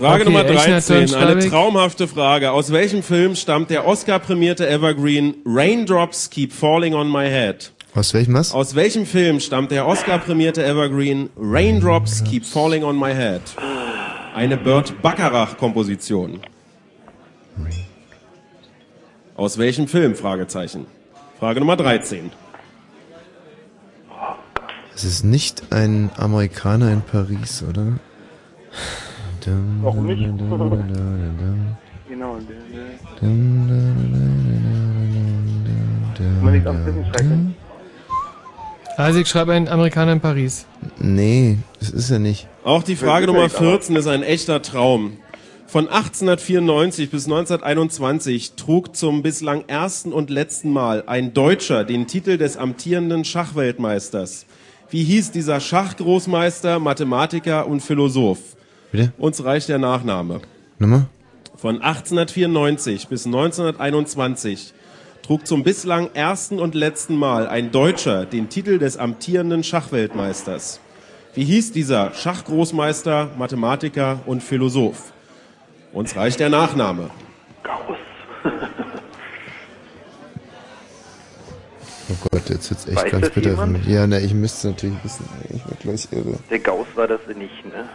Frage 0.00 0.22
Okay, 0.22 0.32
Nummer 0.32 0.46
Echnaton 0.48 1.06
13, 1.06 1.14
eine 1.14 1.46
traumhafte 1.46 2.08
Frage. 2.08 2.52
Aus 2.52 2.72
welchem 2.72 3.02
Film 3.02 3.36
stammt 3.36 3.68
der 3.68 3.86
Oscar-prämierte 3.86 4.66
Evergreen 4.66 5.34
Raindrops 5.44 6.30
Keep 6.30 6.54
Falling 6.54 6.94
on 6.94 7.12
My 7.12 7.28
Head? 7.28 7.70
Aus 7.94 8.14
welchem 8.14 8.32
was? 8.32 8.54
Aus 8.54 8.74
welchem 8.74 9.04
Film 9.04 9.40
stammt 9.40 9.70
der 9.70 9.86
Oscar-prämierte 9.86 10.64
Evergreen 10.64 11.28
Raindrops 11.36 12.24
Keep 12.24 12.46
Falling 12.46 12.82
on 12.82 12.98
My 12.98 13.12
Head? 13.14 13.42
Eine 14.34 14.56
Burt 14.56 15.02
Bacharach-Komposition. 15.02 16.40
Aus 19.36 19.58
welchem 19.58 19.86
Film? 19.86 20.14
Fragezeichen. 20.14 20.86
Frage 21.38 21.60
Nummer 21.60 21.76
13. 21.76 22.30
Es 24.94 25.04
ist 25.04 25.24
nicht 25.24 25.72
ein 25.72 26.08
Amerikaner 26.16 26.90
in 26.90 27.02
Paris, 27.02 27.62
oder? 27.68 27.98
Warum 29.82 30.06
nicht? 30.06 30.20
Genau. 32.10 32.38
Man 36.42 36.54
liegt 36.54 36.66
am 36.66 36.84
Küchenschrecken. 36.84 37.54
Also 38.96 39.20
ich 39.20 39.28
schreibe 39.28 39.52
einen 39.52 39.68
Amerikaner 39.68 40.12
in 40.12 40.20
Paris. 40.20 40.66
Nee, 40.98 41.58
das 41.78 41.90
ist 41.90 42.10
er 42.10 42.18
nicht. 42.18 42.48
Auch 42.64 42.82
die 42.82 42.96
Frage 42.96 43.26
Nummer 43.26 43.48
14 43.48 43.94
ist 43.96 44.08
ein 44.08 44.22
echter 44.22 44.60
Traum. 44.60 45.18
Von 45.66 45.86
1894 45.86 47.10
bis 47.10 47.26
1921 47.26 48.54
trug 48.56 48.96
zum 48.96 49.22
bislang 49.22 49.64
ersten 49.68 50.12
und 50.12 50.28
letzten 50.28 50.72
Mal 50.72 51.04
ein 51.06 51.32
Deutscher 51.32 51.84
den 51.84 52.08
Titel 52.08 52.38
des 52.38 52.56
amtierenden 52.56 53.24
Schachweltmeisters. 53.24 54.46
Wie 54.90 55.04
hieß 55.04 55.30
dieser 55.30 55.60
Schachgroßmeister, 55.60 56.80
Mathematiker 56.80 57.68
und 57.68 57.80
Philosoph? 57.80 58.40
Bitte? 58.92 59.12
Uns 59.18 59.44
reicht 59.44 59.68
der 59.68 59.78
Nachname. 59.78 60.40
Nummer? 60.78 61.06
Von 61.56 61.76
1894 61.82 63.08
bis 63.08 63.26
1921 63.26 64.72
trug 65.22 65.46
zum 65.46 65.62
bislang 65.62 66.10
ersten 66.14 66.58
und 66.58 66.74
letzten 66.74 67.16
Mal 67.16 67.46
ein 67.46 67.70
Deutscher 67.70 68.24
den 68.26 68.48
Titel 68.48 68.78
des 68.78 68.96
amtierenden 68.96 69.62
Schachweltmeisters. 69.62 70.80
Wie 71.34 71.44
hieß 71.44 71.72
dieser 71.72 72.12
Schachgroßmeister, 72.14 73.30
Mathematiker 73.38 74.20
und 74.26 74.42
Philosoph? 74.42 75.12
Uns 75.92 76.16
reicht 76.16 76.40
der 76.40 76.48
Nachname. 76.48 77.10
Oh 82.08 82.28
Gott, 82.32 82.48
jetzt 82.48 82.70
wird's 82.70 82.88
echt 82.88 82.96
Weiß 82.96 83.12
ganz 83.12 83.30
bitter 83.30 83.50
für 83.50 83.50
jemand? 83.50 83.72
mich. 83.72 83.86
Ja, 83.86 84.06
ne, 84.06 84.20
ich 84.20 84.34
müsste 84.34 84.68
es 84.68 84.74
natürlich 84.74 85.04
wissen. 85.04 85.28
Ich 85.50 85.64
werde 85.64 85.76
gleich 85.80 86.08
irre. 86.10 86.38
Der 86.50 86.58
Gauss 86.58 86.86
war 86.96 87.06
das 87.06 87.20
nicht, 87.28 87.64
ne? 87.66 87.88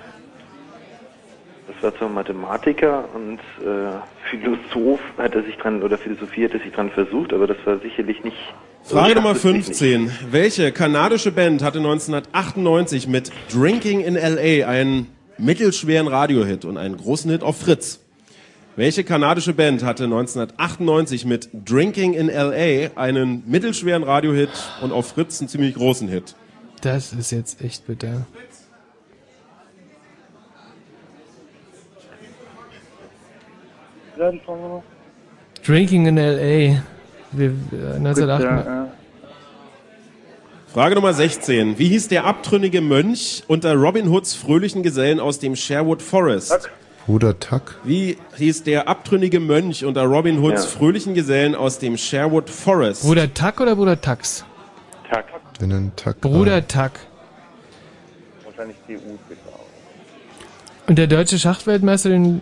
Das 1.76 1.92
war 1.92 2.00
zwar 2.00 2.10
Mathematiker 2.10 3.06
und 3.14 3.40
äh, 3.66 3.92
Philosoph 4.30 5.00
hat 5.18 5.36
er 5.36 5.44
sich 5.44 5.56
dran, 5.58 5.84
oder 5.84 5.98
Philosophie 5.98 6.46
hat 6.46 6.54
er 6.54 6.60
sich 6.60 6.72
dran 6.72 6.90
versucht, 6.90 7.34
aber 7.34 7.48
das 7.48 7.58
war 7.66 7.80
sicherlich 7.80 8.24
nicht. 8.24 8.38
Frage 8.84 9.16
Nummer 9.16 9.34
Das 9.34 9.44
wüsste 9.44 9.86
ich 9.86 9.98
nicht. 9.98 10.12
15. 10.12 10.32
Welche 10.32 10.72
kanadische 10.72 11.32
Band 11.32 11.64
hatte 11.64 11.80
1998 11.80 13.08
mit 13.08 13.32
Drinking 13.52 14.02
in 14.02 14.16
LA 14.16 14.68
einen 14.68 15.08
mittelschweren 15.38 16.08
Radiohit 16.08 16.66
und 16.66 16.78
einen 16.78 16.96
großen 16.98 17.30
Hit 17.32 17.44
auf 17.44 17.60
Fritz? 17.60 18.00
Welche 18.78 19.04
kanadische 19.04 19.54
Band 19.54 19.84
hatte 19.84 20.04
1998 20.04 21.26
mit 21.26 21.50
Drinking 21.66 22.14
in 22.14 22.28
LA 22.28 22.92
einen 22.96 23.44
mittelschweren 23.48 24.04
Radiohit 24.04 24.50
und 24.82 24.92
auf 24.92 25.10
Fritz 25.10 25.40
einen 25.40 25.48
ziemlich 25.48 25.76
großen 25.76 26.08
Hit? 26.10 26.36
Das 26.82 27.14
ist 27.14 27.32
jetzt 27.32 27.62
echt 27.62 27.88
bitter. 27.88 28.28
Drinking 35.66 36.06
in 36.08 36.18
L.A. 36.18 36.82
Wir, 37.32 37.50
äh, 37.50 37.96
1908. 37.98 38.90
Frage 40.74 40.96
Nummer 40.96 41.14
16. 41.14 41.80
Wie 41.80 41.88
hieß 41.88 42.10
der 42.10 42.26
abtrünnige 42.26 42.82
Mönch 42.82 43.44
unter 43.48 43.74
Robin 43.76 44.10
Hoods 44.10 44.34
fröhlichen 44.36 44.84
Gesellen 44.84 45.20
aus 45.20 45.40
dem 45.40 45.56
Sherwood 45.56 46.02
Forest? 46.02 46.70
Bruder 47.06 47.40
Tuck. 47.40 47.76
Wie 47.84 48.18
hieß 48.36 48.64
der 48.64 48.88
abtrünnige 48.88 49.40
Mönch 49.40 49.86
unter 49.86 50.04
Robin 50.04 50.42
Hoods 50.42 50.64
Ja. 50.64 50.70
fröhlichen 50.70 51.14
Gesellen 51.14 51.56
aus 51.56 51.80
dem 51.80 51.98
Sherwood 51.98 52.50
Forest? 52.50 53.04
Bruder 53.04 53.34
Tuck 53.34 53.62
oder 53.62 53.76
Bruder 53.76 54.00
Tax? 54.00 54.44
Tack. 55.10 55.26
Wenn 55.60 55.72
ein 55.72 55.92
Tuck. 55.96 56.20
Bruder 56.22 56.68
Tuck. 56.68 56.92
Wahrscheinlich 58.44 58.78
die 58.88 58.96
U 58.98 59.18
bitte 59.30 59.42
Und 60.88 60.98
der 60.98 61.08
deutsche 61.08 61.40
Schachweltmeister, 61.40 62.10
den. 62.10 62.42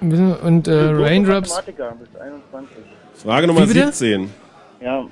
Und 0.00 0.66
äh, 0.66 0.72
Raindrops. 0.72 1.50
Mathematiker 1.50 1.96
bis 2.00 2.20
21. 2.20 2.76
Frage 3.14 3.46
Nummer 3.46 3.62
Wie 3.62 3.74
bitte? 3.74 3.92
17. 3.92 4.30
Ja, 4.80 5.04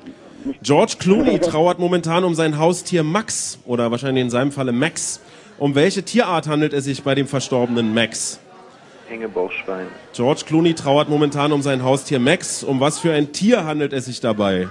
George 0.62 0.94
Clooney 0.98 1.38
trauert 1.40 1.78
momentan 1.78 2.24
um 2.24 2.34
sein 2.34 2.58
Haustier 2.58 3.02
Max 3.02 3.58
oder 3.66 3.90
wahrscheinlich 3.90 4.24
in 4.24 4.30
seinem 4.30 4.52
Falle 4.52 4.72
Max. 4.72 5.20
Um 5.58 5.74
welche 5.74 6.02
Tierart 6.02 6.46
handelt 6.46 6.72
es 6.72 6.84
sich 6.84 7.02
bei 7.02 7.14
dem 7.14 7.26
verstorbenen 7.26 7.92
Max? 7.92 8.40
Hängebauchschwein. 9.08 9.88
George 10.14 10.42
Clooney 10.46 10.74
trauert 10.74 11.08
momentan 11.08 11.52
um 11.52 11.62
sein 11.62 11.82
Haustier 11.82 12.20
Max. 12.20 12.62
Um 12.62 12.80
was 12.80 12.98
für 12.98 13.12
ein 13.12 13.32
Tier 13.32 13.64
handelt 13.64 13.92
es 13.92 14.06
sich 14.06 14.20
dabei? 14.20 14.68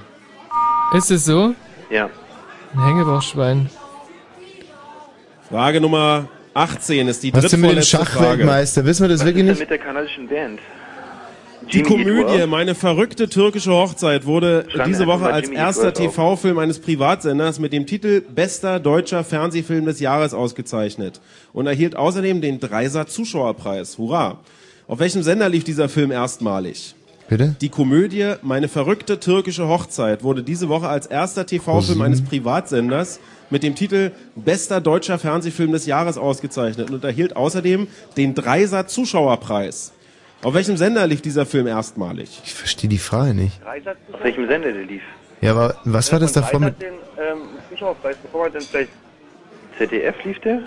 Ist 0.93 1.11
es 1.11 1.25
so? 1.25 1.53
Ja. 1.89 2.09
Ein 2.73 2.85
Hängebauchschwein. 2.85 3.69
Frage 5.49 5.81
Nummer 5.81 6.27
18 6.57 7.07
ist 7.07 7.21
die 7.21 7.33
Was 7.33 7.51
denn 7.51 7.61
mit 7.61 7.71
dem. 7.71 7.83
Schachweltmeister? 7.83 8.83
Wissen 8.83 9.03
wir 9.03 9.09
das 9.09 9.19
Was 9.19 9.27
wirklich 9.27 9.43
ist 9.45 9.49
nicht? 9.51 9.59
mit 9.59 9.69
der 9.69 9.77
kanadischen 9.77 10.27
Band? 10.27 10.59
Die 11.71 11.77
Jimmy 11.77 11.87
Komödie? 11.87 12.47
Meine 12.47 12.73
verrückte 12.73 13.29
türkische 13.29 13.71
Hochzeit 13.71 14.25
wurde 14.25 14.65
Schreiben 14.69 14.89
diese 14.91 15.05
Woche 15.05 15.25
als 15.25 15.47
Jimmy 15.47 15.59
erster. 15.59 15.93
TV-Film 15.93 16.57
eines 16.57 16.79
Privatsenders 16.79 17.59
mit 17.59 17.73
dem 17.73 17.85
Titel 17.85 18.21
Bester 18.21 18.79
deutscher 18.79 19.23
Fernsehfilm 19.23 19.85
des 19.85 19.99
Jahres 19.99 20.33
ausgezeichnet 20.33 21.21
und 21.53 21.67
erhielt 21.67 21.95
außerdem 21.95 22.41
den 22.41 22.59
Dreiser 22.59 23.05
Zuschauerpreis. 23.05 23.97
Hurra! 23.99 24.39
Auf 24.87 24.99
welchem 24.99 25.21
Sender 25.21 25.49
lief 25.49 25.63
dieser 25.63 25.89
Film 25.89 26.11
erstmalig? 26.11 26.95
Bitte? 27.29 27.55
Die 27.61 27.69
Komödie 27.69 28.33
Meine 28.41 28.67
verrückte 28.67 29.19
türkische 29.19 29.67
Hochzeit 29.67 30.23
wurde 30.23 30.41
diese 30.43 30.69
Woche 30.69 30.87
als 30.87 31.05
erster 31.05 31.45
TV-Film 31.45 32.01
eines 32.01 32.23
Privatsenders 32.23 33.19
mit 33.49 33.63
dem 33.63 33.75
Titel 33.75 34.11
Bester 34.35 34.81
deutscher 34.81 35.19
Fernsehfilm 35.19 35.71
des 35.71 35.85
Jahres 35.85 36.17
ausgezeichnet 36.17 36.91
und 36.91 37.03
erhielt 37.03 37.35
außerdem 37.35 37.87
den 38.17 38.35
Dreiser 38.35 38.87
Zuschauerpreis. 38.87 39.93
Auf 40.43 40.53
welchem 40.53 40.77
Sender 40.77 41.07
lief 41.07 41.21
dieser 41.21 41.45
Film 41.45 41.67
erstmalig? 41.67 42.41
Ich 42.45 42.53
verstehe 42.53 42.89
die 42.89 42.99
Frage 42.99 43.33
nicht. 43.33 43.59
Auf 44.11 44.23
welchem 44.23 44.47
Sender 44.47 44.71
der 44.71 44.83
lief? 44.83 45.01
Ja, 45.41 45.51
aber 45.51 45.77
was 45.83 46.11
war 46.11 46.19
das 46.19 46.33
davor 46.33 46.59
mit. 46.59 46.81
den 46.81 46.93
ähm, 47.17 47.41
Zuschauerpreis, 47.69 48.17
bevor 48.17 48.45
er 48.45 48.51
dann 48.51 48.61
vielleicht. 48.61 48.89
ZDF 49.77 50.15
lief 50.23 50.39
der? 50.39 50.61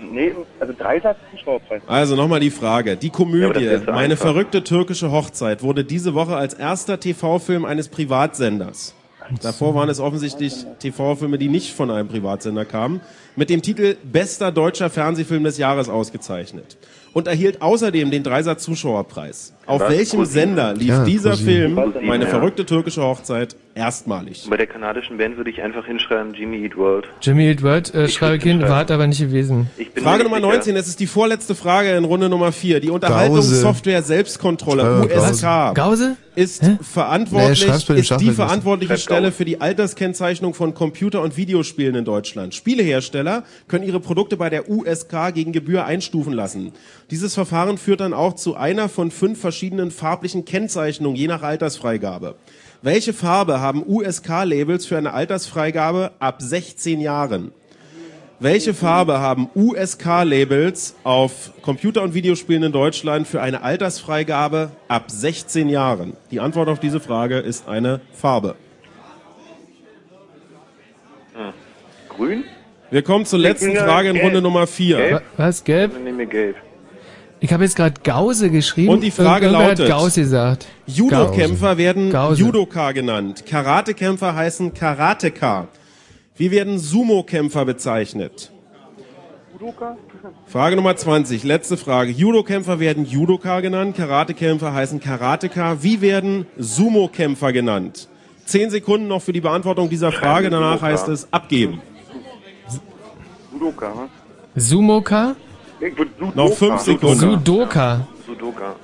Nee, 0.00 0.32
also 0.60 0.72
Dreisatz 0.78 1.18
Zuschauerpreis. 1.32 1.82
Also 1.86 2.16
nochmal 2.16 2.40
die 2.40 2.50
Frage. 2.50 2.96
Die 2.96 3.08
Ja, 3.08 3.12
Komödie 3.12 3.80
so 3.84 3.92
Meine 3.92 4.16
verrückte 4.16 4.62
türkische 4.62 5.10
Hochzeit 5.10 5.62
wurde 5.62 5.84
diese 5.84 6.14
Woche 6.14 6.36
als 6.36 6.54
erster 6.54 7.00
TV-Film 7.00 7.64
eines 7.64 7.88
Privatsenders. 7.88 8.94
Davor 9.42 9.74
waren 9.74 9.88
es 9.88 10.00
offensichtlich 10.00 10.64
TV-Filme, 10.78 11.38
die 11.38 11.48
nicht 11.48 11.72
von 11.74 11.90
einem 11.90 12.08
Privatsender 12.08 12.64
kamen, 12.64 13.00
mit 13.36 13.50
dem 13.50 13.62
Titel 13.62 13.96
Bester 14.02 14.50
deutscher 14.52 14.90
Fernsehfilm 14.90 15.44
des 15.44 15.58
Jahres 15.58 15.88
ausgezeichnet. 15.88 16.76
Und 17.12 17.26
erhielt 17.26 17.62
außerdem 17.62 18.10
den 18.10 18.22
Dreiser 18.22 18.58
Zuschauerpreis. 18.58 19.54
Auf 19.66 19.80
Was? 19.80 19.90
welchem? 19.90 20.24
Sender 20.24 20.74
lief 20.74 20.88
Ja, 20.88 21.04
dieser. 21.04 21.36
Film, 21.36 21.74
Meine 22.02 22.24
ja. 22.24 22.30
verrückte 22.30 22.64
türkische 22.66 23.02
Hochzeit, 23.02 23.56
erstmalig? 23.78 24.46
Bei 24.50 24.56
der 24.56 24.66
kanadischen 24.66 25.16
Band 25.16 25.36
würde 25.36 25.50
ich 25.50 25.62
einfach 25.62 25.86
hinschreiben 25.86 26.34
Jimmy 26.34 26.62
Eat 26.64 26.76
World. 26.76 27.08
Jimmy 27.22 27.48
Eat 27.48 27.62
World, 27.62 27.94
äh, 27.94 28.08
schreibe 28.08 28.36
ich 28.36 28.42
hin, 28.42 28.60
war 28.60 28.90
aber 28.90 29.06
nicht 29.06 29.20
gewesen. 29.20 29.70
Ich 29.78 29.92
bin 29.92 30.02
Frage 30.02 30.24
Nummer 30.24 30.36
nicht 30.36 30.46
sicher. 30.46 30.56
19, 30.56 30.76
es 30.76 30.88
ist 30.88 31.00
die 31.00 31.06
vorletzte 31.06 31.54
Frage 31.54 31.96
in 31.96 32.04
Runde 32.04 32.28
Nummer 32.28 32.52
4. 32.52 32.80
Die 32.80 32.90
Unterhaltungssoftware 32.90 34.02
Selbstkontrolle, 34.02 35.08
USK, 35.08 35.74
Gause? 35.74 36.16
ist 36.38 36.62
Nee, 36.62 36.78
verantwortlich, 36.80 37.84
dem 37.84 37.96
ist 37.96 38.20
die 38.20 38.30
verantwortliche 38.30 38.96
Stelle 38.96 39.32
für 39.32 39.44
die 39.44 39.60
Alterskennzeichnung 39.60 40.54
von 40.54 40.72
Computer- 40.72 41.22
und 41.22 41.36
Videospielen 41.36 41.96
in 41.96 42.04
Deutschland. 42.04 42.54
Spielehersteller 42.54 43.42
können 43.66 43.84
ihre 43.84 43.98
Produkte 43.98 44.36
bei 44.36 44.48
der 44.48 44.70
USK 44.70 45.34
gegen 45.34 45.52
Gebühr 45.52 45.84
einstufen 45.84 46.32
lassen. 46.32 46.72
Dieses 47.10 47.34
Verfahren 47.34 47.76
führt 47.76 48.00
dann 48.00 48.14
auch 48.14 48.34
zu 48.34 48.56
einer 48.56 48.88
von 48.88 49.10
fünf 49.10 49.40
verschiedenen 49.40 49.90
farblichen 49.90 50.44
Kennzeichnungen 50.44 51.16
je 51.16 51.26
nach 51.26 51.42
Altersfreigabe. 51.42 52.36
Welche 52.80 53.12
Farbe 53.12 53.60
haben 53.60 53.82
USK-Labels 53.84 54.86
für 54.86 54.96
eine 54.96 55.12
Altersfreigabe 55.12 56.12
ab 56.20 56.40
16 56.40 57.00
Jahren? 57.00 57.50
Welche 58.38 58.72
Farbe 58.72 59.18
haben 59.18 59.50
USK-Labels 59.56 60.94
auf 61.02 61.50
Computer- 61.60 62.02
und 62.02 62.14
Videospielen 62.14 62.62
in 62.62 62.70
Deutschland 62.70 63.26
für 63.26 63.42
eine 63.42 63.62
Altersfreigabe 63.62 64.70
ab 64.86 65.10
16 65.10 65.68
Jahren? 65.68 66.16
Die 66.30 66.38
Antwort 66.38 66.68
auf 66.68 66.78
diese 66.78 67.00
Frage 67.00 67.38
ist 67.38 67.66
eine 67.66 68.00
Farbe. 68.12 68.54
Hm. 71.34 71.52
Grün? 72.08 72.44
Wir 72.92 73.02
kommen 73.02 73.26
zur 73.26 73.40
letzten 73.40 73.74
Frage 73.74 74.10
in 74.10 74.14
gelb. 74.14 74.26
Runde 74.26 74.40
Nummer 74.40 74.68
4. 74.68 74.96
Gelb? 74.96 75.22
Was, 75.36 75.64
gelb? 75.64 75.94
Dann 75.94 76.04
nehmen 76.04 76.18
wir 76.18 76.26
gelb. 76.26 76.56
Ich 77.40 77.52
habe 77.52 77.64
jetzt 77.64 77.76
gerade 77.76 78.00
Gause 78.02 78.50
geschrieben. 78.50 78.90
Und 78.90 79.02
die 79.02 79.10
Frage 79.10 79.46
Irgendwer 79.46 79.68
lautet, 79.68 79.90
hat 79.90 79.98
Gause 79.98 80.22
gesagt. 80.22 80.66
Judo-Kämpfer 80.86 81.78
werden 81.78 82.10
Gause. 82.10 82.40
Judoka 82.40 82.92
genannt. 82.92 83.44
Karatekämpfer 83.46 84.34
heißen 84.34 84.74
Karateka. 84.74 85.68
Wie 86.36 86.50
werden 86.50 86.78
Sumo-Kämpfer 86.78 87.64
bezeichnet? 87.64 88.50
Frage 90.46 90.76
Nummer 90.76 90.96
20, 90.96 91.42
letzte 91.42 91.76
Frage. 91.76 92.12
Judo-Kämpfer 92.12 92.78
werden 92.78 93.04
Judoka 93.04 93.60
genannt, 93.60 93.96
Karatekämpfer 93.96 94.72
heißen 94.72 95.00
Karateka. 95.00 95.82
Wie 95.82 96.00
werden 96.00 96.46
Sumo-Kämpfer 96.56 97.52
genannt? 97.52 98.08
Zehn 98.44 98.70
Sekunden 98.70 99.08
noch 99.08 99.20
für 99.20 99.32
die 99.32 99.40
Beantwortung 99.40 99.90
dieser 99.90 100.12
Frage, 100.12 100.48
danach 100.50 100.74
Judoka. 100.76 100.86
heißt 100.86 101.08
es 101.08 101.32
abgeben. 101.32 101.80
Sudoka, 103.52 103.88
ne? 103.88 104.08
Sumoka? 104.54 105.36
Sudoka. 105.80 106.32
Noch 106.34 106.52
fünf 106.54 106.80
Sekunden. 106.80 107.18
Sudoka. 107.18 108.06
Sudoka. 108.26 108.76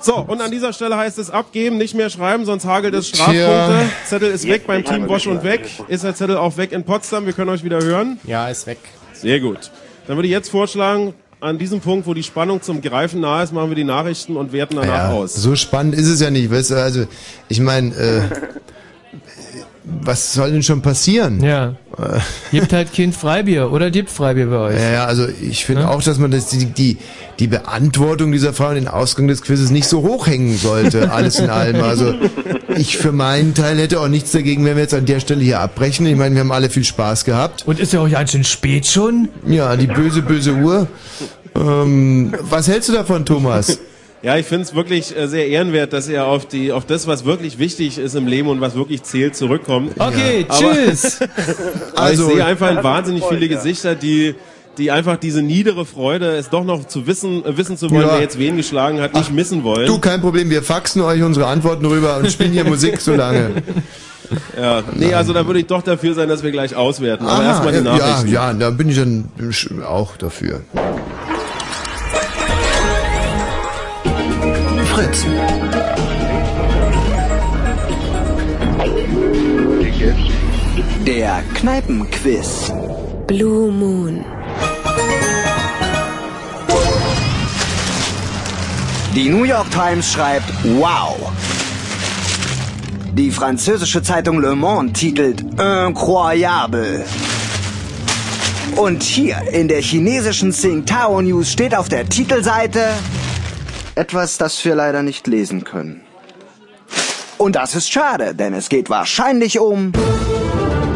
So, 0.00 0.16
und 0.18 0.40
an 0.40 0.50
dieser 0.52 0.72
Stelle 0.72 0.96
heißt 0.96 1.18
es 1.18 1.30
abgeben, 1.30 1.78
nicht 1.78 1.94
mehr 1.94 2.10
schreiben, 2.10 2.44
sonst 2.44 2.64
hagelt 2.64 2.94
es. 2.94 3.08
Strafpunkte. 3.08 3.88
Zettel 4.04 4.30
ist 4.30 4.46
weg 4.46 4.66
beim 4.66 4.84
Team 4.84 5.06
Bosch 5.06 5.26
und 5.26 5.42
weg. 5.42 5.68
Ist 5.88 6.04
der 6.04 6.14
Zettel 6.14 6.36
auch 6.36 6.56
weg 6.56 6.70
in 6.72 6.84
Potsdam? 6.84 7.26
Wir 7.26 7.32
können 7.32 7.50
euch 7.50 7.64
wieder 7.64 7.80
hören. 7.82 8.20
Ja, 8.24 8.48
ist 8.48 8.66
weg. 8.68 8.78
Sehr 9.14 9.40
gut. 9.40 9.70
Dann 10.06 10.16
würde 10.16 10.28
ich 10.28 10.32
jetzt 10.32 10.50
vorschlagen, 10.50 11.12
an 11.40 11.58
diesem 11.58 11.80
Punkt, 11.80 12.06
wo 12.06 12.14
die 12.14 12.22
Spannung 12.22 12.62
zum 12.62 12.80
Greifen 12.82 13.20
nahe 13.20 13.42
ist, 13.42 13.52
machen 13.52 13.68
wir 13.70 13.74
die 13.74 13.84
Nachrichten 13.84 14.36
und 14.36 14.52
werten 14.52 14.76
danach 14.76 15.10
Ja, 15.10 15.10
aus. 15.10 15.34
so 15.34 15.56
spannend 15.56 15.94
ist 15.94 16.06
es 16.06 16.20
ja 16.20 16.30
nicht, 16.30 16.50
weißt 16.50 16.70
du, 16.70 16.74
also 16.82 17.06
ich 17.48 17.60
meine, 17.60 17.94
äh, 17.94 18.22
was 19.88 20.32
soll 20.32 20.50
denn 20.50 20.64
schon 20.64 20.82
passieren? 20.82 21.42
Ja. 21.42 21.76
Gibt 22.50 22.72
halt 22.72 22.92
Kind 22.92 23.14
Freibier 23.14 23.72
oder 23.72 23.90
gibt 23.92 24.10
Freibier 24.10 24.46
bei 24.46 24.56
euch? 24.56 24.80
Ja, 24.80 24.90
ja, 24.90 25.04
also 25.04 25.26
ich 25.40 25.64
finde 25.64 25.88
auch, 25.88 26.02
dass 26.02 26.18
man 26.18 26.32
das, 26.32 26.48
die, 26.48 26.66
die, 26.66 26.98
die 27.38 27.46
Beantwortung 27.46 28.32
dieser 28.32 28.52
Frage 28.52 28.78
und 28.78 28.84
den 28.84 28.88
Ausgang 28.88 29.28
des 29.28 29.42
Quizzes 29.42 29.70
nicht 29.70 29.86
so 29.86 30.02
hochhängen 30.02 30.56
sollte, 30.56 31.12
alles 31.12 31.38
in 31.38 31.50
allem. 31.50 31.82
Also 31.82 32.14
ich 32.76 32.98
für 32.98 33.12
meinen 33.12 33.54
Teil 33.54 33.78
hätte 33.78 34.00
auch 34.00 34.08
nichts 34.08 34.32
dagegen, 34.32 34.64
wenn 34.64 34.74
wir 34.74 34.82
jetzt 34.82 34.94
an 34.94 35.06
der 35.06 35.20
Stelle 35.20 35.42
hier 35.42 35.60
abbrechen. 35.60 36.04
Ich 36.06 36.16
meine, 36.16 36.34
wir 36.34 36.40
haben 36.40 36.52
alle 36.52 36.68
viel 36.68 36.84
Spaß 36.84 37.24
gehabt. 37.24 37.66
Und 37.66 37.78
ist 37.78 37.92
ja 37.92 38.00
auch 38.00 38.10
ganz 38.10 38.32
schön 38.32 38.44
spät 38.44 38.86
schon? 38.86 39.28
Ja, 39.46 39.76
die 39.76 39.86
böse, 39.86 40.22
böse 40.22 40.54
Uhr. 40.54 40.88
Ähm, 41.54 42.34
was 42.40 42.66
hältst 42.66 42.88
du 42.88 42.92
davon, 42.92 43.24
Thomas? 43.24 43.78
Ja, 44.22 44.36
ich 44.36 44.46
finde 44.46 44.64
es 44.64 44.74
wirklich 44.74 45.16
äh, 45.16 45.28
sehr 45.28 45.46
ehrenwert, 45.48 45.92
dass 45.92 46.08
er 46.08 46.26
auf 46.26 46.46
die, 46.46 46.72
auf 46.72 46.84
das, 46.86 47.06
was 47.06 47.24
wirklich 47.24 47.58
wichtig 47.58 47.98
ist 47.98 48.14
im 48.16 48.26
Leben 48.26 48.48
und 48.48 48.60
was 48.60 48.74
wirklich 48.74 49.02
zählt, 49.02 49.36
zurückkommt. 49.36 49.92
Okay, 49.98 50.46
Aber- 50.48 50.58
tschüss. 50.58 51.20
Aber 51.94 52.02
Also- 52.02 52.28
ich 52.28 52.34
sehe 52.36 52.44
einfach 52.44 52.82
wahnsinnig 52.82 53.22
viele 53.28 53.46
Gesichter, 53.48 53.94
die, 53.94 54.34
die 54.78 54.90
einfach 54.90 55.16
diese 55.16 55.42
niedere 55.42 55.84
Freude, 55.86 56.34
es 56.36 56.48
doch 56.50 56.64
noch 56.64 56.86
zu 56.86 57.06
wissen, 57.06 57.44
äh, 57.44 57.56
wissen 57.56 57.76
zu 57.76 57.90
wollen, 57.90 58.02
Ja. 58.06 58.14
wer 58.14 58.20
jetzt 58.20 58.38
wen 58.38 58.56
geschlagen 58.56 59.00
hat, 59.00 59.14
nicht 59.14 59.32
missen 59.32 59.62
wollen. 59.64 59.86
Du, 59.86 59.98
kein 59.98 60.20
Problem, 60.20 60.50
wir 60.50 60.62
faxen 60.62 61.02
euch 61.02 61.22
unsere 61.22 61.46
Antworten 61.46 61.84
rüber 61.86 62.16
und 62.16 62.30
spielen 62.32 62.52
hier 62.52 62.64
Musik 62.64 63.00
so 63.00 63.14
lange. 63.14 63.50
Ja, 64.60 64.82
nee, 64.96 65.14
also 65.14 65.32
da 65.32 65.46
würde 65.46 65.60
ich 65.60 65.66
doch 65.66 65.82
dafür 65.82 66.14
sein, 66.14 66.28
dass 66.28 66.42
wir 66.42 66.50
gleich 66.50 66.74
auswerten. 66.74 67.24
Aber 67.26 67.44
erstmal 67.44 67.70
die 67.72 67.78
ja, 67.78 67.96
Nachrichten. 67.96 68.32
ja, 68.32 68.52
da 68.54 68.70
bin 68.70 68.88
ich 68.88 68.96
dann 68.96 69.26
auch 69.86 70.16
dafür. 70.16 70.62
Fritz. 75.16 75.26
Der 81.06 81.42
Kneipenquiz. 81.54 82.72
Blue 83.26 83.70
Moon. 83.70 84.24
Die 89.14 89.28
New 89.28 89.44
York 89.44 89.70
Times 89.70 90.12
schreibt 90.12 90.52
Wow. 90.64 91.16
Die 93.12 93.30
französische 93.30 94.02
Zeitung 94.02 94.40
Le 94.40 94.54
Monde 94.54 94.92
titelt 94.92 95.40
Incroyable. 95.58 97.04
Und 98.76 99.02
hier 99.02 99.40
in 99.52 99.68
der 99.68 99.80
chinesischen 99.80 100.52
Tsingtao 100.52 101.22
News 101.22 101.50
steht 101.50 101.74
auf 101.74 101.88
der 101.88 102.06
Titelseite 102.06 102.90
etwas, 103.96 104.38
das 104.38 104.64
wir 104.64 104.74
leider 104.74 105.02
nicht 105.02 105.26
lesen 105.26 105.64
können. 105.64 106.02
Und 107.38 107.56
das 107.56 107.74
ist 107.74 107.90
schade, 107.90 108.34
denn 108.34 108.54
es 108.54 108.68
geht 108.68 108.88
wahrscheinlich 108.88 109.58
um 109.58 109.92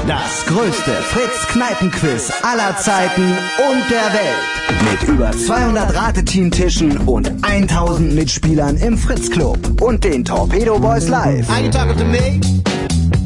das 0.06 0.46
größte 0.46 0.90
Fritz-Kneipenquiz 0.90 2.32
aller 2.42 2.76
Zeiten 2.78 3.22
und 3.22 3.90
der 3.90 4.12
Welt. 4.12 4.90
Mit 4.90 5.08
über 5.08 5.30
200 5.30 5.94
Rateteamtischen 5.94 6.96
und 6.98 7.30
1000 7.42 8.14
Mitspielern 8.14 8.76
im 8.78 8.96
Fritz-Club 8.96 9.82
und 9.82 10.02
den 10.02 10.24
Torpedo 10.24 10.78
Boys 10.78 11.08
live. 11.08 11.48
Are 11.50 11.60
you 11.60 11.70
talking 11.70 11.96
to 11.96 12.04
me? 12.04 12.40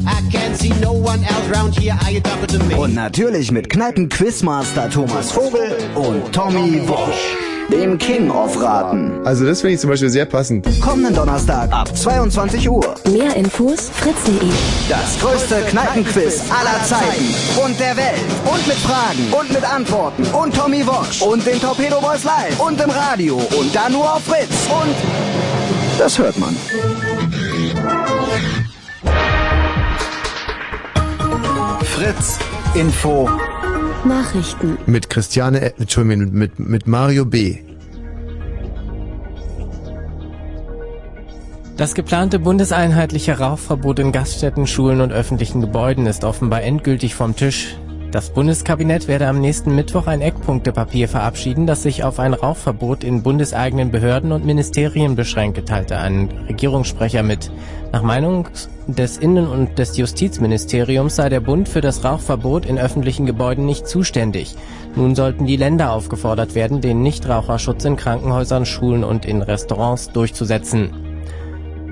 I 0.05 0.21
can't 0.31 0.55
see 0.55 0.73
no 0.81 0.91
one 0.91 1.23
else 1.23 1.57
round 1.57 1.77
here. 1.79 1.95
Are 2.03 2.11
you 2.11 2.19
talking 2.19 2.47
to 2.47 2.63
me? 2.65 2.75
Und 2.75 2.93
natürlich 2.93 3.51
mit 3.51 3.69
Kneipen-Quizmaster 3.69 4.89
Thomas 4.89 5.31
Vogel 5.31 5.75
und 5.95 6.31
Tommy 6.33 6.81
Wosch, 6.87 7.35
dem 7.71 7.97
King 7.97 8.29
of 8.29 8.61
Raten. 8.61 9.25
Also 9.25 9.45
das 9.45 9.61
finde 9.61 9.75
ich 9.75 9.79
zum 9.79 9.89
Beispiel 9.89 10.09
sehr 10.09 10.25
passend. 10.25 10.67
Kommenden 10.81 11.15
Donnerstag 11.15 11.71
ab 11.71 11.95
22 11.95 12.69
Uhr. 12.69 12.95
Mehr 13.11 13.35
Infos 13.35 13.89
fritz.de. 13.89 14.49
Das 14.89 15.19
größte 15.19 15.55
Kneipenquiz 15.69 16.43
aller 16.49 16.83
Zeiten 16.83 17.63
und 17.63 17.79
der 17.79 17.97
Welt. 17.97 18.21
Und 18.45 18.67
mit 18.67 18.77
Fragen 18.77 19.33
und 19.39 19.51
mit 19.51 19.63
Antworten. 19.63 20.23
Und 20.33 20.55
Tommy 20.55 20.85
Wosch 20.85 21.21
und 21.21 21.45
den 21.45 21.59
Torpedo 21.59 21.99
Boys 22.01 22.23
live. 22.23 22.59
Und 22.59 22.79
im 22.81 22.89
Radio. 22.89 23.35
Und 23.35 23.75
dann 23.75 23.93
nur 23.93 24.13
auf 24.13 24.23
Fritz. 24.23 24.67
Und 24.69 24.95
das 25.97 26.17
hört 26.19 26.37
man. 26.37 26.55
Fritz 31.83 32.39
Info. 32.75 33.29
Nachrichten. 34.05 34.77
Mit 34.85 35.09
Christiane, 35.09 35.61
äh, 35.61 35.73
Entschuldigung, 35.77 36.31
mit, 36.31 36.59
mit 36.59 36.87
Mario 36.87 37.25
B. 37.25 37.57
Das 41.77 41.93
geplante 41.93 42.39
bundeseinheitliche 42.39 43.37
Rauchverbot 43.37 43.99
in 43.99 44.13
Gaststätten, 44.13 44.65
Schulen 44.65 45.01
und 45.01 45.11
öffentlichen 45.11 45.59
Gebäuden 45.59 46.05
ist 46.05 46.23
offenbar 46.23 46.63
endgültig 46.63 47.15
vom 47.15 47.35
Tisch. 47.35 47.75
Das 48.11 48.29
Bundeskabinett 48.29 49.07
werde 49.07 49.27
am 49.27 49.41
nächsten 49.41 49.75
Mittwoch 49.75 50.07
ein 50.07 50.21
Eckpunktepapier 50.21 51.09
verabschieden, 51.09 51.67
das 51.67 51.83
sich 51.83 52.03
auf 52.03 52.19
ein 52.19 52.33
Rauchverbot 52.33 53.03
in 53.03 53.23
bundeseigenen 53.23 53.91
Behörden 53.91 54.31
und 54.31 54.45
Ministerien 54.45 55.15
beschränke, 55.15 55.65
teilte 55.65 55.97
ein 55.97 56.29
Regierungssprecher 56.47 57.23
mit. 57.23 57.51
Nach 57.91 58.03
Meinung 58.03 58.47
des 58.87 59.17
Innen- 59.17 59.47
und 59.47 59.79
des 59.79 59.97
Justizministeriums 59.97 61.15
sei 61.15 61.29
der 61.29 61.39
Bund 61.41 61.67
für 61.67 61.81
das 61.81 62.03
Rauchverbot 62.03 62.65
in 62.65 62.77
öffentlichen 62.77 63.25
Gebäuden 63.25 63.65
nicht 63.65 63.87
zuständig. 63.87 64.55
Nun 64.95 65.15
sollten 65.15 65.45
die 65.45 65.57
Länder 65.57 65.91
aufgefordert 65.91 66.55
werden, 66.55 66.81
den 66.81 67.01
Nichtraucherschutz 67.01 67.83
in 67.83 67.97
Krankenhäusern, 67.97 68.65
Schulen 68.65 69.03
und 69.03 69.25
in 69.25 69.41
Restaurants 69.41 70.09
durchzusetzen. 70.09 71.04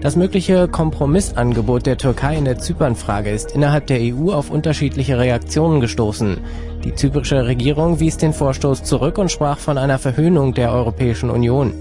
Das 0.03 0.17
mögliche 0.17 0.67
Kompromissangebot 0.67 1.85
der 1.85 1.97
Türkei 1.97 2.35
in 2.35 2.43
der 2.43 2.59
Zypernfrage 2.59 3.29
ist 3.29 3.53
innerhalb 3.53 3.87
der 3.87 4.01
EU 4.01 4.33
auf 4.33 4.49
unterschiedliche 4.49 5.17
Reaktionen 5.17 5.79
gestoßen. 5.79 6.39
Die 6.83 6.93
zyprische 6.93 7.45
Regierung 7.45 8.01
wies 8.01 8.17
den 8.17 8.33
Vorstoß 8.33 8.83
zurück 8.83 9.17
und 9.17 9.31
sprach 9.31 9.59
von 9.59 9.77
einer 9.77 9.99
Verhöhnung 9.99 10.53
der 10.53 10.73
Europäischen 10.73 11.29
Union. 11.29 11.73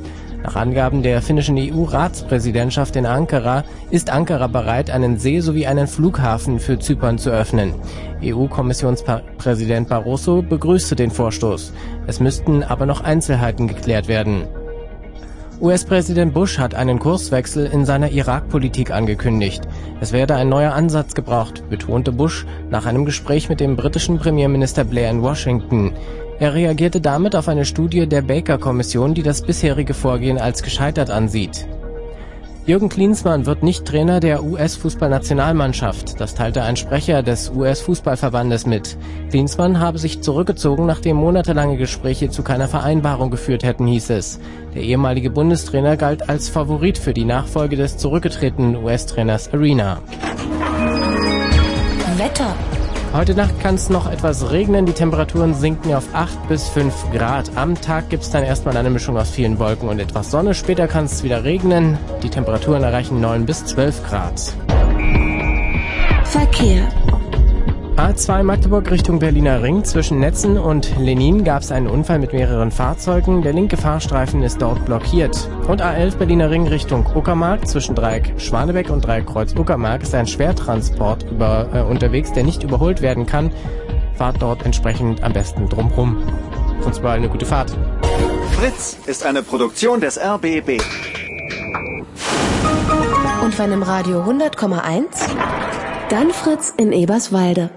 Nach 0.44 0.54
Angaben 0.54 1.02
der 1.02 1.20
finnischen 1.20 1.58
EU-Ratspräsidentschaft 1.58 2.94
in 2.94 3.06
Ankara 3.06 3.64
ist 3.90 4.08
Ankara 4.08 4.46
bereit, 4.46 4.88
einen 4.88 5.18
See 5.18 5.40
sowie 5.40 5.66
einen 5.66 5.88
Flughafen 5.88 6.60
für 6.60 6.78
Zypern 6.78 7.18
zu 7.18 7.30
öffnen. 7.30 7.74
EU-Kommissionspräsident 8.22 9.88
Barroso 9.88 10.42
begrüßte 10.42 10.94
den 10.94 11.10
Vorstoß. 11.10 11.72
Es 12.06 12.20
müssten 12.20 12.62
aber 12.62 12.86
noch 12.86 13.00
Einzelheiten 13.00 13.66
geklärt 13.66 14.06
werden. 14.06 14.44
US-Präsident 15.62 16.34
Bush 16.34 16.58
hat 16.58 16.74
einen 16.74 16.98
Kurswechsel 16.98 17.66
in 17.66 17.84
seiner 17.84 18.10
Irak-Politik 18.10 18.90
angekündigt. 18.90 19.62
Es 20.00 20.10
werde 20.10 20.34
ein 20.34 20.48
neuer 20.48 20.72
Ansatz 20.72 21.14
gebraucht, 21.14 21.62
betonte 21.70 22.10
Bush 22.10 22.44
nach 22.68 22.84
einem 22.84 23.04
Gespräch 23.04 23.48
mit 23.48 23.60
dem 23.60 23.76
britischen 23.76 24.18
Premierminister 24.18 24.82
Blair 24.82 25.08
in 25.08 25.22
Washington. 25.22 25.92
Er 26.40 26.54
reagierte 26.54 27.00
damit 27.00 27.36
auf 27.36 27.46
eine 27.46 27.64
Studie 27.64 28.08
der 28.08 28.22
Baker-Kommission, 28.22 29.14
die 29.14 29.22
das 29.22 29.42
bisherige 29.42 29.94
Vorgehen 29.94 30.36
als 30.36 30.64
gescheitert 30.64 31.10
ansieht. 31.10 31.64
Jürgen 32.64 32.88
Klinsmann 32.88 33.44
wird 33.44 33.64
nicht 33.64 33.84
Trainer 33.86 34.20
der 34.20 34.44
US-Fußballnationalmannschaft. 34.44 36.20
Das 36.20 36.36
teilte 36.36 36.62
ein 36.62 36.76
Sprecher 36.76 37.24
des 37.24 37.50
US-Fußballverbandes 37.50 38.66
mit. 38.66 38.96
Klinsmann 39.30 39.80
habe 39.80 39.98
sich 39.98 40.20
zurückgezogen, 40.20 40.86
nachdem 40.86 41.16
monatelange 41.16 41.76
Gespräche 41.76 42.30
zu 42.30 42.44
keiner 42.44 42.68
Vereinbarung 42.68 43.32
geführt 43.32 43.64
hätten, 43.64 43.88
hieß 43.88 44.10
es. 44.10 44.38
Der 44.76 44.82
ehemalige 44.82 45.30
Bundestrainer 45.30 45.96
galt 45.96 46.28
als 46.28 46.48
Favorit 46.48 46.98
für 46.98 47.12
die 47.12 47.24
Nachfolge 47.24 47.74
des 47.74 47.98
zurückgetretenen 47.98 48.76
US-Trainers 48.76 49.52
Arena. 49.52 50.00
Wetter. 52.16 52.54
Heute 53.12 53.34
Nacht 53.34 53.60
kann 53.60 53.74
es 53.74 53.90
noch 53.90 54.10
etwas 54.10 54.52
regnen, 54.52 54.86
die 54.86 54.94
Temperaturen 54.94 55.52
sinken 55.52 55.92
auf 55.92 56.14
8 56.14 56.48
bis 56.48 56.66
5 56.70 57.10
Grad. 57.12 57.50
Am 57.56 57.78
Tag 57.78 58.08
gibt 58.08 58.22
es 58.22 58.30
dann 58.30 58.42
erstmal 58.42 58.74
eine 58.74 58.88
Mischung 58.88 59.18
aus 59.18 59.28
vielen 59.28 59.58
Wolken 59.58 59.90
und 59.90 59.98
etwas 59.98 60.30
Sonne. 60.30 60.54
Später 60.54 60.88
kann 60.88 61.04
es 61.04 61.22
wieder 61.22 61.44
regnen. 61.44 61.98
Die 62.22 62.30
Temperaturen 62.30 62.82
erreichen 62.82 63.20
9 63.20 63.44
bis 63.44 63.66
12 63.66 64.02
Grad. 64.08 64.54
Verkehr. 66.24 66.88
A2 68.02 68.42
Magdeburg 68.42 68.90
Richtung 68.90 69.20
Berliner 69.20 69.62
Ring. 69.62 69.84
Zwischen 69.84 70.18
Netzen 70.18 70.58
und 70.58 70.98
Lenin 70.98 71.44
gab 71.44 71.62
es 71.62 71.70
einen 71.70 71.86
Unfall 71.86 72.18
mit 72.18 72.32
mehreren 72.32 72.72
Fahrzeugen. 72.72 73.42
Der 73.42 73.52
linke 73.52 73.76
Fahrstreifen 73.76 74.42
ist 74.42 74.60
dort 74.60 74.84
blockiert. 74.84 75.48
Und 75.68 75.80
A11 75.80 76.16
Berliner 76.16 76.50
Ring 76.50 76.66
Richtung 76.66 77.06
Uckermark. 77.14 77.68
Zwischen 77.68 77.94
Dreieck 77.94 78.34
Schwanebeck 78.38 78.90
und 78.90 79.06
Dreieck 79.06 79.26
Kreuz 79.26 79.54
Uckermark 79.54 80.02
ist 80.02 80.16
ein 80.16 80.26
Schwertransport 80.26 81.30
über, 81.30 81.68
äh, 81.72 81.82
unterwegs, 81.82 82.32
der 82.32 82.42
nicht 82.42 82.64
überholt 82.64 83.02
werden 83.02 83.24
kann. 83.24 83.52
Fahrt 84.16 84.42
dort 84.42 84.64
entsprechend 84.64 85.22
am 85.22 85.32
besten 85.32 85.68
drumrum. 85.68 86.16
Sonst 86.80 86.98
überall 86.98 87.18
eine 87.18 87.28
gute 87.28 87.46
Fahrt. 87.46 87.72
Fritz 88.58 88.96
ist 89.06 89.24
eine 89.24 89.44
Produktion 89.44 90.00
des 90.00 90.18
RBB. 90.18 90.80
Und 93.44 93.56
wenn 93.56 93.70
im 93.70 93.84
Radio 93.84 94.24
100,1, 94.24 95.28
dann 96.08 96.32
Fritz 96.32 96.74
in 96.76 96.90
Eberswalde. 96.90 97.70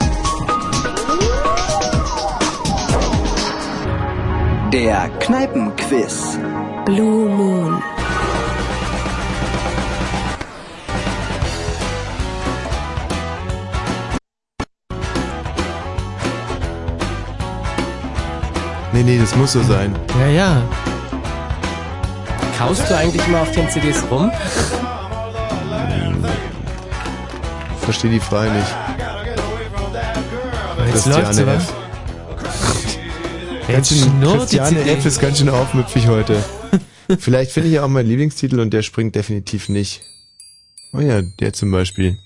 Der 4.76 5.08
Kneipenquiz. 5.22 6.38
Blue 6.84 7.30
Moon. 7.30 7.82
Nee, 18.92 19.04
nee, 19.04 19.18
das 19.18 19.34
muss 19.38 19.54
so 19.54 19.64
sein. 19.64 19.96
Ja, 20.20 20.28
ja. 20.28 20.62
Kaust 22.58 22.90
du 22.90 22.98
eigentlich 22.98 23.26
immer 23.30 23.44
auf 23.44 23.52
den 23.52 23.70
CDs 23.70 24.04
rum? 24.12 24.30
Verstehe 27.80 28.12
die 28.12 28.20
Frage 28.20 28.52
nicht. 28.52 28.76
Jetzt 30.92 31.06
läuft's, 31.06 31.40
oder? 31.40 31.85
F. 33.68 33.74
Ganz 33.74 33.90
schön, 33.90 34.22
Christiane. 34.22 34.80
F. 34.82 35.06
ist 35.06 35.20
ganz 35.20 35.40
schön 35.40 35.50
aufmüpfig 35.50 36.08
heute. 36.08 36.44
Vielleicht 37.20 37.52
finde 37.52 37.70
ich 37.70 37.76
ja 37.76 37.84
auch 37.84 37.88
meinen 37.88 38.08
Lieblingstitel 38.08 38.60
und 38.60 38.72
der 38.72 38.84
springt 38.84 39.16
definitiv 39.16 39.70
nicht. 39.70 40.02
Oh 40.94 41.00
ja, 41.00 41.22
der 41.22 41.52
zum 41.54 41.72
Beispiel. 41.72 42.20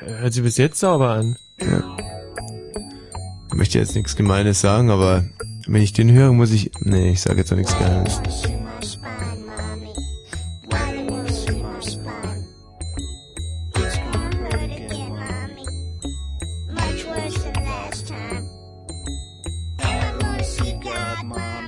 Hört 0.00 0.32
sich 0.32 0.42
bis 0.42 0.56
jetzt 0.56 0.80
sauber 0.80 1.10
an. 1.10 1.36
Ja. 1.60 1.96
Ich 3.48 3.54
möchte 3.54 3.78
jetzt 3.78 3.94
nichts 3.94 4.16
Gemeines 4.16 4.60
sagen, 4.60 4.90
aber 4.90 5.24
wenn 5.68 5.82
ich 5.82 5.92
den 5.92 6.10
höre, 6.10 6.32
muss 6.32 6.50
ich... 6.50 6.72
Nee, 6.80 7.12
ich 7.12 7.20
sage 7.20 7.38
jetzt 7.38 7.52
auch 7.52 7.56
nichts 7.56 7.78
Gemeines. 7.78 8.20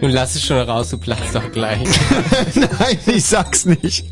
Nun 0.01 0.11
lass 0.11 0.35
es 0.35 0.45
schon 0.45 0.59
raus, 0.59 0.91
du 0.91 0.99
platzt 0.99 1.35
doch 1.35 1.51
gleich. 1.53 1.89
Nein, 2.55 2.99
ich 3.07 3.25
sag's 3.25 3.65
nicht. 3.65 4.07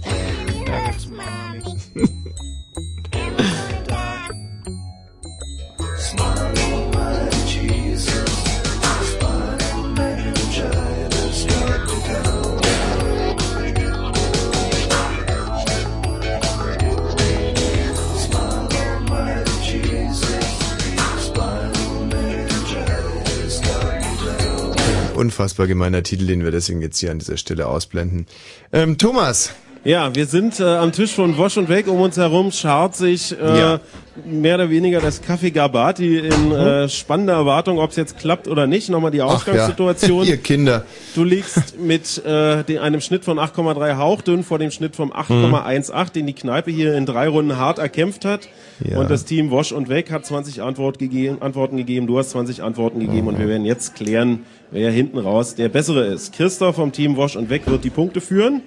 Unfassbar 25.35 25.67
gemeiner 25.67 26.05
Titel, 26.05 26.29
den 26.29 26.45
wir 26.45 26.53
deswegen 26.53 26.81
jetzt 26.81 27.01
hier 27.01 27.11
an 27.11 27.19
dieser 27.19 27.37
Stelle 27.37 27.67
ausblenden. 27.67 28.27
Ähm, 28.73 28.99
Thomas. 28.99 29.53
Ja, 29.83 30.15
wir 30.15 30.27
sind 30.27 30.61
äh, 30.61 30.63
am 30.65 30.93
Tisch 30.93 31.13
von 31.13 31.37
Wosch 31.37 31.57
und 31.59 31.69
Weg. 31.69 31.89
Um 31.89 32.01
uns 32.01 32.17
herum 32.17 32.53
schart 32.53 32.95
sich 32.95 33.33
äh, 33.39 33.59
Ja. 33.59 33.81
mehr 34.25 34.55
oder 34.55 34.71
weniger 34.71 35.01
das 35.01 35.23
Café 35.25 35.51
Gabati 35.51 36.19
in 36.21 36.53
äh, 36.53 36.89
spannender 36.89 37.33
Erwartung, 37.35 37.81
ob 37.81 37.91
es 37.91 37.97
jetzt 37.97 38.17
klappt 38.17 38.47
oder 38.47 38.69
nicht. 38.69 38.89
Nochmal 38.91 39.11
die 39.11 39.21
Ach 39.23 39.35
Ausgangssituation. 39.35 40.23
ja. 40.25 40.31
Ihr 40.31 40.37
Kinder. 40.37 40.85
Du 41.17 41.25
liegst 41.25 41.79
mit 41.81 42.23
äh, 42.25 42.79
einem 42.79 43.01
Schnitt 43.01 43.25
von 43.25 43.39
8,3 43.41 43.97
hauchdünn 43.99 44.45
vor 44.45 44.61
dem 44.61 44.71
Schnitt 44.71 44.95
von 44.95 45.11
8,18, 45.13 46.13
den 46.13 46.29
die 46.29 46.33
Kneipe 46.33 46.71
hier 46.71 46.97
in 46.97 47.07
drei 47.07 47.27
Runden 47.29 47.57
hart 47.59 47.79
erkämpft 47.81 48.25
hat. 48.25 48.49
Ja. 48.89 49.01
Und 49.01 49.11
das 49.11 49.25
Team 49.25 49.51
Wosch 49.51 49.73
und 49.73 49.89
Weg 49.89 50.11
hat 50.13 50.25
20 50.25 50.63
Antwort 50.63 50.99
gegeben, 50.99 51.39
Antworten 51.41 51.77
gegeben, 51.77 52.07
du 52.07 52.19
hast 52.19 52.31
20 52.31 52.63
Antworten 52.63 53.01
gegeben 53.01 53.27
und 53.29 53.39
wir 53.39 53.49
werden 53.49 53.65
jetzt 53.67 53.95
klären, 53.97 54.45
wer 54.75 54.91
hinten 54.91 55.19
raus 55.19 55.55
der 55.55 55.69
Bessere 55.69 56.05
ist. 56.05 56.35
Christoph 56.35 56.75
vom 56.75 56.91
Team 56.91 57.17
Wosch 57.17 57.37
und 57.37 57.49
Weg 57.49 57.67
wird 57.67 57.85
die 57.85 57.91
Punkte 57.91 58.21
führen. 58.21 58.61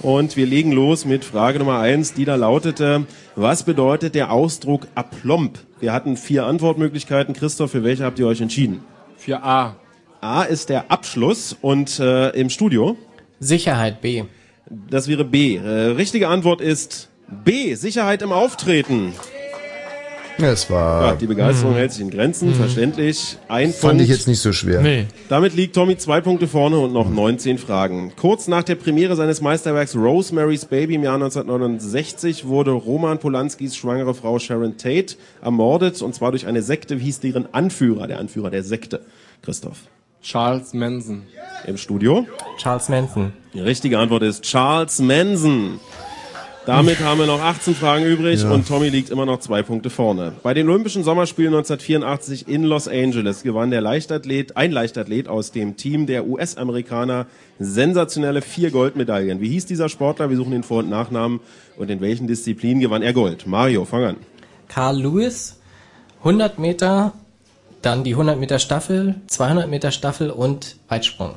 Und 0.00 0.36
wir 0.36 0.46
legen 0.46 0.72
los 0.72 1.04
mit 1.04 1.24
Frage 1.24 1.58
Nummer 1.58 1.78
eins, 1.78 2.14
die 2.14 2.24
da 2.24 2.36
lautete, 2.36 3.06
was 3.34 3.62
bedeutet 3.62 4.14
der 4.14 4.32
Ausdruck 4.32 4.88
aplomb? 4.94 5.58
Wir 5.78 5.92
hatten 5.92 6.16
vier 6.16 6.46
Antwortmöglichkeiten. 6.46 7.34
Christoph, 7.34 7.70
für 7.70 7.84
welche 7.84 8.04
habt 8.04 8.18
ihr 8.18 8.26
euch 8.26 8.40
entschieden? 8.40 8.80
Für 9.16 9.42
A. 9.42 9.76
A 10.22 10.42
ist 10.42 10.70
der 10.70 10.90
Abschluss 10.90 11.54
und 11.60 11.98
äh, 12.00 12.30
im 12.30 12.48
Studio? 12.48 12.96
Sicherheit 13.38 14.00
B. 14.00 14.24
Das 14.90 15.06
wäre 15.06 15.24
B. 15.24 15.56
Äh, 15.56 15.68
richtige 15.90 16.28
Antwort 16.28 16.62
ist 16.62 17.10
B. 17.28 17.74
Sicherheit 17.74 18.22
im 18.22 18.32
Auftreten. 18.32 19.12
Es 20.38 20.68
war... 20.70 21.06
Ja, 21.06 21.14
die 21.14 21.26
Begeisterung 21.26 21.74
hält 21.74 21.92
sich 21.92 22.02
in 22.02 22.10
Grenzen, 22.10 22.54
verständlich. 22.54 23.38
Ein 23.48 23.72
Fand 23.72 23.80
Punkt. 23.80 24.02
ich 24.02 24.08
jetzt 24.08 24.28
nicht 24.28 24.40
so 24.40 24.52
schwer. 24.52 24.82
Nee. 24.82 25.06
Damit 25.28 25.54
liegt 25.54 25.74
Tommy 25.74 25.96
zwei 25.96 26.20
Punkte 26.20 26.46
vorne 26.46 26.78
und 26.78 26.92
noch 26.92 27.08
19 27.08 27.58
Fragen. 27.58 28.12
Kurz 28.16 28.46
nach 28.46 28.62
der 28.62 28.74
Premiere 28.74 29.16
seines 29.16 29.40
Meisterwerks 29.40 29.96
Rosemary's 29.96 30.66
Baby 30.66 30.96
im 30.96 31.04
Jahr 31.04 31.14
1969 31.14 32.46
wurde 32.46 32.72
Roman 32.72 33.18
Polanskis 33.18 33.76
schwangere 33.76 34.14
Frau 34.14 34.38
Sharon 34.38 34.76
Tate 34.76 35.16
ermordet 35.40 36.02
und 36.02 36.14
zwar 36.14 36.32
durch 36.32 36.46
eine 36.46 36.62
Sekte. 36.62 37.00
Wie 37.00 37.04
hieß 37.04 37.20
deren 37.20 37.52
Anführer, 37.54 38.06
der 38.06 38.18
Anführer 38.18 38.50
der 38.50 38.62
Sekte? 38.62 39.00
Christoph. 39.42 39.78
Charles 40.22 40.74
Manson. 40.74 41.22
Im 41.66 41.76
Studio? 41.76 42.26
Charles 42.58 42.88
Manson. 42.88 43.32
Die 43.54 43.60
richtige 43.60 43.98
Antwort 43.98 44.22
ist 44.22 44.42
Charles 44.42 44.98
Manson. 44.98 45.78
Damit 46.66 46.98
haben 46.98 47.20
wir 47.20 47.26
noch 47.26 47.40
18 47.40 47.76
Fragen 47.76 48.04
übrig 48.04 48.42
Ja. 48.42 48.50
und 48.50 48.66
Tommy 48.66 48.88
liegt 48.88 49.10
immer 49.10 49.24
noch 49.24 49.38
zwei 49.38 49.62
Punkte 49.62 49.88
vorne. 49.88 50.32
Bei 50.42 50.52
den 50.52 50.68
Olympischen 50.68 51.04
Sommerspielen 51.04 51.54
1984 51.54 52.48
in 52.48 52.64
Los 52.64 52.88
Angeles 52.88 53.44
gewann 53.44 53.70
der 53.70 53.80
Leichtathlet, 53.80 54.56
ein 54.56 54.72
Leichtathlet 54.72 55.28
aus 55.28 55.52
dem 55.52 55.76
Team 55.76 56.06
der 56.06 56.26
US-Amerikaner 56.26 57.26
sensationelle 57.60 58.42
vier 58.42 58.72
Goldmedaillen. 58.72 59.40
Wie 59.40 59.48
hieß 59.48 59.66
dieser 59.66 59.88
Sportler? 59.88 60.28
Wir 60.28 60.36
suchen 60.36 60.50
den 60.50 60.64
Vor- 60.64 60.80
und 60.80 60.90
Nachnamen 60.90 61.38
und 61.76 61.88
in 61.88 62.00
welchen 62.00 62.26
Disziplinen 62.26 62.80
gewann 62.80 63.02
er 63.02 63.12
Gold? 63.12 63.46
Mario, 63.46 63.84
fang 63.84 64.02
an. 64.02 64.16
Carl 64.66 65.00
Lewis, 65.00 65.60
100 66.24 66.58
Meter, 66.58 67.12
dann 67.80 68.02
die 68.02 68.14
100 68.14 68.40
Meter 68.40 68.58
Staffel, 68.58 69.14
200 69.28 69.70
Meter 69.70 69.92
Staffel 69.92 70.30
und 70.30 70.78
Weitsprung. 70.88 71.36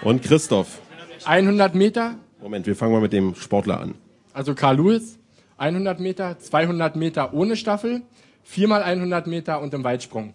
Und 0.00 0.22
Christoph. 0.22 0.78
100 1.26 1.74
Meter, 1.74 2.14
Moment, 2.40 2.66
wir 2.66 2.74
fangen 2.76 2.92
mal 2.92 3.02
mit 3.02 3.12
dem 3.12 3.34
Sportler 3.34 3.78
an. 3.80 3.94
Also 4.34 4.54
Carl 4.54 4.76
Lewis. 4.76 5.18
100 5.56 6.00
Meter, 6.00 6.36
200 6.38 6.96
Meter 6.96 7.32
ohne 7.32 7.54
Staffel, 7.56 8.02
viermal 8.42 8.82
100 8.82 9.28
Meter 9.28 9.60
und 9.60 9.72
im 9.72 9.84
Weitsprung. 9.84 10.34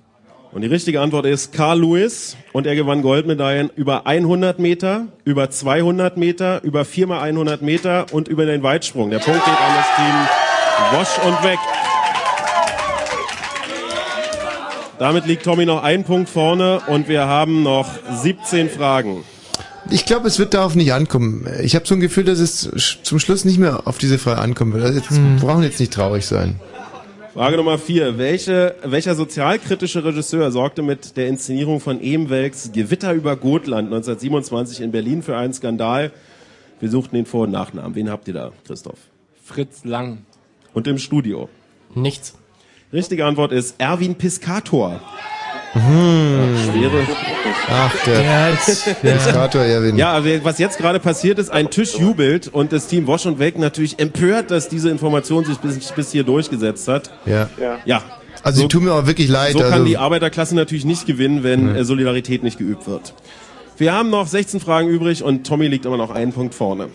Und 0.51 0.61
die 0.61 0.67
richtige 0.67 1.01
Antwort 1.01 1.25
ist 1.25 1.51
Carl 1.51 1.81
Lewis 1.81 2.37
und 2.53 2.65
er 2.65 2.75
gewann 2.75 3.01
Goldmedaillen 3.01 3.69
über 3.75 4.07
100 4.07 4.57
Meter, 4.57 5.07
über 5.25 5.49
200 5.49 6.17
Meter, 6.17 6.63
über 6.63 6.85
4 6.85 7.05
mal 7.05 7.19
100 7.19 7.61
Meter 7.61 8.07
und 8.11 8.27
über 8.29 8.45
den 8.45 8.63
Weitsprung. 8.63 9.11
Der 9.11 9.19
Punkt 9.19 9.43
geht 9.43 9.53
an 9.53 9.75
das 9.75 9.95
Team 9.95 10.97
Wosch 10.97 11.27
und 11.27 11.43
Weg. 11.43 11.59
Damit 14.97 15.27
liegt 15.27 15.43
Tommy 15.43 15.65
noch 15.65 15.83
ein 15.83 16.03
Punkt 16.03 16.29
vorne 16.29 16.81
und 16.87 17.07
wir 17.07 17.27
haben 17.27 17.61
noch 17.61 17.87
17 18.09 18.69
Fragen. 18.69 19.23
Ich 19.91 20.05
glaube, 20.05 20.27
es 20.27 20.37
wird 20.39 20.53
darauf 20.53 20.75
nicht 20.75 20.93
ankommen. 20.93 21.47
Ich 21.63 21.75
habe 21.75 21.87
so 21.87 21.95
ein 21.95 21.99
Gefühl, 21.99 22.23
dass 22.23 22.39
es 22.39 22.69
zum 23.03 23.19
Schluss 23.19 23.45
nicht 23.45 23.57
mehr 23.57 23.87
auf 23.87 23.97
diese 23.97 24.17
Frage 24.19 24.41
ankommen 24.41 24.73
wird. 24.73 24.83
Also 24.85 24.99
jetzt 24.99 25.09
Hm. 25.09 25.37
brauchen 25.37 25.63
jetzt 25.63 25.79
nicht 25.79 25.93
traurig 25.93 26.25
sein. 26.25 26.59
Frage 27.33 27.57
Nummer 27.57 27.77
4. 27.77 28.17
Welche, 28.17 28.75
welcher 28.83 29.15
sozialkritische 29.15 30.03
Regisseur 30.03 30.51
sorgte 30.51 30.81
mit 30.81 31.15
der 31.17 31.27
Inszenierung 31.27 31.79
von 31.79 32.01
Ebenwelks 32.01 32.71
Gewitter 32.73 33.13
über 33.13 33.35
Gotland 33.35 33.87
1927 33.87 34.81
in 34.81 34.91
Berlin 34.91 35.23
für 35.23 35.37
einen 35.37 35.53
Skandal? 35.53 36.11
Wir 36.79 36.89
suchten 36.89 37.15
den 37.15 37.25
Vor- 37.25 37.43
und 37.43 37.51
Nachnamen. 37.51 37.95
Wen 37.95 38.09
habt 38.09 38.27
ihr 38.27 38.33
da, 38.33 38.51
Christoph? 38.65 38.97
Fritz 39.43 39.83
Lang. 39.85 40.19
Und 40.73 40.87
im 40.87 40.97
Studio? 40.97 41.49
Nichts. 41.95 42.33
Richtige 42.93 43.25
Antwort 43.25 43.51
ist 43.51 43.75
Erwin 43.79 44.15
Piscator. 44.15 44.99
Hm. 45.73 46.57
Schwere. 46.65 47.07
Ach, 47.69 47.95
der 48.05 48.57
Piscator 49.01 49.61
Erwin. 49.61 49.97
Ja, 49.97 50.13
also 50.13 50.29
was 50.43 50.57
jetzt 50.57 50.77
gerade 50.77 50.99
passiert 50.99 51.37
ist, 51.37 51.51
ein 51.51 51.69
Tisch 51.69 51.97
jubelt 51.97 52.47
und 52.47 52.71
das 52.71 52.87
Team 52.87 53.05
Wosch 53.07 53.25
und 53.25 53.39
Weg 53.39 53.59
natürlich 53.59 53.99
empört, 53.99 54.49
dass 54.51 54.69
diese 54.69 54.89
Information 54.89 55.45
sich 55.45 55.57
bis, 55.57 55.91
bis 55.91 56.11
hier 56.11 56.23
durchgesetzt 56.23 56.87
hat. 56.87 57.11
Ja. 57.25 57.49
Ja. 57.85 58.01
Also, 58.41 58.61
die 58.61 58.67
tun 58.67 58.85
mir 58.85 58.93
auch 58.93 59.05
wirklich 59.05 59.27
leid. 59.27 59.53
So 59.53 59.59
kann 59.59 59.73
also, 59.73 59.85
die 59.85 59.97
Arbeiterklasse 59.97 60.55
natürlich 60.55 60.85
nicht 60.85 61.05
gewinnen, 61.05 61.43
wenn 61.43 61.75
äh, 61.75 61.83
Solidarität 61.83 62.41
nicht 62.41 62.57
geübt 62.57 62.87
wird. 62.87 63.13
Wir 63.77 63.93
haben 63.93 64.09
noch 64.09 64.27
16 64.27 64.59
Fragen 64.59 64.89
übrig 64.89 65.23
und 65.23 65.45
Tommy 65.45 65.67
liegt 65.67 65.85
immer 65.85 65.97
noch 65.97 66.11
einen 66.11 66.33
Punkt 66.33 66.55
vorne. 66.55 66.89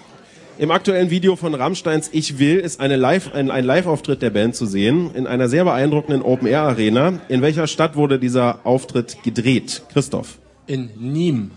Im 0.57 0.71
aktuellen 0.71 1.11
Video 1.11 1.35
von 1.35 1.53
Rammsteins 1.53 2.11
Ich 2.13 2.39
Will 2.39 2.59
ist 2.59 2.79
eine 2.79 2.95
Live, 2.95 3.35
ein, 3.35 3.51
ein 3.51 3.65
Live-Auftritt 3.65 4.23
der 4.23 4.31
Band 4.31 4.55
zu 4.55 4.67
sehen 4.67 5.11
in 5.13 5.27
einer 5.27 5.49
sehr 5.49 5.65
beeindruckenden 5.65 6.23
Open-Air-Arena. 6.23 7.19
In 7.29 7.43
welcher 7.43 7.67
Stadt 7.67 7.97
wurde 7.97 8.21
dieser 8.21 8.65
Auftritt 8.65 9.25
gedreht? 9.25 9.83
Christoph. 9.93 10.39
In 10.69 10.91
Nîmes. 10.91 11.49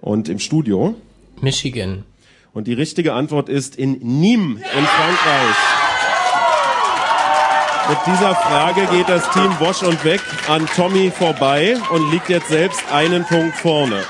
Und 0.00 0.30
im 0.30 0.38
Studio? 0.38 0.94
Michigan. 1.42 2.04
Und 2.54 2.66
die 2.66 2.72
richtige 2.72 3.12
Antwort 3.12 3.50
ist 3.50 3.76
in 3.76 4.00
Nîmes 4.00 4.56
in 4.56 4.84
Frankreich. 4.86 5.56
Mit 7.90 7.98
dieser 8.06 8.34
Frage 8.34 8.86
geht 8.90 9.08
das 9.10 9.30
Team 9.32 9.50
Wosch 9.60 9.82
und 9.82 10.02
Weg 10.04 10.20
an 10.48 10.66
Tommy 10.74 11.10
vorbei 11.10 11.76
und 11.90 12.10
liegt 12.10 12.30
jetzt 12.30 12.48
selbst 12.48 12.82
einen 12.90 13.24
Punkt 13.24 13.54
vorne. 13.56 14.02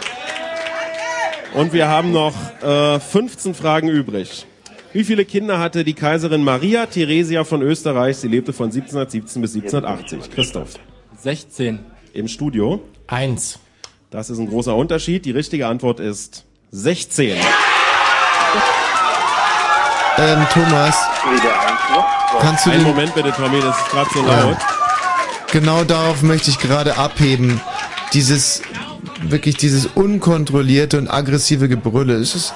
Und 1.55 1.73
wir 1.73 1.89
haben 1.89 2.13
noch 2.13 2.35
äh, 2.63 3.01
15 3.01 3.55
Fragen 3.55 3.89
übrig. 3.89 4.47
Wie 4.93 5.05
viele 5.05 5.25
Kinder 5.25 5.59
hatte 5.59 5.85
die 5.85 5.95
Kaiserin 5.95 6.45
Maria 6.45 6.87
Theresia 6.87 7.45
von 7.45 7.63
Österreich? 7.63 8.17
Sie 8.19 8.29
lebte 8.29 8.53
von 8.53 8.67
1717 8.67 9.43
bis 9.43 9.55
1780. 9.55 10.31
Christoph. 10.35 10.75
16. 11.19 11.81
Im 12.15 12.29
Studio? 12.29 12.81
Eins. 13.07 13.59
Das 14.11 14.31
ist 14.31 14.39
ein 14.39 14.49
großer 14.49 14.75
Unterschied. 14.75 15.25
Die 15.25 15.31
richtige 15.31 15.67
Antwort 15.67 16.01
ist 16.01 16.45
16. 16.71 17.37
ähm, 20.19 20.47
Thomas, 20.53 20.97
kannst 22.41 22.67
du 22.67 22.71
Einen 22.71 22.81
den, 22.85 22.89
Moment 22.89 23.15
bitte, 23.15 23.33
Tommy, 23.33 23.61
das 23.61 23.79
ist 23.79 23.89
gerade 23.91 24.11
so 24.13 24.21
Ja. 24.27 24.41
laut. 24.45 24.57
genau 25.53 25.85
darauf 25.85 26.23
möchte 26.23 26.51
ich 26.51 26.59
gerade 26.59 26.97
abheben. 26.97 27.61
Dieses, 28.15 28.63
wirklich 29.23 29.57
dieses 29.57 29.87
unkontrollierte 29.87 30.99
und 30.99 31.09
aggressive 31.09 31.69
Gebrülle. 31.69 32.15
Es 32.15 32.35
ist, 32.35 32.55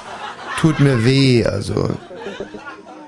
tut 0.61 0.81
mir 0.81 1.05
weh, 1.05 1.45
also. 1.45 1.91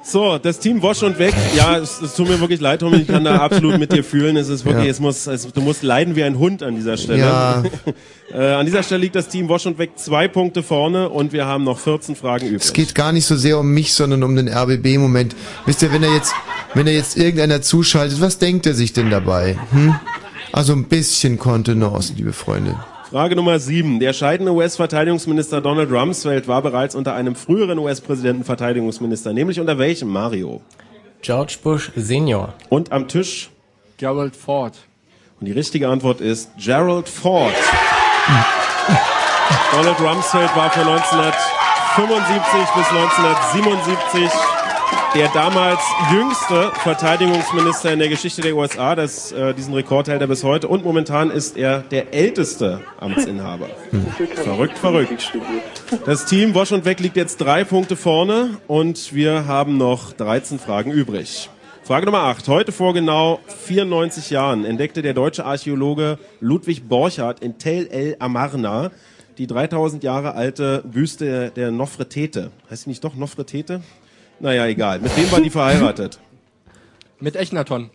So, 0.07 0.36
das 0.36 0.58
Team 0.58 0.83
Wosch 0.83 1.02
und 1.02 1.18
Weg. 1.18 1.34
Ja, 1.57 1.78
es, 1.78 2.02
es 2.02 2.15
tut 2.15 2.28
mir 2.28 2.39
wirklich 2.39 2.60
leid, 2.60 2.81
Tommy. 2.81 2.99
Ich 2.99 3.07
kann 3.07 3.24
da 3.24 3.36
absolut 3.41 3.78
mit 3.78 3.91
dir 3.91 4.05
fühlen. 4.05 4.36
Es 4.36 4.50
ist 4.50 4.66
wirklich, 4.66 4.84
Ja. 4.84 4.91
es 4.91 5.00
muss, 5.00 5.26
es, 5.26 5.50
du 5.50 5.62
musst 5.62 5.83
leiden 5.83 6.15
wie 6.15 6.23
ein 6.24 6.39
Hund 6.39 6.62
an 6.62 6.74
dieser 6.76 6.99
Stelle. 6.99 7.20
Ja. 7.20 7.62
äh, 8.34 8.52
an 8.52 8.66
dieser 8.66 8.83
Stelle 8.83 9.00
liegt 9.00 9.15
das 9.15 9.28
Team 9.28 9.49
Wosch 9.49 9.65
und 9.65 9.78
Weg 9.78 9.92
zwei 9.99 10.28
Punkte 10.28 10.62
vorne 10.62 11.08
und 11.08 11.33
wir 11.33 11.47
haben 11.47 11.65
noch 11.65 11.78
14 11.78 12.16
Fragen 12.16 12.47
übrig. 12.49 12.62
Es 12.62 12.74
geht 12.74 12.94
gar 12.94 13.12
nicht 13.12 13.24
so 13.24 13.34
sehr 13.34 13.58
um 13.58 13.70
mich, 13.73 13.94
sondern 13.94 14.23
um 14.24 14.36
den 14.36 14.47
RBB-Moment. 14.49 15.34
Wisst 15.65 15.81
ihr, 15.81 15.91
wenn 15.91 16.02
er 16.02 16.12
jetzt, 16.12 16.34
wenn 16.74 16.86
er 16.86 16.92
jetzt 16.92 17.16
irgendeiner 17.16 17.62
zuschaltet, 17.62 18.20
was 18.20 18.36
denkt 18.36 18.66
er 18.66 18.74
sich 18.74 18.92
denn 18.92 19.08
dabei? 19.08 19.57
Hm? 19.70 19.94
Also 20.52 20.74
ein 20.74 20.84
bisschen 20.84 21.39
Kontenance, 21.39 22.12
liebe 22.15 22.34
Freunde. 22.34 22.76
Frage 23.15 23.36
Nummer 23.36 23.60
sieben. 23.60 24.01
Der 24.01 24.12
scheidende 24.12 24.52
US-Verteidigungsminister 24.52 25.60
Donald 25.60 25.93
Rumsfeld 25.93 26.49
war 26.49 26.62
bereits 26.62 26.97
unter 26.97 27.15
einem 27.15 27.36
früheren 27.36 27.78
US-Präsidenten 27.78 28.43
Verteidigungsminister, 28.43 29.33
nämlich 29.33 29.60
unter 29.60 29.78
welchem, 29.78 30.09
Mario? 30.09 30.62
George 31.23 31.59
Bush 31.62 31.93
Senior. 31.94 32.55
Und 32.70 32.91
am 32.91 33.07
Tisch? 33.07 33.51
Gerald 33.99 34.34
Ford. 34.34 34.76
Und 35.39 35.47
die 35.47 35.52
richtige 35.52 35.91
Antwort 35.91 36.20
ist 36.20 36.51
Gerald 36.59 37.09
Ford. 37.09 37.55
Donald 39.70 40.01
Rumsfeld 40.01 40.57
war 40.57 40.73
von 40.73 40.83
1975 40.83 42.75
bis 42.75 42.89
1977 42.89 44.28
der 45.15 45.28
damals 45.28 45.81
jüngste 46.12 46.73
Verteidigungsminister 46.83 47.93
in 47.93 48.01
der 48.01 48.09
Geschichte 48.09 48.43
der 48.43 48.57
USA. 48.57 48.97
Das, 48.97 49.31
äh, 49.31 49.55
diesen 49.55 49.73
Rekord 49.75 50.09
hält 50.09 50.20
er 50.20 50.26
bis 50.26 50.43
heute. 50.43 50.67
Und 50.67 50.84
momentan 50.84 51.31
ist 51.31 51.57
er 51.57 51.81
der 51.81 52.12
älteste 52.12 52.81
Amtsinhaber. 52.99 53.68
Verrückt, 54.34 54.76
verrückt. 54.78 55.33
Das 56.05 56.26
Team 56.26 56.55
Wosch 56.55 56.73
und 56.73 56.84
Weg 56.84 56.99
liegt 56.99 57.17
jetzt 57.17 57.36
drei 57.36 57.62
Punkte 57.62 57.94
vorne 57.94 58.59
und 58.67 59.15
wir 59.15 59.47
haben 59.47 59.76
noch 59.76 60.12
13 60.12 60.59
Fragen 60.59 60.91
übrig. 60.91 61.49
Frage 61.84 62.07
Nummer 62.07 62.23
8. 62.23 62.49
Heute 62.49 62.73
vor 62.73 62.93
genau 62.94 63.41
94 63.67 64.31
Jahren 64.31 64.65
entdeckte 64.65 65.02
der 65.02 65.15
deutsche 65.15 65.44
Archäologe 65.44 66.18
Ludwig 66.41 66.89
Borchardt 66.89 67.41
in 67.41 67.59
Tel 67.59 67.86
el 67.89 68.17
Amarna 68.18 68.91
die 69.39 69.47
3000 69.47 70.02
Jahre 70.02 70.34
alte 70.34 70.83
Büste 70.84 71.51
der 71.55 71.70
Nofretete. 71.70 72.51
Heißt 72.70 72.84
sie 72.84 72.91
nicht 72.91 73.05
doch 73.05 73.15
Nofretete? 73.15 73.83
Naja, 74.44 74.66
egal. 74.66 75.00
Mit 75.00 75.16
wem 75.16 75.32
war 75.32 75.40
die 75.40 75.48
verheiratet? 75.48 76.18
Mit 77.18 77.34
Echnaton. 77.34 77.89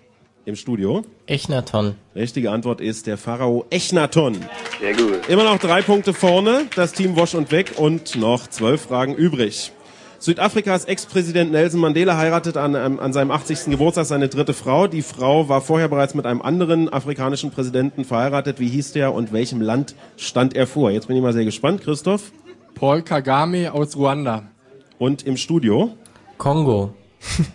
Im 0.45 0.55
Studio? 0.55 1.03
Echnaton. 1.27 1.93
Richtige 2.15 2.49
Antwort 2.49 2.81
ist 2.81 3.05
der 3.05 3.17
Pharao 3.17 3.67
Echnaton. 3.69 4.35
Sehr 4.79 4.95
gut. 4.95 5.29
Immer 5.29 5.43
noch 5.43 5.59
drei 5.59 5.83
Punkte 5.83 6.11
vorne, 6.11 6.65
das 6.75 6.93
Team 6.93 7.15
Wosch 7.15 7.35
und 7.35 7.51
Weg 7.51 7.73
und 7.77 8.15
noch 8.15 8.47
zwölf 8.47 8.81
Fragen 8.81 9.13
übrig. 9.13 9.71
Südafrikas 10.17 10.85
Ex-Präsident 10.85 11.51
Nelson 11.51 11.81
Mandela 11.81 12.17
heiratet 12.17 12.57
an, 12.57 12.73
ähm, 12.73 12.99
an 12.99 13.13
seinem 13.13 13.29
80. 13.29 13.65
Geburtstag 13.69 14.07
seine 14.07 14.27
dritte 14.27 14.55
Frau. 14.55 14.87
Die 14.87 15.03
Frau 15.03 15.49
war 15.49 15.61
vorher 15.61 15.87
bereits 15.87 16.15
mit 16.15 16.25
einem 16.25 16.41
anderen 16.41 16.91
afrikanischen 16.91 17.51
Präsidenten 17.51 18.05
verheiratet. 18.05 18.59
Wie 18.59 18.69
hieß 18.69 18.93
der 18.93 19.13
und 19.13 19.31
welchem 19.33 19.61
Land 19.61 19.93
stand 20.17 20.55
er 20.55 20.65
vor? 20.65 20.89
Jetzt 20.89 21.09
bin 21.09 21.15
ich 21.15 21.21
mal 21.21 21.33
sehr 21.33 21.45
gespannt, 21.45 21.83
Christoph. 21.83 22.31
Paul 22.73 23.03
Kagame 23.03 23.71
aus 23.71 23.95
Ruanda. 23.95 24.47
Und 24.97 25.27
im 25.27 25.37
Studio? 25.37 25.95
Kongo. 26.40 26.93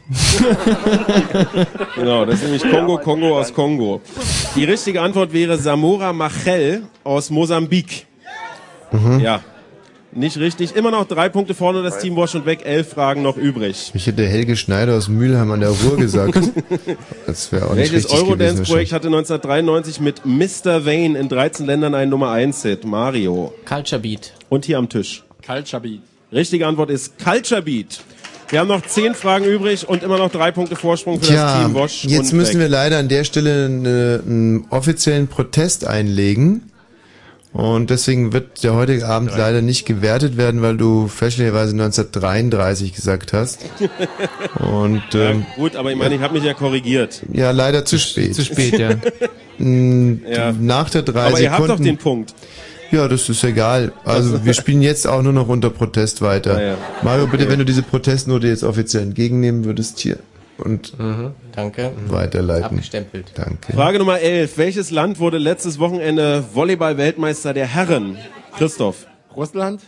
Genau, 1.96 2.26
das 2.26 2.36
ist 2.36 2.44
nämlich 2.44 2.62
Kongo, 2.70 2.98
Kongo 2.98 3.38
aus 3.38 3.52
Kongo. 3.54 4.02
Die 4.54 4.64
richtige 4.64 5.00
Antwort 5.00 5.32
wäre 5.32 5.56
Samora 5.56 6.12
Machel 6.12 6.82
aus 7.02 7.30
Mosambik. 7.30 8.06
Mhm. 8.92 9.20
Ja, 9.20 9.40
nicht 10.12 10.36
richtig. 10.36 10.76
Immer 10.76 10.90
noch 10.90 11.06
drei 11.06 11.30
Punkte 11.30 11.54
vorne, 11.54 11.82
das 11.82 11.98
Team 11.98 12.14
Wash 12.14 12.34
und 12.34 12.44
Weg, 12.44 12.66
elf 12.66 12.90
Fragen 12.90 13.22
noch 13.22 13.38
übrig. 13.38 13.90
Ich 13.94 14.06
hätte 14.06 14.26
Helge 14.26 14.54
Schneider 14.54 14.96
aus 14.96 15.08
Mülheim 15.08 15.50
an 15.50 15.60
der 15.60 15.70
Ruhr 15.70 15.96
gesagt. 15.96 16.38
Das 17.26 17.50
wäre 17.50 17.66
auch 17.66 17.74
nicht 17.74 17.90
Welches 17.92 18.04
richtig 18.04 18.18
gewesen. 18.20 18.28
Eurodance-Projekt 18.28 18.92
hatte 18.92 19.06
1993 19.06 20.00
mit 20.00 20.26
Mr. 20.26 20.84
Vane 20.84 21.18
in 21.18 21.28
13 21.30 21.64
Ländern 21.64 21.94
einen 21.94 22.10
Nummer 22.10 22.32
1-Hit? 22.32 22.84
Mario. 22.84 23.54
Culture 23.64 24.00
Beat. 24.00 24.34
Und 24.50 24.66
hier 24.66 24.76
am 24.76 24.90
Tisch. 24.90 25.24
Culture 25.44 25.80
Beat. 25.80 26.02
Richtige 26.30 26.66
Antwort 26.66 26.90
ist 26.90 27.18
Culture 27.18 27.62
Beat. 27.62 28.00
Wir 28.48 28.60
haben 28.60 28.68
noch 28.68 28.82
zehn 28.82 29.14
Fragen 29.14 29.44
übrig 29.44 29.88
und 29.88 30.02
immer 30.02 30.18
noch 30.18 30.30
drei 30.30 30.50
Punkte 30.52 30.76
Vorsprung 30.76 31.14
für 31.20 31.26
das 31.26 31.28
Tja, 31.30 31.62
Team 31.64 31.74
Wash 31.74 32.04
jetzt 32.04 32.32
und 32.32 32.38
müssen 32.38 32.60
wir 32.60 32.68
leider 32.68 32.98
an 32.98 33.08
der 33.08 33.24
Stelle 33.24 33.66
eine, 33.66 34.20
einen 34.26 34.66
offiziellen 34.70 35.28
Protest 35.28 35.86
einlegen. 35.86 36.70
Und 37.52 37.90
deswegen 37.90 38.32
wird 38.32 38.64
der 38.64 38.74
heutige 38.74 39.06
Abend 39.06 39.30
leider 39.36 39.62
nicht 39.62 39.86
gewertet 39.86 40.36
werden, 40.36 40.60
weil 40.60 40.76
du 40.76 41.06
fälschlicherweise 41.06 41.70
1933 41.74 42.92
gesagt 42.92 43.32
hast. 43.32 43.60
Und 44.58 45.04
Ja, 45.12 45.30
ähm, 45.30 45.46
gut, 45.54 45.76
aber 45.76 45.92
ich 45.92 45.96
meine, 45.96 46.16
ich 46.16 46.20
habe 46.20 46.34
mich 46.34 46.42
ja 46.42 46.52
korrigiert. 46.54 47.22
ja, 47.32 47.52
leider 47.52 47.84
zu 47.84 47.96
spät. 47.96 48.34
Zu 48.34 48.44
spät, 48.44 48.78
ja. 48.78 48.90
Ja. 49.56 50.50
Nach 50.50 50.90
der 50.90 51.02
drei 51.02 51.26
Aber 51.26 51.40
ihr 51.40 51.48
Sekunden. 51.48 51.52
habt 51.52 51.68
doch 51.70 51.84
den 51.84 51.96
Punkt. 51.96 52.34
Ja, 52.94 53.08
das 53.08 53.28
ist 53.28 53.42
egal. 53.44 53.92
Also 54.04 54.44
wir 54.44 54.54
spielen 54.54 54.80
jetzt 54.82 55.06
auch 55.06 55.20
nur 55.22 55.32
noch 55.32 55.48
unter 55.48 55.70
Protest 55.70 56.22
weiter. 56.22 56.60
Ja, 56.60 56.66
ja. 56.72 56.76
Mario, 57.02 57.26
bitte, 57.26 57.48
wenn 57.48 57.58
du 57.58 57.64
diese 57.64 57.82
Protestnote 57.82 58.46
jetzt 58.46 58.62
offiziell 58.62 59.02
entgegennehmen 59.02 59.64
würdest 59.64 59.98
hier 59.98 60.18
und 60.58 60.96
Mhm, 60.98 61.32
danke. 61.54 61.90
weiterleiten. 62.08 62.64
Abgestempelt. 62.66 63.32
Danke. 63.34 63.72
Frage 63.72 63.98
Nummer 63.98 64.20
11. 64.20 64.56
Welches 64.58 64.90
Land 64.92 65.18
wurde 65.18 65.38
letztes 65.38 65.78
Wochenende 65.80 66.44
Volleyball-Weltmeister 66.54 67.52
der 67.52 67.66
Herren? 67.66 68.16
Christoph. 68.56 69.06
Russland. 69.34 69.80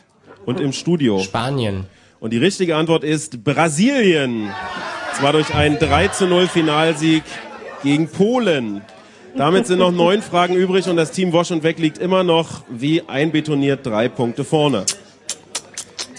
Und 0.44 0.58
im 0.60 0.72
Studio. 0.72 1.20
Spanien. 1.20 1.84
Und 2.18 2.32
die 2.32 2.38
richtige 2.38 2.74
Antwort 2.76 3.04
ist 3.04 3.44
Brasilien. 3.44 4.48
Zwar 5.18 5.32
durch 5.32 5.54
einen 5.54 5.78
3 5.78 6.08
zu 6.08 6.26
0 6.26 6.48
Finalsieg 6.48 7.22
gegen 7.82 8.08
Polen. 8.08 8.82
Damit 9.36 9.66
sind 9.66 9.80
noch 9.80 9.92
neun 9.92 10.22
Fragen 10.22 10.54
übrig 10.54 10.88
und 10.88 10.96
das 10.96 11.10
Team 11.12 11.32
Wosch 11.32 11.50
und 11.50 11.62
Weg 11.62 11.78
liegt 11.78 11.98
immer 11.98 12.24
noch 12.24 12.62
wie 12.70 13.02
einbetoniert 13.06 13.84
drei 13.84 14.08
Punkte 14.08 14.44
vorne. 14.44 14.84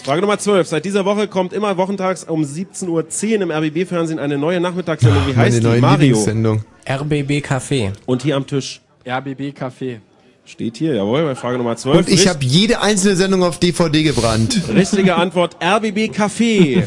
Frage 0.04 0.20
Nummer 0.20 0.38
12. 0.38 0.68
Seit 0.68 0.84
dieser 0.84 1.04
Woche 1.04 1.26
kommt 1.26 1.52
immer 1.52 1.76
wochentags 1.76 2.24
um 2.24 2.42
17.10 2.42 2.88
Uhr 2.88 3.42
im 3.42 3.50
RBB-Fernsehen 3.50 4.18
eine 4.20 4.38
neue 4.38 4.60
Nachmittagssendung. 4.60 5.26
Wie 5.26 5.34
heißt 5.36 5.56
Meine 5.56 5.60
die? 5.60 5.66
neue 5.66 5.80
Mario. 5.80 6.06
Lieblingssendung. 6.06 6.64
RBB 6.88 7.44
Café. 7.44 7.92
Und 8.06 8.22
hier 8.22 8.36
am 8.36 8.46
Tisch 8.46 8.80
RBB 9.06 9.52
Café. 9.52 9.98
steht 10.46 10.76
hier, 10.76 10.94
jawohl, 10.94 11.24
bei 11.24 11.34
Frage 11.34 11.58
Nummer 11.58 11.76
12. 11.76 11.98
Und 11.98 12.08
ich 12.08 12.28
habe 12.28 12.42
jede 12.44 12.80
einzelne 12.80 13.16
Sendung 13.16 13.42
auf 13.42 13.58
DVD 13.58 14.04
gebrannt. 14.04 14.62
Richtige 14.72 15.16
Antwort 15.16 15.56
RBB 15.62 16.10
Café. 16.16 16.84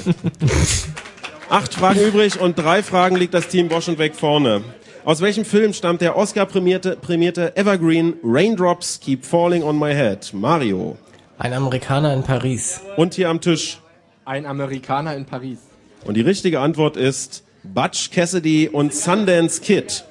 Acht 1.49 1.73
Fragen 1.73 1.99
übrig 1.99 2.39
und 2.39 2.57
drei 2.57 2.81
Fragen 2.81 3.17
liegt 3.17 3.33
das 3.33 3.49
Team 3.49 3.67
Bosch 3.67 3.89
und 3.89 3.99
Weg 3.99 4.15
vorne. 4.15 4.63
Aus 5.03 5.19
welchem 5.19 5.45
Film 5.45 5.73
stammt 5.73 6.01
der 6.01 6.15
Oscar-prämierte 6.15 6.95
prämierte 6.95 7.57
Evergreen 7.57 8.13
Raindrops 8.23 8.99
Keep 8.99 9.25
Falling 9.25 9.63
on 9.63 9.79
My 9.79 9.93
Head? 9.95 10.31
Mario. 10.31 10.95
Ein 11.39 11.53
Amerikaner 11.53 12.13
in 12.13 12.21
Paris. 12.21 12.81
Und 12.97 13.15
hier 13.15 13.29
am 13.29 13.41
Tisch. 13.41 13.79
Ein 14.25 14.45
Amerikaner 14.45 15.15
in 15.15 15.25
Paris. 15.25 15.57
Und 16.05 16.17
die 16.17 16.21
richtige 16.21 16.59
Antwort 16.59 16.97
ist 16.97 17.43
Butch 17.63 18.11
Cassidy 18.11 18.69
und 18.69 18.93
Sundance 18.93 19.59
Kid 19.61 20.03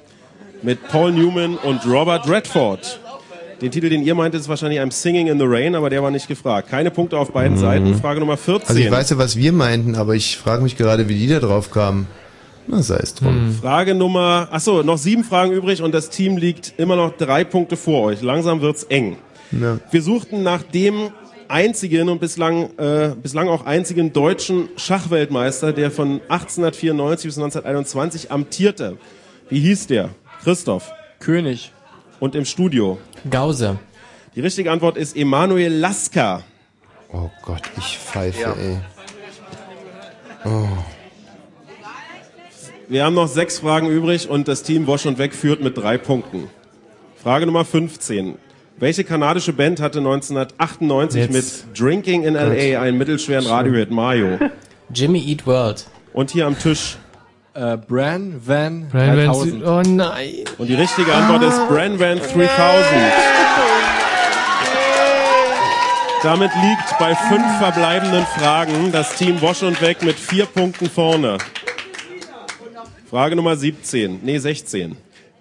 mit 0.63 0.89
Paul 0.89 1.13
Newman 1.13 1.57
und 1.57 1.87
Robert 1.87 2.29
Redford. 2.29 2.99
Den 3.63 3.71
Titel, 3.71 3.91
den 3.91 4.03
ihr 4.03 4.17
meintet, 4.17 4.41
ist 4.41 4.49
wahrscheinlich 4.49 4.81
I'm 4.81 4.91
Singing 4.91 5.29
in 5.29 5.39
the 5.39 5.45
Rain, 5.47 5.77
aber 5.77 5.89
der 5.89 6.03
war 6.03 6.11
nicht 6.11 6.27
gefragt. 6.27 6.69
Keine 6.69 6.91
Punkte 6.91 7.17
auf 7.17 7.31
beiden 7.31 7.57
Seiten. 7.57 7.95
Frage 7.95 8.19
Nummer 8.19 8.37
14. 8.37 8.69
Also 8.69 8.81
ich 8.81 8.91
weiß 8.91 9.11
ja, 9.11 9.19
was 9.19 9.37
wir 9.37 9.53
meinten, 9.53 9.95
aber 9.95 10.17
ich 10.17 10.37
frage 10.37 10.65
mich 10.65 10.77
gerade, 10.77 11.09
wie 11.09 11.15
die 11.15 11.29
da 11.29 11.39
drauf 11.39 11.71
kamen. 11.71 12.09
Na, 12.67 12.83
sei 12.83 12.99
es 13.03 13.15
drum. 13.15 13.57
Frage 13.61 13.95
Nummer, 13.95 14.49
achso, 14.51 14.83
noch 14.83 14.99
sieben 14.99 15.25
Fragen 15.25 15.53
übrig 15.53 15.83
und 15.83 15.93
das 15.93 16.11
Team 16.11 16.37
liegt 16.37 16.75
immer 16.77 16.97
noch 16.97 17.17
drei 17.17 17.45
Punkte 17.45 17.77
vor 17.77 18.05
euch. 18.05 18.23
Langsam 18.23 18.61
wird's 18.61 18.85
eng. 18.85 19.17
Ja. 19.53 19.79
Wir 19.91 20.03
suchten 20.03 20.43
nach 20.43 20.63
dem 20.63 21.11
einzigen 21.49 22.09
und 22.09 22.21
bislang, 22.21 22.71
äh, 22.79 23.15
bislang 23.21 23.49
auch 23.49 23.67
einzigen 23.67 24.13
deutschen 24.13 24.69
Schachweltmeister, 24.77 25.73
der 25.73 25.91
von 25.91 26.21
1894 26.29 27.27
bis 27.29 27.37
1921 27.39 28.31
amtierte. 28.31 28.97
Wie 29.49 29.61
hieß 29.61 29.89
der? 29.89 30.11
Christoph. 30.45 30.93
König. 31.19 31.73
Und 32.21 32.35
im 32.35 32.45
Studio? 32.45 32.99
Gause. 33.29 33.79
Die 34.37 34.41
richtige 34.41 34.71
Antwort 34.71 34.97
ist 34.97 35.17
Emanuel 35.17 35.73
Lasker. 35.73 36.45
Oh 37.13 37.31
Gott, 37.43 37.63
ich 37.77 37.99
pfeife, 37.99 38.55
ey. 38.57 38.79
Oh. 40.45 40.69
Wir 42.91 43.05
haben 43.05 43.15
noch 43.15 43.29
sechs 43.29 43.61
Fragen 43.61 43.89
übrig 43.89 44.29
und 44.29 44.49
das 44.49 44.65
Team 44.65 44.89
Wosch 44.89 45.07
und 45.07 45.17
Weg 45.19 45.33
führt 45.33 45.63
mit 45.63 45.79
drei 45.79 45.97
Punkten. 45.97 46.51
Frage 47.23 47.47
Nummer 47.47 47.65
15. 47.65 48.35
Welche 48.79 49.05
kanadische 49.05 49.53
Band 49.53 49.81
hatte 49.81 50.01
1998 50.01 51.21
Jetzt. 51.21 51.33
mit 51.33 51.79
Drinking 51.79 52.25
in 52.25 52.35
LA 52.35 52.81
einen 52.81 52.99
mittelschweren 52.99 53.47
Radiohit 53.47 53.93
Mario? 53.93 54.41
Jimmy 54.93 55.25
Eat 55.25 55.47
World. 55.47 55.87
Und 56.13 56.33
hier 56.33 56.47
am 56.49 56.59
Tisch. 56.59 56.99
Äh, 57.55 57.77
Bran 57.77 58.41
Van 58.45 58.89
Bran 58.89 59.17
Van 59.17 59.17
3000. 59.27 59.65
Oh 59.65 59.83
nein. 59.87 60.35
Und 60.59 60.67
die 60.67 60.75
richtige 60.75 61.15
Antwort 61.15 61.45
ist 61.45 61.69
Bran 61.69 62.01
Van 62.01 62.19
3000. 62.19 62.43
Damit 66.25 66.51
liegt 66.57 66.99
bei 66.99 67.15
fünf 67.15 67.59
verbleibenden 67.61 68.27
Fragen 68.37 68.91
das 68.91 69.15
Team 69.15 69.41
Wosch 69.41 69.63
und 69.63 69.81
Weg 69.81 70.03
mit 70.03 70.17
vier 70.17 70.47
Punkten 70.47 70.91
vorne. 70.91 71.39
Frage 73.11 73.35
Nummer 73.35 73.57
17, 73.57 74.21
nee 74.23 74.39
16. 74.39 74.97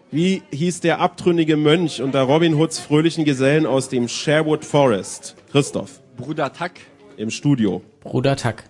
Wie 0.09 0.41
hieß 0.49 0.79
der 0.79 1.01
abtrünnige 1.01 1.55
Mönch 1.55 2.01
unter 2.01 2.23
Robin 2.23 2.57
Hoods 2.57 2.79
fröhlichen 2.79 3.25
Gesellen 3.25 3.67
aus 3.67 3.89
dem 3.89 4.07
Sherwood 4.07 4.65
Forest? 4.65 5.35
Christoph. 5.51 6.01
Bruder 6.17 6.51
Tack. 6.51 6.79
Im 7.15 7.29
Studio. 7.29 7.83
Bruder 8.01 8.35
Tack. 8.35 8.63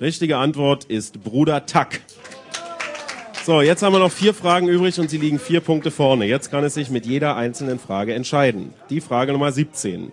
Richtige 0.00 0.36
Antwort 0.36 0.84
ist 0.84 1.24
Bruder 1.24 1.66
Tack. 1.66 2.02
So, 3.44 3.60
jetzt 3.60 3.82
haben 3.82 3.92
wir 3.92 3.98
noch 3.98 4.12
vier 4.12 4.32
Fragen 4.32 4.68
übrig 4.68 5.00
und 5.00 5.10
sie 5.10 5.18
liegen 5.18 5.40
vier 5.40 5.60
Punkte 5.60 5.90
vorne. 5.90 6.24
Jetzt 6.24 6.52
kann 6.52 6.62
es 6.62 6.74
sich 6.74 6.90
mit 6.90 7.06
jeder 7.06 7.34
einzelnen 7.34 7.80
Frage 7.80 8.14
entscheiden. 8.14 8.72
Die 8.88 9.00
Frage 9.00 9.32
Nummer 9.32 9.50
17. 9.50 10.12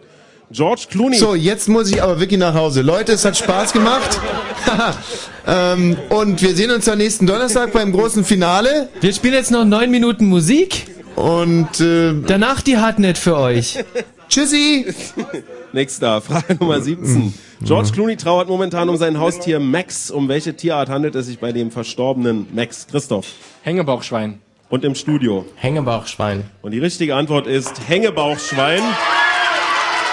George 0.52 0.88
Clooney. 0.90 1.18
So, 1.18 1.34
jetzt 1.34 1.70
muss 1.70 1.90
ich 1.90 2.04
aber 2.04 2.20
wirklich 2.20 2.40
nach 2.40 2.54
Hause. 2.54 2.82
Leute, 2.82 3.14
es 3.14 3.24
hat 3.24 3.38
Spaß 3.38 3.72
gemacht. 3.72 4.20
ähm, 5.48 5.98
und 6.10 6.42
wir 6.42 6.56
sehen 6.56 6.72
uns 6.72 6.90
am 6.90 6.98
nächsten 6.98 7.26
Donnerstag 7.26 7.72
beim 7.72 7.92
großen 7.92 8.26
Finale. 8.26 8.90
Wir 9.00 9.14
spielen 9.14 9.34
jetzt 9.34 9.52
noch 9.52 9.64
neun 9.64 9.90
Minuten 9.90 10.26
Musik. 10.26 10.88
Und 11.16 11.80
äh, 11.80 12.14
danach 12.26 12.62
die 12.62 12.78
Hardnet 12.78 13.18
für 13.18 13.38
euch. 13.38 13.80
Tschüssi. 14.28 14.94
Nächster, 15.74 16.20
Frage 16.20 16.56
Nummer 16.60 16.82
17. 16.82 17.34
George 17.62 17.92
Clooney 17.94 18.18
trauert 18.18 18.50
momentan 18.50 18.90
um 18.90 18.98
sein 18.98 19.20
Haustier 19.20 19.60
Max. 19.60 20.12
Um 20.12 20.28
welche 20.28 20.54
Tierart 20.56 20.90
handelt 20.90 21.16
es 21.16 21.28
sich 21.28 21.40
bei 21.40 21.54
dem 21.54 21.72
verstorbenen 21.72 22.48
Max? 22.54 22.88
Christoph. 22.90 23.28
Hängebauchschwein. 23.62 24.40
Und 24.70 24.84
im 24.84 24.96
Studio. 24.96 25.46
Hängebauchschwein. 25.56 26.44
Und 26.62 26.72
die 26.72 26.80
richtige 26.80 27.16
Antwort 27.16 27.48
ist 27.48 27.88
Hängebauchschwein. 27.88 28.82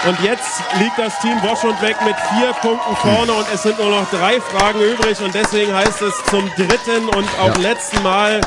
Und 0.07 0.19
jetzt 0.21 0.61
liegt 0.79 0.97
das 0.97 1.19
Team 1.19 1.41
Wosch 1.43 1.63
und 1.65 1.81
Weg 1.81 1.95
mit 2.05 2.15
vier 2.33 2.53
Punkten 2.61 2.95
vorne 2.95 3.33
und 3.33 3.45
es 3.53 3.63
sind 3.63 3.77
nur 3.79 3.89
noch 3.89 4.09
drei 4.09 4.39
Fragen 4.39 4.79
übrig 4.79 5.19
und 5.21 5.33
deswegen 5.35 5.73
heißt 5.75 6.01
es 6.01 6.13
zum 6.29 6.49
dritten 6.55 7.09
und 7.09 7.27
auch 7.41 7.55
Ja. 7.55 7.61
letzten 7.61 8.01
Mal 8.01 8.39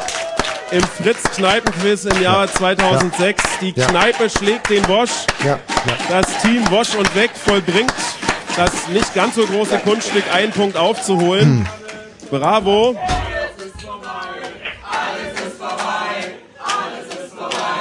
im 0.71 0.83
Fritz 0.83 1.23
Kneipenquiz 1.37 2.07
im 2.07 2.23
Jahre 2.23 2.51
2006. 2.51 3.43
Die. 3.61 3.75
Kneipe 3.75 4.31
schlägt 4.31 4.71
den 4.71 4.87
Wosch. 4.89 5.11
Ja. 5.45 5.59
Das 6.09 6.27
Team 6.41 6.69
Wosch 6.71 6.95
und 6.95 7.15
Weg 7.15 7.31
vollbringt 7.37 7.93
das 8.57 8.89
nicht 8.89 9.15
ganz 9.15 9.35
so 9.35 9.47
große 9.47 9.79
Kunststück, 9.79 10.25
einen 10.33 10.53
Punkt 10.53 10.77
aufzuholen. 10.77 11.69
Bravo. 12.31 12.97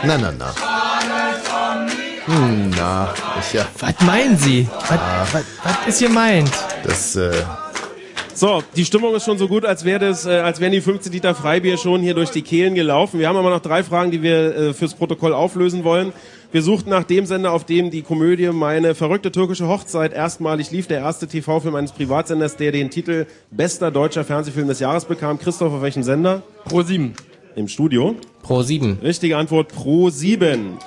Na, 0.03 0.17
na, 0.17 0.32
na. 0.32 0.53
Hm, 2.31 2.69
na, 2.77 3.13
ich 3.41 3.53
ja. 3.53 3.65
Was 3.79 3.99
meinen 4.05 4.37
Sie? 4.37 4.65
Was, 4.87 4.99
was, 5.33 5.43
was 5.63 5.87
ist 5.87 5.99
gemeint? 5.99 6.49
Das, 6.83 7.15
äh, 7.17 7.31
So, 8.33 8.63
die 8.77 8.85
Stimmung 8.85 9.13
ist 9.13 9.25
schon 9.25 9.37
so 9.37 9.49
gut, 9.49 9.65
als 9.65 9.83
wäre 9.83 9.99
das, 9.99 10.25
äh, 10.25 10.29
als 10.29 10.61
wären 10.61 10.71
die 10.71 10.79
15 10.79 11.11
Liter 11.11 11.35
Freibier 11.35 11.77
schon 11.77 11.99
hier 11.99 12.13
durch 12.13 12.29
die 12.29 12.41
Kehlen 12.41 12.73
gelaufen. 12.73 13.19
Wir 13.19 13.27
haben 13.27 13.35
aber 13.35 13.49
noch 13.49 13.59
drei 13.59 13.83
Fragen, 13.83 14.11
die 14.11 14.23
wir 14.23 14.55
äh, 14.55 14.73
fürs 14.73 14.93
Protokoll 14.93 15.33
auflösen 15.33 15.83
wollen. 15.83 16.13
Wir 16.53 16.61
suchten 16.61 16.89
nach 16.89 17.03
dem 17.03 17.25
Sender, 17.25 17.51
auf 17.51 17.65
dem 17.65 17.91
die 17.91 18.01
Komödie 18.01 18.47
Meine 18.47 18.95
verrückte 18.95 19.31
türkische 19.33 19.67
Hochzeit 19.67 20.13
erstmalig 20.13 20.71
lief, 20.71 20.87
der 20.87 20.99
erste 20.99 21.27
TV-Film 21.27 21.75
eines 21.75 21.91
Privatsenders, 21.91 22.55
der 22.55 22.71
den 22.71 22.89
Titel 22.89 23.25
Bester 23.51 23.91
deutscher 23.91 24.23
Fernsehfilm 24.23 24.69
des 24.69 24.79
Jahres 24.79 25.03
bekam. 25.03 25.37
Christoph, 25.37 25.73
auf 25.73 25.81
welchem 25.81 26.03
Sender? 26.03 26.43
Pro 26.63 26.81
7. 26.81 27.13
Im 27.57 27.67
Studio. 27.67 28.15
Pro 28.41 28.63
7. 28.63 28.99
Richtige 29.03 29.35
Antwort 29.35 29.67
Pro 29.67 30.09
7. 30.09 30.77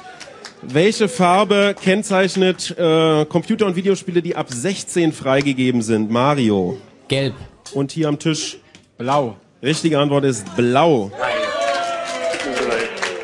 Welche 0.68 1.08
Farbe 1.08 1.74
kennzeichnet 1.80 2.74
äh, 2.78 3.24
Computer- 3.26 3.66
und 3.66 3.76
Videospiele, 3.76 4.22
die 4.22 4.34
ab 4.36 4.46
16 4.50 5.12
freigegeben 5.12 5.82
sind? 5.82 6.10
Mario. 6.10 6.78
Gelb. 7.08 7.34
Und 7.72 7.92
hier 7.92 8.08
am 8.08 8.18
Tisch? 8.18 8.58
Blau. 8.98 9.36
Richtige 9.62 9.98
Antwort 9.98 10.24
ist 10.24 10.44
blau. 10.56 11.10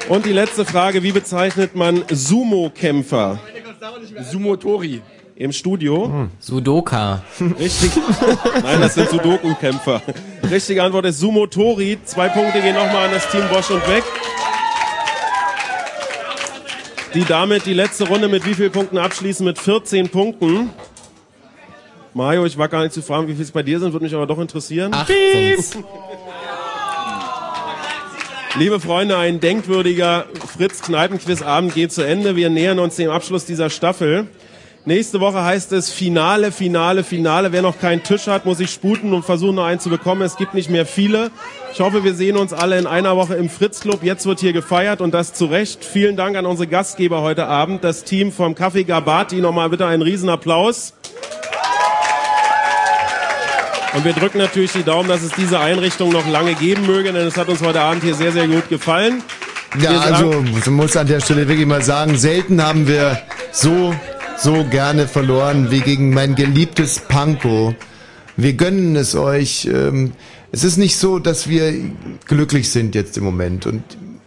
Und 0.09 0.27
die 0.27 0.33
letzte 0.33 0.65
Frage, 0.65 1.03
wie 1.03 1.13
bezeichnet 1.13 1.75
man 1.75 2.05
Sumo-Kämpfer? 2.11 3.39
Sumotori. 4.31 5.03
Im 5.37 5.53
Studio? 5.53 6.29
Sudoka. 6.39 7.23
Richtig. 7.59 7.93
Nein, 8.63 8.81
das 8.81 8.95
sind 8.95 9.09
Sudoku-Kämpfer. 9.09 10.03
Richtige 10.51 10.83
Antwort 10.83 11.07
ist 11.07 11.21
Sumotori. 11.21 11.99
Zwei 12.05 12.29
Punkte 12.29 12.61
gehen 12.61 12.75
nochmal 12.75 13.07
an 13.07 13.13
das 13.15 13.27
Team 13.31 13.43
Bosch 13.51 13.71
und 13.71 13.87
Weg. 13.89 14.03
Die 17.15 17.25
damit 17.25 17.67
die 17.67 17.75
letzte 17.75 18.07
Runde 18.07 18.29
mit 18.29 18.47
wie 18.47 18.55
vielen 18.55 18.71
Punkten 18.71 18.97
abschließen? 18.99 19.45
Mit 19.45 19.59
14 19.59 20.09
Punkten. 20.11 20.71
Mario, 22.15 22.45
ich 22.47 22.57
war 22.57 22.69
gar 22.69 22.83
nicht 22.83 22.93
zu 22.93 23.03
fragen, 23.03 23.27
wie 23.27 23.35
viel 23.35 23.43
es 23.43 23.51
bei 23.51 23.63
dir 23.63 23.81
sind, 23.81 23.93
würde 23.93 24.05
mich 24.05 24.15
aber 24.15 24.27
doch 24.27 24.39
interessieren. 24.39 24.95
18. 24.95 25.85
Liebe 28.57 28.81
Freunde, 28.81 29.17
ein 29.17 29.41
denkwürdiger 29.41 30.27
Fritz-Kneipenquiz-Abend 30.57 31.75
geht 31.75 31.93
zu 31.93 32.03
Ende. 32.03 32.35
Wir 32.37 32.51
nähern 32.51 32.79
uns 32.79 32.97
dem 32.97 33.11
Abschluss 33.11 33.45
dieser 33.45 33.71
Staffel. 33.71 34.27
Nächste 34.87 35.21
Woche 35.21 35.45
heißt 35.45 35.73
es 35.73 35.91
Finale, 35.91 36.53
Finale, 36.53 37.05
Finale. 37.05 37.53
Wer 37.53 37.61
noch 37.61 37.79
keinen 37.79 38.03
Tisch 38.03 38.29
hat, 38.29 38.47
muss 38.47 38.59
sich 38.59 38.71
sputen 38.71 39.13
und 39.13 39.27
versuchen, 39.27 39.57
noch 39.57 39.67
einen 39.67 39.79
zu 39.79 39.91
bekommen. 39.91 40.23
Es 40.23 40.37
gibt 40.37 40.55
nicht 40.55 40.71
mehr 40.71 40.87
viele. 40.87 41.31
Ich 41.75 41.81
hoffe, 41.81 42.03
wir 42.03 42.15
sehen 42.15 42.39
uns 42.39 42.55
alle 42.55 42.79
in 42.79 42.87
einer 42.87 43.15
Woche 43.15 43.35
im 43.35 43.51
Fritz-Club. 43.51 44.03
Jetzt 44.03 44.25
wird 44.25 44.41
hier 44.41 44.55
gefeiert 44.55 45.03
und 45.03 45.13
das 45.13 45.35
zu 45.35 45.45
Recht. 45.45 45.85
Vielen 45.85 46.17
Dank 46.17 46.35
an 46.35 46.47
unsere 46.47 46.67
Gastgeber 46.67 47.21
heute 47.21 47.47
Abend. 47.47 47.85
Das 47.85 48.05
Team 48.05 48.33
vom 48.33 48.55
Café 48.55 48.85
Gabati. 48.85 49.43
Nochmal 49.43 49.69
bitte 49.69 49.87
einen 49.87 50.01
Riesenapplaus. 50.03 50.95
Und 53.93 54.05
wir 54.05 54.15
drücken 54.15 54.39
natürlich 54.39 54.73
die 54.73 54.83
Daumen, 54.83 55.09
dass 55.09 55.23
es 55.23 55.33
diese 55.33 55.61
Einrichtung 55.61 56.11
noch 56.11 56.27
lange 56.27 56.55
geben 56.55 56.87
möge, 56.87 57.13
denn 57.13 57.27
es 57.27 57.37
hat 57.37 57.49
uns 57.49 57.61
heute 57.61 57.81
Abend 57.81 58.03
hier 58.03 58.15
sehr, 58.15 58.33
sehr 58.33 58.47
gut 58.47 58.69
gefallen. 58.69 59.23
Ja, 59.79 60.01
also 60.01 60.43
ich 60.57 60.67
muss 60.67 60.97
an 60.97 61.07
der 61.07 61.21
Stelle 61.21 61.49
wirklich 61.49 61.67
mal 61.67 61.83
sagen, 61.83 62.17
selten 62.17 62.65
haben 62.65 62.89
wir 62.89 63.21
so, 63.53 63.95
so 64.41 64.65
gerne 64.65 65.07
verloren 65.07 65.71
wie 65.71 65.81
gegen 65.81 66.15
mein 66.15 66.35
geliebtes 66.35 67.01
Panko. 67.01 67.75
Wir 68.39 68.55
gönnen 68.55 68.97
es 68.97 69.15
euch. 69.15 69.69
Ähm, 69.71 70.13
es 70.51 70.65
ist 70.65 70.79
nicht 70.79 70.97
so, 70.97 71.19
dass 71.19 71.47
wir 71.47 71.75
glücklich 72.27 72.71
sind 72.71 72.95
jetzt 72.95 73.19
im 73.19 73.25
Moment. 73.25 73.67
Und 73.67 73.83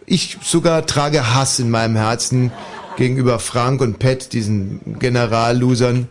ich 0.06 0.38
sogar 0.43 0.85
trage 0.85 1.33
Hass 1.33 1.58
in 1.58 1.72
meinem 1.72 1.95
Herzen 1.95 2.51
gegenüber 2.95 3.40
Frank 3.40 3.82
und 3.82 3.98
Pat, 3.98 4.33
diesen 4.33 5.00
Generallosern, 5.00 6.08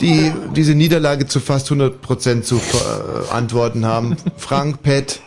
die 0.00 0.32
diese 0.56 0.74
Niederlage 0.74 1.26
zu 1.26 1.38
fast 1.38 1.66
100 1.66 2.00
Prozent 2.00 2.46
zu 2.46 2.58
verantworten 2.58 3.84
haben. 3.84 4.16
Frank, 4.38 4.82
Pat, 4.82 5.20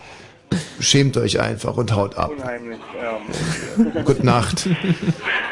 schämt 0.79 1.17
euch 1.17 1.39
einfach 1.39 1.77
und 1.77 1.95
haut 1.95 2.15
ab. 2.17 2.31
Unheimlich, 2.37 2.79
ja. 3.01 4.01
Gute 4.03 4.25
Nacht. 4.25 4.69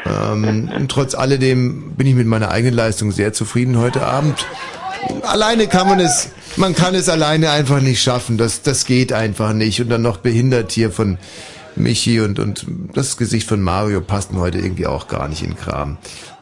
ähm, 0.06 0.70
und 0.74 0.90
trotz 0.90 1.14
alledem 1.14 1.92
bin 1.96 2.06
ich 2.06 2.14
mit 2.14 2.26
meiner 2.26 2.50
eigenen 2.50 2.74
Leistung 2.74 3.12
sehr 3.12 3.32
zufrieden 3.32 3.78
heute 3.78 4.02
Abend. 4.02 4.46
Alleine 5.22 5.66
kann 5.66 5.86
man 5.88 6.00
es, 6.00 6.30
man 6.56 6.74
kann 6.74 6.94
es 6.94 7.08
alleine 7.08 7.50
einfach 7.50 7.80
nicht 7.80 8.02
schaffen. 8.02 8.38
Das, 8.38 8.62
das 8.62 8.86
geht 8.86 9.12
einfach 9.12 9.52
nicht. 9.52 9.80
Und 9.80 9.88
dann 9.88 10.02
noch 10.02 10.18
behindert 10.18 10.72
hier 10.72 10.90
von 10.90 11.18
Michi 11.76 12.20
und, 12.20 12.38
und 12.38 12.66
das 12.94 13.16
Gesicht 13.16 13.48
von 13.48 13.60
Mario 13.60 14.00
passten 14.00 14.38
heute 14.38 14.58
irgendwie 14.58 14.86
auch 14.86 15.08
gar 15.08 15.28
nicht 15.28 15.42
in 15.42 15.56
Kram. 15.56 15.98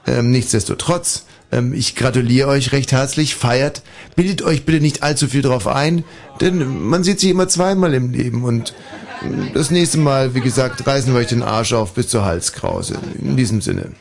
Ähm, 0.06 0.30
nichtsdestotrotz, 0.30 1.24
ähm, 1.54 1.72
ich 1.72 1.94
gratuliere 1.94 2.48
euch 2.48 2.72
recht 2.72 2.92
herzlich, 2.92 3.34
feiert. 3.34 3.82
Bildet 4.16 4.42
euch 4.42 4.64
bitte 4.64 4.80
nicht 4.80 5.02
allzu 5.02 5.28
viel 5.28 5.42
drauf 5.42 5.66
ein, 5.66 6.04
denn 6.40 6.88
man 6.88 7.04
sieht 7.04 7.20
sich 7.20 7.30
immer 7.30 7.48
zweimal 7.48 7.94
im 7.94 8.12
Leben 8.12 8.44
und 8.44 8.74
ähm, 9.22 9.50
das 9.54 9.70
nächste 9.70 9.98
Mal, 9.98 10.34
wie 10.34 10.40
gesagt, 10.40 10.86
reißen 10.86 11.12
wir 11.12 11.20
euch 11.20 11.28
den 11.28 11.42
Arsch 11.42 11.72
auf 11.72 11.94
bis 11.94 12.08
zur 12.08 12.24
Halskrause. 12.24 12.98
In 13.20 13.36
diesem 13.36 13.60
Sinne. 13.60 13.92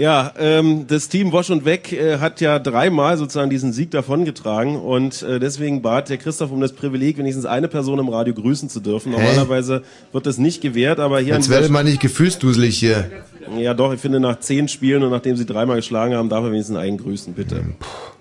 Ja, 0.00 0.32
ähm, 0.38 0.86
das 0.88 1.10
Team 1.10 1.30
Wosch 1.30 1.50
und 1.50 1.66
Weg 1.66 1.92
äh, 1.92 2.20
hat 2.20 2.40
ja 2.40 2.58
dreimal 2.58 3.18
sozusagen 3.18 3.50
diesen 3.50 3.74
Sieg 3.74 3.90
davongetragen 3.90 4.76
und 4.76 5.20
äh, 5.20 5.38
deswegen 5.38 5.82
bat 5.82 6.08
der 6.08 6.16
Christoph 6.16 6.52
um 6.52 6.60
das 6.62 6.72
Privileg, 6.72 7.18
wenigstens 7.18 7.44
eine 7.44 7.68
Person 7.68 7.98
im 7.98 8.08
Radio 8.08 8.32
grüßen 8.32 8.70
zu 8.70 8.80
dürfen. 8.80 9.12
Hä? 9.12 9.18
Normalerweise 9.18 9.82
wird 10.12 10.24
das 10.24 10.38
nicht 10.38 10.62
gewährt, 10.62 11.00
aber 11.00 11.20
hier 11.20 11.34
an 11.34 11.42
Jetzt 11.42 11.50
werde 11.50 11.68
mal 11.68 11.84
nicht 11.84 12.00
gefühlsduselig 12.00 12.78
hier. 12.78 13.10
Ja 13.58 13.74
doch, 13.74 13.92
ich 13.92 14.00
finde 14.00 14.20
nach 14.20 14.40
zehn 14.40 14.68
Spielen 14.68 15.02
und 15.02 15.10
nachdem 15.10 15.36
sie 15.36 15.44
dreimal 15.44 15.76
geschlagen 15.76 16.14
haben, 16.14 16.30
darf 16.30 16.44
er 16.44 16.52
wenigstens 16.52 16.78
einen 16.78 16.96
grüßen, 16.96 17.34
bitte. 17.34 17.62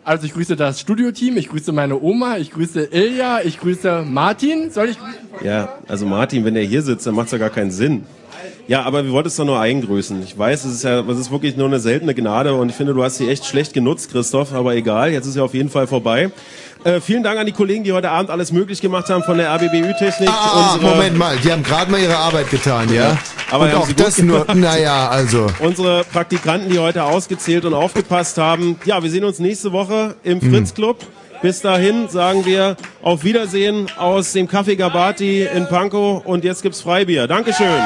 Also 0.04 0.26
ich 0.26 0.34
grüße 0.34 0.58
das 0.58 0.82
Studioteam, 0.82 1.38
ich 1.38 1.48
grüße 1.48 1.72
meine 1.72 2.02
Oma, 2.02 2.40
ich 2.40 2.52
grüße 2.52 2.90
Ilja, 2.92 3.40
ich 3.42 3.58
grüße 3.58 4.04
Martin. 4.06 4.70
Soll 4.70 4.90
ich 4.90 5.00
grüßen? 5.00 5.46
Ja, 5.46 5.78
also 5.88 6.06
Martin, 6.06 6.44
wenn 6.44 6.56
der 6.56 6.64
hier 6.64 6.82
sitzt, 6.82 7.08
dann 7.08 7.16
macht's 7.16 7.32
ja 7.32 7.38
gar 7.38 7.52
keinen 7.52 7.72
Sinn. 7.72 8.04
Ja, 8.70 8.84
aber 8.84 9.04
wir 9.04 9.12
wollten 9.14 9.30
es 9.30 9.36
doch 9.36 9.46
nur 9.46 9.60
eingrüßen. 9.60 10.22
Ich 10.22 10.38
weiß, 10.38 10.64
es 10.66 10.76
ist 10.76 10.84
ja, 10.84 11.00
es 11.00 11.18
ist 11.18 11.32
wirklich 11.32 11.58
nur 11.58 11.66
eine 11.66 11.80
seltene 11.80 12.14
Gnade 12.14 12.54
und 12.54 12.70
ich 12.70 12.76
finde, 12.76 12.94
du 12.94 13.04
hast 13.04 13.18
sie 13.18 13.28
echt 13.28 13.48
schlecht 13.48 13.74
genutzt, 13.74 14.12
Christoph, 14.12 14.54
aber 14.54 14.76
egal, 14.76 15.12
jetzt 15.12 15.26
ist 15.26 15.36
ja 15.36 15.42
auf 15.42 15.56
jeden 15.56 15.72
Fall 15.72 15.88
vorbei. 15.88 16.30
Äh, 16.84 17.02
vielen 17.02 17.24
Dank 17.24 17.40
an 17.40 17.48
die 17.48 17.52
Kollegen, 17.52 17.84
die 17.84 17.92
heute 17.94 18.12
Abend 18.12 18.30
alles 18.30 18.52
möglich 18.52 18.80
gemacht 18.80 19.10
haben 19.10 19.24
von 19.24 19.40
der 19.40 19.50
RBBÜ-Technik. 19.56 20.30
Ah, 20.30 20.78
Moment 20.80 21.18
mal, 21.18 21.36
die 21.38 21.52
haben 21.52 21.64
gerade 21.64 21.90
mal 21.90 22.00
ihre 22.00 22.16
Arbeit 22.16 22.52
getan, 22.52 22.94
ja? 22.94 23.18
Aber 23.50 23.66
und 23.66 23.74
auch 23.74 23.92
das 23.92 24.20
nur, 24.20 24.46
naja, 24.54 25.10
also. 25.10 25.48
Unsere 25.62 26.04
Praktikanten, 26.04 26.70
die 26.72 26.78
heute 26.78 27.06
ausgezählt 27.06 27.66
und 27.66 27.74
aufgepasst 27.74 28.38
haben. 28.38 28.80
Ja, 28.86 29.02
wir 29.02 29.10
sehen 29.10 29.24
uns 29.24 29.40
nächste 29.40 29.72
Woche 29.72 30.14
im 30.24 30.40
Hm. 30.42 30.54
Fritz 30.54 30.76
Club. 30.76 30.98
Bis 31.42 31.62
dahin 31.62 32.08
sagen 32.08 32.46
wir 32.46 32.78
auf 33.02 33.24
Wiedersehen 33.24 33.88
aus 33.98 34.34
dem 34.34 34.48
Café 34.48 34.76
Gabati 34.76 35.48
in 35.56 35.68
Pankow 35.68 36.24
und 36.24 36.44
jetzt 36.44 36.62
gibt's 36.62 36.82
Freibier. 36.82 37.28
Dankeschön. 37.28 37.82